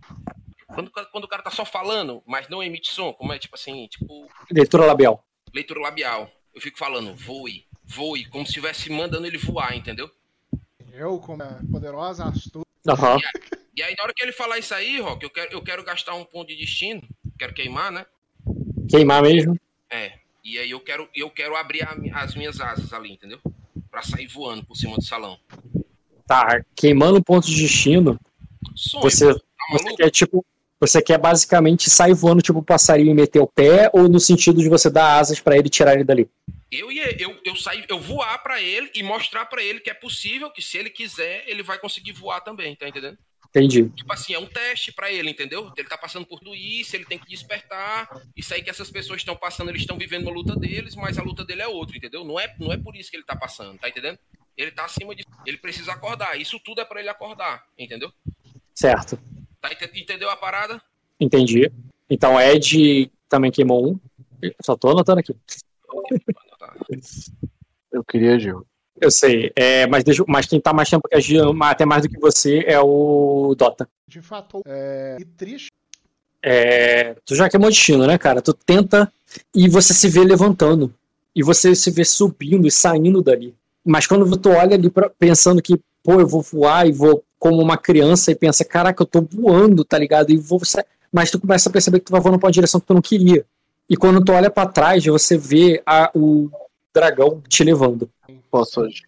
Quando, 0.68 0.92
quando 0.92 1.24
o 1.24 1.28
cara 1.28 1.44
tá 1.44 1.52
só 1.52 1.64
falando, 1.64 2.22
mas 2.26 2.50
não 2.50 2.64
emite 2.64 2.92
som, 2.92 3.14
como 3.14 3.32
é 3.32 3.40
tipo 3.40 3.56
assim, 3.56 3.88
tipo 3.88 4.28
Leitura 4.52 4.86
labial. 4.86 5.26
leitura 5.54 5.80
labial. 5.80 6.30
Eu 6.54 6.62
fico 6.62 6.78
falando, 6.78 7.16
voe, 7.16 7.66
voe, 7.84 8.26
como 8.26 8.46
se 8.46 8.52
estivesse 8.52 8.90
mandando 8.92 9.28
ele 9.28 9.38
voar, 9.38 9.76
entendeu? 9.76 10.10
Eu, 10.94 11.18
como 11.18 11.42
a 11.42 11.60
poderosa 11.72 12.26
astuta. 12.26 12.68
Aham. 12.88 13.18
E 13.76 13.82
aí, 13.82 13.96
na 13.98 14.04
hora 14.04 14.14
que 14.16 14.22
ele 14.22 14.32
falar 14.32 14.60
isso 14.60 14.72
aí, 14.76 15.02
Rock, 15.02 15.24
eu 15.24 15.32
quero, 15.32 15.52
eu 15.52 15.60
quero 15.64 15.84
gastar 15.84 16.14
um 16.14 16.24
ponto 16.24 16.50
de 16.50 16.56
destino, 16.56 17.02
quero 17.40 17.56
queimar, 17.56 17.92
né? 17.92 18.06
Queimar 18.88 19.24
mesmo. 19.24 19.60
É. 19.90 20.14
E 20.44 20.60
aí 20.60 20.70
eu 20.70 20.80
quero, 20.80 21.10
eu 21.16 21.28
quero 21.32 21.56
abrir 21.56 21.82
a 21.82 22.22
as 22.22 22.36
minhas 22.36 22.62
asas 22.62 22.94
ali, 22.94 23.14
entendeu? 23.14 23.40
Pra 23.90 24.04
sair 24.04 24.28
voando 24.28 24.64
por 24.64 24.76
cima 24.76 24.96
do 24.96 25.04
salão. 25.04 25.40
Tá, 26.28 26.64
queimando 26.76 27.18
o 27.18 27.24
ponto 27.24 27.48
de 27.48 27.64
destino, 27.64 28.20
Sonho, 28.76 29.02
você, 29.02 29.34
tá 29.34 29.42
você 29.72 29.96
quer 29.96 30.12
tipo. 30.12 30.46
Você 30.84 31.02
quer 31.02 31.18
basicamente 31.18 31.90
sair 31.90 32.14
voando 32.14 32.42
tipo 32.42 32.62
passarinho 32.62 33.12
e 33.12 33.14
meter 33.14 33.40
o 33.40 33.48
pé, 33.48 33.90
ou 33.94 34.10
no 34.10 34.20
sentido 34.20 34.62
de 34.62 34.68
você 34.68 34.90
dar 34.90 35.18
asas 35.18 35.40
pra 35.40 35.56
ele 35.56 35.68
e 35.68 35.70
tirar 35.70 35.94
ele 35.94 36.04
dali? 36.04 36.30
Eu 36.70 36.92
ia, 36.92 37.16
eu, 37.22 37.40
eu 37.46 37.56
sair, 37.56 37.86
eu 37.88 38.02
voar 38.02 38.38
pra 38.44 38.62
ele 38.62 38.92
e 38.94 39.02
mostrar 39.02 39.46
pra 39.46 39.64
ele 39.64 39.80
que 39.80 39.90
é 39.90 39.94
possível, 39.94 40.52
que 40.52 40.62
se 40.62 40.78
ele 40.78 40.90
quiser, 40.90 41.46
ele 41.48 41.64
vai 41.64 41.80
conseguir 41.80 42.12
voar 42.12 42.42
também, 42.42 42.76
tá 42.76 42.86
entendendo? 42.86 43.18
Entendi. 43.48 43.90
Tipo 43.92 44.12
assim, 44.12 44.34
é 44.34 44.40
um 44.40 44.46
teste 44.46 44.92
pra 44.92 45.10
ele, 45.10 45.30
entendeu? 45.30 45.72
Ele 45.78 45.88
tá 45.88 45.98
passando 45.98 46.26
por 46.26 46.40
tudo 46.40 46.54
isso, 46.54 46.98
ele 46.98 47.06
tem 47.06 47.18
que 47.18 47.30
despertar. 47.30 48.10
Isso 48.36 48.54
aí 48.54 48.62
que 48.62 48.70
essas 48.70 48.92
pessoas 48.92 49.22
estão 49.22 49.38
passando, 49.38 49.70
eles 49.70 49.84
estão 49.84 49.98
vivendo 49.98 50.24
uma 50.24 50.34
luta 50.34 50.54
deles, 50.54 50.98
mas 50.98 51.18
a 51.18 51.24
luta 51.24 51.46
dele 51.46 51.62
é 51.62 51.68
outra, 51.68 51.96
entendeu? 51.96 52.26
Não 52.26 52.38
é, 52.38 52.54
não 52.60 52.74
é 52.74 52.78
por 52.78 52.94
isso 52.94 53.10
que 53.10 53.16
ele 53.16 53.24
tá 53.24 53.38
passando, 53.38 53.80
tá 53.80 53.88
entendendo? 53.88 54.20
Ele 54.58 54.72
tá 54.72 54.84
acima 54.84 55.16
de. 55.16 55.24
Ele 55.46 55.58
precisa 55.58 55.94
acordar. 55.94 56.38
Isso 56.38 56.60
tudo 56.60 56.82
é 56.82 56.86
pra 56.86 57.00
ele 57.00 57.10
acordar, 57.10 57.64
entendeu? 57.80 58.12
Certo. 58.76 59.18
Tá, 59.64 59.72
ente- 59.72 60.02
entendeu 60.02 60.30
a 60.30 60.36
parada? 60.36 60.82
Entendi. 61.18 61.72
Então, 62.10 62.38
Ed 62.40 63.10
também 63.30 63.50
queimou 63.50 63.94
um. 63.94 64.00
Só 64.62 64.76
tô 64.76 64.90
anotando 64.90 65.22
aqui. 65.22 65.34
Eu 67.90 68.04
queria 68.04 68.38
Gil. 68.38 68.68
Eu 69.00 69.10
sei. 69.10 69.54
É, 69.56 69.88
mas, 69.88 70.04
deixa, 70.04 70.22
mas 70.28 70.46
quem 70.48 70.60
tá 70.60 70.74
mais 70.74 70.90
tempo 70.90 71.08
que 71.08 71.16
a 71.16 71.20
Jean, 71.22 71.54
até 71.62 71.86
mais 71.86 72.02
do 72.02 72.10
que 72.10 72.20
você, 72.20 72.66
é 72.68 72.78
o 72.78 73.56
Dota. 73.58 73.88
De 74.06 74.22
fato, 74.22 74.62
é... 74.66 75.16
e 75.18 75.24
triste. 75.24 75.72
É, 76.42 77.16
tu 77.26 77.34
já 77.34 77.50
queimou 77.50 77.70
destino, 77.70 78.06
né, 78.06 78.18
cara? 78.18 78.42
Tu 78.42 78.54
tenta 78.54 79.10
e 79.56 79.70
você 79.70 79.94
se 79.94 80.10
vê 80.10 80.26
levantando. 80.26 80.94
E 81.34 81.42
você 81.42 81.74
se 81.74 81.90
vê 81.90 82.04
subindo 82.04 82.68
e 82.68 82.72
saindo 82.72 83.22
dali. 83.22 83.56
Mas 83.84 84.06
quando 84.08 84.36
tu 84.38 84.50
olha 84.50 84.76
ali 84.76 84.90
pra, 84.90 85.10
pensando 85.10 85.62
que, 85.62 85.80
pô, 86.04 86.20
eu 86.20 86.28
vou 86.28 86.42
voar 86.42 86.86
e 86.86 86.92
vou 86.92 87.24
como 87.44 87.62
uma 87.62 87.76
criança 87.78 88.32
e 88.32 88.36
pensa, 88.36 88.64
caraca, 88.64 89.04
eu 89.04 89.06
tô 89.06 89.22
voando, 89.22 89.84
tá 89.84 89.98
ligado? 89.98 90.32
E 90.32 90.38
vou. 90.38 90.62
Mas 91.12 91.30
tu 91.30 91.38
começa 91.38 91.68
a 91.68 91.72
perceber 91.74 92.00
que 92.00 92.06
tu 92.06 92.12
vai 92.14 92.22
voando 92.22 92.40
pra 92.40 92.48
uma 92.48 92.54
direção 92.54 92.80
que 92.80 92.88
tu 92.88 92.94
não 92.94 93.02
queria. 93.02 93.46
E 93.90 93.98
quando 93.98 94.24
tu 94.24 94.32
olha 94.32 94.50
pra 94.50 94.66
trás, 94.66 95.04
você 95.04 95.38
vê 95.38 95.84
a- 95.86 96.10
o 96.16 96.50
dragão 96.94 97.42
te 97.50 97.62
levando. 97.62 98.10
Posso 98.50 98.80
agir? 98.80 99.04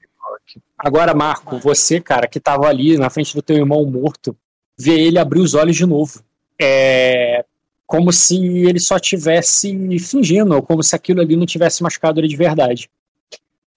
Agora, 0.77 1.13
Marco, 1.13 1.57
você, 1.59 2.01
cara, 2.01 2.27
que 2.27 2.37
tava 2.37 2.67
ali 2.67 2.97
na 2.97 3.09
frente 3.09 3.33
do 3.33 3.41
teu 3.41 3.55
irmão 3.55 3.85
morto, 3.85 4.35
vê 4.77 4.99
ele 4.99 5.17
abrir 5.17 5.39
os 5.39 5.53
olhos 5.53 5.77
de 5.77 5.85
novo. 5.85 6.21
É 6.61 7.45
como 7.87 8.11
se 8.11 8.35
ele 8.35 8.81
só 8.81 8.99
tivesse 8.99 9.71
fingindo, 9.99 10.53
ou 10.55 10.61
como 10.61 10.83
se 10.83 10.93
aquilo 10.93 11.21
ali 11.21 11.37
não 11.37 11.45
tivesse 11.45 11.81
machucado 11.81 12.19
ele 12.19 12.27
de 12.27 12.35
verdade. 12.35 12.89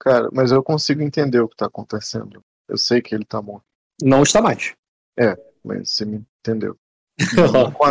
Cara, 0.01 0.29
mas 0.33 0.51
eu 0.51 0.65
consigo 0.65 1.01
entender 1.01 1.39
o 1.41 1.49
que 1.49 1.57
tá 1.57 1.67
acontecendo. 1.67 2.43
Eu 2.69 2.77
sei 2.77 3.01
que 3.01 3.15
ele 3.15 3.25
tá 3.25 3.41
morto. 3.41 3.63
Não 4.03 4.23
está 4.23 4.41
mais. 4.41 4.75
É, 5.17 5.37
mas 5.65 5.91
você 5.91 6.05
me 6.05 6.25
entendeu. 6.41 6.77
com, 7.77 7.85
a, 7.85 7.91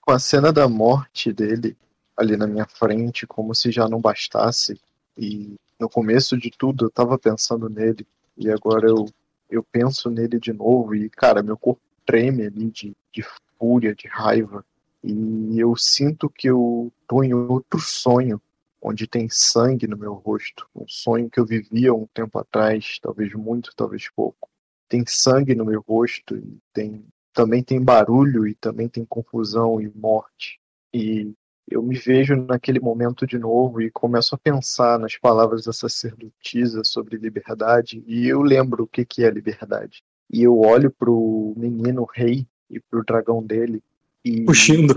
com 0.00 0.12
a 0.12 0.18
cena 0.18 0.52
da 0.52 0.68
morte 0.68 1.32
dele 1.32 1.76
ali 2.16 2.36
na 2.36 2.46
minha 2.46 2.66
frente, 2.66 3.26
como 3.26 3.54
se 3.54 3.70
já 3.70 3.88
não 3.88 4.00
bastasse. 4.00 4.80
E 5.16 5.54
no 5.78 5.88
começo 5.88 6.36
de 6.36 6.50
tudo 6.50 6.86
eu 6.86 6.90
tava 6.90 7.18
pensando 7.18 7.68
nele. 7.68 8.06
E 8.36 8.50
agora 8.50 8.88
eu, 8.88 9.06
eu 9.50 9.62
penso 9.62 10.10
nele 10.10 10.38
de 10.38 10.52
novo. 10.52 10.94
E, 10.94 11.08
cara, 11.08 11.42
meu 11.42 11.56
corpo 11.56 11.80
treme 12.04 12.46
ali 12.46 12.70
de, 12.70 12.96
de 13.12 13.24
fúria, 13.58 13.94
de 13.94 14.08
raiva. 14.08 14.64
E 15.02 15.58
eu 15.58 15.76
sinto 15.76 16.30
que 16.30 16.48
eu 16.48 16.90
tô 17.06 17.22
em 17.22 17.34
outro 17.34 17.78
sonho, 17.78 18.40
onde 18.80 19.06
tem 19.06 19.28
sangue 19.28 19.86
no 19.86 19.96
meu 19.96 20.14
rosto. 20.14 20.66
Um 20.74 20.86
sonho 20.88 21.30
que 21.30 21.38
eu 21.38 21.46
vivia 21.46 21.94
um 21.94 22.06
tempo 22.06 22.38
atrás, 22.38 22.98
talvez 23.00 23.32
muito, 23.34 23.72
talvez 23.76 24.08
pouco. 24.10 24.48
Tem 24.94 25.04
sangue 25.08 25.56
no 25.56 25.64
meu 25.64 25.80
rosto 25.80 26.36
e 26.36 26.56
tem 26.72 27.04
também 27.32 27.64
tem 27.64 27.82
barulho 27.82 28.46
e 28.46 28.54
também 28.54 28.88
tem 28.88 29.04
confusão 29.04 29.80
e 29.80 29.90
morte. 29.92 30.60
E 30.94 31.32
eu 31.68 31.82
me 31.82 31.96
vejo 31.96 32.36
naquele 32.36 32.78
momento 32.78 33.26
de 33.26 33.36
novo 33.36 33.82
e 33.82 33.90
começo 33.90 34.36
a 34.36 34.38
pensar 34.38 34.96
nas 35.00 35.16
palavras 35.16 35.64
da 35.64 35.72
sacerdotisa 35.72 36.84
sobre 36.84 37.16
liberdade 37.16 38.04
e 38.06 38.28
eu 38.28 38.40
lembro 38.40 38.84
o 38.84 38.86
que 38.86 39.04
que 39.04 39.24
é 39.24 39.30
liberdade. 39.30 40.04
E 40.30 40.44
eu 40.44 40.60
olho 40.60 40.92
pro 40.92 41.54
menino 41.56 42.04
rei 42.04 42.46
e 42.70 42.78
pro 42.78 43.04
dragão 43.04 43.42
dele 43.42 43.82
e 44.24 44.44
Puxindo. 44.44 44.96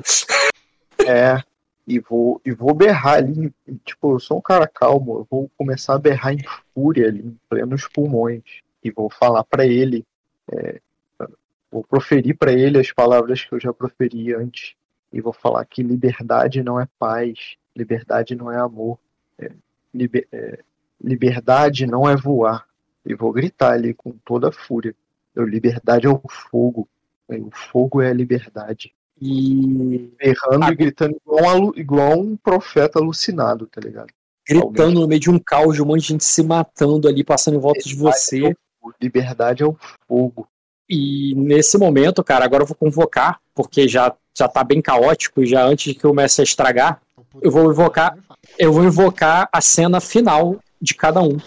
é 1.08 1.42
e 1.88 2.00
vou 2.00 2.40
e 2.46 2.52
vou 2.52 2.76
berrar 2.76 3.16
ali, 3.16 3.52
tipo, 3.84 4.14
eu 4.14 4.20
sou 4.20 4.38
um 4.38 4.42
cara 4.42 4.68
calmo, 4.68 5.22
eu 5.22 5.28
vou 5.28 5.52
começar 5.58 5.96
a 5.96 6.00
berrar 6.00 6.36
em 6.36 6.44
fúria 6.76 7.08
ali, 7.08 7.22
em 7.22 7.36
plenos 7.50 7.88
pulmões 7.88 8.44
e 8.88 8.92
vou 8.92 9.10
falar 9.10 9.44
pra 9.44 9.66
ele 9.66 10.06
é, 10.52 10.80
vou 11.72 11.84
proferir 11.84 12.36
pra 12.38 12.52
ele 12.52 12.80
as 12.80 12.92
palavras 12.92 13.44
que 13.44 13.54
eu 13.54 13.60
já 13.60 13.74
proferi 13.74 14.34
antes 14.34 14.74
e 15.12 15.22
vou 15.22 15.34
falar 15.34 15.64
que 15.66 15.84
liberdade 15.84 16.64
não 16.64 16.80
é 16.80 16.88
paz, 16.98 17.56
liberdade 17.76 18.36
não 18.36 18.52
é 18.52 18.58
amor, 18.58 18.98
é, 19.38 19.52
liber- 19.94 20.28
é, 20.32 20.60
liberdade 21.02 21.86
não 21.86 22.08
é 22.08 22.16
voar. 22.16 22.66
E 23.06 23.14
vou 23.14 23.32
gritar 23.32 23.72
ali 23.74 23.94
com 23.94 24.12
toda 24.26 24.50
a 24.50 24.52
fúria. 24.52 24.94
Eu, 25.34 25.46
liberdade 25.46 26.06
é 26.08 26.10
o 26.10 26.22
fogo. 26.30 26.88
É, 27.30 27.38
O 27.38 27.50
fogo 27.52 28.02
é 28.02 28.10
a 28.10 28.14
liberdade. 28.14 28.94
E. 29.22 30.12
Errando 30.20 30.72
e 30.72 30.76
gritando 30.76 31.16
igual, 31.26 31.58
um 31.62 31.72
igual 31.76 32.20
um 32.20 32.36
profeta 32.36 33.00
alucinado, 33.00 33.66
tá 33.68 33.80
ligado? 33.80 34.10
Gritando 34.48 35.00
no 35.02 35.08
meio 35.08 35.22
de 35.22 35.30
um 35.30 35.40
caos, 35.40 35.76
de 35.76 35.82
um 35.82 35.86
monte 35.86 36.02
de 36.02 36.08
gente 36.10 36.24
se 36.26 36.44
matando 36.44 37.08
ali, 37.08 37.24
passando 37.24 37.56
em 37.56 37.60
volta 37.62 37.80
de 37.82 37.96
você. 37.96 38.56
Liberdade 39.02 39.64
é 39.64 39.66
o 39.66 39.78
fogo. 40.08 40.48
E 40.90 41.34
nesse 41.36 41.78
momento, 41.78 42.24
cara, 42.24 42.46
agora 42.46 42.64
eu 42.64 42.68
vou 42.68 42.76
convocar, 42.76 43.40
porque 43.54 43.88
já, 43.88 44.14
já 44.38 44.48
tá 44.48 44.64
bem 44.64 44.82
caótico 44.82 45.42
e 45.42 45.46
já 45.46 45.64
antes 45.64 45.94
que 45.94 46.00
comece 46.00 46.42
a 46.42 46.44
estragar, 46.44 47.02
eu 47.42 47.52
vou 47.52 47.70
invocar, 47.70 48.18
eu 48.58 48.72
vou 48.72 48.84
invocar 48.86 49.50
a 49.52 49.60
cena 49.62 50.00
final 50.00 50.58
de 50.82 50.96
cada 50.96 51.22
um. 51.22 51.38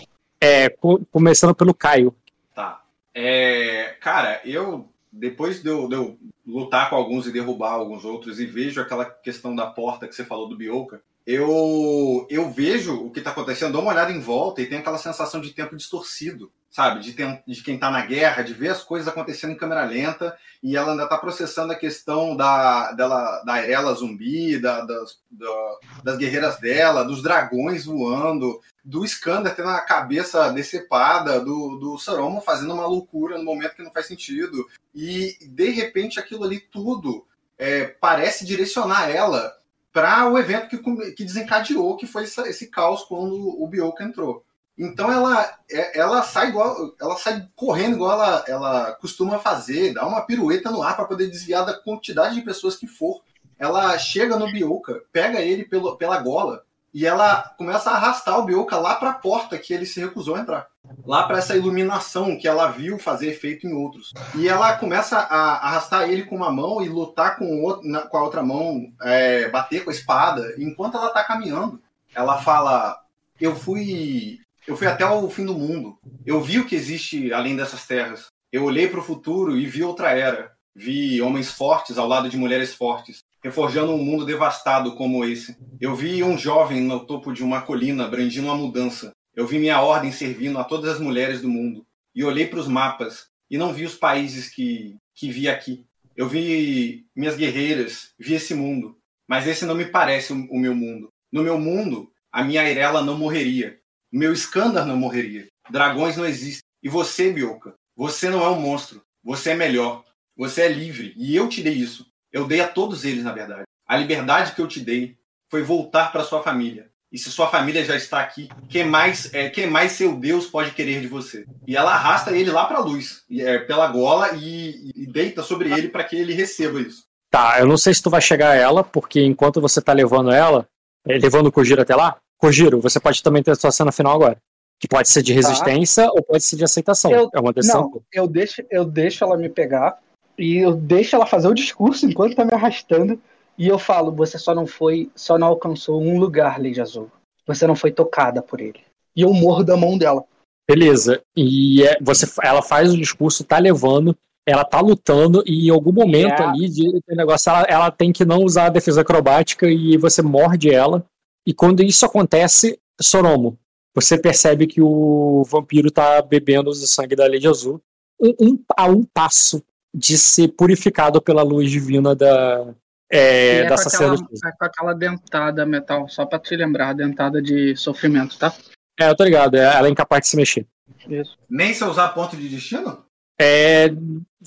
É, 0.40 0.68
co- 0.68 1.00
começando 1.10 1.54
pelo 1.54 1.74
Caio. 1.74 2.14
Tá. 2.54 2.82
É, 3.14 3.96
cara, 4.00 4.40
eu 4.44 4.88
depois 5.12 5.62
de 5.62 5.68
eu, 5.68 5.88
de 5.88 5.94
eu 5.96 6.16
lutar 6.46 6.88
com 6.88 6.96
alguns 6.96 7.26
e 7.26 7.32
derrubar 7.32 7.72
alguns 7.72 8.04
outros 8.04 8.38
e 8.38 8.46
vejo 8.46 8.80
aquela 8.80 9.04
questão 9.04 9.54
da 9.54 9.66
porta 9.66 10.06
que 10.06 10.14
você 10.14 10.24
falou 10.24 10.48
do 10.48 10.56
Bioka, 10.56 11.02
eu 11.26 12.26
eu 12.31 12.50
vejo 12.50 12.94
o 12.97 13.10
que 13.10 13.20
tá 13.20 13.31
acontecendo, 13.31 13.73
dou 13.73 13.82
uma 13.82 13.92
olhada 13.92 14.12
em 14.12 14.20
volta 14.20 14.60
e 14.62 14.66
tem 14.66 14.78
aquela 14.78 14.99
sensação 14.99 15.40
de 15.40 15.50
tempo 15.52 15.76
distorcido, 15.76 16.50
sabe? 16.70 17.00
De, 17.00 17.12
de 17.47 17.62
quem 17.62 17.78
tá 17.78 17.90
na 17.90 18.05
guerra, 18.05 18.42
de 18.42 18.55
ver 18.55 18.68
as 18.70 18.82
coisas 18.82 19.07
acontecendo 19.08 19.52
em 19.52 19.57
câmera 19.57 19.84
lenta 19.84 20.36
e 20.62 20.76
ela 20.76 20.92
ainda 20.92 21.07
tá 21.07 21.16
processando 21.18 21.73
a 21.73 21.76
questão 21.76 22.36
da 22.36 22.92
dela 22.92 23.42
da 23.44 23.58
ela 23.58 23.92
zumbi, 23.94 24.58
da, 24.58 24.81
das, 24.84 25.18
da- 25.31 25.78
das 26.02 26.16
guerreiras 26.16 26.58
dela, 26.58 27.05
dos 27.05 27.23
dragões 27.23 27.84
voando, 27.84 28.60
do 28.84 29.05
Skander 29.05 29.55
tendo 29.55 29.68
a 29.68 29.81
cabeça 29.81 30.50
decepada, 30.52 31.39
do, 31.40 31.76
do 31.76 31.99
Saruman 31.99 32.40
fazendo 32.40 32.73
uma 32.74 32.86
loucura 32.86 33.36
no 33.39 33.44
momento 33.44 33.76
que 33.76 33.82
não 33.82 33.92
faz 33.92 34.07
sentido. 34.07 34.66
E 34.94 35.36
de 35.42 35.70
repente 35.70 36.18
aquilo 36.18 36.44
ali 36.44 36.60
tudo 36.60 37.24
é, 37.58 37.84
parece 37.84 38.47
direcionar 38.47 39.10
ela 39.10 39.55
para 39.92 40.28
o 40.30 40.38
evento 40.38 40.68
que, 40.68 40.78
que 41.12 41.24
desencadeou, 41.24 41.96
que 41.96 42.06
foi 42.06 42.24
essa- 42.24 42.48
esse 42.48 42.68
caos 42.68 43.02
quando 43.04 43.34
o 43.62 43.66
Bioka 43.66 44.04
entrou. 44.04 44.44
Então 44.78 45.12
ela, 45.12 45.58
é- 45.70 45.98
ela 45.98 46.22
sai 46.22 46.48
igual, 46.48 46.94
ela 47.00 47.16
sai 47.16 47.46
correndo 47.54 47.96
igual 47.96 48.12
ela, 48.12 48.44
ela 48.48 48.92
costuma 48.94 49.38
fazer, 49.38 49.92
dá 49.92 50.06
uma 50.06 50.22
pirueta 50.22 50.70
no 50.70 50.82
ar 50.82 50.96
para 50.96 51.04
poder 51.04 51.28
desviar 51.28 51.66
da 51.66 51.74
quantidade 51.74 52.34
de 52.34 52.42
pessoas 52.42 52.76
que 52.76 52.86
for. 52.86 53.20
Ela 53.58 53.98
chega 53.98 54.38
no 54.38 54.50
Bioka, 54.50 55.02
pega 55.12 55.40
ele 55.40 55.64
pelo, 55.64 55.96
pela 55.96 56.18
gola 56.18 56.64
e 56.94 57.04
ela 57.04 57.54
começa 57.58 57.90
a 57.90 57.94
arrastar 57.94 58.38
o 58.38 58.44
Bioka 58.44 58.78
lá 58.78 58.94
para 58.94 59.10
a 59.10 59.14
porta 59.14 59.58
que 59.58 59.74
ele 59.74 59.84
se 59.84 60.00
recusou 60.00 60.36
a 60.36 60.40
entrar. 60.40 60.66
Lá 61.04 61.22
para 61.24 61.38
essa 61.38 61.56
iluminação 61.56 62.36
que 62.38 62.46
ela 62.48 62.68
viu 62.70 62.98
fazer 62.98 63.28
efeito 63.30 63.66
em 63.66 63.72
outros. 63.72 64.12
E 64.36 64.48
ela 64.48 64.76
começa 64.76 65.18
a 65.18 65.66
arrastar 65.68 66.08
ele 66.08 66.24
com 66.24 66.36
uma 66.36 66.50
mão 66.50 66.82
e 66.82 66.88
lutar 66.88 67.36
com, 67.36 67.62
outro- 67.62 67.86
na- 67.88 68.02
com 68.02 68.16
a 68.16 68.22
outra 68.22 68.42
mão, 68.42 68.92
é, 69.02 69.48
bater 69.48 69.84
com 69.84 69.90
a 69.90 69.92
espada. 69.92 70.54
Enquanto 70.58 70.96
ela 70.96 71.10
tá 71.10 71.24
caminhando, 71.24 71.80
ela 72.14 72.38
fala: 72.38 72.98
Eu 73.40 73.54
fui. 73.56 74.38
Eu 74.66 74.76
fui 74.76 74.86
até 74.86 75.04
o 75.06 75.28
fim 75.30 75.44
do 75.44 75.54
mundo. 75.54 75.98
Eu 76.24 76.40
vi 76.40 76.58
o 76.60 76.66
que 76.66 76.76
existe 76.76 77.32
além 77.32 77.56
dessas 77.56 77.86
terras. 77.86 78.26
Eu 78.52 78.64
olhei 78.64 78.88
para 78.88 79.00
o 79.00 79.02
futuro 79.04 79.56
e 79.56 79.66
vi 79.66 79.82
outra 79.82 80.10
era. 80.12 80.52
Vi 80.74 81.20
homens 81.22 81.50
fortes 81.50 81.98
ao 81.98 82.06
lado 82.06 82.28
de 82.28 82.36
mulheres 82.36 82.72
fortes, 82.74 83.24
reforjando 83.42 83.92
um 83.92 83.98
mundo 84.04 84.24
devastado 84.24 84.94
como 84.94 85.24
esse. 85.24 85.56
Eu 85.80 85.94
vi 85.96 86.22
um 86.22 86.38
jovem 86.38 86.80
no 86.80 87.00
topo 87.00 87.32
de 87.32 87.42
uma 87.42 87.62
colina 87.62 88.06
brandindo 88.06 88.46
uma 88.46 88.56
mudança. 88.56 89.12
Eu 89.40 89.46
vi 89.46 89.58
minha 89.58 89.80
ordem 89.80 90.12
servindo 90.12 90.58
a 90.58 90.64
todas 90.64 90.96
as 90.96 91.00
mulheres 91.00 91.40
do 91.40 91.48
mundo. 91.48 91.86
E 92.14 92.22
olhei 92.22 92.46
para 92.46 92.58
os 92.58 92.68
mapas 92.68 93.30
e 93.50 93.56
não 93.56 93.72
vi 93.72 93.86
os 93.86 93.94
países 93.94 94.50
que, 94.50 94.98
que 95.14 95.30
vi 95.30 95.48
aqui. 95.48 95.86
Eu 96.14 96.28
vi 96.28 97.06
minhas 97.16 97.36
guerreiras, 97.36 98.12
vi 98.18 98.34
esse 98.34 98.52
mundo. 98.52 98.98
Mas 99.26 99.46
esse 99.46 99.64
não 99.64 99.74
me 99.74 99.86
parece 99.86 100.34
o, 100.34 100.46
o 100.50 100.58
meu 100.58 100.74
mundo. 100.74 101.08
No 101.32 101.42
meu 101.42 101.58
mundo, 101.58 102.12
a 102.30 102.44
minha 102.44 102.68
Irela 102.68 103.02
não 103.02 103.16
morreria. 103.16 103.80
Meu 104.12 104.34
Skandar 104.34 104.84
não 104.84 104.98
morreria. 104.98 105.48
Dragões 105.70 106.18
não 106.18 106.26
existem. 106.26 106.60
E 106.82 106.90
você, 106.90 107.32
Bioka, 107.32 107.74
você 107.96 108.28
não 108.28 108.44
é 108.44 108.50
um 108.50 108.60
monstro. 108.60 109.00
Você 109.24 109.52
é 109.52 109.54
melhor. 109.54 110.04
Você 110.36 110.60
é 110.60 110.68
livre. 110.68 111.14
E 111.16 111.34
eu 111.34 111.48
te 111.48 111.62
dei 111.62 111.72
isso. 111.72 112.12
Eu 112.30 112.46
dei 112.46 112.60
a 112.60 112.68
todos 112.68 113.06
eles, 113.06 113.24
na 113.24 113.32
verdade. 113.32 113.62
A 113.88 113.96
liberdade 113.96 114.54
que 114.54 114.60
eu 114.60 114.68
te 114.68 114.80
dei 114.80 115.16
foi 115.48 115.62
voltar 115.62 116.12
para 116.12 116.24
sua 116.24 116.42
família. 116.42 116.89
E 117.12 117.18
se 117.18 117.30
sua 117.30 117.48
família 117.48 117.84
já 117.84 117.97
está 117.97 118.20
aqui, 118.20 118.48
que 118.68 118.84
mais, 118.84 119.32
é, 119.34 119.48
que 119.48 119.66
mais 119.66 119.92
seu 119.92 120.14
Deus 120.14 120.47
pode 120.47 120.70
querer 120.70 121.00
de 121.00 121.08
você? 121.08 121.44
E 121.66 121.76
ela 121.76 121.92
arrasta 121.92 122.30
ele 122.30 122.50
lá 122.50 122.66
para 122.66 122.78
a 122.78 122.82
luz, 122.82 123.22
e, 123.28 123.42
é, 123.42 123.58
pela 123.58 123.89
gola, 123.89 124.30
e, 124.36 124.92
e 124.94 125.06
deita 125.06 125.42
sobre 125.42 125.72
ele 125.72 125.89
para 125.89 126.05
que 126.05 126.14
ele 126.16 126.32
receba 126.32 126.80
isso. 126.80 127.05
Tá, 127.28 127.58
eu 127.58 127.66
não 127.66 127.76
sei 127.76 127.92
se 127.94 128.02
tu 128.02 128.10
vai 128.10 128.20
chegar 128.20 128.50
a 128.50 128.55
ela, 128.56 128.84
porque 128.84 129.20
enquanto 129.22 129.60
você 129.60 129.80
tá 129.80 129.92
levando 129.92 130.30
ela, 130.30 130.66
eh, 131.06 131.18
levando 131.18 131.47
o 131.48 131.52
Kojiro 131.52 131.82
até 131.82 131.94
lá, 131.97 132.16
Kojiro, 132.39 132.80
você 132.80 132.98
pode 133.00 133.22
também 133.22 133.42
ter 133.42 133.50
a 133.52 133.55
sua 133.56 133.70
cena 133.72 133.92
final 133.92 134.14
agora. 134.14 134.36
Que 134.80 134.89
pode 134.89 135.08
ser 135.10 135.22
de 135.22 135.32
resistência 135.32 136.08
ou 136.10 136.22
pode 136.22 136.42
ser 136.42 136.56
de 136.56 136.64
aceitação. 136.64 137.10
Eu- 137.12 137.30
é 137.34 137.39
uma 137.40 137.52
decisão. 137.52 137.82
Não, 137.82 138.02
eu 138.12 138.26
deixo, 138.26 138.62
eu 138.70 138.84
deixo 138.84 139.22
ela 139.22 139.36
me 139.36 139.48
pegar 139.48 139.98
e 140.39 140.56
eu 140.56 140.72
deixo 140.74 141.14
ela 141.14 141.26
fazer 141.26 141.48
o 141.48 141.55
discurso 141.55 142.06
enquanto 142.06 142.34
tá 142.34 142.44
me 142.44 142.55
arrastando. 142.55 143.20
E 143.60 143.68
eu 143.68 143.78
falo, 143.78 144.10
você 144.10 144.39
só 144.39 144.55
não 144.55 144.66
foi, 144.66 145.10
só 145.14 145.36
não 145.39 145.48
alcançou 145.48 146.00
um 146.00 146.18
lugar, 146.18 146.56
Lady 146.58 146.80
Azul. 146.80 147.10
Você 147.47 147.66
não 147.66 147.76
foi 147.76 147.92
tocada 147.92 148.40
por 148.40 148.58
ele. 148.58 148.80
E 149.14 149.20
eu 149.20 149.34
morro 149.34 149.62
da 149.62 149.76
mão 149.76 149.98
dela. 149.98 150.24
Beleza. 150.66 151.20
E 151.36 151.82
é, 151.82 151.98
você, 152.00 152.26
ela 152.42 152.62
faz 152.62 152.90
o 152.90 152.97
discurso, 152.97 153.44
tá 153.44 153.58
levando, 153.58 154.16
ela 154.47 154.64
tá 154.64 154.80
lutando, 154.80 155.42
e 155.47 155.66
em 155.66 155.70
algum 155.70 155.92
momento 155.92 156.40
É. 156.40 156.44
ali 156.47 156.68
de 156.70 156.84
de 156.90 157.14
negócio, 157.14 157.50
ela, 157.50 157.62
ela 157.68 157.90
tem 157.90 158.12
que 158.12 158.24
não 158.24 158.44
usar 158.44 158.66
a 158.66 158.70
defesa 158.70 159.02
acrobática 159.02 159.68
e 159.68 159.97
você 159.98 160.22
morde 160.22 160.72
ela. 160.72 161.05
E 161.47 161.52
quando 161.52 161.82
isso 161.82 162.06
acontece, 162.06 162.78
Soromo, 162.98 163.58
você 163.94 164.16
percebe 164.16 164.66
que 164.66 164.80
o 164.80 165.42
vampiro 165.47 165.90
tá 165.90 166.22
bebendo 166.22 166.70
o 166.70 166.74
sangue 166.74 167.14
da 167.16 167.26
Lady 167.28 167.47
Azul 167.47 167.78
um, 168.18 168.34
um- 168.40 168.58
a 168.76 168.86
um 168.86 169.02
passo 169.05 169.62
de 169.94 170.16
ser 170.16 170.48
purificado 170.48 171.20
pela 171.20 171.42
luz 171.42 171.70
divina 171.70 172.14
da, 172.14 172.72
é, 173.10 173.16
E 173.16 173.58
é 173.58 173.62
da 173.62 173.68
com, 173.68 173.74
aquela, 173.74 173.78
sacerdotisa. 173.78 174.48
é 174.48 174.52
com 174.52 174.64
aquela 174.64 174.92
dentada 174.94 175.66
metal, 175.66 176.08
só 176.08 176.24
pra 176.24 176.39
te 176.39 176.55
lembrar, 176.56 176.94
dentada 176.94 177.42
de 177.42 177.74
sofrimento, 177.76 178.39
tá? 178.39 178.52
É, 178.98 179.08
eu 179.08 179.16
tô 179.16 179.24
ligado, 179.24 179.56
é- 179.56 179.76
ela 179.76 179.89
é 179.89 179.90
incapaz 179.90 180.22
de 180.22 180.28
se 180.28 180.36
mexer. 180.36 180.66
Isso. 181.08 181.36
Nem 181.48 181.72
se 181.74 181.82
eu 181.82 181.89
usar 181.89 182.08
ponto 182.10 182.36
de 182.36 182.48
destino? 182.48 183.05
É, 183.40 183.89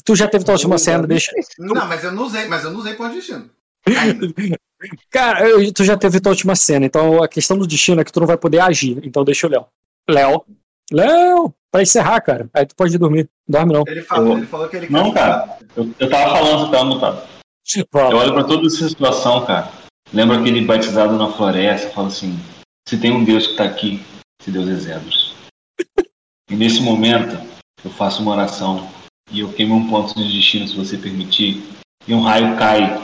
tu 0.05 0.15
já 0.15 0.27
teve 0.27 0.45
tua 0.45 0.53
última 0.53 0.77
cena, 0.77 1.05
deixa. 1.07 1.31
Não, 1.57 1.87
mas 1.87 2.03
eu 2.03 2.11
não 2.11 2.23
usei, 2.23 2.45
mas 2.47 2.63
eu 2.63 2.71
não 2.71 2.79
usei 2.79 2.93
ponto 2.93 3.09
de 3.09 3.15
destino. 3.17 3.49
Cara, 5.09 5.47
eu- 5.49 5.71
tu 5.73 5.83
já 5.83 5.97
teve 5.97 6.19
tua 6.19 6.31
última 6.31 6.55
cena, 6.55 6.85
então 6.85 7.23
a 7.23 7.27
questão 7.27 7.57
do 7.57 7.65
destino 7.67 8.01
é 8.01 8.03
que 8.03 8.11
tu 8.11 8.19
não 8.19 8.27
vai 8.27 8.37
poder 8.37 8.59
agir. 8.59 8.99
Então 9.03 9.23
deixa 9.23 9.47
o 9.47 9.49
Léo. 9.49 9.65
Léo. 10.09 10.45
Léo! 10.91 11.53
Pra 11.71 11.81
encerrar, 11.81 12.21
cara. 12.21 12.47
Aí 12.53 12.65
tu 12.67 12.75
pode 12.75 12.95
dormir. 12.99 13.27
Dorme 13.47 13.73
não. 13.73 13.83
Ele 13.87 14.01
falou, 14.03 14.37
ele 14.37 14.45
falou 14.45 14.67
que 14.69 14.75
ele 14.77 14.87
Não, 14.89 15.11
cara. 15.11 15.57
Eu, 15.75 15.89
eu 15.97 16.09
tava 16.09 16.35
falando, 16.35 16.65
você 16.65 16.71
tava 16.71 16.85
mutado. 16.85 17.27
Eu 18.11 18.17
olho 18.17 18.33
pra 18.33 18.43
toda 18.43 18.67
essa 18.67 18.87
situação, 18.87 19.45
cara. 19.45 19.71
Lembro 20.13 20.37
aquele 20.37 20.61
batizado 20.61 21.17
na 21.17 21.31
floresta, 21.31 21.89
falo 21.91 22.07
assim: 22.07 22.37
se 22.87 22.97
tem 22.97 23.11
um 23.11 23.23
Deus 23.23 23.47
que 23.47 23.55
tá 23.55 23.63
aqui, 23.63 24.01
esse 24.39 24.51
Deus 24.51 24.69
é 24.69 24.75
Zebros. 24.75 25.33
E 26.51 26.55
nesse 26.55 26.81
momento, 26.81 27.35
eu 27.83 27.89
faço 27.89 28.21
uma 28.21 28.33
oração 28.33 28.87
e 29.31 29.39
eu 29.39 29.51
queimo 29.51 29.75
um 29.75 29.89
ponto 29.89 30.13
de 30.13 30.31
destino, 30.31 30.67
se 30.67 30.75
você 30.75 30.97
permitir, 30.97 31.63
e 32.05 32.13
um 32.13 32.21
raio 32.21 32.57
cai, 32.57 33.01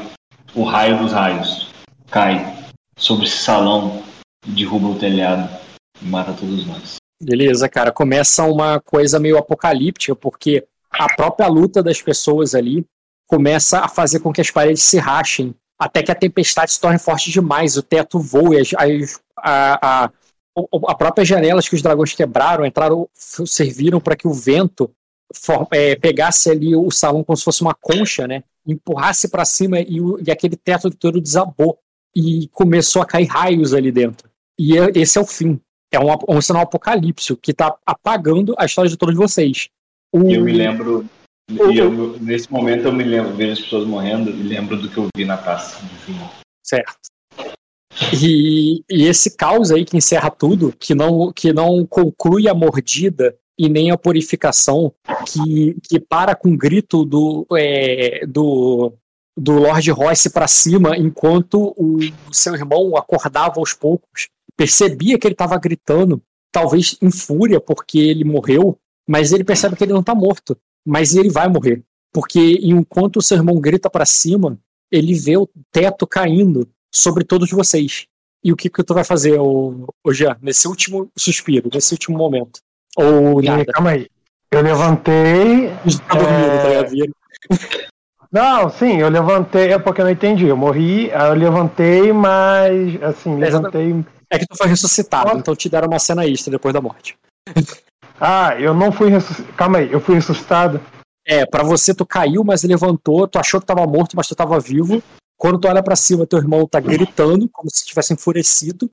o 0.53 0.63
raio 0.63 0.99
dos 0.99 1.13
raios, 1.13 1.67
cai 2.11 2.69
sobre 2.97 3.25
esse 3.25 3.37
salão, 3.37 4.03
derruba 4.45 4.89
o 4.89 4.99
telhado 4.99 5.49
e 6.01 6.05
mata 6.05 6.33
todos 6.33 6.67
nós. 6.67 6.97
Beleza, 7.21 7.67
cara. 7.67 7.91
Começa 7.91 8.43
uma 8.43 8.79
coisa 8.79 9.19
meio 9.19 9.37
apocalíptica, 9.37 10.13
porque 10.15 10.67
a 10.91 11.07
própria 11.15 11.47
luta 11.47 11.81
das 11.81 12.01
pessoas 12.01 12.53
ali 12.53 12.85
começa 13.29 13.79
a 13.79 13.87
fazer 13.87 14.19
com 14.19 14.33
que 14.33 14.41
as 14.41 14.49
paredes 14.49 14.81
se 14.81 14.97
rachem, 14.97 15.53
até 15.77 16.01
que 16.01 16.11
a 16.11 16.15
tempestade 16.15 16.71
se 16.73 16.81
torne 16.81 16.97
forte 16.97 17.31
demais, 17.31 17.77
o 17.77 17.83
teto 17.83 18.19
voe, 18.19 18.57
as, 18.59 18.73
as- 18.75 19.19
a, 19.37 20.03
a, 20.05 20.11
a 20.87 20.95
próprias 20.95 21.27
janelas 21.27 21.69
que 21.69 21.75
os 21.75 21.81
dragões 21.81 22.13
quebraram, 22.13 22.65
entraram, 22.65 23.07
serviram 23.13 24.01
para 24.01 24.15
que 24.15 24.27
o 24.27 24.33
vento 24.33 24.91
for- 25.33 25.67
é, 25.71 25.95
pegasse 25.95 26.49
ali 26.49 26.75
o 26.75 26.89
salão 26.89 27.23
como 27.23 27.37
se 27.37 27.43
fosse 27.43 27.61
uma 27.61 27.73
concha, 27.79 28.27
né? 28.27 28.43
Empurrasse 28.67 29.29
para 29.29 29.45
cima 29.45 29.79
e, 29.79 30.01
o- 30.01 30.19
e 30.25 30.31
aquele 30.31 30.55
teto 30.57 30.89
todo 30.89 31.21
desabou 31.21 31.77
e 32.15 32.49
começou 32.51 33.01
a 33.01 33.05
cair 33.05 33.27
raios 33.27 33.73
ali 33.73 33.91
dentro. 33.91 34.27
E 34.59 34.75
é- 34.77 34.91
esse 34.95 35.17
é 35.17 35.21
o 35.21 35.25
fim. 35.25 35.61
É 35.91 35.99
um, 35.99 36.07
um 36.27 36.41
sinal 36.41 36.63
apocalipse 36.63 37.35
que 37.37 37.53
tá 37.53 37.75
apagando 37.85 38.53
a 38.57 38.65
história 38.65 38.89
de 38.89 38.97
todos 38.97 39.15
vocês. 39.15 39.69
O- 40.11 40.29
eu 40.29 40.43
me 40.43 40.51
lembro, 40.51 41.05
e 41.49 41.77
eu, 41.77 42.17
nesse 42.19 42.51
momento 42.51 42.85
eu 42.85 42.93
me 42.93 43.03
lembro, 43.03 43.33
vejo 43.33 43.53
as 43.53 43.59
pessoas 43.59 43.87
morrendo 43.87 44.29
e 44.29 44.43
lembro 44.43 44.77
do 44.77 44.89
que 44.89 44.97
eu 44.97 45.07
vi 45.15 45.25
na 45.25 45.37
praça 45.37 45.79
vinho. 46.05 46.29
Certo. 46.63 47.09
E, 48.13 48.83
e 48.89 49.03
esse 49.07 49.35
caos 49.35 49.71
aí 49.71 49.83
que 49.83 49.97
encerra 49.97 50.29
tudo, 50.29 50.73
que 50.79 50.93
não, 50.93 51.33
que 51.33 51.51
não 51.51 51.85
conclui 51.85 52.47
a 52.47 52.53
mordida 52.53 53.35
e 53.57 53.67
nem 53.67 53.91
a 53.91 53.97
purificação, 53.97 54.93
que, 55.27 55.75
que 55.83 55.99
para 55.99 56.35
com 56.35 56.49
o 56.49 56.57
grito 56.57 57.03
do, 57.03 57.45
é, 57.57 58.25
do, 58.25 58.93
do 59.35 59.53
Lord 59.53 59.91
Royce 59.91 60.29
para 60.29 60.47
cima, 60.47 60.95
enquanto 60.97 61.73
o 61.77 61.97
seu 62.31 62.53
irmão 62.53 62.95
acordava 62.95 63.59
aos 63.59 63.73
poucos, 63.73 64.29
percebia 64.55 65.17
que 65.17 65.27
ele 65.27 65.33
estava 65.33 65.57
gritando, 65.57 66.21
talvez 66.51 66.97
em 67.01 67.11
fúria 67.11 67.59
porque 67.59 67.99
ele 67.99 68.23
morreu, 68.23 68.77
mas 69.07 69.33
ele 69.33 69.43
percebe 69.43 69.75
que 69.75 69.83
ele 69.83 69.93
não 69.93 70.01
está 70.01 70.15
morto, 70.15 70.57
mas 70.89 71.15
ele 71.15 71.29
vai 71.29 71.47
morrer, 71.47 71.83
porque 72.11 72.59
enquanto 72.63 73.17
o 73.17 73.21
seu 73.21 73.37
irmão 73.37 73.59
grita 73.61 73.89
para 73.89 74.05
cima, 74.05 74.57
ele 74.91 75.13
vê 75.13 75.37
o 75.37 75.47
teto 75.71 76.07
caindo 76.07 76.67
sobre 76.91 77.23
todos 77.23 77.51
vocês. 77.51 78.07
E 78.43 78.51
o 78.51 78.55
que 78.55 78.69
que 78.69 78.83
tu 78.83 78.93
vai 78.95 79.03
fazer, 79.03 79.39
ô, 79.39 79.87
ô 80.03 80.11
Jean, 80.11 80.35
nesse 80.41 80.67
último 80.67 81.11
suspiro, 81.15 81.69
nesse 81.71 81.93
último 81.93 82.17
momento? 82.17 82.59
Ou 82.97 83.43
E, 83.43 83.45
nada? 83.45 83.65
calma 83.65 83.91
aí. 83.91 84.07
Eu 84.49 84.61
levantei. 84.61 85.69
Tá 86.07 86.15
dormindo, 86.15 86.49
é, 86.49 87.07
tá. 87.07 87.89
Não, 88.31 88.69
sim, 88.69 88.97
eu 88.97 89.09
levantei, 89.09 89.71
é 89.71 89.77
porque 89.77 90.01
eu 90.01 90.05
não 90.05 90.11
entendi. 90.11 90.47
Eu 90.47 90.57
morri, 90.57 91.09
eu 91.09 91.33
levantei, 91.33 92.11
mas 92.11 93.01
assim, 93.03 93.37
levantei. 93.37 94.03
É 94.31 94.39
que 94.39 94.47
tu 94.47 94.57
foi 94.57 94.67
ressuscitado, 94.67 95.37
então 95.37 95.55
te 95.55 95.69
deram 95.69 95.87
uma 95.87 95.99
cena 95.99 96.25
extra 96.25 96.51
depois 96.51 96.73
da 96.73 96.81
morte. 96.81 97.15
Ah, 98.19 98.55
eu 98.59 98.73
não 98.73 98.91
fui 98.91 99.09
ressuscitado. 99.09 99.53
Calma 99.53 99.77
aí, 99.79 99.91
eu 99.91 100.01
fui 100.01 100.15
ressuscitado. 100.15 100.81
É, 101.25 101.45
pra 101.45 101.63
você 101.63 101.93
tu 101.93 102.05
caiu, 102.05 102.43
mas 102.43 102.63
levantou, 102.63 103.27
tu 103.27 103.37
achou 103.37 103.59
que 103.59 103.65
tava 103.65 103.85
morto, 103.85 104.15
mas 104.15 104.27
tu 104.27 104.35
tava 104.35 104.59
vivo. 104.59 105.01
Quando 105.37 105.59
tu 105.59 105.67
olha 105.67 105.81
pra 105.81 105.95
cima, 105.95 106.25
teu 106.25 106.39
irmão 106.39 106.67
tá 106.67 106.79
gritando, 106.79 107.47
como 107.49 107.69
se 107.69 107.83
estivesse 107.83 108.13
enfurecido, 108.13 108.91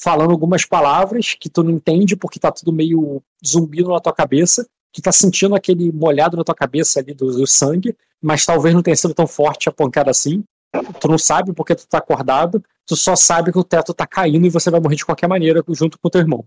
falando 0.00 0.30
algumas 0.30 0.64
palavras 0.64 1.34
que 1.38 1.48
tu 1.48 1.62
não 1.62 1.72
entende 1.72 2.14
porque 2.14 2.38
tá 2.38 2.52
tudo 2.52 2.72
meio 2.72 3.20
zumbido 3.44 3.88
na 3.88 4.00
tua 4.00 4.12
cabeça. 4.12 4.66
Tu 4.92 5.02
tá 5.02 5.10
sentindo 5.10 5.54
aquele 5.56 5.90
molhado 5.90 6.36
na 6.36 6.44
tua 6.44 6.54
cabeça 6.54 7.00
ali 7.00 7.12
do, 7.14 7.32
do 7.32 7.46
sangue, 7.46 7.96
mas 8.22 8.46
talvez 8.46 8.74
não 8.74 8.82
tenha 8.82 8.96
sido 8.96 9.12
tão 9.12 9.26
forte 9.26 9.68
a 9.68 9.72
pancada 9.72 10.10
assim. 10.10 10.44
Tu 11.00 11.08
não 11.08 11.18
sabe 11.18 11.52
porque 11.52 11.74
tu 11.74 11.86
tá 11.86 11.98
acordado, 11.98 12.62
tu 12.86 12.96
só 12.96 13.16
sabe 13.16 13.52
que 13.52 13.58
o 13.58 13.64
teto 13.64 13.94
tá 13.94 14.06
caindo 14.06 14.46
e 14.46 14.50
você 14.50 14.70
vai 14.70 14.80
morrer 14.80 14.96
de 14.96 15.04
qualquer 15.04 15.28
maneira 15.28 15.62
junto 15.70 15.98
com 15.98 16.08
o 16.08 16.10
teu 16.10 16.20
irmão. 16.20 16.44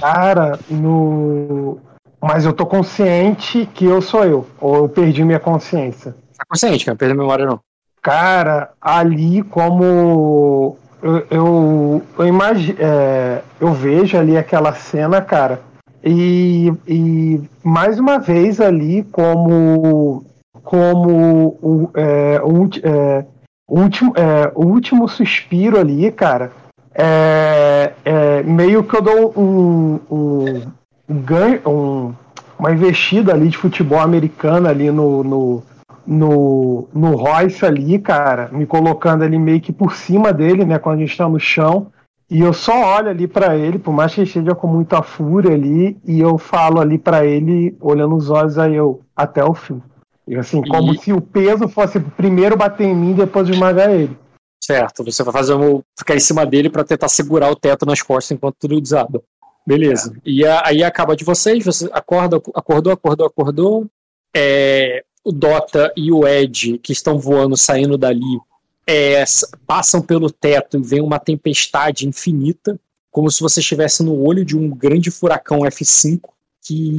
Cara, 0.00 0.58
no. 0.70 1.78
Mas 2.20 2.44
eu 2.44 2.52
tô 2.52 2.64
consciente 2.64 3.68
que 3.74 3.84
eu 3.84 4.00
sou 4.00 4.24
eu. 4.24 4.46
Ou 4.60 4.76
eu 4.76 4.88
perdi 4.88 5.22
minha 5.24 5.40
consciência. 5.40 6.14
Tá 6.36 6.44
consciente, 6.48 6.84
cara, 6.84 6.94
não 6.94 6.98
perde 6.98 7.14
a 7.14 7.16
memória 7.16 7.46
não. 7.46 7.60
Cara, 8.02 8.70
ali 8.80 9.42
como 9.42 10.76
eu, 11.02 11.26
eu, 11.30 12.02
eu 12.18 12.26
imagino, 12.26 12.78
eu 13.60 13.72
vejo 13.72 14.16
ali 14.16 14.36
aquela 14.36 14.72
cena, 14.74 15.20
cara, 15.20 15.60
e, 16.04 16.72
e 16.86 17.40
mais 17.64 17.98
uma 17.98 18.18
vez 18.18 18.60
ali 18.60 19.02
como 19.10 20.24
como 20.62 21.58
o, 21.62 21.90
é, 21.94 22.40
o, 22.42 22.68
é, 22.82 23.24
o 23.68 23.80
último, 23.80 24.12
é, 24.16 24.52
o 24.54 24.64
último 24.64 25.08
suspiro 25.08 25.78
ali, 25.78 26.10
cara, 26.12 26.52
é, 26.94 27.92
é 28.04 28.42
meio 28.42 28.84
que 28.84 28.96
eu 28.96 29.02
dou 29.02 29.32
um, 29.36 30.00
um, 30.10 30.62
um 31.08 31.20
ganho, 31.20 31.60
um, 31.66 32.14
uma 32.58 32.72
investida 32.72 33.34
ali 33.34 33.48
de 33.48 33.58
futebol 33.58 34.00
americano 34.00 34.68
ali 34.68 34.90
no, 34.90 35.24
no, 35.24 35.62
no, 36.06 36.88
no 36.94 37.16
Royce 37.16 37.66
ali, 37.66 37.98
cara, 37.98 38.48
me 38.52 38.64
colocando 38.66 39.24
ali 39.24 39.38
meio 39.38 39.60
que 39.60 39.72
por 39.72 39.94
cima 39.94 40.32
dele, 40.32 40.64
né, 40.64 40.78
quando 40.78 40.96
a 40.96 41.00
gente 41.00 41.16
tá 41.16 41.28
no 41.28 41.40
chão. 41.40 41.88
E 42.28 42.40
eu 42.40 42.52
só 42.52 42.96
olho 42.96 43.10
ali 43.10 43.28
pra 43.28 43.56
ele, 43.56 43.78
por 43.78 43.92
mais 43.92 44.12
que 44.12 44.20
ele 44.20 44.26
esteja 44.26 44.54
com 44.54 44.66
muita 44.66 45.00
fúria 45.00 45.54
ali, 45.54 45.96
e 46.04 46.18
eu 46.18 46.38
falo 46.38 46.80
ali 46.80 46.98
pra 46.98 47.24
ele, 47.24 47.76
olhando 47.80 48.16
os 48.16 48.30
olhos, 48.30 48.58
aí 48.58 48.74
eu, 48.74 49.00
até 49.14 49.44
o 49.44 49.54
fim. 49.54 49.80
E 50.28 50.34
assim, 50.36 50.62
como 50.62 50.94
se 50.98 51.12
o 51.12 51.20
peso 51.20 51.68
fosse 51.68 52.00
primeiro 52.00 52.56
bater 52.56 52.84
em 52.84 52.94
mim 52.94 53.10
e 53.12 53.14
depois 53.14 53.48
esmagar 53.48 53.90
ele. 53.90 54.16
Certo, 54.62 55.04
você 55.04 55.22
vai 55.22 55.32
fazer 55.32 55.54
um, 55.54 55.82
ficar 55.96 56.16
em 56.16 56.20
cima 56.20 56.44
dele 56.44 56.68
pra 56.68 56.82
tentar 56.82 57.08
segurar 57.08 57.50
o 57.50 57.56
teto 57.56 57.86
nas 57.86 58.02
costas 58.02 58.32
enquanto 58.36 58.56
tudo 58.58 58.80
desaba. 58.80 59.22
Beleza. 59.66 60.16
E 60.24 60.44
a- 60.44 60.62
aí 60.66 60.82
acaba 60.82 61.14
de 61.14 61.24
vocês, 61.24 61.64
você 61.64 61.88
acorda, 61.92 62.36
acordou, 62.54 62.92
acordou, 62.92 63.26
acordou. 63.26 63.86
É, 64.34 65.04
o 65.24 65.30
Dota 65.32 65.92
e 65.96 66.10
o 66.12 66.26
Ed, 66.26 66.78
que 66.78 66.92
estão 66.92 67.18
voando, 67.18 67.56
saindo 67.56 67.96
dali, 67.96 68.38
é, 68.86 69.24
passam 69.66 70.00
pelo 70.02 70.30
teto 70.30 70.76
e 70.78 70.82
vem 70.82 71.00
uma 71.00 71.18
tempestade 71.18 72.06
infinita, 72.06 72.78
como 73.10 73.30
se 73.30 73.40
você 73.40 73.60
estivesse 73.60 74.02
no 74.02 74.20
olho 74.20 74.44
de 74.44 74.56
um 74.56 74.68
grande 74.68 75.10
furacão 75.10 75.60
F5 75.60 76.20
que 76.62 76.96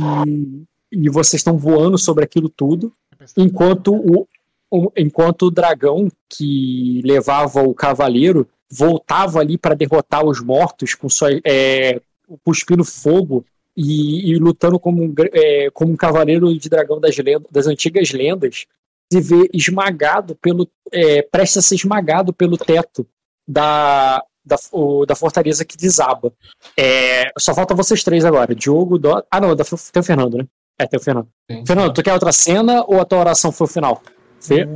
e 0.91 1.09
vocês 1.09 1.39
estão 1.41 1.57
voando 1.57 1.97
sobre 1.97 2.23
aquilo 2.23 2.47
tudo, 2.49 2.93
enquanto 3.35 3.93
o, 3.93 4.27
o 4.69 4.91
enquanto 4.95 5.43
o 5.43 5.51
dragão 5.51 6.09
que 6.29 7.01
levava 7.03 7.61
o 7.61 7.73
cavaleiro 7.73 8.47
voltava 8.69 9.39
ali 9.39 9.57
para 9.57 9.75
derrotar 9.75 10.25
os 10.25 10.41
mortos 10.41 10.93
com 10.93 11.09
sua 11.09 11.29
é, 11.45 12.01
cuspindo 12.43 12.83
fogo 12.83 13.45
e, 13.75 14.31
e 14.31 14.39
lutando 14.39 14.79
como 14.79 15.03
um, 15.03 15.13
é, 15.31 15.69
como 15.71 15.93
um 15.93 15.95
cavaleiro 15.95 16.51
de 16.57 16.67
dragão 16.67 16.99
das, 16.99 17.15
lendas, 17.17 17.47
das 17.51 17.67
antigas 17.67 18.11
lendas, 18.11 18.65
se 19.11 19.21
vê 19.21 19.49
esmagado 19.53 20.35
pelo. 20.35 20.67
É, 20.91 21.21
prestes 21.21 21.57
a 21.57 21.61
ser 21.61 21.75
esmagado 21.75 22.33
pelo 22.33 22.57
teto 22.57 23.07
da, 23.47 24.23
da, 24.43 24.55
o, 24.71 25.05
da 25.05 25.15
fortaleza 25.15 25.63
que 25.63 25.77
desaba. 25.77 26.33
É, 26.75 27.31
só 27.37 27.53
falta 27.53 27.75
vocês 27.75 28.03
três 28.03 28.25
agora. 28.25 28.55
Diogo, 28.55 28.97
do... 28.97 29.23
Ah, 29.29 29.39
não, 29.39 29.55
tem 29.55 29.99
o 29.99 30.03
Fernando, 30.03 30.37
né? 30.37 30.47
É, 30.79 30.85
tem 30.85 30.99
o 30.99 31.03
Fernando. 31.03 31.27
Sim. 31.49 31.65
Fernando, 31.65 31.93
tu 31.93 32.03
quer 32.03 32.13
outra 32.13 32.31
cena 32.31 32.83
ou 32.87 33.01
a 33.01 33.05
tua 33.05 33.19
oração 33.19 33.51
foi 33.51 33.65
o 33.65 33.69
final? 33.69 34.01
Foi. 34.39 34.67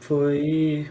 Foi, 0.00 0.86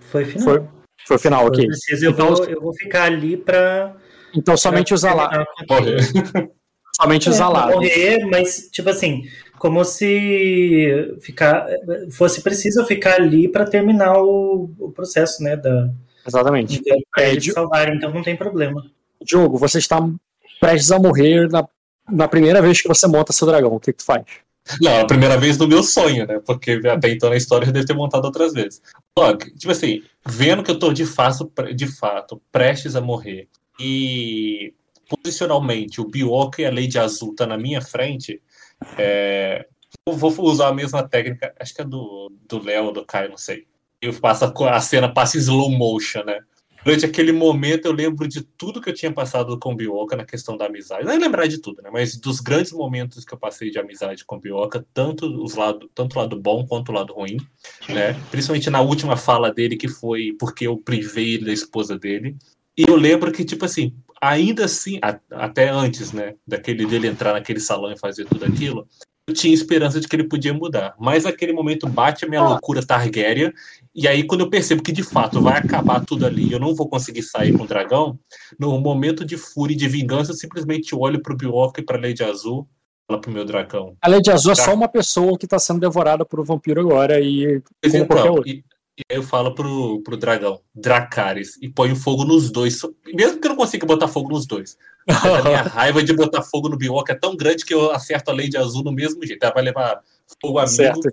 foi 0.00 0.24
final. 0.24 0.44
Foi, 0.44 0.62
foi 1.06 1.16
o 1.16 1.20
final, 1.20 1.46
ok. 1.46 1.66
Preciso, 1.66 2.06
eu, 2.06 2.10
então, 2.10 2.34
vou, 2.34 2.44
eu 2.44 2.60
vou 2.60 2.74
ficar 2.74 3.04
ali 3.04 3.36
pra. 3.36 3.96
Então 4.34 4.56
somente 4.56 4.92
usar 4.92 5.14
lá. 5.14 5.30
somente 7.00 7.28
é, 7.28 7.30
usar 7.30 7.48
lá. 7.48 7.68
Morrer, 7.68 8.24
mas, 8.26 8.68
tipo 8.72 8.90
assim, 8.90 9.22
como 9.58 9.84
se 9.84 11.16
ficar, 11.20 11.66
fosse 12.10 12.42
preciso 12.42 12.84
ficar 12.86 13.20
ali 13.20 13.48
para 13.48 13.64
terminar 13.64 14.20
o, 14.20 14.70
o, 14.78 14.90
processo, 14.90 15.42
né? 15.42 15.56
Da, 15.56 15.90
Exatamente. 16.26 16.82
Para 17.14 17.24
é, 17.24 17.30
eles 17.30 17.52
salvarem, 17.52 17.96
então 17.96 18.12
não 18.12 18.22
tem 18.22 18.36
problema. 18.36 18.84
Diogo, 19.22 19.56
você 19.56 19.78
está 19.78 20.00
prestes 20.60 20.90
a 20.90 20.98
morrer 20.98 21.48
na, 21.48 21.66
na 22.10 22.28
primeira 22.28 22.60
vez 22.60 22.80
que 22.80 22.88
você 22.88 23.06
monta 23.06 23.32
seu 23.32 23.46
dragão. 23.46 23.74
O 23.74 23.80
que, 23.80 23.92
que 23.92 23.98
tu 23.98 24.04
faz? 24.04 24.24
Não, 24.80 25.00
a 25.00 25.06
primeira 25.06 25.36
vez 25.36 25.56
no 25.56 25.66
meu 25.66 25.82
sonho, 25.82 26.26
né? 26.26 26.40
Porque 26.44 26.80
até 26.86 27.10
então 27.10 27.30
na 27.30 27.36
história 27.36 27.66
eu 27.66 27.72
devo 27.72 27.86
ter 27.86 27.94
montado 27.94 28.24
outras 28.24 28.52
vezes. 28.52 28.80
Logo, 29.18 29.38
tipo 29.38 29.72
assim, 29.72 30.02
vendo 30.26 30.62
que 30.62 30.70
eu 30.70 30.78
tô 30.78 30.92
de 30.92 31.06
fato, 31.06 31.50
de 31.74 31.86
fato 31.86 32.40
prestes 32.52 32.94
a 32.94 33.00
morrer 33.00 33.48
e 33.78 34.74
posicionalmente 35.08 36.00
o 36.00 36.08
Bioka 36.08 36.62
e 36.62 36.66
a 36.66 36.70
Lady 36.70 36.98
Azul 36.98 37.34
tá 37.34 37.46
na 37.46 37.58
minha 37.58 37.80
frente, 37.80 38.40
é, 38.96 39.66
eu 40.06 40.12
vou 40.12 40.32
usar 40.42 40.68
a 40.68 40.74
mesma 40.74 41.06
técnica, 41.06 41.52
acho 41.58 41.74
que 41.74 41.80
é 41.80 41.84
do 41.84 42.30
Léo 42.64 42.86
ou 42.86 42.92
do 42.92 43.04
Caio, 43.04 43.30
não 43.30 43.36
sei. 43.36 43.66
Eu 44.00 44.14
passo 44.14 44.44
a, 44.44 44.76
a 44.76 44.80
cena 44.80 45.12
passa 45.12 45.36
em 45.36 45.40
slow 45.40 45.70
motion, 45.70 46.24
né? 46.24 46.40
Durante 46.84 47.04
aquele 47.04 47.32
momento 47.32 47.86
eu 47.86 47.92
lembro 47.92 48.26
de 48.26 48.40
tudo 48.42 48.80
que 48.80 48.88
eu 48.88 48.94
tinha 48.94 49.12
passado 49.12 49.58
com 49.58 49.72
o 49.72 49.76
Bioka 49.76 50.16
na 50.16 50.24
questão 50.24 50.56
da 50.56 50.66
amizade. 50.66 51.04
Não 51.04 51.12
é 51.12 51.18
lembrar 51.18 51.46
de 51.46 51.58
tudo, 51.58 51.82
né? 51.82 51.90
Mas 51.92 52.16
dos 52.16 52.40
grandes 52.40 52.72
momentos 52.72 53.24
que 53.24 53.34
eu 53.34 53.38
passei 53.38 53.70
de 53.70 53.78
amizade 53.78 54.24
com 54.24 54.36
o 54.36 54.40
Bioka, 54.40 54.84
tanto 54.94 55.26
os 55.42 55.54
lado, 55.54 55.90
tanto 55.94 56.16
o 56.16 56.18
lado 56.18 56.40
bom 56.40 56.66
quanto 56.66 56.90
o 56.90 56.94
lado 56.94 57.12
ruim, 57.12 57.36
né? 57.88 58.14
Principalmente 58.30 58.70
na 58.70 58.80
última 58.80 59.16
fala 59.16 59.52
dele 59.52 59.76
que 59.76 59.88
foi 59.88 60.34
porque 60.38 60.66
eu 60.66 60.76
privei 60.78 61.34
ele 61.34 61.46
da 61.46 61.52
esposa 61.52 61.98
dele. 61.98 62.36
E 62.76 62.84
eu 62.88 62.96
lembro 62.96 63.30
que 63.30 63.44
tipo 63.44 63.64
assim, 63.64 63.94
ainda 64.20 64.64
assim, 64.64 64.98
a, 65.02 65.18
até 65.32 65.68
antes, 65.68 66.12
né, 66.12 66.34
daquele 66.46 66.86
dele 66.86 67.08
entrar 67.08 67.32
naquele 67.32 67.60
salão 67.60 67.92
e 67.92 67.98
fazer 67.98 68.24
tudo 68.24 68.44
aquilo, 68.44 68.86
eu 69.26 69.34
tinha 69.34 69.54
esperança 69.54 70.00
de 70.00 70.08
que 70.08 70.16
ele 70.16 70.28
podia 70.28 70.52
mudar. 70.52 70.94
Mas 70.98 71.24
naquele 71.24 71.52
momento 71.52 71.88
bate 71.88 72.24
a 72.24 72.28
minha 72.28 72.42
loucura 72.42 72.84
Targaryen 72.84 73.52
e 73.94 74.06
aí, 74.06 74.24
quando 74.24 74.42
eu 74.42 74.50
percebo 74.50 74.82
que 74.82 74.92
de 74.92 75.02
fato 75.02 75.40
vai 75.40 75.58
acabar 75.58 76.04
tudo 76.04 76.24
ali, 76.24 76.52
eu 76.52 76.60
não 76.60 76.74
vou 76.74 76.88
conseguir 76.88 77.22
sair 77.22 77.52
com 77.56 77.64
o 77.64 77.66
dragão, 77.66 78.18
no 78.58 78.78
momento 78.78 79.24
de 79.24 79.36
fúria 79.36 79.74
e 79.74 79.76
de 79.76 79.88
vingança, 79.88 80.30
eu 80.30 80.36
simplesmente 80.36 80.94
olho 80.94 81.20
pro 81.20 81.36
Bjork 81.36 81.80
e 81.80 81.84
pra 81.84 82.00
Lady 82.00 82.22
Azul, 82.22 82.68
fala 83.06 83.20
pro 83.20 83.32
meu 83.32 83.44
dragão. 83.44 83.96
A 84.00 84.08
Lady 84.08 84.30
Azul 84.30 84.52
é 84.52 84.54
só 84.54 84.72
uma 84.72 84.86
pessoa 84.86 85.36
que 85.36 85.46
tá 85.46 85.58
sendo 85.58 85.80
devorada 85.80 86.24
por 86.24 86.38
um 86.38 86.44
vampiro 86.44 86.80
agora 86.80 87.20
e 87.20 87.60
como 87.82 87.96
então, 87.96 88.06
qualquer 88.06 88.30
outro. 88.30 88.48
E, 88.48 88.64
e 88.96 89.02
aí 89.10 89.16
eu 89.16 89.24
falo 89.24 89.54
pro, 89.56 90.00
pro 90.04 90.16
dragão, 90.16 90.60
Dracarys, 90.72 91.58
e 91.60 91.68
ponho 91.68 91.96
fogo 91.96 92.24
nos 92.24 92.48
dois, 92.48 92.80
mesmo 93.12 93.40
que 93.40 93.46
eu 93.46 93.50
não 93.50 93.56
consiga 93.56 93.86
botar 93.86 94.06
fogo 94.06 94.28
nos 94.28 94.46
dois. 94.46 94.78
A 95.08 95.42
minha 95.42 95.62
raiva 95.66 96.00
de 96.00 96.14
botar 96.14 96.42
fogo 96.42 96.68
no 96.68 96.76
Bjork 96.76 97.10
é 97.10 97.14
tão 97.16 97.36
grande 97.36 97.64
que 97.64 97.74
eu 97.74 97.90
acerto 97.90 98.30
a 98.30 98.34
Lady 98.34 98.56
Azul 98.56 98.84
no 98.84 98.92
mesmo 98.92 99.26
jeito. 99.26 99.42
Ela 99.42 99.52
vai 99.52 99.64
levar 99.64 100.00
fogo 100.40 100.58
amigo. 100.58 100.76
Certo. 100.76 101.08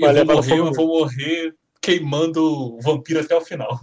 Vai 0.00 0.18
eu 0.18 0.24
vou 0.24 0.36
morrer, 0.36 0.58
eu 0.58 0.72
vou 0.72 0.86
morrer 0.86 1.54
queimando 1.84 2.42
o 2.42 2.80
vampiro 2.80 3.20
até 3.20 3.36
o 3.36 3.42
final. 3.42 3.78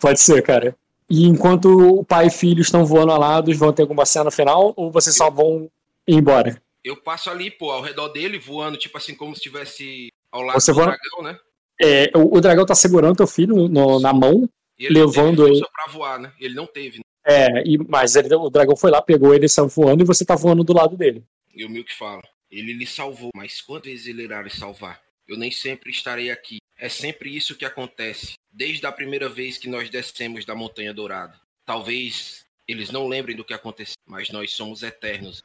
Pode 0.00 0.20
ser, 0.20 0.42
cara. 0.42 0.76
E 1.08 1.24
enquanto 1.24 1.98
o 1.98 2.04
pai 2.04 2.26
e 2.26 2.30
filho 2.30 2.60
estão 2.60 2.84
voando 2.84 3.12
alados, 3.12 3.56
vão 3.56 3.72
ter 3.72 3.82
alguma 3.82 4.04
cena 4.04 4.30
final 4.30 4.72
ou 4.76 4.90
vocês 4.90 5.16
só 5.16 5.30
vão 5.30 5.70
ir 6.06 6.16
embora? 6.16 6.60
Eu 6.82 6.96
passo 6.96 7.30
ali, 7.30 7.50
pô, 7.50 7.70
ao 7.70 7.82
redor 7.82 8.08
dele, 8.08 8.38
voando, 8.38 8.76
tipo 8.76 8.96
assim, 8.96 9.14
como 9.14 9.34
se 9.34 9.38
estivesse 9.38 10.12
ao 10.32 10.42
lado 10.42 10.60
Você 10.60 10.72
do 10.72 10.76
voa... 10.76 10.86
dragão, 10.86 11.22
né? 11.22 11.38
É, 11.82 12.10
o, 12.14 12.36
o, 12.36 12.40
dragão 12.40 12.66
tá 12.66 12.74
segurando 12.74 13.16
teu 13.16 13.26
filho 13.26 13.68
no, 13.68 13.98
na 14.00 14.12
mão, 14.12 14.48
ele 14.78 15.00
levando 15.00 15.46
ele. 15.46 15.60
pra 15.72 15.92
voar, 15.92 16.18
né? 16.18 16.32
Ele 16.38 16.54
não 16.54 16.66
teve. 16.66 16.98
Né? 16.98 17.04
É, 17.24 17.62
e, 17.66 17.78
mas 17.78 18.16
ele, 18.16 18.34
o 18.34 18.50
dragão 18.50 18.76
foi 18.76 18.90
lá, 18.90 19.00
pegou 19.00 19.34
ele, 19.34 19.48
saiu 19.48 19.68
voando 19.68 20.02
e 20.02 20.06
você 20.06 20.24
tá 20.24 20.34
voando 20.34 20.62
do 20.62 20.74
lado 20.74 20.96
dele. 20.96 21.24
E 21.54 21.64
o 21.64 21.70
Milk 21.70 21.94
fala: 21.94 22.22
ele 22.50 22.72
lhe 22.72 22.86
salvou, 22.86 23.30
mas 23.34 23.60
quantas 23.60 23.92
vezes 23.92 24.06
ele 24.06 24.24
irá 24.24 24.42
lhe 24.42 24.50
salvar? 24.50 25.00
Eu 25.32 25.38
nem 25.38 25.50
sempre 25.50 25.90
estarei 25.90 26.30
aqui. 26.30 26.58
É 26.78 26.88
sempre 26.88 27.34
isso 27.34 27.56
que 27.56 27.64
acontece, 27.64 28.34
desde 28.50 28.86
a 28.86 28.92
primeira 28.92 29.28
vez 29.28 29.58
que 29.58 29.68
nós 29.68 29.90
descemos 29.90 30.44
da 30.44 30.54
Montanha 30.54 30.94
Dourada. 30.94 31.34
Talvez 31.64 32.46
eles 32.66 32.90
não 32.90 33.06
lembrem 33.06 33.36
do 33.36 33.44
que 33.44 33.52
aconteceu, 33.52 33.96
mas 34.06 34.30
nós 34.30 34.52
somos 34.52 34.82
eternos. 34.82 35.42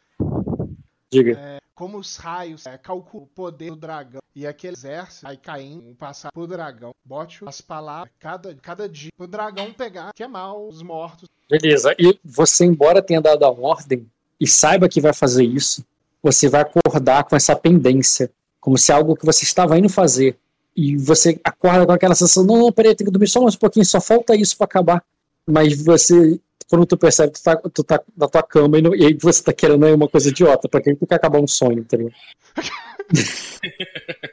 Diga. 1.12 1.38
É, 1.40 1.60
como 1.74 1.98
os 1.98 2.18
raios 2.18 2.66
é, 2.66 2.78
calculam 2.78 3.26
o 3.26 3.28
poder 3.28 3.70
do 3.72 3.76
dragão 3.76 4.22
e 4.34 4.48
aquele 4.48 4.76
exército 4.76 5.24
vai 5.24 5.38
caindo, 5.38 5.94
passar 5.96 6.32
pro 6.32 6.48
dragão. 6.48 6.92
Bote 7.04 7.40
as 7.46 7.62
palavras 7.62 8.12
cada, 8.20 8.56
cada 8.56 8.88
dia 8.88 9.12
pro 9.18 9.28
dragão 9.28 9.74
pegar, 9.74 10.14
queimar 10.14 10.58
os 10.58 10.82
mortos. 10.82 11.28
Beleza. 11.50 11.96
E 12.00 12.18
você, 12.24 12.66
embora 12.66 13.02
tenha 13.02 13.22
dado 13.22 13.44
a 13.44 13.52
ordem 13.52 14.10
e 14.40 14.48
saiba 14.48 14.90
que 14.90 15.02
vai 15.02 15.14
fazer 15.14 15.44
isso, 15.44 15.86
você 16.24 16.50
vai 16.50 16.62
acordar 16.62 17.24
com 17.26 17.36
essa 17.36 17.56
pendência 17.56 18.32
como 18.66 18.80
se 18.80 18.92
algo 18.92 19.16
que 19.16 19.24
você 19.24 19.44
estava 19.44 19.78
indo 19.78 19.88
fazer 19.88 20.36
e 20.76 20.98
você 20.98 21.40
acorda 21.44 21.86
com 21.86 21.92
aquela 21.92 22.16
sensação, 22.16 22.44
não, 22.44 22.58
não, 22.58 22.72
peraí, 22.72 22.96
tem 22.96 23.06
que 23.06 23.12
dormir 23.12 23.28
só 23.28 23.40
mais 23.40 23.54
um 23.54 23.60
pouquinho, 23.60 23.86
só 23.86 24.02
falta 24.02 24.36
isso 24.36 24.58
para 24.58 24.66
acabar. 24.66 25.04
Mas 25.48 25.80
você, 25.84 26.40
quando 26.68 26.84
tu 26.88 26.98
percebe, 26.98 27.32
tu 27.32 27.44
tá, 27.44 27.56
tu 27.58 27.84
tá 27.84 28.02
na 28.18 28.28
tua 28.28 28.42
cama 28.42 28.80
e, 28.80 28.82
não, 28.82 28.96
e 28.96 29.06
aí 29.06 29.14
você 29.14 29.44
tá 29.44 29.54
querendo 29.54 29.86
uma 29.94 30.08
coisa 30.08 30.30
idiota, 30.30 30.68
pra 30.68 30.82
quem 30.82 30.96
tu 30.96 31.06
quer 31.06 31.14
acabar 31.14 31.40
um 31.40 31.46
sonho, 31.46 31.82
entendeu? 31.82 32.12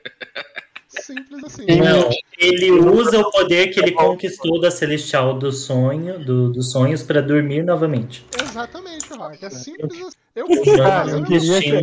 Simples 0.89 1.44
assim. 1.44 1.67
Não, 1.67 2.09
ele 2.39 2.70
usa 2.70 3.19
o 3.19 3.31
poder 3.31 3.69
que 3.69 3.81
ele 3.81 3.93
conquistou 3.93 4.59
da 4.59 4.70
Celestial 4.70 5.39
do 5.39 5.52
sonho, 5.52 6.19
do, 6.25 6.51
dos 6.51 6.73
sonhos 6.73 7.02
para 7.02 7.20
dormir 7.20 7.62
novamente. 7.62 8.25
Exatamente, 8.43 9.12
Rock. 9.12 9.44
É 9.44 9.51
simples 9.51 9.93
assim. 10.01 10.17
Eu, 10.35 10.47
eu, 10.49 10.57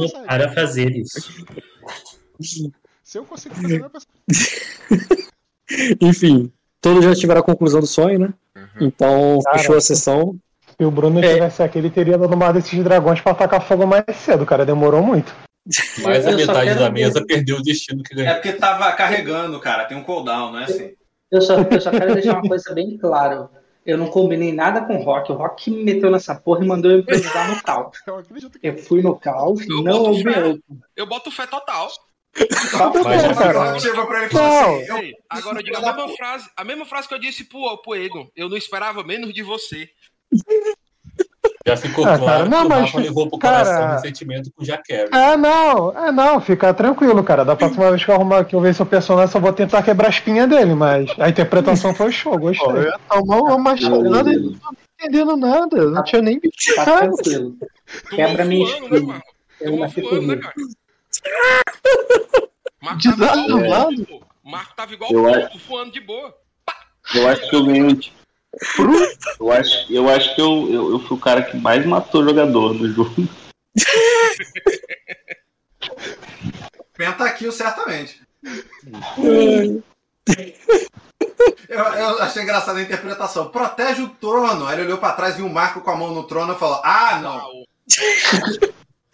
eu, 0.02 0.26
para 0.26 0.52
fazer 0.52 0.90
isso. 0.96 1.46
Se 2.42 3.18
eu 3.18 3.26
consigo 3.26 3.56
fazer, 3.56 3.80
não 3.80 3.90
Enfim, 6.02 6.52
todos 6.82 7.04
já 7.04 7.16
tiveram 7.16 7.42
a 7.42 7.44
conclusão 7.44 7.80
do 7.80 7.88
sonho, 7.88 8.20
né? 8.20 8.34
Uhum. 8.56 8.88
Então, 8.88 9.40
cara, 9.44 9.58
fechou 9.58 9.76
a 9.76 9.82
sessão. 9.82 10.36
Se 10.78 10.86
o 10.86 10.92
Bruno 10.92 11.20
é. 11.20 11.34
tivesse 11.34 11.62
aqui, 11.62 11.78
ele 11.78 11.90
teria 11.90 12.18
dado 12.18 12.34
uma 12.34 12.52
desses 12.52 12.84
dragões 12.84 13.20
pra 13.20 13.32
atacar 13.32 13.62
fogo 13.62 13.86
mais 13.86 14.04
cedo, 14.16 14.46
cara. 14.46 14.66
Demorou 14.66 15.02
muito. 15.02 15.34
Mais 16.02 16.26
a 16.26 16.32
metade 16.32 16.76
da 16.76 16.90
mesa 16.90 17.26
perdeu 17.26 17.58
o 17.58 17.62
destino 17.62 18.04
que 18.04 18.16
ganhou. 18.16 18.32
É 18.32 18.36
porque 18.36 18.54
tava 18.54 18.92
carregando, 18.94 19.60
cara. 19.60 19.86
Tem 19.86 19.98
um 19.98 20.04
cooldown, 20.04 20.52
não 20.52 20.60
é 20.60 20.64
assim? 20.64 20.94
Eu 21.32 21.42
só, 21.42 21.60
eu 21.60 21.82
só 21.82 21.92
quero 21.92 22.14
deixar 22.14 22.40
uma 22.40 22.48
coisa 22.48 22.74
bem 22.74 22.98
clara. 22.98 23.50
Eu 23.86 23.98
não 23.98 24.08
combinei 24.08 24.54
nada 24.54 24.82
com 24.82 24.98
o 24.98 25.04
Rock. 25.04 25.32
O 25.32 25.36
Rock 25.36 25.70
me 25.70 25.84
meteu 25.84 26.12
nessa 26.12 26.36
porra 26.36 26.64
e 26.64 26.68
mandou 26.68 26.92
eu 26.92 27.00
improvisar 27.00 27.50
no 27.50 27.62
caos. 27.62 27.98
Eu 28.62 28.78
fui 28.78 29.02
no 29.02 29.16
caos, 29.16 29.68
eu 29.68 29.84
não 29.84 30.04
ouvi 30.04 30.24
Eu 30.96 31.08
boto 31.08 31.32
fé 31.32 31.46
total. 31.46 31.90
Tá 32.34 32.92
Mas 33.04 33.38
cara. 33.38 33.54
Pra 33.54 34.24
ele 34.24 34.26
assim, 34.26 35.08
eu... 35.08 35.14
Agora 35.30 35.60
eu 35.60 35.64
digo 35.64 35.78
a 35.78 35.82
mesma 35.82 36.10
frase, 36.16 36.50
a 36.56 36.64
mesma 36.64 36.86
frase 36.86 37.08
que 37.08 37.14
eu 37.14 37.20
disse 37.20 37.44
pro, 37.44 37.78
pro 37.82 37.96
Egon. 37.96 38.30
Eu 38.36 38.48
não 38.50 38.58
esperava 38.58 39.04
menos 39.04 39.34
de 39.34 39.42
você. 39.42 39.90
Já 41.66 41.76
ficou 41.76 42.06
ah, 42.06 42.18
claro 42.18 42.26
cara, 42.26 42.46
não, 42.50 42.68
que 42.68 42.74
o 42.74 42.80
Rafa 42.80 43.00
levou 43.00 43.30
pro 43.30 43.38
cara... 43.38 43.64
coração 43.64 43.96
o 43.96 44.00
sentimento 44.00 44.52
com 44.56 44.64
o 44.64 44.66
Jaquero. 44.66 45.14
É, 45.14 45.38
não, 45.38 46.06
é, 46.06 46.12
não, 46.12 46.40
fica 46.40 46.74
tranquilo, 46.74 47.24
cara. 47.24 47.44
Da 47.44 47.56
próxima 47.56 47.90
vez 47.90 48.04
que 48.04 48.10
eu 48.10 48.16
arrumar 48.16 48.46
que 48.46 48.56
eu 48.56 48.62
ver 48.62 48.74
seu 48.74 48.86
personagem, 48.86 49.32
só 49.32 49.40
vou 49.40 49.54
tentar 49.54 49.84
quebrar 49.84 50.08
a 50.08 50.12
espinha 50.12 50.48
dele, 50.48 50.74
mas 50.74 51.12
a 51.20 51.30
interpretação 51.30 51.94
foi 51.94 52.12
show, 52.12 52.38
gostei. 52.38 52.66
Pô, 52.66 52.76
eu 52.76 52.84
ia 52.84 53.00
tomar 53.10 53.38
uma 53.38 53.58
machadada 53.58 54.32
e 54.32 54.38
não 54.38 54.54
tô 54.54 54.76
entendendo 55.00 55.38
nada. 55.38 55.86
Não 55.92 56.04
tinha 56.04 56.22
nem 56.22 56.36
me 56.36 56.50
Tá 56.76 56.86
tranquilo. 56.86 57.56
Quebra 58.10 58.46
minha 58.46 58.66
espinha. 58.66 59.22
Eu 59.62 59.78
não 59.78 59.90
fico 59.90 60.16
Marco 62.82 63.18
tava 63.18 63.38
igual, 63.40 63.90
Marco 64.44 64.76
tava 64.76 64.94
igual 64.94 65.12
eu 65.12 65.24
o 65.24 65.30
acho... 65.30 65.60
voando 65.60 65.92
de 65.92 66.00
boa. 66.00 66.36
Eu 67.14 67.28
acho 67.28 67.50
que 67.50 67.56
eu 67.56 67.66
ganhei 67.66 67.84
um, 67.84 68.00
Eu 69.40 69.52
acho, 69.52 69.94
eu 69.94 70.10
acho 70.10 70.36
que 70.36 70.42
eu, 70.42 70.72
eu, 70.72 70.92
eu 70.92 71.00
fui 71.00 71.18
o 71.18 71.20
cara 71.20 71.44
que 71.44 71.58
mais 71.58 71.86
matou 71.86 72.24
jogador 72.24 72.74
no 72.74 72.92
jogo. 72.92 73.28
Pentakill, 76.94 77.52
certamente. 77.52 78.22
Eu, 81.68 81.80
eu 81.80 82.22
achei 82.22 82.44
engraçada 82.44 82.80
a 82.80 82.82
interpretação. 82.82 83.50
Protege 83.50 84.02
o 84.02 84.10
trono. 84.10 84.66
Aí 84.66 84.76
ele 84.76 84.86
olhou 84.86 84.98
pra 84.98 85.14
trás, 85.14 85.36
viu 85.36 85.46
um 85.46 85.54
Marco 85.54 85.82
com 85.82 85.92
a 85.92 85.96
mão 85.96 86.14
no 86.14 86.24
trono 86.24 86.54
e 86.54 86.58
falou: 86.58 86.82
Ah, 86.84 87.20
não. 87.22 87.64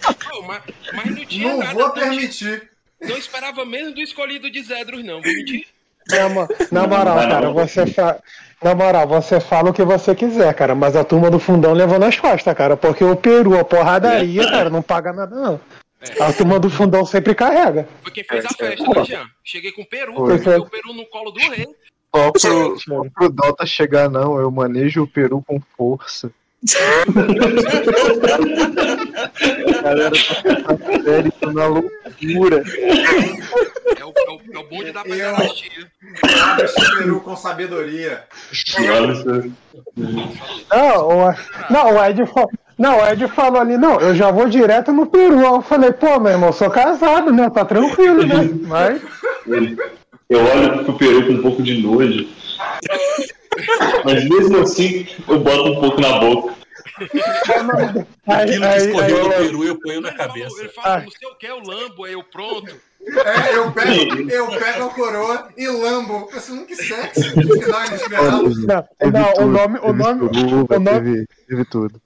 Pô, 0.02 0.42
mas, 0.44 0.62
mas 0.94 1.06
não 1.16 1.26
tinha 1.26 1.48
Não 1.50 1.58
nada. 1.60 1.74
vou 1.74 1.84
não 1.84 1.92
permitir. 1.92 2.70
Não 3.02 3.18
esperava 3.18 3.66
mesmo 3.66 3.94
do 3.94 4.02
escolhido 4.02 4.50
de 4.50 4.62
Zedros, 4.64 5.04
não. 5.04 5.22
Vou 5.22 5.32
mentir. 5.34 5.68
Na, 6.10 6.30
na 6.82 6.88
moral, 6.88 7.16
não. 7.22 7.30
cara, 7.30 7.50
você 7.52 7.86
fa... 7.88 8.20
Na 8.64 8.74
moral, 8.74 9.08
você 9.08 9.40
fala 9.40 9.70
o 9.70 9.74
que 9.74 9.84
você 9.84 10.16
quiser, 10.16 10.54
cara, 10.54 10.74
mas 10.74 10.96
a 10.96 11.04
turma 11.04 11.30
do 11.30 11.40
fundão 11.40 11.74
levou 11.74 12.00
nas 12.00 12.18
costas, 12.18 12.54
cara, 12.56 12.78
porque 12.78 13.04
o 13.04 13.16
Peru, 13.16 13.60
a 13.60 13.66
porradaria, 13.66 14.50
cara, 14.50 14.70
não 14.70 14.82
paga 14.82 15.12
nada, 15.12 15.36
não. 15.36 15.60
A 16.20 16.32
turma 16.32 16.60
do 16.60 16.70
fundão 16.70 17.06
sempre 17.06 17.34
carrega. 17.36 17.88
Foi 18.04 18.12
quem 18.12 18.24
fez 18.24 18.46
a 18.46 18.50
É, 18.50 18.54
festa, 18.54 18.84
é. 18.84 19.00
né, 19.00 19.06
Jean? 19.06 19.28
Cheguei 19.44 19.72
com 19.72 19.82
o 19.82 19.86
peru, 19.86 20.14
peguei 20.26 20.56
o 20.58 20.70
peru 20.70 20.94
no 20.94 21.06
colo 21.08 21.32
do 21.32 21.40
rei. 21.40 21.68
Só 22.16 22.32
pro, 22.32 22.80
só 22.80 23.04
pro 23.14 23.30
Dota 23.30 23.66
chegar, 23.66 24.10
não. 24.10 24.40
Eu 24.40 24.50
manejo 24.52 25.04
o 25.04 25.08
peru 25.08 25.44
com 25.46 25.60
força. 25.76 26.32
A 29.84 30.98
galera 30.98 31.32
tá 31.40 31.53
na 31.53 31.68
loucura. 31.68 32.64
É 33.95 34.03
o, 34.03 34.08
é 34.08 34.32
o, 34.32 34.42
é 34.52 34.58
o 34.58 34.64
bonde 34.68 34.92
da 34.92 35.03
pederastia. 35.03 35.88
Peru 36.98 37.22
com 37.22 37.35
sabedoria. 37.35 38.24
Não, 40.72 41.08
o, 41.08 41.35
não, 41.69 41.95
o 41.95 42.03
Ed 42.03 42.26
falou. 42.26 42.52
Não, 42.77 43.00
o 43.00 43.08
Ed 43.08 43.27
falou 43.30 43.61
ali, 43.61 43.77
não, 43.77 44.02
eu 44.02 44.14
já 44.16 44.32
vou 44.32 44.50
direto 44.50 44.92
no 44.92 45.06
Peru. 45.06 45.40
Aí 45.40 45.45
Eu 45.45 45.61
falei, 45.61 45.94
pô, 45.94 46.19
meu 46.19 46.32
irmão, 46.34 46.50
eu 46.50 46.53
sou 46.53 46.69
casado, 46.69 47.32
né? 47.32 47.50
Tá 47.50 47.64
tranquilo, 47.64 48.26
né? 48.26 48.50
Mas. 48.64 49.02
Eu 50.27 50.40
olho 50.44 50.84
pro 50.84 50.98
Peru 50.98 51.27
com 51.27 51.34
um 51.34 51.42
pouco 51.42 51.61
de 51.61 51.82
nojo. 51.82 52.27
Mas 54.03 54.27
mesmo 54.27 54.61
assim, 54.61 55.08
eu 55.27 55.40
boto 55.40 55.72
um 55.72 55.80
pouco 55.80 56.02
na 56.02 56.19
boca. 56.19 56.55
Aquilo 58.28 58.62
que 58.62 58.78
escorreu 58.78 59.24
do 59.24 59.30
peru 59.30 59.64
eu 59.66 59.80
ponho 59.80 60.02
na 60.02 60.14
cabeça. 60.14 60.60
Ele 60.60 60.70
fala, 60.70 61.02
não 61.02 61.12
sei 61.12 61.28
o 61.30 61.36
que, 61.36 61.48
é 61.48 61.54
o 61.54 61.60
lambo, 61.60 62.06
aí 62.06 62.14
eu 62.14 62.24
pronto. 62.24 62.76
É, 63.08 63.56
eu 63.56 63.72
pego, 63.72 64.30
eu 64.32 64.48
pego 64.48 64.84
a 64.86 64.90
coroa 64.90 65.50
e 65.58 65.68
lambo. 65.68 66.28
Pensando 66.28 66.66
que 66.66 66.76
sexy. 66.76 67.34
Que 67.36 67.88
inesperado. 67.88 68.50
Não, 68.50 69.12
não, 69.12 69.34
o 69.46 69.48
nome, 69.48 69.78
o 69.78 69.82
teve 69.82 69.94
nome, 69.94 70.22
o 70.70 70.80
nome- 70.80 71.26
teve, 71.48 71.66
tudo. 71.66 72.02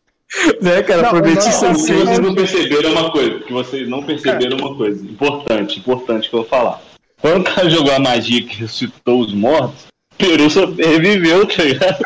Né, 0.61 0.84
cara? 0.84 1.03
Não, 1.03 1.09
Prometi 1.11 1.38
não, 1.38 1.45
Que 1.45 1.51
sensei. 1.53 1.95
vocês 1.95 2.19
não 2.19 2.35
perceberam 2.35 2.92
uma 2.92 3.11
coisa, 3.11 3.40
que 3.40 3.53
vocês 3.53 3.88
não 3.90 4.03
perceberam 4.03 4.58
uma 4.58 4.76
coisa 4.76 5.03
importante, 5.06 5.80
importante 5.80 6.30
que 6.30 6.35
eu 6.35 6.42
vou 6.42 6.50
falar. 6.50 6.82
Quando 7.22 7.42
o 7.42 7.43
cara 7.56 7.69
jogou 7.69 7.93
a 7.93 8.00
magia 8.00 8.45
que 8.45 8.58
ressuscitou 8.58 9.22
os 9.22 9.34
mortos, 9.34 9.88
o 10.14 10.18
Peru 10.18 10.50
só 10.50 10.66
reviveu, 10.66 11.45
tá 11.48 11.64
ligado? 11.64 12.06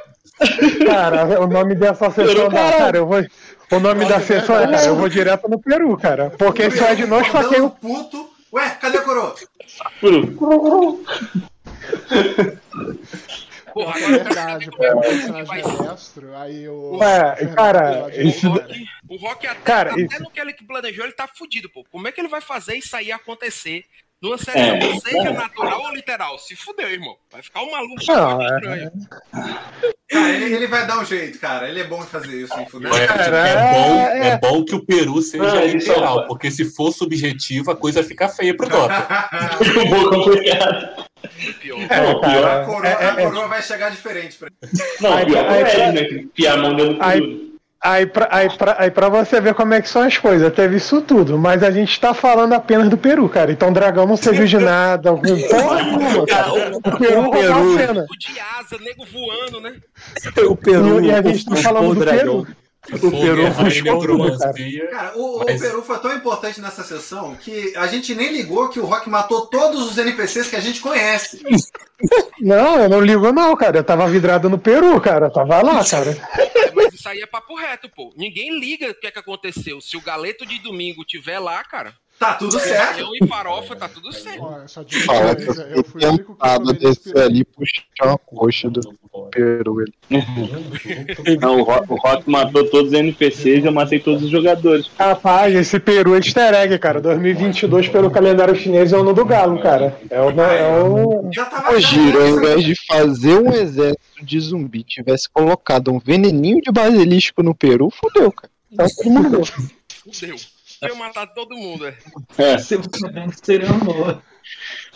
Cara, 0.87 1.41
o 1.41 1.47
nome 1.47 1.75
dessa 1.75 2.11
sessão 2.11 2.35
Peru, 2.35 2.43
não, 2.51 2.71
cara, 2.73 2.97
eu 2.99 3.07
vou. 3.07 3.25
O 3.73 3.81
nome 3.81 4.05
da 4.05 4.21
sessão 4.21 4.57
é, 4.59 4.67
cara, 4.67 4.85
eu 4.87 4.97
vou 4.97 5.09
direto 5.09 5.49
no 5.49 5.59
Peru, 5.59 5.97
cara. 5.97 6.31
Porque 6.39 6.71
se 6.71 6.81
o 6.83 6.87
Ed 6.89 7.07
não 7.07 7.21
esfaqueia 7.21 7.65
o. 7.65 7.71
puto. 7.71 8.29
Ué, 8.53 8.71
cadê 8.81 8.99
a 8.99 9.03
coroa? 9.03 9.35
Peru. 10.01 10.27
Porra, 13.75 13.99
É 14.01 14.05
agora 14.05 14.25
verdade, 14.25 14.71
pô, 14.71 14.85
é 14.85 14.95
o 14.95 15.01
que 15.01 15.09
personagem 15.09 15.59
é 15.59 15.83
destro, 15.91 16.37
aí 16.37 16.69
o. 16.69 16.97
Ué, 16.97 17.37
cara, 17.55 18.11
isso. 18.17 18.49
O 18.49 18.53
Rock, 18.53 18.87
o 19.11 19.17
Rock 19.17 19.47
até, 19.47 19.61
Cara, 19.61 19.91
até 19.91 20.01
isso- 20.03 20.23
no 20.23 20.31
que 20.31 20.41
ele 20.41 20.55
planejou, 20.55 21.05
ele 21.05 21.13
tá 21.13 21.29
fudido, 21.29 21.69
pô. 21.71 21.85
Como 21.91 22.09
é 22.09 22.13
que 22.13 22.21
ele 22.21 22.29
vai 22.29 22.41
fazer 22.41 22.75
isso 22.77 22.97
aí 22.97 23.13
acontecer 23.13 23.85
numa 24.23 24.39
série, 24.39 24.85
É. 24.87 25.01
seja 25.01 25.33
natural 25.33 25.81
ou 25.83 25.95
literal? 25.95 26.39
Se 26.39 26.57
fudeu, 26.57 26.89
irmão. 26.91 27.17
Vai 27.31 27.43
ficar 27.43 27.63
um 27.63 27.71
maluco 27.71 27.97
Não, 28.09 28.43
é- 28.43 28.47
estranho. 28.57 28.93
Cara, 30.09 30.31
ele, 30.31 30.55
ele 30.55 30.67
vai 30.69 30.87
dar 30.87 30.99
um 31.01 31.05
jeito, 31.05 31.39
cara. 31.39 31.69
Ele 31.69 31.81
é 31.81 31.85
bom 31.85 32.03
em 32.03 32.07
fazer 32.07 32.41
isso, 32.41 32.59
em 32.59 32.67
fuder. 32.67 32.93
É, 32.95 33.07
Cara, 33.07 33.49
é 33.49 33.55
bom, 33.73 33.95
é- 34.01 34.29
é 34.29 34.39
bom 34.39 34.65
que 34.65 34.75
o 34.75 34.85
Peru 34.85 35.21
seja 35.21 35.59
Ah, 35.59 35.65
isso 35.65 35.89
literal, 35.89 36.21
é- 36.23 36.27
porque 36.27 36.51
se 36.51 36.65
for 36.65 36.93
subjetivo, 36.93 37.71
a 37.71 37.77
coisa 37.77 38.03
fica 38.03 38.29
feia 38.29 38.57
pro 38.57 38.69
Dota. 38.69 39.07
Um 39.85 39.91
pouco 39.91 40.11
complicado. 40.25 41.07
Pior. 41.61 41.81
É, 41.81 41.85
a 41.85 42.21
cara, 42.21 42.65
coroa, 42.65 42.87
é- 42.87 43.05
a 43.05 43.13
é- 43.21 43.25
coroa 43.25 43.49
vai 43.49 43.63
chegar 43.63 43.91
diferente 43.91 44.37
pra 44.39 44.49
ele. 44.63 44.73
Não, 45.01 45.13
Aí- 45.15 45.27
pior 45.27 45.49
aí- 45.51 45.63
é 45.81 45.93
né? 45.93 46.05
Que 46.05 46.15
enfiar 46.21 46.55
a 46.55 46.57
mão 46.57 46.75
dentro 46.77 46.95
do 46.95 47.03
Aí- 47.03 47.21
Peru. 47.21 47.56
Aí 47.89 48.05
pra, 48.05 48.29
aí, 48.33 48.49
pra, 48.57 48.77
aí 48.81 48.91
pra 48.91 49.09
você 49.09 49.41
ver 49.41 49.55
como 49.55 49.73
é 49.73 49.81
que 49.81 49.89
são 49.89 50.03
as 50.03 50.19
coisas, 50.19 50.53
teve 50.53 50.77
isso 50.77 51.01
tudo, 51.03 51.39
mas 51.39 51.63
a 51.63 51.71
gente 51.71 52.01
tá 52.01 52.13
falando 52.13 52.53
apenas 52.53 52.89
do 52.89 52.97
Peru, 52.99 53.29
cara. 53.29 53.53
Então 53.53 53.69
o 53.69 53.73
dragão 53.73 54.07
não 54.07 54.17
serviu 54.17 54.45
de 54.45 54.59
nada. 54.59 55.13
Porra 55.15 55.83
nenhuma, 55.83 56.27
cara. 56.27 56.49
O 56.77 56.99
Peru 56.99 57.23
roubou 57.23 57.41
a 57.41 57.79
cena. 57.79 58.05
O 58.11 58.19
de 58.19 58.41
asa, 58.59 58.77
nego 58.83 59.05
voando, 59.07 59.61
né? 59.61 59.75
O 60.49 60.57
Peru. 60.57 61.01
E 61.01 61.13
a 61.13 61.23
gente 61.23 61.45
tá 61.45 61.53
o- 61.55 61.57
falando 61.59 61.91
o 61.91 61.95
do 61.95 62.01
dragão. 62.01 62.45
Peru. 62.45 62.57
O 62.93 63.11
Peru 63.11 63.53
foi 63.53 63.83
necromancia. 63.83 64.87
Cara, 64.91 65.13
o, 65.17 65.43
o 65.43 65.45
Mas- 65.45 65.61
Peru 65.61 65.83
foi 65.83 65.99
tão 65.99 66.15
importante 66.15 66.61
nessa 66.61 66.85
sessão 66.85 67.35
que 67.37 67.77
a 67.77 67.87
gente 67.87 68.15
nem 68.15 68.33
ligou 68.33 68.69
que 68.69 68.79
o 68.81 68.85
Rock 68.85 69.09
matou 69.11 69.47
todos 69.47 69.91
os 69.91 69.99
NPCs 69.99 70.49
que 70.49 70.57
a 70.57 70.61
gente 70.61 70.81
conhece. 70.81 71.43
Não, 72.39 72.83
eu 72.83 72.89
não 72.91 73.01
ligo 73.01 73.33
não, 73.33 73.57
cara. 73.57 73.79
Eu 73.79 73.85
tava 73.85 74.07
vidrado 74.07 74.51
no 74.51 74.59
Peru, 74.59 75.01
cara. 75.01 75.27
Eu 75.27 75.33
tava 75.33 75.63
lá, 75.63 75.83
cara. 75.83 76.15
Mas 76.75 76.93
isso 76.93 77.09
aí 77.09 77.21
é 77.23 77.27
papo 77.27 77.55
reto, 77.57 77.89
pô. 77.89 78.13
Ninguém 78.15 78.61
liga 78.61 78.91
o 78.91 78.95
que 78.95 79.07
é 79.07 79.11
que 79.11 79.19
aconteceu. 79.19 79.81
Se 79.81 79.97
o 79.97 80.03
galeto 80.03 80.45
de 80.45 80.59
domingo 80.59 81.03
tiver 81.07 81.39
lá, 81.39 81.65
cara, 81.65 81.95
Tá 82.19 82.35
tudo 82.35 82.59
certo. 82.59 82.95
feijão 82.95 83.11
e 83.15 83.27
farofa, 83.27 83.77
tá 83.77 83.89
tudo 83.89 84.11
certo. 84.11 84.43
Eu 84.43 84.69
só 84.69 84.83
digo 84.83 85.05
uma 85.05 85.15
Fala, 85.15 85.37
coisa, 85.37 85.63
eu 85.65 85.77
eu 85.77 85.85
fui 85.85 86.05
o 86.05 86.09
único 86.09 86.37
que 86.37 86.73
descer 86.75 87.19
ali 87.19 87.41
e 87.41 87.45
puxar 87.45 87.85
uma 88.05 88.19
coxa 88.19 88.71
do 88.71 88.81
peru. 89.31 89.83
Ele. 89.83 89.93
Não, 91.41 91.61
o 91.61 91.63
Rock, 91.63 91.93
o 91.93 91.97
Rock 91.97 92.31
matou 92.31 92.65
todos 92.71 92.93
os 92.93 92.99
NPCs 92.99 93.65
e 93.65 93.67
eu 93.67 93.73
matei 93.73 93.99
todos 93.99 94.23
os 94.23 94.31
jogadores. 94.31 94.91
Rapaz, 94.99 95.55
esse 95.55 95.79
Peru 95.79 96.15
é 96.15 96.19
easter 96.19 96.55
egg, 96.55 96.79
cara. 96.79 97.03
2022 97.03 97.89
pelo 97.89 98.11
calendário 98.11 98.57
chinês 98.57 98.95
é 98.95 98.97
o 98.97 99.01
ano 99.01 99.13
do 99.13 99.25
galo, 99.25 99.61
cara. 99.61 99.99
É 100.09 100.21
o... 100.21 100.31
É 100.31 100.83
o... 100.83 101.31
Já 101.31 101.45
tava 101.45 101.75
Ô, 101.75 101.79
Giro, 101.79 102.19
ao 102.19 102.29
invés 102.29 102.65
de 102.65 102.75
fazer 102.87 103.37
um 103.39 103.53
exército 103.53 104.25
de 104.25 104.41
zumbi, 104.41 104.83
tivesse 104.83 105.29
colocado 105.29 105.93
um 105.93 105.99
veneninho 105.99 106.63
de 106.63 106.73
basilisco 106.73 107.43
no 107.43 107.55
peru, 107.55 107.91
fodeu, 107.91 108.33
cara. 108.33 108.51
Tá. 108.75 108.87
Fudeu. 108.89 110.37
Tinha 110.79 110.95
matado 110.95 111.33
todo 111.35 111.57
mundo, 111.57 111.87
é. 111.87 111.97
É, 112.39 112.59
Seu 112.59 112.81
problema 112.81 113.33
seria 113.43 113.71
amor. 113.71 114.23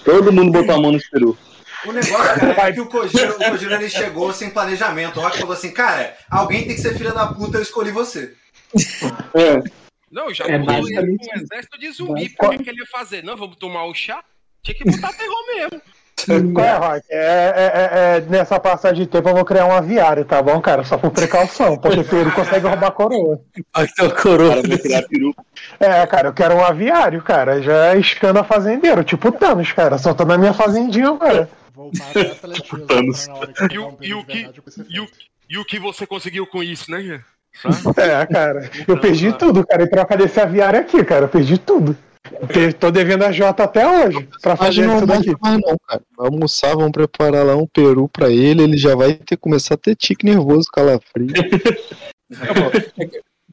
todo 0.05 0.33
mundo 0.33 0.53
botou 0.53 0.75
a 0.75 0.81
mão 0.81 0.93
no 0.93 1.01
Peru. 1.11 1.39
O 1.87 1.93
negócio, 1.93 2.41
cara, 2.41 2.69
é 2.69 2.73
que 2.73 2.81
o 2.81 2.87
Kojiro, 2.87 3.33
o 3.33 3.39
Kojiro 3.39 3.75
ele 3.75 3.89
chegou 3.89 4.33
sem 4.33 4.51
planejamento. 4.51 5.19
O 5.19 5.23
Rock 5.23 5.39
falou 5.39 5.55
assim, 5.55 5.73
cara, 5.73 6.15
alguém 6.31 6.67
tem 6.67 6.77
que 6.77 6.83
ser 6.83 6.97
filha 6.97 7.13
da 7.13 7.29
puta, 7.29 7.57
eu 7.57 7.63
escolhi 7.63 7.91
você. 7.91 8.35
É. 9.35 9.63
Não, 10.11 10.29
eu 10.29 10.35
já 10.35 10.45
É 10.45 10.59
basicamente 10.59 11.29
um 11.31 11.41
exército 11.41 11.79
de 11.79 11.91
zumbi. 11.93 12.29
Por 12.31 12.51
que, 12.51 12.65
que 12.65 12.71
ele 12.71 12.81
ia 12.81 12.87
fazer? 12.87 13.23
Não, 13.25 13.37
vamos 13.37 13.57
tomar 13.57 13.85
o 13.85 13.95
chá? 13.95 14.23
Tinha 14.63 14.75
que 14.77 14.85
botar 14.85 15.13
terror 15.13 15.47
mesmo. 15.47 15.83
Qual 16.27 16.65
é, 16.65 16.77
Rock? 16.77 17.05
É, 17.11 17.17
é, 17.17 17.73
é, 17.75 18.17
é, 18.17 18.21
nessa 18.29 18.59
passagem 18.61 19.05
de 19.05 19.11
tempo 19.11 19.29
eu 19.29 19.35
vou 19.35 19.45
criar 19.45 19.67
um 19.67 19.73
aviário, 19.73 20.25
tá 20.25 20.43
bom, 20.43 20.61
cara? 20.61 20.85
Só 20.85 20.97
por 20.99 21.11
precaução, 21.11 21.77
porque 21.77 22.03
Peru 22.05 22.31
consegue 22.33 22.67
roubar 22.67 22.89
a 22.89 22.91
coroa. 22.93 23.41
A 23.75 23.83
O 24.05 24.11
coroa. 24.15 24.51
cara 24.57 24.69
vai 24.69 24.79
criar 24.79 25.03
peru. 25.09 25.35
É, 25.79 26.07
cara, 26.07 26.29
eu 26.29 26.33
quero 26.33 26.55
um 26.57 26.65
aviário, 26.65 27.23
cara. 27.23 27.63
Já 27.63 27.95
é 27.95 27.99
escana 27.99 28.43
fazendeiro, 28.45 29.03
tipo 29.05 29.31
Thanos, 29.33 29.73
cara. 29.73 29.99
Só 29.99 30.13
tô 30.15 30.25
na 30.25 30.37
minha 30.39 30.53
fazendinha 30.55 31.11
até 31.11 32.21
atletismo 32.21 32.81
Thanos. 32.87 33.27
E 33.71 33.79
o- 33.79 33.97
e 34.01 34.25
que- 34.25 34.51
você 34.65 34.85
E 34.89 35.01
o, 35.01 35.07
fez. 35.07 35.19
e 35.49 35.59
o 35.59 35.65
que 35.65 35.79
você 35.79 36.07
conseguiu 36.07 36.47
com 36.47 36.63
isso, 36.63 36.91
né, 36.91 37.01
Jean? 37.01 37.21
É, 37.97 38.27
cara. 38.27 38.71
Eu 38.87 38.97
perdi 38.99 39.33
tudo, 39.33 39.67
cara. 39.67 39.83
Em 39.83 39.89
troca 39.89 40.17
desse 40.17 40.39
aviário 40.41 40.79
aqui, 40.81 41.03
cara. 41.05 41.25
Eu 41.25 41.29
perdi 41.29 41.59
tudo. 41.59 41.97
Tô 42.79 42.91
devendo 42.91 43.25
a 43.25 43.33
Jota 43.33 43.65
até 43.65 43.87
hoje 43.89 44.29
pra 44.43 44.55
fazer 44.57 44.87
não 44.87 44.97
isso 44.99 45.07
daqui. 45.07 45.35
mais 45.41 45.59
não, 45.61 45.77
cara. 45.89 46.03
Vai 46.17 46.27
almoçar, 46.29 46.75
vamos 46.77 46.93
preparar 46.93 47.45
lá 47.47 47.57
um 47.57 47.67
peru 47.67 48.09
pra 48.09 48.29
ele, 48.29 48.63
ele 48.63 48.77
já 48.77 48.95
vai 48.95 49.15
ter 49.15 49.37
começar 49.37 49.75
a 49.75 49.79
ter 49.79 49.97
tique 49.97 50.25
nervoso, 50.27 50.69
calafrio. 50.73 51.29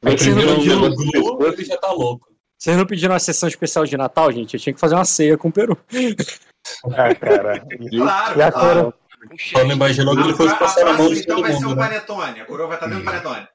Aí 0.04 0.16
Vocês 0.16 0.34
não 0.36 0.42
primeiro 0.56 0.56
pediram- 0.56 0.84
o 0.84 1.36
Glu, 1.36 1.46
ele 1.46 1.64
já 1.64 1.76
tá 1.76 1.90
louco. 1.92 2.28
Vocês 2.58 2.76
não 2.76 2.86
pediram 2.86 3.12
uma 3.14 3.18
sessão 3.20 3.48
especial 3.48 3.84
de 3.84 3.96
Natal, 3.96 4.30
gente? 4.32 4.54
Eu 4.54 4.60
tinha 4.60 4.74
que 4.74 4.80
fazer 4.80 4.94
uma 4.96 5.04
ceia 5.04 5.36
com 5.38 5.48
o 5.48 5.52
Peru. 5.52 5.76
É, 5.92 7.14
cara. 7.14 7.60
Claro, 7.90 8.38
E 8.38 8.42
a 8.42 8.52
claro. 8.52 8.52
coroa. 8.52 8.94
Um 9.32 9.36
Só 9.38 9.64
não 9.64 9.72
imaginou 9.72 10.14
que 10.14 10.22
ele 10.22 10.34
fosse 10.34 10.52
A, 10.52 10.56
a 10.56 10.58
passar 10.58 10.84
na 10.84 10.92
mão 10.92 11.08
de 11.08 11.18
então, 11.20 11.36
todo 11.36 11.44
vai 11.44 11.52
ser 11.52 11.60
mundo, 11.64 11.72
um 11.72 11.74
né? 11.76 11.88
panetone. 11.88 12.40
A 12.40 12.44
coroa 12.44 12.66
vai 12.68 12.76
estar 12.76 12.86
dentro 12.86 13.02
do 13.02 13.04
panetone. 13.04 13.48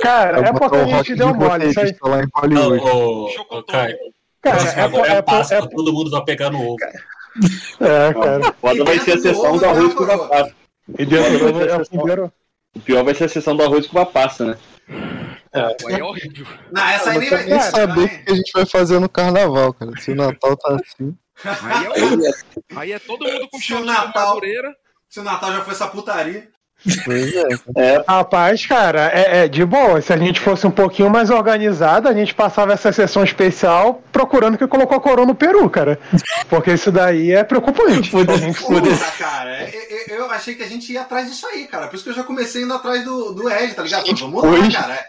Cara, 0.00 0.38
é 0.38 0.42
Vai 0.42 0.52
botar 0.52 0.68
porque 0.68 0.92
a 0.92 0.96
gente 0.98 1.14
deu 1.16 1.32
de 1.32 1.38
mole. 1.38 1.68
Isso 1.68 1.80
aí. 1.80 1.96
lá 2.02 2.22
em 2.22 2.28
Não, 2.48 2.68
Hollywood. 2.70 3.34
Cara, 4.40 4.62
é, 4.62 4.80
agora 4.80 5.12
é 5.12 5.16
é, 5.16 5.22
Páscoa, 5.22 5.58
é, 5.58 5.66
todo 5.66 5.92
mundo 5.92 6.10
vai 6.10 6.24
pegar 6.24 6.50
no 6.50 6.62
ovo. 6.62 6.76
É, 7.80 8.14
cara. 8.14 8.52
Foda 8.60 8.84
vai 8.84 8.98
ser 9.00 9.12
a 9.12 9.18
sessão 9.18 9.56
do 9.56 9.64
arroz 9.66 9.94
com 9.94 10.04
uva 10.04 10.28
passa. 10.28 10.54
E 10.98 11.02
é 11.02 11.76
o 11.76 11.86
primeiro. 11.86 12.32
O 12.74 12.80
pior 12.80 13.04
vai 13.04 13.14
ser 13.14 13.24
a 13.24 13.28
sessão 13.28 13.56
do 13.56 13.62
arroz 13.62 13.86
com 13.86 13.98
uva 13.98 14.06
passa, 14.06 14.44
né? 14.44 14.58
É 15.52 16.02
horrível. 16.02 16.46
Não, 16.72 16.88
essa 16.88 17.10
aí 17.10 17.18
nem 17.18 17.30
vai 17.30 17.44
nem 17.44 17.60
saber 17.60 18.04
o 18.04 18.08
que 18.08 18.32
a 18.32 18.34
gente 18.34 18.52
vai 18.52 18.66
fazer 18.66 18.98
no 19.00 19.08
carnaval, 19.08 19.72
cara. 19.72 19.92
Se 19.98 20.12
o 20.12 20.14
Natal 20.14 20.56
tá 20.56 20.76
assim. 20.76 21.16
Aí 21.44 21.86
é. 21.86 22.76
Aí 22.76 22.92
é 22.92 22.98
todo 22.98 23.24
mundo 23.24 23.48
com 23.48 23.58
Se 23.58 23.74
o 23.74 23.76
short 23.76 23.82
de 23.82 23.86
Natal-. 23.86 24.40
Se 25.08 25.20
o 25.20 25.22
Natal 25.22 25.52
já 25.52 25.62
foi 25.62 25.72
essa 25.72 25.88
putaria. 25.88 26.50
Pois 27.04 27.34
é. 27.34 27.48
É, 27.76 28.04
Rapaz, 28.08 28.64
cara, 28.66 29.10
é, 29.12 29.44
é 29.44 29.48
de 29.48 29.64
boa. 29.64 30.00
Se 30.00 30.12
a 30.12 30.16
gente 30.16 30.40
fosse 30.40 30.66
um 30.66 30.70
pouquinho 30.70 31.10
mais 31.10 31.30
organizado, 31.30 32.08
a 32.08 32.12
gente 32.14 32.34
passava 32.34 32.72
essa 32.72 32.92
sessão 32.92 33.22
especial 33.24 34.02
procurando 34.12 34.56
que 34.58 34.66
colocou 34.66 34.96
a 34.96 35.00
coroa 35.00 35.26
no 35.26 35.34
peru, 35.34 35.68
cara. 35.68 35.98
Porque 36.48 36.72
isso 36.72 36.90
daí 36.92 37.32
é 37.32 37.44
preocupante. 37.44 38.10
A 38.16 38.36
gente- 38.36 38.60
Porra, 38.62 39.10
cara, 39.18 39.68
eu, 39.70 39.80
eu- 40.08 40.16
eu 40.24 40.30
achei 40.30 40.54
que 40.54 40.62
a 40.62 40.68
gente 40.68 40.92
ia 40.92 41.02
atrás 41.02 41.28
disso 41.28 41.46
aí, 41.46 41.66
cara. 41.66 41.88
Por 41.88 41.96
isso 41.96 42.04
que 42.04 42.10
eu 42.10 42.14
já 42.14 42.24
comecei 42.24 42.62
indo 42.62 42.74
atrás 42.74 43.04
do, 43.04 43.32
do 43.32 43.50
Ed, 43.50 43.74
tá 43.74 43.82
ligado? 43.82 44.14
Vamos 44.16 44.42
lá, 44.42 44.70
cara. 44.72 45.06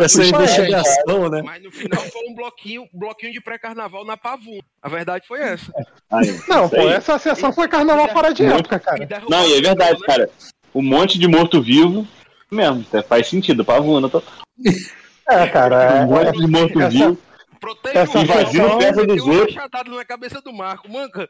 Essa 0.00 0.20
Puxa, 0.22 0.24
investigação, 0.24 1.28
né? 1.28 1.42
Mas 1.44 1.62
no 1.62 1.70
final 1.70 2.00
foi 2.00 2.22
um 2.30 2.34
bloquinho, 2.34 2.88
bloquinho 2.94 3.30
de 3.30 3.42
pré-carnaval 3.42 4.06
na 4.06 4.16
Pavum. 4.16 4.58
A 4.82 4.88
verdade 4.88 5.26
foi 5.28 5.38
essa. 5.42 5.70
aí. 6.10 6.40
Não, 6.48 6.66
pô, 6.66 6.76
essa 6.88 7.18
sessão 7.18 7.52
foi 7.52 7.68
carnaval 7.68 8.08
fora 8.08 8.32
de 8.32 8.46
época, 8.46 8.78
cara. 8.78 9.06
Não, 9.28 9.46
e 9.46 9.58
é 9.58 9.60
verdade, 9.60 10.00
né? 10.00 10.06
cara. 10.06 10.30
Um 10.76 10.82
monte 10.82 11.18
de 11.18 11.26
morto-vivo 11.26 12.06
mesmo. 12.50 12.84
até 12.88 13.02
Faz 13.02 13.28
sentido, 13.28 13.64
pavuna. 13.64 14.08
Tô... 14.08 14.22
É, 15.28 15.44
cara. 15.48 16.04
Um 16.04 16.06
monte 16.06 16.38
de 16.38 16.46
morto-vivo. 16.46 17.18
Protege 17.58 17.98
Essa 17.98 18.18
o 18.18 18.26
sessão- 18.26 18.78
peça 18.78 19.04
dos 19.06 19.26
outros. 19.26 19.56
na 19.56 20.04
cabeça 20.04 20.40
do 20.40 20.52
Marco. 20.52 20.88
Manca, 20.88 21.28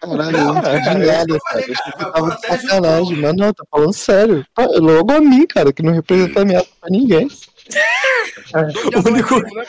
Caralho, 0.00 0.38
não 0.38 0.58
entendi 0.58 1.06
nada, 1.06 1.38
cara. 1.38 1.64
Eu 2.00 2.12
tava 2.12 2.30
de 2.34 2.46
sacanagem, 2.46 3.16
mas 3.18 3.36
não, 3.36 3.52
tá 3.52 3.64
falando 3.70 3.92
sério. 3.92 4.44
Pô, 4.54 4.62
Logo 4.80 5.12
a 5.12 5.20
mim, 5.20 5.46
cara, 5.46 5.72
que 5.72 5.82
não 5.84 5.92
representa 5.92 6.42
ameaça 6.42 6.68
pra 6.80 6.90
ninguém. 6.90 7.28
De 7.68 8.96
O 8.96 9.08
único- 9.10 9.36
atletivo, 9.36 9.54
né? 9.54 9.64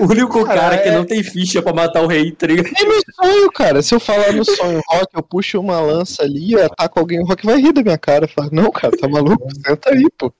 O 0.00 0.04
único 0.10 0.44
Cara, 0.44 0.60
cara 0.60 0.78
que 0.78 0.88
é- 0.88 0.92
não 0.96 1.04
tem 1.04 1.22
ficha 1.22 1.62
pra 1.62 1.72
matar 1.72 2.02
o 2.02 2.06
rei, 2.06 2.32
tá 2.32 2.46
ligado? 2.46 2.66
É 2.76 2.84
no 2.84 3.00
sonho, 3.14 3.52
cara. 3.52 3.80
Se 3.82 3.94
eu 3.94 4.00
falar 4.00 4.32
no 4.32 4.44
sonho 4.44 4.80
rock, 4.88 5.06
eu 5.14 5.22
puxo 5.22 5.60
uma 5.60 5.80
lança 5.80 6.22
ali, 6.22 6.52
eu 6.52 6.64
ataco 6.64 6.98
alguém, 6.98 7.20
o 7.20 7.24
rock 7.24 7.46
vai 7.46 7.56
rir 7.60 7.72
da 7.72 7.82
minha 7.82 7.98
cara. 7.98 8.26
Fala, 8.28 8.48
não, 8.52 8.70
cara, 8.70 8.96
tá 8.96 9.08
maluco? 9.08 9.46
Senta 9.66 9.90
aí, 9.90 10.04
pô. 10.18 10.32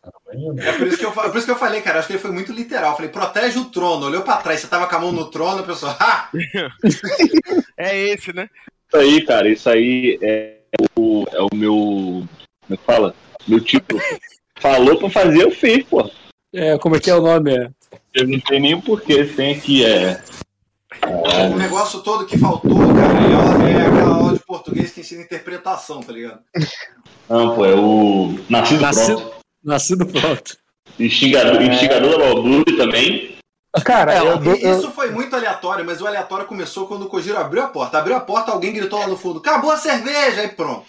É 0.58 0.72
por 0.72 0.86
isso, 0.86 0.98
que 0.98 1.04
eu, 1.04 1.12
fa- 1.12 1.28
por 1.28 1.36
isso 1.36 1.46
que 1.46 1.52
eu 1.52 1.56
falei, 1.58 1.80
cara. 1.82 1.98
Acho 1.98 2.08
que 2.08 2.14
ele 2.14 2.20
foi 2.22 2.30
muito 2.32 2.52
literal. 2.52 2.90
Eu 2.92 2.96
falei, 2.96 3.10
protege 3.10 3.58
o 3.58 3.66
trono. 3.66 4.06
Olhou 4.06 4.22
pra 4.22 4.36
trás, 4.38 4.60
você 4.60 4.66
tava 4.66 4.86
com 4.86 4.96
a 4.96 4.98
mão 4.98 5.12
no 5.12 5.30
trono, 5.30 5.60
a 5.60 5.64
pessoa, 5.64 5.96
ah! 6.00 6.28
É 7.76 7.96
esse, 8.08 8.32
né? 8.32 8.48
Isso 8.88 8.96
aí, 8.96 9.24
cara, 9.24 9.48
isso 9.48 9.68
aí 9.68 10.18
é 10.22 10.56
o, 10.96 11.24
é 11.32 11.40
o 11.42 11.48
meu. 11.54 11.72
Como 11.72 12.26
é 12.70 12.76
que 12.76 12.84
fala? 12.84 13.14
Meu 13.46 13.60
tipo. 13.60 13.98
Falou 14.60 14.96
pra 14.98 15.10
fazer, 15.10 15.42
eu 15.42 15.50
fiz, 15.50 15.84
pô. 15.84 16.08
É, 16.54 16.76
como 16.78 16.96
é 16.96 17.00
que 17.00 17.10
é 17.10 17.14
o 17.14 17.22
nome? 17.22 17.56
É? 17.56 17.70
Eu 18.14 18.28
não 18.28 18.40
sei 18.46 18.60
nem 18.60 18.74
o 18.74 18.82
porquê. 18.82 19.24
Tem 19.24 19.54
aqui, 19.54 19.84
é. 19.84 20.22
O 21.52 21.56
negócio 21.56 22.00
todo 22.00 22.26
que 22.26 22.36
faltou, 22.38 22.76
cara, 22.94 23.66
é, 23.68 23.72
é 23.72 23.86
aquela 23.86 24.14
aula 24.14 24.32
de 24.34 24.40
português 24.40 24.92
que 24.92 25.00
ensina 25.00 25.22
interpretação, 25.22 26.00
tá 26.02 26.12
ligado? 26.12 26.40
Não, 27.28 27.54
pô, 27.54 27.64
é 27.64 27.74
o. 27.74 28.38
Nascido, 28.50 28.80
Nascido- 28.82 29.16
pronto. 29.20 29.36
Nascido 29.64 30.06
pronto. 30.06 30.56
Instigador, 31.00 31.62
instigador 31.62 32.10
da 32.10 32.18
Balbúrdia 32.18 32.76
também. 32.76 33.36
Cara, 33.84 34.18
eu, 34.18 34.36
dou- 34.38 34.54
E 34.54 34.62
eu- 34.62 34.78
Isso 34.78 34.90
foi 34.90 35.10
muito 35.10 35.34
aleatório, 35.34 35.84
mas 35.84 36.02
o 36.02 36.06
aleatório 36.06 36.44
começou 36.44 36.86
quando 36.86 37.04
o 37.04 37.08
Kojiro 37.08 37.38
abriu 37.38 37.62
a 37.62 37.68
porta. 37.68 37.96
Abriu 37.98 38.14
a 38.14 38.20
porta, 38.20 38.52
alguém 38.52 38.74
gritou 38.74 38.98
lá 38.98 39.06
no 39.06 39.16
fundo: 39.16 39.38
acabou 39.38 39.70
a 39.72 39.78
cerveja! 39.78 40.42
Aí 40.42 40.48
pronto. 40.48 40.84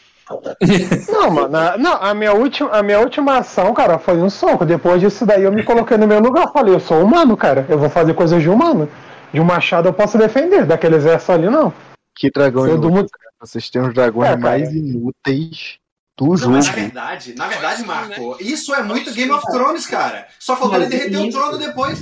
Não, 1.12 1.30
mano, 1.32 1.58
a- 1.58 1.78
não, 1.78 1.94
a 1.94 2.14
minha, 2.14 2.34
última, 2.34 2.70
a 2.72 2.82
minha 2.84 3.00
última 3.00 3.38
ação, 3.40 3.74
cara, 3.74 3.98
foi 4.00 4.18
um 4.18 4.30
soco. 4.30 4.66
Depois 4.66 5.02
disso 5.02 5.26
daí 5.26 5.44
eu 5.44 5.52
me 5.52 5.64
coloquei 5.64 5.98
no 5.98 6.08
meu 6.08 6.20
lugar. 6.20 6.52
Falei, 6.52 6.74
eu 6.74 6.80
sou 6.80 7.04
humano, 7.04 7.36
cara. 7.36 7.66
Eu 7.70 7.78
vou 7.78 7.90
fazer 7.90 8.14
coisas 8.14 8.42
de 8.42 8.50
humano. 8.50 8.90
De 9.34 9.40
um 9.40 9.44
machado 9.44 9.88
eu 9.90 9.94
posso 9.94 10.18
defender, 10.18 10.66
daquele 10.66 10.96
exército 10.96 11.32
ali 11.32 11.50
não. 11.50 11.74
Que 12.16 12.30
dragão 12.32 12.68
Eu 12.68 12.76
inútil. 12.78 13.10
Vocês 13.40 13.70
têm 13.70 13.82
os 13.82 13.94
dragões 13.94 14.30
É, 14.30 14.32
cara. 14.34 14.42
mais 14.42 14.72
inúteis 14.74 15.78
do 16.18 16.28
Não, 16.28 16.38
jogo. 16.38 16.52
mas 16.54 16.68
na 16.68 16.72
verdade, 16.74 17.36
na 17.36 17.48
verdade, 17.48 17.84
Marco, 17.86 18.38
isso 18.40 18.74
é 18.74 18.84
muito 18.84 19.12
Game 19.14 19.32
of 19.32 19.46
Thrones, 19.52 19.88
cara. 19.88 20.28
Só 20.40 20.56
faltou 20.56 20.78
ele 20.80 20.86
derreter 20.86 21.18
o 21.18 21.26
isso- 21.26 21.38
trono 21.38 21.58
depois. 21.58 22.02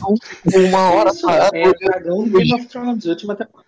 Uma 0.54 0.92
hora 0.92 1.10
Isso 1.12 1.26
parado. 1.26 1.56
é 1.56 1.72
dragão 1.72 2.24
do 2.26 2.38
Game 2.38 2.54
of 2.54 2.66
Thrones, 2.68 3.06
última 3.06 3.36
temporada. 3.36 3.66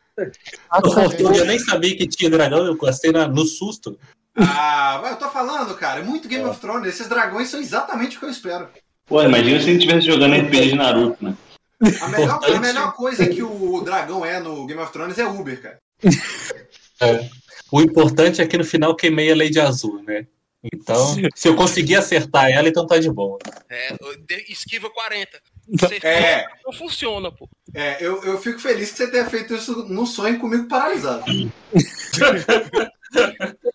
Eu 1.19 1.45
nem 1.45 1.57
sabia 1.57 1.95
que 1.97 2.05
tinha 2.07 2.29
dragão, 2.29 2.65
eu 2.65 2.75
gostei 2.75 3.11
no 3.11 3.45
susto. 3.45 3.97
Ah, 4.35 4.99
mas 5.01 5.11
eu 5.11 5.17
tô 5.17 5.29
falando, 5.29 5.75
cara, 5.75 5.99
é 5.99 6.03
muito 6.03 6.27
Game 6.27 6.43
of 6.45 6.59
Thrones. 6.59 6.87
Esses 6.87 7.07
dragões 7.07 7.49
são 7.49 7.59
exatamente 7.59 8.17
o 8.17 8.19
que 8.19 8.25
eu 8.25 8.29
espero. 8.29 8.67
Pô, 9.05 9.21
imagina 9.21 9.59
se 9.59 9.65
a 9.65 9.67
gente 9.73 9.83
estivesse 9.83 10.07
jogando 10.07 10.35
RPG 10.35 10.69
de 10.69 10.75
Naruto, 10.75 11.23
né? 11.23 11.35
A 12.01 12.07
melhor, 12.07 12.39
a 12.43 12.59
melhor 12.59 12.93
coisa 12.93 13.27
que 13.27 13.43
o 13.43 13.81
dragão 13.81 14.25
é 14.25 14.39
no 14.39 14.65
Game 14.65 14.81
of 14.81 14.91
Thrones 14.93 15.19
é 15.19 15.25
Uber, 15.25 15.61
cara. 15.61 15.77
O 17.71 17.81
importante 17.81 18.41
é 18.41 18.47
que 18.47 18.57
no 18.57 18.63
final 18.63 18.95
queimei 18.95 19.31
a 19.31 19.35
Lady 19.35 19.59
Azul, 19.59 20.01
né? 20.03 20.25
Então, 20.73 21.15
se 21.35 21.49
eu 21.49 21.55
conseguir 21.57 21.97
acertar 21.97 22.49
ela, 22.49 22.69
então 22.69 22.87
tá 22.87 22.97
de 22.97 23.11
boa. 23.11 23.37
É, 23.69 23.93
esquiva 24.47 24.89
40. 24.89 25.37
Você 25.77 25.99
É. 26.01 26.45
não 26.65 26.71
funciona, 26.71 27.29
pô. 27.29 27.49
É, 27.73 27.97
eu, 27.99 28.23
eu 28.23 28.39
fico 28.39 28.59
feliz 28.59 28.91
que 28.91 28.97
você 28.97 29.11
tenha 29.11 29.25
feito 29.29 29.53
isso 29.53 29.83
no 29.89 30.07
sonho 30.07 30.39
comigo 30.39 30.69
paralisado. 30.69 31.25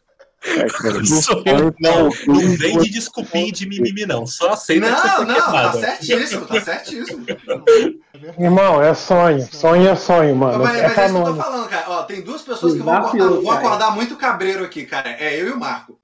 eu, 1.47 1.75
não, 1.79 2.09
Não 2.27 2.57
vem 2.57 2.79
de 2.79 2.91
desculpinha 2.91 3.53
de 3.53 3.67
mimimi, 3.67 4.07
não. 4.07 4.27
Só 4.27 4.51
aceita 4.51 4.91
Não, 4.91 5.17
foi 5.17 5.25
não, 5.27 5.37
tá 5.37 5.73
certíssimo, 5.73 6.47
tá 6.47 6.61
certíssimo. 6.61 7.27
Irmão, 8.39 8.83
é 8.83 8.95
sonho. 8.95 9.49
Sonho 9.53 9.89
é 9.89 9.97
sonho, 9.97 10.35
mano. 10.35 10.65
Mas, 10.65 10.77
é 10.77 10.83
mas 10.89 10.99
é 10.99 11.05
isso 11.07 11.15
que 11.15 11.21
eu 11.21 11.25
tô 11.25 11.35
falando, 11.35 11.69
cara. 11.69 11.85
Ó, 11.89 12.03
tem 12.05 12.23
duas 12.23 12.43
pessoas 12.43 12.75
que 12.75 12.81
vão 12.81 12.95
acordar, 12.95 13.59
acordar 13.59 13.91
muito 13.95 14.17
cabreiro 14.17 14.65
aqui, 14.65 14.85
cara. 14.85 15.11
É 15.11 15.41
eu 15.41 15.49
e 15.49 15.53
o 15.53 15.59
Marco. 15.59 15.98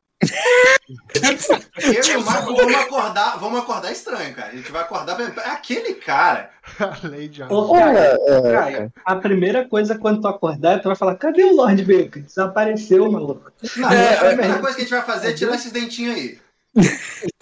Eu 1.83 2.05
e 2.05 2.17
o 2.17 2.25
Marco 2.25 2.55
vamos 2.57 2.75
acordar, 2.75 3.39
vamos 3.39 3.59
acordar 3.61 3.93
estranho, 3.93 4.35
cara. 4.35 4.49
A 4.53 4.57
gente 4.57 4.71
vai 4.71 4.83
acordar. 4.83 5.17
pra- 5.17 5.45
Aquele 5.53 5.95
cara. 5.95 6.51
Ô. 7.51 7.73
Caio, 7.73 7.99
é, 7.99 8.53
Caio, 8.53 8.93
a 9.05 9.17
primeira 9.17 9.69
coisa 9.69 9.99
quando 9.99 10.21
tu 10.21 10.29
acordar, 10.29 10.81
tu 10.81 10.89
vai 10.89 10.97
falar, 10.97 11.17
cadê 11.17 11.45
o 11.45 11.55
Lord 11.57 11.85
Bacon? 11.85 12.21
Desapareceu, 12.21 13.11
maluco. 13.11 13.51
Não, 13.77 13.93
É, 13.93 14.15
a 14.19 14.25
primeira 14.29 14.59
coisa 14.59 14.77
que 14.77 14.83
a 14.83 14.85
gente 14.85 14.95
vai 14.95 15.03
fazer 15.05 15.31
é 15.31 15.33
tirar 15.35 15.55
esses 15.55 15.73
dentinhos 15.73 16.15
aí. 16.17 16.39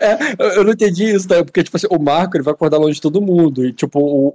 É, 0.00 0.58
eu- 0.58 0.64
não 0.64 0.72
entendi 0.72 1.04
isso, 1.14 1.28
né? 1.28 1.42
Porque, 1.42 1.62
tipo 1.62 1.76
assim, 1.76 1.86
o 1.90 1.98
Marco 1.98 2.36
ele 2.36 2.42
vai 2.44 2.52
acordar 2.52 2.76
longe 2.78 2.94
de 2.94 3.00
todo 3.00 3.22
mundo. 3.22 3.64
E, 3.64 3.72
tipo, 3.72 3.98
o, 4.00 4.32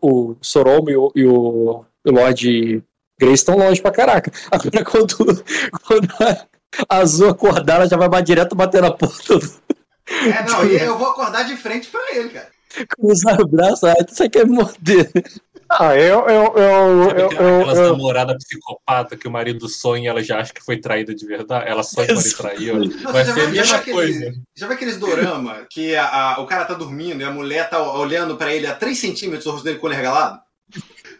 o, 0.00 0.30
o 0.30 0.36
Soromo 0.40 0.88
e 0.88 0.96
o, 0.96 1.12
e 1.14 1.24
o, 1.26 1.84
o 2.06 2.10
Lord 2.10 2.82
Grace 3.20 3.34
estão 3.34 3.56
longe 3.58 3.82
pra 3.82 3.90
caraca. 3.90 4.30
Agora, 4.50 4.84
quando, 4.84 5.16
quando 5.86 6.08
a 6.20 6.46
Azul 6.88 7.28
acordar, 7.30 7.76
ela 7.76 7.88
já 7.88 7.96
vai 7.96 8.22
direto 8.22 8.54
bater 8.56 8.82
na 8.82 8.90
porta, 8.90 9.34
É, 10.08 10.42
não, 10.44 10.64
e 10.64 10.76
eu 10.76 10.96
vou 10.98 11.08
acordar 11.08 11.42
de 11.44 11.56
frente 11.56 11.88
pra 11.88 12.00
ele, 12.14 12.28
cara. 12.30 12.48
cruzar 12.88 13.40
o 13.40 13.46
braço, 13.48 13.86
ah, 13.86 13.94
você 14.06 14.28
quer 14.28 14.46
me 14.46 14.52
morder. 14.56 15.10
Ah, 15.68 15.96
eu, 15.96 16.20
eu, 16.28 16.54
eu, 16.56 17.08
Sabe 17.08 17.20
eu, 17.22 17.26
aquela- 17.26 17.42
eu, 17.48 17.56
aquelas 17.60 17.78
eu- 17.78 17.90
namoradas 17.92 18.36
psicopata 18.44 19.16
que 19.16 19.26
o 19.26 19.30
marido 19.32 19.68
sonha 19.68 20.04
e 20.04 20.06
ela 20.06 20.22
já 20.22 20.38
acha 20.38 20.52
que 20.54 20.62
foi 20.64 20.76
traída 20.76 21.12
de 21.12 21.26
verdade? 21.26 21.68
Ela 21.68 21.82
sonha 21.82 22.06
que 22.06 22.12
ele 22.12 22.32
traiu. 22.34 22.78
Não, 22.78 23.12
Vai 23.12 23.24
ser 23.24 23.30
a 23.32 23.48
mesma 23.48 23.76
aquele, 23.78 23.96
coisa. 23.96 24.32
já 24.54 24.66
viu 24.68 24.76
aqueles 24.76 24.96
dorama 24.96 25.66
que 25.68 25.96
a- 25.96 26.06
a- 26.36 26.40
o 26.40 26.46
cara 26.46 26.64
tá 26.66 26.74
dormindo 26.74 27.20
e 27.20 27.24
a 27.24 27.32
mulher 27.32 27.68
tá 27.68 27.82
olhando 27.82 28.36
pra 28.36 28.54
ele 28.54 28.66
a 28.68 28.74
3 28.76 28.96
centímetros, 28.96 29.44
o 29.46 29.50
rosto 29.50 29.64
dele 29.64 29.78
com 29.78 29.86
o 29.86 29.90
olho 29.90 29.96
regalado? 29.96 30.38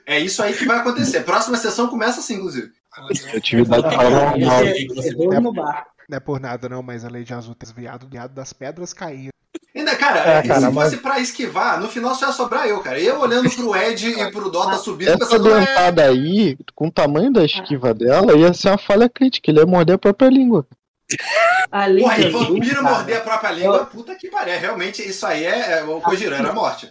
É 0.06 0.20
isso 0.20 0.40
aí 0.40 0.54
que 0.54 0.64
vai 0.64 0.78
acontecer. 0.78 1.22
Próxima 1.24 1.56
sessão 1.56 1.88
começa 1.88 2.20
assim, 2.20 2.34
inclusive. 2.34 2.70
Atividade 3.36 3.82
paranormal. 3.82 5.52
Bar. 5.52 5.86
Não 6.08 6.16
é 6.16 6.20
por 6.20 6.38
nada 6.40 6.68
não, 6.68 6.82
mas 6.82 7.04
a 7.04 7.08
Lady 7.10 7.32
Azul 7.34 7.54
desviado 7.58 8.06
viado 8.08 8.32
das 8.32 8.52
pedras 8.52 8.92
cair. 8.92 9.30
Ainda, 9.74 9.94
cara, 9.96 10.20
É, 10.20 10.42
cara, 10.42 10.60
se 10.60 10.70
mas- 10.70 10.90
fosse 10.90 11.02
pra 11.02 11.20
esquivar, 11.20 11.78
no 11.80 11.88
final 11.88 12.14
só 12.14 12.26
ia 12.28 12.32
sobrar 12.32 12.66
eu, 12.66 12.80
cara. 12.80 12.98
Eu 12.98 13.20
olhando 13.20 13.50
pro 13.50 13.76
Ed 13.76 14.08
e 14.08 14.30
pro 14.30 14.50
Dota 14.50 14.76
subindo, 14.78 15.08
Essa 15.08 15.18
pensando, 15.18 15.50
é, 15.54 15.60
dentada 15.60 16.04
aí, 16.04 16.56
com 16.74 16.86
o 16.86 16.90
tamanho 16.90 17.30
da 17.32 17.44
esquiva 17.44 17.92
dela, 17.92 18.34
ia 18.36 18.54
ser 18.54 18.68
uma 18.70 18.78
falha 18.78 19.08
crítica. 19.08 19.50
Ele 19.50 19.58
ia 19.60 19.66
morder 19.66 19.96
a 19.96 19.98
própria 19.98 20.28
língua. 20.30 20.66
A 21.70 21.86
Lady 21.86 22.00
porra, 22.00 22.18
e 22.20 22.30
vampiro 22.30 22.82
morder 22.82 23.18
a 23.18 23.20
própria 23.20 23.50
língua, 23.52 23.84
puta 23.86 24.14
que 24.14 24.30
pariu. 24.30 24.58
Realmente, 24.58 25.02
isso 25.06 25.26
aí 25.26 25.44
é, 25.44 25.78
é 25.78 25.84
o 25.84 26.00
Kojiro, 26.00 26.34
era 26.34 26.50
a 26.50 26.54
morte. 26.54 26.90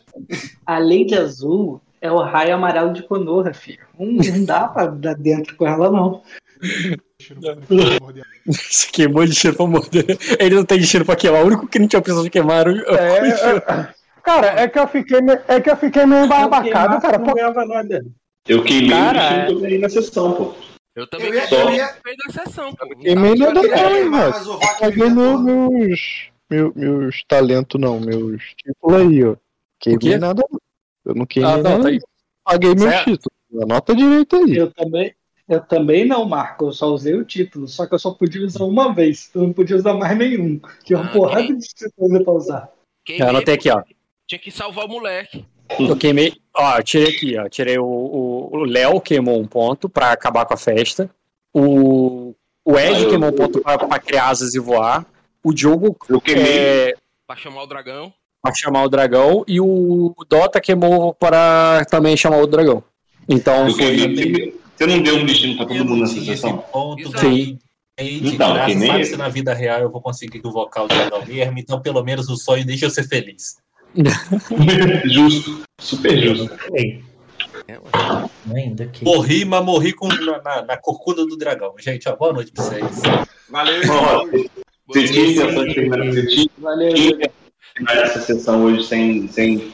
A 0.66 0.77
Lady 0.77 1.16
Azul 1.16 1.82
é 2.06 2.11
o 2.11 2.22
raio 2.22 2.56
amarelo 2.56 2.93
de 2.93 3.03
Konoha, 3.03 3.53
filho. 3.53 3.80
Não, 4.00 4.08
não 4.08 4.45
dá 4.45 4.67
pra 4.67 4.88
dar 4.88 5.16
dentro 5.16 5.56
com 5.56 5.67
ela, 5.67 5.90
não. 5.92 6.22
Se 8.51 8.92
queimou 8.92 9.25
de 9.25 9.34
cheiro 9.34 9.58
pra 9.58 9.66
morder. 9.66 10.17
Ele 10.40 10.56
não 10.56 10.66
tem 10.66 10.82
cheiro 10.84 11.06
pra 11.06 11.16
queimar. 11.16 11.43
O 11.43 11.48
único 11.48 11.67
que 11.67 11.80
não 11.80 11.88
tinha 11.88 12.01
precisado 12.01 12.24
de 12.25 12.30
queimar 12.30 12.61
era 12.67 12.72
o- 12.72 12.95
é, 12.95 13.30
é, 13.58 13.93
cara, 14.24 14.48
é 14.61 14.67
que 14.67 14.80
eu 14.80 14.88
fiquei, 14.88 15.22
me- 15.22 15.40
é 15.48 15.59
que 15.59 15.69
eu 15.69 15.77
fiquei 15.77 16.06
meio 16.06 16.25
embarbacado, 16.25 17.01
cara. 17.01 17.17
não 17.17 17.34
ganhava 17.34 17.66
nada. 17.66 18.06
Eu 18.48 18.64
queimei 18.64 18.93
o 18.95 19.14
bichinho 19.14 19.56
também 19.59 19.80
na 19.80 19.90
sessão, 19.90 20.34
pô. 20.34 20.53
Eu 20.95 21.08
também 21.08 21.27
Eu 21.30 21.34
ia- 21.35 21.48
queimei 21.48 21.67
eu 21.67 21.74
ia- 21.75 21.95
da 22.27 22.43
sessão, 22.45 22.74
pô. 22.75 22.88
Queimei 22.95 23.35
nada 23.35 23.53
não, 23.53 23.61
queimar, 23.61 23.92
velho. 23.92 24.11
mas 24.11 24.48
o 24.48 24.51
Rock 24.53 24.66
me 24.66 24.80
Paguei 24.80 25.09
no- 25.09 25.40
meus, 25.42 26.30
meus, 26.50 26.74
meus 26.75 27.24
talentos, 27.27 27.82
não, 27.82 28.00
meus 28.00 28.42
títulos 28.56 29.01
aí, 29.01 29.24
ó. 29.25 29.35
Queimei 29.80 30.17
nada 30.17 30.43
não. 30.51 30.59
Eu 31.06 31.14
não 31.16 31.25
queimei 31.25 31.51
Ah, 31.51 31.58
não, 31.58 31.82
tá 31.82 31.90
aí. 31.90 32.00
Paguei 32.43 32.75
meu 32.75 32.90
Certo. 32.90 33.11
título. 33.11 33.64
Anota 33.64 33.95
direito 33.95 34.35
aí. 34.35 34.56
Eu 34.58 34.72
também, 34.72 35.14
eu 35.48 35.61
também 35.61 36.06
não, 36.06 36.25
Marco. 36.25 36.66
Eu 36.66 36.74
só 36.74 36.88
usei 36.88 37.14
o 37.14 37.24
título. 37.24 37.67
Só 37.67 37.85
que 37.88 37.93
eu 37.93 38.00
só 38.00 38.11
podia 38.11 38.45
usar 38.45 38.64
uma 38.66 38.93
vez. 38.93 39.30
Eu 39.34 39.43
não 39.43 39.53
podia 39.53 39.75
usar 39.75 39.93
mais 39.93 40.17
nenhum. 40.17 40.59
Tinha 40.84 41.00
uma 41.00 41.09
Ah, 41.09 41.14
porrada 41.14 41.43
de 41.43 41.67
coisa 41.98 42.24
pra 42.24 42.34
usar. 42.34 42.69
Queimei, 43.06 43.25
Eu 43.25 43.30
anotei 43.30 43.53
aqui, 43.56 43.69
ó. 43.69 43.82
Tinha 44.27 44.40
que 44.40 44.51
salvar 44.51 44.85
o 44.85 44.90
moleque. 44.90 45.45
Eu 45.80 45.95
queimei. 45.95 46.34
Ó, 46.56 46.77
eu 46.77 46.84
tirei 46.84 47.16
aqui, 47.16 47.38
ó. 47.38 47.48
Tirei 47.50 47.77
o- 47.80 48.64
Léo 48.67 49.00
queimou 49.01 49.40
um 49.40 49.48
ponto 49.48 49.88
pra 49.90 50.11
acabar 50.11 50.45
com 50.45 50.53
a 50.53 50.58
festa. 50.58 51.09
O, 51.53 52.35
o 52.66 52.77
Ed 52.77 52.95
Ah, 52.95 53.01
eu- 53.01 53.09
queimou 53.09 53.30
um 53.30 53.34
ponto 53.34 53.61
pra, 53.61 53.77
pra 53.77 54.00
criar 54.00 54.30
asas 54.30 54.53
e 54.56 54.59
voar. 54.59 55.06
O 55.43 55.53
Diogo 55.53 55.95
Eu 56.09 56.19
queimei. 56.19 56.58
é, 56.58 56.93
Pra 57.27 57.35
chamar 57.35 57.64
o 57.64 57.67
dragão. 57.67 58.14
Pra 58.51 58.56
chamar 58.56 58.83
o 58.83 58.90
dragão. 58.90 59.43
E 59.48 59.59
o 59.61 60.14
Dota 60.30 60.59
queimou 60.61 61.14
para 61.14 61.85
também 61.85 62.15
chamar 62.17 62.38
o 62.41 62.48
dragão. 62.48 62.83
Então 63.27 63.67
Eu 63.67 63.74
foi. 63.74 64.53
Você 64.77 64.85
não 64.85 65.01
deu 65.01 65.15
um 65.17 65.25
destino 65.25 65.56
pra 65.56 65.65
todo 65.65 65.77
Eu 65.77 65.85
mundo 65.85 66.01
nessa 66.01 66.22
sessão? 66.22 66.64
que 67.19 67.57
Eide, 67.98 68.35
Então, 68.35 68.53
graças 68.53 68.74
que 68.74 68.80
nem 68.80 68.99
eu. 68.99 69.06
se 69.06 69.15
na 69.15 69.30
vida 69.30 69.53
real 69.53 69.80
eu 69.80 69.90
vou 69.90 70.01
conseguir 70.01 70.41
invocar 70.45 70.83
o 70.83 70.88
dragão 70.88 71.25
mesmo, 71.25 71.57
então 71.57 71.82
pelo 71.82 72.03
menos 72.03 72.27
o 72.27 72.35
sonho 72.35 72.65
deixa 72.65 72.85
eu 72.85 72.90
ser 72.90 73.07
feliz. 73.07 73.56
justo. 75.06 75.61
Super 75.80 76.17
justo. 76.17 76.49
Morri, 79.01 79.45
mas 79.45 79.64
morri 79.64 79.93
com, 79.93 80.07
na, 80.09 80.41
na, 80.41 80.61
na 80.64 80.77
corcunda 80.77 81.25
do 81.25 81.38
dragão. 81.38 81.74
Gente, 81.80 82.09
ó, 82.09 82.15
boa 82.17 82.33
noite 82.33 82.51
pra 82.51 82.64
vocês. 82.65 83.01
Valeu, 83.49 83.82
tinha 85.07 85.45
Valeu, 86.57 86.93
tinha 86.95 87.32
terminar 87.76 88.04
essa 88.06 88.22
sessão 88.22 88.64
hoje 88.64 88.84
sem, 88.88 89.28
sem 89.28 89.72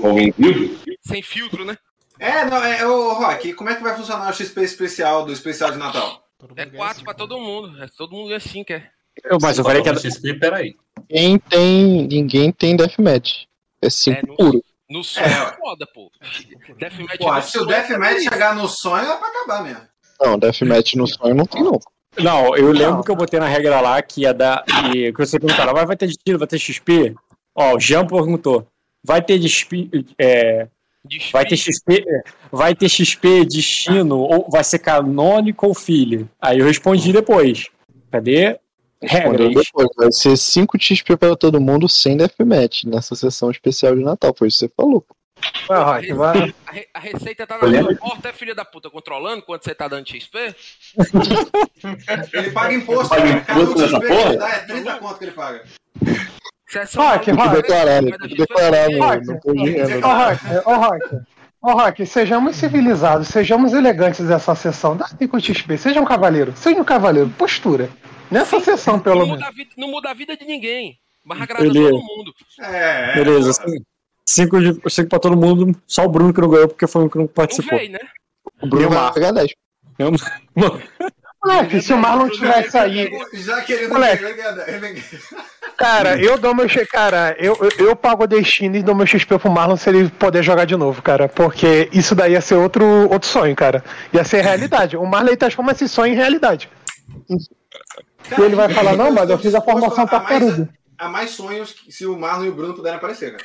com 0.00 0.06
alguém 0.06 0.32
vivo? 0.38 0.78
Sem 1.06 1.22
filtro, 1.22 1.64
né? 1.64 1.76
É, 2.18 2.44
não, 2.44 2.62
é, 2.62 2.86
ô, 2.86 3.14
Rock, 3.14 3.52
como 3.54 3.70
é 3.70 3.74
que 3.74 3.82
vai 3.82 3.96
funcionar 3.96 4.30
o 4.30 4.34
XP 4.34 4.60
especial 4.62 5.24
do 5.24 5.32
especial 5.32 5.72
de 5.72 5.78
Natal? 5.78 6.22
É 6.56 6.66
quatro 6.66 7.02
pra 7.04 7.14
todo 7.14 7.38
mundo. 7.38 7.82
É 7.82 7.86
todo 7.96 8.12
mundo 8.14 8.32
assim, 8.34 8.62
quer. 8.62 8.92
Eu- 9.24 9.38
mas 9.40 9.58
eu 9.58 9.64
falei 9.64 9.82
que 9.82 9.88
era. 9.88 9.98
XP, 9.98 10.34
peraí. 10.34 10.74
Quem 11.08 11.38
tem. 11.38 12.06
Ninguém 12.06 12.52
tem 12.52 12.76
deathmatch. 12.76 13.44
É 13.80 13.90
5 13.90 14.18
É, 14.18 14.22
no- 14.26 14.36
puro. 14.36 14.64
No 14.90 15.02
sonho 15.02 15.26
É, 15.26 15.32
é, 15.32 15.42
ué. 15.44 15.56
foda, 15.56 15.86
pô. 15.92 16.10
Deathmatch 16.78 17.18
Pô, 17.18 17.32
no 17.32 17.42
se 17.42 17.48
o 17.48 17.50
sonho 17.52 17.66
Deathmatch 17.66 18.16
é 18.16 18.20
chegar 18.30 18.54
no 18.54 18.68
sonho, 18.68 19.10
é 19.10 19.16
pra 19.16 19.28
acabar 19.28 19.62
mesmo. 19.64 19.82
Não, 20.20 20.38
deathmatch 20.38 20.94
no 20.94 21.06
sonho 21.06 21.34
não 21.34 21.46
tem, 21.46 21.62
não. 21.62 21.78
Não, 22.18 22.54
eu 22.56 22.72
lembro 22.72 23.02
que 23.02 23.10
eu 23.10 23.16
botei 23.16 23.40
na 23.40 23.48
regra 23.48 23.80
lá 23.80 24.00
que 24.02 24.22
ia 24.22 24.34
dar. 24.34 24.64
E 24.94 25.12
que 25.12 25.18
você 25.18 25.38
perguntaram, 25.38 25.72
vai, 25.72 25.86
vai 25.86 25.96
ter 25.96 26.06
destino, 26.06 26.38
vai 26.38 26.46
ter 26.48 26.58
XP? 26.58 27.14
Ó, 27.54 27.76
o 27.76 27.80
Jean 27.80 28.06
perguntou. 28.06 28.66
Vai 29.04 29.22
ter 29.22 29.40
XP. 29.48 29.88
É, 30.18 30.68
Desfile. 31.04 31.32
vai 31.32 31.44
ter 31.46 31.56
XP. 31.56 32.04
é, 32.06 32.22
Vai 32.50 32.74
ter 32.74 32.88
XP 32.88 33.44
destino 33.46 34.18
ou 34.18 34.48
vai 34.50 34.62
ser 34.62 34.78
canônico 34.78 35.66
ou 35.66 35.74
filho? 35.74 36.28
Aí 36.40 36.58
eu 36.58 36.66
respondi 36.66 37.12
depois. 37.12 37.68
Cadê? 38.10 38.58
Regras. 39.02 39.48
depois. 39.54 39.88
Vai 39.96 40.12
ser 40.12 40.36
5 40.36 40.78
XP 40.78 41.16
pra 41.16 41.34
todo 41.34 41.60
mundo 41.60 41.88
sem 41.88 42.16
deathmatch 42.16 42.84
nessa 42.84 43.16
sessão 43.16 43.50
especial 43.50 43.96
de 43.96 44.02
Natal. 44.02 44.32
Foi 44.36 44.48
isso 44.48 44.58
que 44.58 44.66
você 44.66 44.72
falou. 44.76 45.04
Vai, 45.68 45.82
Rock, 45.82 46.12
vai. 46.14 46.54
A, 46.66 46.72
re- 46.72 46.88
a 46.94 46.98
receita 47.00 47.46
tá 47.46 47.58
na 47.58 47.68
Eu 47.68 47.84
sua 47.84 47.96
porta, 47.96 48.28
é 48.28 48.32
filha 48.32 48.54
da 48.54 48.64
puta, 48.64 48.90
controlando 48.90 49.42
quanto 49.42 49.64
você 49.64 49.74
tá 49.74 49.88
dando 49.88 50.08
XP? 50.08 50.54
Ele 52.32 52.50
paga 52.50 52.74
imposto, 52.74 53.08
Paga 53.08 53.28
imposto 53.28 53.78
nessa 53.78 53.96
XP 53.96 54.06
que 54.06 54.12
ele 54.12 54.22
porra? 54.22 54.36
dá 54.36 54.48
é 54.48 54.58
30 54.60 54.94
conto 54.98 55.18
que 55.18 55.24
ele 55.24 55.32
paga. 55.32 55.64
Sessão 56.68 57.02
Rock, 57.06 57.30
Rock. 57.30 57.48
né? 57.48 57.54
Declarar, 57.56 58.02
tem 58.02 58.12
que 58.28 58.34
declarar, 58.36 58.86
ninguém. 58.86 58.98
mano. 58.98 59.22
Não 59.26 59.40
tô 59.40 59.52
dinheiro. 59.52 59.98
Ô, 60.06 60.10
Rock, 60.10 60.46
ô, 60.64 60.74
Rock. 60.74 61.20
Ô, 61.62 61.70
Rock, 61.72 62.06
sejamos 62.06 62.56
civilizados, 62.56 63.28
sejamos 63.28 63.72
elegantes 63.72 64.20
nessa 64.26 64.54
sessão. 64.54 64.96
Dá 64.96 65.06
com 65.30 65.38
XP, 65.38 65.76
seja 65.78 66.00
um 66.00 66.04
cavaleiro, 66.04 66.52
seja 66.56 66.80
um 66.80 66.84
cavaleiro, 66.84 67.28
postura. 67.30 67.88
Nessa 68.30 68.58
sessão, 68.60 68.98
pelo 68.98 69.20
não 69.20 69.26
menos. 69.26 69.40
muda, 69.40 69.48
a 69.48 69.52
vida, 69.52 69.70
não 69.76 69.88
muda 69.88 70.10
a 70.10 70.14
vida 70.14 70.36
de 70.36 70.44
ninguém. 70.46 70.98
Mas 71.24 71.40
agrada 71.42 71.62
Beleza. 71.62 71.90
todo 71.90 72.02
mundo. 72.02 72.34
É, 72.60 73.14
Beleza, 73.14 73.48
é, 73.48 73.50
assim. 73.50 73.84
Cinco, 74.24 74.60
de, 74.60 74.80
cinco 74.90 75.08
pra 75.08 75.18
todo 75.18 75.36
mundo, 75.36 75.74
só 75.86 76.04
o 76.04 76.08
Bruno 76.08 76.32
que 76.32 76.40
não 76.40 76.48
ganhou 76.48 76.68
porque 76.68 76.86
foi 76.86 77.02
um 77.04 77.08
que 77.08 77.18
não 77.18 77.26
participou. 77.26 77.78
veio, 77.78 77.92
né? 77.92 77.98
O 78.62 78.66
Bruno 78.66 79.12
pegar 79.12 79.32
10. 79.32 79.50
Moleque, 81.44 81.80
se 81.82 81.92
o 81.92 81.98
Marlon 81.98 82.28
tivesse 82.28 82.78
aí. 82.78 83.10
Já 83.34 83.60
querendo 83.62 83.92
Moleque. 83.94 84.24
Cara, 85.76 86.16
eu 86.22 86.38
dou 86.38 86.54
meu 86.54 86.68
XP. 86.68 86.86
Cara, 86.86 87.34
eu, 87.38 87.56
eu, 87.60 87.86
eu 87.88 87.96
pago 87.96 88.22
o 88.22 88.26
destino 88.28 88.76
e 88.76 88.82
dou 88.82 88.94
meu 88.94 89.06
XP 89.06 89.38
pro 89.38 89.50
Marlon 89.50 89.76
se 89.76 89.88
ele 89.90 90.08
poder 90.08 90.42
jogar 90.44 90.64
de 90.66 90.76
novo, 90.76 91.02
cara. 91.02 91.28
Porque 91.28 91.88
isso 91.92 92.14
daí 92.14 92.32
ia 92.32 92.40
ser 92.40 92.54
outro, 92.54 92.84
outro 93.10 93.28
sonho, 93.28 93.56
cara. 93.56 93.82
Ia 94.12 94.22
ser 94.22 94.42
realidade. 94.42 94.96
O 94.96 95.04
Marlon 95.04 95.34
transforma 95.34 95.72
esse 95.72 95.88
sonho 95.88 96.12
em 96.12 96.16
realidade. 96.16 96.70
E 97.28 98.40
ele 98.40 98.54
vai 98.54 98.68
falar, 98.72 98.96
não, 98.96 99.10
mas 99.10 99.28
eu 99.28 99.36
fiz 99.38 99.52
a 99.54 99.60
formação 99.60 100.06
tartaruga. 100.06 100.68
Há 100.96 101.08
mais 101.08 101.30
sonhos 101.30 101.72
que- 101.72 101.90
se 101.90 102.06
o 102.06 102.16
Marlon 102.16 102.44
e 102.44 102.48
o 102.50 102.54
Bruno 102.54 102.74
puderem 102.74 102.98
aparecer, 102.98 103.32
cara. 103.32 103.44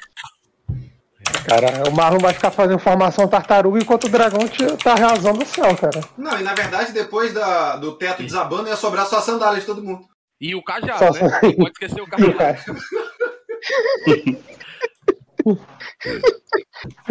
Cara, 1.48 1.90
o 1.90 1.96
Marlon 1.96 2.20
vai 2.20 2.34
ficar 2.34 2.52
fazendo 2.52 2.78
formação 2.80 3.28
tartaruga 3.28 3.80
enquanto 3.80 4.06
o 4.06 4.10
dragão 4.10 4.48
te- 4.48 4.66
tá 4.78 4.94
arrasando 4.94 5.42
o 5.42 5.46
céu, 5.46 5.76
cara. 5.78 6.02
Não, 6.18 6.40
e 6.40 6.44
na 6.44 6.54
verdade, 6.54 6.92
depois 6.92 7.34
da, 7.34 7.78
do 7.78 7.94
teto 7.98 8.22
desabando, 8.24 8.68
ia 8.68 8.76
sobrar 8.76 9.06
só 9.06 9.18
a 9.20 9.22
sandália 9.22 9.60
de 9.60 9.66
todo 9.66 9.84
mundo. 9.84 10.02
E 10.42 10.54
o 10.56 10.62
cajado, 10.64 11.00
Só- 11.00 11.12
né? 11.26 11.40
Não 11.44 11.54
pode 11.54 11.72
esquecer 11.72 12.02
o 12.02 12.06
E, 12.06 12.10
cajado. 12.10 12.34
cara. 12.38 12.58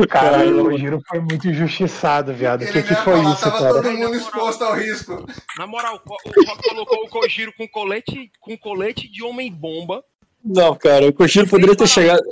Caralho, 0.08 0.66
o 0.66 0.78
Giro 0.78 1.00
foi 1.08 1.20
muito 1.20 1.48
injustiçado, 1.48 2.32
viado. 2.32 2.62
O 2.62 2.66
que, 2.66 2.82
que 2.82 2.94
foi 2.94 3.14
falar, 3.16 3.32
isso, 3.32 3.40
tava 3.42 3.58
cara? 3.58 3.72
todo 3.74 3.90
mundo 3.92 4.14
exposto 4.14 4.62
ao 4.64 4.74
risco. 4.74 5.26
Na 5.58 5.66
moral, 5.66 6.00
o 6.04 6.10
Rock 6.46 6.68
colocou 6.68 7.04
o 7.04 7.08
Kojiro 7.08 7.52
com 7.56 7.66
colete, 7.68 8.30
com 8.40 8.56
colete 8.58 9.10
de 9.10 9.22
homem-bomba. 9.24 10.02
Não, 10.44 10.74
cara, 10.76 11.06
o 11.08 11.12
Kojiro 11.12 11.48
poderia 11.48 11.74
ter 11.74 11.86
chegado. 11.88 12.22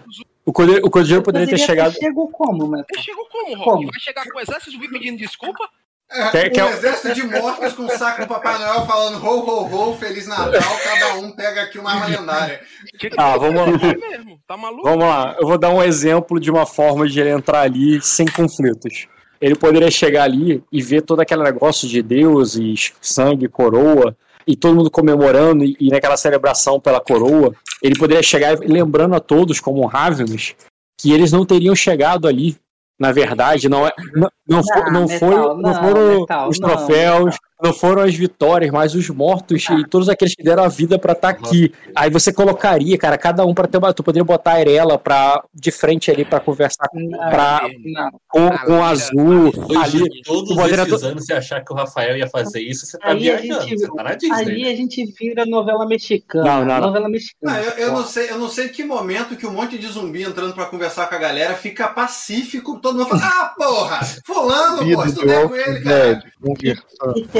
O 0.47 0.53
Kojiro, 0.53 0.87
o 0.87 0.91
Kojiro 0.91 1.23
poderia 1.23 1.47
ter 1.49 1.59
chegado. 1.59 1.93
Chegou 1.95 2.29
como? 2.29 2.77
Ele 2.77 2.85
chegou 3.03 3.25
como, 3.27 3.57
Rock? 3.57 3.65
Como? 3.65 3.91
Vai 3.91 4.01
chegar 4.01 4.25
com 4.31 4.39
o 4.39 4.41
exército 4.41 4.79
vir 4.79 4.91
pedindo 4.91 5.19
desculpa? 5.19 5.65
É, 6.11 6.31
Quer- 6.31 6.49
um 6.49 6.51
quer- 6.69 6.73
exército 6.77 7.15
de 7.15 7.23
mortos 7.27 7.73
com 7.73 7.89
saco 7.89 8.21
do 8.21 8.29
Papai 8.29 8.59
Noel 8.59 8.87
falando 8.87 9.25
ho, 9.25 9.39
ho, 9.41 9.91
ho, 9.91 9.97
Feliz 9.97 10.27
Natal, 10.27 10.53
cada 10.53 11.15
um 11.15 11.33
pega 11.33 11.63
aqui 11.63 11.79
uma 11.79 11.91
arma 11.93 12.07
lendária. 12.07 12.61
Que 12.99 13.09
que 13.09 13.17
Ah, 13.19 13.37
vamos 13.39 13.55
lá. 13.83 13.89
É 13.91 13.97
mesmo, 13.97 14.39
tá 14.47 14.55
maluco? 14.57 14.83
Vamos 14.85 15.05
lá, 15.07 15.35
eu 15.41 15.47
vou 15.49 15.57
dar 15.57 15.71
um 15.71 15.83
exemplo 15.83 16.39
de 16.39 16.51
uma 16.51 16.67
forma 16.67 17.09
de 17.09 17.19
ele 17.19 17.31
entrar 17.31 17.63
ali 17.63 18.01
sem 18.03 18.27
conflitos. 18.27 19.07
Ele 19.41 19.55
poderia 19.57 19.91
chegar 19.91 20.25
ali 20.25 20.63
e 20.71 20.83
ver 20.83 21.01
todo 21.03 21.21
aquele 21.21 21.43
negócio 21.43 21.89
de 21.89 22.03
deuses, 22.03 22.93
sangue, 23.01 23.49
coroa, 23.49 24.15
e 24.47 24.57
todo 24.57 24.75
mundo 24.75 24.91
comemorando 24.91 25.65
e, 25.65 25.77
e 25.81 25.89
naquela 25.89 26.17
celebração 26.17 26.81
pela 26.81 27.01
coroa. 27.01 27.55
Ele 27.83 27.99
poderia 27.99 28.23
chegar 28.23 28.59
lembrando 28.61 29.15
a 29.15 29.21
todos, 29.21 29.61
como 29.61 29.87
Ravenous, 29.87 30.55
que 31.01 31.13
eles 31.13 31.33
não 31.33 31.45
teriam 31.45 31.75
chegado 31.75 32.27
ali. 32.27 32.57
Na 32.99 33.11
verdade, 33.11 33.69
não, 33.69 33.87
é, 33.87 33.93
não, 34.15 34.31
não, 34.47 34.63
Não, 34.63 34.93
não, 34.93 35.07
Metal, 35.07 35.19
foi, 35.19 35.63
não 35.63 35.75
foram 35.75 36.21
Metal, 36.21 36.49
os 36.49 36.59
troféus, 36.59 37.37
não 37.63 37.73
foram 37.73 38.03
as 38.03 38.15
vitórias, 38.15 38.71
mas 38.71 38.95
os 38.95 39.09
mortos 39.11 39.65
e 39.71 39.87
todos 39.89 40.09
aqueles 40.09 40.35
que 40.35 40.43
deram 40.43 40.65
a 40.65 40.69
vida 40.69 40.99
pra 40.99 41.13
estar 41.13 41.29
aqui. 41.31 41.73
Aí 41.95 42.11
você 42.11 42.33
colocaria, 42.33 42.99
cara, 42.99 43.17
cada 43.17 43.45
um 43.47 43.55
pra 43.55 43.67
ter 43.67 43.79
uma. 43.79 43.93
Tu 43.95 44.03
poderia 44.03 44.25
botar 44.25 44.53
a 44.53 44.55
Arela 44.57 44.99
pra, 44.99 45.43
de 45.55 45.71
frente 45.71 46.11
ali 46.11 46.25
pra 46.25 46.41
conversar 46.41 46.89
pra, 47.31 47.63
Não. 47.85 48.11
com, 48.29 48.51
com 48.67 48.73
o 48.79 48.83
azul. 48.83 49.53
Ali, 49.83 50.05
todos 50.25 50.51
esses 50.59 51.03
anos, 51.05 51.25
você 51.27 51.33
achar 51.33 51.65
que 51.65 51.73
o 51.73 51.77
Rafael 51.77 52.17
ia 52.17 52.29
fazer 52.29 52.61
isso, 52.61 52.87
você 52.87 52.99
tá 52.99 53.09
Aí 53.09 53.31
a 53.31 53.37
viajando. 53.37 53.69
gente- 53.69 53.79
Você 53.81 53.89
tá 53.95 54.03
na 54.03 54.15
Disney. 54.15 54.35
Aí 54.37 54.63
né? 54.65 54.71
a 54.71 54.77
gente 54.77 55.15
vira 55.19 55.47
novela 55.47 55.87
mexicana. 55.87 56.45
Não, 56.45 56.65
não, 56.65 56.75
não. 56.75 56.81
Novela 56.89 57.05
Não, 57.05 57.11
mexicana. 57.11 57.59
eu, 57.61 57.73
eu 57.87 57.93
não 57.93 58.05
sei, 58.05 58.31
eu 58.31 58.39
não 58.39 58.49
sei 58.49 58.69
que 58.69 58.85
momento 58.85 59.37
que 59.37 59.47
um 59.47 59.53
monte 59.53 59.79
de 59.79 59.87
zumbi 59.87 60.23
entrando 60.23 60.55
pra 60.55 60.67
conversar 60.67 61.09
com 61.09 61.15
a 61.15 61.19
galera 61.19 61.55
fica 61.55 61.89
pacífico, 61.89 62.79
todo 62.81 62.99
mundo 62.99 63.09
fala, 63.09 63.23
ah, 63.27 63.55
porra, 63.57 64.01
fulano, 64.27 64.79
pô, 64.95 65.05
estudei 65.05 65.49
com 65.49 65.57
ele, 65.57 65.81
cara. 65.81 66.15
Dead. 66.15 66.23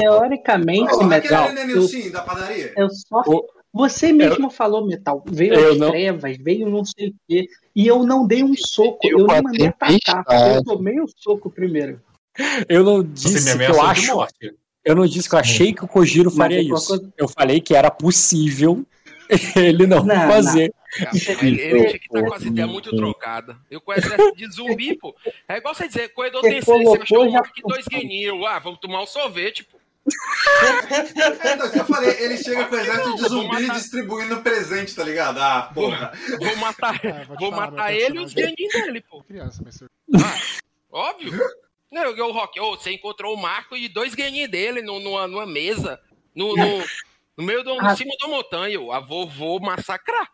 Teoricamente, 0.09 0.83
aquele 0.93 1.05
Metal, 1.05 1.47
ali 1.47 1.71
eu, 1.71 2.11
da 2.11 2.21
padaria. 2.21 2.73
eu 2.77 2.89
só. 2.89 3.21
O- 3.27 3.45
Você 3.73 4.13
mesmo 4.13 4.49
falou, 4.49 4.85
Metal. 4.87 5.21
Veio 5.29 5.53
Eu 5.53 5.71
as 5.73 5.77
não- 5.77 5.89
trevas, 5.91 6.37
veio 6.37 6.69
não 6.69 6.85
sei 6.85 7.09
o 7.09 7.15
quê. 7.27 7.47
E 7.75 7.85
eu 7.87 8.03
não 8.03 8.25
dei 8.25 8.41
um 8.43 8.55
soco. 8.55 8.99
Eu 9.03 9.19
Eu 9.19 9.27
não 9.27 9.41
mandei 9.43 9.67
atacar. 9.67 10.23
Eu 10.55 10.63
tomei 10.63 10.99
o 10.99 11.05
soco 11.17 11.49
primeiro. 11.49 11.99
Eu 12.69 12.83
não 12.83 13.03
disse 13.03 13.57
que 13.57 13.63
eu 13.63 13.73
de 13.73 13.79
acho. 13.79 14.27
Eu 14.83 14.95
não 14.95 15.05
disse 15.05 15.27
que 15.27 15.35
eu 15.35 15.39
achei 15.39 15.73
que 15.73 15.83
o 15.83 15.87
Kojiro 15.87 16.29
faria 16.31 16.59
é 16.59 16.61
isso. 16.61 16.87
coisa- 16.87 17.13
Eu 17.17 17.27
falei 17.27 17.59
que 17.59 17.75
era 17.75 17.89
possível 17.91 18.85
Ele 19.55 19.87
não, 19.87 20.03
Não, 20.05 20.15
fazer. 20.27 20.71
Cara, 20.97 21.09
ele, 21.41 21.59
ele 21.59 21.85
tinha 21.87 21.99
que 21.99 22.05
estar 22.05 22.23
com 22.23 22.33
as 22.35 22.43
ideias 22.43 22.69
muito 22.69 22.95
trocadas. 22.95 23.55
Eu 23.69 23.81
com 23.81 23.91
exército 23.91 24.35
de 24.37 24.49
zumbi, 24.53 24.95
pô. 24.97 25.13
É 25.49 25.57
igual 25.57 25.73
você 25.75 25.87
dizer, 25.87 26.09
corredor 26.13 26.41
seis, 26.41 26.63
você 26.63 27.01
achou 27.01 27.23
um 27.25 27.31
já 27.31 27.39
marque 27.39 27.61
dois 27.63 27.85
guininhos. 27.87 28.45
Ah, 28.45 28.59
vamos 28.59 28.79
tomar 28.79 29.01
um 29.01 29.07
sorvete, 29.07 29.63
pô. 29.63 29.77
É, 31.43 31.53
então, 31.53 31.69
que 31.71 31.79
eu 31.79 31.85
falei, 31.85 32.11
ele 32.23 32.37
chega 32.37 32.65
com 32.65 32.75
o 32.75 32.79
exército 32.79 33.15
de 33.15 33.27
zumbi 33.27 33.69
distribuindo 33.71 34.41
presente, 34.41 34.95
tá 34.95 35.03
ligado? 35.03 35.39
Ah, 35.39 35.71
porra. 35.73 36.11
Vou 36.39 36.55
matar, 36.57 37.03
É, 37.05 37.25
vou 37.25 37.49
falar, 37.51 37.71
matar 37.71 37.93
ele 37.93 38.19
e 38.19 38.23
os 38.23 38.33
guininhos 38.33 38.73
dele, 38.73 39.01
pô. 39.01 39.23
Criança, 39.23 39.61
mas 39.65 39.75
você... 39.75 39.85
Óbvio. 40.91 41.39
Não, 41.91 42.03
eu, 42.03 42.27
o 42.27 42.31
Rock, 42.31 42.59
ô, 42.59 42.75
você 42.77 42.91
encontrou 42.91 43.33
o 43.33 43.41
Marco 43.41 43.75
e 43.75 43.87
dois 43.89 44.13
guininhos 44.13 44.49
dele 44.51 44.81
no- 44.81 44.99
numa, 44.99 45.27
numa 45.27 45.45
mesa, 45.45 45.99
no, 46.35 46.55
no, 46.55 46.83
no 47.37 47.43
meio 47.43 47.63
do, 47.63 47.71
Ah. 47.79 47.93
em 47.93 47.95
cima 47.95 48.13
da 48.21 48.27
montanha. 48.27 48.77
Ah, 48.91 48.99
vou, 48.99 49.27
vou 49.27 49.59
massacrar. 49.59 50.31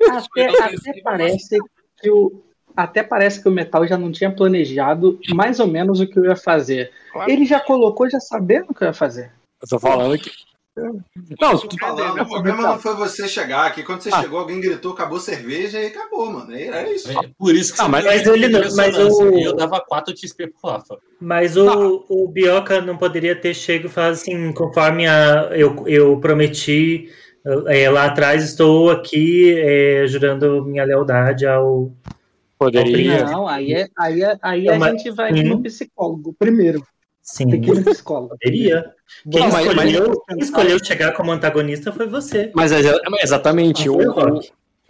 Até, 0.00 0.46
até 0.62 1.00
parece 1.02 1.58
que 2.00 2.10
o 2.10 2.44
até 2.76 3.02
parece 3.02 3.42
que 3.42 3.48
o 3.48 3.52
Metal 3.52 3.86
já 3.86 3.96
não 3.96 4.12
tinha 4.12 4.30
planejado 4.30 5.18
mais 5.34 5.58
ou 5.60 5.66
menos 5.66 6.00
o 6.00 6.06
que 6.06 6.18
eu 6.18 6.24
ia 6.26 6.36
fazer. 6.36 6.90
Ele 7.26 7.46
já 7.46 7.58
colocou 7.58 8.08
já 8.10 8.20
sabendo 8.20 8.66
o 8.70 8.74
que 8.74 8.82
eu 8.84 8.88
ia 8.88 8.92
fazer. 8.94 9.30
Eu 9.62 9.68
tô 9.68 9.78
falando 9.78 10.18
que. 10.18 10.30
Não, 11.40 11.56
tô 11.58 11.74
falando, 11.78 12.20
o 12.20 12.28
problema 12.28 12.60
não 12.62 12.78
foi 12.78 12.94
você 12.94 13.26
chegar 13.26 13.64
aqui. 13.64 13.82
Quando 13.82 14.02
você 14.02 14.10
chegou, 14.10 14.38
alguém 14.40 14.60
gritou, 14.60 14.92
acabou 14.92 15.18
cerveja 15.18 15.80
e 15.80 15.86
acabou, 15.86 16.30
mano. 16.30 16.54
É, 16.54 16.66
é 16.66 16.94
isso. 16.94 17.08
Por 17.38 17.54
isso 17.54 17.72
que 17.72 17.80
Ah, 17.80 17.84
você 17.84 17.90
mas- 17.90 18.04
mas 18.04 18.26
ele 18.26 18.48
não- 18.48 18.60
mas 18.76 18.98
o- 18.98 19.30
E 19.38 19.42
eu 19.42 19.56
dava 19.56 19.80
4 19.80 20.14
XP 20.14 20.48
pro 20.48 20.70
Rafa. 20.70 20.98
Mas 21.18 21.56
o, 21.56 22.04
o 22.10 22.28
Bioca 22.28 22.82
não 22.82 22.94
poderia 22.98 23.34
ter 23.34 23.54
chego 23.54 23.86
e 23.86 23.90
falado 23.90 24.12
assim, 24.12 24.52
conforme 24.52 25.06
a, 25.08 25.48
eu, 25.52 25.82
eu 25.88 26.20
prometi 26.20 27.10
é, 27.68 27.88
lá 27.88 28.04
atrás, 28.04 28.44
estou 28.44 28.90
aqui 28.90 29.54
é, 29.58 30.04
jurando 30.06 30.62
minha 30.66 30.84
lealdade 30.84 31.46
ao. 31.46 31.90
Poderia. 32.58 33.24
Não, 33.24 33.46
aí, 33.46 33.72
é, 33.72 33.88
aí, 33.98 34.22
é, 34.22 34.38
aí 34.42 34.64
Não, 34.64 34.74
a 34.74 34.78
mas- 34.78 34.90
gente 35.02 35.10
vai 35.10 35.32
Hum. 35.32 35.42
no 35.44 35.62
psicólogo 35.62 36.34
primeiro. 36.38 36.82
Sim. 37.20 37.48
Tem 37.50 37.60
que 37.60 37.70
ir 37.70 37.74
no 37.74 37.84
psicólogo. 37.84 38.36
Poderia. 38.40 38.92
Quem 39.30 39.40
Não, 39.42 39.50
mas- 39.50 39.66
escolheu, 39.66 40.22
quem 40.28 40.38
escolheu 40.38 40.84
chegar 40.84 41.12
como 41.12 41.32
antagonista 41.32 41.92
foi 41.92 42.06
você. 42.06 42.50
Mas 42.54 42.70
é 42.72 42.80
é 42.86 42.98
exatamente. 43.22 43.86
Não 43.88 43.96
O, 43.96 44.40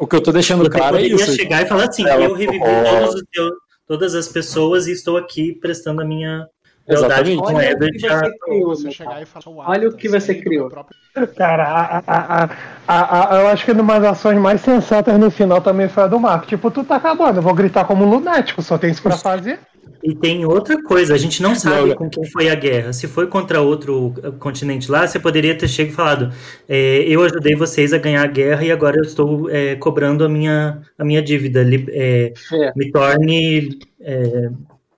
o 0.01 0.07
que 0.07 0.15
eu 0.17 0.21
tô 0.23 0.33
deixando 0.33 0.63
Você 0.65 0.71
claro 0.71 0.97
é 0.97 1.01
poderia 1.01 1.17
isso. 1.17 1.35
chegar 1.35 1.63
e 1.63 1.67
falar 1.67 1.89
assim, 1.89 2.07
Ela- 2.07 2.25
eu 2.25 2.35
revivi 2.35 2.61
Oh. 2.63 3.01
todos 3.01 3.15
os 3.15 3.23
teus- 3.33 3.53
todas 3.89 4.15
as 4.15 4.29
pessoas 4.29 4.87
e 4.87 4.93
estou 4.93 5.17
aqui 5.17 5.55
prestando 5.55 6.03
a 6.03 6.05
minha 6.05 6.47
Exatamente. 6.89 7.39
com 7.39 7.55
Olha 7.55 7.75
o 7.75 7.79
que 7.79 7.99
você 7.99 8.39
criou, 8.39 8.69
Você 8.69 8.83
Metal. 8.85 8.93
chegar 8.93 9.23
e 9.23 9.27
falar, 9.27 9.43
"Sou 9.43 9.57
Olha 9.59 9.89
o 9.89 9.93
que 9.97 10.09
você 10.09 10.35
criou. 10.35 10.71
Cara, 11.37 11.65
a, 11.65 11.99
a, 11.99 12.45
a, 12.45 12.51
a, 12.87 13.37
a- 13.37 13.41
eu 13.41 13.49
acho 13.49 13.65
que 13.65 13.73
uma 13.73 13.99
das 13.99 14.13
ações 14.13 14.39
mais 14.39 14.61
sensatas 14.61 15.19
no 15.19 15.31
final 15.31 15.61
também 15.61 15.89
foi 15.89 16.03
a 16.05 16.07
do 16.07 16.21
Marco. 16.21 16.47
Tipo, 16.47 16.71
tu 16.71 16.85
tá 16.85 16.97
acabando, 16.97 17.39
eu 17.39 17.43
vou 17.43 17.55
gritar 17.55 17.85
como 17.85 18.05
lunático, 18.05 18.63
só 18.63 18.77
tem 18.79 18.91
isso 18.91 19.03
pra 19.03 19.17
fazer. 19.17 19.59
E 20.03 20.15
tem 20.15 20.45
outra 20.45 20.81
coisa, 20.85 21.15
a 21.15 21.19
gente 21.19 21.43
não 21.43 21.55
sabe 21.55 21.89
Não, 21.89 21.97
com 21.97 22.09
quem 22.09 22.25
foi 22.27 22.49
a 22.49 22.55
guerra. 22.55 22.93
Se 22.93 23.09
foi 23.09 23.27
contra 23.27 23.61
outro 23.61 24.09
uh, 24.23 24.33
continente 24.39 24.89
lá, 24.91 25.05
você 25.07 25.19
poderia 25.19 25.57
ter 25.57 25.67
chegado 25.67 25.93
e 25.93 25.97
falado: 25.97 26.33
é, 26.69 26.99
eu 27.09 27.23
ajudei 27.25 27.57
vocês 27.57 27.93
a 27.93 27.99
ganhar 27.99 28.23
a 28.23 28.27
guerra 28.27 28.63
e 28.63 28.71
agora 28.71 28.97
eu 28.99 29.03
estou 29.03 29.51
é, 29.51 29.75
cobrando 29.77 30.23
a 30.25 30.29
minha, 30.29 30.81
a 30.99 31.05
minha 31.05 31.21
dívida. 31.23 31.63
Li- 31.63 31.87
é, 31.89 32.33
É. 32.53 32.73
me 32.77 32.93
torne 32.93 33.79
é, 34.01 34.51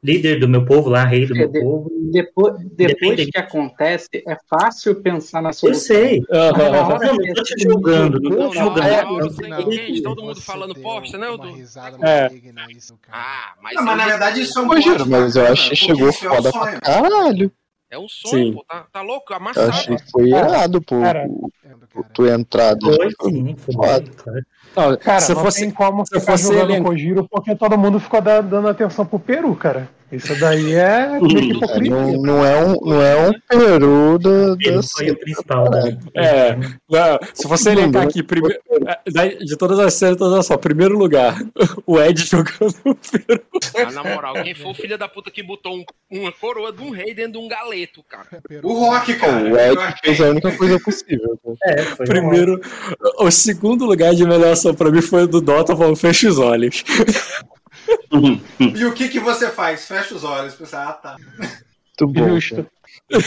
líder 0.09 0.41
do 0.41 0.49
meu 0.49 0.65
povo 0.65 0.89
lá, 0.89 1.05
rei 1.05 1.27
do 1.27 1.35
meu 1.35 1.49
De- 1.49 1.61
povo. 1.61 1.91
Depois, 2.11 2.55
depois 2.73 2.77
Depende. 3.17 3.27
que 3.27 3.39
acontece, 3.39 4.09
é 4.27 4.37
fácil 4.49 4.95
pensar 5.03 5.43
na 5.43 5.51
Eu 5.51 5.53
solução. 5.53 5.83
sei. 5.97 6.23
Mas 6.31 6.57
na 6.57 6.87
hora 6.89 7.07
Não, 7.07 7.17
não 7.17 7.35
tô 7.35 7.43
te 7.43 7.55
é 7.55 7.59
julgando, 7.71 8.19
não 8.21 8.31
tô 8.31 8.49
te 8.51 8.59
julgando. 8.59 9.21
Eu 9.21 9.31
sei. 9.31 10.03
todo 10.03 10.23
mundo 10.23 10.41
falando 10.41 10.75
bosta, 10.81 11.19
né, 11.19 11.27
Edu? 11.35 11.49
É. 12.03 12.29
cara. 12.31 12.33
Ah, 13.13 13.53
mas 13.63 13.75
Não, 13.75 13.85
mas 13.85 13.97
na 13.99 14.05
eu- 14.05 14.09
verdade 14.09 14.41
isso 14.41 14.59
é 14.59 14.63
um 14.63 14.69
plot 14.69 14.89
mas 14.89 15.37
eu 15.37 15.43
bacana, 15.43 15.53
acho 15.53 15.69
que 15.71 15.77
chegou 15.77 16.09
é 16.09 16.13
foda 16.13 16.51
pra 16.53 16.81
caralho. 16.81 17.53
É 17.91 17.99
um 17.99 18.07
sonho, 18.09 18.45
Sim. 18.49 18.53
pô. 18.53 18.65
Tá, 18.69 18.87
tá 18.93 19.01
louco? 19.03 19.33
Eu 19.33 19.37
Amassado. 19.37 19.69
achei 19.71 19.97
que 19.97 20.11
foi 20.11 20.31
Cara, 20.31 20.47
errado, 20.49 20.81
pô. 20.83 21.01
cara, 21.01 21.25
Entendo, 21.27 21.89
Tu, 22.13 22.23
cara. 22.23 22.35
entrar. 22.41 22.77
Foi 22.83 23.11
sim, 23.31 23.57
foi 23.57 23.75
Foda. 23.75 24.05
claro. 24.17 24.43
Não, 24.77 24.97
Cara, 24.99 25.21
se 25.21 25.35
não 25.35 25.43
fosse. 25.43 25.61
tem 25.61 25.71
como 25.71 26.07
se 26.07 26.15
eu 26.15 26.21
ficar 26.21 26.33
fosse 26.33 26.45
jogando 26.53 26.71
elenco- 26.71 26.89
Kojiro 26.91 27.27
porque 27.31 27.55
todo 27.57 27.79
mundo 27.79 27.99
ficou 27.99 28.21
da- 28.21 28.43
dando 28.43 28.69
atenção 28.69 29.07
pro 29.07 29.19
Peru, 29.19 29.55
cara. 29.57 29.89
Isso 30.11 30.35
daí 30.41 30.73
é 30.75 31.19
que 31.29 31.87
É, 31.87 31.91
não, 31.91 32.13
não 32.13 32.45
é 32.47 32.65
um, 32.65 32.75
não 32.81 33.03
é 33.03 33.29
um 33.29 33.33
peru 33.49 34.19
da, 34.19 34.55
da 34.55 35.17
principal 35.17 35.69
da. 35.71 35.89
É, 36.15 36.57
não, 36.89 37.19
se 37.35 37.47
você 37.47 37.73
elencar 37.73 38.05
aqui, 38.05 38.23
primeiro, 38.23 38.59
de 39.45 39.57
todas 39.57 39.79
as 39.79 39.95
séries, 39.95 40.17
todas 40.17 40.47
só, 40.47 40.57
primeiro 40.57 40.97
lugar, 40.97 41.37
o 41.87 42.01
Ed 42.01 42.25
jogando 42.25 42.75
o 42.87 42.95
Peru. 42.95 43.43
Ah, 43.77 43.93
na 43.93 44.03
moral, 44.03 44.35
quem 44.43 44.55
foi 44.55 44.71
o 44.71 44.75
filho 44.75 44.97
da 44.97 45.09
puta 45.09 45.31
que 45.31 45.43
botou 45.43 45.77
um- 45.77 45.85
uma 46.11 46.33
coroa 46.33 46.73
de 46.73 46.83
um 46.83 46.91
rei 46.91 47.13
dentro 47.15 47.33
de 47.33 47.39
um 47.39 47.49
galeto, 47.49 48.03
cara? 48.09 48.27
O 48.63 48.73
Rock, 48.73 49.15
cara. 49.15 49.45
O 49.45 49.49
eu 49.59 49.73
Ed 49.75 49.95
fez 50.03 50.21
a 50.21 50.31
única 50.31 50.51
coisa 50.57 50.81
possível. 50.81 51.39
pô. 51.43 51.55
É, 51.65 51.83
foi 51.83 52.07
Primeiro, 52.07 52.59
o 53.19 53.31
segundo 53.31 53.85
lugar 53.85 54.15
de 54.15 54.25
melhor 54.25 54.53
ação 54.53 54.75
pra 54.75 54.91
mim 54.91 55.03
foi 55.03 55.25
o 55.25 55.29
do 55.29 55.41
Dota, 55.41 55.77
falando 55.77 55.97
fecha 55.97 56.29
os 56.29 56.39
olhos. 56.39 56.83
E 58.61 58.85
o 58.85 58.93
que 58.93 59.09
que 59.09 59.21
você 59.21 59.49
faz? 59.51 59.87
Fecha 59.87 60.15
os 60.15 60.25
olhos, 60.25 60.55
pensa, 60.55 60.83
ah, 60.83 60.93
tá. 60.93 61.17
Muito 61.39 62.07
bom. 62.13 62.29
Justo. 62.29 62.67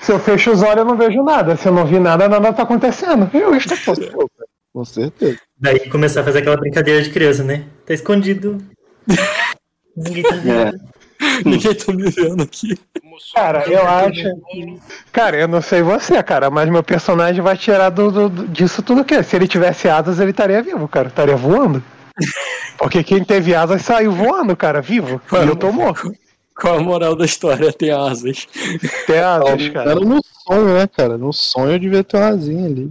Se 0.00 0.12
eu 0.12 0.18
fecho 0.18 0.50
os 0.52 0.62
olhos, 0.62 0.78
eu 0.78 0.84
não 0.84 0.96
vejo 0.96 1.22
nada. 1.22 1.56
Se 1.56 1.68
eu 1.68 1.72
não 1.72 1.84
vi 1.84 1.98
nada, 1.98 2.28
nada 2.28 2.52
tá 2.52 2.62
acontecendo. 2.62 3.28
Justo, 3.32 3.74
pô. 4.12 4.30
Com 4.72 4.84
certeza. 4.84 5.38
Daí 5.58 5.90
começar 5.90 6.20
a 6.20 6.24
fazer 6.24 6.38
aquela 6.38 6.56
brincadeira 6.56 7.02
de 7.02 7.10
criança, 7.10 7.42
né? 7.42 7.64
Tá 7.84 7.92
escondido. 7.92 8.58
Ninguém 9.96 10.22
tá 10.22 10.36
vendo. 10.36 10.80
Ninguém 11.44 11.74
tá 11.74 11.92
me 11.92 12.10
vendo 12.10 12.42
aqui. 12.42 12.78
Cara, 13.34 13.64
eu 13.68 13.86
acho. 13.86 14.22
Cara, 15.12 15.36
eu 15.36 15.48
não 15.48 15.60
sei 15.60 15.82
você, 15.82 16.22
cara, 16.22 16.48
mas 16.48 16.70
meu 16.70 16.82
personagem 16.82 17.42
vai 17.42 17.56
tirar 17.58 17.90
do, 17.90 18.10
do- 18.10 18.28
do- 18.30 18.48
disso 18.48 18.82
tudo 18.82 19.02
o 19.02 19.04
quê? 19.04 19.22
Se 19.22 19.36
ele 19.36 19.46
tivesse 19.48 19.88
asas, 19.88 20.18
ele 20.20 20.30
estaria 20.30 20.62
vivo, 20.62 20.88
cara. 20.88 21.08
Estaria 21.08 21.36
voando. 21.36 21.82
Porque 22.78 23.02
quem 23.04 23.24
teve 23.24 23.54
asas 23.54 23.82
saiu 23.82 24.12
voando, 24.12 24.56
cara, 24.56 24.80
vivo. 24.80 25.20
E 25.32 25.48
eu 25.48 25.56
tô 25.56 25.70
morto. 25.72 26.12
Qual 26.58 26.76
a 26.78 26.80
moral 26.80 27.16
da 27.16 27.24
história? 27.24 27.72
Tem 27.72 27.90
asas. 27.90 28.46
Tem 29.06 29.18
asas, 29.18 29.68
cara. 29.70 29.92
Era 29.92 30.00
no 30.00 30.20
sonho, 30.46 30.74
né, 30.74 30.86
cara? 30.86 31.16
No 31.16 31.32
sonho 31.32 31.72
eu 31.72 31.78
devia 31.78 32.04
ter 32.04 32.16
uma 32.18 32.28
asinha 32.28 32.66
ali. 32.66 32.90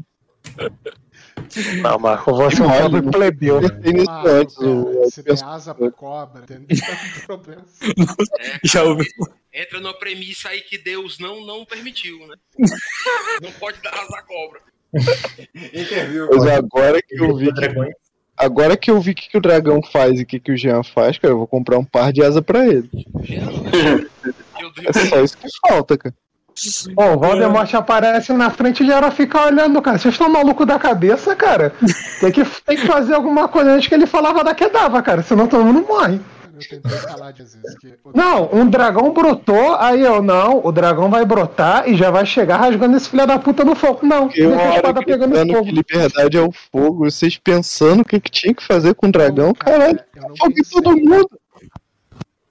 Não, 1.82 1.98
Marco, 2.00 2.34
você 2.36 2.62
é 2.62 2.66
um 2.66 2.70
pobre 2.90 3.02
plebeu. 3.12 3.60
Pensei 3.62 3.94
nisso 3.94 4.10
Ah, 4.10 4.24
antes. 4.28 4.56
cara, 4.56 4.70
o- 4.70 5.10
se 5.12 5.24
der 5.24 5.44
asa 5.44 5.74
pra 5.76 5.92
cobra, 5.92 6.42
tem 6.48 6.66
problema. 7.26 7.66
Já 8.64 8.84
ouviu? 8.84 9.06
Entra 9.54 9.80
numa 9.80 9.94
premissa 9.98 10.50
aí 10.50 10.62
que 10.62 10.78
Deus 10.78 11.18
não, 11.20 11.46
não 11.46 11.66
permitiu, 11.66 12.20
né? 12.28 12.36
Não 13.42 13.52
pode 13.54 13.82
dar 13.82 13.94
asa 13.94 14.18
à 14.18 14.22
cobra. 14.24 14.60
Interviu. 15.74 16.28
Mas 16.32 16.46
agora 16.48 17.02
que 17.02 17.16
eu 17.20 17.36
vi 17.36 17.52
que. 17.54 17.68
Agora 18.40 18.78
que 18.78 18.90
eu 18.90 19.00
vi 19.02 19.12
o 19.12 19.16
que, 19.16 19.30
que 19.30 19.38
o 19.38 19.42
dragão 19.42 19.82
faz 19.84 20.20
e 20.20 20.24
o 20.24 20.26
que, 20.26 20.40
que 20.40 20.52
o 20.52 20.58
Jean 20.58 20.82
faz, 20.82 21.18
cara, 21.18 21.34
eu 21.34 21.38
vou 21.38 21.48
comprar 21.48 21.78
um 21.78 21.84
par 21.84 22.14
de 22.14 22.24
asa 22.24 22.42
pra 22.42 22.66
ele. 22.66 22.90
É 24.86 24.94
só 24.94 25.22
isso 25.22 25.38
que 25.38 25.48
falta, 25.68 25.98
cara. 25.98 26.16
Ó, 26.98 27.14
o 27.14 27.20
Voldemort 27.20 27.74
aparece 27.74 28.34
na 28.34 28.50
frente 28.50 28.84
e 28.84 28.88
já 28.88 29.12
fica 29.12 29.46
olhando, 29.46 29.82
cara. 29.82 29.98
Vocês 29.98 30.14
estão 30.14 30.30
malucos 30.30 30.68
da 30.68 30.78
cabeça, 30.78 31.36
cara? 31.36 31.74
Tem 32.20 32.32
que, 32.32 32.44
tem 32.44 32.78
que 32.78 32.86
fazer 32.86 33.14
alguma 33.14 33.48
coisa 33.48 33.72
antes 33.72 33.88
que 33.88 33.96
ele 33.96 34.06
falava 34.06 34.44
da 34.44 34.54
Kedava, 34.54 35.02
cara. 35.02 35.22
Senão 35.22 35.48
todo 35.48 35.64
mundo 35.64 35.86
morre. 35.88 36.20
Eu 36.60 36.82
tentei 36.82 36.98
falar 37.00 37.32
de 37.32 37.44
vezes 37.44 37.78
que. 37.80 37.88
o- 38.04 38.12
Não, 38.16 38.50
um 38.54 38.70
dragão 38.70 39.12
brotou, 39.14 39.76
aí 39.76 40.02
eu 40.02 40.22
não, 40.22 40.62
o 40.66 40.72
dragão 40.72 41.10
vai 41.10 41.26
brotar 41.26 41.88
e 41.90 41.96
já 41.96 42.12
vai 42.12 42.26
chegar 42.26 42.58
rasgando 42.58 42.96
esse 42.98 43.10
filho 43.10 43.26
da 43.26 43.40
puta 43.40 43.64
no 43.64 43.76
fogo. 43.76 44.00
Não, 44.06 44.24
uma 44.28 44.62
a 44.64 44.76
espada 44.76 45.02
pegando 45.04 45.36
fogo. 45.36 45.64
que 45.66 45.72
liberdade 45.72 46.38
é 46.38 46.42
o 46.42 46.52
fogo, 46.52 47.06
vocês 47.10 47.38
pensando 47.38 48.02
o 48.02 48.06
que, 48.06 48.20
que 48.20 48.30
tinha 48.32 48.54
que 48.54 48.64
fazer 48.64 48.94
com 48.96 49.08
o 49.08 49.12
dragão, 49.12 49.54
caralho, 49.54 50.00
eu 50.16 50.22
não 50.30 50.36
fogo 50.38 50.54
em 50.58 50.64
todo 50.64 50.92
mundo. 50.98 51.30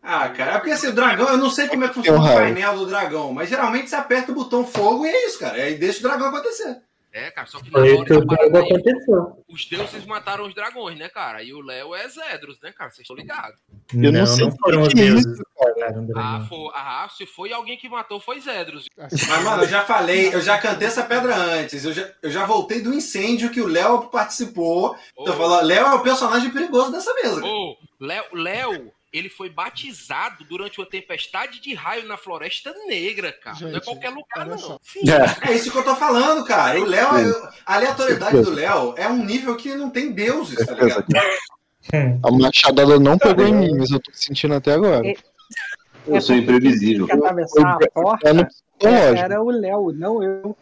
Ah, 0.03 0.29
cara, 0.31 0.53
é 0.53 0.59
porque 0.59 0.71
assim, 0.73 0.87
o 0.89 0.95
dragão, 0.95 1.29
eu 1.29 1.37
não 1.37 1.51
sei 1.51 1.69
como 1.69 1.85
é 1.85 1.89
que 1.89 1.95
funciona 1.95 2.19
o 2.19 2.35
painel 2.35 2.75
do 2.77 2.87
dragão, 2.87 3.33
mas 3.35 3.49
geralmente 3.51 3.91
você 3.91 3.97
aperta 3.97 4.33
o 4.33 4.35
botão 4.35 4.65
fogo 4.65 5.05
e 5.05 5.09
é 5.11 5.27
isso, 5.27 5.39
cara. 5.39 5.57
Aí 5.59 5.75
deixa 5.75 5.99
o 5.99 6.03
dragão 6.03 6.29
acontecer. 6.29 6.79
É, 7.13 7.31
cara, 7.31 7.47
só 7.47 7.61
que 7.61 7.71
na 7.71 7.79
hora 7.79 7.95
o 7.95 8.05
que 8.05 8.13
aconteceu. 8.15 9.45
os 9.49 9.67
deuses 9.67 10.05
mataram 10.05 10.47
os 10.47 10.55
dragões, 10.55 10.99
né, 10.99 11.09
cara? 11.09 11.43
E 11.43 11.55
o 11.55 11.61
Léo 11.61 11.95
é 11.95 12.07
Zedros, 12.09 12.59
né, 12.63 12.71
cara? 12.73 12.91
Vocês 12.91 13.01
estão 13.01 13.17
ligados. 13.17 13.59
Eu 13.95 14.13
não 14.13 14.21
não, 14.21 14.27
sei 14.27 14.45
não 14.45 14.57
foram 14.57 14.83
os 14.83 14.93
deuses 14.93 15.41
Ah, 16.15 16.47
foi, 16.47 16.71
ah, 16.75 17.09
se 17.17 17.25
foi 17.25 17.53
alguém 17.53 17.79
que 17.79 17.89
matou, 17.89 18.21
foi 18.21 18.41
Zedros. 18.41 18.87
Mas, 18.97 19.43
mano, 19.43 19.63
eu 19.63 19.69
já 19.69 19.85
falei, 19.85 20.35
eu 20.35 20.41
já 20.43 20.59
cantei 20.59 20.87
essa 20.87 21.03
pedra 21.03 21.35
antes. 21.35 21.85
Eu 21.85 21.95
já, 21.95 22.13
eu 22.23 22.31
já 22.31 22.45
voltei 22.45 22.83
do 22.83 22.93
incêndio 22.93 23.51
que 23.51 23.61
o 23.61 23.67
Léo 23.67 24.09
participou. 24.11 24.95
Então, 25.19 25.35
Ô. 25.35 25.37
falando, 25.37 25.67
Léo 25.67 25.87
é 25.87 25.95
o 25.95 26.03
personagem 26.03 26.51
perigoso 26.51 26.93
dessa 26.93 27.15
mesa. 27.15 27.41
cara. 27.41 27.47
Ô, 27.47 27.77
Léo, 27.99 28.25
Léo 28.35 28.98
ele 29.13 29.29
foi 29.29 29.49
batizado 29.49 30.45
durante 30.45 30.81
uma 30.81 30.87
tempestade 30.87 31.61
de 31.61 31.75
raio 31.75 32.07
na 32.07 32.17
Floresta 32.17 32.75
Negra, 32.87 33.33
cara. 33.33 33.57
não 33.61 33.69
é 33.69 33.73
Gente, 33.75 33.85
qualquer 33.85 34.11
lugar, 34.11 34.47
não. 34.47 34.79
Sim. 34.83 35.01
É 35.43 35.53
isso 35.55 35.71
que 35.71 35.79
eu 35.79 35.85
tô 35.85 35.97
falando, 35.97 36.45
cara. 36.45 36.81
O 36.81 36.85
Léo, 36.85 37.33
Sim. 37.33 37.49
a 37.65 37.75
aleatoriedade 37.75 38.43
do 38.43 38.51
Léo 38.51 38.95
é 38.97 39.09
um 39.09 39.25
nível 39.25 39.57
que 39.57 39.75
não 39.75 39.91
tem 39.91 40.13
deuses, 40.13 40.65
tá 40.67 40.75
ligado? 40.75 41.07
A 42.23 42.31
machadada 42.31 42.99
não 43.01 43.17
pegou 43.17 43.47
em 43.47 43.55
mim, 43.55 43.77
mas 43.79 43.91
eu 43.91 44.01
tô 44.01 44.11
sentindo 44.13 44.55
até 44.55 44.73
agora. 44.73 45.03
Eu 46.07 46.21
sou 46.21 46.37
imprevisível. 46.37 47.07
Quer 47.07 47.17
atravessar 47.17 47.79
a 47.83 47.91
porta? 47.91 48.29
É 48.29 48.33
no 48.33 48.47
psicológico. 48.47 49.19
Era 49.25 49.43
o 49.43 49.51
Léo, 49.51 49.93
não 49.93 50.23
eu. 50.23 50.57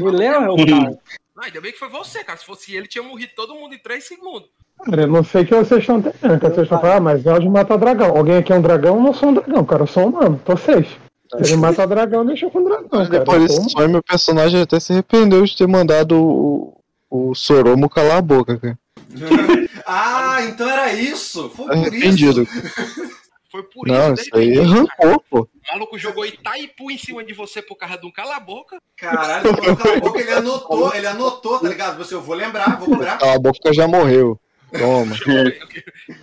O 0.00 0.08
Léo 0.08 0.34
é 0.34 0.50
o 0.50 0.56
cara. 0.66 0.98
Ah, 1.36 1.46
ainda 1.46 1.60
bem 1.60 1.72
que 1.72 1.78
foi 1.78 1.88
você, 1.88 2.22
cara. 2.22 2.38
Se 2.38 2.44
fosse 2.44 2.74
ele, 2.74 2.86
tinha 2.86 3.02
morrido 3.02 3.32
todo 3.34 3.54
mundo 3.54 3.74
em 3.74 3.78
três 3.78 4.04
segundos. 4.06 4.48
Cara, 4.84 5.02
eu 5.02 5.08
não 5.08 5.24
sei 5.24 5.42
o 5.42 5.46
que 5.46 5.54
vocês 5.54 5.80
estão 5.80 5.98
entendendo. 5.98 6.40
que 6.40 6.46
Vocês 6.48 6.62
estão 6.62 6.80
falando, 6.80 6.96
ah, 6.96 7.00
mas 7.00 7.22
de 7.22 7.48
matar 7.48 7.76
dragão. 7.76 8.16
Alguém 8.16 8.36
aqui 8.36 8.52
é 8.52 8.56
um 8.56 8.62
dragão? 8.62 8.96
Eu 8.96 9.02
não 9.02 9.12
sou 9.14 9.30
um 9.30 9.34
dragão, 9.34 9.64
cara. 9.64 9.82
Eu 9.82 9.86
sou 9.86 10.08
humano. 10.08 10.40
Tô 10.44 10.56
safe. 10.56 10.96
Ele 11.36 11.56
mata 11.56 11.86
dragão, 11.86 12.24
deixa 12.24 12.48
com 12.50 12.62
dragão, 12.62 12.88
cara. 12.88 13.08
Depois 13.08 13.42
desse 13.42 13.70
sonho, 13.70 13.88
meu 13.88 14.02
personagem 14.02 14.60
até 14.60 14.78
se 14.78 14.92
arrependeu 14.92 15.44
de 15.44 15.56
ter 15.56 15.66
mandado 15.66 16.16
o, 16.16 16.78
o 17.10 17.34
Soromo 17.34 17.88
calar 17.88 18.18
a 18.18 18.22
boca, 18.22 18.58
cara. 18.58 18.78
Ah, 19.86 20.42
então 20.44 20.68
era 20.68 20.94
isso. 20.94 21.50
Foi 21.50 21.66
por 21.66 21.72
Arrependido. 21.72 22.42
isso. 22.42 22.52
Foi 23.54 23.62
por 23.62 23.86
Não, 23.86 24.14
isso. 24.14 24.24
isso 24.24 24.36
aí 24.36 24.58
arrancou, 24.58 25.24
pô. 25.30 25.42
O 25.42 25.72
maluco 25.72 25.96
jogou 25.96 26.26
Itaipu 26.26 26.90
em 26.90 26.98
cima 26.98 27.22
de 27.22 27.32
você 27.32 27.62
por 27.62 27.76
causa 27.76 27.96
de 27.96 28.04
um 28.04 28.10
cala-boca. 28.10 28.78
Caralho, 28.96 29.46
ele 29.46 29.56
falou 29.62 29.76
cala 29.76 29.96
a 29.96 30.00
boca, 30.00 30.20
ele 30.20 30.32
anotou, 30.32 30.92
ele 30.92 31.06
anotou, 31.06 31.60
tá 31.60 31.68
ligado? 31.68 31.96
Você, 31.98 32.16
eu 32.16 32.20
vou 32.20 32.34
lembrar, 32.34 32.80
vou 32.80 32.90
lembrar. 32.90 33.16
Cala 33.16 33.36
a 33.36 33.38
boca 33.38 33.72
já 33.72 33.86
morreu. 33.86 34.36
Toma. 34.76 35.14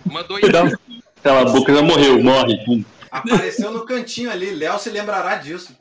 Mandou 0.04 0.38
Cala 1.22 1.40
a 1.40 1.44
boca, 1.46 1.74
já 1.74 1.80
morreu, 1.80 2.22
morre. 2.22 2.62
Pum. 2.66 2.84
Apareceu 3.10 3.70
no 3.70 3.86
cantinho 3.86 4.30
ali, 4.30 4.50
Léo 4.50 4.78
se 4.78 4.90
lembrará 4.90 5.36
disso. 5.36 5.74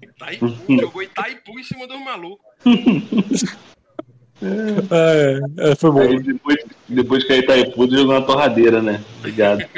Itaipu, 0.00 0.54
jogou 0.68 1.02
Itaipu 1.02 1.58
em 1.58 1.64
cima 1.64 1.88
dos 1.88 1.98
malucos. 1.98 2.46
É, 4.42 5.70
é, 5.70 5.74
foi 5.76 5.90
bom. 5.90 6.00
Aí 6.00 6.20
depois, 6.22 6.56
depois 6.88 7.24
que 7.24 7.32
aí 7.32 7.42
tá 7.46 7.56
Itaipu, 7.56 7.90
jogou 7.90 8.14
na 8.14 8.22
torradeira, 8.22 8.80
né? 8.82 9.02
Obrigado. 9.18 9.64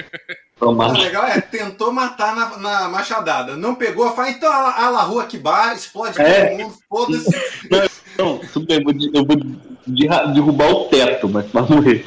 O 0.65 0.70
legal 0.92 1.24
é, 1.24 1.41
tentou 1.41 1.92
matar 1.92 2.36
na, 2.36 2.57
na 2.57 2.89
machadada. 2.89 3.57
Não 3.57 3.74
pegou, 3.74 4.15
fala, 4.15 4.31
então 4.31 4.49
a, 4.49 4.84
a 4.84 4.91
La 4.91 5.02
Rua 5.02 5.26
Kibar, 5.26 5.74
explode 5.74 6.20
É. 6.20 6.50
todo 6.50 6.58
mundo, 6.62 6.74
foda-se. 6.89 7.31
Não, 8.16 8.39
tudo 8.39 8.66
bem, 8.66 8.78
eu 8.78 8.84
vou, 8.84 8.92
de- 8.92 9.10
eu 9.12 9.24
vou 9.26 10.32
derrubar 10.32 10.70
o 10.70 10.84
teto, 10.84 11.28
mas 11.28 11.50
vai 11.50 11.65
morrer. 11.65 12.07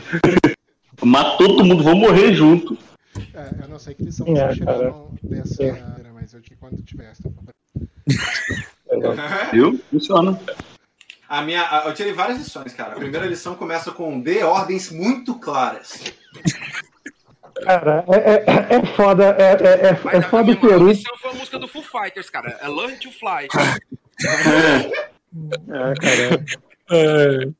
Matou 1.04 1.48
todo 1.50 1.66
mundo, 1.66 1.84
vou 1.84 1.96
morrer 1.98 2.34
junto. 2.34 2.78
É, 3.34 3.50
eu 3.62 3.68
não 3.68 3.78
sei 3.78 3.94
que 3.94 4.04
lição 4.04 4.26
É, 4.28 4.32
vocês 4.32 4.60
cara. 4.60 4.78
tiraram 4.78 5.10
dessa 5.22 5.62
É. 5.64 5.84
mas 6.14 6.34
eu 6.34 6.40
digo 6.40 6.56
quando 6.58 6.82
tiver 6.82 7.12
essa. 7.12 7.30
Viu? 9.52 9.78
Funciona. 9.92 10.40
A 11.28 11.42
minha, 11.42 11.84
eu 11.86 11.94
tirei 11.94 12.14
várias 12.14 12.38
lições, 12.38 12.74
cara. 12.74 12.94
A 12.94 12.98
primeira 12.98 13.26
lição 13.26 13.56
começa 13.56 13.92
com 13.92 14.20
dê 14.20 14.44
ordens 14.44 14.92
muito 14.92 15.36
claras. 15.36 16.14
Cara, 17.64 18.04
é, 18.10 18.18
é, 18.18 18.76
é 18.76 18.86
foda, 18.96 19.36
é, 19.40 19.54
é, 19.54 19.88
é, 19.88 20.18
é 20.18 20.22
foda 20.22 20.52
o 20.52 20.58
Peru. 20.58 20.92
Isso 20.92 21.04
foi 21.22 21.32
a 21.32 21.34
música 21.34 21.58
do 21.58 21.68
Foo 21.68 21.82
Fighters, 21.82 22.30
cara. 22.30 22.60
É 22.62 22.68
Learn 22.68 22.98
to 22.98 23.12
Fly. 23.12 23.48
É, 25.70 25.94
cara. 25.96 26.46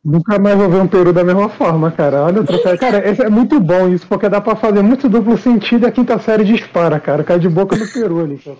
Nunca 0.04 0.38
mais 0.38 0.56
vou 0.56 0.70
ver 0.70 0.82
um 0.82 0.88
peru 0.88 1.12
da 1.12 1.24
mesma 1.24 1.50
forma, 1.50 1.92
cara. 1.92 2.24
Olha 2.24 2.42
o 2.42 2.46
troféu. 2.46 2.78
Cara, 2.78 3.10
esse 3.10 3.24
é 3.24 3.30
muito 3.30 3.60
bom 3.60 3.90
isso, 3.90 4.06
porque 4.08 4.30
dá 4.30 4.40
pra 4.40 4.56
fazer 4.56 4.82
muito 4.82 5.10
duplo 5.10 5.38
sentido 5.38 5.86
e 5.86 5.88
a 5.88 5.92
quinta 5.92 6.20
série 6.20 6.44
dispara, 6.44 7.00
cara. 7.00 7.24
Cai 7.24 7.40
de 7.40 7.50
boca 7.50 7.76
no 7.76 7.92
peru 7.92 8.22
ali, 8.22 8.38
cara. 8.38 8.58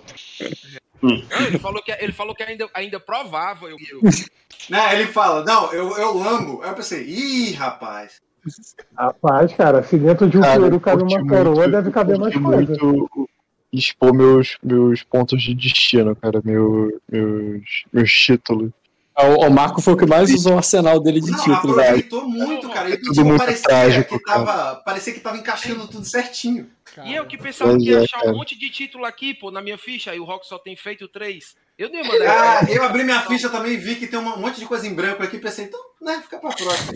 Não, 1.02 1.46
ele 1.46 1.58
falou 1.58 1.82
que, 1.82 1.92
ele 1.92 2.12
falou 2.12 2.34
que 2.34 2.42
ainda, 2.42 2.68
ainda 2.74 3.00
provável. 3.00 3.68
Eu, 3.68 3.76
eu, 3.90 4.00
Né, 4.70 4.94
ele 4.94 5.06
fala, 5.06 5.44
não, 5.44 5.72
eu, 5.72 5.96
eu 5.96 6.16
lambo. 6.16 6.62
Aí 6.62 6.70
eu 6.70 6.74
pensei, 6.74 7.04
ih, 7.04 7.52
rapaz. 7.52 8.20
Rapaz, 8.96 9.52
cara, 9.54 9.82
se 9.82 9.98
dentro 9.98 10.28
de 10.28 10.38
um 10.38 10.40
Cara, 10.40 10.60
peru 10.60 10.80
cabe 10.80 11.02
uma 11.02 11.26
coroa, 11.26 11.68
deve 11.68 11.90
caber 11.90 12.18
mais 12.18 12.34
coisa. 12.36 12.56
muito 12.56 13.28
expor 13.72 14.14
meus, 14.14 14.56
meus 14.62 15.02
pontos 15.02 15.42
de 15.42 15.54
destino, 15.54 16.14
cara. 16.16 16.40
Meu, 16.44 17.00
meus, 17.10 17.84
meus 17.92 18.10
títulos. 18.12 18.70
O, 19.18 19.46
o 19.46 19.50
Marco 19.50 19.80
foi 19.80 19.94
o 19.94 19.96
que 19.96 20.04
mais 20.04 20.30
usou 20.30 20.54
o 20.54 20.56
arsenal 20.58 21.00
dele 21.00 21.20
de 21.20 21.30
Não, 21.30 21.38
título, 21.38 21.74
velho. 21.74 21.80
aproveitou 21.88 22.28
muito, 22.28 22.68
cara. 22.68 22.90
E 22.90 22.92
É 22.92 22.96
tudo 22.98 23.12
tipo, 23.12 23.24
muito 23.26 23.38
parecia, 23.40 23.62
trágico, 23.64 24.18
que 24.18 24.24
tava, 24.24 24.76
parecia 24.84 25.12
que 25.14 25.20
tava 25.20 25.38
encaixando 25.38 25.88
tudo 25.88 26.04
certinho. 26.04 26.68
E 27.04 27.14
eu 27.14 27.26
que 27.26 27.38
pensava 27.38 27.70
Pois 27.70 27.82
que 27.82 27.90
ia 27.90 27.98
é, 28.00 28.02
achar 28.04 28.20
cara. 28.20 28.32
um 28.32 28.36
monte 28.36 28.58
de 28.58 28.68
título 28.70 29.04
aqui, 29.06 29.32
pô, 29.34 29.50
na 29.50 29.62
minha 29.62 29.78
ficha, 29.78 30.10
aí 30.10 30.20
o 30.20 30.24
Rock 30.24 30.46
só 30.46 30.58
tem 30.58 30.76
feito 30.76 31.08
três. 31.08 31.54
Eu 31.78 31.88
nem 31.90 32.02
ia 32.02 32.08
mandar. 32.10 32.60
Ah, 32.62 32.70
eu 32.70 32.82
abri 32.84 33.04
minha 33.04 33.20
ficha 33.22 33.48
também 33.50 33.72
e 33.72 33.76
vi 33.76 33.96
que 33.96 34.06
tem 34.06 34.18
um 34.18 34.38
monte 34.38 34.58
de 34.60 34.66
coisa 34.66 34.86
em 34.86 34.94
branco 34.94 35.22
aqui. 35.22 35.38
Pensei, 35.38 35.64
então, 35.66 35.80
né, 36.00 36.20
fica 36.22 36.38
pra 36.38 36.50
próxima. 36.50 36.92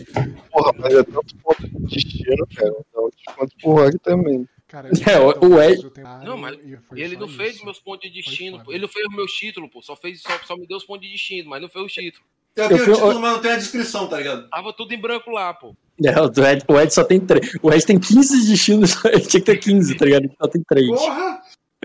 Porra, 0.51 0.73
mas 0.77 0.93
é 0.93 1.03
tanto 1.03 1.35
ponto 1.37 1.67
de 1.67 1.79
destino, 1.87 2.47
cara. 2.55 2.71
Tanto 2.93 3.15
quanto 3.35 3.55
pro 3.61 3.71
rock 3.73 3.97
também. 3.99 4.47
Cara, 4.71 4.89
É, 5.05 5.19
o- 5.19 5.49
o 5.49 5.61
Ed- 5.61 5.91
Não, 6.25 6.37
mas 6.37 6.57
ele 6.95 7.17
não 7.17 7.27
fez 7.27 7.61
meus 7.61 7.77
pontos 7.77 8.09
de 8.09 8.21
destino. 8.21 8.63
pô. 8.63 8.71
Ele 8.71 8.81
não 8.83 8.87
fez 8.87 9.05
os 9.05 9.13
meus 9.15 9.31
títulos, 9.33 9.69
pô. 9.69 9.81
Só, 9.81 9.95
fez, 9.97 10.21
só, 10.21 10.31
só 10.47 10.55
me 10.55 10.65
deu 10.65 10.77
os 10.77 10.85
pontos 10.85 11.05
de 11.05 11.11
destino, 11.11 11.49
mas 11.49 11.61
não 11.61 11.67
fez 11.67 11.85
os 11.85 11.91
títulos. 11.91 12.25
Eu 12.55 12.63
Eu 12.63 12.69
tenho 12.69 12.81
o 12.81 12.85
fui- 12.85 12.93
título, 12.95 13.19
mas 13.19 13.31
não 13.33 13.41
tem 13.41 13.51
a 13.51 13.57
descrição, 13.57 14.07
tá 14.07 14.17
ligado? 14.17 14.49
Tava 14.49 14.71
tudo 14.73 14.93
em 14.93 14.99
branco 14.99 15.29
lá, 15.29 15.53
pô. 15.53 15.75
É, 16.03 16.19
o, 16.19 16.45
Ed, 16.45 16.63
o 16.67 16.79
Ed 16.79 16.93
só 16.93 17.03
tem 17.03 17.19
três. 17.19 17.53
O 17.61 17.71
Ed 17.71 17.85
tem 17.85 17.99
15 17.99 18.49
destinos, 18.49 18.95
ele 19.05 19.21
tinha 19.21 19.41
que 19.41 19.45
ter 19.45 19.57
15, 19.57 19.95
tá 19.97 20.05
ligado? 20.05 20.23
Ele 20.23 20.33
só 20.41 20.47
tem 20.47 20.63
três. 20.63 20.87
Porra! 20.87 21.41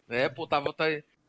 É, 0.08 0.28
pô, 0.28 0.46
tava. 0.46 0.72
Tá, 0.72 0.84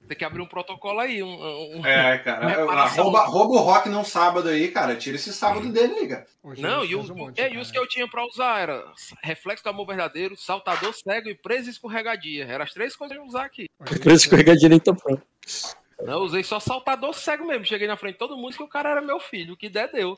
tem 0.08 0.18
que 0.18 0.26
abrir 0.26 0.42
um 0.42 0.48
protocolo 0.48 1.00
aí. 1.00 1.22
Um, 1.22 1.78
um- 1.78 1.86
É, 1.86 2.18
cara. 2.20 2.48
reparação. 2.48 3.04
Rouba, 3.04 3.26
rouba 3.26 3.54
o 3.56 3.60
rock 3.60 3.90
num 3.90 4.04
sábado 4.04 4.50
aí, 4.50 4.70
cara. 4.70 4.96
Tira 4.96 5.16
esse 5.18 5.34
sábado 5.34 5.70
dele 5.70 5.94
aí, 5.96 6.08
cara. 6.08 6.26
Não, 6.58 6.84
e, 6.86 6.96
o, 6.96 7.32
é, 7.36 7.54
e 7.54 7.58
os 7.58 7.70
que 7.70 7.78
eu 7.78 7.88
tinha 7.88 8.08
pra 8.08 8.26
usar 8.26 8.60
era 8.62 8.84
reflexo 9.24 9.64
do 9.64 9.70
amor 9.70 9.86
verdadeiro, 9.88 10.36
saltador 10.38 10.94
cego 10.94 11.30
e 11.30 11.36
presa 11.36 11.70
escorregadia. 11.70 12.46
Eram 12.46 12.64
as 12.64 12.72
três 12.74 12.96
coisas 12.96 13.16
que 13.16 13.20
eu 13.22 13.24
ia 13.26 13.30
usar 13.30 13.46
aqui. 13.46 13.66
O 13.80 14.10
escorregadinho 14.12 14.70
nem 14.70 14.80
tá 14.80 14.94
pronto. 14.94 15.22
Não, 16.02 16.14
eu 16.14 16.20
usei 16.20 16.44
só 16.44 16.60
saltador 16.60 17.14
cego 17.14 17.46
mesmo. 17.46 17.66
Cheguei 17.66 17.88
na 17.88 17.98
frente 17.98 18.14
de 18.14 18.20
todo 18.20 18.38
mundo 18.38 18.56
que 18.56 18.64
o 18.64 18.68
cara 18.68 18.92
era 18.92 19.02
meu 19.02 19.20
filho. 19.20 19.54
O 19.54 19.58
que 19.58 19.68
der, 19.70 19.92
deu. 19.92 20.18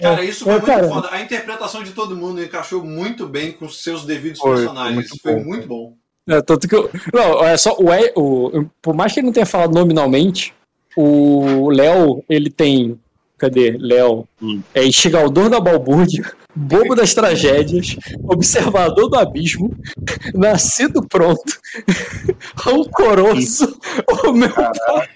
Cara, 0.00 0.24
isso 0.24 0.44
foi 0.44 0.52
É, 0.54 0.56
muito 0.56 0.66
cara. 0.66 0.88
foda. 0.88 1.08
A 1.12 1.20
interpretação 1.20 1.82
de 1.82 1.92
todo 1.92 2.16
mundo 2.16 2.42
encaixou 2.42 2.84
muito 2.84 3.26
bem 3.26 3.52
com 3.52 3.66
os 3.66 3.82
seus 3.82 4.04
devidos 4.04 4.38
Foi, 4.40 4.56
personagens. 4.56 4.94
muito 4.94 5.22
foi 5.22 5.34
bom. 5.34 5.44
muito 5.44 5.66
bom. 5.66 5.96
É, 6.28 6.42
tanto 6.42 6.68
que 6.68 6.74
eu, 6.76 6.90
não, 7.12 7.30
olha 7.32 7.56
só, 7.56 7.74
o, 7.78 7.92
E- 7.92 8.12
o, 8.16 8.66
por 8.82 8.94
mais 8.94 9.12
que 9.12 9.20
ele 9.20 9.26
não 9.26 9.32
tenha 9.32 9.46
falado 9.46 9.72
nominalmente, 9.74 10.52
o 10.96 11.70
Léo, 11.70 12.22
ele 12.28 12.50
tem. 12.50 12.98
Cadê? 13.38 13.76
Léo. 13.78 14.26
É 14.74 14.84
instigador 14.84 15.48
da 15.48 15.60
balbúrdia, 15.60 16.24
bobo 16.54 16.96
das 16.96 17.14
tragédias, 17.14 17.96
observador 18.24 19.08
do 19.08 19.16
abismo, 19.16 19.70
nascido 20.34 21.06
pronto, 21.06 21.56
rancoroso, 22.58 23.78
o 24.24 24.32
meu 24.32 24.50
pai. 24.52 25.08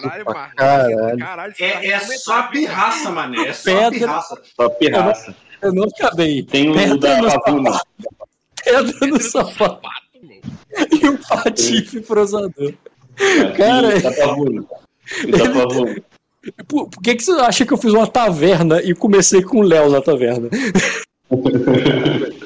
Caralho, 0.00 0.24
Marcos. 0.24 0.54
Caralho. 0.56 1.18
Caralho, 1.18 1.54
É, 1.60 1.86
é 1.88 2.00
só 2.00 2.42
pirraça, 2.44 3.10
mané. 3.10 3.48
É 3.48 3.52
só 3.52 3.64
Pedra. 3.64 3.90
pirraça. 3.98 4.42
Só 4.56 4.68
pirraça. 4.70 5.34
Eu 5.62 5.72
não 5.74 5.84
acabei. 5.84 6.42
Tem 6.42 6.70
o 6.70 6.74
Pedra 6.74 6.96
da 6.98 7.22
no 7.22 7.40
Pavuna. 7.42 7.72
sapato. 7.72 7.86
Pedra 8.64 9.06
no 9.06 9.20
sapato. 9.20 9.88
E 10.92 11.08
o 11.08 11.18
patife 11.18 12.00
prosador. 12.00 12.74
Cara, 13.56 13.96
E 13.96 14.02
da 14.02 14.12
Pavuna. 14.12 14.64
E 15.26 15.30
da 15.30 15.50
Pavuna. 15.50 16.02
Por, 16.66 16.88
por 16.88 17.02
que, 17.02 17.16
que 17.16 17.22
você 17.22 17.32
acha 17.32 17.66
que 17.66 17.72
eu 17.72 17.76
fiz 17.78 17.92
uma 17.92 18.06
taverna 18.06 18.80
e 18.82 18.94
comecei 18.94 19.42
com 19.42 19.58
o 19.58 19.62
Léo 19.62 19.90
na 19.90 20.00
taverna? 20.00 20.48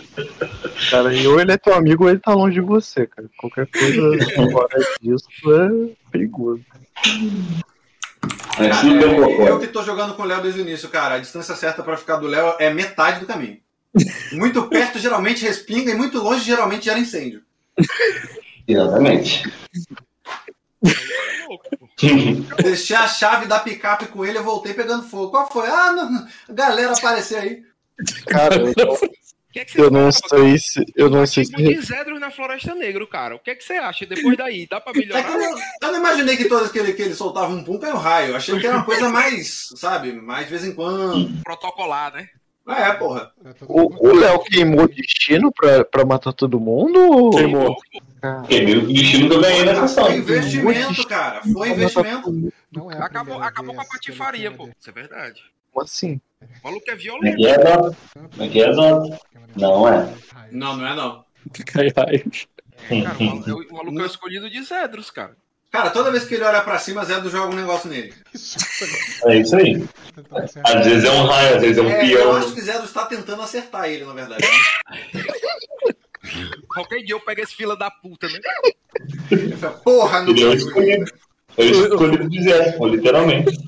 Cara, 0.90 1.14
e 1.14 1.26
ou 1.26 1.40
ele 1.40 1.52
é 1.52 1.56
teu 1.56 1.74
amigo 1.74 2.05
ou 2.05 2.10
ele 2.10 2.18
tá 2.18 2.32
longe 2.32 2.55
de 2.55 2.60
você, 2.60 3.06
cara. 3.06 3.28
Qualquer 3.39 3.66
coisa 3.66 4.50
fora 4.52 4.78
disso 5.00 5.26
é 5.52 6.10
perigoso. 6.10 6.62
É, 8.58 8.68
Cara, 8.68 8.74
sim, 8.74 8.98
deu 8.98 9.10
eu, 9.10 9.16
boa, 9.16 9.31
eu 9.31 9.47
cara. 9.47 9.58
que 9.58 9.66
tô 9.68 9.82
jogando 9.82 10.14
com 10.14 10.23
o 10.23 10.24
Léo 10.24 10.42
desde 10.42 10.60
o 10.60 10.62
início, 10.62 10.89
cara. 10.89 11.16
A 11.16 11.18
distância 11.18 11.55
certa 11.55 11.82
pra 11.82 11.97
ficar 11.97 12.16
do 12.16 12.26
Léo 12.26 12.55
é 12.58 12.73
metade 12.73 13.20
do 13.20 13.26
caminho. 13.26 13.58
Muito 14.32 14.62
perto 14.68 14.98
geralmente 14.98 15.42
respinga 15.44 15.90
e 15.90 15.94
muito 15.94 16.18
longe 16.18 16.44
geralmente 16.44 16.84
gera 16.84 16.98
incêndio. 16.98 17.42
Exatamente. 18.66 19.42
Deixei 22.62 22.96
a 22.96 23.06
chave 23.06 23.46
da 23.46 23.60
picape 23.60 24.06
com 24.06 24.24
ele, 24.24 24.38
eu 24.38 24.44
voltei 24.44 24.74
pegando 24.74 25.08
fogo. 25.08 25.30
Qual 25.30 25.50
foi? 25.50 25.68
Ah, 25.68 25.92
não, 25.92 26.10
não. 26.10 26.28
a 26.48 26.52
galera 26.52 26.92
apareceu 26.92 27.38
aí. 27.38 27.62
Cara, 28.26 28.56
eu 28.56 28.74
que 29.54 29.60
é 29.60 29.64
que 29.64 29.72
você 29.72 29.80
eu 29.82 29.90
não 29.90 30.10
sei 30.10 30.58
se. 30.58 30.84
Eu 30.96 31.08
não 31.08 31.26
sei 31.26 31.44
se. 31.44 31.80
Zedros 31.80 32.18
na 32.18 32.30
Floresta 32.30 32.74
Negra, 32.74 33.06
cara. 33.06 33.36
O 33.36 33.38
que 33.38 33.52
é 33.52 33.54
que 33.54 33.62
você 33.62 33.74
acha 33.74 34.04
depois 34.04 34.36
daí? 34.36 34.66
Dá 34.68 34.80
pra 34.80 34.90
É 34.90 34.94
que 34.94 35.00
melhorar? 35.00 35.30
eu, 35.30 35.38
não, 35.38 35.58
eu 35.82 35.92
não 35.92 35.98
imaginei 36.00 36.36
que 36.36 36.48
todas 36.48 36.72
que 36.72 36.78
ele, 36.78 36.92
que 36.92 37.02
ele 37.02 37.14
soltava 37.14 37.54
um 37.54 37.62
pum 37.62 37.78
caiu 37.78 37.96
raio. 37.96 38.30
Eu 38.30 38.36
achei 38.36 38.58
que 38.58 38.66
era 38.66 38.78
uma 38.78 38.84
coisa 38.84 39.08
mais, 39.08 39.68
sabe, 39.76 40.12
mais 40.12 40.46
de 40.46 40.50
vez 40.50 40.64
em 40.64 40.74
quando. 40.74 41.30
Protocolar, 41.44 42.12
né? 42.12 42.28
É, 42.66 42.92
porra. 42.92 43.30
O 43.68 44.08
o 44.08 44.14
Léo 44.16 44.42
queimou 44.44 44.84
o 44.84 44.88
destino 44.88 45.52
pra, 45.52 45.84
pra 45.84 46.04
matar 46.04 46.32
todo 46.32 46.58
mundo? 46.58 46.98
ou- 46.98 47.30
Queimou. 47.30 47.76
Queimei 48.48 48.76
o 48.78 48.86
destino 48.86 49.28
que 49.28 49.34
eu 49.34 49.40
ganhei 49.40 49.64
nessa 49.64 49.84
ação. 49.84 50.04
Foi 50.06 50.16
investimento, 50.16 51.06
cara. 51.06 51.42
Foi 51.42 51.68
investimento. 51.70 52.52
Não 52.72 52.90
é 52.90 52.96
Acabou, 52.98 53.38
acabou 53.42 53.74
com 53.74 53.80
a 53.80 53.84
patifaria, 53.84 54.50
pô. 54.50 54.68
Isso 54.80 54.88
é 54.88 54.92
verdade. 54.92 55.42
Como 55.72 55.84
assim? 55.84 56.20
O 56.40 56.46
maluco 56.68 56.84
é 56.88 56.92
é 56.92 56.96
violento. 56.96 57.36
que 57.36 57.46
é, 57.46 57.58
Dota? 57.58 57.96
Como 58.14 58.42
é 58.42 58.48
que 58.48 58.62
é? 58.62 58.72
Não 59.56 59.88
é. 59.88 60.14
Não, 60.50 60.76
não 60.76 60.86
é 60.86 60.94
não. 60.94 61.24
Cai 61.66 61.88
raios. 61.94 62.46
Cara, 62.88 63.16
o 63.18 63.24
maluco, 63.24 63.50
é 63.50 63.52
o- 63.52 63.56
o 63.68 63.72
maluco 63.76 63.98
é 64.00 64.02
o 64.02 64.06
escolhido 64.06 64.48
de 64.48 64.62
Zedros, 64.62 65.10
cara. 65.10 65.36
Cara, 65.74 65.90
toda 65.90 66.12
vez 66.12 66.22
que 66.22 66.36
ele 66.36 66.44
olha 66.44 66.60
pra 66.60 66.78
cima, 66.78 67.04
Zé 67.04 67.20
do 67.20 67.28
joga 67.28 67.52
um 67.52 67.56
negócio 67.56 67.90
nele. 67.90 68.14
É 69.26 69.38
isso 69.38 69.56
aí. 69.56 69.84
Às 70.62 70.86
vezes 70.86 71.02
é 71.02 71.10
um 71.10 71.26
raio, 71.26 71.56
às 71.56 71.60
vezes 71.60 71.78
é 71.78 71.82
um 71.82 71.90
É, 71.90 72.12
eu 72.12 72.16
peão. 72.16 72.36
acho 72.36 72.54
que 72.54 72.60
Zé 72.60 72.78
está 72.78 73.06
tentando 73.06 73.42
acertar 73.42 73.88
ele, 73.88 74.04
na 74.04 74.12
verdade. 74.12 74.46
Qualquer 76.72 77.02
dia 77.02 77.16
eu 77.16 77.18
pego 77.18 77.40
esse 77.40 77.56
fila 77.56 77.76
da 77.76 77.90
puta, 77.90 78.28
né? 78.28 78.38
Porra, 79.82 80.22
não 80.22 80.30
Ele 80.30 80.44
é 80.44 80.46
o 80.46 80.54
escolhido. 80.54 81.10
É 81.58 81.62
o 81.64 81.86
escolhido 81.88 82.28
de 82.28 82.42
Zé, 82.44 82.70
pô, 82.78 82.86
literalmente. 82.86 83.58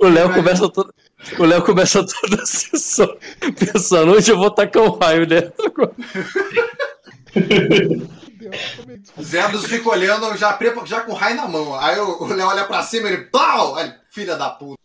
O 0.00 0.08
Léo 0.08 0.34
começa 0.34 0.68
toda. 0.68 0.92
O 1.38 1.44
Léo 1.44 1.62
começa 1.62 2.04
toda 2.04 2.42
a 2.42 2.46
sessão 2.46 3.16
pensando, 3.56 4.10
hoje 4.10 4.32
eu 4.32 4.38
vou 4.38 4.50
tacar 4.50 4.82
um 4.82 4.98
raio 4.98 5.24
nela. 8.48 9.00
Zé 9.22 9.48
dos 9.48 9.66
fica 9.66 9.88
olhando 9.88 10.36
já, 10.36 10.58
já 10.84 11.00
com 11.00 11.12
o 11.12 11.14
raio 11.14 11.36
na 11.36 11.48
mão. 11.48 11.78
Aí 11.78 11.98
o 11.98 12.22
o 12.22 12.26
Léo 12.26 12.48
olha 12.48 12.64
pra 12.64 12.82
cima 12.82 13.08
e 13.08 13.12
ele. 13.12 13.24
Pau! 13.24 13.76
Aí, 13.76 13.92
filha 14.10 14.36
da 14.36 14.50
puta. 14.50 14.80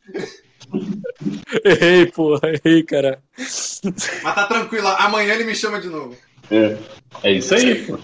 Errei, 1.65 2.05
porra, 2.05 2.41
errei, 2.63 2.83
cara. 2.83 3.21
Mas 3.38 4.35
tá 4.35 4.45
tranquilo, 4.45 4.88
amanhã 4.88 5.33
ele 5.33 5.43
me 5.43 5.55
chama 5.55 5.81
de 5.81 5.88
novo. 5.88 6.15
É, 6.51 6.77
é 7.23 7.31
isso 7.33 7.55
aí, 7.55 7.85
pô. 7.85 7.97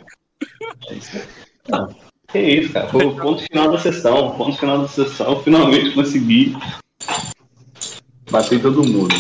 É 0.90 0.94
isso 0.94 1.18
aí. 1.18 1.24
Não, 1.70 1.96
que 2.28 2.40
isso, 2.40 2.74
cara. 2.74 2.88
Foi 2.88 3.06
o 3.06 3.16
ponto 3.16 3.44
final 3.44 3.72
da 3.72 3.80
sessão. 3.80 4.36
Ponto 4.36 4.58
final 4.58 4.80
da 4.80 4.88
sessão, 4.88 5.42
finalmente 5.44 5.94
consegui 5.94 6.58
bater 8.30 8.56
em 8.56 8.62
todo 8.62 8.84
mundo. 8.84 9.16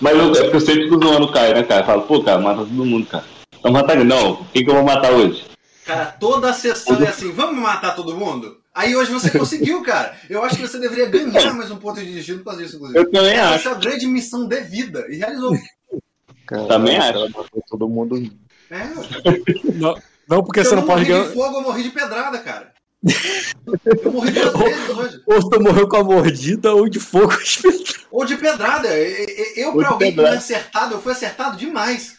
Mas 0.00 0.18
eu, 0.18 0.32
é 0.32 0.42
porque 0.42 0.56
eu 0.56 0.60
sempre 0.60 0.84
fico 0.84 1.02
zoando 1.02 1.26
o 1.26 1.32
Caio, 1.32 1.54
né, 1.54 1.62
cara? 1.62 1.82
Eu 1.82 1.86
falo, 1.86 2.02
pô, 2.02 2.22
cara, 2.22 2.40
mata 2.40 2.60
todo 2.60 2.84
mundo, 2.84 3.06
cara. 3.06 3.24
Então 3.58 3.72
mata 3.72 3.92
ele. 3.92 4.04
Não, 4.04 4.44
quem 4.52 4.64
que 4.64 4.70
eu 4.70 4.74
vou 4.74 4.84
matar 4.84 5.12
hoje? 5.12 5.44
Cara, 5.92 6.06
toda 6.18 6.50
a 6.50 6.52
sessão 6.54 6.96
é 7.02 7.08
assim, 7.08 7.32
vamos 7.32 7.60
matar 7.60 7.94
todo 7.94 8.16
mundo? 8.16 8.58
Aí 8.74 8.96
hoje 8.96 9.12
você 9.12 9.30
conseguiu, 9.38 9.82
cara. 9.82 10.14
Eu 10.30 10.42
acho 10.42 10.56
que 10.56 10.62
você 10.66 10.78
deveria 10.78 11.06
ganhar 11.06 11.52
mais 11.54 11.70
um 11.70 11.76
ponto 11.76 12.00
de 12.00 12.12
destino 12.14 12.38
por 12.38 12.46
causa 12.46 12.62
disso, 12.62 12.76
inclusive. 12.76 12.98
Eu 12.98 13.10
também 13.10 13.32
Essa 13.34 13.54
acho. 13.54 13.68
é 13.68 13.72
a 13.72 13.74
grande 13.74 14.06
missão 14.06 14.46
de 14.48 14.60
vida. 14.62 15.04
E 15.10 15.16
realizou. 15.16 15.52
Cara, 16.46 16.66
Também 16.66 16.96
ela 16.96 17.26
acho. 17.26 17.36
matou 17.36 17.62
todo 17.68 17.88
mundo. 17.88 18.16
É. 18.70 18.88
Não, 19.74 19.94
não 20.28 20.42
porque 20.42 20.62
Se 20.64 20.70
você 20.70 20.74
eu 20.74 20.78
não 20.80 20.86
pode 20.86 21.00
morri 21.02 21.12
ganhar. 21.12 21.28
de 21.28 21.34
fogo, 21.34 21.56
eu 21.58 21.62
morri 21.62 21.82
de 21.82 21.90
pedrada, 21.90 22.38
cara. 22.38 22.72
Eu 24.04 24.12
morri 24.12 24.30
duas 24.30 24.52
vezes 24.62 24.88
hoje. 24.90 25.22
Ou 25.26 25.50
tu 25.50 25.60
morreu 25.62 25.88
com 25.88 25.96
a 25.96 26.04
mordida 26.04 26.72
ou 26.74 26.88
de 26.88 26.98
fogo. 27.00 27.34
Ou 28.10 28.24
de 28.24 28.36
pedrada. 28.36 28.88
Eu, 29.56 29.68
Ou 29.68 29.74
pra 29.74 29.88
de 29.88 29.92
alguém 29.92 30.10
que 30.12 30.16
me 30.16 30.22
pedrada. 30.22 30.36
acertado, 30.38 30.94
eu 30.94 31.02
fui 31.02 31.12
acertado 31.12 31.56
demais. 31.58 32.16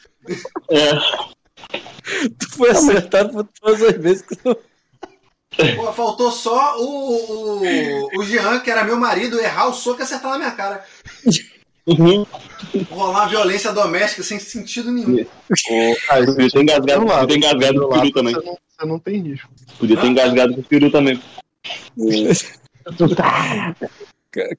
É. 0.70 0.92
Tu 2.40 2.50
foi 2.58 2.70
acertado 2.70 3.32
por 3.32 3.48
todas 3.60 3.82
as 3.82 3.98
vezes 3.98 4.22
que 4.22 4.36
tu. 4.36 4.58
Pô, 5.76 5.94
faltou 5.94 6.32
só 6.32 6.78
o, 6.80 7.62
o, 7.62 8.20
o 8.20 8.24
Jean, 8.24 8.60
que 8.60 8.72
era 8.72 8.84
meu 8.84 8.98
marido, 8.98 9.40
errar 9.40 9.68
o 9.68 9.74
soco 9.74 10.02
e 10.02 10.04
acertar 10.04 10.32
na 10.32 10.38
minha 10.38 10.52
cara. 10.52 10.84
Rolar 12.90 13.28
violência 13.28 13.72
doméstica 13.72 14.24
sem 14.24 14.40
sentido 14.40 14.92
nenhum. 14.92 15.26
Ah, 16.10 16.18
podia 16.26 16.50
ter 16.50 16.62
engasgado, 16.62 17.06
podia 17.06 17.28
ter 17.28 17.38
engasgado 17.38 17.82
com 17.82 17.86
o 17.86 17.90
peru 18.00 18.12
também. 18.12 18.34
Você 18.34 18.46
não, 18.46 18.58
você 18.68 18.86
não 18.88 19.00
tem 19.00 19.22
risco. 19.22 19.50
Podia 19.78 19.98
ter 19.98 20.08
engasgado 20.08 20.54
com 20.56 20.62
o 20.62 20.64
peru 20.64 20.92
também. 20.92 21.22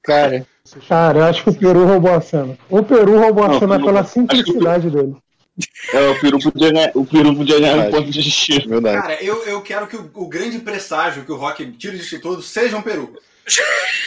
Cara. 0.03 0.47
Cara, 0.87 1.19
eu 1.19 1.23
acho 1.25 1.43
que 1.43 1.49
o 1.49 1.55
Peru 1.55 1.85
roubou 1.85 2.13
a 2.13 2.21
cena. 2.21 2.57
O 2.69 2.81
Peru 2.81 3.19
roubou 3.19 3.43
a 3.43 3.49
Não, 3.49 3.59
cena 3.59 3.77
não. 3.77 3.85
pela 3.85 4.03
simplicidade 4.03 4.89
dele. 4.89 5.15
É, 5.93 6.09
o 6.09 6.19
peru 6.19 6.39
podia 6.39 6.71
ganhar, 6.71 6.91
o 6.95 7.05
peru 7.05 7.35
podia 7.35 7.59
ganhar 7.59 7.87
um 7.87 7.91
ponto 7.91 8.11
de 8.11 8.21
destino. 8.21 8.67
Verdade. 8.67 9.01
Cara, 9.01 9.23
eu, 9.23 9.43
eu 9.45 9.61
quero 9.61 9.87
que 9.87 9.95
o, 9.95 10.09
o 10.13 10.27
grande 10.27 10.59
presságio 10.59 11.23
que 11.23 11.31
o 11.31 11.37
Rock 11.37 11.65
tire 11.73 11.97
disso 11.97 12.19
tudo 12.19 12.41
seja 12.41 12.77
um 12.77 12.81
peru. 12.81 13.15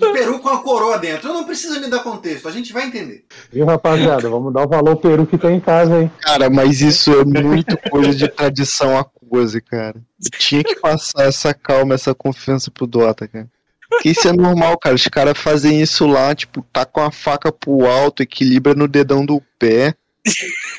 Um 0.00 0.12
peru 0.12 0.38
com 0.38 0.48
a 0.48 0.62
coroa 0.62 0.98
dentro. 0.98 1.28
Eu 1.28 1.34
não 1.34 1.44
preciso 1.44 1.80
me 1.80 1.88
dar 1.88 2.00
contexto, 2.00 2.48
a 2.48 2.50
gente 2.50 2.72
vai 2.72 2.86
entender. 2.86 3.24
Viu, 3.52 3.66
rapaziada? 3.66 4.28
Vamos 4.28 4.52
dar 4.52 4.64
o 4.64 4.68
valor 4.68 4.90
ao 4.90 4.96
Peru 4.96 5.26
que 5.26 5.38
tem 5.38 5.56
em 5.56 5.60
casa, 5.60 6.02
hein? 6.02 6.10
Cara, 6.20 6.48
mas 6.48 6.80
isso 6.80 7.12
é 7.12 7.24
muito 7.24 7.76
coisa 7.90 8.14
de 8.14 8.28
tradição 8.28 8.96
aquosa, 8.98 9.60
cara. 9.60 9.96
Tinha 10.38 10.62
que 10.62 10.76
passar 10.76 11.24
essa 11.24 11.52
calma, 11.52 11.94
essa 11.94 12.14
confiança 12.14 12.70
pro 12.70 12.86
Dota, 12.86 13.28
cara. 13.28 13.48
Porque 13.88 14.10
isso 14.10 14.26
é 14.28 14.32
normal, 14.32 14.76
cara. 14.78 14.94
Os 14.94 15.06
caras 15.06 15.38
fazem 15.38 15.80
isso 15.80 16.06
lá, 16.06 16.34
tipo, 16.34 16.64
tá 16.72 16.84
com 16.84 17.00
a 17.00 17.10
faca 17.10 17.52
pro 17.52 17.86
alto, 17.86 18.22
equilibra 18.22 18.74
no 18.74 18.88
dedão 18.88 19.24
do 19.24 19.42
pé, 19.58 19.94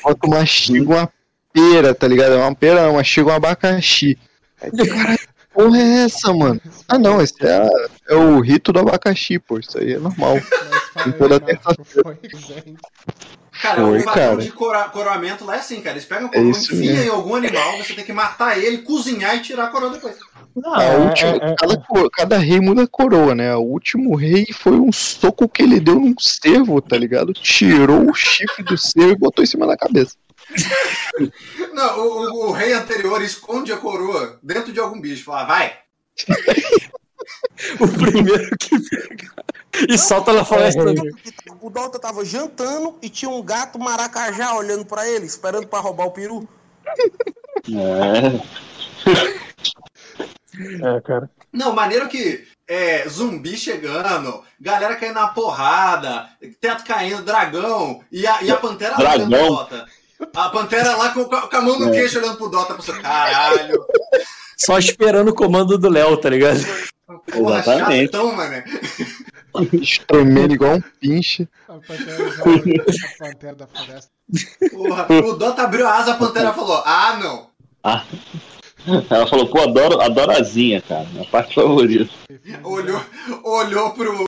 bota 0.02 0.28
mastiga 0.28 0.88
uma 0.88 1.12
pera, 1.52 1.94
tá 1.94 2.06
ligado? 2.08 2.36
Uma 2.36 2.54
pera 2.54 2.82
não, 2.86 2.94
mastiga 2.94 3.30
um 3.30 3.34
abacaxi. 3.34 4.18
Aí, 4.60 4.70
Caralho, 4.70 5.18
que 5.18 5.28
porra 5.54 5.78
é 5.78 6.04
essa, 6.04 6.32
mano? 6.32 6.60
Ah, 6.88 6.98
não, 6.98 7.20
esse 7.22 7.34
é, 7.44 7.56
a- 7.56 7.70
é 8.10 8.14
o 8.14 8.40
rito 8.40 8.72
do 8.72 8.80
abacaxi, 8.80 9.38
pô. 9.38 9.58
Isso 9.58 9.78
aí 9.78 9.94
é 9.94 9.98
normal. 9.98 10.36
Em 11.06 11.12
toda 11.12 11.38
terça-feira. 11.40 12.18
Cara, 13.60 13.80
Foi, 13.82 13.98
o 13.98 14.04
cara. 14.04 14.36
de 14.36 14.52
cora- 14.52 14.84
coroamento 14.88 15.44
lá 15.44 15.56
é 15.56 15.58
assim, 15.58 15.80
cara. 15.80 15.94
Eles 15.96 16.04
pegam 16.04 16.26
a 16.26 16.30
É 16.30 16.32
coroa, 16.34 16.50
isso 16.52 16.72
enfia 16.74 16.92
mesmo. 16.92 17.04
em 17.06 17.08
algum 17.08 17.34
animal, 17.34 17.76
você 17.78 17.92
tem 17.92 18.04
que 18.04 18.12
matar 18.12 18.56
ele, 18.56 18.78
cozinhar 18.78 19.34
e 19.36 19.40
tirar 19.42 19.64
a 19.64 19.68
coroa 19.68 19.90
depois. 19.90 20.14
A 20.64 20.92
última- 20.96 21.54
cada, 21.56 21.76
co- 21.78 22.10
cada 22.10 22.38
rei 22.38 22.60
muda 22.60 22.82
a 22.82 22.88
coroa, 22.88 23.34
né? 23.34 23.54
O 23.54 23.60
último 23.62 24.16
rei 24.16 24.46
foi 24.52 24.72
um 24.72 24.90
soco 24.90 25.48
que 25.48 25.62
ele 25.62 25.78
deu 25.80 25.94
num 25.96 26.14
cervo, 26.18 26.80
tá 26.80 26.96
ligado? 26.96 27.32
Tirou 27.32 28.10
o 28.10 28.14
chifre 28.14 28.64
do 28.64 28.76
cervo 28.76 29.12
e 29.12 29.16
botou 29.18 29.42
em 29.44 29.46
cima 29.46 29.66
da 29.66 29.76
cabeça. 29.76 30.14
Não, 31.74 31.98
o, 32.00 32.06
o- 32.46 32.48
o 32.48 32.52
rei 32.52 32.72
anterior 32.72 33.22
esconde 33.22 33.72
a 33.72 33.76
coroa 33.76 34.38
dentro 34.42 34.72
de 34.72 34.80
algum 34.80 35.00
bicho. 35.00 35.24
Fala, 35.24 35.44
vai. 35.44 35.72
O 37.80 37.88
primeiro 37.88 38.56
que 38.56 38.78
pega. 38.88 39.30
E 39.88 39.98
solta 39.98 40.32
na 40.32 40.44
floresta. 40.44 40.80
O 41.60 41.68
Dota 41.68 41.98
tava 41.98 42.24
jantando 42.24 42.96
e 43.02 43.08
tinha 43.10 43.30
um 43.30 43.42
gato 43.42 43.78
maracajá 43.78 44.54
olhando 44.54 44.84
pra 44.86 45.06
ele, 45.08 45.26
esperando 45.26 45.66
pra 45.66 45.80
roubar 45.80 46.06
o 46.06 46.10
peru. 46.12 46.48
É, 47.68 48.40
cara. 51.04 51.30
Não, 51.52 51.72
maneiro 51.74 52.08
que 52.08 52.46
é, 52.66 53.08
zumbi 53.08 53.56
chegando, 53.56 54.42
galera 54.60 54.96
caindo 54.96 55.14
na 55.14 55.28
porrada, 55.28 56.28
teto 56.60 56.84
caindo, 56.84 57.22
dragão, 57.22 58.02
e 58.12 58.26
a, 58.26 58.42
e 58.42 58.50
a 58.50 58.56
pantera 58.56 58.92
lá 58.92 59.16
Dragão? 59.16 59.48
Dota. 59.48 59.86
A 60.34 60.48
pantera 60.48 60.96
lá 60.96 61.10
com, 61.10 61.24
com 61.26 61.56
a 61.56 61.60
mão 61.62 61.78
no 61.78 61.88
É. 61.88 61.92
queixo 61.92 62.18
olhando 62.18 62.36
pro 62.36 62.48
Dota, 62.48 62.74
pro 62.74 62.82
seu 62.82 63.00
caralho. 63.00 63.84
Só 64.56 64.76
esperando 64.78 65.28
o 65.28 65.34
comando 65.34 65.78
do 65.78 65.88
Léo, 65.88 66.16
tá 66.16 66.28
ligado? 66.28 66.58
Porra, 67.32 67.60
Exatamente. 67.60 68.10
chatão, 68.10 68.32
igual 70.52 70.74
um 70.76 70.80
pinche. 71.00 71.48
A 71.68 71.74
pantera, 71.74 72.30
já- 72.32 72.42
a 73.06 73.18
pantera 73.18 73.54
da 73.54 73.66
floresta. 73.66 74.10
Porra, 74.70 75.06
o 75.24 75.32
Dota 75.34 75.62
abriu 75.62 75.86
a 75.86 75.94
asa, 75.96 76.12
a 76.12 76.16
pantera 76.16 76.52
falou: 76.52 76.82
Ah, 76.84 77.16
não. 77.22 77.48
Ah. 77.82 78.04
Ela 79.10 79.26
falou, 79.26 79.46
pô, 79.46 79.60
adoro, 79.60 80.00
adoro 80.00 80.32
asinha, 80.32 80.80
cara. 80.80 81.06
Minha 81.12 81.24
parte 81.24 81.54
favorita. 81.54 82.10
Olhou, 82.62 83.00
olhou 83.44 83.90
pro, 83.90 84.16